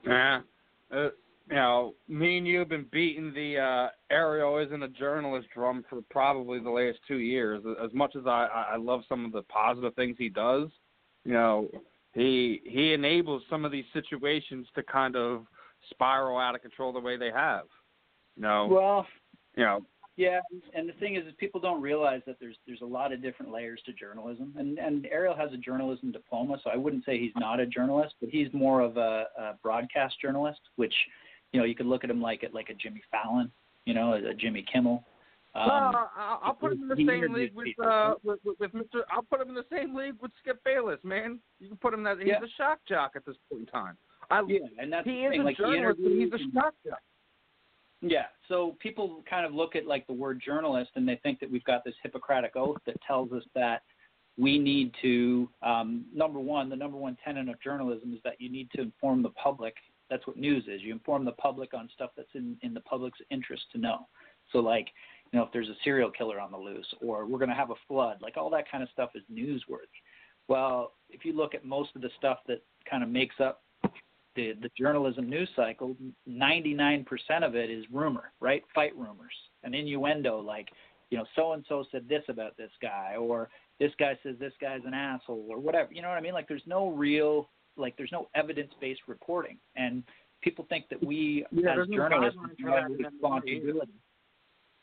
Yeah. 0.05 0.41
Uh, 0.91 1.09
you 1.49 1.55
know, 1.55 1.93
me 2.07 2.39
and 2.39 2.47
you 2.47 2.59
have 2.59 2.69
been 2.69 2.87
beating 2.91 3.31
the 3.33 3.57
uh, 3.59 3.89
Ariel 4.09 4.57
isn't 4.57 4.81
a 4.81 4.87
journalist 4.87 5.47
drum 5.53 5.85
for 5.89 6.01
probably 6.09 6.59
the 6.59 6.69
last 6.69 6.97
two 7.07 7.17
years. 7.17 7.63
As 7.83 7.93
much 7.93 8.15
as 8.15 8.25
I, 8.25 8.47
I 8.71 8.77
love 8.77 9.01
some 9.07 9.25
of 9.25 9.31
the 9.31 9.43
positive 9.43 9.93
things 9.93 10.15
he 10.17 10.29
does, 10.29 10.69
you 11.23 11.33
know, 11.33 11.67
he 12.15 12.61
he 12.65 12.93
enables 12.93 13.43
some 13.49 13.65
of 13.65 13.71
these 13.71 13.85
situations 13.93 14.65
to 14.73 14.81
kind 14.83 15.15
of 15.15 15.45
spiral 15.91 16.39
out 16.39 16.55
of 16.55 16.61
control 16.61 16.91
the 16.91 16.99
way 16.99 17.17
they 17.17 17.29
have. 17.29 17.65
You 18.35 18.43
know, 18.43 18.67
well, 18.71 19.07
you 19.55 19.63
know, 19.63 19.85
yeah, 20.15 20.39
and 20.73 20.87
the 20.87 20.93
thing 20.93 21.15
is, 21.15 21.25
is 21.27 21.33
people 21.37 21.59
don't 21.59 21.81
realize 21.81 22.21
that 22.25 22.37
there's 22.39 22.55
there's 22.65 22.81
a 22.81 22.85
lot 22.85 23.11
of 23.11 23.21
different 23.21 23.51
layers 23.51 23.81
to 23.85 23.93
journalism, 23.93 24.53
and 24.57 24.79
and 24.79 25.05
Ariel 25.07 25.35
has 25.35 25.51
a 25.51 25.57
journalism 25.57 26.13
diploma, 26.13 26.57
so 26.63 26.69
I 26.69 26.77
wouldn't 26.77 27.03
say 27.03 27.19
he's 27.19 27.33
not 27.35 27.59
a 27.59 27.65
journalist, 27.65 28.15
but 28.21 28.29
he's 28.29 28.47
more 28.53 28.79
of 28.79 28.95
a, 28.95 29.25
a 29.37 29.53
broadcast 29.61 30.15
journalist, 30.21 30.61
which 30.77 30.93
you 31.51 31.59
know 31.59 31.65
you 31.65 31.75
could 31.75 31.85
look 31.85 32.05
at 32.05 32.09
him 32.09 32.21
like 32.21 32.45
at 32.45 32.53
like 32.53 32.69
a 32.69 32.73
Jimmy 32.73 33.01
Fallon, 33.11 33.51
you 33.85 33.93
know, 33.93 34.13
a, 34.13 34.29
a 34.29 34.33
Jimmy 34.33 34.65
Kimmel. 34.71 35.03
Um, 35.55 35.67
well, 35.67 36.11
I'll, 36.17 36.39
I'll 36.43 36.53
put 36.53 36.73
him 36.73 36.81
in 36.83 36.87
the 36.89 36.95
same 36.97 37.33
league 37.33 37.55
with, 37.55 37.67
uh, 37.83 38.15
with, 38.23 38.39
with 38.43 38.59
with 38.59 38.73
Mr. 38.73 39.01
I'll 39.09 39.23
put 39.23 39.39
him 39.39 39.49
in 39.49 39.55
the 39.55 39.65
same 39.71 39.95
league 39.95 40.15
with 40.21 40.31
Skip 40.41 40.61
Bayless, 40.65 40.99
man. 41.03 41.39
You 41.59 41.69
can 41.69 41.77
put 41.77 41.93
him 41.93 42.03
that 42.03 42.17
he's 42.19 42.27
Yeah. 42.27 42.43
a 42.43 42.47
shock 42.57 42.79
jock 42.87 43.13
at 43.15 43.25
this 43.25 43.37
point 43.49 43.61
in 43.61 43.67
time. 43.67 43.97
I, 44.29 44.41
yeah, 44.47 44.59
and 44.79 44.91
that's 44.91 45.05
he 45.05 45.13
the 45.13 45.23
is 45.25 45.31
thing, 45.31 45.41
a 45.41 45.43
like 45.45 45.57
journalist, 45.57 45.99
but 46.03 46.11
he's 46.11 46.33
a 46.33 46.39
shock 46.53 46.73
jock. 46.85 46.99
Yeah. 48.01 48.25
So 48.49 48.75
people 48.79 49.23
kind 49.29 49.45
of 49.45 49.53
look 49.53 49.75
at 49.75 49.85
like 49.87 50.05
the 50.07 50.13
word 50.13 50.41
journalist 50.43 50.91
and 50.95 51.07
they 51.07 51.15
think 51.23 51.39
that 51.39 51.49
we've 51.49 51.63
got 51.63 51.83
this 51.83 51.95
Hippocratic 52.03 52.55
oath 52.55 52.77
that 52.85 52.97
tells 53.07 53.31
us 53.31 53.43
that 53.55 53.83
we 54.37 54.59
need 54.59 54.93
to 55.01 55.49
um, 55.61 56.05
number 56.13 56.39
one, 56.39 56.69
the 56.69 56.75
number 56.75 56.97
one 56.97 57.17
tenet 57.23 57.47
of 57.47 57.61
journalism 57.61 58.13
is 58.13 58.19
that 58.23 58.39
you 58.39 58.49
need 58.51 58.69
to 58.75 58.81
inform 58.81 59.23
the 59.23 59.29
public. 59.29 59.75
That's 60.09 60.27
what 60.27 60.37
news 60.37 60.65
is. 60.67 60.81
You 60.81 60.91
inform 60.91 61.23
the 61.25 61.31
public 61.31 61.73
on 61.73 61.89
stuff 61.93 62.11
that's 62.17 62.29
in, 62.35 62.57
in 62.61 62.73
the 62.73 62.81
public's 62.81 63.19
interest 63.31 63.63
to 63.71 63.77
know. 63.77 64.07
So 64.51 64.59
like, 64.59 64.87
you 65.31 65.39
know, 65.39 65.45
if 65.45 65.51
there's 65.51 65.69
a 65.69 65.75
serial 65.83 66.11
killer 66.11 66.39
on 66.39 66.51
the 66.51 66.57
loose 66.57 66.87
or 67.01 67.25
we're 67.25 67.39
gonna 67.39 67.55
have 67.55 67.71
a 67.71 67.75
flood, 67.87 68.17
like 68.21 68.37
all 68.37 68.49
that 68.49 68.69
kind 68.69 68.83
of 68.83 68.89
stuff 68.89 69.11
is 69.15 69.23
newsworthy. 69.31 70.01
Well, 70.47 70.93
if 71.09 71.25
you 71.25 71.33
look 71.33 71.55
at 71.55 71.65
most 71.65 71.95
of 71.95 72.01
the 72.01 72.09
stuff 72.17 72.39
that 72.47 72.61
kind 72.89 73.03
of 73.03 73.09
makes 73.09 73.35
up 73.39 73.63
the 74.35 74.53
the 74.61 74.69
journalism 74.77 75.29
news 75.29 75.49
cycle, 75.55 75.95
99% 76.29 77.05
of 77.41 77.55
it 77.55 77.69
is 77.69 77.85
rumor, 77.91 78.31
right? 78.39 78.63
Fight 78.73 78.95
rumors, 78.95 79.33
an 79.63 79.73
innuendo 79.73 80.39
like, 80.39 80.69
you 81.09 81.17
know, 81.17 81.25
so 81.35 81.53
and 81.53 81.65
so 81.69 81.85
said 81.91 82.07
this 82.09 82.23
about 82.27 82.57
this 82.57 82.71
guy, 82.81 83.15
or 83.17 83.49
this 83.79 83.91
guy 83.99 84.17
says 84.23 84.35
this 84.39 84.53
guy's 84.59 84.81
an 84.85 84.93
asshole, 84.93 85.47
or 85.49 85.59
whatever. 85.59 85.93
You 85.93 86.01
know 86.01 86.09
what 86.09 86.17
I 86.17 86.21
mean? 86.21 86.33
Like, 86.33 86.47
there's 86.47 86.65
no 86.65 86.89
real, 86.89 87.49
like, 87.77 87.95
there's 87.97 88.11
no 88.11 88.27
evidence-based 88.35 89.01
reporting, 89.07 89.57
and 89.75 90.03
people 90.41 90.65
think 90.67 90.89
that 90.89 91.03
we 91.03 91.45
Yeah, 91.51 91.81
as 91.81 91.87
journalists 91.87 92.39
have 92.41 92.57
that 92.57 92.89
in 92.89 92.97
that 92.97 93.11
responsibility. 93.11 93.91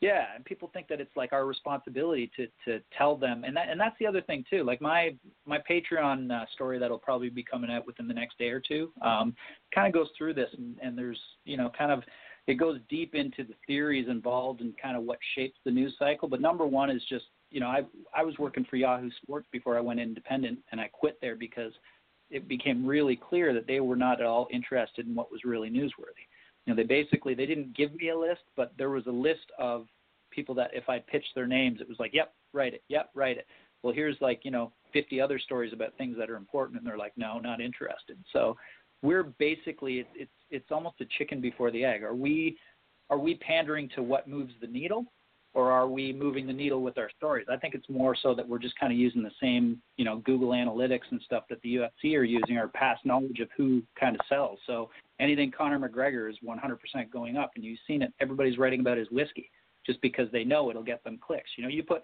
Yeah, 0.03 0.25
and 0.35 0.45
people 0.45 0.69
think 0.75 0.89
that 0.89 1.01
it's 1.01 1.17
like 1.17 1.33
our 1.33 1.47
responsibility 1.47 2.29
to 2.37 2.49
to 2.65 2.83
tell 2.99 3.17
them, 3.17 3.45
and 3.45 3.57
that 3.57 3.69
and 3.69 3.81
that's 3.81 3.95
the 4.01 4.07
other 4.09 4.21
thing 4.21 4.45
too. 4.51 4.65
Like 4.65 4.81
my 4.81 5.15
my 5.47 5.59
Patreon 5.59 6.29
uh, 6.29 6.45
story 6.55 6.81
that'll 6.81 6.99
probably 6.99 7.31
be 7.31 7.45
coming 7.45 7.71
out 7.71 7.87
within 7.87 8.09
the 8.09 8.15
next 8.15 8.37
day 8.37 8.49
or 8.49 8.59
two, 8.59 8.93
um, 9.01 9.33
kind 9.73 9.87
of 9.87 9.93
goes 9.95 10.09
through 10.19 10.35
this, 10.35 10.49
and, 10.59 10.77
and 10.83 10.99
there's 10.99 11.21
you 11.45 11.57
know 11.57 11.71
kind 11.79 11.93
of 11.93 12.03
it 12.49 12.55
goes 12.55 12.81
deep 12.89 13.15
into 13.15 13.45
the 13.45 13.55
theories 13.65 14.09
involved 14.09 14.61
and 14.61 14.75
kind 14.77 14.97
of 14.97 15.05
what 15.05 15.19
shapes 15.37 15.57
the 15.65 15.71
news 15.71 15.95
cycle. 16.01 16.29
But 16.29 16.41
number 16.41 16.67
one 16.67 16.91
is 16.91 17.03
just 17.09 17.27
you 17.53 17.61
know 17.61 17.69
I 17.69 17.83
I 18.13 18.25
was 18.25 18.37
working 18.41 18.67
for 18.69 18.75
Yahoo 18.75 19.11
Sports 19.23 19.47
before 19.53 19.79
I 19.79 19.81
went 19.81 20.01
independent, 20.01 20.59
and 20.73 20.81
I 20.81 20.89
quit 20.89 21.17
there 21.21 21.37
because 21.37 21.73
it 22.29 22.49
became 22.49 22.85
really 22.85 23.15
clear 23.15 23.55
that 23.55 23.69
they 23.69 23.79
were 23.79 23.95
not 23.95 24.21
at 24.21 24.27
all 24.27 24.49
interested 24.51 25.07
in 25.07 25.15
what 25.15 25.31
was 25.31 25.45
really 25.45 25.71
newsworthy 25.71 26.27
you 26.67 26.73
know 26.73 26.77
they 26.77 26.87
basically 26.87 27.35
they 27.35 27.47
didn't 27.47 27.77
give 27.77 27.95
me 27.95 28.11
a 28.11 28.19
list 28.19 28.43
but 28.57 28.73
there 28.79 28.91
was 28.91 29.07
a 29.07 29.11
list 29.11 29.51
of 29.59 29.87
people 30.31 30.55
that 30.55 30.71
if 30.73 30.89
i 30.89 30.99
pitched 30.99 31.35
their 31.35 31.47
names 31.47 31.81
it 31.81 31.89
was 31.89 31.99
like 31.99 32.13
yep 32.15 32.35
write 32.53 32.75
it 32.75 32.83
yep 32.89 33.11
write 33.15 33.39
it. 33.39 33.47
Well 33.83 33.93
here's 33.93 34.17
like 34.21 34.41
you 34.45 34.51
know 34.51 34.73
50 34.93 35.21
other 35.21 35.39
stories 35.39 35.73
about 35.73 35.97
things 35.99 36.17
that 36.19 36.31
are 36.31 36.37
important 36.37 36.79
and 36.79 36.87
they're 36.87 36.99
like 36.99 37.13
no 37.17 37.39
not 37.39 37.61
interested. 37.61 38.19
So 38.33 38.57
we're 39.03 39.25
basically 39.25 39.99
it's 39.99 40.11
it's 40.15 40.31
it's 40.51 40.71
almost 40.71 41.01
a 41.01 41.07
chicken 41.19 41.41
before 41.41 41.71
the 41.71 41.85
egg. 41.85 42.03
Are 42.03 42.15
we 42.15 42.59
are 43.11 43.19
we 43.19 43.35
pandering 43.37 43.89
to 43.95 44.03
what 44.03 44.29
moves 44.29 44.53
the 44.61 44.67
needle 44.67 45.07
or 45.55 45.71
are 45.71 45.87
we 45.87 46.13
moving 46.13 46.47
the 46.47 46.53
needle 46.53 46.83
with 46.83 46.99
our 46.99 47.11
stories 47.17 47.47
i 47.51 47.57
think 47.57 47.75
it's 47.75 47.89
more 47.89 48.17
so 48.21 48.35
that 48.35 48.49
we're 48.49 48.59
just 48.59 48.79
kind 48.79 48.93
of 48.93 48.99
using 48.99 49.23
the 49.23 49.31
same 49.41 49.81
you 49.97 50.05
know 50.05 50.19
google 50.19 50.51
analytics 50.51 51.11
and 51.11 51.21
stuff 51.23 51.45
that 51.49 51.61
the 51.63 51.77
ufc 51.77 52.17
are 52.17 52.25
using 52.25 52.59
our 52.59 52.69
past 52.69 53.05
knowledge 53.05 53.41
of 53.41 53.49
who 53.57 53.83
kind 53.99 54.15
of 54.15 54.21
sells 54.29 54.59
so 54.67 54.89
anything 55.23 55.51
Conor 55.51 55.79
McGregor 55.79 56.29
is 56.29 56.37
100% 56.45 57.11
going 57.11 57.37
up, 57.37 57.53
and 57.55 57.65
you've 57.65 57.79
seen 57.87 58.03
it. 58.03 58.13
Everybody's 58.21 58.59
writing 58.59 58.81
about 58.81 58.99
his 58.99 59.11
whiskey 59.11 59.51
just 59.87 60.01
because 60.03 60.29
they 60.33 60.45
know 60.45 60.69
it'll 60.69 60.83
get 60.83 61.03
them 61.05 61.19
clicks. 61.25 61.51
You 61.57 61.65
know, 61.65 61.71
you 61.71 61.83
put 61.83 62.03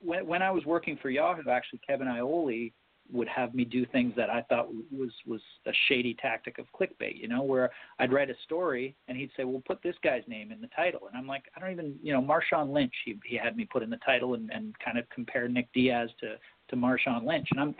when 0.00 0.26
when 0.26 0.42
I 0.42 0.50
was 0.50 0.64
working 0.64 0.98
for 1.00 1.10
Yahoo, 1.10 1.48
actually 1.50 1.80
Kevin 1.86 2.08
Iole 2.08 2.72
would 3.10 3.28
have 3.28 3.54
me 3.54 3.64
do 3.64 3.84
things 3.86 4.14
that 4.16 4.30
I 4.30 4.42
thought 4.42 4.68
was 4.90 5.10
was 5.26 5.40
a 5.66 5.72
shady 5.88 6.14
tactic 6.14 6.58
of 6.58 6.66
clickbait. 6.78 7.18
You 7.18 7.28
know, 7.28 7.42
where 7.42 7.70
I'd 7.98 8.12
write 8.12 8.30
a 8.30 8.34
story 8.44 8.94
and 9.08 9.16
he'd 9.16 9.30
say, 9.36 9.44
"Well, 9.44 9.62
put 9.66 9.82
this 9.82 9.96
guy's 10.02 10.22
name 10.26 10.52
in 10.52 10.60
the 10.60 10.68
title," 10.68 11.08
and 11.08 11.16
I'm 11.16 11.26
like, 11.26 11.44
I 11.56 11.60
don't 11.60 11.72
even, 11.72 11.98
you 12.02 12.12
know, 12.12 12.22
Marshawn 12.22 12.72
Lynch. 12.72 12.94
He 13.04 13.18
he 13.24 13.36
had 13.36 13.56
me 13.56 13.64
put 13.64 13.82
in 13.82 13.90
the 13.90 13.98
title 13.98 14.34
and 14.34 14.50
and 14.50 14.78
kind 14.78 14.98
of 14.98 15.08
compare 15.10 15.48
Nick 15.48 15.72
Diaz 15.72 16.10
to 16.20 16.36
to 16.68 16.76
Marshawn 16.76 17.24
Lynch, 17.26 17.48
and 17.50 17.60
I'm 17.60 17.74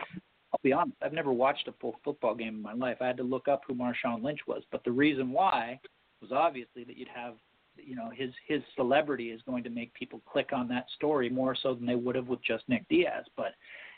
I'll 0.53 0.59
be 0.61 0.73
honest, 0.73 0.97
I've 1.01 1.13
never 1.13 1.33
watched 1.33 1.67
a 1.67 1.73
full 1.81 1.95
football 2.03 2.35
game 2.35 2.55
in 2.55 2.61
my 2.61 2.73
life. 2.73 2.97
I 3.01 3.07
had 3.07 3.17
to 3.17 3.23
look 3.23 3.47
up 3.47 3.63
who 3.67 3.73
Marshawn 3.73 4.23
Lynch 4.23 4.41
was, 4.45 4.61
but 4.71 4.83
the 4.83 4.91
reason 4.91 5.31
why 5.31 5.79
was 6.21 6.31
obviously 6.31 6.83
that 6.83 6.95
you'd 6.95 7.07
have, 7.07 7.33
you 7.75 7.95
know, 7.95 8.11
his 8.13 8.29
his 8.47 8.61
celebrity 8.75 9.31
is 9.31 9.41
going 9.47 9.63
to 9.63 9.71
make 9.71 9.91
people 9.95 10.21
click 10.31 10.51
on 10.53 10.67
that 10.67 10.85
story 10.95 11.27
more 11.27 11.55
so 11.55 11.73
than 11.73 11.87
they 11.87 11.95
would 11.95 12.15
have 12.15 12.27
with 12.27 12.43
just 12.43 12.69
Nick 12.69 12.87
Diaz. 12.87 13.25
But 13.35 13.53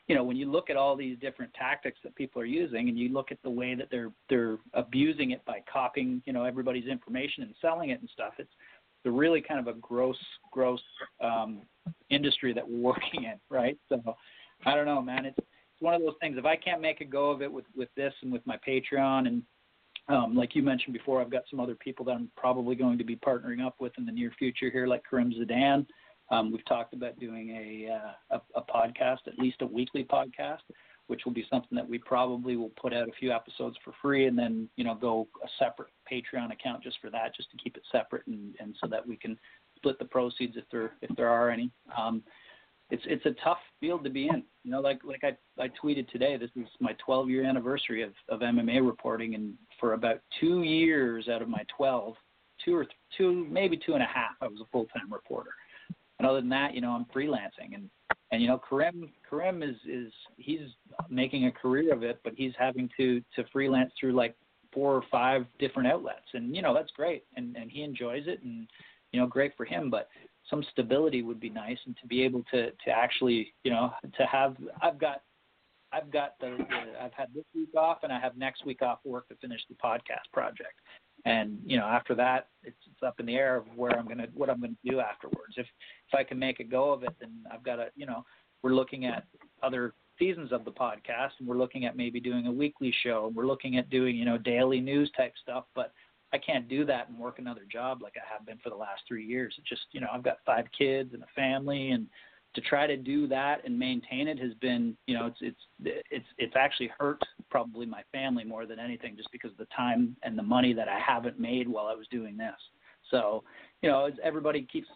you 0.07 0.15
know, 0.15 0.23
when 0.23 0.37
you 0.37 0.51
look 0.51 0.69
at 0.69 0.77
all 0.77 0.95
these 0.95 1.17
different 1.19 1.53
tactics 1.53 1.99
that 2.03 2.15
people 2.15 2.41
are 2.41 2.45
using, 2.45 2.89
and 2.89 2.97
you 2.97 3.09
look 3.09 3.31
at 3.31 3.41
the 3.43 3.49
way 3.49 3.73
that 3.75 3.87
they're 3.89 4.11
they're 4.29 4.57
abusing 4.73 5.31
it 5.31 5.43
by 5.45 5.63
copying, 5.71 6.21
you 6.25 6.33
know, 6.33 6.43
everybody's 6.43 6.87
information 6.87 7.43
and 7.43 7.55
selling 7.61 7.89
it 7.89 7.99
and 7.99 8.09
stuff, 8.13 8.33
it's 8.37 8.51
the 9.03 9.11
really 9.11 9.41
kind 9.41 9.59
of 9.59 9.67
a 9.67 9.79
gross, 9.79 10.17
gross 10.51 10.81
um, 11.23 11.61
industry 12.09 12.53
that 12.53 12.67
we're 12.67 12.79
working 12.93 13.23
in, 13.23 13.39
right? 13.49 13.77
So 13.89 14.01
I 14.65 14.75
don't 14.75 14.85
know, 14.85 15.01
man. 15.01 15.25
It's 15.25 15.37
it's 15.37 15.81
one 15.81 15.93
of 15.93 16.01
those 16.01 16.15
things. 16.21 16.37
If 16.37 16.45
I 16.45 16.55
can't 16.55 16.81
make 16.81 17.01
a 17.01 17.05
go 17.05 17.31
of 17.31 17.41
it 17.41 17.51
with 17.51 17.65
with 17.75 17.89
this 17.95 18.13
and 18.21 18.31
with 18.31 18.45
my 18.45 18.57
Patreon, 18.67 19.27
and 19.27 19.43
um, 20.07 20.35
like 20.35 20.55
you 20.55 20.61
mentioned 20.61 20.93
before, 20.93 21.19
I've 21.19 21.31
got 21.31 21.43
some 21.49 21.59
other 21.59 21.75
people 21.75 22.05
that 22.05 22.13
I'm 22.13 22.29
probably 22.37 22.75
going 22.75 22.97
to 22.97 23.03
be 23.03 23.15
partnering 23.15 23.65
up 23.65 23.75
with 23.79 23.93
in 23.97 24.05
the 24.05 24.11
near 24.11 24.31
future 24.37 24.69
here, 24.69 24.87
like 24.87 25.03
Karim 25.09 25.33
Zidane. 25.33 25.85
Um, 26.31 26.51
we've 26.51 26.65
talked 26.65 26.93
about 26.93 27.19
doing 27.19 27.49
a, 27.51 27.93
uh, 27.93 28.37
a 28.37 28.59
a 28.59 28.63
podcast, 28.63 29.27
at 29.27 29.37
least 29.37 29.61
a 29.61 29.65
weekly 29.65 30.03
podcast, 30.03 30.61
which 31.07 31.21
will 31.25 31.33
be 31.33 31.45
something 31.49 31.75
that 31.75 31.87
we 31.87 31.99
probably 31.99 32.55
will 32.55 32.71
put 32.81 32.93
out 32.93 33.07
a 33.07 33.11
few 33.19 33.31
episodes 33.31 33.77
for 33.83 33.93
free, 34.01 34.25
and 34.25 34.37
then 34.37 34.67
you 34.75 34.83
know 34.83 34.95
go 34.95 35.27
a 35.43 35.47
separate 35.59 35.89
Patreon 36.11 36.51
account 36.51 36.83
just 36.83 36.97
for 37.01 37.09
that, 37.11 37.35
just 37.35 37.51
to 37.51 37.57
keep 37.57 37.77
it 37.77 37.83
separate, 37.91 38.25
and 38.27 38.55
and 38.59 38.75
so 38.81 38.87
that 38.87 39.05
we 39.05 39.15
can 39.15 39.37
split 39.77 39.99
the 39.99 40.05
proceeds 40.05 40.57
if 40.57 40.63
there 40.71 40.93
if 41.01 41.15
there 41.15 41.29
are 41.29 41.49
any. 41.49 41.71
Um, 41.97 42.23
it's 42.89 43.03
it's 43.05 43.25
a 43.25 43.35
tough 43.43 43.57
field 43.79 44.03
to 44.03 44.09
be 44.09 44.27
in. 44.27 44.43
You 44.63 44.71
know, 44.71 44.81
like 44.81 44.99
like 45.03 45.23
I 45.23 45.35
I 45.61 45.69
tweeted 45.83 46.09
today. 46.09 46.37
This 46.37 46.51
is 46.55 46.67
my 46.79 46.95
12 47.05 47.29
year 47.29 47.43
anniversary 47.43 48.03
of 48.03 48.13
of 48.29 48.41
MMA 48.41 48.85
reporting, 48.85 49.35
and 49.35 49.53
for 49.79 49.93
about 49.93 50.21
two 50.39 50.63
years 50.63 51.27
out 51.27 51.41
of 51.41 51.49
my 51.49 51.63
12, 51.75 52.15
two 52.63 52.75
or 52.75 52.85
two 53.17 53.47
maybe 53.49 53.77
two 53.77 53.93
and 53.93 54.03
a 54.03 54.07
half, 54.07 54.35
I 54.41 54.47
was 54.47 54.59
a 54.61 54.69
full 54.71 54.85
time 54.85 55.11
reporter. 55.11 55.51
And 56.19 56.27
other 56.27 56.39
than 56.39 56.49
that, 56.49 56.73
you 56.73 56.81
know, 56.81 56.91
I'm 56.91 57.05
freelancing, 57.05 57.73
and 57.73 57.89
and 58.31 58.41
you 58.41 58.47
know, 58.47 58.59
Karim 58.69 59.11
Karim 59.29 59.63
is 59.63 59.75
is 59.87 60.11
he's 60.37 60.69
making 61.09 61.45
a 61.45 61.51
career 61.51 61.93
of 61.93 62.03
it, 62.03 62.19
but 62.23 62.33
he's 62.35 62.53
having 62.57 62.89
to 62.97 63.21
to 63.35 63.43
freelance 63.51 63.91
through 63.99 64.13
like 64.13 64.35
four 64.73 64.95
or 64.95 65.03
five 65.11 65.45
different 65.59 65.87
outlets, 65.87 66.27
and 66.33 66.55
you 66.55 66.61
know 66.61 66.73
that's 66.73 66.91
great, 66.91 67.23
and 67.35 67.55
and 67.55 67.69
he 67.69 67.83
enjoys 67.83 68.23
it, 68.27 68.41
and 68.43 68.67
you 69.15 69.21
know, 69.21 69.27
great 69.27 69.53
for 69.55 69.65
him, 69.65 69.89
but 69.89 70.09
some 70.49 70.61
stability 70.71 71.21
would 71.21 71.39
be 71.39 71.49
nice 71.49 71.77
and 71.85 71.95
to 72.01 72.07
be 72.07 72.21
able 72.21 72.43
to 72.51 72.71
to 72.71 72.91
actually 72.93 73.53
you 73.63 73.71
know 73.71 73.91
to 74.17 74.25
have 74.25 74.57
I've 74.81 74.99
got 74.99 75.21
I've 75.93 76.11
got 76.11 76.37
the, 76.41 76.57
the 76.57 77.01
I've 77.01 77.13
had 77.13 77.29
this 77.33 77.45
week 77.55 77.73
off 77.77 77.99
and 78.03 78.11
I 78.11 78.19
have 78.19 78.35
next 78.35 78.65
week 78.65 78.81
off 78.81 78.99
work 79.05 79.29
to 79.29 79.35
finish 79.35 79.61
the 79.69 79.75
podcast 79.75 80.31
project. 80.33 80.81
And 81.25 81.59
you 81.65 81.77
know, 81.77 81.85
after 81.85 82.13
that, 82.15 82.49
it's 82.63 82.77
it's 82.85 83.03
up 83.03 83.19
in 83.19 83.25
the 83.25 83.35
air 83.35 83.55
of 83.57 83.65
where 83.75 83.97
I'm 83.97 84.07
gonna 84.07 84.27
what 84.33 84.49
I'm 84.49 84.61
gonna 84.61 84.73
do 84.85 84.99
afterwards. 84.99 85.55
If 85.57 85.65
if 86.07 86.17
I 86.17 86.23
can 86.23 86.37
make 86.37 86.59
a 86.59 86.63
go 86.63 86.91
of 86.91 87.03
it, 87.03 87.15
then 87.19 87.31
I've 87.51 87.63
got 87.63 87.77
to 87.77 87.87
you 87.95 88.05
know 88.05 88.23
we're 88.61 88.75
looking 88.75 89.05
at 89.05 89.25
other 89.63 89.93
seasons 90.19 90.51
of 90.51 90.65
the 90.65 90.71
podcast 90.71 91.31
and 91.39 91.47
we're 91.47 91.57
looking 91.57 91.85
at 91.85 91.97
maybe 91.97 92.19
doing 92.19 92.47
a 92.47 92.51
weekly 92.51 92.93
show. 93.03 93.25
and 93.27 93.35
We're 93.35 93.47
looking 93.47 93.77
at 93.77 93.89
doing 93.89 94.15
you 94.15 94.25
know 94.25 94.37
daily 94.37 94.79
news 94.79 95.11
type 95.17 95.33
stuff, 95.41 95.65
but 95.73 95.93
I 96.31 96.37
can't 96.37 96.67
do 96.67 96.85
that 96.85 97.09
and 97.09 97.17
work 97.17 97.39
another 97.39 97.65
job 97.71 98.01
like 98.01 98.13
I 98.17 98.33
have 98.33 98.45
been 98.45 98.57
for 98.63 98.69
the 98.69 98.75
last 98.75 99.01
three 99.07 99.25
years. 99.25 99.55
It 99.57 99.65
just 99.65 99.85
you 99.91 100.01
know 100.01 100.07
I've 100.13 100.23
got 100.23 100.37
five 100.45 100.65
kids 100.77 101.13
and 101.13 101.23
a 101.23 101.27
family 101.35 101.89
and 101.89 102.07
to 102.55 102.61
try 102.61 102.87
to 102.87 102.97
do 102.97 103.27
that 103.27 103.63
and 103.65 103.77
maintain 103.77 104.27
it 104.27 104.39
has 104.39 104.53
been, 104.55 104.97
you 105.07 105.17
know, 105.17 105.27
it's 105.27 105.37
it's 105.41 106.03
it's 106.09 106.25
it's 106.37 106.55
actually 106.55 106.89
hurt 106.97 107.21
probably 107.49 107.85
my 107.85 108.01
family 108.11 108.43
more 108.43 108.65
than 108.65 108.79
anything, 108.79 109.15
just 109.15 109.31
because 109.31 109.51
of 109.51 109.57
the 109.57 109.67
time 109.75 110.15
and 110.23 110.37
the 110.37 110.43
money 110.43 110.73
that 110.73 110.87
I 110.87 110.99
haven't 110.99 111.39
made 111.39 111.67
while 111.67 111.87
I 111.87 111.93
was 111.93 112.07
doing 112.09 112.37
this. 112.37 112.55
So, 113.11 113.43
you 113.81 113.89
know, 113.89 114.09
everybody 114.23 114.63
keeps 114.71 114.87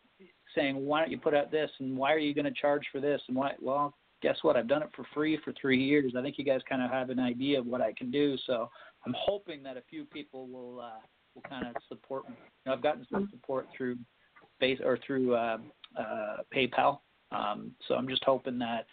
saying, 0.55 0.83
why 0.85 1.01
don't 1.01 1.11
you 1.11 1.17
put 1.17 1.35
out 1.35 1.51
this 1.51 1.69
and 1.79 1.95
why 1.95 2.13
are 2.13 2.17
you 2.17 2.33
going 2.33 2.45
to 2.45 2.59
charge 2.59 2.83
for 2.91 2.99
this 2.99 3.21
and 3.27 3.37
why? 3.37 3.51
Well, 3.61 3.93
guess 4.21 4.37
what? 4.41 4.55
I've 4.55 4.67
done 4.67 4.81
it 4.81 4.89
for 4.95 5.05
free 5.13 5.37
for 5.43 5.53
three 5.59 5.81
years. 5.83 6.13
I 6.17 6.21
think 6.21 6.37
you 6.37 6.45
guys 6.45 6.61
kind 6.67 6.81
of 6.81 6.89
have 6.89 7.09
an 7.09 7.19
idea 7.19 7.59
of 7.59 7.65
what 7.65 7.81
I 7.81 7.93
can 7.93 8.09
do. 8.09 8.35
So 8.47 8.69
I'm 9.05 9.15
hoping 9.17 9.61
that 9.63 9.77
a 9.77 9.83
few 9.89 10.05
people 10.05 10.47
will 10.47 10.79
uh, 10.79 10.99
will 11.35 11.43
kind 11.43 11.67
of 11.67 11.75
support 11.87 12.27
me. 12.29 12.35
You 12.37 12.71
know, 12.71 12.73
I've 12.73 12.83
gotten 12.83 13.05
some 13.11 13.29
support 13.31 13.67
through 13.75 13.97
base 14.59 14.79
or 14.83 14.97
through 15.05 15.35
uh, 15.35 15.57
uh, 15.97 16.37
PayPal 16.55 16.99
um, 17.31 17.71
so 17.87 17.95
I'm 17.95 18.07
just 18.07 18.23
hoping 18.23 18.59
that, 18.59 18.85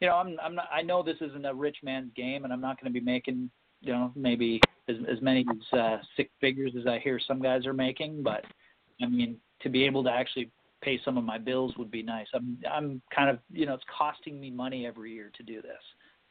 you 0.00 0.08
know, 0.08 0.14
I'm 0.14 0.36
I'm 0.42 0.54
not. 0.54 0.68
I 0.72 0.82
know 0.82 1.02
this 1.02 1.18
isn't 1.20 1.46
a 1.46 1.54
rich 1.54 1.78
man's 1.82 2.12
game, 2.14 2.44
and 2.44 2.52
I'm 2.52 2.60
not 2.60 2.80
going 2.80 2.92
to 2.92 2.98
be 2.98 3.04
making, 3.04 3.50
you 3.80 3.92
know, 3.92 4.12
maybe 4.16 4.60
as 4.88 4.96
as 5.10 5.20
many 5.22 5.44
as 5.50 5.78
uh, 5.78 5.98
six 6.16 6.30
figures 6.40 6.72
as 6.78 6.86
I 6.86 6.98
hear 6.98 7.20
some 7.26 7.40
guys 7.40 7.66
are 7.66 7.72
making. 7.72 8.22
But 8.22 8.44
I 9.00 9.06
mean, 9.06 9.36
to 9.60 9.68
be 9.68 9.84
able 9.84 10.02
to 10.04 10.10
actually 10.10 10.50
pay 10.82 11.00
some 11.04 11.16
of 11.16 11.24
my 11.24 11.38
bills 11.38 11.74
would 11.78 11.90
be 11.90 12.02
nice. 12.02 12.26
I'm 12.34 12.58
I'm 12.70 13.00
kind 13.14 13.30
of 13.30 13.38
you 13.50 13.66
know 13.66 13.74
it's 13.74 13.84
costing 13.96 14.40
me 14.40 14.50
money 14.50 14.86
every 14.86 15.12
year 15.12 15.30
to 15.36 15.42
do 15.42 15.62
this 15.62 15.82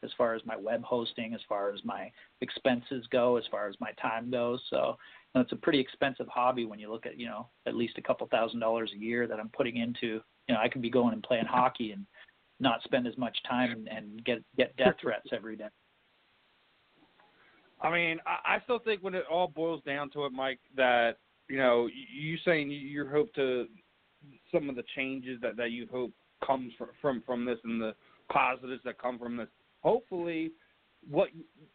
as 0.03 0.10
far 0.18 0.34
as 0.34 0.41
my 0.45 0.56
web 0.56 0.84
hosting, 0.84 1.34
as 1.34 1.41
far 1.48 1.72
as 1.72 1.80
my 1.86 2.11
expenses 2.41 3.06
go, 3.11 3.38
as 3.38 3.44
far 3.52 3.68
as 3.68 3.76
my 3.80 3.91
time 4.02 4.32
goes. 4.32 4.60
So 4.69 4.98
you 5.34 5.40
know, 5.40 5.41
it's 5.41 5.52
a 5.52 5.57
pretty 5.57 5.80
expensive 5.80 6.28
hobby 6.28 6.65
when 6.65 6.80
you 6.80 6.91
look 6.91 7.06
at 7.06 7.19
you 7.19 7.28
know 7.28 7.48
at 7.65 7.76
least 7.76 7.98
a 7.98 8.02
couple 8.02 8.28
thousand 8.28 8.60
dollars 8.60 8.91
a 8.94 8.99
year 8.99 9.28
that 9.28 9.40
I'm 9.40 9.49
putting 9.49 9.78
into 9.78 10.22
you 10.52 10.57
know, 10.57 10.61
I 10.61 10.68
could 10.68 10.82
be 10.82 10.90
going 10.90 11.14
and 11.14 11.23
playing 11.23 11.45
hockey 11.45 11.94
and 11.94 12.06
not 12.60 12.84
spend 12.84 13.07
as 13.07 13.18
much 13.18 13.38
time 13.48 13.72
and, 13.72 13.88
and 13.88 14.26
get 14.26 14.44
get 14.57 14.76
death 14.76 14.95
threats 15.02 15.30
every 15.32 15.56
day. 15.56 15.69
I 17.82 17.90
mean, 17.90 18.19
I, 18.26 18.56
I 18.56 18.60
still 18.65 18.80
think 18.80 19.02
when 19.02 19.15
it 19.15 19.23
all 19.32 19.48
boils 19.48 19.82
down 19.86 20.10
to 20.11 20.26
it, 20.26 20.34
Mike, 20.34 20.60
that 20.76 21.14
you 21.48 21.57
know, 21.57 21.88
you 22.14 22.38
saying 22.44 22.69
you 22.69 23.07
hope 23.07 23.34
to 23.36 23.68
some 24.53 24.69
of 24.69 24.76
the 24.76 24.84
changes 24.94 25.40
that 25.41 25.56
that 25.56 25.72
you 25.72 25.88
hope 25.90 26.11
comes 26.45 26.73
from 26.78 26.90
from 27.02 27.23
from 27.26 27.45
this 27.45 27.60
and 27.64 27.82
the 27.82 27.95
positives 28.30 28.82
that 28.84 29.02
come 29.02 29.18
from 29.18 29.38
this. 29.38 29.48
Hopefully, 29.82 30.52
what 31.10 31.30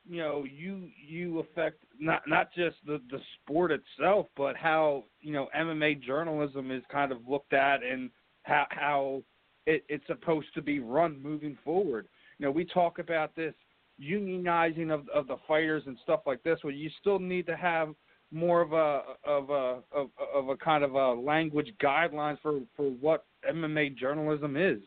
you 0.07 0.19
know 0.19 0.45
you 0.45 0.91
you 1.09 1.39
affect 1.39 1.83
not 1.99 2.29
not 2.29 2.53
just 2.55 2.77
the 2.85 3.01
the 3.11 3.21
sport 3.41 3.73
itself, 3.73 4.27
but 4.37 4.55
how 4.55 5.05
you 5.23 5.33
know 5.33 5.49
MMA 5.57 6.03
journalism 6.03 6.71
is 6.71 6.83
kind 6.93 7.11
of 7.11 7.27
looked 7.27 7.55
at 7.55 7.83
and 7.83 8.11
how 8.47 8.67
how 8.71 9.23
it, 9.67 9.85
it's 9.89 10.07
supposed 10.07 10.49
to 10.55 10.63
be 10.63 10.79
run 10.79 11.21
moving 11.23 11.59
forward. 11.65 12.09
You 12.39 12.47
know, 12.47 12.53
we 12.53 12.65
talk 12.65 12.99
about 12.99 13.35
this 13.35 13.55
unionizing 14.01 14.93
of 14.93 15.09
of 15.09 15.27
the 15.27 15.37
fighters 15.47 15.83
and 15.87 15.99
stuff 16.03 16.21
like 16.27 16.43
this, 16.43 16.59
where 16.63 16.73
you 16.73 16.91
still 17.01 17.19
need 17.19 17.47
to 17.47 17.57
have 17.57 17.95
more 18.33 18.61
of 18.61 18.73
a 18.73 19.03
of 19.25 19.51
a 19.51 19.83
of, 19.93 20.11
of 20.35 20.49
a 20.49 20.57
kind 20.57 20.85
of 20.85 20.95
a 20.95 21.13
language 21.13 21.73
guidelines 21.83 22.39
for 22.41 22.61
for 22.77 22.91
what 22.91 23.25
MMA 23.51 23.97
journalism 23.97 24.57
is. 24.57 24.83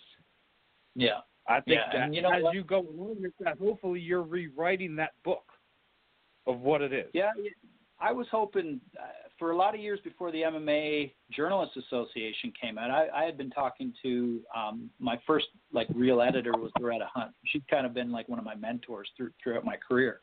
Yeah, 0.95 1.19
I 1.48 1.60
think 1.61 1.80
yeah. 1.81 1.98
that 1.99 2.06
and 2.06 2.15
you 2.15 2.22
know 2.22 2.31
as 2.31 2.44
what? 2.44 2.56
you 2.56 2.64
go 2.64 2.80
along 2.80 3.18
with 3.22 3.34
that, 3.41 3.57
hopefully 3.60 3.99
you're 3.99 4.23
rewriting 4.23 4.95
that 4.95 5.11
book 5.23 5.45
of 6.48 6.61
what 6.61 6.81
it 6.81 6.94
is. 6.94 7.07
Yeah, 7.14 7.31
I 7.99 8.14
was 8.14 8.27
hoping 8.31 8.80
for 9.40 9.52
a 9.52 9.56
lot 9.56 9.74
of 9.74 9.82
years 9.82 9.99
before 10.03 10.32
the 10.32 10.41
MMA 10.41 11.14
Journalists 11.32 11.78
Association 11.78 12.53
came 12.61 12.78
out, 12.78 12.91
I, 12.91 13.07
I 13.16 13.24
had 13.24 13.38
been 13.38 13.49
talking 13.49 13.94
to 14.03 14.41
um, 14.56 14.90
my 14.99 15.20
first 15.26 15.48
like 15.74 15.88
real 15.95 16.22
editor 16.22 16.52
was 16.52 16.72
Loretta 16.80 17.07
Hunt. 17.11 17.32
She'd 17.45 17.68
kind 17.70 17.86
of 17.86 17.94
been 17.94 18.11
like 18.11 18.28
one 18.28 18.38
of 18.38 18.45
my 18.45 18.56
mentors 18.56 19.10
through, 19.16 19.32
throughout 19.41 19.64
my 19.64 19.78
career. 19.78 20.20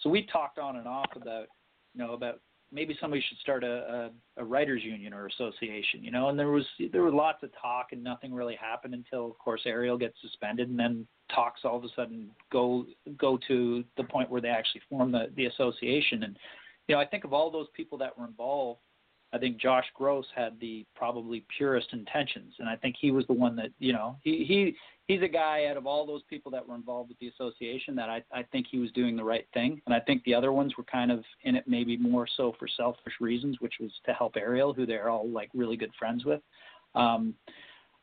So 0.00 0.08
we 0.08 0.26
talked 0.32 0.58
on 0.58 0.76
and 0.76 0.88
off 0.88 1.10
about 1.14 1.46
you 1.94 2.04
know 2.04 2.14
about 2.14 2.40
maybe 2.72 2.96
somebody 3.00 3.22
should 3.28 3.38
start 3.38 3.62
a, 3.62 4.10
a, 4.36 4.42
a 4.42 4.44
writers 4.44 4.82
union 4.82 5.14
or 5.14 5.26
association, 5.26 6.02
you 6.02 6.10
know. 6.10 6.30
And 6.30 6.38
there 6.38 6.50
was 6.50 6.64
there 6.92 7.02
was 7.02 7.14
lots 7.14 7.42
of 7.42 7.50
talk 7.60 7.88
and 7.92 8.02
nothing 8.02 8.34
really 8.34 8.56
happened 8.56 8.94
until 8.94 9.26
of 9.26 9.38
course 9.38 9.60
Ariel 9.66 9.96
gets 9.96 10.16
suspended 10.20 10.68
and 10.68 10.78
then 10.78 11.06
talks 11.34 11.60
all 11.64 11.76
of 11.76 11.84
a 11.84 11.88
sudden 11.94 12.30
go 12.50 12.86
go 13.18 13.38
to 13.46 13.84
the 13.96 14.04
point 14.04 14.30
where 14.30 14.40
they 14.40 14.48
actually 14.48 14.82
form 14.90 15.12
the 15.12 15.26
the 15.36 15.46
association 15.46 16.24
and 16.24 16.36
you 16.88 16.94
know, 16.94 17.00
I 17.00 17.06
think 17.06 17.24
of 17.24 17.32
all 17.32 17.50
those 17.50 17.68
people 17.74 17.98
that 17.98 18.16
were 18.18 18.26
involved, 18.26 18.80
I 19.34 19.38
think 19.38 19.56
Josh 19.56 19.86
Gross 19.94 20.26
had 20.34 20.58
the 20.60 20.86
probably 20.94 21.44
purest 21.58 21.92
intentions, 21.92 22.54
and 22.60 22.68
I 22.68 22.76
think 22.76 22.94
he 23.00 23.10
was 23.10 23.26
the 23.26 23.32
one 23.32 23.56
that 23.56 23.70
you 23.80 23.92
know 23.92 24.16
he 24.22 24.44
he 24.44 24.76
he's 25.08 25.22
a 25.22 25.28
guy 25.28 25.66
out 25.66 25.76
of 25.76 25.88
all 25.88 26.06
those 26.06 26.22
people 26.30 26.52
that 26.52 26.66
were 26.66 26.76
involved 26.76 27.08
with 27.08 27.18
the 27.18 27.28
association 27.28 27.96
that 27.96 28.08
I 28.08 28.22
I 28.32 28.44
think 28.52 28.66
he 28.70 28.78
was 28.78 28.92
doing 28.92 29.16
the 29.16 29.24
right 29.24 29.46
thing, 29.52 29.82
and 29.86 29.94
I 29.94 29.98
think 29.98 30.22
the 30.22 30.34
other 30.34 30.52
ones 30.52 30.74
were 30.78 30.84
kind 30.84 31.10
of 31.10 31.24
in 31.42 31.56
it 31.56 31.64
maybe 31.66 31.96
more 31.96 32.28
so 32.36 32.54
for 32.60 32.68
selfish 32.68 33.14
reasons, 33.20 33.56
which 33.58 33.74
was 33.80 33.90
to 34.06 34.12
help 34.12 34.36
Ariel, 34.36 34.72
who 34.72 34.86
they're 34.86 35.10
all 35.10 35.28
like 35.28 35.50
really 35.52 35.76
good 35.76 35.92
friends 35.98 36.24
with. 36.24 36.40
Um, 36.94 37.34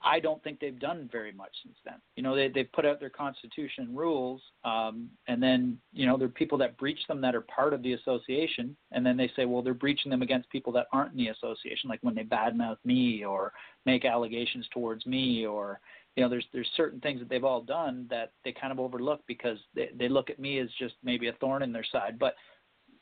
I 0.04 0.20
don't 0.20 0.44
think 0.44 0.60
they've 0.60 0.80
done 0.80 1.08
very 1.12 1.32
much 1.32 1.52
since 1.64 1.76
then. 1.86 1.96
You 2.16 2.24
know, 2.24 2.36
they 2.36 2.48
they've 2.48 2.72
put 2.72 2.86
out 2.86 3.00
their 3.00 3.10
constitution 3.10 3.96
rules, 3.96 4.42
um, 4.64 5.10
and 5.28 5.42
then 5.42 5.78
you 5.94 6.06
know 6.06 6.18
there 6.18 6.28
are 6.28 6.32
people 6.32 6.58
that 6.60 6.78
breach 6.78 7.00
them 7.08 7.22
that 7.22 7.36
are 7.36 7.42
part 7.42 7.74
of 7.74 7.84
the 7.84 7.94
association, 7.94 8.76
and 8.92 9.06
then 9.06 9.16
they 9.16 9.30
say, 9.36 9.46
well, 9.46 9.62
they're 9.62 9.74
breaching 9.74 10.10
them 10.10 10.22
against 10.22 10.50
people 10.50 10.74
that 10.74 10.88
aren't 10.92 11.12
in 11.12 11.18
the 11.18 11.28
association, 11.28 11.90
like 11.90 12.00
when 12.02 12.16
they 12.16 12.24
badmouth 12.24 12.78
me 12.84 13.24
or 13.24 13.54
make 13.86 14.06
allegations 14.06 14.68
towards 14.74 15.06
me, 15.06 15.46
or 15.46 15.80
you 16.16 16.24
know, 16.24 16.30
there's 16.30 16.46
there's 16.52 16.70
certain 16.76 17.00
things 17.00 17.20
that 17.20 17.30
they've 17.30 17.44
all 17.44 17.62
done 17.62 18.08
that 18.10 18.32
they 18.44 18.52
kind 18.52 18.72
of 18.72 18.80
overlook 18.80 19.22
because 19.28 19.58
they 19.76 19.90
they 19.98 20.10
look 20.10 20.30
at 20.30 20.40
me 20.40 20.60
as 20.60 20.70
just 20.80 20.96
maybe 21.04 21.28
a 21.28 21.34
thorn 21.34 21.62
in 21.62 21.72
their 21.72 21.86
side. 21.92 22.18
But 22.20 22.36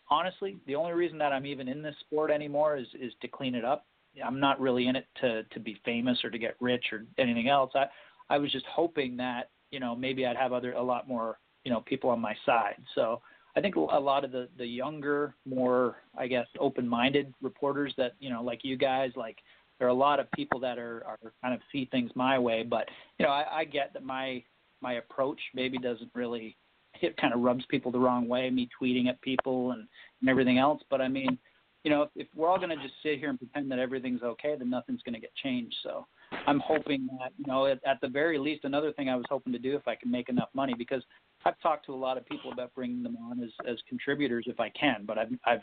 honestly, 0.09 0.57
the 0.67 0.75
only 0.75 0.93
reason 0.93 1.17
that 1.19 1.31
I'm 1.31 1.45
even 1.45 1.67
in 1.67 1.81
this 1.81 1.95
sport 2.01 2.29
anymore 2.29 2.77
is 2.77 2.87
is 2.99 3.13
to 3.21 3.27
clean 3.27 3.55
it 3.55 3.63
up 3.63 3.85
I'm 4.23 4.39
not 4.39 4.59
really 4.59 4.87
in 4.87 4.95
it 4.95 5.07
to 5.21 5.43
to 5.43 5.59
be 5.59 5.79
famous 5.85 6.23
or 6.23 6.29
to 6.29 6.37
get 6.37 6.55
rich 6.59 6.85
or 6.91 7.05
anything 7.17 7.49
else. 7.49 7.71
I 7.75 7.85
I 8.29 8.37
was 8.37 8.51
just 8.51 8.65
hoping 8.65 9.17
that 9.17 9.49
you 9.71 9.79
know 9.79 9.95
maybe 9.95 10.25
I'd 10.25 10.37
have 10.37 10.53
other 10.53 10.73
a 10.73 10.83
lot 10.83 11.07
more 11.07 11.39
you 11.63 11.71
know 11.71 11.81
people 11.81 12.09
on 12.09 12.19
my 12.19 12.35
side. 12.45 12.81
So 12.95 13.21
I 13.55 13.61
think 13.61 13.75
a 13.75 13.79
lot 13.79 14.23
of 14.23 14.31
the 14.31 14.47
the 14.57 14.65
younger, 14.65 15.35
more 15.45 15.97
I 16.17 16.27
guess 16.27 16.47
open-minded 16.59 17.33
reporters 17.41 17.93
that 17.97 18.13
you 18.19 18.29
know 18.29 18.43
like 18.43 18.61
you 18.63 18.77
guys 18.77 19.11
like 19.15 19.37
there 19.77 19.87
are 19.87 19.91
a 19.91 19.93
lot 19.93 20.19
of 20.19 20.31
people 20.31 20.59
that 20.59 20.77
are 20.77 21.03
are 21.05 21.33
kind 21.41 21.53
of 21.53 21.61
see 21.71 21.85
things 21.91 22.11
my 22.15 22.37
way, 22.37 22.63
but 22.63 22.87
you 23.17 23.25
know 23.25 23.31
I, 23.31 23.59
I 23.59 23.63
get 23.65 23.93
that 23.93 24.03
my 24.03 24.43
my 24.81 24.93
approach 24.93 25.39
maybe 25.53 25.77
doesn't 25.77 26.11
really 26.13 26.55
it 27.01 27.17
kind 27.17 27.33
of 27.33 27.41
rubs 27.41 27.65
people 27.69 27.91
the 27.91 27.99
wrong 27.99 28.27
way, 28.27 28.49
me 28.49 28.69
tweeting 28.81 29.07
at 29.07 29.21
people 29.21 29.71
and, 29.71 29.87
and 30.21 30.29
everything 30.29 30.57
else. 30.57 30.81
But 30.89 31.01
I 31.01 31.07
mean, 31.07 31.37
you 31.83 31.91
know, 31.91 32.03
if, 32.03 32.09
if 32.15 32.27
we're 32.35 32.49
all 32.49 32.57
going 32.57 32.69
to 32.69 32.75
just 32.83 32.95
sit 33.01 33.19
here 33.19 33.29
and 33.29 33.37
pretend 33.37 33.71
that 33.71 33.79
everything's 33.79 34.21
okay, 34.21 34.55
then 34.57 34.69
nothing's 34.69 35.01
going 35.03 35.15
to 35.15 35.19
get 35.21 35.33
changed. 35.35 35.75
So 35.83 36.05
I'm 36.45 36.59
hoping 36.59 37.07
that, 37.19 37.31
you 37.37 37.45
know, 37.47 37.67
at, 37.67 37.79
at 37.85 38.01
the 38.01 38.07
very 38.09 38.37
least, 38.37 38.65
another 38.65 38.91
thing 38.91 39.09
I 39.09 39.15
was 39.15 39.25
hoping 39.29 39.53
to 39.53 39.59
do 39.59 39.75
if 39.75 39.87
I 39.87 39.95
can 39.95 40.11
make 40.11 40.29
enough 40.29 40.49
money, 40.53 40.73
because 40.77 41.03
I've 41.45 41.59
talked 41.61 41.85
to 41.85 41.93
a 41.93 41.95
lot 41.95 42.17
of 42.17 42.25
people 42.25 42.51
about 42.51 42.73
bringing 42.75 43.01
them 43.01 43.17
on 43.17 43.41
as, 43.41 43.51
as 43.67 43.77
contributors 43.87 44.45
if 44.47 44.59
I 44.59 44.69
can, 44.69 45.03
but 45.05 45.17
I've, 45.17 45.29
I've, 45.45 45.61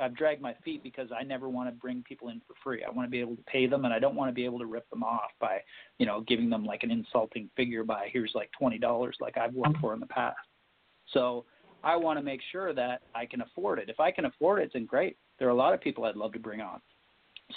I've 0.00 0.16
dragged 0.16 0.42
my 0.42 0.54
feet 0.64 0.82
because 0.82 1.08
I 1.18 1.22
never 1.22 1.48
want 1.48 1.68
to 1.68 1.74
bring 1.74 2.02
people 2.02 2.28
in 2.28 2.40
for 2.46 2.54
free. 2.62 2.84
I 2.84 2.90
want 2.90 3.06
to 3.06 3.10
be 3.10 3.20
able 3.20 3.36
to 3.36 3.42
pay 3.44 3.66
them, 3.66 3.84
and 3.84 3.92
I 3.92 3.98
don't 3.98 4.14
want 4.14 4.28
to 4.28 4.34
be 4.34 4.44
able 4.44 4.58
to 4.58 4.66
rip 4.66 4.88
them 4.90 5.02
off 5.02 5.30
by, 5.40 5.58
you 5.98 6.04
know, 6.04 6.20
giving 6.28 6.50
them 6.50 6.64
like 6.64 6.82
an 6.82 6.90
insulting 6.90 7.48
figure 7.56 7.82
by 7.82 8.08
here's 8.12 8.32
like 8.34 8.50
twenty 8.58 8.78
dollars, 8.78 9.16
like 9.18 9.38
I've 9.38 9.54
worked 9.54 9.78
for 9.78 9.94
in 9.94 10.00
the 10.00 10.06
past. 10.06 10.36
So 11.14 11.46
I 11.82 11.96
want 11.96 12.18
to 12.18 12.22
make 12.22 12.40
sure 12.52 12.74
that 12.74 13.00
I 13.14 13.24
can 13.24 13.40
afford 13.40 13.78
it. 13.78 13.88
If 13.88 13.98
I 13.98 14.10
can 14.10 14.26
afford 14.26 14.60
it, 14.62 14.70
then 14.74 14.84
great 14.84 15.16
there 15.42 15.48
are 15.48 15.52
a 15.52 15.56
lot 15.56 15.74
of 15.74 15.80
people 15.80 16.04
I'd 16.04 16.14
love 16.14 16.32
to 16.34 16.38
bring 16.38 16.60
on. 16.60 16.80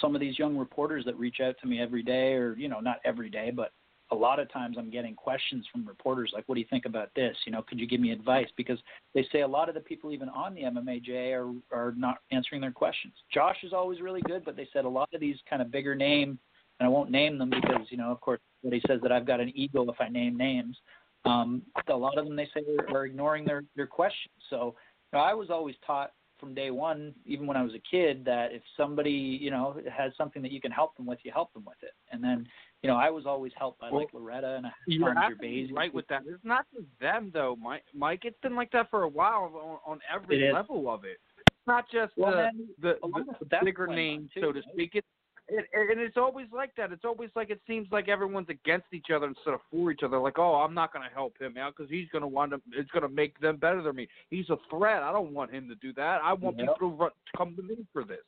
Some 0.00 0.16
of 0.16 0.20
these 0.20 0.40
young 0.40 0.56
reporters 0.56 1.04
that 1.04 1.16
reach 1.16 1.38
out 1.40 1.54
to 1.60 1.68
me 1.68 1.80
every 1.80 2.02
day, 2.02 2.32
or 2.32 2.56
you 2.56 2.68
know, 2.68 2.80
not 2.80 2.96
every 3.04 3.30
day, 3.30 3.52
but 3.54 3.70
a 4.10 4.14
lot 4.14 4.40
of 4.40 4.52
times 4.52 4.74
I'm 4.76 4.90
getting 4.90 5.14
questions 5.14 5.64
from 5.70 5.86
reporters 5.86 6.32
like, 6.34 6.42
"What 6.48 6.56
do 6.56 6.60
you 6.60 6.66
think 6.68 6.84
about 6.84 7.10
this? 7.14 7.36
You 7.46 7.52
know, 7.52 7.62
could 7.62 7.78
you 7.78 7.86
give 7.86 8.00
me 8.00 8.10
advice?" 8.10 8.48
Because 8.56 8.80
they 9.14 9.24
say 9.30 9.42
a 9.42 9.46
lot 9.46 9.68
of 9.68 9.76
the 9.76 9.80
people 9.80 10.10
even 10.10 10.28
on 10.30 10.52
the 10.52 10.62
MMAJ 10.62 11.32
are 11.32 11.52
are 11.70 11.94
not 11.96 12.18
answering 12.32 12.60
their 12.60 12.72
questions. 12.72 13.14
Josh 13.32 13.62
is 13.62 13.72
always 13.72 14.00
really 14.00 14.20
good, 14.22 14.44
but 14.44 14.56
they 14.56 14.68
said 14.72 14.84
a 14.84 14.88
lot 14.88 15.08
of 15.14 15.20
these 15.20 15.36
kind 15.48 15.62
of 15.62 15.70
bigger 15.70 15.94
name, 15.94 16.40
and 16.80 16.86
I 16.88 16.88
won't 16.88 17.12
name 17.12 17.38
them 17.38 17.50
because 17.50 17.86
you 17.90 17.98
know, 17.98 18.10
of 18.10 18.20
course, 18.20 18.40
he 18.68 18.82
says 18.88 19.00
that 19.02 19.12
I've 19.12 19.28
got 19.28 19.38
an 19.38 19.52
ego 19.54 19.88
if 19.88 20.00
I 20.00 20.08
name 20.08 20.36
names. 20.36 20.76
um, 21.24 21.62
a 21.86 21.94
lot 21.94 22.18
of 22.18 22.24
them 22.24 22.34
they 22.34 22.48
say 22.52 22.64
are, 22.80 22.96
are 22.96 23.06
ignoring 23.06 23.44
their 23.44 23.62
their 23.76 23.86
questions. 23.86 24.34
So 24.50 24.74
you 25.12 25.20
know, 25.20 25.24
I 25.24 25.34
was 25.34 25.50
always 25.50 25.76
taught 25.86 26.10
from 26.38 26.54
day 26.54 26.70
one, 26.70 27.14
even 27.24 27.46
when 27.46 27.56
I 27.56 27.62
was 27.62 27.74
a 27.74 27.82
kid, 27.90 28.24
that 28.24 28.52
if 28.52 28.62
somebody 28.76 29.10
you 29.10 29.50
know 29.50 29.80
has 29.90 30.12
something 30.16 30.42
that 30.42 30.52
you 30.52 30.60
can 30.60 30.72
help 30.72 30.96
them 30.96 31.06
with, 31.06 31.18
you 31.22 31.32
help 31.32 31.52
them 31.52 31.64
with 31.64 31.78
it. 31.82 31.92
And 32.10 32.22
then 32.22 32.46
you 32.82 32.88
know 32.88 32.96
I 32.96 33.10
was 33.10 33.26
always 33.26 33.52
helped 33.56 33.80
by 33.80 33.90
like 33.90 34.12
Loretta 34.12 34.56
and 34.56 34.66
You're 34.86 35.14
Gervais. 35.28 35.70
right 35.72 35.92
with 35.92 36.06
that. 36.08 36.22
It's 36.26 36.44
not 36.44 36.66
just 36.72 36.86
them 37.00 37.30
though, 37.32 37.56
Mike. 37.56 37.84
Mike, 37.94 38.20
it's 38.24 38.38
been 38.42 38.56
like 38.56 38.70
that 38.72 38.90
for 38.90 39.02
a 39.02 39.08
while 39.08 39.78
on, 39.86 39.94
on 39.94 40.00
every 40.12 40.52
level 40.52 40.90
of 40.90 41.04
it. 41.04 41.18
It's 41.38 41.66
not 41.66 41.86
just 41.90 42.12
Well, 42.16 42.32
the 42.32 42.36
then, 42.36 42.68
the, 42.78 43.04
along 43.04 43.26
the 43.40 43.58
bigger 43.64 43.86
name, 43.86 44.28
too, 44.32 44.40
so 44.40 44.52
to 44.52 44.60
right? 44.60 44.68
speak. 44.72 44.94
It, 44.94 45.04
it, 45.48 45.64
and 45.72 46.00
it's 46.00 46.16
always 46.16 46.46
like 46.52 46.74
that. 46.76 46.92
It's 46.92 47.04
always 47.04 47.30
like 47.36 47.50
it 47.50 47.60
seems 47.66 47.88
like 47.90 48.08
everyone's 48.08 48.48
against 48.48 48.86
each 48.92 49.06
other 49.14 49.26
instead 49.26 49.54
of 49.54 49.60
for 49.70 49.90
each 49.90 50.02
other. 50.02 50.18
Like, 50.18 50.38
oh, 50.38 50.56
I'm 50.56 50.74
not 50.74 50.92
going 50.92 51.08
to 51.08 51.14
help 51.14 51.38
him 51.40 51.56
out 51.56 51.74
because 51.76 51.90
he's 51.90 52.08
going 52.10 52.22
to 52.22 52.28
want 52.28 52.52
to. 52.52 52.60
It's 52.72 52.90
going 52.90 53.02
to 53.02 53.08
make 53.08 53.38
them 53.40 53.56
better 53.56 53.82
than 53.82 53.94
me. 53.96 54.08
He's 54.30 54.50
a 54.50 54.56
threat. 54.70 55.02
I 55.02 55.12
don't 55.12 55.32
want 55.32 55.52
him 55.52 55.68
to 55.68 55.74
do 55.76 55.92
that. 55.94 56.20
I 56.22 56.32
want 56.32 56.58
Yep. 56.58 56.66
people 56.68 56.90
to, 56.90 56.96
run, 56.96 57.10
to 57.10 57.38
come 57.38 57.54
to 57.56 57.62
me 57.62 57.86
for 57.92 58.04
this. 58.04 58.18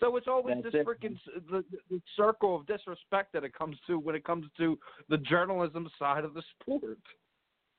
So 0.00 0.16
it's 0.16 0.28
always 0.28 0.56
That's 0.62 0.74
this 0.74 0.80
it. 0.82 0.86
freaking 0.86 1.18
the, 1.50 1.64
the, 1.70 1.78
the 1.90 2.00
circle 2.16 2.54
of 2.56 2.66
disrespect 2.66 3.32
that 3.32 3.44
it 3.44 3.54
comes 3.54 3.76
to 3.86 3.98
when 3.98 4.14
it 4.14 4.24
comes 4.24 4.46
to 4.58 4.78
the 5.08 5.16
journalism 5.18 5.88
side 5.98 6.24
of 6.24 6.34
the 6.34 6.42
sport. 6.60 6.98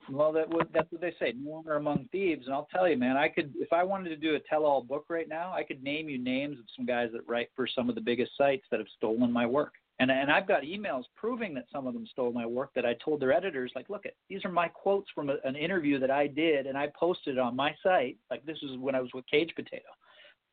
Well, 0.09 0.31
that 0.33 0.49
would 0.49 0.67
that's 0.73 0.91
what 0.91 1.01
they 1.01 1.13
say. 1.19 1.33
No 1.37 1.55
honor 1.55 1.75
among 1.75 2.07
thieves, 2.11 2.45
and 2.45 2.53
I'll 2.53 2.67
tell 2.73 2.87
you, 2.87 2.97
man. 2.97 3.17
I 3.17 3.27
could, 3.27 3.53
if 3.57 3.73
I 3.73 3.83
wanted 3.83 4.09
to 4.09 4.15
do 4.15 4.35
a 4.35 4.39
tell-all 4.39 4.81
book 4.81 5.05
right 5.09 5.27
now, 5.27 5.51
I 5.53 5.63
could 5.63 5.83
name 5.83 6.07
you 6.07 6.17
names 6.17 6.59
of 6.59 6.65
some 6.75 6.85
guys 6.85 7.09
that 7.13 7.27
write 7.27 7.49
for 7.55 7.67
some 7.67 7.89
of 7.89 7.95
the 7.95 8.01
biggest 8.01 8.31
sites 8.37 8.65
that 8.71 8.79
have 8.79 8.87
stolen 8.95 9.31
my 9.31 9.45
work. 9.45 9.73
And 9.99 10.11
and 10.11 10.31
I've 10.31 10.47
got 10.47 10.61
emails 10.61 11.03
proving 11.15 11.53
that 11.55 11.65
some 11.71 11.87
of 11.87 11.93
them 11.93 12.07
stole 12.11 12.31
my 12.31 12.45
work. 12.45 12.71
That 12.75 12.85
I 12.85 12.95
told 13.03 13.19
their 13.19 13.33
editors, 13.33 13.71
like, 13.75 13.89
look, 13.89 14.05
it 14.05 14.15
these 14.29 14.45
are 14.45 14.51
my 14.51 14.67
quotes 14.67 15.09
from 15.13 15.29
a, 15.29 15.37
an 15.43 15.55
interview 15.55 15.99
that 15.99 16.11
I 16.11 16.27
did, 16.27 16.67
and 16.67 16.77
I 16.77 16.87
posted 16.97 17.37
it 17.37 17.39
on 17.39 17.55
my 17.55 17.75
site. 17.83 18.17
Like 18.29 18.45
this 18.45 18.57
is 18.63 18.77
when 18.77 18.95
I 18.95 19.01
was 19.01 19.09
with 19.13 19.25
Cage 19.27 19.51
Potato, 19.55 19.89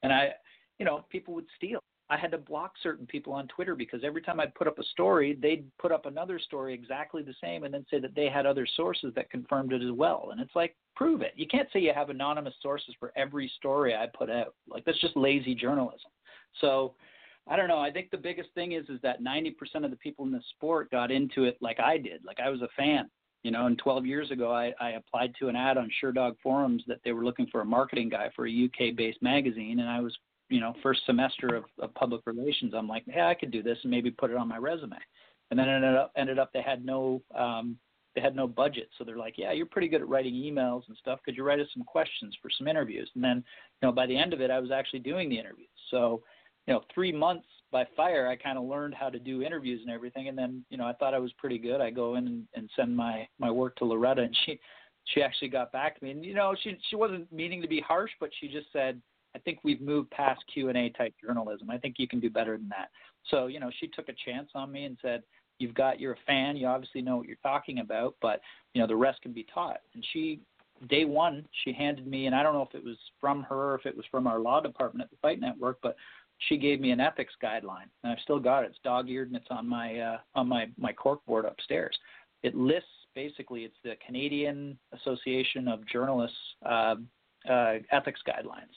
and 0.02 0.12
I, 0.12 0.31
you 0.78 0.85
know, 0.85 1.05
people 1.10 1.35
would 1.35 1.47
steal. 1.56 1.81
I 2.14 2.16
had 2.16 2.30
to 2.30 2.38
block 2.38 2.74
certain 2.80 3.06
people 3.06 3.32
on 3.32 3.48
Twitter 3.48 3.74
because 3.74 4.02
every 4.04 4.22
time 4.22 4.38
I'd 4.38 4.54
put 4.54 4.68
up 4.68 4.78
a 4.78 4.84
story, 4.84 5.36
they'd 5.42 5.66
put 5.78 5.90
up 5.90 6.06
another 6.06 6.38
story 6.38 6.72
exactly 6.72 7.24
the 7.24 7.34
same 7.42 7.64
and 7.64 7.74
then 7.74 7.84
say 7.90 7.98
that 7.98 8.14
they 8.14 8.28
had 8.28 8.46
other 8.46 8.68
sources 8.76 9.12
that 9.16 9.30
confirmed 9.30 9.72
it 9.72 9.82
as 9.82 9.90
well. 9.90 10.28
And 10.30 10.40
it's 10.40 10.54
like, 10.54 10.76
prove 10.94 11.22
it. 11.22 11.32
You 11.34 11.48
can't 11.48 11.68
say 11.72 11.80
you 11.80 11.92
have 11.92 12.10
anonymous 12.10 12.54
sources 12.62 12.94
for 13.00 13.12
every 13.16 13.50
story 13.56 13.96
I 13.96 14.06
put 14.16 14.30
out. 14.30 14.54
Like 14.68 14.84
that's 14.84 15.00
just 15.00 15.16
lazy 15.16 15.56
journalism. 15.56 16.12
So 16.60 16.94
I 17.48 17.56
don't 17.56 17.66
know. 17.66 17.80
I 17.80 17.90
think 17.90 18.12
the 18.12 18.16
biggest 18.16 18.50
thing 18.54 18.72
is 18.72 18.88
is 18.88 19.00
that 19.02 19.20
90% 19.20 19.52
of 19.84 19.90
the 19.90 19.96
people 19.96 20.24
in 20.24 20.30
the 20.30 20.40
sport 20.50 20.92
got 20.92 21.10
into 21.10 21.42
it 21.42 21.58
like 21.60 21.80
I 21.80 21.98
did. 21.98 22.24
Like 22.24 22.38
I 22.38 22.48
was 22.48 22.62
a 22.62 22.68
fan. 22.76 23.10
You 23.42 23.50
know, 23.50 23.66
and 23.66 23.76
12 23.76 24.06
years 24.06 24.30
ago, 24.30 24.52
I, 24.52 24.72
I 24.80 24.90
applied 24.90 25.34
to 25.40 25.48
an 25.48 25.56
ad 25.56 25.78
on 25.78 25.90
Sherdog 26.02 26.36
forums 26.42 26.84
that 26.86 27.00
they 27.04 27.12
were 27.12 27.24
looking 27.24 27.48
for 27.48 27.60
a 27.60 27.64
marketing 27.64 28.08
guy 28.08 28.30
for 28.34 28.46
a 28.46 28.64
UK-based 28.64 29.20
magazine, 29.20 29.80
and 29.80 29.88
I 29.90 30.00
was 30.00 30.16
you 30.48 30.60
know 30.60 30.74
first 30.82 31.00
semester 31.06 31.54
of, 31.54 31.64
of 31.80 31.94
public 31.94 32.20
relations 32.26 32.74
i'm 32.76 32.88
like 32.88 33.04
yeah 33.06 33.28
i 33.28 33.34
could 33.34 33.50
do 33.50 33.62
this 33.62 33.78
and 33.82 33.90
maybe 33.90 34.10
put 34.10 34.30
it 34.30 34.36
on 34.36 34.48
my 34.48 34.58
resume. 34.58 34.96
And 35.50 35.58
then 35.58 35.68
ended 35.68 35.94
up 35.94 36.12
ended 36.16 36.38
up 36.38 36.52
they 36.52 36.62
had 36.62 36.84
no 36.84 37.22
um 37.36 37.76
they 38.14 38.20
had 38.20 38.36
no 38.36 38.46
budget. 38.46 38.88
So 38.96 39.04
they're 39.04 39.16
like 39.16 39.34
yeah 39.36 39.52
you're 39.52 39.66
pretty 39.66 39.88
good 39.88 40.00
at 40.00 40.08
writing 40.08 40.34
emails 40.34 40.82
and 40.88 40.96
stuff. 40.96 41.20
Could 41.24 41.36
you 41.36 41.44
write 41.44 41.60
us 41.60 41.68
some 41.74 41.84
questions 41.84 42.36
for 42.40 42.50
some 42.56 42.66
interviews? 42.66 43.10
And 43.14 43.22
then 43.22 43.44
you 43.80 43.88
know 43.88 43.92
by 43.92 44.06
the 44.06 44.16
end 44.16 44.32
of 44.32 44.40
it 44.40 44.50
i 44.50 44.58
was 44.58 44.70
actually 44.70 45.00
doing 45.00 45.28
the 45.28 45.38
interviews. 45.38 45.68
So 45.90 46.22
you 46.66 46.74
know 46.74 46.82
three 46.94 47.12
months 47.12 47.46
by 47.70 47.86
fire 47.96 48.28
i 48.28 48.36
kind 48.36 48.58
of 48.58 48.64
learned 48.64 48.94
how 48.94 49.10
to 49.10 49.18
do 49.18 49.42
interviews 49.42 49.80
and 49.82 49.90
everything. 49.90 50.28
And 50.28 50.36
then 50.36 50.64
you 50.70 50.78
know 50.78 50.86
i 50.86 50.92
thought 50.94 51.14
i 51.14 51.18
was 51.18 51.32
pretty 51.34 51.58
good. 51.58 51.80
I 51.80 51.90
go 51.90 52.16
in 52.16 52.26
and, 52.26 52.44
and 52.54 52.70
send 52.74 52.96
my 52.96 53.28
my 53.38 53.50
work 53.50 53.76
to 53.76 53.84
loretta 53.84 54.22
and 54.22 54.36
she 54.44 54.58
she 55.12 55.20
actually 55.20 55.48
got 55.48 55.70
back 55.70 55.98
to 55.98 56.04
me. 56.04 56.10
And 56.12 56.24
you 56.24 56.34
know 56.34 56.54
she 56.62 56.76
she 56.88 56.96
wasn't 56.96 57.30
meaning 57.32 57.60
to 57.62 57.68
be 57.68 57.80
harsh 57.80 58.12
but 58.18 58.30
she 58.40 58.48
just 58.48 58.72
said 58.72 59.00
I 59.35 59.39
think 59.40 59.59
we've 59.62 59.81
moved 59.81 60.11
past 60.11 60.43
Q 60.52 60.69
and 60.69 60.78
A 60.78 60.90
type 60.90 61.15
journalism. 61.20 61.70
I 61.70 61.78
think 61.78 61.97
you 61.98 62.09
can 62.09 62.20
do 62.20 62.31
better 62.31 62.56
than 62.56 62.69
that. 62.69 62.90
So 63.31 63.47
you 63.47 63.61
know, 63.61 63.70
she 63.81 63.89
took 63.89 64.09
a 64.09 64.15
chance 64.24 64.51
on 64.55 64.70
me 64.70 64.85
and 64.85 64.97
said, 65.02 65.23
"You've 65.59 65.74
got 65.74 66.01
you're 66.01 66.12
a 66.12 66.27
fan. 66.27 66.56
You 66.56 66.66
obviously 66.66 67.02
know 67.02 67.16
what 67.16 67.27
you're 67.27 67.36
talking 67.43 67.81
about, 67.81 68.15
but 68.20 68.40
you 68.73 68.81
know 68.81 68.86
the 68.86 68.97
rest 68.97 69.23
can 69.23 69.32
be 69.32 69.47
taught." 69.52 69.81
And 69.94 70.05
she, 70.12 70.40
day 70.89 71.05
one, 71.05 71.47
she 71.65 71.73
handed 71.73 72.06
me, 72.06 72.27
and 72.27 72.35
I 72.35 72.43
don't 72.43 72.55
know 72.55 72.62
if 72.69 72.74
it 72.74 72.85
was 72.85 72.97
from 73.20 73.43
her 73.44 73.73
or 73.73 73.74
if 73.77 73.86
it 73.86 73.97
was 73.97 74.06
from 74.11 74.27
our 74.27 74.39
law 74.39 74.61
department 74.61 75.05
at 75.05 75.11
the 75.11 75.16
Fight 75.20 75.40
Network, 75.40 75.78
but 75.82 75.97
she 76.48 76.56
gave 76.56 76.81
me 76.81 76.90
an 76.90 77.01
ethics 77.01 77.35
guideline, 77.43 77.89
and 78.02 78.12
I've 78.12 78.20
still 78.23 78.40
got 78.40 78.65
it. 78.65 78.70
It's 78.70 78.78
dog-eared 78.85 79.28
and 79.28 79.36
it's 79.36 79.47
on 79.51 79.69
my 79.69 79.98
uh, 79.98 80.19
on 80.35 80.48
my 80.48 80.69
my 80.78 80.93
cork 80.93 81.24
board 81.27 81.44
upstairs. 81.44 81.97
It 82.43 82.55
lists 82.55 82.89
basically 83.15 83.62
it's 83.62 83.77
the 83.85 83.94
Canadian 84.05 84.77
Association 84.93 85.69
of 85.69 85.86
Journalists 85.86 86.36
uh, 86.66 86.97
uh, 87.48 87.74
ethics 87.93 88.20
guidelines 88.27 88.74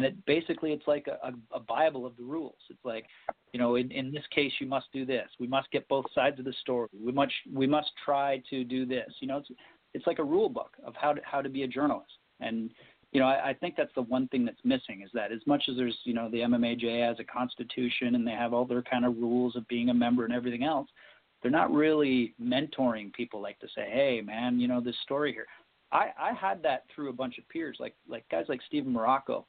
and 0.00 0.06
it 0.06 0.24
basically 0.24 0.72
it's 0.72 0.86
like 0.86 1.06
a, 1.08 1.32
a, 1.54 1.60
bible 1.60 2.06
of 2.06 2.16
the 2.16 2.22
rules. 2.22 2.56
It's 2.70 2.84
like 2.84 3.04
you 3.52 3.60
know 3.60 3.76
in, 3.76 3.90
in 3.90 4.10
this 4.10 4.24
case 4.34 4.50
you 4.58 4.66
must 4.66 4.86
do 4.94 5.04
this. 5.04 5.28
We 5.38 5.46
must 5.46 5.70
get 5.70 5.86
both 5.88 6.06
sides 6.14 6.38
of 6.38 6.46
the 6.46 6.54
story. 6.62 6.88
We 6.98 7.12
must 7.12 7.32
we 7.52 7.66
must 7.66 7.90
try 8.02 8.42
to 8.48 8.64
do 8.64 8.86
this. 8.86 9.10
You 9.20 9.28
know 9.28 9.38
it's 9.38 9.50
it's 9.92 10.06
like 10.06 10.18
a 10.18 10.24
rule 10.24 10.48
book 10.48 10.74
of 10.86 10.94
how 10.96 11.12
to 11.12 11.20
how 11.22 11.42
to 11.42 11.50
be 11.50 11.64
a 11.64 11.68
journalist. 11.68 12.12
And 12.40 12.70
you 13.12 13.20
know 13.20 13.26
I, 13.26 13.50
I 13.50 13.54
think 13.54 13.74
that's 13.76 13.94
the 13.94 14.02
one 14.02 14.26
thing 14.28 14.46
that's 14.46 14.64
missing 14.64 15.02
is 15.04 15.10
that 15.12 15.32
as 15.32 15.40
much 15.46 15.64
as 15.68 15.76
there's 15.76 15.98
you 16.04 16.14
know 16.14 16.30
the 16.30 16.38
MMAJ 16.38 17.06
has 17.06 17.18
a 17.20 17.24
constitution 17.24 18.14
and 18.14 18.26
they 18.26 18.32
have 18.32 18.54
all 18.54 18.64
their 18.64 18.82
kind 18.82 19.04
of 19.04 19.18
rules 19.18 19.54
of 19.54 19.68
being 19.68 19.90
a 19.90 19.94
member 19.94 20.24
and 20.24 20.32
everything 20.32 20.64
else 20.64 20.88
they're 21.42 21.50
not 21.50 21.72
really 21.72 22.34
mentoring 22.42 23.12
people 23.12 23.42
like 23.42 23.58
to 23.58 23.66
say 23.74 23.86
hey 23.90 24.22
man 24.24 24.58
you 24.58 24.68
know 24.68 24.80
this 24.80 24.96
story 25.02 25.32
here. 25.32 25.46
I, 25.92 26.10
I 26.16 26.32
had 26.32 26.62
that 26.62 26.84
through 26.94 27.10
a 27.10 27.12
bunch 27.12 27.38
of 27.38 27.48
peers 27.48 27.76
like 27.80 27.94
like 28.08 28.24
guys 28.30 28.46
like 28.48 28.60
Steven 28.66 28.94
Marrocco 28.94 29.44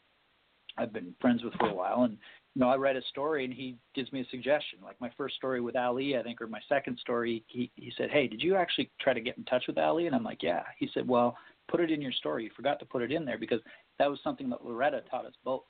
I've 0.77 0.93
been 0.93 1.13
friends 1.19 1.43
with 1.43 1.53
for 1.55 1.67
a 1.67 1.73
while, 1.73 2.03
and 2.03 2.17
you 2.55 2.59
know, 2.59 2.69
I 2.69 2.75
write 2.75 2.97
a 2.97 3.01
story 3.03 3.45
and 3.45 3.53
he 3.53 3.77
gives 3.95 4.11
me 4.11 4.21
a 4.21 4.25
suggestion. 4.29 4.79
Like 4.83 4.99
my 4.99 5.09
first 5.17 5.35
story 5.35 5.61
with 5.61 5.75
Ali, 5.75 6.17
I 6.17 6.23
think, 6.23 6.41
or 6.41 6.47
my 6.47 6.59
second 6.67 6.97
story, 6.99 7.43
he 7.47 7.71
he 7.75 7.93
said, 7.97 8.09
"Hey, 8.11 8.27
did 8.27 8.41
you 8.41 8.55
actually 8.55 8.91
try 8.99 9.13
to 9.13 9.21
get 9.21 9.37
in 9.37 9.45
touch 9.45 9.65
with 9.67 9.77
Ali?" 9.77 10.07
And 10.07 10.15
I'm 10.15 10.23
like, 10.23 10.43
"Yeah." 10.43 10.63
He 10.77 10.89
said, 10.93 11.07
"Well, 11.07 11.37
put 11.69 11.79
it 11.79 11.91
in 11.91 12.01
your 12.01 12.11
story. 12.11 12.43
You 12.43 12.49
forgot 12.55 12.79
to 12.79 12.85
put 12.85 13.01
it 13.01 13.11
in 13.11 13.23
there 13.25 13.37
because 13.37 13.61
that 13.99 14.09
was 14.09 14.19
something 14.23 14.49
that 14.49 14.65
Loretta 14.65 15.03
taught 15.09 15.25
us 15.25 15.33
both. 15.43 15.63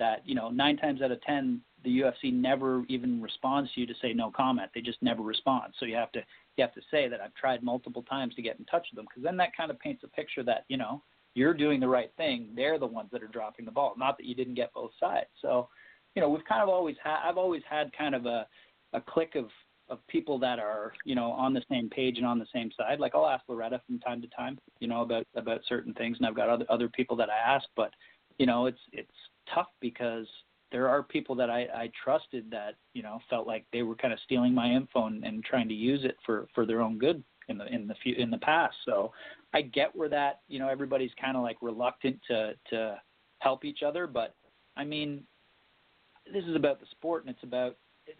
That 0.00 0.26
you 0.26 0.34
know, 0.34 0.50
nine 0.50 0.76
times 0.76 1.02
out 1.02 1.12
of 1.12 1.22
ten, 1.22 1.60
the 1.84 2.00
UFC 2.00 2.32
never 2.32 2.84
even 2.88 3.22
responds 3.22 3.72
to 3.74 3.80
you 3.80 3.86
to 3.86 3.94
say 4.02 4.12
no 4.12 4.32
comment. 4.32 4.70
They 4.74 4.80
just 4.80 5.00
never 5.02 5.22
respond. 5.22 5.72
So 5.78 5.86
you 5.86 5.94
have 5.94 6.10
to 6.12 6.20
you 6.56 6.64
have 6.64 6.74
to 6.74 6.80
say 6.90 7.06
that 7.08 7.20
I've 7.20 7.34
tried 7.34 7.62
multiple 7.62 8.02
times 8.02 8.34
to 8.34 8.42
get 8.42 8.58
in 8.58 8.64
touch 8.64 8.88
with 8.90 8.96
them 8.96 9.06
because 9.08 9.22
then 9.22 9.36
that 9.36 9.56
kind 9.56 9.70
of 9.70 9.78
paints 9.78 10.02
a 10.02 10.08
picture 10.08 10.42
that 10.42 10.64
you 10.66 10.76
know 10.76 11.00
you're 11.34 11.54
doing 11.54 11.80
the 11.80 11.88
right 11.88 12.10
thing. 12.16 12.50
They're 12.54 12.78
the 12.78 12.86
ones 12.86 13.10
that 13.12 13.22
are 13.22 13.28
dropping 13.28 13.64
the 13.64 13.72
ball, 13.72 13.94
not 13.98 14.16
that 14.18 14.26
you 14.26 14.34
didn't 14.34 14.54
get 14.54 14.72
both 14.72 14.92
sides. 14.98 15.28
So, 15.42 15.68
you 16.14 16.22
know, 16.22 16.28
we've 16.28 16.44
kind 16.44 16.62
of 16.62 16.68
always 16.68 16.96
had, 17.02 17.18
I've 17.24 17.38
always 17.38 17.62
had 17.68 17.92
kind 17.96 18.14
of 18.14 18.26
a, 18.26 18.46
a 18.92 19.00
clique 19.00 19.34
of, 19.34 19.46
of 19.88 19.98
people 20.06 20.38
that 20.38 20.58
are, 20.58 20.92
you 21.04 21.14
know, 21.14 21.32
on 21.32 21.52
the 21.52 21.62
same 21.68 21.90
page 21.90 22.16
and 22.16 22.26
on 22.26 22.38
the 22.38 22.46
same 22.54 22.70
side. 22.76 23.00
Like 23.00 23.14
I'll 23.14 23.26
ask 23.26 23.44
Loretta 23.48 23.82
from 23.86 23.98
time 23.98 24.22
to 24.22 24.28
time, 24.28 24.58
you 24.78 24.88
know, 24.88 25.02
about, 25.02 25.26
about 25.34 25.60
certain 25.68 25.92
things 25.94 26.16
and 26.18 26.26
I've 26.26 26.36
got 26.36 26.48
other, 26.48 26.64
other 26.70 26.88
people 26.88 27.16
that 27.16 27.28
I 27.28 27.54
ask, 27.54 27.66
but, 27.76 27.90
you 28.38 28.46
know, 28.46 28.66
it's, 28.66 28.78
it's 28.92 29.10
tough 29.52 29.68
because 29.80 30.26
there 30.72 30.88
are 30.88 31.02
people 31.02 31.34
that 31.36 31.50
I, 31.50 31.62
I 31.74 31.90
trusted 32.02 32.50
that, 32.50 32.74
you 32.94 33.02
know, 33.02 33.18
felt 33.28 33.46
like 33.46 33.66
they 33.72 33.82
were 33.82 33.94
kind 33.94 34.12
of 34.12 34.18
stealing 34.24 34.54
my 34.54 34.68
info 34.68 35.06
and, 35.06 35.24
and 35.24 35.44
trying 35.44 35.68
to 35.68 35.74
use 35.74 36.00
it 36.04 36.16
for, 36.24 36.48
for 36.54 36.64
their 36.64 36.80
own 36.80 36.98
good 36.98 37.22
in 37.48 37.58
the 37.58 37.66
in 37.66 37.86
the 37.86 37.94
few, 38.02 38.14
in 38.16 38.30
the 38.30 38.38
past. 38.38 38.74
So 38.84 39.12
I 39.52 39.62
get 39.62 39.94
where 39.94 40.08
that 40.08 40.40
you 40.48 40.58
know 40.58 40.68
everybody's 40.68 41.12
kind 41.20 41.36
of 41.36 41.42
like 41.42 41.56
reluctant 41.60 42.18
to 42.28 42.54
to 42.70 43.00
help 43.40 43.64
each 43.64 43.82
other, 43.82 44.06
but 44.06 44.34
I 44.76 44.84
mean, 44.84 45.22
this 46.32 46.44
is 46.44 46.56
about 46.56 46.80
the 46.80 46.86
sport 46.90 47.24
and 47.24 47.34
it's 47.34 47.42
about 47.42 47.76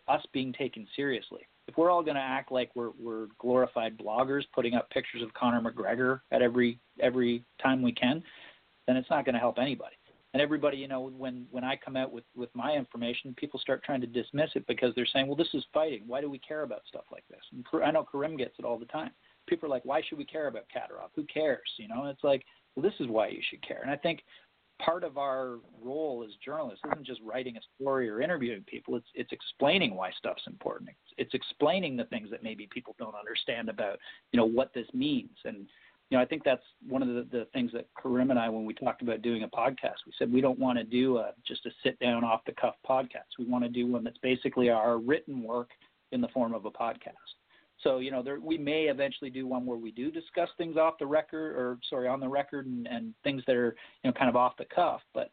us 0.08 0.24
being 0.32 0.52
taken 0.52 0.86
seriously. 0.94 1.40
If 1.66 1.76
we're 1.78 1.90
all 1.90 2.02
going 2.02 2.16
to 2.16 2.20
act 2.20 2.52
like 2.52 2.70
we're 2.74 2.90
we're 3.00 3.28
glorified 3.38 3.96
bloggers 3.98 4.42
putting 4.54 4.74
up 4.74 4.90
pictures 4.90 5.22
of 5.22 5.32
Conor 5.34 5.60
McGregor 5.60 6.20
at 6.30 6.42
every 6.42 6.78
every 7.00 7.44
time 7.62 7.82
we 7.82 7.92
can, 7.92 8.22
then 8.86 8.96
it's 8.96 9.10
not 9.10 9.24
going 9.24 9.34
to 9.34 9.40
help 9.40 9.58
anybody. 9.58 9.96
And 10.34 10.42
everybody, 10.42 10.76
you 10.76 10.88
know, 10.88 11.12
when 11.16 11.46
when 11.52 11.62
I 11.62 11.76
come 11.76 11.96
out 11.96 12.12
with 12.12 12.24
with 12.34 12.50
my 12.54 12.72
information, 12.72 13.34
people 13.36 13.60
start 13.60 13.84
trying 13.84 14.00
to 14.00 14.06
dismiss 14.08 14.50
it 14.56 14.66
because 14.66 14.92
they're 14.94 15.06
saying, 15.06 15.28
"Well, 15.28 15.36
this 15.36 15.54
is 15.54 15.64
fighting. 15.72 16.02
Why 16.08 16.20
do 16.20 16.28
we 16.28 16.40
care 16.40 16.62
about 16.62 16.82
stuff 16.88 17.04
like 17.12 17.24
this?" 17.30 17.40
And 17.52 17.64
I 17.84 17.92
know 17.92 18.04
Karim 18.04 18.36
gets 18.36 18.58
it 18.58 18.64
all 18.64 18.76
the 18.76 18.84
time. 18.86 19.12
People 19.46 19.66
are 19.66 19.70
like, 19.70 19.84
"Why 19.84 20.02
should 20.02 20.18
we 20.18 20.24
care 20.24 20.48
about 20.48 20.64
Kadyrov? 20.74 21.10
Who 21.14 21.24
cares?" 21.24 21.70
You 21.76 21.86
know, 21.86 22.06
it's 22.06 22.24
like, 22.24 22.44
well, 22.74 22.82
this 22.82 22.98
is 22.98 23.06
why 23.06 23.28
you 23.28 23.40
should 23.48 23.62
care. 23.66 23.80
And 23.80 23.90
I 23.90 23.96
think 23.96 24.24
part 24.80 25.04
of 25.04 25.18
our 25.18 25.58
role 25.80 26.24
as 26.26 26.34
journalists 26.44 26.82
isn't 26.84 27.06
just 27.06 27.20
writing 27.22 27.56
a 27.56 27.60
story 27.76 28.10
or 28.10 28.20
interviewing 28.20 28.64
people. 28.66 28.96
It's 28.96 29.06
it's 29.14 29.32
explaining 29.32 29.94
why 29.94 30.10
stuff's 30.18 30.46
important. 30.48 30.90
It's, 30.90 31.14
it's 31.16 31.34
explaining 31.34 31.96
the 31.96 32.06
things 32.06 32.28
that 32.30 32.42
maybe 32.42 32.68
people 32.72 32.96
don't 32.98 33.14
understand 33.14 33.68
about, 33.68 33.98
you 34.32 34.36
know, 34.36 34.46
what 34.46 34.74
this 34.74 34.88
means. 34.92 35.36
And 35.44 35.68
you 36.10 36.18
know, 36.18 36.22
I 36.22 36.26
think 36.26 36.42
that's 36.44 36.62
one 36.86 37.02
of 37.02 37.08
the, 37.08 37.26
the 37.30 37.46
things 37.52 37.72
that 37.72 37.88
Karim 38.00 38.30
and 38.30 38.38
I, 38.38 38.48
when 38.48 38.64
we 38.64 38.74
talked 38.74 39.02
about 39.02 39.22
doing 39.22 39.42
a 39.42 39.48
podcast, 39.48 40.04
we 40.06 40.12
said 40.18 40.32
we 40.32 40.40
don't 40.40 40.58
want 40.58 40.78
to 40.78 40.84
do 40.84 41.18
a, 41.18 41.32
just 41.46 41.66
a 41.66 41.70
sit 41.82 41.98
down 41.98 42.24
off 42.24 42.40
the 42.46 42.52
cuff 42.52 42.74
podcast. 42.88 43.38
We 43.38 43.46
want 43.46 43.64
to 43.64 43.70
do 43.70 43.86
one 43.86 44.04
that's 44.04 44.18
basically 44.18 44.68
our 44.68 44.98
written 44.98 45.42
work 45.42 45.70
in 46.12 46.20
the 46.20 46.28
form 46.28 46.54
of 46.54 46.66
a 46.66 46.70
podcast. 46.70 47.12
So 47.82 47.98
you 47.98 48.10
know, 48.10 48.22
there, 48.22 48.38
we 48.40 48.56
may 48.58 48.84
eventually 48.84 49.30
do 49.30 49.46
one 49.46 49.66
where 49.66 49.78
we 49.78 49.90
do 49.90 50.10
discuss 50.10 50.48
things 50.56 50.76
off 50.76 50.94
the 50.98 51.06
record, 51.06 51.56
or 51.56 51.78
sorry, 51.90 52.08
on 52.08 52.20
the 52.20 52.28
record, 52.28 52.66
and, 52.66 52.86
and 52.86 53.14
things 53.24 53.42
that 53.46 53.56
are 53.56 53.74
you 54.02 54.10
know 54.10 54.12
kind 54.12 54.30
of 54.30 54.36
off 54.36 54.56
the 54.56 54.66
cuff. 54.74 55.00
But 55.12 55.30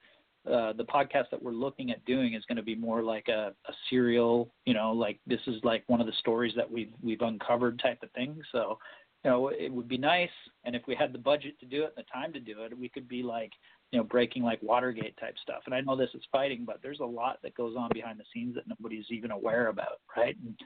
uh, 0.49 0.73
the 0.73 0.85
podcast 0.85 1.29
that 1.29 1.41
we're 1.41 1.51
looking 1.51 1.91
at 1.91 2.03
doing 2.05 2.33
is 2.33 2.43
going 2.47 2.55
to 2.55 2.63
be 2.63 2.73
more 2.73 3.03
like 3.03 3.27
a, 3.27 3.53
a 3.67 3.73
serial, 3.89 4.51
you 4.65 4.73
know, 4.73 4.91
like 4.91 5.19
this 5.27 5.39
is 5.45 5.55
like 5.63 5.83
one 5.85 6.01
of 6.01 6.07
the 6.07 6.13
stories 6.19 6.53
that 6.55 6.69
we've 6.69 6.91
we've 7.03 7.21
uncovered 7.21 7.79
type 7.79 7.99
of 8.01 8.11
thing. 8.11 8.41
So, 8.51 8.79
you 9.23 9.31
know, 9.31 9.49
it 9.49 9.71
would 9.71 9.87
be 9.87 9.97
nice, 9.97 10.29
and 10.63 10.75
if 10.75 10.83
we 10.87 10.95
had 10.95 11.13
the 11.13 11.19
budget 11.19 11.59
to 11.59 11.65
do 11.65 11.83
it 11.83 11.93
and 11.95 12.05
the 12.05 12.11
time 12.11 12.33
to 12.33 12.39
do 12.39 12.63
it, 12.63 12.77
we 12.77 12.89
could 12.89 13.07
be 13.07 13.21
like, 13.23 13.51
you 13.91 13.99
know, 13.99 14.03
breaking 14.03 14.43
like 14.43 14.61
Watergate 14.63 15.17
type 15.17 15.35
stuff. 15.41 15.61
And 15.65 15.75
I 15.75 15.81
know 15.81 15.95
this 15.95 16.09
is 16.13 16.23
fighting, 16.31 16.63
but 16.65 16.79
there's 16.81 17.01
a 17.01 17.05
lot 17.05 17.39
that 17.43 17.55
goes 17.55 17.75
on 17.77 17.89
behind 17.93 18.19
the 18.19 18.23
scenes 18.33 18.55
that 18.55 18.67
nobody's 18.67 19.05
even 19.09 19.31
aware 19.31 19.67
about, 19.67 19.99
right? 20.17 20.35
And 20.45 20.57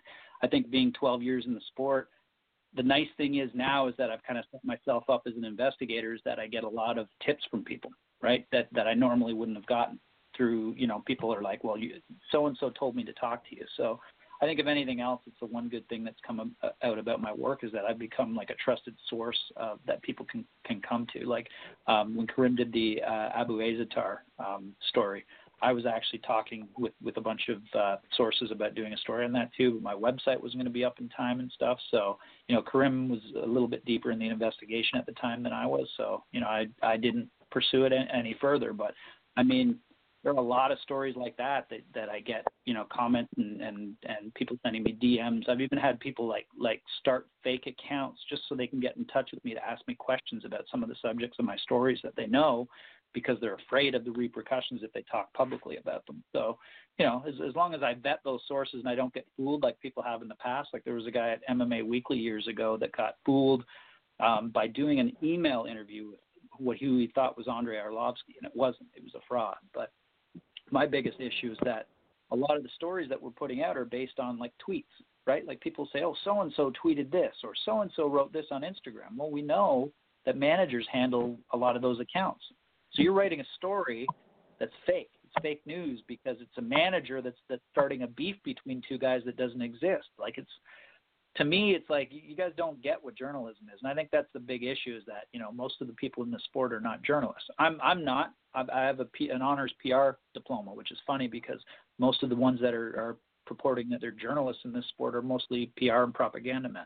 I 0.44 0.48
think 0.48 0.70
being 0.70 0.94
12 0.94 1.22
years 1.22 1.46
in 1.48 1.54
the 1.54 1.62
sport, 1.70 2.10
the 2.76 2.84
nice 2.84 3.08
thing 3.18 3.36
is 3.36 3.50
now 3.54 3.88
is 3.88 3.96
that 3.98 4.12
I've 4.12 4.24
kind 4.24 4.38
of 4.38 4.46
set 4.52 4.64
myself 4.64 5.06
up 5.10 5.24
as 5.28 5.34
an 5.36 5.46
investigator 5.46 6.14
is 6.14 6.22
that 6.26 6.40
I 6.40 6.48
get 6.48 6.64
a 6.64 6.70
lot 6.70 6.98
of 6.98 7.08
tips 7.26 7.44
from 7.50 7.64
people 7.64 7.92
right? 8.22 8.46
That 8.52 8.68
that 8.74 8.88
I 8.88 8.94
normally 8.94 9.34
wouldn't 9.34 9.58
have 9.58 9.68
gotten 9.68 10.00
through. 10.36 10.74
You 10.78 10.88
know, 10.88 11.04
people 11.06 11.34
are 11.34 11.42
like, 11.42 11.64
well, 11.64 11.78
you 11.78 11.96
so 12.32 12.48
and 12.48 12.58
so 12.60 12.72
told 12.72 12.96
me 12.96 13.04
to 13.04 13.14
talk 13.14 13.48
to 13.50 13.56
you. 13.56 13.66
So 13.78 14.00
I 14.42 14.46
think 14.46 14.60
if 14.60 14.68
anything 14.68 15.00
else, 15.00 15.22
it's 15.26 15.40
the 15.40 15.46
one 15.46 15.70
good 15.70 15.88
thing 15.88 16.04
that's 16.04 16.20
come 16.26 16.56
out 16.84 17.00
about 17.00 17.22
my 17.22 17.34
work 17.34 17.64
is 17.64 17.72
that 17.72 17.86
I've 17.86 18.00
become 18.00 18.36
like 18.36 18.50
a 18.50 18.56
trusted 18.56 18.96
source 19.10 19.40
uh, 19.58 19.76
that 19.88 20.02
people 20.02 20.26
can 20.30 20.46
can 20.66 20.82
come 20.82 21.08
to. 21.14 21.26
Like 21.26 21.48
um, 21.88 22.16
when 22.16 22.28
Karim 22.28 22.56
did 22.56 22.72
the 22.74 23.02
uh, 23.02 23.30
Abu 23.36 23.60
Azaitar 23.60 24.18
um, 24.40 24.74
story. 24.90 25.26
I 25.62 25.72
was 25.72 25.86
actually 25.86 26.20
talking 26.20 26.68
with 26.78 26.92
with 27.02 27.16
a 27.18 27.22
bunch 27.22 27.48
of 27.48 27.62
uh, 27.80 27.96
sources 28.18 28.52
about 28.52 28.76
doing 28.76 28.94
a 28.94 28.98
story 28.98 29.24
on 29.24 29.32
that 29.34 29.52
too. 29.56 29.72
But 29.72 29.84
my 29.84 29.94
website 29.94 30.42
wasn't 30.42 30.56
going 30.56 30.66
to 30.66 30.70
be 30.70 30.84
up 30.84 31.00
in 31.00 31.08
time 31.10 31.40
and 31.40 31.50
stuff. 31.52 31.80
So 31.92 32.18
you 32.48 32.56
know, 32.56 32.62
Karim 32.62 33.10
was 33.10 33.22
a 33.42 33.48
little 33.48 33.70
bit 33.70 33.86
deeper 33.86 34.12
in 34.12 34.20
the 34.20 34.28
investigation 34.28 35.00
at 35.00 35.06
the 35.06 35.14
time 35.14 35.44
than 35.44 35.54
I 35.54 35.66
was. 35.66 35.88
So 35.96 36.24
you 36.34 36.42
know, 36.42 36.48
I 36.48 36.68
I 36.84 36.98
didn't 36.98 37.30
pursue 37.52 37.86
it 37.86 37.94
any 38.14 38.36
further. 38.42 38.74
But 38.74 38.94
I 39.38 39.44
mean, 39.44 39.80
there 40.26 40.34
are 40.34 40.38
a 40.38 40.42
lot 40.42 40.72
of 40.72 40.80
stories 40.80 41.16
like 41.16 41.38
that 41.38 41.68
that, 41.70 41.82
that 41.94 42.10
I 42.10 42.20
get, 42.20 42.48
you 42.66 42.74
know, 42.74 42.86
comment 42.92 43.30
and, 43.38 43.62
and 43.62 43.94
and 44.06 44.34
people 44.34 44.58
sending 44.64 44.82
me 44.82 44.98
DMs. 45.00 45.48
I've 45.48 45.62
even 45.62 45.78
had 45.78 46.00
people 46.00 46.28
like 46.28 46.48
like 46.60 46.82
start 47.00 47.28
fake 47.44 47.68
accounts 47.68 48.20
just 48.28 48.42
so 48.50 48.56
they 48.56 48.66
can 48.66 48.80
get 48.80 48.98
in 48.98 49.06
touch 49.06 49.30
with 49.32 49.46
me 49.46 49.54
to 49.54 49.64
ask 49.64 49.88
me 49.88 49.94
questions 49.94 50.44
about 50.44 50.66
some 50.72 50.82
of 50.82 50.90
the 50.90 50.96
subjects 51.00 51.38
of 51.38 51.46
my 51.46 51.56
stories 51.58 52.00
that 52.04 52.16
they 52.18 52.26
know 52.26 52.68
because 53.14 53.38
they're 53.40 53.54
afraid 53.68 53.94
of 53.94 54.04
the 54.04 54.12
repercussions 54.12 54.82
if 54.82 54.92
they 54.94 55.06
talk 55.10 55.32
publicly 55.34 55.78
about 55.78 56.04
them. 56.08 56.24
So, 56.34 56.58
you 56.98 57.06
know, 57.06 57.24
as, 57.28 57.36
as 57.48 57.56
long 57.56 57.76
as 57.76 57.84
I 57.84 57.94
vet 57.94 58.20
those 58.26 58.42
sources 58.48 58.80
and 58.80 58.90
I 58.90 58.96
don't 58.96 59.14
get 59.14 59.28
fooled 59.38 59.62
like 59.62 59.80
people 59.80 60.02
have 60.02 60.24
in 60.24 60.28
the 60.28 60.36
past, 60.36 60.70
like 60.74 60.84
there 60.86 60.96
was 60.96 61.06
a 61.06 61.12
guy 61.12 61.30
at 61.30 61.48
MMA 61.48 61.86
Weekly 61.86 62.18
years 62.18 62.48
ago 62.48 62.78
that 62.78 62.98
got 62.98 63.18
fooled 63.24 63.64
um, 64.20 64.50
by 64.50 64.66
doing 64.66 65.00
an 65.00 65.14
email 65.22 65.68
interview 65.70 66.08
with 66.10 66.20
what 66.58 66.78
he 66.78 67.12
thought 67.14 67.38
was 67.38 67.48
Andrei 67.48 67.78
Arlovsky, 67.78 68.34
and 68.42 68.50
it 68.50 68.56
wasn't. 68.56 68.90
It 68.96 69.04
was 69.04 69.14
a 69.14 69.22
fraud. 69.28 69.58
But 69.74 69.92
my 70.72 70.86
biggest 70.86 71.20
issue 71.20 71.52
is 71.52 71.58
that 71.64 71.88
a 72.32 72.36
lot 72.36 72.58
of 72.58 72.64
the 72.64 72.70
stories 72.76 73.10
that 73.10 73.22
we're 73.22 73.30
putting 73.32 73.62
out 73.62 73.78
are 73.78 73.86
based 73.86 74.20
on 74.20 74.40
like 74.40 74.52
tweets, 74.68 74.84
right? 75.28 75.46
Like 75.46 75.62
people 75.62 75.88
say, 75.94 76.02
oh, 76.04 76.16
so 76.24 76.42
and 76.42 76.52
so 76.56 76.72
tweeted 76.84 77.12
this, 77.12 77.34
or 77.44 77.52
so 77.66 77.82
and 77.82 77.92
so 77.96 78.08
wrote 78.08 78.34
this 78.34 78.46
on 78.52 78.62
Instagram. 78.62 79.16
Well, 79.18 79.32
we 79.32 79.42
know 79.42 79.92
that 80.26 80.38
managers 80.38 80.88
handle 80.92 81.38
a 81.52 81.58
lot 81.58 81.76
of 81.76 81.82
those 81.82 82.00
accounts. 82.00 82.44
So 82.94 83.02
you're 83.02 83.14
writing 83.14 83.42
a 83.42 83.46
story 83.56 84.08
that's 84.60 84.72
fake. 84.86 85.10
It's 85.24 85.34
fake 85.42 85.62
news 85.66 86.02
because 86.08 86.38
it's 86.40 86.58
a 86.58 86.62
manager 86.62 87.22
that's 87.22 87.38
that's 87.50 87.62
starting 87.72 88.04
a 88.04 88.08
beef 88.08 88.38
between 88.44 88.82
two 88.88 88.98
guys 88.98 89.22
that 89.26 89.38
doesn't 89.38 89.62
exist. 89.62 90.08
Like 90.18 90.38
it's 90.38 90.52
to 91.36 91.44
me, 91.44 91.72
it's 91.72 91.90
like 91.90 92.10
you 92.12 92.36
guys 92.36 92.52
don't 92.56 92.82
get 92.82 93.04
what 93.04 93.16
journalism 93.16 93.66
is, 93.74 93.80
and 93.82 93.92
I 93.92 93.96
think 93.96 94.10
that's 94.12 94.32
the 94.34 94.40
big 94.40 94.64
issue. 94.64 94.96
Is 94.96 95.04
that 95.08 95.26
you 95.34 95.40
know 95.40 95.52
most 95.52 95.76
of 95.82 95.88
the 95.88 95.94
people 95.94 96.24
in 96.24 96.32
the 96.32 96.40
sport 96.46 96.72
are 96.72 96.80
not 96.80 97.04
journalists. 97.04 97.50
I'm 97.60 97.80
I'm 97.84 98.04
not. 98.06 98.34
I 98.54 98.82
have 98.82 99.02
a 99.02 99.06
P, 99.06 99.30
an 99.30 99.42
honors 99.42 99.74
PR 99.82 100.12
diploma, 100.34 100.74
which 100.74 100.92
is 100.92 100.98
funny 101.06 101.28
because 101.28 101.60
most 102.00 102.24
of 102.24 102.30
the 102.30 102.36
ones 102.36 102.62
that 102.62 102.74
are, 102.74 102.88
are 102.98 103.18
purporting 103.46 103.90
that 103.90 104.00
they're 104.00 104.12
journalists 104.12 104.62
in 104.64 104.72
this 104.72 104.88
sport 104.90 105.14
are 105.14 105.22
mostly 105.22 105.72
PR 105.78 106.04
and 106.04 106.14
propaganda 106.14 106.70
men. 106.70 106.86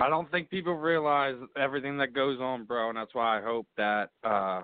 I 0.00 0.08
don't 0.08 0.30
think 0.30 0.50
people 0.50 0.74
realize 0.74 1.36
everything 1.56 1.96
that 1.98 2.12
goes 2.12 2.40
on, 2.40 2.64
bro, 2.64 2.88
and 2.88 2.96
that's 2.96 3.14
why 3.14 3.38
I 3.38 3.42
hope 3.42 3.66
that 3.76 4.10
uh 4.24 4.62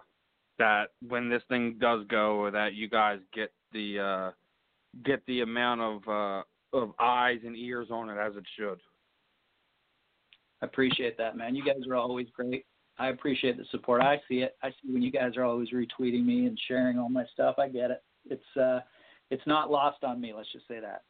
that 0.58 0.86
when 1.06 1.28
this 1.28 1.42
thing 1.48 1.76
does 1.78 2.04
go, 2.08 2.50
that 2.50 2.74
you 2.74 2.88
guys 2.88 3.20
get 3.32 3.52
the 3.72 4.00
uh 4.00 4.30
get 5.04 5.24
the 5.26 5.40
amount 5.40 5.80
of 5.80 6.08
uh, 6.08 6.42
of 6.76 6.92
eyes 6.98 7.38
and 7.44 7.56
ears 7.56 7.88
on 7.90 8.10
it 8.10 8.18
as 8.18 8.36
it 8.36 8.44
should. 8.58 8.80
I 10.62 10.66
appreciate 10.66 11.18
that, 11.18 11.36
man. 11.36 11.54
You 11.54 11.64
guys 11.64 11.86
are 11.88 11.96
always 11.96 12.28
great. 12.34 12.66
I 12.98 13.08
appreciate 13.08 13.58
the 13.58 13.64
support. 13.70 14.00
I 14.00 14.20
see 14.28 14.36
it. 14.36 14.56
I 14.62 14.70
see 14.70 14.92
when 14.92 15.02
you 15.02 15.12
guys 15.12 15.36
are 15.36 15.44
always 15.44 15.70
retweeting 15.70 16.24
me 16.24 16.46
and 16.46 16.58
sharing 16.66 16.98
all 16.98 17.10
my 17.10 17.24
stuff. 17.32 17.56
I 17.58 17.68
get 17.68 17.90
it. 17.90 18.02
It's 18.30 18.56
uh, 18.60 18.80
it's 19.30 19.46
not 19.46 19.70
lost 19.70 20.02
on 20.02 20.20
me. 20.20 20.32
Let's 20.34 20.50
just 20.52 20.66
say 20.66 20.80
that. 20.80 21.02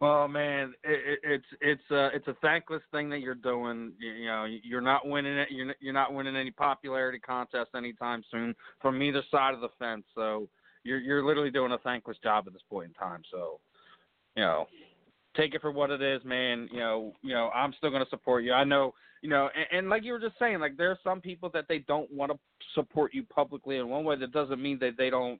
Well, 0.00 0.28
man, 0.28 0.72
it, 0.82 1.18
it's 1.22 1.44
it's 1.60 1.90
uh, 1.90 2.08
it's 2.14 2.26
a 2.28 2.36
thankless 2.40 2.82
thing 2.90 3.10
that 3.10 3.20
you're 3.20 3.34
doing. 3.34 3.92
You, 3.98 4.12
you 4.12 4.26
know, 4.26 4.46
you're 4.62 4.80
not 4.80 5.06
winning 5.06 5.36
it. 5.36 5.48
You're 5.50 5.74
you're 5.80 5.92
not 5.92 6.14
winning 6.14 6.36
any 6.36 6.52
popularity 6.52 7.18
contest 7.18 7.70
anytime 7.76 8.22
soon 8.30 8.54
from 8.80 9.02
either 9.02 9.22
side 9.30 9.52
of 9.52 9.60
the 9.60 9.68
fence. 9.78 10.04
So 10.14 10.48
you're 10.84 10.98
you're 10.98 11.24
literally 11.24 11.50
doing 11.50 11.72
a 11.72 11.78
thankless 11.78 12.16
job 12.22 12.44
at 12.46 12.52
this 12.52 12.62
point 12.70 12.88
in 12.88 12.94
time. 12.94 13.22
So, 13.30 13.60
you 14.36 14.42
know, 14.42 14.66
take 15.36 15.54
it 15.54 15.60
for 15.60 15.72
what 15.72 15.90
it 15.90 16.02
is, 16.02 16.24
man. 16.24 16.68
You 16.72 16.80
know, 16.80 17.12
you 17.22 17.34
know, 17.34 17.50
I'm 17.54 17.72
still 17.76 17.90
going 17.90 18.04
to 18.04 18.10
support 18.10 18.44
you. 18.44 18.52
I 18.52 18.64
know, 18.64 18.94
you 19.22 19.28
know, 19.28 19.48
and, 19.54 19.78
and 19.78 19.88
like 19.90 20.04
you 20.04 20.12
were 20.12 20.20
just 20.20 20.38
saying, 20.38 20.60
like 20.60 20.76
there 20.76 20.90
are 20.90 20.98
some 21.04 21.20
people 21.20 21.50
that 21.54 21.66
they 21.68 21.80
don't 21.80 22.10
want 22.12 22.32
to 22.32 22.38
support 22.74 23.14
you 23.14 23.24
publicly 23.24 23.76
in 23.76 23.88
one 23.88 24.04
way. 24.04 24.16
That 24.16 24.32
doesn't 24.32 24.60
mean 24.60 24.78
that 24.80 24.96
they 24.96 25.10
don't. 25.10 25.38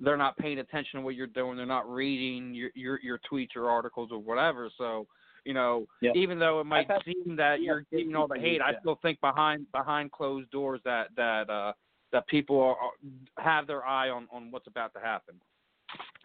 They're 0.00 0.16
not 0.16 0.38
paying 0.38 0.60
attention 0.60 1.00
to 1.00 1.04
what 1.04 1.16
you're 1.16 1.26
doing. 1.26 1.56
They're 1.56 1.66
not 1.66 1.90
reading 1.90 2.54
your 2.54 2.70
your, 2.74 3.00
your 3.02 3.20
tweets 3.30 3.56
or 3.56 3.68
articles 3.68 4.10
or 4.12 4.18
whatever. 4.18 4.70
So, 4.78 5.08
you 5.44 5.54
know, 5.54 5.86
yeah. 6.00 6.12
even 6.14 6.38
though 6.38 6.60
it 6.60 6.66
might 6.66 6.86
seem 7.04 7.34
that 7.36 7.62
you're 7.62 7.84
getting 7.90 8.14
all 8.14 8.28
the 8.28 8.38
hate, 8.38 8.60
I 8.60 8.78
still 8.80 8.98
think 9.02 9.20
behind 9.20 9.66
behind 9.72 10.12
closed 10.12 10.50
doors 10.50 10.80
that 10.84 11.08
that 11.16 11.50
uh 11.50 11.72
that 12.12 12.26
people 12.26 12.60
are, 12.60 12.76
have 13.42 13.66
their 13.66 13.84
eye 13.84 14.10
on 14.10 14.28
on 14.32 14.50
what's 14.50 14.66
about 14.66 14.92
to 14.94 15.00
happen. 15.00 15.34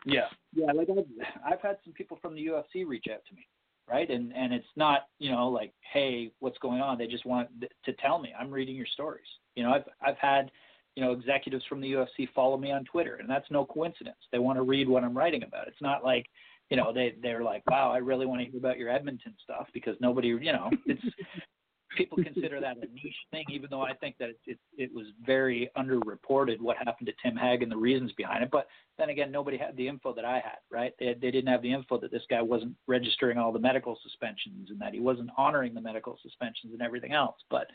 Yeah, 0.05 0.27
yeah. 0.53 0.71
Like 0.71 0.89
I've, 0.89 1.53
I've 1.53 1.61
had 1.61 1.77
some 1.83 1.93
people 1.93 2.17
from 2.21 2.35
the 2.35 2.45
UFC 2.47 2.85
reach 2.85 3.05
out 3.11 3.21
to 3.29 3.35
me, 3.35 3.47
right? 3.89 4.09
And 4.09 4.33
and 4.35 4.53
it's 4.53 4.65
not 4.75 5.07
you 5.19 5.31
know 5.31 5.47
like 5.47 5.73
hey 5.91 6.31
what's 6.39 6.57
going 6.59 6.81
on. 6.81 6.97
They 6.97 7.07
just 7.07 7.25
want 7.25 7.49
to 7.85 7.93
tell 7.93 8.19
me 8.19 8.33
I'm 8.37 8.51
reading 8.51 8.75
your 8.75 8.87
stories. 8.87 9.27
You 9.55 9.63
know 9.63 9.71
I've 9.71 9.85
I've 10.05 10.17
had 10.17 10.51
you 10.95 11.03
know 11.03 11.11
executives 11.11 11.63
from 11.67 11.81
the 11.81 11.91
UFC 11.93 12.27
follow 12.35 12.57
me 12.57 12.71
on 12.71 12.83
Twitter, 12.85 13.15
and 13.15 13.29
that's 13.29 13.49
no 13.49 13.65
coincidence. 13.65 14.17
They 14.31 14.39
want 14.39 14.57
to 14.57 14.63
read 14.63 14.87
what 14.87 15.03
I'm 15.03 15.17
writing 15.17 15.43
about. 15.43 15.67
It's 15.67 15.81
not 15.81 16.03
like 16.03 16.27
you 16.69 16.77
know 16.77 16.93
they 16.93 17.15
they're 17.21 17.43
like 17.43 17.63
wow 17.69 17.91
I 17.91 17.97
really 17.97 18.25
want 18.25 18.41
to 18.41 18.49
hear 18.49 18.59
about 18.59 18.77
your 18.77 18.89
Edmonton 18.89 19.35
stuff 19.43 19.67
because 19.73 19.95
nobody 19.99 20.29
you 20.29 20.53
know 20.53 20.69
it's 20.85 21.03
people 21.95 22.23
consider 22.23 22.59
that 22.59 22.77
a 22.77 22.87
niche 22.93 23.13
thing, 23.31 23.45
even 23.49 23.69
though 23.69 23.81
I 23.81 23.93
think 23.93 24.17
that 24.19 24.29
it, 24.29 24.39
it, 24.45 24.59
it 24.77 24.93
was 24.93 25.07
very 25.25 25.69
underreported 25.77 26.59
what 26.59 26.77
happened 26.77 27.07
to 27.07 27.13
Tim 27.21 27.37
Hague 27.37 27.63
and 27.63 27.71
the 27.71 27.77
reasons 27.77 28.11
behind 28.13 28.43
it. 28.43 28.51
But 28.51 28.67
then 28.97 29.09
again, 29.09 29.31
nobody 29.31 29.57
had 29.57 29.75
the 29.75 29.87
info 29.87 30.13
that 30.13 30.25
I 30.25 30.35
had, 30.35 30.59
right? 30.71 30.93
They, 30.99 31.15
they 31.19 31.31
didn't 31.31 31.47
have 31.47 31.61
the 31.61 31.73
info 31.73 31.99
that 31.99 32.11
this 32.11 32.23
guy 32.29 32.41
wasn't 32.41 32.75
registering 32.87 33.37
all 33.37 33.51
the 33.51 33.59
medical 33.59 33.97
suspensions 34.03 34.69
and 34.69 34.79
that 34.81 34.93
he 34.93 34.99
wasn't 34.99 35.29
honoring 35.37 35.73
the 35.73 35.81
medical 35.81 36.17
suspensions 36.21 36.73
and 36.73 36.81
everything 36.81 37.13
else. 37.13 37.37
But 37.49 37.67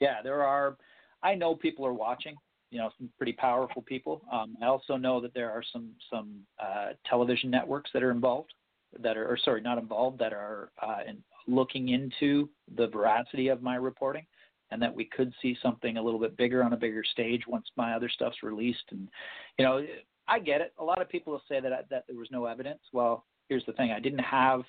yeah, 0.00 0.22
there 0.22 0.42
are, 0.42 0.76
I 1.22 1.34
know 1.34 1.54
people 1.54 1.86
are 1.86 1.94
watching. 1.94 2.36
You 2.70 2.80
know, 2.80 2.90
some 2.98 3.08
pretty 3.18 3.34
powerful 3.34 3.82
people. 3.82 4.22
Um, 4.32 4.56
I 4.60 4.66
also 4.66 4.96
know 4.96 5.20
that 5.20 5.32
there 5.32 5.48
are 5.48 5.62
some 5.72 5.90
some 6.10 6.40
uh, 6.60 6.94
television 7.08 7.48
networks 7.48 7.90
that 7.92 8.02
are 8.02 8.10
involved 8.10 8.52
that 9.00 9.16
are, 9.16 9.26
or 9.26 9.36
sorry, 9.36 9.60
not 9.60 9.78
involved, 9.78 10.18
that 10.18 10.32
are 10.32 10.70
uh, 10.82 10.98
in, 11.06 11.18
looking 11.46 11.90
into 11.90 12.48
the 12.76 12.86
veracity 12.88 13.48
of 13.48 13.62
my 13.62 13.76
reporting 13.76 14.26
and 14.70 14.80
that 14.80 14.94
we 14.94 15.04
could 15.04 15.32
see 15.40 15.56
something 15.62 15.96
a 15.96 16.02
little 16.02 16.20
bit 16.20 16.36
bigger 16.36 16.62
on 16.62 16.72
a 16.72 16.76
bigger 16.76 17.04
stage 17.04 17.42
once 17.46 17.66
my 17.76 17.94
other 17.94 18.08
stuff's 18.08 18.42
released. 18.42 18.84
And 18.90 19.08
you 19.58 19.64
know, 19.64 19.84
I 20.26 20.38
get 20.38 20.60
it. 20.60 20.72
A 20.78 20.84
lot 20.84 21.02
of 21.02 21.08
people 21.08 21.32
will 21.32 21.42
say 21.48 21.60
that 21.60 21.72
I, 21.72 21.80
that 21.90 22.04
there 22.08 22.16
was 22.16 22.28
no 22.30 22.46
evidence. 22.46 22.80
Well, 22.92 23.24
here's 23.48 23.64
the 23.66 23.72
thing: 23.72 23.92
I 23.92 24.00
didn't 24.00 24.20
have 24.20 24.62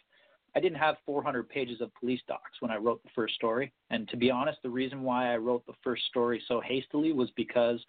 I 0.56 0.62
didn't 0.62 0.78
have 0.78 0.96
400 1.06 1.50
pages 1.50 1.82
of 1.82 1.94
police 1.96 2.22
docs 2.28 2.62
when 2.62 2.72
I 2.72 2.78
wrote 2.78 3.04
the 3.04 3.10
first 3.14 3.36
story. 3.36 3.74
And 3.90 4.08
to 4.10 4.18
be 4.18 4.32
honest, 4.32 4.60
the 4.64 4.70
reason 4.70 5.02
why 5.02 5.34
I 5.34 5.38
wrote 5.38 5.66
the 5.66 5.74
first 5.84 6.04
story 6.06 6.42
so 6.48 6.62
hastily 6.62 7.12
was 7.12 7.30
because 7.36 7.80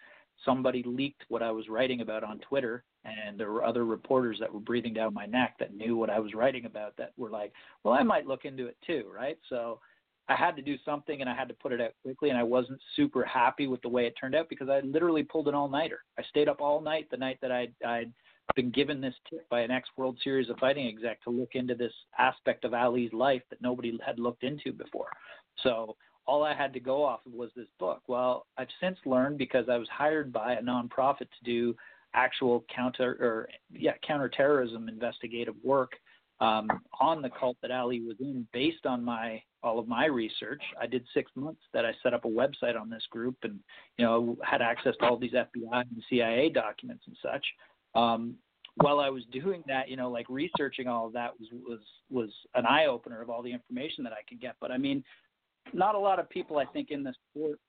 somebody 0.45 0.83
leaked 0.85 1.23
what 1.29 1.43
I 1.43 1.51
was 1.51 1.69
writing 1.69 2.01
about 2.01 2.23
on 2.23 2.39
Twitter, 2.39 2.83
and 3.05 3.39
there 3.39 3.51
were 3.51 3.65
other 3.65 3.85
reporters 3.85 4.37
that 4.39 4.53
were 4.53 4.59
breathing 4.59 4.93
down 4.93 5.13
my 5.13 5.25
neck 5.25 5.55
that 5.59 5.75
knew 5.75 5.95
what 5.95 6.09
I 6.09 6.19
was 6.19 6.33
writing 6.33 6.65
about 6.65 6.95
that 6.97 7.13
were 7.17 7.29
like, 7.29 7.53
well, 7.83 7.93
I 7.93 8.03
might 8.03 8.27
look 8.27 8.45
into 8.45 8.67
it 8.67 8.77
too, 8.85 9.05
right? 9.13 9.37
So 9.49 9.79
I 10.29 10.35
had 10.35 10.55
to 10.57 10.61
do 10.61 10.75
something 10.83 11.21
and 11.21 11.29
I 11.29 11.35
had 11.35 11.47
to 11.47 11.53
put 11.55 11.71
it 11.71 11.81
out 11.81 11.91
quickly, 12.03 12.29
and 12.29 12.37
I 12.37 12.43
wasn't 12.43 12.79
super 12.95 13.23
happy 13.23 13.67
with 13.67 13.81
the 13.81 13.89
way 13.89 14.05
it 14.05 14.15
turned 14.19 14.35
out 14.35 14.49
because 14.49 14.69
I 14.69 14.81
literally 14.81 15.23
pulled 15.23 15.47
an 15.47 15.55
all 15.55 15.69
nighter. 15.69 15.99
I 16.19 16.23
stayed 16.23 16.49
up 16.49 16.61
all 16.61 16.81
night 16.81 17.07
the 17.09 17.17
night 17.17 17.39
that 17.41 17.51
I'd, 17.51 17.73
I'd 17.85 18.11
been 18.55 18.71
given 18.71 19.01
this 19.01 19.13
tip 19.29 19.47
by 19.49 19.61
an 19.61 19.71
ex 19.71 19.87
World 19.97 20.17
Series 20.23 20.49
of 20.49 20.57
Fighting 20.57 20.87
exec 20.87 21.21
to 21.23 21.29
look 21.29 21.51
into 21.53 21.75
this 21.75 21.93
aspect 22.17 22.65
of 22.65 22.73
Ali's 22.73 23.13
life 23.13 23.41
that 23.49 23.61
nobody 23.61 23.97
had 24.05 24.19
looked 24.19 24.43
into 24.43 24.71
before. 24.71 25.09
So 25.63 25.95
all 26.27 26.43
I 26.43 26.53
had 26.53 26.73
to 26.73 26.79
go 26.79 27.03
off 27.03 27.21
of 27.25 27.33
was 27.33 27.49
this 27.55 27.67
book. 27.79 28.01
Well, 28.07 28.45
I've 28.57 28.67
since 28.81 28.97
learned 29.05 29.37
because 29.37 29.65
I 29.69 29.77
was 29.77 29.87
hired 29.89 30.31
by 30.31 30.53
a 30.53 30.61
nonprofit 30.61 31.19
to 31.19 31.43
do 31.43 31.75
actual 32.13 32.65
counter 32.73 33.17
or 33.19 33.49
yeah 33.71 33.93
counterterrorism 34.05 34.89
investigative 34.89 35.55
work 35.63 35.91
um, 36.39 36.69
on 36.99 37.21
the 37.21 37.29
cult 37.29 37.57
that 37.61 37.71
Ali 37.71 38.01
was 38.01 38.17
in, 38.19 38.47
based 38.53 38.85
on 38.85 39.03
my 39.03 39.41
all 39.63 39.79
of 39.79 39.87
my 39.87 40.05
research. 40.05 40.61
I 40.79 40.85
did 40.85 41.05
six 41.13 41.31
months 41.35 41.61
that 41.73 41.85
I 41.85 41.91
set 42.03 42.13
up 42.13 42.25
a 42.25 42.29
website 42.29 42.79
on 42.79 42.89
this 42.89 43.03
group, 43.09 43.37
and 43.43 43.59
you 43.97 44.05
know 44.05 44.37
had 44.43 44.61
access 44.61 44.95
to 44.99 45.05
all 45.05 45.17
these 45.17 45.33
FBI 45.33 45.81
and 45.81 46.03
CIA 46.09 46.49
documents 46.49 47.03
and 47.07 47.17
such. 47.23 47.45
Um, 47.95 48.35
while 48.81 48.99
I 48.99 49.09
was 49.09 49.23
doing 49.31 49.63
that, 49.67 49.89
you 49.89 49.97
know, 49.97 50.11
like 50.11 50.27
researching 50.29 50.87
all 50.87 51.07
of 51.07 51.13
that 51.13 51.31
was 51.39 51.49
was 51.67 51.79
was 52.09 52.29
an 52.55 52.65
eye 52.65 52.85
opener 52.85 53.21
of 53.21 53.29
all 53.29 53.41
the 53.41 53.51
information 53.51 54.03
that 54.03 54.13
I 54.13 54.21
could 54.27 54.39
get. 54.39 54.55
But 54.61 54.71
I 54.71 54.77
mean, 54.77 55.03
not 55.73 55.95
a 55.95 55.99
lot 55.99 56.19
of 56.19 56.29
people, 56.29 56.57
I 56.57 56.65
think, 56.65 56.91
in 56.91 57.03
the 57.03 57.13
sport 57.31 57.59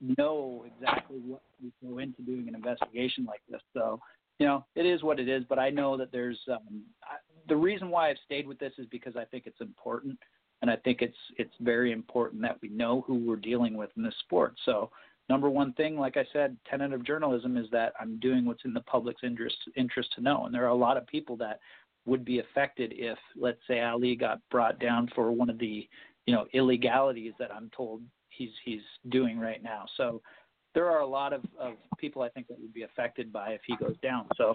know 0.00 0.64
exactly 0.66 1.18
what 1.26 1.42
we 1.62 1.72
go 1.86 1.98
into 1.98 2.22
doing 2.22 2.48
an 2.48 2.54
investigation 2.54 3.24
like 3.24 3.40
this. 3.48 3.60
So, 3.74 4.00
you 4.38 4.46
know, 4.46 4.64
it 4.74 4.86
is 4.86 5.02
what 5.02 5.18
it 5.18 5.28
is. 5.28 5.44
But 5.48 5.58
I 5.58 5.70
know 5.70 5.96
that 5.96 6.12
there's 6.12 6.38
um, 6.50 6.82
I, 7.02 7.16
the 7.48 7.56
reason 7.56 7.90
why 7.90 8.10
I've 8.10 8.16
stayed 8.24 8.46
with 8.46 8.58
this 8.58 8.72
is 8.78 8.86
because 8.90 9.16
I 9.16 9.24
think 9.24 9.44
it's 9.46 9.60
important, 9.60 10.18
and 10.62 10.70
I 10.70 10.76
think 10.76 11.02
it's 11.02 11.16
it's 11.38 11.54
very 11.60 11.92
important 11.92 12.42
that 12.42 12.58
we 12.62 12.68
know 12.68 13.02
who 13.06 13.14
we're 13.14 13.36
dealing 13.36 13.76
with 13.76 13.90
in 13.96 14.02
this 14.02 14.14
sport. 14.24 14.54
So, 14.64 14.90
number 15.28 15.48
one 15.48 15.72
thing, 15.74 15.96
like 15.98 16.16
I 16.16 16.26
said, 16.32 16.56
tenet 16.68 16.92
of 16.92 17.04
journalism 17.04 17.56
is 17.56 17.66
that 17.72 17.92
I'm 18.00 18.18
doing 18.18 18.44
what's 18.44 18.64
in 18.64 18.74
the 18.74 18.80
public's 18.82 19.22
interest 19.24 19.56
interest 19.76 20.12
to 20.16 20.22
know. 20.22 20.44
And 20.46 20.54
there 20.54 20.64
are 20.64 20.68
a 20.68 20.74
lot 20.74 20.96
of 20.96 21.06
people 21.06 21.36
that 21.38 21.60
would 22.04 22.24
be 22.24 22.38
affected 22.38 22.92
if, 22.94 23.18
let's 23.36 23.58
say, 23.66 23.80
Ali 23.80 24.14
got 24.14 24.38
brought 24.50 24.78
down 24.78 25.10
for 25.14 25.32
one 25.32 25.50
of 25.50 25.58
the 25.58 25.88
you 26.26 26.34
know 26.34 26.46
illegalities 26.52 27.32
that 27.38 27.52
I'm 27.52 27.70
told 27.76 28.02
he's 28.30 28.50
he's 28.64 28.82
doing 29.08 29.38
right 29.38 29.62
now. 29.62 29.86
So 29.96 30.20
there 30.74 30.90
are 30.90 31.00
a 31.00 31.06
lot 31.06 31.32
of, 31.32 31.42
of 31.58 31.74
people 31.98 32.22
I 32.22 32.28
think 32.28 32.48
that 32.48 32.60
would 32.60 32.74
be 32.74 32.82
affected 32.82 33.32
by 33.32 33.50
if 33.50 33.62
he 33.66 33.76
goes 33.76 33.96
down. 34.02 34.28
So 34.36 34.54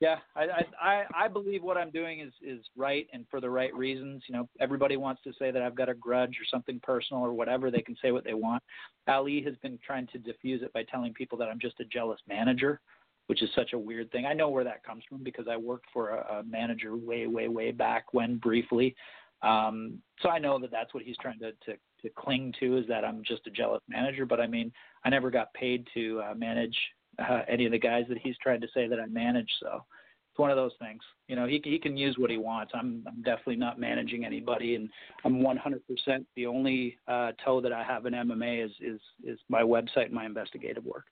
yeah, 0.00 0.16
I, 0.34 0.46
I 0.80 1.04
I 1.14 1.28
believe 1.28 1.62
what 1.62 1.76
I'm 1.76 1.90
doing 1.90 2.20
is 2.20 2.32
is 2.42 2.64
right 2.74 3.06
and 3.12 3.26
for 3.30 3.40
the 3.40 3.50
right 3.50 3.74
reasons. 3.74 4.22
You 4.26 4.34
know, 4.34 4.48
everybody 4.58 4.96
wants 4.96 5.20
to 5.24 5.32
say 5.38 5.50
that 5.50 5.60
I've 5.60 5.74
got 5.74 5.90
a 5.90 5.94
grudge 5.94 6.38
or 6.40 6.46
something 6.50 6.80
personal 6.82 7.22
or 7.22 7.34
whatever. 7.34 7.70
They 7.70 7.82
can 7.82 7.96
say 8.00 8.10
what 8.10 8.24
they 8.24 8.32
want. 8.32 8.62
Ali 9.08 9.42
has 9.42 9.54
been 9.62 9.78
trying 9.86 10.06
to 10.08 10.18
diffuse 10.18 10.62
it 10.62 10.72
by 10.72 10.84
telling 10.84 11.12
people 11.12 11.36
that 11.38 11.48
I'm 11.48 11.60
just 11.60 11.80
a 11.80 11.84
jealous 11.84 12.20
manager, 12.26 12.80
which 13.26 13.42
is 13.42 13.50
such 13.54 13.74
a 13.74 13.78
weird 13.78 14.10
thing. 14.10 14.24
I 14.24 14.32
know 14.32 14.48
where 14.48 14.64
that 14.64 14.82
comes 14.82 15.04
from 15.06 15.22
because 15.22 15.46
I 15.50 15.58
worked 15.58 15.86
for 15.92 16.10
a, 16.10 16.38
a 16.38 16.42
manager 16.44 16.96
way 16.96 17.26
way 17.26 17.48
way 17.48 17.70
back 17.70 18.14
when 18.14 18.38
briefly. 18.38 18.96
Um, 19.42 20.00
so 20.20 20.28
I 20.28 20.38
know 20.38 20.58
that 20.58 20.70
that's 20.70 20.92
what 20.92 21.02
he's 21.02 21.16
trying 21.20 21.38
to, 21.40 21.52
to 21.52 21.76
to 22.02 22.08
cling 22.16 22.52
to 22.60 22.78
is 22.78 22.86
that 22.88 23.04
I'm 23.04 23.22
just 23.24 23.46
a 23.46 23.50
jealous 23.50 23.82
manager. 23.88 24.26
But 24.26 24.40
I 24.40 24.46
mean, 24.46 24.72
I 25.04 25.10
never 25.10 25.30
got 25.30 25.52
paid 25.54 25.86
to 25.94 26.22
uh, 26.22 26.34
manage 26.34 26.76
uh, 27.18 27.42
any 27.48 27.66
of 27.66 27.72
the 27.72 27.78
guys 27.78 28.04
that 28.08 28.18
he's 28.18 28.36
trying 28.42 28.60
to 28.60 28.68
say 28.72 28.86
that 28.88 29.00
I 29.00 29.06
manage. 29.06 29.50
So 29.60 29.84
it's 30.30 30.38
one 30.38 30.50
of 30.50 30.56
those 30.56 30.72
things. 30.78 31.00
You 31.28 31.36
know, 31.36 31.46
he 31.46 31.60
he 31.64 31.78
can 31.78 31.96
use 31.96 32.16
what 32.18 32.30
he 32.30 32.38
wants. 32.38 32.72
I'm 32.74 33.02
I'm 33.06 33.22
definitely 33.22 33.56
not 33.56 33.78
managing 33.78 34.24
anybody, 34.24 34.74
and 34.76 34.88
I'm 35.24 35.42
100% 35.42 36.24
the 36.36 36.46
only 36.46 36.96
uh, 37.08 37.32
toe 37.44 37.60
that 37.60 37.72
I 37.72 37.82
have 37.82 38.06
in 38.06 38.14
MMA 38.14 38.64
is 38.64 38.72
is 38.80 39.00
is 39.24 39.38
my 39.48 39.62
website 39.62 40.06
and 40.06 40.14
my 40.14 40.26
investigative 40.26 40.84
work. 40.84 41.04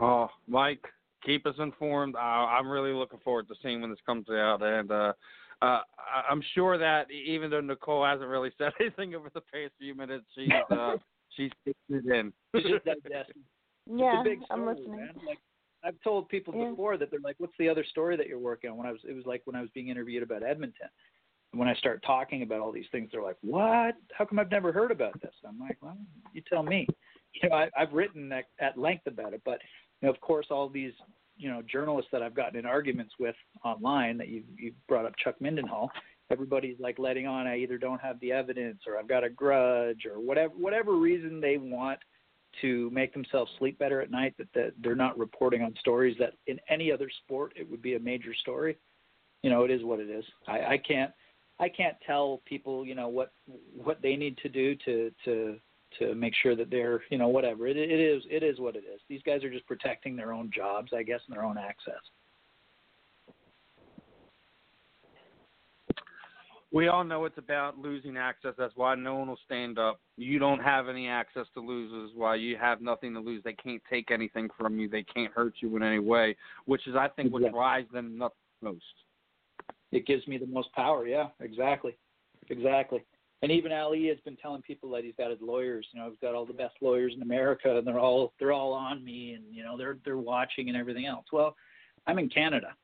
Oh, 0.00 0.28
Mike, 0.48 0.84
keep 1.24 1.46
us 1.46 1.54
informed. 1.58 2.14
Uh, 2.16 2.18
I'm 2.18 2.68
really 2.68 2.92
looking 2.92 3.20
forward 3.20 3.48
to 3.48 3.54
seeing 3.62 3.80
when 3.80 3.90
this 3.90 3.98
comes 4.06 4.28
out, 4.30 4.62
and 4.62 4.90
uh, 4.90 5.12
uh, 5.62 5.80
I'm 6.28 6.42
sure 6.54 6.78
that 6.78 7.10
even 7.10 7.50
though 7.50 7.60
Nicole 7.60 8.04
hasn't 8.04 8.28
really 8.28 8.50
said 8.58 8.72
anything 8.80 9.14
over 9.14 9.30
the 9.32 9.40
past 9.40 9.72
few 9.78 9.94
minutes, 9.94 10.24
she's 10.34 10.50
uh, 10.70 10.96
she's 11.30 11.50
taking 11.64 12.10
it 12.10 12.14
in. 12.14 12.32
It's 12.54 12.84
digesting. 12.84 13.42
Yeah, 13.86 14.20
it's 14.20 14.20
a 14.20 14.24
big 14.24 14.44
story, 14.44 14.60
I'm 14.60 14.66
listening. 14.66 14.96
Man. 14.96 15.14
Like 15.26 15.38
I've 15.84 16.00
told 16.02 16.28
people 16.28 16.54
Yeah. 16.56 16.70
before 16.70 16.96
that 16.96 17.10
they're 17.10 17.20
like, 17.20 17.36
"What's 17.38 17.56
the 17.58 17.68
other 17.68 17.84
story 17.84 18.16
that 18.16 18.26
you're 18.26 18.38
working 18.38 18.70
on?" 18.70 18.76
When 18.76 18.86
I 18.86 18.92
was, 18.92 19.00
it 19.08 19.14
was 19.14 19.26
like 19.26 19.42
when 19.44 19.56
I 19.56 19.60
was 19.60 19.70
being 19.74 19.88
interviewed 19.88 20.22
about 20.22 20.42
Edmonton. 20.42 20.88
And 21.52 21.60
when 21.60 21.68
I 21.68 21.74
start 21.74 22.02
talking 22.04 22.42
about 22.42 22.60
all 22.60 22.72
these 22.72 22.86
things, 22.90 23.10
they're 23.12 23.22
like, 23.22 23.36
"What? 23.42 23.94
How 24.12 24.24
come 24.24 24.38
I've 24.38 24.50
never 24.50 24.72
heard 24.72 24.90
about 24.90 25.20
this?" 25.20 25.34
I'm 25.46 25.58
like, 25.58 25.78
"Well, 25.80 25.96
you 26.32 26.42
tell 26.48 26.62
me." 26.62 26.86
You 27.34 27.48
know, 27.48 27.56
I, 27.56 27.68
I've 27.76 27.92
written 27.92 28.30
at, 28.32 28.44
at 28.60 28.78
length 28.78 29.08
about 29.08 29.34
it, 29.34 29.42
but 29.44 29.58
you 30.04 30.10
of 30.10 30.20
course, 30.20 30.46
all 30.50 30.68
these 30.68 30.92
you 31.36 31.50
know 31.50 31.62
journalists 31.62 32.10
that 32.12 32.22
I've 32.22 32.34
gotten 32.34 32.58
in 32.58 32.66
arguments 32.66 33.14
with 33.18 33.36
online 33.64 34.18
that 34.18 34.28
you 34.28 34.42
you 34.56 34.72
brought 34.88 35.06
up 35.06 35.14
Chuck 35.22 35.36
Mindenhall. 35.40 35.88
Everybody's 36.30 36.78
like 36.78 36.98
letting 36.98 37.26
on 37.26 37.46
I 37.46 37.58
either 37.58 37.76
don't 37.76 38.00
have 38.00 38.18
the 38.20 38.32
evidence 38.32 38.82
or 38.86 38.98
I've 38.98 39.08
got 39.08 39.24
a 39.24 39.30
grudge 39.30 40.06
or 40.06 40.20
whatever 40.20 40.54
whatever 40.56 40.96
reason 40.96 41.40
they 41.40 41.58
want 41.58 41.98
to 42.60 42.88
make 42.90 43.12
themselves 43.12 43.50
sleep 43.58 43.78
better 43.80 44.00
at 44.00 44.12
night 44.12 44.32
that, 44.38 44.46
that 44.54 44.72
they're 44.80 44.94
not 44.94 45.18
reporting 45.18 45.62
on 45.62 45.74
stories 45.80 46.16
that 46.20 46.34
in 46.46 46.58
any 46.68 46.92
other 46.92 47.10
sport 47.24 47.52
it 47.56 47.68
would 47.68 47.82
be 47.82 47.96
a 47.96 48.00
major 48.00 48.32
story. 48.32 48.76
You 49.42 49.50
know, 49.50 49.64
it 49.64 49.70
is 49.70 49.82
what 49.82 50.00
it 50.00 50.08
is. 50.08 50.24
I, 50.46 50.58
I 50.60 50.78
can't 50.86 51.10
I 51.60 51.68
can't 51.68 51.96
tell 52.06 52.42
people, 52.46 52.86
you 52.86 52.94
know, 52.94 53.08
what 53.08 53.32
what 53.74 54.00
they 54.02 54.16
need 54.16 54.38
to 54.38 54.48
do 54.48 54.76
to 54.84 55.10
to 55.24 55.56
to 55.98 56.14
make 56.14 56.34
sure 56.42 56.56
that 56.56 56.70
they're, 56.70 57.02
you 57.10 57.18
know, 57.18 57.28
whatever. 57.28 57.66
It 57.66 57.76
it 57.76 58.00
is 58.00 58.22
it 58.30 58.42
is 58.42 58.58
what 58.58 58.76
it 58.76 58.84
is. 58.92 59.00
These 59.08 59.22
guys 59.22 59.44
are 59.44 59.50
just 59.50 59.66
protecting 59.66 60.16
their 60.16 60.32
own 60.32 60.50
jobs, 60.54 60.92
I 60.96 61.02
guess, 61.02 61.20
and 61.26 61.36
their 61.36 61.44
own 61.44 61.58
access. 61.58 61.94
We 66.72 66.88
all 66.88 67.04
know 67.04 67.24
it's 67.24 67.38
about 67.38 67.78
losing 67.78 68.16
access. 68.16 68.54
That's 68.58 68.74
why 68.74 68.96
no 68.96 69.14
one 69.14 69.28
will 69.28 69.38
stand 69.46 69.78
up. 69.78 70.00
You 70.16 70.40
don't 70.40 70.58
have 70.58 70.88
any 70.88 71.06
access 71.06 71.46
to 71.54 71.60
lose. 71.60 72.10
Is 72.10 72.16
why 72.16 72.34
you 72.34 72.56
have 72.56 72.80
nothing 72.80 73.14
to 73.14 73.20
lose. 73.20 73.44
They 73.44 73.52
can't 73.52 73.82
take 73.88 74.10
anything 74.10 74.48
from 74.58 74.80
you. 74.80 74.88
They 74.88 75.04
can't 75.04 75.32
hurt 75.32 75.54
you 75.60 75.76
in 75.76 75.84
any 75.84 76.00
way, 76.00 76.34
which 76.64 76.88
is, 76.88 76.96
I 76.96 77.06
think, 77.06 77.32
what 77.32 77.42
Exactly. 77.42 77.58
drives 77.58 77.92
them 77.92 78.18
nuts 78.18 78.34
most. 78.60 78.82
It 79.92 80.04
gives 80.04 80.26
me 80.26 80.36
the 80.36 80.46
most 80.46 80.72
power. 80.72 81.06
Yeah, 81.06 81.28
exactly, 81.38 81.96
exactly. 82.50 83.04
And 83.42 83.52
even 83.52 83.72
Ali 83.72 84.06
has 84.08 84.18
been 84.24 84.36
telling 84.36 84.62
people 84.62 84.90
that 84.90 85.04
he's 85.04 85.14
got 85.18 85.30
his 85.30 85.40
lawyers. 85.42 85.86
You 85.92 86.00
know, 86.00 86.08
he's 86.08 86.18
got 86.20 86.34
all 86.34 86.46
the 86.46 86.52
best 86.54 86.74
lawyers 86.80 87.12
in 87.14 87.22
America, 87.22 87.76
and 87.76 87.86
they're 87.86 87.98
all 87.98 88.32
they're 88.38 88.52
all 88.52 88.72
on 88.72 89.04
me, 89.04 89.34
and 89.34 89.44
you 89.50 89.62
know 89.62 89.76
they're 89.76 89.98
they're 90.04 90.16
watching 90.16 90.68
and 90.68 90.76
everything 90.76 91.06
else. 91.06 91.26
Well, 91.32 91.54
I'm 92.06 92.18
in 92.18 92.28
Canada, 92.30 92.74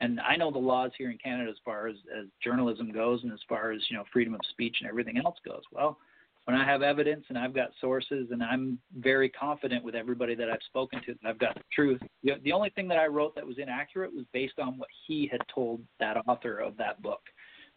and 0.00 0.20
I 0.20 0.36
know 0.36 0.52
the 0.52 0.58
laws 0.58 0.92
here 0.96 1.10
in 1.10 1.18
Canada 1.18 1.50
as 1.50 1.56
far 1.64 1.88
as 1.88 1.96
as 2.16 2.26
journalism 2.42 2.92
goes, 2.92 3.24
and 3.24 3.32
as 3.32 3.40
far 3.48 3.72
as 3.72 3.80
you 3.90 3.96
know 3.96 4.04
freedom 4.12 4.34
of 4.34 4.40
speech 4.50 4.76
and 4.80 4.88
everything 4.88 5.18
else 5.18 5.38
goes. 5.44 5.62
Well, 5.72 5.98
when 6.46 6.56
I 6.56 6.64
have 6.64 6.82
evidence 6.82 7.24
and 7.28 7.36
I've 7.36 7.54
got 7.54 7.70
sources, 7.80 8.28
and 8.30 8.40
I'm 8.40 8.78
very 8.98 9.28
confident 9.28 9.82
with 9.82 9.96
everybody 9.96 10.36
that 10.36 10.48
I've 10.48 10.62
spoken 10.66 11.00
to 11.04 11.14
that 11.14 11.28
I've 11.28 11.40
got 11.40 11.56
the 11.56 11.62
truth. 11.74 12.00
The 12.22 12.52
only 12.52 12.70
thing 12.70 12.86
that 12.88 12.98
I 12.98 13.06
wrote 13.06 13.34
that 13.34 13.44
was 13.44 13.58
inaccurate 13.58 14.14
was 14.14 14.24
based 14.32 14.60
on 14.60 14.78
what 14.78 14.88
he 15.08 15.28
had 15.30 15.40
told 15.52 15.80
that 15.98 16.16
author 16.28 16.58
of 16.58 16.76
that 16.76 17.02
book. 17.02 17.22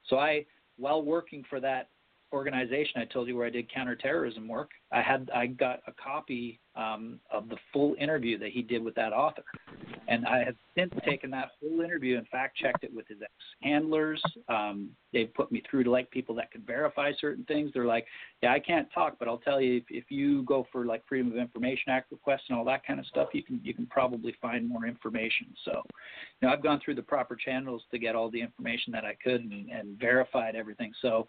So 0.07 0.19
I, 0.19 0.45
while 0.77 1.01
working 1.01 1.43
for 1.49 1.59
that 1.61 1.89
organization 2.31 3.01
I 3.01 3.05
told 3.05 3.27
you 3.27 3.35
where 3.35 3.47
I 3.47 3.49
did 3.49 3.71
counterterrorism 3.73 4.47
work, 4.47 4.71
I 4.91 5.01
had 5.01 5.29
I 5.33 5.47
got 5.47 5.81
a 5.87 5.91
copy 5.91 6.59
um, 6.75 7.19
of 7.31 7.49
the 7.49 7.57
full 7.73 7.95
interview 7.99 8.37
that 8.39 8.49
he 8.49 8.61
did 8.61 8.83
with 8.83 8.95
that 8.95 9.13
author, 9.13 9.43
and 10.07 10.25
I 10.25 10.43
have 10.43 10.55
since 10.77 10.93
taken 11.05 11.29
that 11.31 11.51
full 11.59 11.81
interview 11.81 12.17
and 12.17 12.27
fact 12.27 12.57
checked 12.57 12.83
it 12.83 12.93
with 12.93 13.07
his 13.07 13.17
ex 13.21 13.31
handlers. 13.61 14.21
Um, 14.47 14.89
they've 15.13 15.33
put 15.33 15.51
me 15.51 15.61
through 15.69 15.83
to 15.83 15.91
like 15.91 16.09
people 16.11 16.35
that 16.35 16.51
can 16.51 16.61
verify 16.61 17.11
certain 17.19 17.43
things. 17.45 17.71
They're 17.73 17.85
like, 17.85 18.05
yeah, 18.41 18.53
I 18.53 18.59
can't 18.59 18.87
talk, 18.93 19.17
but 19.19 19.27
I'll 19.27 19.37
tell 19.37 19.59
you 19.59 19.77
if, 19.77 19.83
if 19.89 20.05
you 20.09 20.43
go 20.43 20.67
for 20.71 20.85
like 20.85 21.03
Freedom 21.07 21.31
of 21.31 21.37
Information 21.37 21.91
Act 21.91 22.11
requests 22.11 22.43
and 22.49 22.57
all 22.57 22.65
that 22.65 22.85
kind 22.85 22.99
of 22.99 23.05
stuff, 23.07 23.29
you 23.33 23.43
can 23.43 23.59
you 23.63 23.73
can 23.73 23.85
probably 23.87 24.35
find 24.41 24.67
more 24.67 24.85
information. 24.85 25.47
So, 25.65 25.83
you 26.41 26.47
know, 26.47 26.53
I've 26.53 26.63
gone 26.63 26.79
through 26.83 26.95
the 26.95 27.01
proper 27.01 27.35
channels 27.35 27.83
to 27.91 27.99
get 27.99 28.15
all 28.15 28.29
the 28.29 28.41
information 28.41 28.91
that 28.93 29.05
I 29.05 29.15
could 29.21 29.41
and, 29.41 29.69
and 29.69 29.99
verified 29.99 30.55
everything. 30.55 30.91
So 31.01 31.27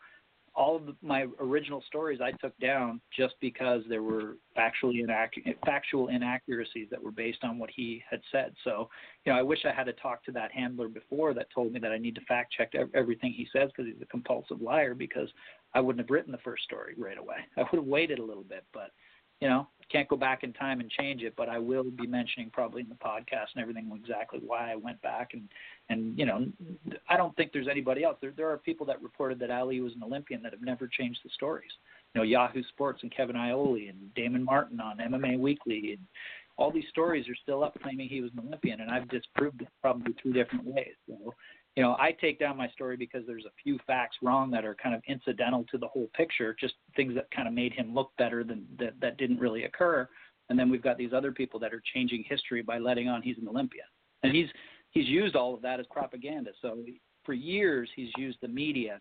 all 0.54 0.76
of 0.76 0.82
my 1.02 1.26
original 1.38 1.82
stories 1.86 2.20
I 2.20 2.32
took 2.32 2.58
down 2.58 3.00
just 3.16 3.34
because 3.40 3.82
there 3.88 4.02
were 4.02 4.36
factually 4.56 5.04
factual 5.64 6.08
inaccuracies 6.08 6.88
that 6.90 7.02
were 7.02 7.12
based 7.12 7.44
on 7.44 7.58
what 7.58 7.70
he 7.74 8.02
had 8.08 8.20
said. 8.32 8.54
So, 8.64 8.88
you 9.24 9.32
know, 9.32 9.38
I 9.38 9.42
wish 9.42 9.60
I 9.64 9.72
had 9.72 9.84
to 9.84 9.92
talk 9.94 10.24
to 10.24 10.32
that 10.32 10.50
handler 10.50 10.88
before 10.88 11.34
that 11.34 11.48
told 11.54 11.72
me 11.72 11.80
that 11.80 11.92
I 11.92 11.98
need 11.98 12.16
to 12.16 12.20
fact 12.22 12.52
check 12.52 12.72
everything 12.94 13.32
he 13.32 13.46
says 13.52 13.70
because 13.74 13.92
he's 13.92 14.02
a 14.02 14.06
compulsive 14.06 14.60
liar 14.60 14.94
because 14.94 15.28
I 15.72 15.80
wouldn't 15.80 16.04
have 16.04 16.10
written 16.10 16.32
the 16.32 16.38
first 16.38 16.64
story 16.64 16.94
right 16.98 17.18
away. 17.18 17.36
I 17.56 17.60
would 17.60 17.78
have 17.78 17.84
waited 17.84 18.18
a 18.18 18.24
little 18.24 18.44
bit, 18.44 18.64
but 18.72 18.90
you 19.40 19.48
know, 19.48 19.66
can't 19.90 20.08
go 20.08 20.16
back 20.16 20.44
in 20.44 20.52
time 20.52 20.80
and 20.80 20.90
change 20.90 21.22
it, 21.22 21.34
but 21.36 21.48
I 21.48 21.58
will 21.58 21.84
be 21.84 22.06
mentioning 22.06 22.50
probably 22.52 22.82
in 22.82 22.88
the 22.88 22.94
podcast 22.94 23.46
and 23.54 23.62
everything 23.62 23.90
exactly 23.94 24.40
why 24.44 24.70
I 24.70 24.76
went 24.76 25.00
back 25.02 25.30
and 25.32 25.48
and 25.90 26.18
you 26.18 26.24
know, 26.24 26.46
I 27.08 27.16
don't 27.16 27.36
think 27.36 27.52
there's 27.52 27.68
anybody 27.68 28.04
else. 28.04 28.16
There 28.20 28.32
there 28.36 28.50
are 28.50 28.56
people 28.56 28.86
that 28.86 29.02
reported 29.02 29.38
that 29.40 29.50
Ali 29.50 29.80
was 29.80 29.92
an 29.94 30.02
Olympian 30.02 30.42
that 30.42 30.52
have 30.52 30.62
never 30.62 30.88
changed 30.88 31.20
the 31.22 31.30
stories. 31.34 31.70
You 32.14 32.20
know, 32.20 32.24
Yahoo 32.24 32.62
Sports 32.70 33.00
and 33.02 33.14
Kevin 33.14 33.36
Iole 33.36 33.88
and 33.88 34.14
Damon 34.14 34.42
Martin 34.42 34.80
on 34.80 34.98
MMA 34.98 35.38
Weekly 35.38 35.92
and 35.92 36.06
all 36.60 36.70
these 36.70 36.84
stories 36.90 37.26
are 37.28 37.34
still 37.42 37.64
up 37.64 37.76
claiming 37.82 38.08
he 38.08 38.20
was 38.20 38.30
an 38.32 38.44
Olympian, 38.46 38.82
and 38.82 38.90
I've 38.90 39.08
disproved 39.08 39.62
it 39.62 39.68
probably 39.80 40.14
three 40.20 40.34
different 40.34 40.66
ways. 40.66 40.92
So, 41.08 41.32
you 41.74 41.82
know, 41.82 41.96
I 41.98 42.12
take 42.20 42.38
down 42.38 42.58
my 42.58 42.68
story 42.68 42.98
because 42.98 43.22
there's 43.26 43.46
a 43.46 43.52
few 43.62 43.78
facts 43.86 44.18
wrong 44.22 44.50
that 44.50 44.64
are 44.64 44.74
kind 44.74 44.94
of 44.94 45.00
incidental 45.08 45.64
to 45.70 45.78
the 45.78 45.88
whole 45.88 46.10
picture, 46.14 46.54
just 46.60 46.74
things 46.96 47.14
that 47.14 47.30
kind 47.30 47.48
of 47.48 47.54
made 47.54 47.72
him 47.72 47.94
look 47.94 48.10
better 48.18 48.44
than 48.44 48.66
that 48.78 48.92
that 49.00 49.16
didn't 49.16 49.40
really 49.40 49.64
occur. 49.64 50.06
And 50.50 50.58
then 50.58 50.68
we've 50.68 50.82
got 50.82 50.98
these 50.98 51.14
other 51.14 51.32
people 51.32 51.58
that 51.60 51.72
are 51.72 51.82
changing 51.94 52.24
history 52.28 52.60
by 52.60 52.78
letting 52.78 53.08
on 53.08 53.22
he's 53.22 53.38
an 53.38 53.48
Olympian, 53.48 53.86
and 54.22 54.34
he's 54.34 54.48
he's 54.90 55.08
used 55.08 55.36
all 55.36 55.54
of 55.54 55.62
that 55.62 55.80
as 55.80 55.86
propaganda. 55.90 56.50
So 56.62 56.78
for 57.24 57.32
years 57.32 57.88
he's 57.94 58.10
used 58.16 58.38
the 58.40 58.48
media 58.48 59.00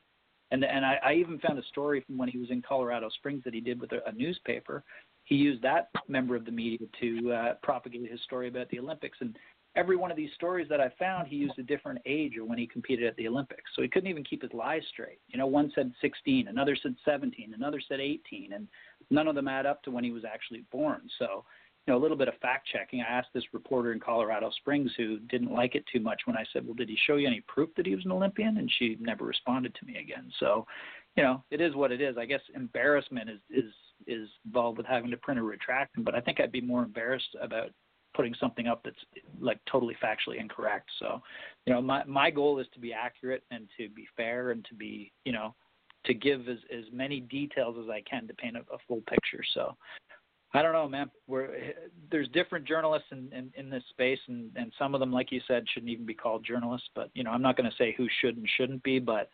and 0.52 0.64
and 0.64 0.86
I, 0.86 1.00
I 1.04 1.14
even 1.14 1.40
found 1.40 1.60
a 1.60 1.64
story 1.64 2.04
from 2.06 2.18
when 2.18 2.30
he 2.30 2.38
was 2.38 2.50
in 2.50 2.62
Colorado 2.62 3.10
Springs 3.10 3.44
that 3.46 3.54
he 3.54 3.62
did 3.62 3.80
with 3.80 3.92
a, 3.92 4.08
a 4.08 4.12
newspaper. 4.12 4.84
He 5.26 5.36
used 5.36 5.62
that 5.62 5.90
member 6.08 6.36
of 6.36 6.46
the 6.46 6.52
media 6.52 6.88
to 7.02 7.32
uh, 7.32 7.54
propagate 7.62 8.10
his 8.10 8.22
story 8.22 8.48
about 8.48 8.68
the 8.70 8.80
Olympics. 8.80 9.18
And 9.22 9.38
every 9.76 9.96
one 9.96 10.10
of 10.10 10.18
these 10.18 10.32
stories 10.34 10.68
that 10.70 10.82
I 10.82 10.92
found, 10.98 11.28
he 11.28 11.36
used 11.36 11.60
a 11.60 11.64
different 11.64 12.00
age 12.08 12.36
or 12.36 12.46
when 12.46 12.58
he 12.58 12.66
competed 12.66 13.06
at 13.06 13.16
the 13.16 13.28
Olympics. 13.28 13.70
So 13.76 13.84
he 13.84 13.88
couldn't 13.90 14.10
even 14.10 14.24
keep 14.24 14.42
his 14.42 14.54
lies 14.54 14.82
straight. 14.92 15.20
You 15.28 15.38
know, 15.38 15.46
one 15.46 15.72
said 15.76 15.92
16, 16.02 16.48
another 16.48 16.76
said 16.82 16.96
17, 17.06 17.54
another 17.56 17.80
said 17.88 18.00
18, 18.00 18.54
and 18.54 18.68
none 19.12 19.28
of 19.28 19.36
them 19.36 19.48
add 19.48 19.68
up 19.68 19.84
to 19.84 19.92
when 19.92 20.04
he 20.04 20.12
was 20.12 20.24
actually 20.26 20.66
born. 20.72 21.02
So 21.20 21.46
know, 21.88 21.98
a 21.98 22.02
little 22.02 22.18
bit 22.18 22.28
of 22.28 22.36
fact 22.42 22.68
checking. 22.72 23.02
I 23.02 23.06
asked 23.06 23.30
this 23.34 23.54
reporter 23.54 23.94
in 23.94 24.00
Colorado 24.00 24.52
Springs 24.58 24.92
who 24.98 25.20
didn't 25.20 25.52
like 25.52 25.76
it 25.76 25.84
too 25.92 26.00
much 26.00 26.22
when 26.26 26.38
I 26.38 26.46
said, 26.54 26.66
"Well, 26.66 26.76
did 26.76 26.90
he 26.90 26.98
show 27.08 27.16
you 27.16 27.28
any 27.28 27.42
proof 27.42 27.70
that 27.76 27.86
he 27.86 27.96
was 27.96 28.06
an 28.06 28.12
Olympian?" 28.12 28.58
And 28.58 28.72
she 28.78 28.98
never 29.00 29.26
responded 29.26 29.74
to 29.76 29.86
me 29.86 29.98
again. 29.98 30.32
So, 30.40 30.68
you 31.16 31.24
know, 31.24 31.44
it 31.52 31.62
is 31.62 31.76
what 31.76 31.92
it 31.92 32.02
is. 32.02 32.18
I 32.18 32.26
guess 32.26 32.42
embarrassment 32.54 33.30
is 33.30 33.40
is 33.50 33.74
is 34.08 34.30
involved 34.46 34.78
with 34.78 34.88
having 34.88 35.12
to 35.12 35.18
print 35.18 35.40
a 35.40 35.44
retraction, 35.44 36.04
but 36.04 36.16
I 36.16 36.22
think 36.22 36.40
I'd 36.40 36.52
be 36.52 36.62
more 36.62 36.84
embarrassed 36.84 37.36
about 37.42 37.72
putting 38.16 38.34
something 38.36 38.68
up 38.68 38.82
that's 38.84 39.04
like 39.40 39.60
totally 39.72 39.96
factually 40.04 40.40
incorrect. 40.40 40.90
So, 41.00 41.22
you 41.66 41.74
know, 41.74 41.82
my 41.82 42.04
my 42.06 42.30
goal 42.30 42.60
is 42.60 42.68
to 42.74 42.80
be 42.80 42.94
accurate 42.94 43.44
and 43.52 43.68
to 43.78 43.90
be 43.90 44.08
fair 44.16 44.52
and 44.52 44.66
to 44.66 44.76
be, 44.76 45.12
you 45.26 45.32
know, 45.32 45.56
to 46.06 46.14
give 46.14 46.48
as 46.48 46.58
as 46.72 46.86
many 46.92 47.20
details 47.20 47.78
as 47.82 47.90
I 47.90 48.02
can 48.02 48.28
to 48.28 48.34
paint 48.34 48.58
a, 48.58 48.62
a 48.74 48.78
full 48.88 49.02
picture. 49.10 49.44
So, 49.54 49.76
I 50.54 50.64
don't 50.64 50.74
know, 50.74 50.90
man. 50.90 51.12
We're 51.28 51.74
there's 52.12 52.28
different 52.30 52.68
journalists 52.68 53.10
in, 53.12 53.30
in, 53.32 53.52
in 53.56 53.70
this 53.70 53.84
space, 53.92 54.20
and, 54.28 54.50
and 54.56 54.74
some 54.80 54.96
of 54.96 55.00
them, 55.00 55.12
like 55.12 55.32
you 55.32 55.42
said, 55.48 55.66
shouldn't 55.72 55.92
even 55.92 56.08
be 56.08 56.16
called 56.16 56.44
journalists. 56.44 56.90
But 56.96 57.12
you 57.14 57.24
know, 57.24 57.30
I'm 57.30 57.42
not 57.42 57.56
going 57.56 57.70
to 57.70 57.76
say 57.78 57.94
who 57.96 58.08
should 58.20 58.36
and 58.36 58.50
shouldn't 58.58 58.82
be. 58.82 58.98
But 58.98 59.30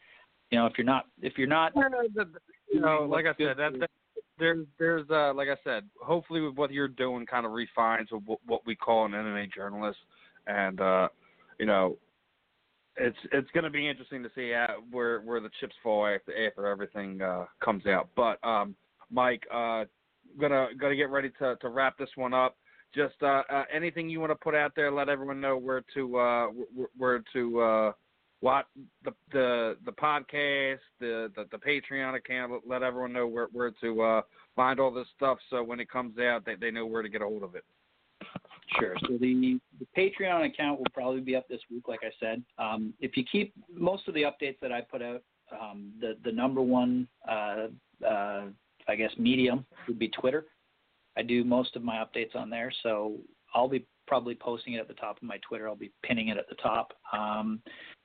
you 0.51 0.59
know, 0.59 0.65
if 0.65 0.73
you're 0.77 0.85
not, 0.85 1.05
if 1.21 1.37
you're 1.37 1.47
not, 1.47 1.71
you 2.71 2.81
know, 2.81 3.07
like 3.09 3.25
I 3.25 3.33
said, 3.37 3.57
that, 3.57 3.79
that 3.79 3.89
there's 4.37 4.65
there's 4.77 5.09
uh 5.09 5.33
like 5.33 5.47
I 5.47 5.55
said, 5.63 5.83
hopefully 6.01 6.41
with 6.41 6.55
what 6.55 6.71
you're 6.71 6.89
doing, 6.89 7.25
kind 7.25 7.45
of 7.45 7.53
refines 7.53 8.09
what, 8.11 8.39
what 8.45 8.65
we 8.65 8.75
call 8.75 9.05
an 9.05 9.11
MMA 9.11 9.53
journalist, 9.53 9.99
and 10.47 10.81
uh, 10.81 11.07
you 11.59 11.65
know, 11.65 11.97
it's 12.97 13.17
it's 13.31 13.49
going 13.51 13.63
to 13.63 13.69
be 13.69 13.87
interesting 13.87 14.21
to 14.23 14.29
see 14.35 14.51
how, 14.51 14.75
where 14.91 15.21
where 15.21 15.39
the 15.39 15.49
chips 15.59 15.75
fall 15.81 16.05
after 16.07 16.47
after 16.47 16.67
everything 16.67 17.21
uh, 17.21 17.45
comes 17.63 17.85
out. 17.85 18.09
But 18.15 18.45
um, 18.45 18.75
Mike, 19.09 19.43
uh, 19.53 19.85
gonna 20.39 20.67
gonna 20.79 20.95
get 20.95 21.09
ready 21.09 21.29
to 21.39 21.55
to 21.61 21.69
wrap 21.69 21.97
this 21.97 22.09
one 22.15 22.33
up. 22.33 22.55
Just 22.93 23.15
uh, 23.21 23.43
uh, 23.49 23.63
anything 23.73 24.09
you 24.09 24.19
want 24.19 24.31
to 24.31 24.35
put 24.35 24.55
out 24.55 24.71
there, 24.75 24.91
let 24.91 25.09
everyone 25.09 25.41
know 25.41 25.57
where 25.57 25.83
to 25.93 26.17
uh, 26.17 26.47
where 26.97 27.23
to 27.33 27.59
uh, 27.59 27.91
what 28.39 28.67
the 29.03 29.11
the 29.31 29.77
the 29.85 29.91
podcast, 29.91 30.79
the, 30.99 31.31
the 31.35 31.45
the 31.51 31.57
Patreon 31.57 32.15
account. 32.15 32.53
Let 32.65 32.83
everyone 32.83 33.11
know 33.11 33.27
where 33.27 33.47
where 33.51 33.71
to 33.81 34.01
uh, 34.01 34.21
find 34.55 34.79
all 34.79 34.91
this 34.91 35.07
stuff, 35.15 35.37
so 35.49 35.63
when 35.63 35.79
it 35.79 35.89
comes 35.89 36.17
out, 36.19 36.45
they 36.45 36.55
they 36.55 36.71
know 36.71 36.85
where 36.85 37.01
to 37.01 37.09
get 37.09 37.21
a 37.21 37.25
hold 37.25 37.43
of 37.43 37.55
it. 37.55 37.63
Sure. 38.79 38.95
So 39.01 39.17
the, 39.19 39.59
the 39.79 39.87
Patreon 39.97 40.45
account 40.45 40.79
will 40.79 40.87
probably 40.93 41.21
be 41.21 41.35
up 41.35 41.47
this 41.47 41.59
week, 41.71 41.87
like 41.87 41.99
I 42.03 42.11
said. 42.19 42.43
Um, 42.57 42.93
if 42.99 43.15
you 43.15 43.23
keep 43.29 43.53
most 43.71 44.07
of 44.07 44.13
the 44.13 44.23
updates 44.23 44.59
that 44.61 44.71
I 44.71 44.81
put 44.81 45.01
out, 45.01 45.21
um, 45.51 45.91
the 45.99 46.17
the 46.23 46.31
number 46.31 46.61
one 46.61 47.07
uh, 47.29 47.67
uh, 48.05 48.45
I 48.87 48.95
guess 48.95 49.11
medium 49.17 49.65
would 49.87 49.99
be 49.99 50.09
Twitter. 50.09 50.45
I 51.17 51.23
do 51.23 51.43
most 51.43 51.75
of 51.75 51.83
my 51.83 51.95
updates 51.95 52.35
on 52.35 52.49
there, 52.49 52.71
so 52.83 53.17
I'll 53.53 53.69
be 53.69 53.85
probably 54.07 54.35
posting 54.35 54.73
it 54.73 54.79
at 54.79 54.87
the 54.87 54.93
top 54.93 55.17
of 55.17 55.23
my 55.23 55.37
Twitter. 55.47 55.67
I'll 55.67 55.75
be 55.75 55.91
pinning 56.03 56.27
it 56.27 56.37
at 56.37 56.47
the 56.49 56.55
top. 56.55 56.93
Um, 57.13 57.61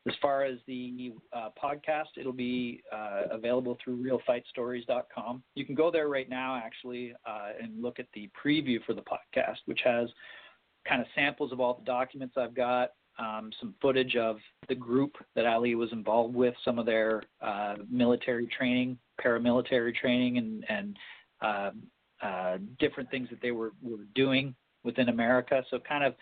as 0.08 0.14
far 0.22 0.44
as 0.44 0.58
the 0.66 1.12
uh, 1.32 1.50
podcast, 1.62 2.16
it'll 2.16 2.32
be 2.32 2.82
uh, 2.92 3.22
available 3.30 3.76
through 3.82 4.02
realfightstories.com. 4.02 5.42
You 5.54 5.66
can 5.66 5.74
go 5.74 5.90
there 5.90 6.08
right 6.08 6.28
now, 6.28 6.56
actually, 6.56 7.14
uh, 7.26 7.50
and 7.60 7.82
look 7.82 7.98
at 7.98 8.06
the 8.14 8.30
preview 8.42 8.82
for 8.86 8.94
the 8.94 9.02
podcast, 9.02 9.58
which 9.66 9.80
has 9.84 10.08
kind 10.88 11.02
of 11.02 11.06
samples 11.14 11.52
of 11.52 11.60
all 11.60 11.74
the 11.74 11.84
documents 11.84 12.36
I've 12.38 12.54
got, 12.54 12.92
um, 13.18 13.50
some 13.60 13.74
footage 13.82 14.16
of 14.16 14.38
the 14.68 14.74
group 14.74 15.16
that 15.36 15.44
Ali 15.44 15.74
was 15.74 15.92
involved 15.92 16.34
with, 16.34 16.54
some 16.64 16.78
of 16.78 16.86
their 16.86 17.22
uh, 17.42 17.76
military 17.90 18.46
training, 18.46 18.98
paramilitary 19.24 19.94
training, 19.94 20.38
and, 20.38 20.64
and 20.68 20.96
uh, 21.42 21.70
uh, 22.22 22.58
different 22.78 23.10
things 23.10 23.28
that 23.30 23.40
they 23.40 23.50
were, 23.50 23.72
were 23.82 24.04
doing 24.14 24.54
within 24.84 25.08
America. 25.08 25.62
So 25.70 25.78
kind 25.78 26.04
of 26.04 26.14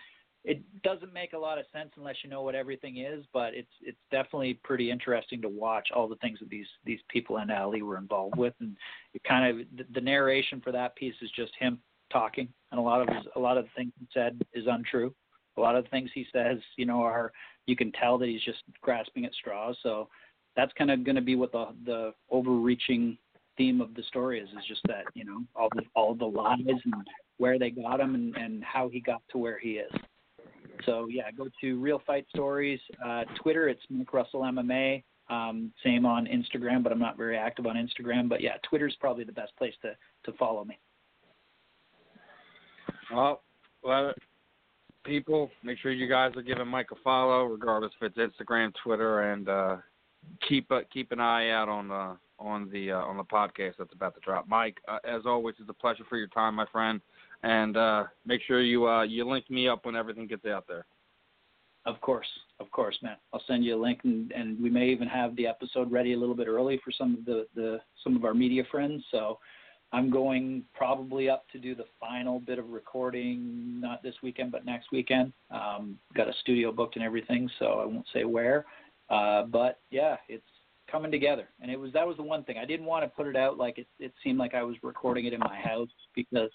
it 0.45 0.63
doesn't 0.83 1.13
make 1.13 1.33
a 1.33 1.39
lot 1.39 1.59
of 1.59 1.65
sense 1.73 1.91
unless 1.97 2.17
you 2.23 2.31
know 2.31 2.43
what 2.43 2.55
everything 2.55 2.99
is, 2.99 3.25
but 3.33 3.55
it's 3.55 3.69
it's 3.83 3.99
definitely 4.11 4.55
pretty 4.63 4.91
interesting 4.91 5.43
to 5.43 5.49
watch 5.49 5.89
all 5.95 6.09
the 6.09 6.17
things 6.17 6.39
that 6.39 6.49
these 6.49 6.67
these 6.85 7.01
people 7.09 7.39
and 7.39 7.51
Ali 7.51 7.83
were 7.83 7.99
involved 7.99 8.37
with, 8.37 8.55
and 8.61 8.77
it 9.15 9.23
kind 9.25 9.61
of 9.61 9.67
the, 9.77 9.85
the 9.95 10.01
narration 10.01 10.61
for 10.61 10.73
that 10.73 10.97
piece 10.97 11.15
is 11.23 11.31
just 11.37 11.53
him 11.59 11.81
talking, 12.13 12.49
and 12.71 12.79
a 12.79 12.83
lot 12.83 13.03
of 13.03 13.09
his, 13.15 13.27
a 13.37 13.41
lot 13.41 13.59
of 13.59 13.65
the 13.65 13.71
things 13.77 13.93
he 13.99 14.07
said 14.15 14.41
is 14.55 14.65
untrue. 14.69 15.13
A 15.57 15.61
lot 15.61 15.75
of 15.75 15.85
the 15.85 15.91
things 15.91 16.09
he 16.15 16.25
says, 16.33 16.59
you 16.77 16.87
know, 16.87 17.03
are 17.03 17.33
you 17.67 17.75
can 17.75 17.91
tell 17.93 18.17
that 18.19 18.29
he's 18.29 18.45
just 18.45 18.63
grasping 18.81 19.25
at 19.25 19.35
straws. 19.35 19.77
So 19.83 20.09
that's 20.59 20.73
kind 20.73 20.91
of 20.91 21.05
going 21.05 21.15
to 21.15 21.23
be 21.23 21.37
what 21.37 21.53
the 21.53 21.67
the 21.87 22.13
overreaching 22.31 23.17
theme 23.57 23.81
of 23.81 23.95
the 23.95 24.03
story 24.03 24.41
is 24.41 24.49
is 24.51 24.65
just 24.67 24.81
that 24.89 25.05
you 25.15 25.25
know 25.25 25.41
all 25.55 25.69
the 25.77 25.83
all 25.95 26.15
the 26.15 26.25
lies 26.25 26.59
and 26.67 26.95
where 27.39 27.59
they 27.59 27.71
got 27.71 28.01
him 28.01 28.17
and 28.17 28.37
and 28.37 28.63
how 28.65 28.89
he 28.89 29.01
got 29.01 29.23
to 29.31 29.39
where 29.39 29.59
he 29.59 29.75
is. 29.75 29.93
So 30.85 31.07
yeah, 31.09 31.31
go 31.31 31.47
to 31.61 31.81
Real 31.81 32.03
Fight 32.05 32.27
Stories. 32.31 32.81
Uh, 33.05 33.23
Twitter, 33.41 33.69
it's 33.69 33.81
Mike 33.89 34.13
Russell 34.13 34.41
MMA. 34.41 35.05
Um, 35.31 35.73
same 35.85 36.05
on 36.05 36.27
Instagram, 36.27 36.83
but 36.83 36.91
I'm 36.91 36.99
not 36.99 37.17
very 37.17 37.37
active 37.37 37.67
on 37.67 37.77
Instagram. 37.77 38.29
But 38.29 38.41
yeah, 38.41 38.57
Twitter's 38.69 38.97
probably 38.99 39.25
the 39.25 39.33
best 39.33 39.57
place 39.57 39.75
to 39.83 39.93
to 40.25 40.37
follow 40.39 40.65
me. 40.65 40.77
Well, 43.13 43.43
well, 43.85 44.13
people, 45.05 45.51
make 45.63 45.79
sure 45.79 45.93
you 45.93 46.09
guys 46.09 46.33
are 46.35 46.43
giving 46.43 46.67
Mike 46.67 46.89
a 46.91 46.97
follow, 47.05 47.45
regardless 47.45 47.93
if 48.01 48.13
it's 48.19 48.37
Instagram, 48.37 48.73
Twitter, 48.83 49.33
and 49.33 49.49
uh, 49.49 49.77
keep 50.49 50.71
uh, 50.71 50.81
keep 50.93 51.13
an 51.13 51.21
eye 51.21 51.51
out 51.51 51.69
on 51.69 51.89
the 51.89 52.17
on 52.39 52.71
the 52.71 52.93
uh, 52.93 52.99
on 52.99 53.17
the 53.17 53.25
podcast 53.25 53.75
that's 53.79 53.93
about 53.93 54.15
to 54.15 54.21
drop. 54.21 54.49
Mike, 54.49 54.79
uh, 54.89 54.99
as 55.05 55.23
always, 55.27 55.57
it's 55.59 55.69
a 55.69 55.75
pleasure 55.75 56.05
for 56.09 56.17
your 56.17 56.29
time, 56.29 56.55
my 56.55 56.67
friend, 56.71 57.01
and 57.43 57.77
uh, 57.77 58.05
make 58.27 58.41
sure 58.47 58.63
you 58.63 58.87
uh, 58.87 59.03
you 59.03 59.29
link 59.29 59.51
me 59.51 59.69
up 59.69 59.85
when 59.85 59.97
everything 59.97 60.27
gets 60.27 60.47
out 60.47 60.67
there. 60.69 60.87
Of 61.87 62.01
course, 62.01 62.29
of 62.61 62.71
course, 62.71 62.99
man. 63.03 63.17
I'll 63.33 63.43
send 63.47 63.65
you 63.65 63.75
a 63.75 63.81
link, 63.81 64.01
and, 64.05 64.31
and 64.33 64.61
we 64.61 64.69
may 64.69 64.89
even 64.89 65.09
have 65.09 65.35
the 65.37 65.47
episode 65.47 65.91
ready 65.91 66.13
a 66.13 66.19
little 66.19 66.35
bit 66.35 66.47
early 66.47 66.79
for 66.85 66.93
some 66.93 67.15
of 67.15 67.25
the, 67.25 67.47
the 67.55 67.81
some 68.05 68.15
of 68.15 68.25
our 68.25 68.35
media 68.35 68.63
friends. 68.71 69.03
So 69.11 69.39
I'm 69.93 70.11
going 70.11 70.65
probably 70.75 71.31
up 71.31 71.49
to 71.53 71.59
do 71.59 71.75
the 71.75 71.87
final 71.99 72.41
bit 72.41 72.59
of 72.59 72.69
recording, 72.69 73.81
not 73.81 74.03
this 74.03 74.15
weekend, 74.23 74.53
but 74.53 74.67
next 74.67 74.93
weekend. 74.93 75.33
Um, 75.51 75.99
got 76.15 76.29
a 76.29 76.33
studio 76.43 76.73
booked 76.73 76.97
and 76.97 77.05
everything, 77.05 77.49
so 77.59 77.81
I 77.81 77.87
won't 77.87 78.07
say 78.13 78.25
where. 78.25 78.67
Uh, 79.11 79.43
but 79.45 79.81
yeah, 79.91 80.17
it's 80.29 80.45
coming 80.91 81.11
together, 81.11 81.49
and 81.61 81.71
it 81.71 81.79
was 81.79 81.93
that 81.93 82.07
was 82.07 82.17
the 82.17 82.23
one 82.23 82.45
thing 82.45 82.59
I 82.59 82.65
didn't 82.65 82.87
want 82.87 83.05
to 83.05 83.09
put 83.09 83.27
it 83.27 83.37
out 83.37 83.59
like 83.59 83.79
it. 83.79 83.87
It 83.99 84.13
seemed 84.23 84.39
like 84.39 84.55
I 84.55 84.63
was 84.63 84.77
recording 84.83 85.27
it 85.27 85.33
in 85.33 85.41
my 85.41 85.57
house 85.57 85.89
because 86.15 86.51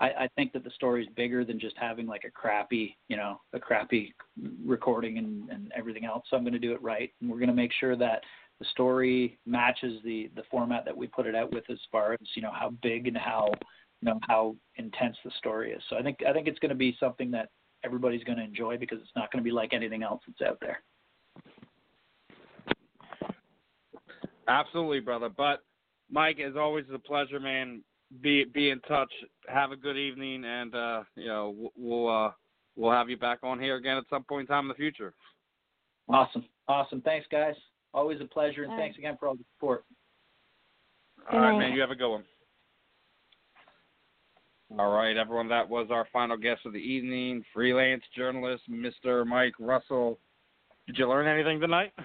I, 0.00 0.06
I 0.06 0.28
think 0.36 0.52
that 0.52 0.64
the 0.64 0.70
story 0.70 1.02
is 1.02 1.08
bigger 1.14 1.44
than 1.44 1.60
just 1.60 1.76
having 1.78 2.06
like 2.06 2.24
a 2.26 2.30
crappy, 2.30 2.96
you 3.08 3.16
know, 3.16 3.40
a 3.52 3.60
crappy 3.60 4.14
recording 4.64 5.18
and, 5.18 5.48
and 5.50 5.72
everything 5.76 6.04
else. 6.04 6.24
So 6.28 6.36
I'm 6.36 6.42
going 6.42 6.52
to 6.54 6.58
do 6.58 6.72
it 6.72 6.82
right, 6.82 7.12
and 7.20 7.30
we're 7.30 7.38
going 7.38 7.48
to 7.48 7.54
make 7.54 7.72
sure 7.78 7.96
that 7.96 8.22
the 8.58 8.66
story 8.70 9.38
matches 9.46 10.00
the 10.04 10.30
the 10.36 10.42
format 10.50 10.84
that 10.84 10.96
we 10.96 11.06
put 11.06 11.26
it 11.26 11.34
out 11.34 11.52
with 11.52 11.64
as 11.70 11.78
far 11.90 12.12
as 12.12 12.18
you 12.34 12.42
know 12.42 12.52
how 12.52 12.70
big 12.82 13.06
and 13.06 13.16
how 13.16 13.52
you 14.00 14.06
know 14.06 14.18
how 14.28 14.56
intense 14.76 15.16
the 15.24 15.30
story 15.38 15.72
is. 15.72 15.82
So 15.88 15.96
I 15.96 16.02
think 16.02 16.18
I 16.28 16.32
think 16.32 16.48
it's 16.48 16.58
going 16.58 16.70
to 16.70 16.74
be 16.74 16.96
something 16.98 17.30
that 17.32 17.48
everybody's 17.84 18.24
going 18.24 18.38
to 18.38 18.44
enjoy 18.44 18.76
because 18.78 18.98
it's 19.00 19.16
not 19.16 19.32
going 19.32 19.42
to 19.42 19.44
be 19.44 19.52
like 19.52 19.72
anything 19.72 20.02
else 20.02 20.20
that's 20.26 20.48
out 20.48 20.58
there. 20.60 20.82
Absolutely, 24.48 25.00
brother. 25.00 25.28
But 25.28 25.60
Mike, 26.10 26.38
as 26.40 26.56
always, 26.56 26.84
it's 26.88 26.94
a 26.94 27.08
pleasure, 27.08 27.40
man. 27.40 27.82
Be 28.20 28.44
be 28.44 28.70
in 28.70 28.80
touch. 28.80 29.12
Have 29.48 29.72
a 29.72 29.76
good 29.76 29.96
evening, 29.96 30.44
and 30.44 30.74
uh, 30.74 31.02
you 31.16 31.26
know 31.26 31.70
we'll 31.76 32.08
uh, 32.08 32.30
we'll 32.76 32.92
have 32.92 33.08
you 33.08 33.16
back 33.16 33.38
on 33.42 33.58
here 33.58 33.76
again 33.76 33.96
at 33.96 34.04
some 34.10 34.24
point 34.24 34.42
in 34.42 34.46
time 34.48 34.64
in 34.64 34.68
the 34.68 34.74
future. 34.74 35.14
Awesome, 36.08 36.44
awesome. 36.68 37.00
Thanks, 37.00 37.26
guys. 37.30 37.54
Always 37.94 38.20
a 38.20 38.26
pleasure, 38.26 38.64
and 38.64 38.72
all 38.72 38.78
thanks 38.78 38.98
right. 38.98 39.06
again 39.06 39.16
for 39.18 39.28
all 39.28 39.34
the 39.34 39.44
support. 39.56 39.84
All 41.30 41.40
right, 41.40 41.58
man. 41.58 41.72
You 41.72 41.80
have 41.80 41.90
a 41.90 41.96
good 41.96 42.10
one. 42.10 42.24
All 44.78 44.92
right, 44.92 45.16
everyone. 45.16 45.48
That 45.48 45.68
was 45.68 45.88
our 45.90 46.06
final 46.12 46.36
guest 46.36 46.62
of 46.64 46.72
the 46.72 46.78
evening, 46.78 47.44
freelance 47.52 48.02
journalist 48.16 48.62
Mr. 48.70 49.26
Mike 49.26 49.52
Russell. 49.58 50.18
Did 50.86 50.98
you 50.98 51.08
learn 51.08 51.26
anything 51.26 51.60
tonight? 51.60 51.92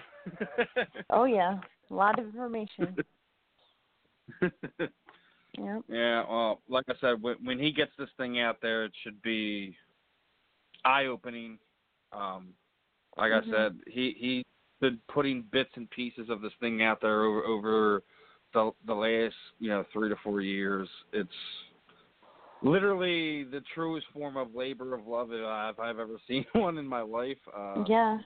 Oh 1.10 1.24
yeah, 1.24 1.58
a 1.90 1.94
lot 1.94 2.18
of 2.18 2.26
information. 2.26 2.96
Yep. 5.56 5.82
Yeah, 5.88 6.24
well, 6.28 6.60
like 6.68 6.84
I 6.88 6.94
said, 7.00 7.20
when, 7.20 7.36
when 7.42 7.58
he 7.58 7.72
gets 7.72 7.90
this 7.98 8.10
thing 8.16 8.38
out 8.38 8.58
there, 8.62 8.84
it 8.84 8.92
should 9.02 9.20
be 9.22 9.74
eye 10.84 11.06
opening. 11.06 11.58
Um, 12.12 12.54
like 13.16 13.32
Mhm. 13.32 13.48
I 13.48 13.50
said, 13.50 13.80
he 13.86 14.12
he's 14.18 14.44
been 14.80 15.00
putting 15.08 15.42
bits 15.42 15.70
and 15.76 15.90
pieces 15.90 16.30
of 16.30 16.42
this 16.42 16.52
thing 16.60 16.82
out 16.82 17.00
there 17.00 17.24
over 17.24 17.42
over 17.44 18.02
the 18.52 18.70
the 18.86 18.94
last 18.94 19.34
you 19.58 19.70
know 19.70 19.84
three 19.92 20.08
to 20.08 20.16
four 20.16 20.40
years. 20.40 20.88
It's 21.12 21.30
literally 22.62 23.44
the 23.44 23.62
truest 23.74 24.06
form 24.12 24.36
of 24.36 24.54
labor 24.54 24.94
of 24.94 25.06
love 25.06 25.28
that 25.30 25.44
I've, 25.44 25.78
I've 25.80 25.98
ever 25.98 26.18
seen 26.28 26.44
one 26.52 26.78
in 26.78 26.86
my 26.86 27.02
life. 27.02 27.38
Uh, 27.56 27.84
yeah. 27.86 28.18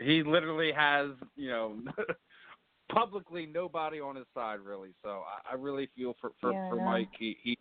he 0.00 0.22
literally 0.22 0.72
has, 0.72 1.10
you 1.36 1.50
know, 1.50 1.76
publicly 2.92 3.46
nobody 3.46 4.00
on 4.00 4.16
his 4.16 4.26
side 4.34 4.60
really. 4.60 4.90
So 5.02 5.08
I, 5.10 5.52
I 5.52 5.54
really 5.56 5.88
feel 5.96 6.14
for 6.20 6.32
for, 6.40 6.52
Yeah, 6.52 6.70
for. 6.70 6.76
Mike. 6.76 7.10
He 7.18 7.36
he 7.42 7.58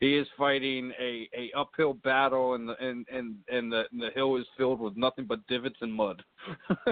he 0.00 0.16
is 0.16 0.26
fighting 0.36 0.92
a 1.00 1.28
a 1.36 1.50
uphill 1.58 1.94
battle, 1.94 2.54
and 2.54 2.68
the 2.68 2.76
and 2.80 3.06
and 3.12 3.36
and 3.48 3.72
the 3.72 3.84
and 3.92 4.00
the 4.00 4.10
hill 4.14 4.36
is 4.36 4.46
filled 4.56 4.80
with 4.80 4.96
nothing 4.96 5.26
but 5.26 5.46
divots 5.48 5.78
and 5.80 5.92
mud. 5.92 6.22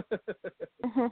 yeah. 0.96 1.08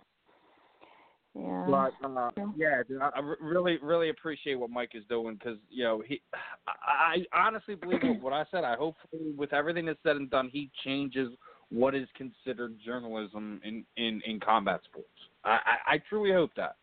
But 1.34 1.92
uh, 2.04 2.30
yeah, 2.56 2.82
dude, 2.88 3.00
I, 3.00 3.10
I 3.16 3.34
really, 3.40 3.78
really 3.82 4.10
appreciate 4.10 4.56
what 4.56 4.70
Mike 4.70 4.92
is 4.94 5.04
doing 5.08 5.34
because 5.34 5.58
you 5.70 5.84
know 5.84 6.02
he. 6.06 6.20
I, 6.66 7.24
I 7.32 7.46
honestly 7.46 7.76
believe 7.76 8.02
what, 8.02 8.20
what 8.20 8.32
I 8.32 8.44
said. 8.50 8.64
I 8.64 8.76
hopefully, 8.76 9.32
with 9.36 9.52
everything 9.52 9.86
that's 9.86 9.98
said 10.02 10.16
and 10.16 10.30
done, 10.30 10.48
he 10.52 10.70
changes 10.84 11.30
what 11.70 11.94
is 11.94 12.08
considered 12.16 12.76
journalism 12.84 13.60
in 13.64 13.84
in 13.96 14.20
in 14.26 14.40
combat 14.40 14.80
sports. 14.84 15.08
I 15.44 15.50
I, 15.50 15.94
I 15.94 15.98
truly 16.08 16.32
hope 16.32 16.50
that. 16.56 16.76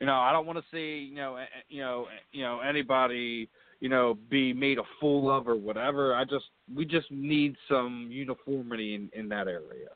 You 0.00 0.06
know, 0.06 0.16
I 0.16 0.32
don't 0.32 0.46
want 0.46 0.58
to 0.58 0.64
see 0.70 1.08
you 1.10 1.16
know 1.16 1.44
you 1.68 1.80
know 1.80 2.06
you 2.32 2.42
know 2.42 2.60
anybody 2.60 3.48
you 3.80 3.88
know 3.88 4.16
be 4.30 4.52
made 4.52 4.78
a 4.78 4.82
fool 5.00 5.30
of 5.30 5.48
or 5.48 5.56
whatever. 5.56 6.14
I 6.14 6.24
just 6.24 6.46
we 6.74 6.84
just 6.84 7.10
need 7.10 7.56
some 7.68 8.08
uniformity 8.10 8.94
in 8.94 9.10
in 9.18 9.28
that 9.30 9.48
area, 9.48 9.88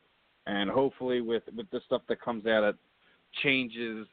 and 0.46 0.70
hopefully 0.70 1.20
with 1.20 1.42
with 1.56 1.68
the 1.70 1.80
stuff 1.86 2.02
that 2.08 2.20
comes 2.20 2.46
out, 2.46 2.64
it 2.64 2.76
changes 3.42 4.06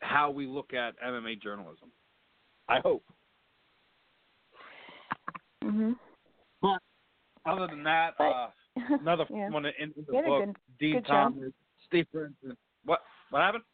how 0.00 0.30
we 0.30 0.46
look 0.46 0.72
at 0.74 0.94
MMA 1.04 1.40
journalism. 1.42 1.90
I 2.68 2.80
hope. 2.80 3.04
Mhm. 5.62 5.96
But 6.60 6.80
other 7.46 7.66
than 7.66 7.82
that, 7.84 8.14
uh, 8.20 8.48
another 9.00 9.24
yeah. 9.30 9.50
one 9.50 9.66
in, 9.66 9.72
in 9.80 9.92
the 9.96 10.12
book, 10.12 10.44
good- 10.44 10.56
Din 10.78 10.92
good. 10.92 11.06
Thomas, 11.06 11.52
Steve 11.86 12.06
Brinson. 12.14 12.56
What 12.84 13.00
what 13.30 13.42
happened? 13.42 13.64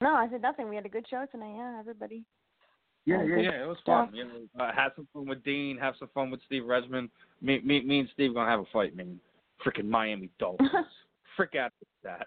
No, 0.00 0.14
I 0.14 0.28
said 0.30 0.42
nothing. 0.42 0.68
We 0.68 0.76
had 0.76 0.86
a 0.86 0.90
good 0.90 1.06
show 1.08 1.24
tonight. 1.30 1.54
Yeah, 1.56 1.76
everybody. 1.78 2.24
Yeah, 3.06 3.22
yeah, 3.22 3.36
yeah. 3.36 3.62
It 3.62 3.66
was 3.68 3.76
stuff. 3.82 4.06
fun. 4.06 4.14
You 4.14 4.24
know, 4.24 4.64
uh, 4.64 4.72
have 4.74 4.92
some 4.96 5.06
fun 5.12 5.26
with 5.26 5.44
Din. 5.44 5.76
Have 5.80 5.94
some 5.98 6.08
fun 6.14 6.30
with 6.30 6.40
Steve 6.46 6.62
Regman. 6.62 7.10
Me, 7.40 7.60
me, 7.60 7.82
me 7.82 8.00
and 8.00 8.08
Steve 8.14 8.34
gonna 8.34 8.50
have 8.50 8.60
a 8.60 8.64
fight, 8.72 8.96
man. 8.96 9.20
Freaking 9.64 9.88
Miami 9.88 10.30
Dolphins. 10.38 10.70
Frick 11.36 11.54
out 11.56 11.72
with 11.80 11.88
that. 12.02 12.26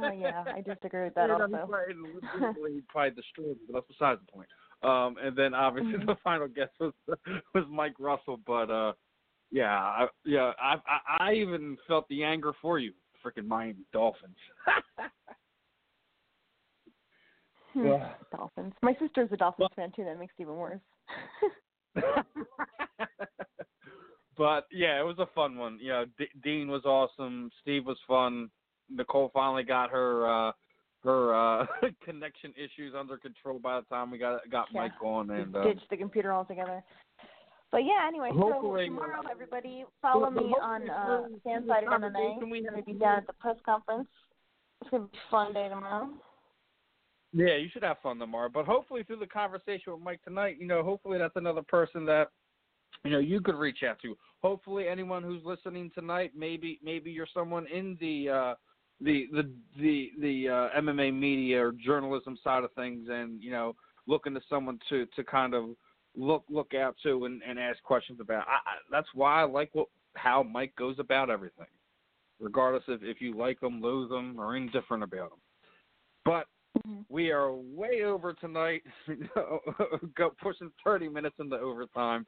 Oh 0.00 0.10
yeah, 0.12 0.44
I 0.54 0.60
disagree 0.60 1.04
with 1.04 1.14
that 1.16 1.28
You 1.28 1.38
know, 1.38 1.44
also. 1.44 1.46
he 1.48 1.56
probably, 1.56 1.94
literally 2.14 2.82
probably 2.88 3.10
destroyed 3.10 3.46
me, 3.48 3.56
but 3.68 3.74
that's 3.74 3.86
besides 3.98 4.20
the 4.26 4.32
point. 4.32 4.48
Um, 4.82 5.16
and 5.22 5.36
then 5.36 5.54
obviously 5.54 5.98
Mhm. 5.98 6.06
the 6.06 6.16
final 6.22 6.48
guest 6.48 6.72
was 6.78 6.92
was 7.54 7.64
Mike 7.70 7.94
Russell, 7.98 8.38
but 8.46 8.70
uh, 8.70 8.92
yeah, 9.50 9.74
I, 9.74 10.06
yeah, 10.24 10.52
I, 10.60 10.76
I 10.86 11.16
I 11.30 11.32
even 11.34 11.76
felt 11.88 12.08
the 12.08 12.22
anger 12.24 12.52
for 12.60 12.78
you, 12.78 12.92
freaking 13.24 13.46
Miami 13.46 13.84
Dolphins. 13.92 14.36
Hmm. 17.74 17.86
Yeah. 17.86 18.12
Dolphins. 18.34 18.72
My 18.82 18.96
sister's 19.00 19.28
a 19.32 19.36
Dolphins 19.36 19.70
fan 19.74 19.92
too. 19.94 20.04
That 20.04 20.18
makes 20.18 20.32
it 20.38 20.42
even 20.42 20.54
worse. 20.54 20.80
but 24.36 24.66
yeah, 24.70 25.00
it 25.00 25.04
was 25.04 25.18
a 25.18 25.26
fun 25.34 25.56
one. 25.58 25.78
You 25.80 25.88
know, 25.88 26.04
D- 26.16 26.28
Din 26.42 26.68
was 26.68 26.84
awesome. 26.84 27.50
Steve 27.60 27.84
was 27.84 27.98
fun. 28.06 28.48
Nicole 28.88 29.30
finally 29.34 29.64
got 29.64 29.90
her 29.90 30.48
uh 30.48 30.52
her 31.02 31.34
uh 31.34 31.66
connection 32.04 32.54
issues 32.56 32.94
under 32.96 33.16
control 33.16 33.58
by 33.58 33.80
the 33.80 33.86
time 33.86 34.10
we 34.10 34.18
got 34.18 34.48
got 34.50 34.68
Yeah. 34.72 34.82
Mike 34.82 35.02
on 35.02 35.30
and 35.30 35.56
uh, 35.56 35.64
Ditch 35.64 35.82
the 35.90 35.96
computer 35.96 36.32
altogether. 36.32 36.82
But 37.74 37.84
yeah, 37.86 38.06
anyway, 38.06 38.30
Hopefully- 38.32 38.86
so 38.86 38.94
tomorrow, 38.94 39.22
everybody, 39.28 39.84
follow 40.00 40.30
me 40.30 40.54
on 40.62 40.88
uh, 40.88 41.26
through 41.26 41.40
Side 41.66 41.82
MMA. 41.82 42.48
we 42.48 42.62
had 42.62 42.72
Maybe 42.72 42.92
today- 42.92 42.98
down 43.00 43.18
at 43.18 43.26
the 43.26 43.32
press 43.32 43.56
conference. 43.66 44.06
It's 44.80 44.90
gonna 44.90 45.08
be 45.08 45.18
a 45.18 45.28
fun 45.28 45.52
day 45.52 45.68
tomorrow. 45.68 46.08
Yeah, 47.32 47.56
you 47.56 47.68
should 47.70 47.82
have 47.82 47.98
fun 47.98 48.20
tomorrow. 48.20 48.48
But 48.48 48.64
hopefully, 48.64 49.02
through 49.02 49.16
the 49.16 49.26
conversation 49.26 49.92
with 49.92 50.02
Mike 50.02 50.22
tonight, 50.22 50.58
you 50.60 50.68
know, 50.68 50.84
hopefully 50.84 51.18
that's 51.18 51.34
another 51.34 51.62
person 51.62 52.04
that 52.04 52.28
you 53.02 53.10
know 53.10 53.18
you 53.18 53.40
could 53.40 53.56
reach 53.56 53.82
out 53.82 53.98
to. 54.02 54.16
Hopefully, 54.40 54.86
anyone 54.86 55.24
who's 55.24 55.42
listening 55.44 55.90
tonight, 55.96 56.30
maybe 56.36 56.78
maybe 56.80 57.10
you're 57.10 57.26
someone 57.34 57.66
in 57.66 57.96
the 58.00 58.28
uh, 58.28 58.54
the 59.00 59.26
the 59.32 59.50
the 59.80 60.12
the 60.20 60.48
uh, 60.48 60.80
MMA 60.80 61.12
media 61.12 61.66
or 61.66 61.72
journalism 61.72 62.38
side 62.44 62.62
of 62.62 62.72
things, 62.74 63.08
and 63.10 63.42
you 63.42 63.50
know, 63.50 63.74
looking 64.06 64.32
to 64.34 64.40
someone 64.48 64.78
to 64.90 65.06
to 65.16 65.24
kind 65.24 65.54
of 65.54 65.70
look 66.16 66.44
look 66.48 66.74
out 66.74 66.96
to 67.02 67.24
and, 67.24 67.42
and 67.46 67.58
ask 67.58 67.82
questions 67.82 68.20
about. 68.20 68.46
I, 68.46 68.52
I, 68.52 68.74
that's 68.90 69.08
why 69.14 69.42
I 69.42 69.44
like 69.44 69.70
what 69.72 69.88
how 70.14 70.42
Mike 70.42 70.74
goes 70.76 70.96
about 70.98 71.30
everything, 71.30 71.66
regardless 72.40 72.84
of 72.88 73.02
if 73.02 73.20
you 73.20 73.36
like 73.36 73.60
them, 73.60 73.80
loathe 73.80 74.10
them, 74.10 74.38
or 74.38 74.56
indifferent 74.56 75.02
about 75.02 75.30
them. 75.30 75.38
But 76.24 76.46
we 77.08 77.30
are 77.30 77.52
way 77.52 78.02
over 78.04 78.32
tonight. 78.34 78.82
Go 80.16 80.30
pushing 80.42 80.70
30 80.84 81.08
minutes 81.08 81.36
into 81.38 81.56
overtime. 81.56 82.26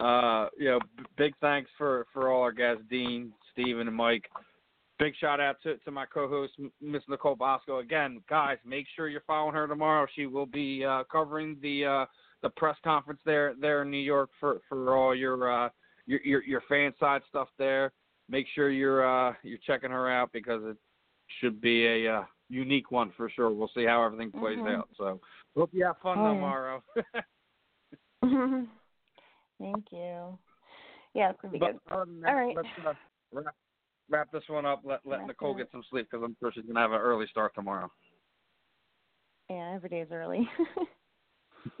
Uh, 0.00 0.46
you 0.56 0.66
know, 0.66 0.78
b- 0.96 1.04
big 1.16 1.34
thanks 1.40 1.70
for 1.76 2.06
for 2.12 2.30
all 2.30 2.42
our 2.42 2.52
guests, 2.52 2.82
Din, 2.88 3.32
Steven, 3.52 3.88
and 3.88 3.96
Mike. 3.96 4.30
Big 4.98 5.14
shout 5.20 5.40
out 5.40 5.56
to 5.62 5.76
to 5.78 5.90
my 5.90 6.06
co-host, 6.06 6.52
Miss 6.80 7.02
Nicole 7.08 7.34
Bosco. 7.34 7.78
Again, 7.78 8.20
guys, 8.28 8.58
make 8.64 8.86
sure 8.94 9.08
you're 9.08 9.22
following 9.26 9.54
her 9.54 9.66
tomorrow. 9.66 10.06
She 10.14 10.26
will 10.26 10.46
be 10.46 10.84
uh, 10.84 11.02
covering 11.10 11.56
the 11.62 11.84
uh, 11.84 12.04
the 12.42 12.50
press 12.50 12.76
conference 12.84 13.20
there 13.24 13.54
there 13.60 13.82
in 13.82 13.90
New 13.90 13.96
York 13.98 14.30
for 14.38 14.60
for 14.68 14.96
all 14.96 15.14
your 15.14 15.50
uh, 15.50 15.68
your, 16.06 16.20
your 16.22 16.42
your 16.44 16.62
fan 16.68 16.92
side 16.98 17.22
stuff 17.28 17.48
there. 17.58 17.92
Make 18.28 18.46
sure 18.54 18.70
you're 18.70 19.06
uh, 19.06 19.34
you're 19.42 19.58
checking 19.66 19.90
her 19.90 20.10
out 20.10 20.30
because 20.32 20.62
it 20.64 20.76
should 21.40 21.60
be 21.60 21.86
a 21.86 22.18
uh, 22.20 22.24
unique 22.48 22.90
one 22.90 23.12
for 23.16 23.28
sure. 23.30 23.50
We'll 23.50 23.70
see 23.74 23.84
how 23.84 24.02
everything 24.04 24.32
plays 24.32 24.58
Mhm. 24.58 24.78
out. 24.78 24.88
So 24.96 25.20
hope 25.56 25.70
you 25.72 25.84
have 25.84 25.98
fun 26.02 26.18
Oh, 26.18 26.24
yeah. 26.24 26.28
tomorrow. 26.34 26.82
Thank 29.58 29.92
you. 29.92 30.38
Yeah, 31.14 31.30
it's 31.30 31.40
gonna 31.40 31.52
be 31.52 31.58
but 31.58 31.72
good. 31.72 31.80
that, 31.88 32.28
All 32.28 32.34
right. 32.34 32.56
let's 32.56 32.68
uh, 32.86 32.94
wrap, 33.32 33.54
wrap 34.08 34.30
this 34.32 34.44
one 34.48 34.66
up. 34.66 34.82
Let 34.84 35.00
let 35.04 35.18
Wrap 35.20 35.28
Nicole 35.28 35.54
get 35.54 35.70
some 35.72 35.82
sleep 35.90 36.08
because 36.10 36.24
I'm 36.24 36.36
sure 36.38 36.52
she's 36.52 36.64
gonna 36.64 36.80
have 36.80 36.92
an 36.92 37.00
early 37.00 37.26
start 37.26 37.54
tomorrow. 37.54 37.90
Yeah, 39.50 39.72
every 39.74 39.88
day's 39.88 40.08
early. 40.12 40.48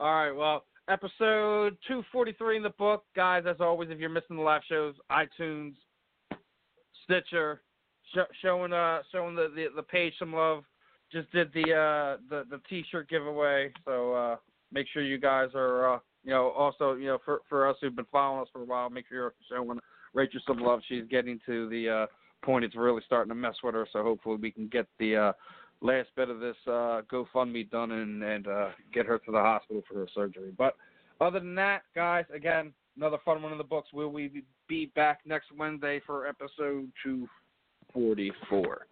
All 0.00 0.14
right. 0.14 0.32
Well, 0.32 0.64
episode 0.88 1.76
243 1.86 2.58
in 2.58 2.62
the 2.62 2.70
book, 2.70 3.04
guys. 3.14 3.44
As 3.48 3.56
always, 3.60 3.90
if 3.90 3.98
you're 3.98 4.08
missing 4.08 4.36
the 4.36 4.42
live 4.42 4.62
shows, 4.68 4.94
iTunes, 5.10 5.74
Stitcher, 7.04 7.62
sh- 8.14 8.34
showing 8.42 8.72
uh 8.72 9.00
showing 9.12 9.34
the, 9.34 9.50
the 9.54 9.66
the 9.76 9.82
page 9.82 10.14
some 10.18 10.32
love. 10.32 10.64
Just 11.12 11.30
did 11.32 11.52
the 11.52 11.72
uh 11.72 12.16
the 12.28 12.44
the 12.50 12.60
T-shirt 12.68 13.08
giveaway, 13.08 13.72
so 13.84 14.14
uh 14.14 14.36
make 14.72 14.86
sure 14.92 15.02
you 15.02 15.18
guys 15.18 15.48
are 15.54 15.94
uh 15.94 15.98
you 16.24 16.30
know 16.30 16.50
also 16.50 16.94
you 16.94 17.06
know 17.06 17.18
for 17.24 17.40
for 17.48 17.68
us 17.68 17.76
who've 17.80 17.96
been 17.96 18.06
following 18.12 18.42
us 18.42 18.48
for 18.52 18.62
a 18.62 18.64
while, 18.64 18.90
make 18.90 19.08
sure 19.08 19.18
you're 19.18 19.34
showing 19.50 19.78
Rachel 20.14 20.40
some 20.46 20.58
love. 20.58 20.80
She's 20.88 21.04
getting 21.10 21.40
to 21.46 21.68
the 21.68 21.88
uh 21.88 22.06
point 22.44 22.64
it's 22.64 22.76
really 22.76 23.02
starting 23.04 23.28
to 23.28 23.34
mess 23.34 23.56
with 23.62 23.74
her, 23.74 23.86
so 23.92 24.02
hopefully 24.02 24.38
we 24.40 24.50
can 24.50 24.68
get 24.68 24.86
the 24.98 25.16
uh 25.16 25.32
last 25.82 26.08
bit 26.16 26.28
of 26.28 26.40
this 26.40 26.56
uh 26.66 27.02
GoFundMe 27.10 27.70
done 27.70 27.92
and 27.92 28.22
and 28.22 28.46
uh 28.46 28.68
get 28.92 29.06
her 29.06 29.18
to 29.18 29.32
the 29.32 29.38
hospital 29.38 29.82
for 29.88 29.98
her 29.98 30.08
surgery. 30.14 30.52
But 30.56 30.76
other 31.20 31.40
than 31.40 31.54
that, 31.56 31.82
guys, 31.94 32.24
again, 32.34 32.72
another 32.96 33.18
fun 33.24 33.42
one 33.42 33.52
in 33.52 33.58
the 33.58 33.64
books. 33.64 33.92
Will 33.92 34.10
we 34.10 34.44
be 34.68 34.86
back 34.94 35.20
next 35.26 35.48
Wednesday 35.56 36.00
for 36.06 36.26
episode 36.26 36.90
244? 37.02 38.86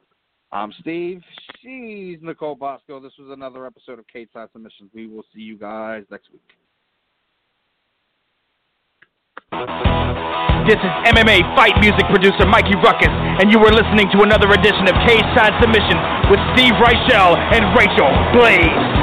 I'm 0.50 0.72
Steve. 0.80 1.20
She's 1.60 2.18
Nicole 2.22 2.54
Bosco. 2.54 3.00
This 3.00 3.12
was 3.18 3.30
another 3.30 3.66
episode 3.66 3.98
of 3.98 4.06
Cage 4.08 4.30
Side 4.32 4.48
Submissions. 4.52 4.90
We 4.94 5.06
will 5.06 5.24
see 5.34 5.40
you 5.40 5.58
guys 5.58 6.04
next 6.10 6.28
week. 6.32 6.40
This 10.68 10.78
is 10.84 10.92
MMA 11.08 11.42
fight 11.56 11.74
music 11.80 12.04
producer 12.12 12.44
Mikey 12.44 12.76
Ruckus, 12.84 13.12
and 13.40 13.50
you 13.50 13.58
are 13.64 13.72
listening 13.72 14.10
to 14.12 14.22
another 14.22 14.52
edition 14.52 14.84
of 14.84 14.94
Cage 15.08 15.24
Side 15.32 15.56
Submissions 15.64 16.02
with 16.28 16.40
Steve 16.52 16.76
Rychel 16.76 17.38
and 17.56 17.64
Rachel 17.72 18.12
Blaze. 18.36 18.97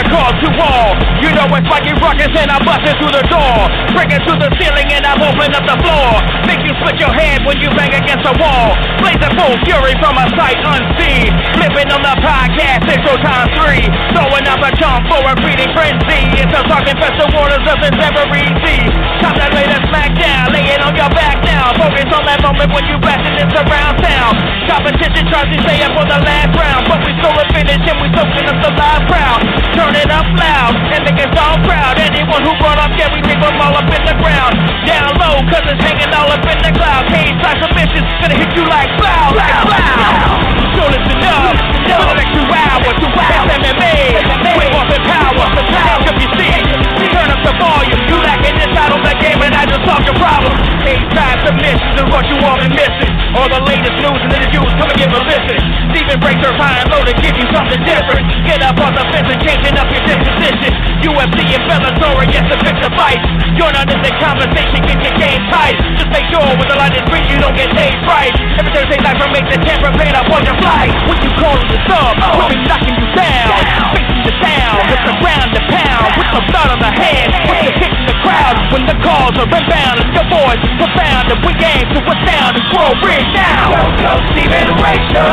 A 0.00 0.04
call 0.08 0.32
to 0.32 0.48
all. 0.56 0.96
You 1.20 1.30
know 1.36 1.44
it's 1.52 1.68
Mikey 1.68 1.92
Ruckus 2.00 2.32
and 2.32 2.48
I'm 2.48 2.64
busting 2.64 2.96
through 2.96 3.12
the 3.12 3.24
door. 3.28 3.68
Breaking 3.92 4.20
through 4.24 4.40
the 4.40 4.50
ceiling 4.56 4.88
and 4.96 5.04
I'm 5.04 5.20
opening 5.20 5.52
up 5.52 5.64
the 5.68 5.76
floor. 5.84 6.24
Make 6.48 6.64
you 6.64 6.72
split 6.80 6.96
your 6.96 7.12
head 7.12 7.44
when 7.44 7.60
you 7.60 7.68
bang 7.76 7.92
against 7.92 8.24
a 8.24 8.34
wall. 8.40 8.72
Blazing 9.02 9.34
full 9.36 9.56
fury 9.68 9.92
from 10.00 10.16
a 10.16 10.26
sight 10.38 10.56
unseen. 10.62 11.32
Flipping 11.58 11.92
on 11.92 12.00
the 12.00 12.16
podcast, 12.24 12.88
Central 12.88 13.18
Time 13.20 13.48
3. 13.60 13.84
Throwing 14.16 14.46
up 14.48 14.60
a 14.64 14.70
jump 14.80 15.04
for 15.12 15.20
a 15.20 15.34
greeting 15.44 15.70
frenzy. 15.76 16.22
It's 16.40 16.54
a 16.54 16.62
talking 16.64 16.96
festival 16.96 17.40
waters 17.40 17.64
of 17.64 17.78
the 17.80 17.90
never 17.96 18.24
easy. 18.36 18.80
Time 19.20 19.36
to 19.36 19.48
lay 19.52 19.66
the 19.68 19.80
smack 19.88 20.12
down, 20.16 20.52
lay 20.52 20.64
it 20.72 20.80
on 20.80 20.96
your 20.96 21.08
back 21.16 21.40
now. 21.44 21.72
Focus 21.76 22.08
on 22.12 22.24
that 22.24 22.40
moment 22.44 22.72
when 22.72 22.84
you 22.88 22.96
blasting 23.00 23.36
this 23.36 23.52
around 23.52 23.96
town. 24.00 24.36
Competition 24.68 25.24
tries 25.28 25.48
to 25.50 25.56
stay 25.64 25.80
up 25.82 25.92
for 25.96 26.06
the 26.06 26.20
last 26.20 26.52
round, 26.56 26.84
but 26.88 27.00
we 27.04 27.12
stole 27.20 27.36
a 27.36 27.44
finish 27.52 27.80
and 27.84 27.98
we 28.00 28.08
soaking 28.12 28.46
up 28.48 28.58
the 28.60 28.72
live 28.76 29.04
crowd. 29.08 29.40
Turn 29.72 29.89
it 29.94 30.10
up 30.10 30.26
loud 30.36 30.74
and 30.94 31.02
us 31.06 31.34
all 31.36 31.58
proud. 31.66 31.98
Anyone 31.98 32.42
who 32.42 32.52
brought 32.58 32.78
up 32.78 32.92
Gary, 32.96 33.20
we 33.22 33.34
them 33.34 33.60
all 33.60 33.76
up 33.76 33.88
in 33.90 34.02
the 34.06 34.16
ground. 34.18 34.54
Down 34.86 35.14
low, 35.18 35.42
cause 35.50 35.64
it's 35.66 35.82
hanging 35.82 36.12
all 36.14 36.30
up 36.30 36.44
in 36.46 36.58
the 36.62 36.72
cloud. 36.72 37.06
Cage 37.08 37.36
like 37.42 37.58
submissions, 37.62 38.08
gonna 38.20 38.36
hit 38.38 38.50
you 38.56 38.64
like 38.66 38.90
blow, 38.98 39.34
like 39.34 39.56
blow. 39.66 40.69
So 40.76 40.82
listen 40.86 41.18
up, 41.26 41.56
for 41.56 42.06
the 42.06 42.14
next 42.14 42.32
two 42.34 42.46
hours, 42.46 42.94
two 43.02 43.10
hours. 43.10 43.50
MMA, 43.50 44.54
wave 44.56 44.74
off 44.76 44.90
in 44.92 45.02
power. 45.02 45.46
Hands 45.70 46.06
up 46.06 46.16
your 46.16 46.30
seat, 46.38 46.64
turn 47.10 47.28
up 47.30 47.40
the 47.42 47.54
volume. 47.58 48.00
You 48.06 48.16
lacking 48.22 48.54
inside 48.54 48.92
on 48.94 49.02
the 49.02 49.14
game 49.18 49.40
and 49.42 49.54
I 49.54 49.66
just 49.66 49.82
solved 49.84 50.06
your 50.06 50.16
problem. 50.16 50.54
Cage 50.84 51.02
time 51.14 51.38
submissions 51.42 51.94
is 51.98 52.06
what 52.08 52.24
you 52.30 52.36
all 52.44 52.58
been 52.60 52.72
missing. 52.72 53.12
All 53.34 53.48
the 53.50 53.62
latest 53.66 53.96
news 53.98 54.20
and 54.26 54.30
interviews, 54.30 54.72
come 54.78 54.90
and 54.90 54.98
give 54.98 55.10
a 55.10 55.20
listen. 55.26 55.58
Stephen 55.90 56.18
breaks 56.18 56.42
her 56.42 56.54
high 56.54 56.82
and 56.82 56.88
low 56.90 57.02
to 57.02 57.14
give 57.18 57.34
you 57.34 57.46
something 57.50 57.82
different. 57.86 58.26
Get 58.46 58.62
up 58.62 58.78
on 58.78 58.94
the 58.94 59.04
fence 59.10 59.30
and 59.30 59.40
changing 59.42 59.74
up 59.78 59.86
your 59.90 60.02
disposition. 60.06 60.70
UFC 61.02 61.38
and 61.54 61.64
Bellator, 61.66 62.26
yes, 62.30 62.46
a 62.50 62.56
fix 62.62 62.76
a 62.84 62.90
fight. 62.94 63.18
Join 63.58 63.74
on 63.74 63.86
this 63.86 63.98
conversation, 64.20 64.82
get 64.86 64.98
your 65.02 65.16
game 65.16 65.42
tight. 65.50 65.74
Just 65.96 66.10
make 66.12 66.26
sure 66.30 66.42
when 66.42 66.68
the 66.68 66.76
line 66.76 66.94
is 66.94 67.04
green, 67.08 67.26
you 67.26 67.38
don't 67.40 67.56
get 67.56 67.70
paid 67.72 67.94
right. 68.06 68.34
Every 68.58 68.72
Thursday 68.74 69.00
night 69.00 69.16
from 69.16 69.32
8 69.32 69.46
to 69.50 69.58
10, 69.58 69.80
prepare 69.80 70.14
up 70.16 70.28
on 70.30 70.42
your 70.44 70.59
fight. 70.62 70.94
What 71.08 71.18
you 71.24 71.32
calling 71.36 71.68
your 71.68 71.82
thumb? 71.88 72.16
Oh. 72.20 72.44
Women 72.44 72.60
knocking 72.68 72.96
you 72.96 73.08
down, 73.16 73.50
down. 73.50 73.90
facing 73.96 74.22
the 74.24 74.34
town. 74.40 74.76
It's 74.92 75.04
the 75.04 75.14
round 75.24 75.50
and 75.56 75.66
pound 75.68 76.04
down. 76.06 76.18
with 76.20 76.30
the 76.36 76.42
blood 76.52 76.68
on 76.70 76.80
the 76.80 76.92
hands, 76.92 77.34
hey. 77.34 77.48
with 77.48 77.64
the 77.66 77.74
hit 77.80 77.92
in 77.96 78.04
the 78.06 78.16
crowd. 78.22 78.56
When 78.72 78.84
the 78.86 78.96
calls 79.02 79.34
are 79.40 79.48
inbound 79.48 79.96
and 80.04 80.10
your 80.14 80.26
voice 80.28 80.60
is 80.62 80.74
profound, 80.78 81.32
and 81.32 81.40
we 81.44 81.52
aim 81.58 81.86
to 81.96 82.00
a 82.00 82.14
sound 82.28 82.52
and 82.56 82.66
grow 82.70 82.90
rich 83.02 83.28
now. 83.34 83.72
Go, 83.72 83.92
go, 84.04 84.12
Stephen 84.32 84.68
Rachel. 84.80 85.28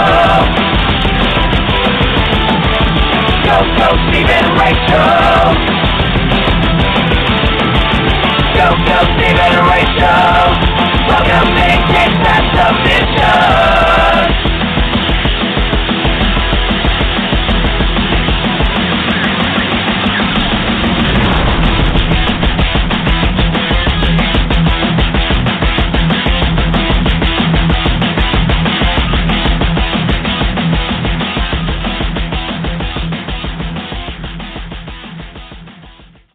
Go, 3.47 3.57
go, 3.79 3.87
Stephen 4.09 4.47
Rachel. 4.59 5.55
Go, 8.57 8.67
go, 8.89 8.97
Stephen 9.15 9.55
Rachel. 9.71 10.47
Welcome 11.07 11.55
to 11.55 11.67
Kickstarter 11.87 12.51
Submission. 12.51 14.06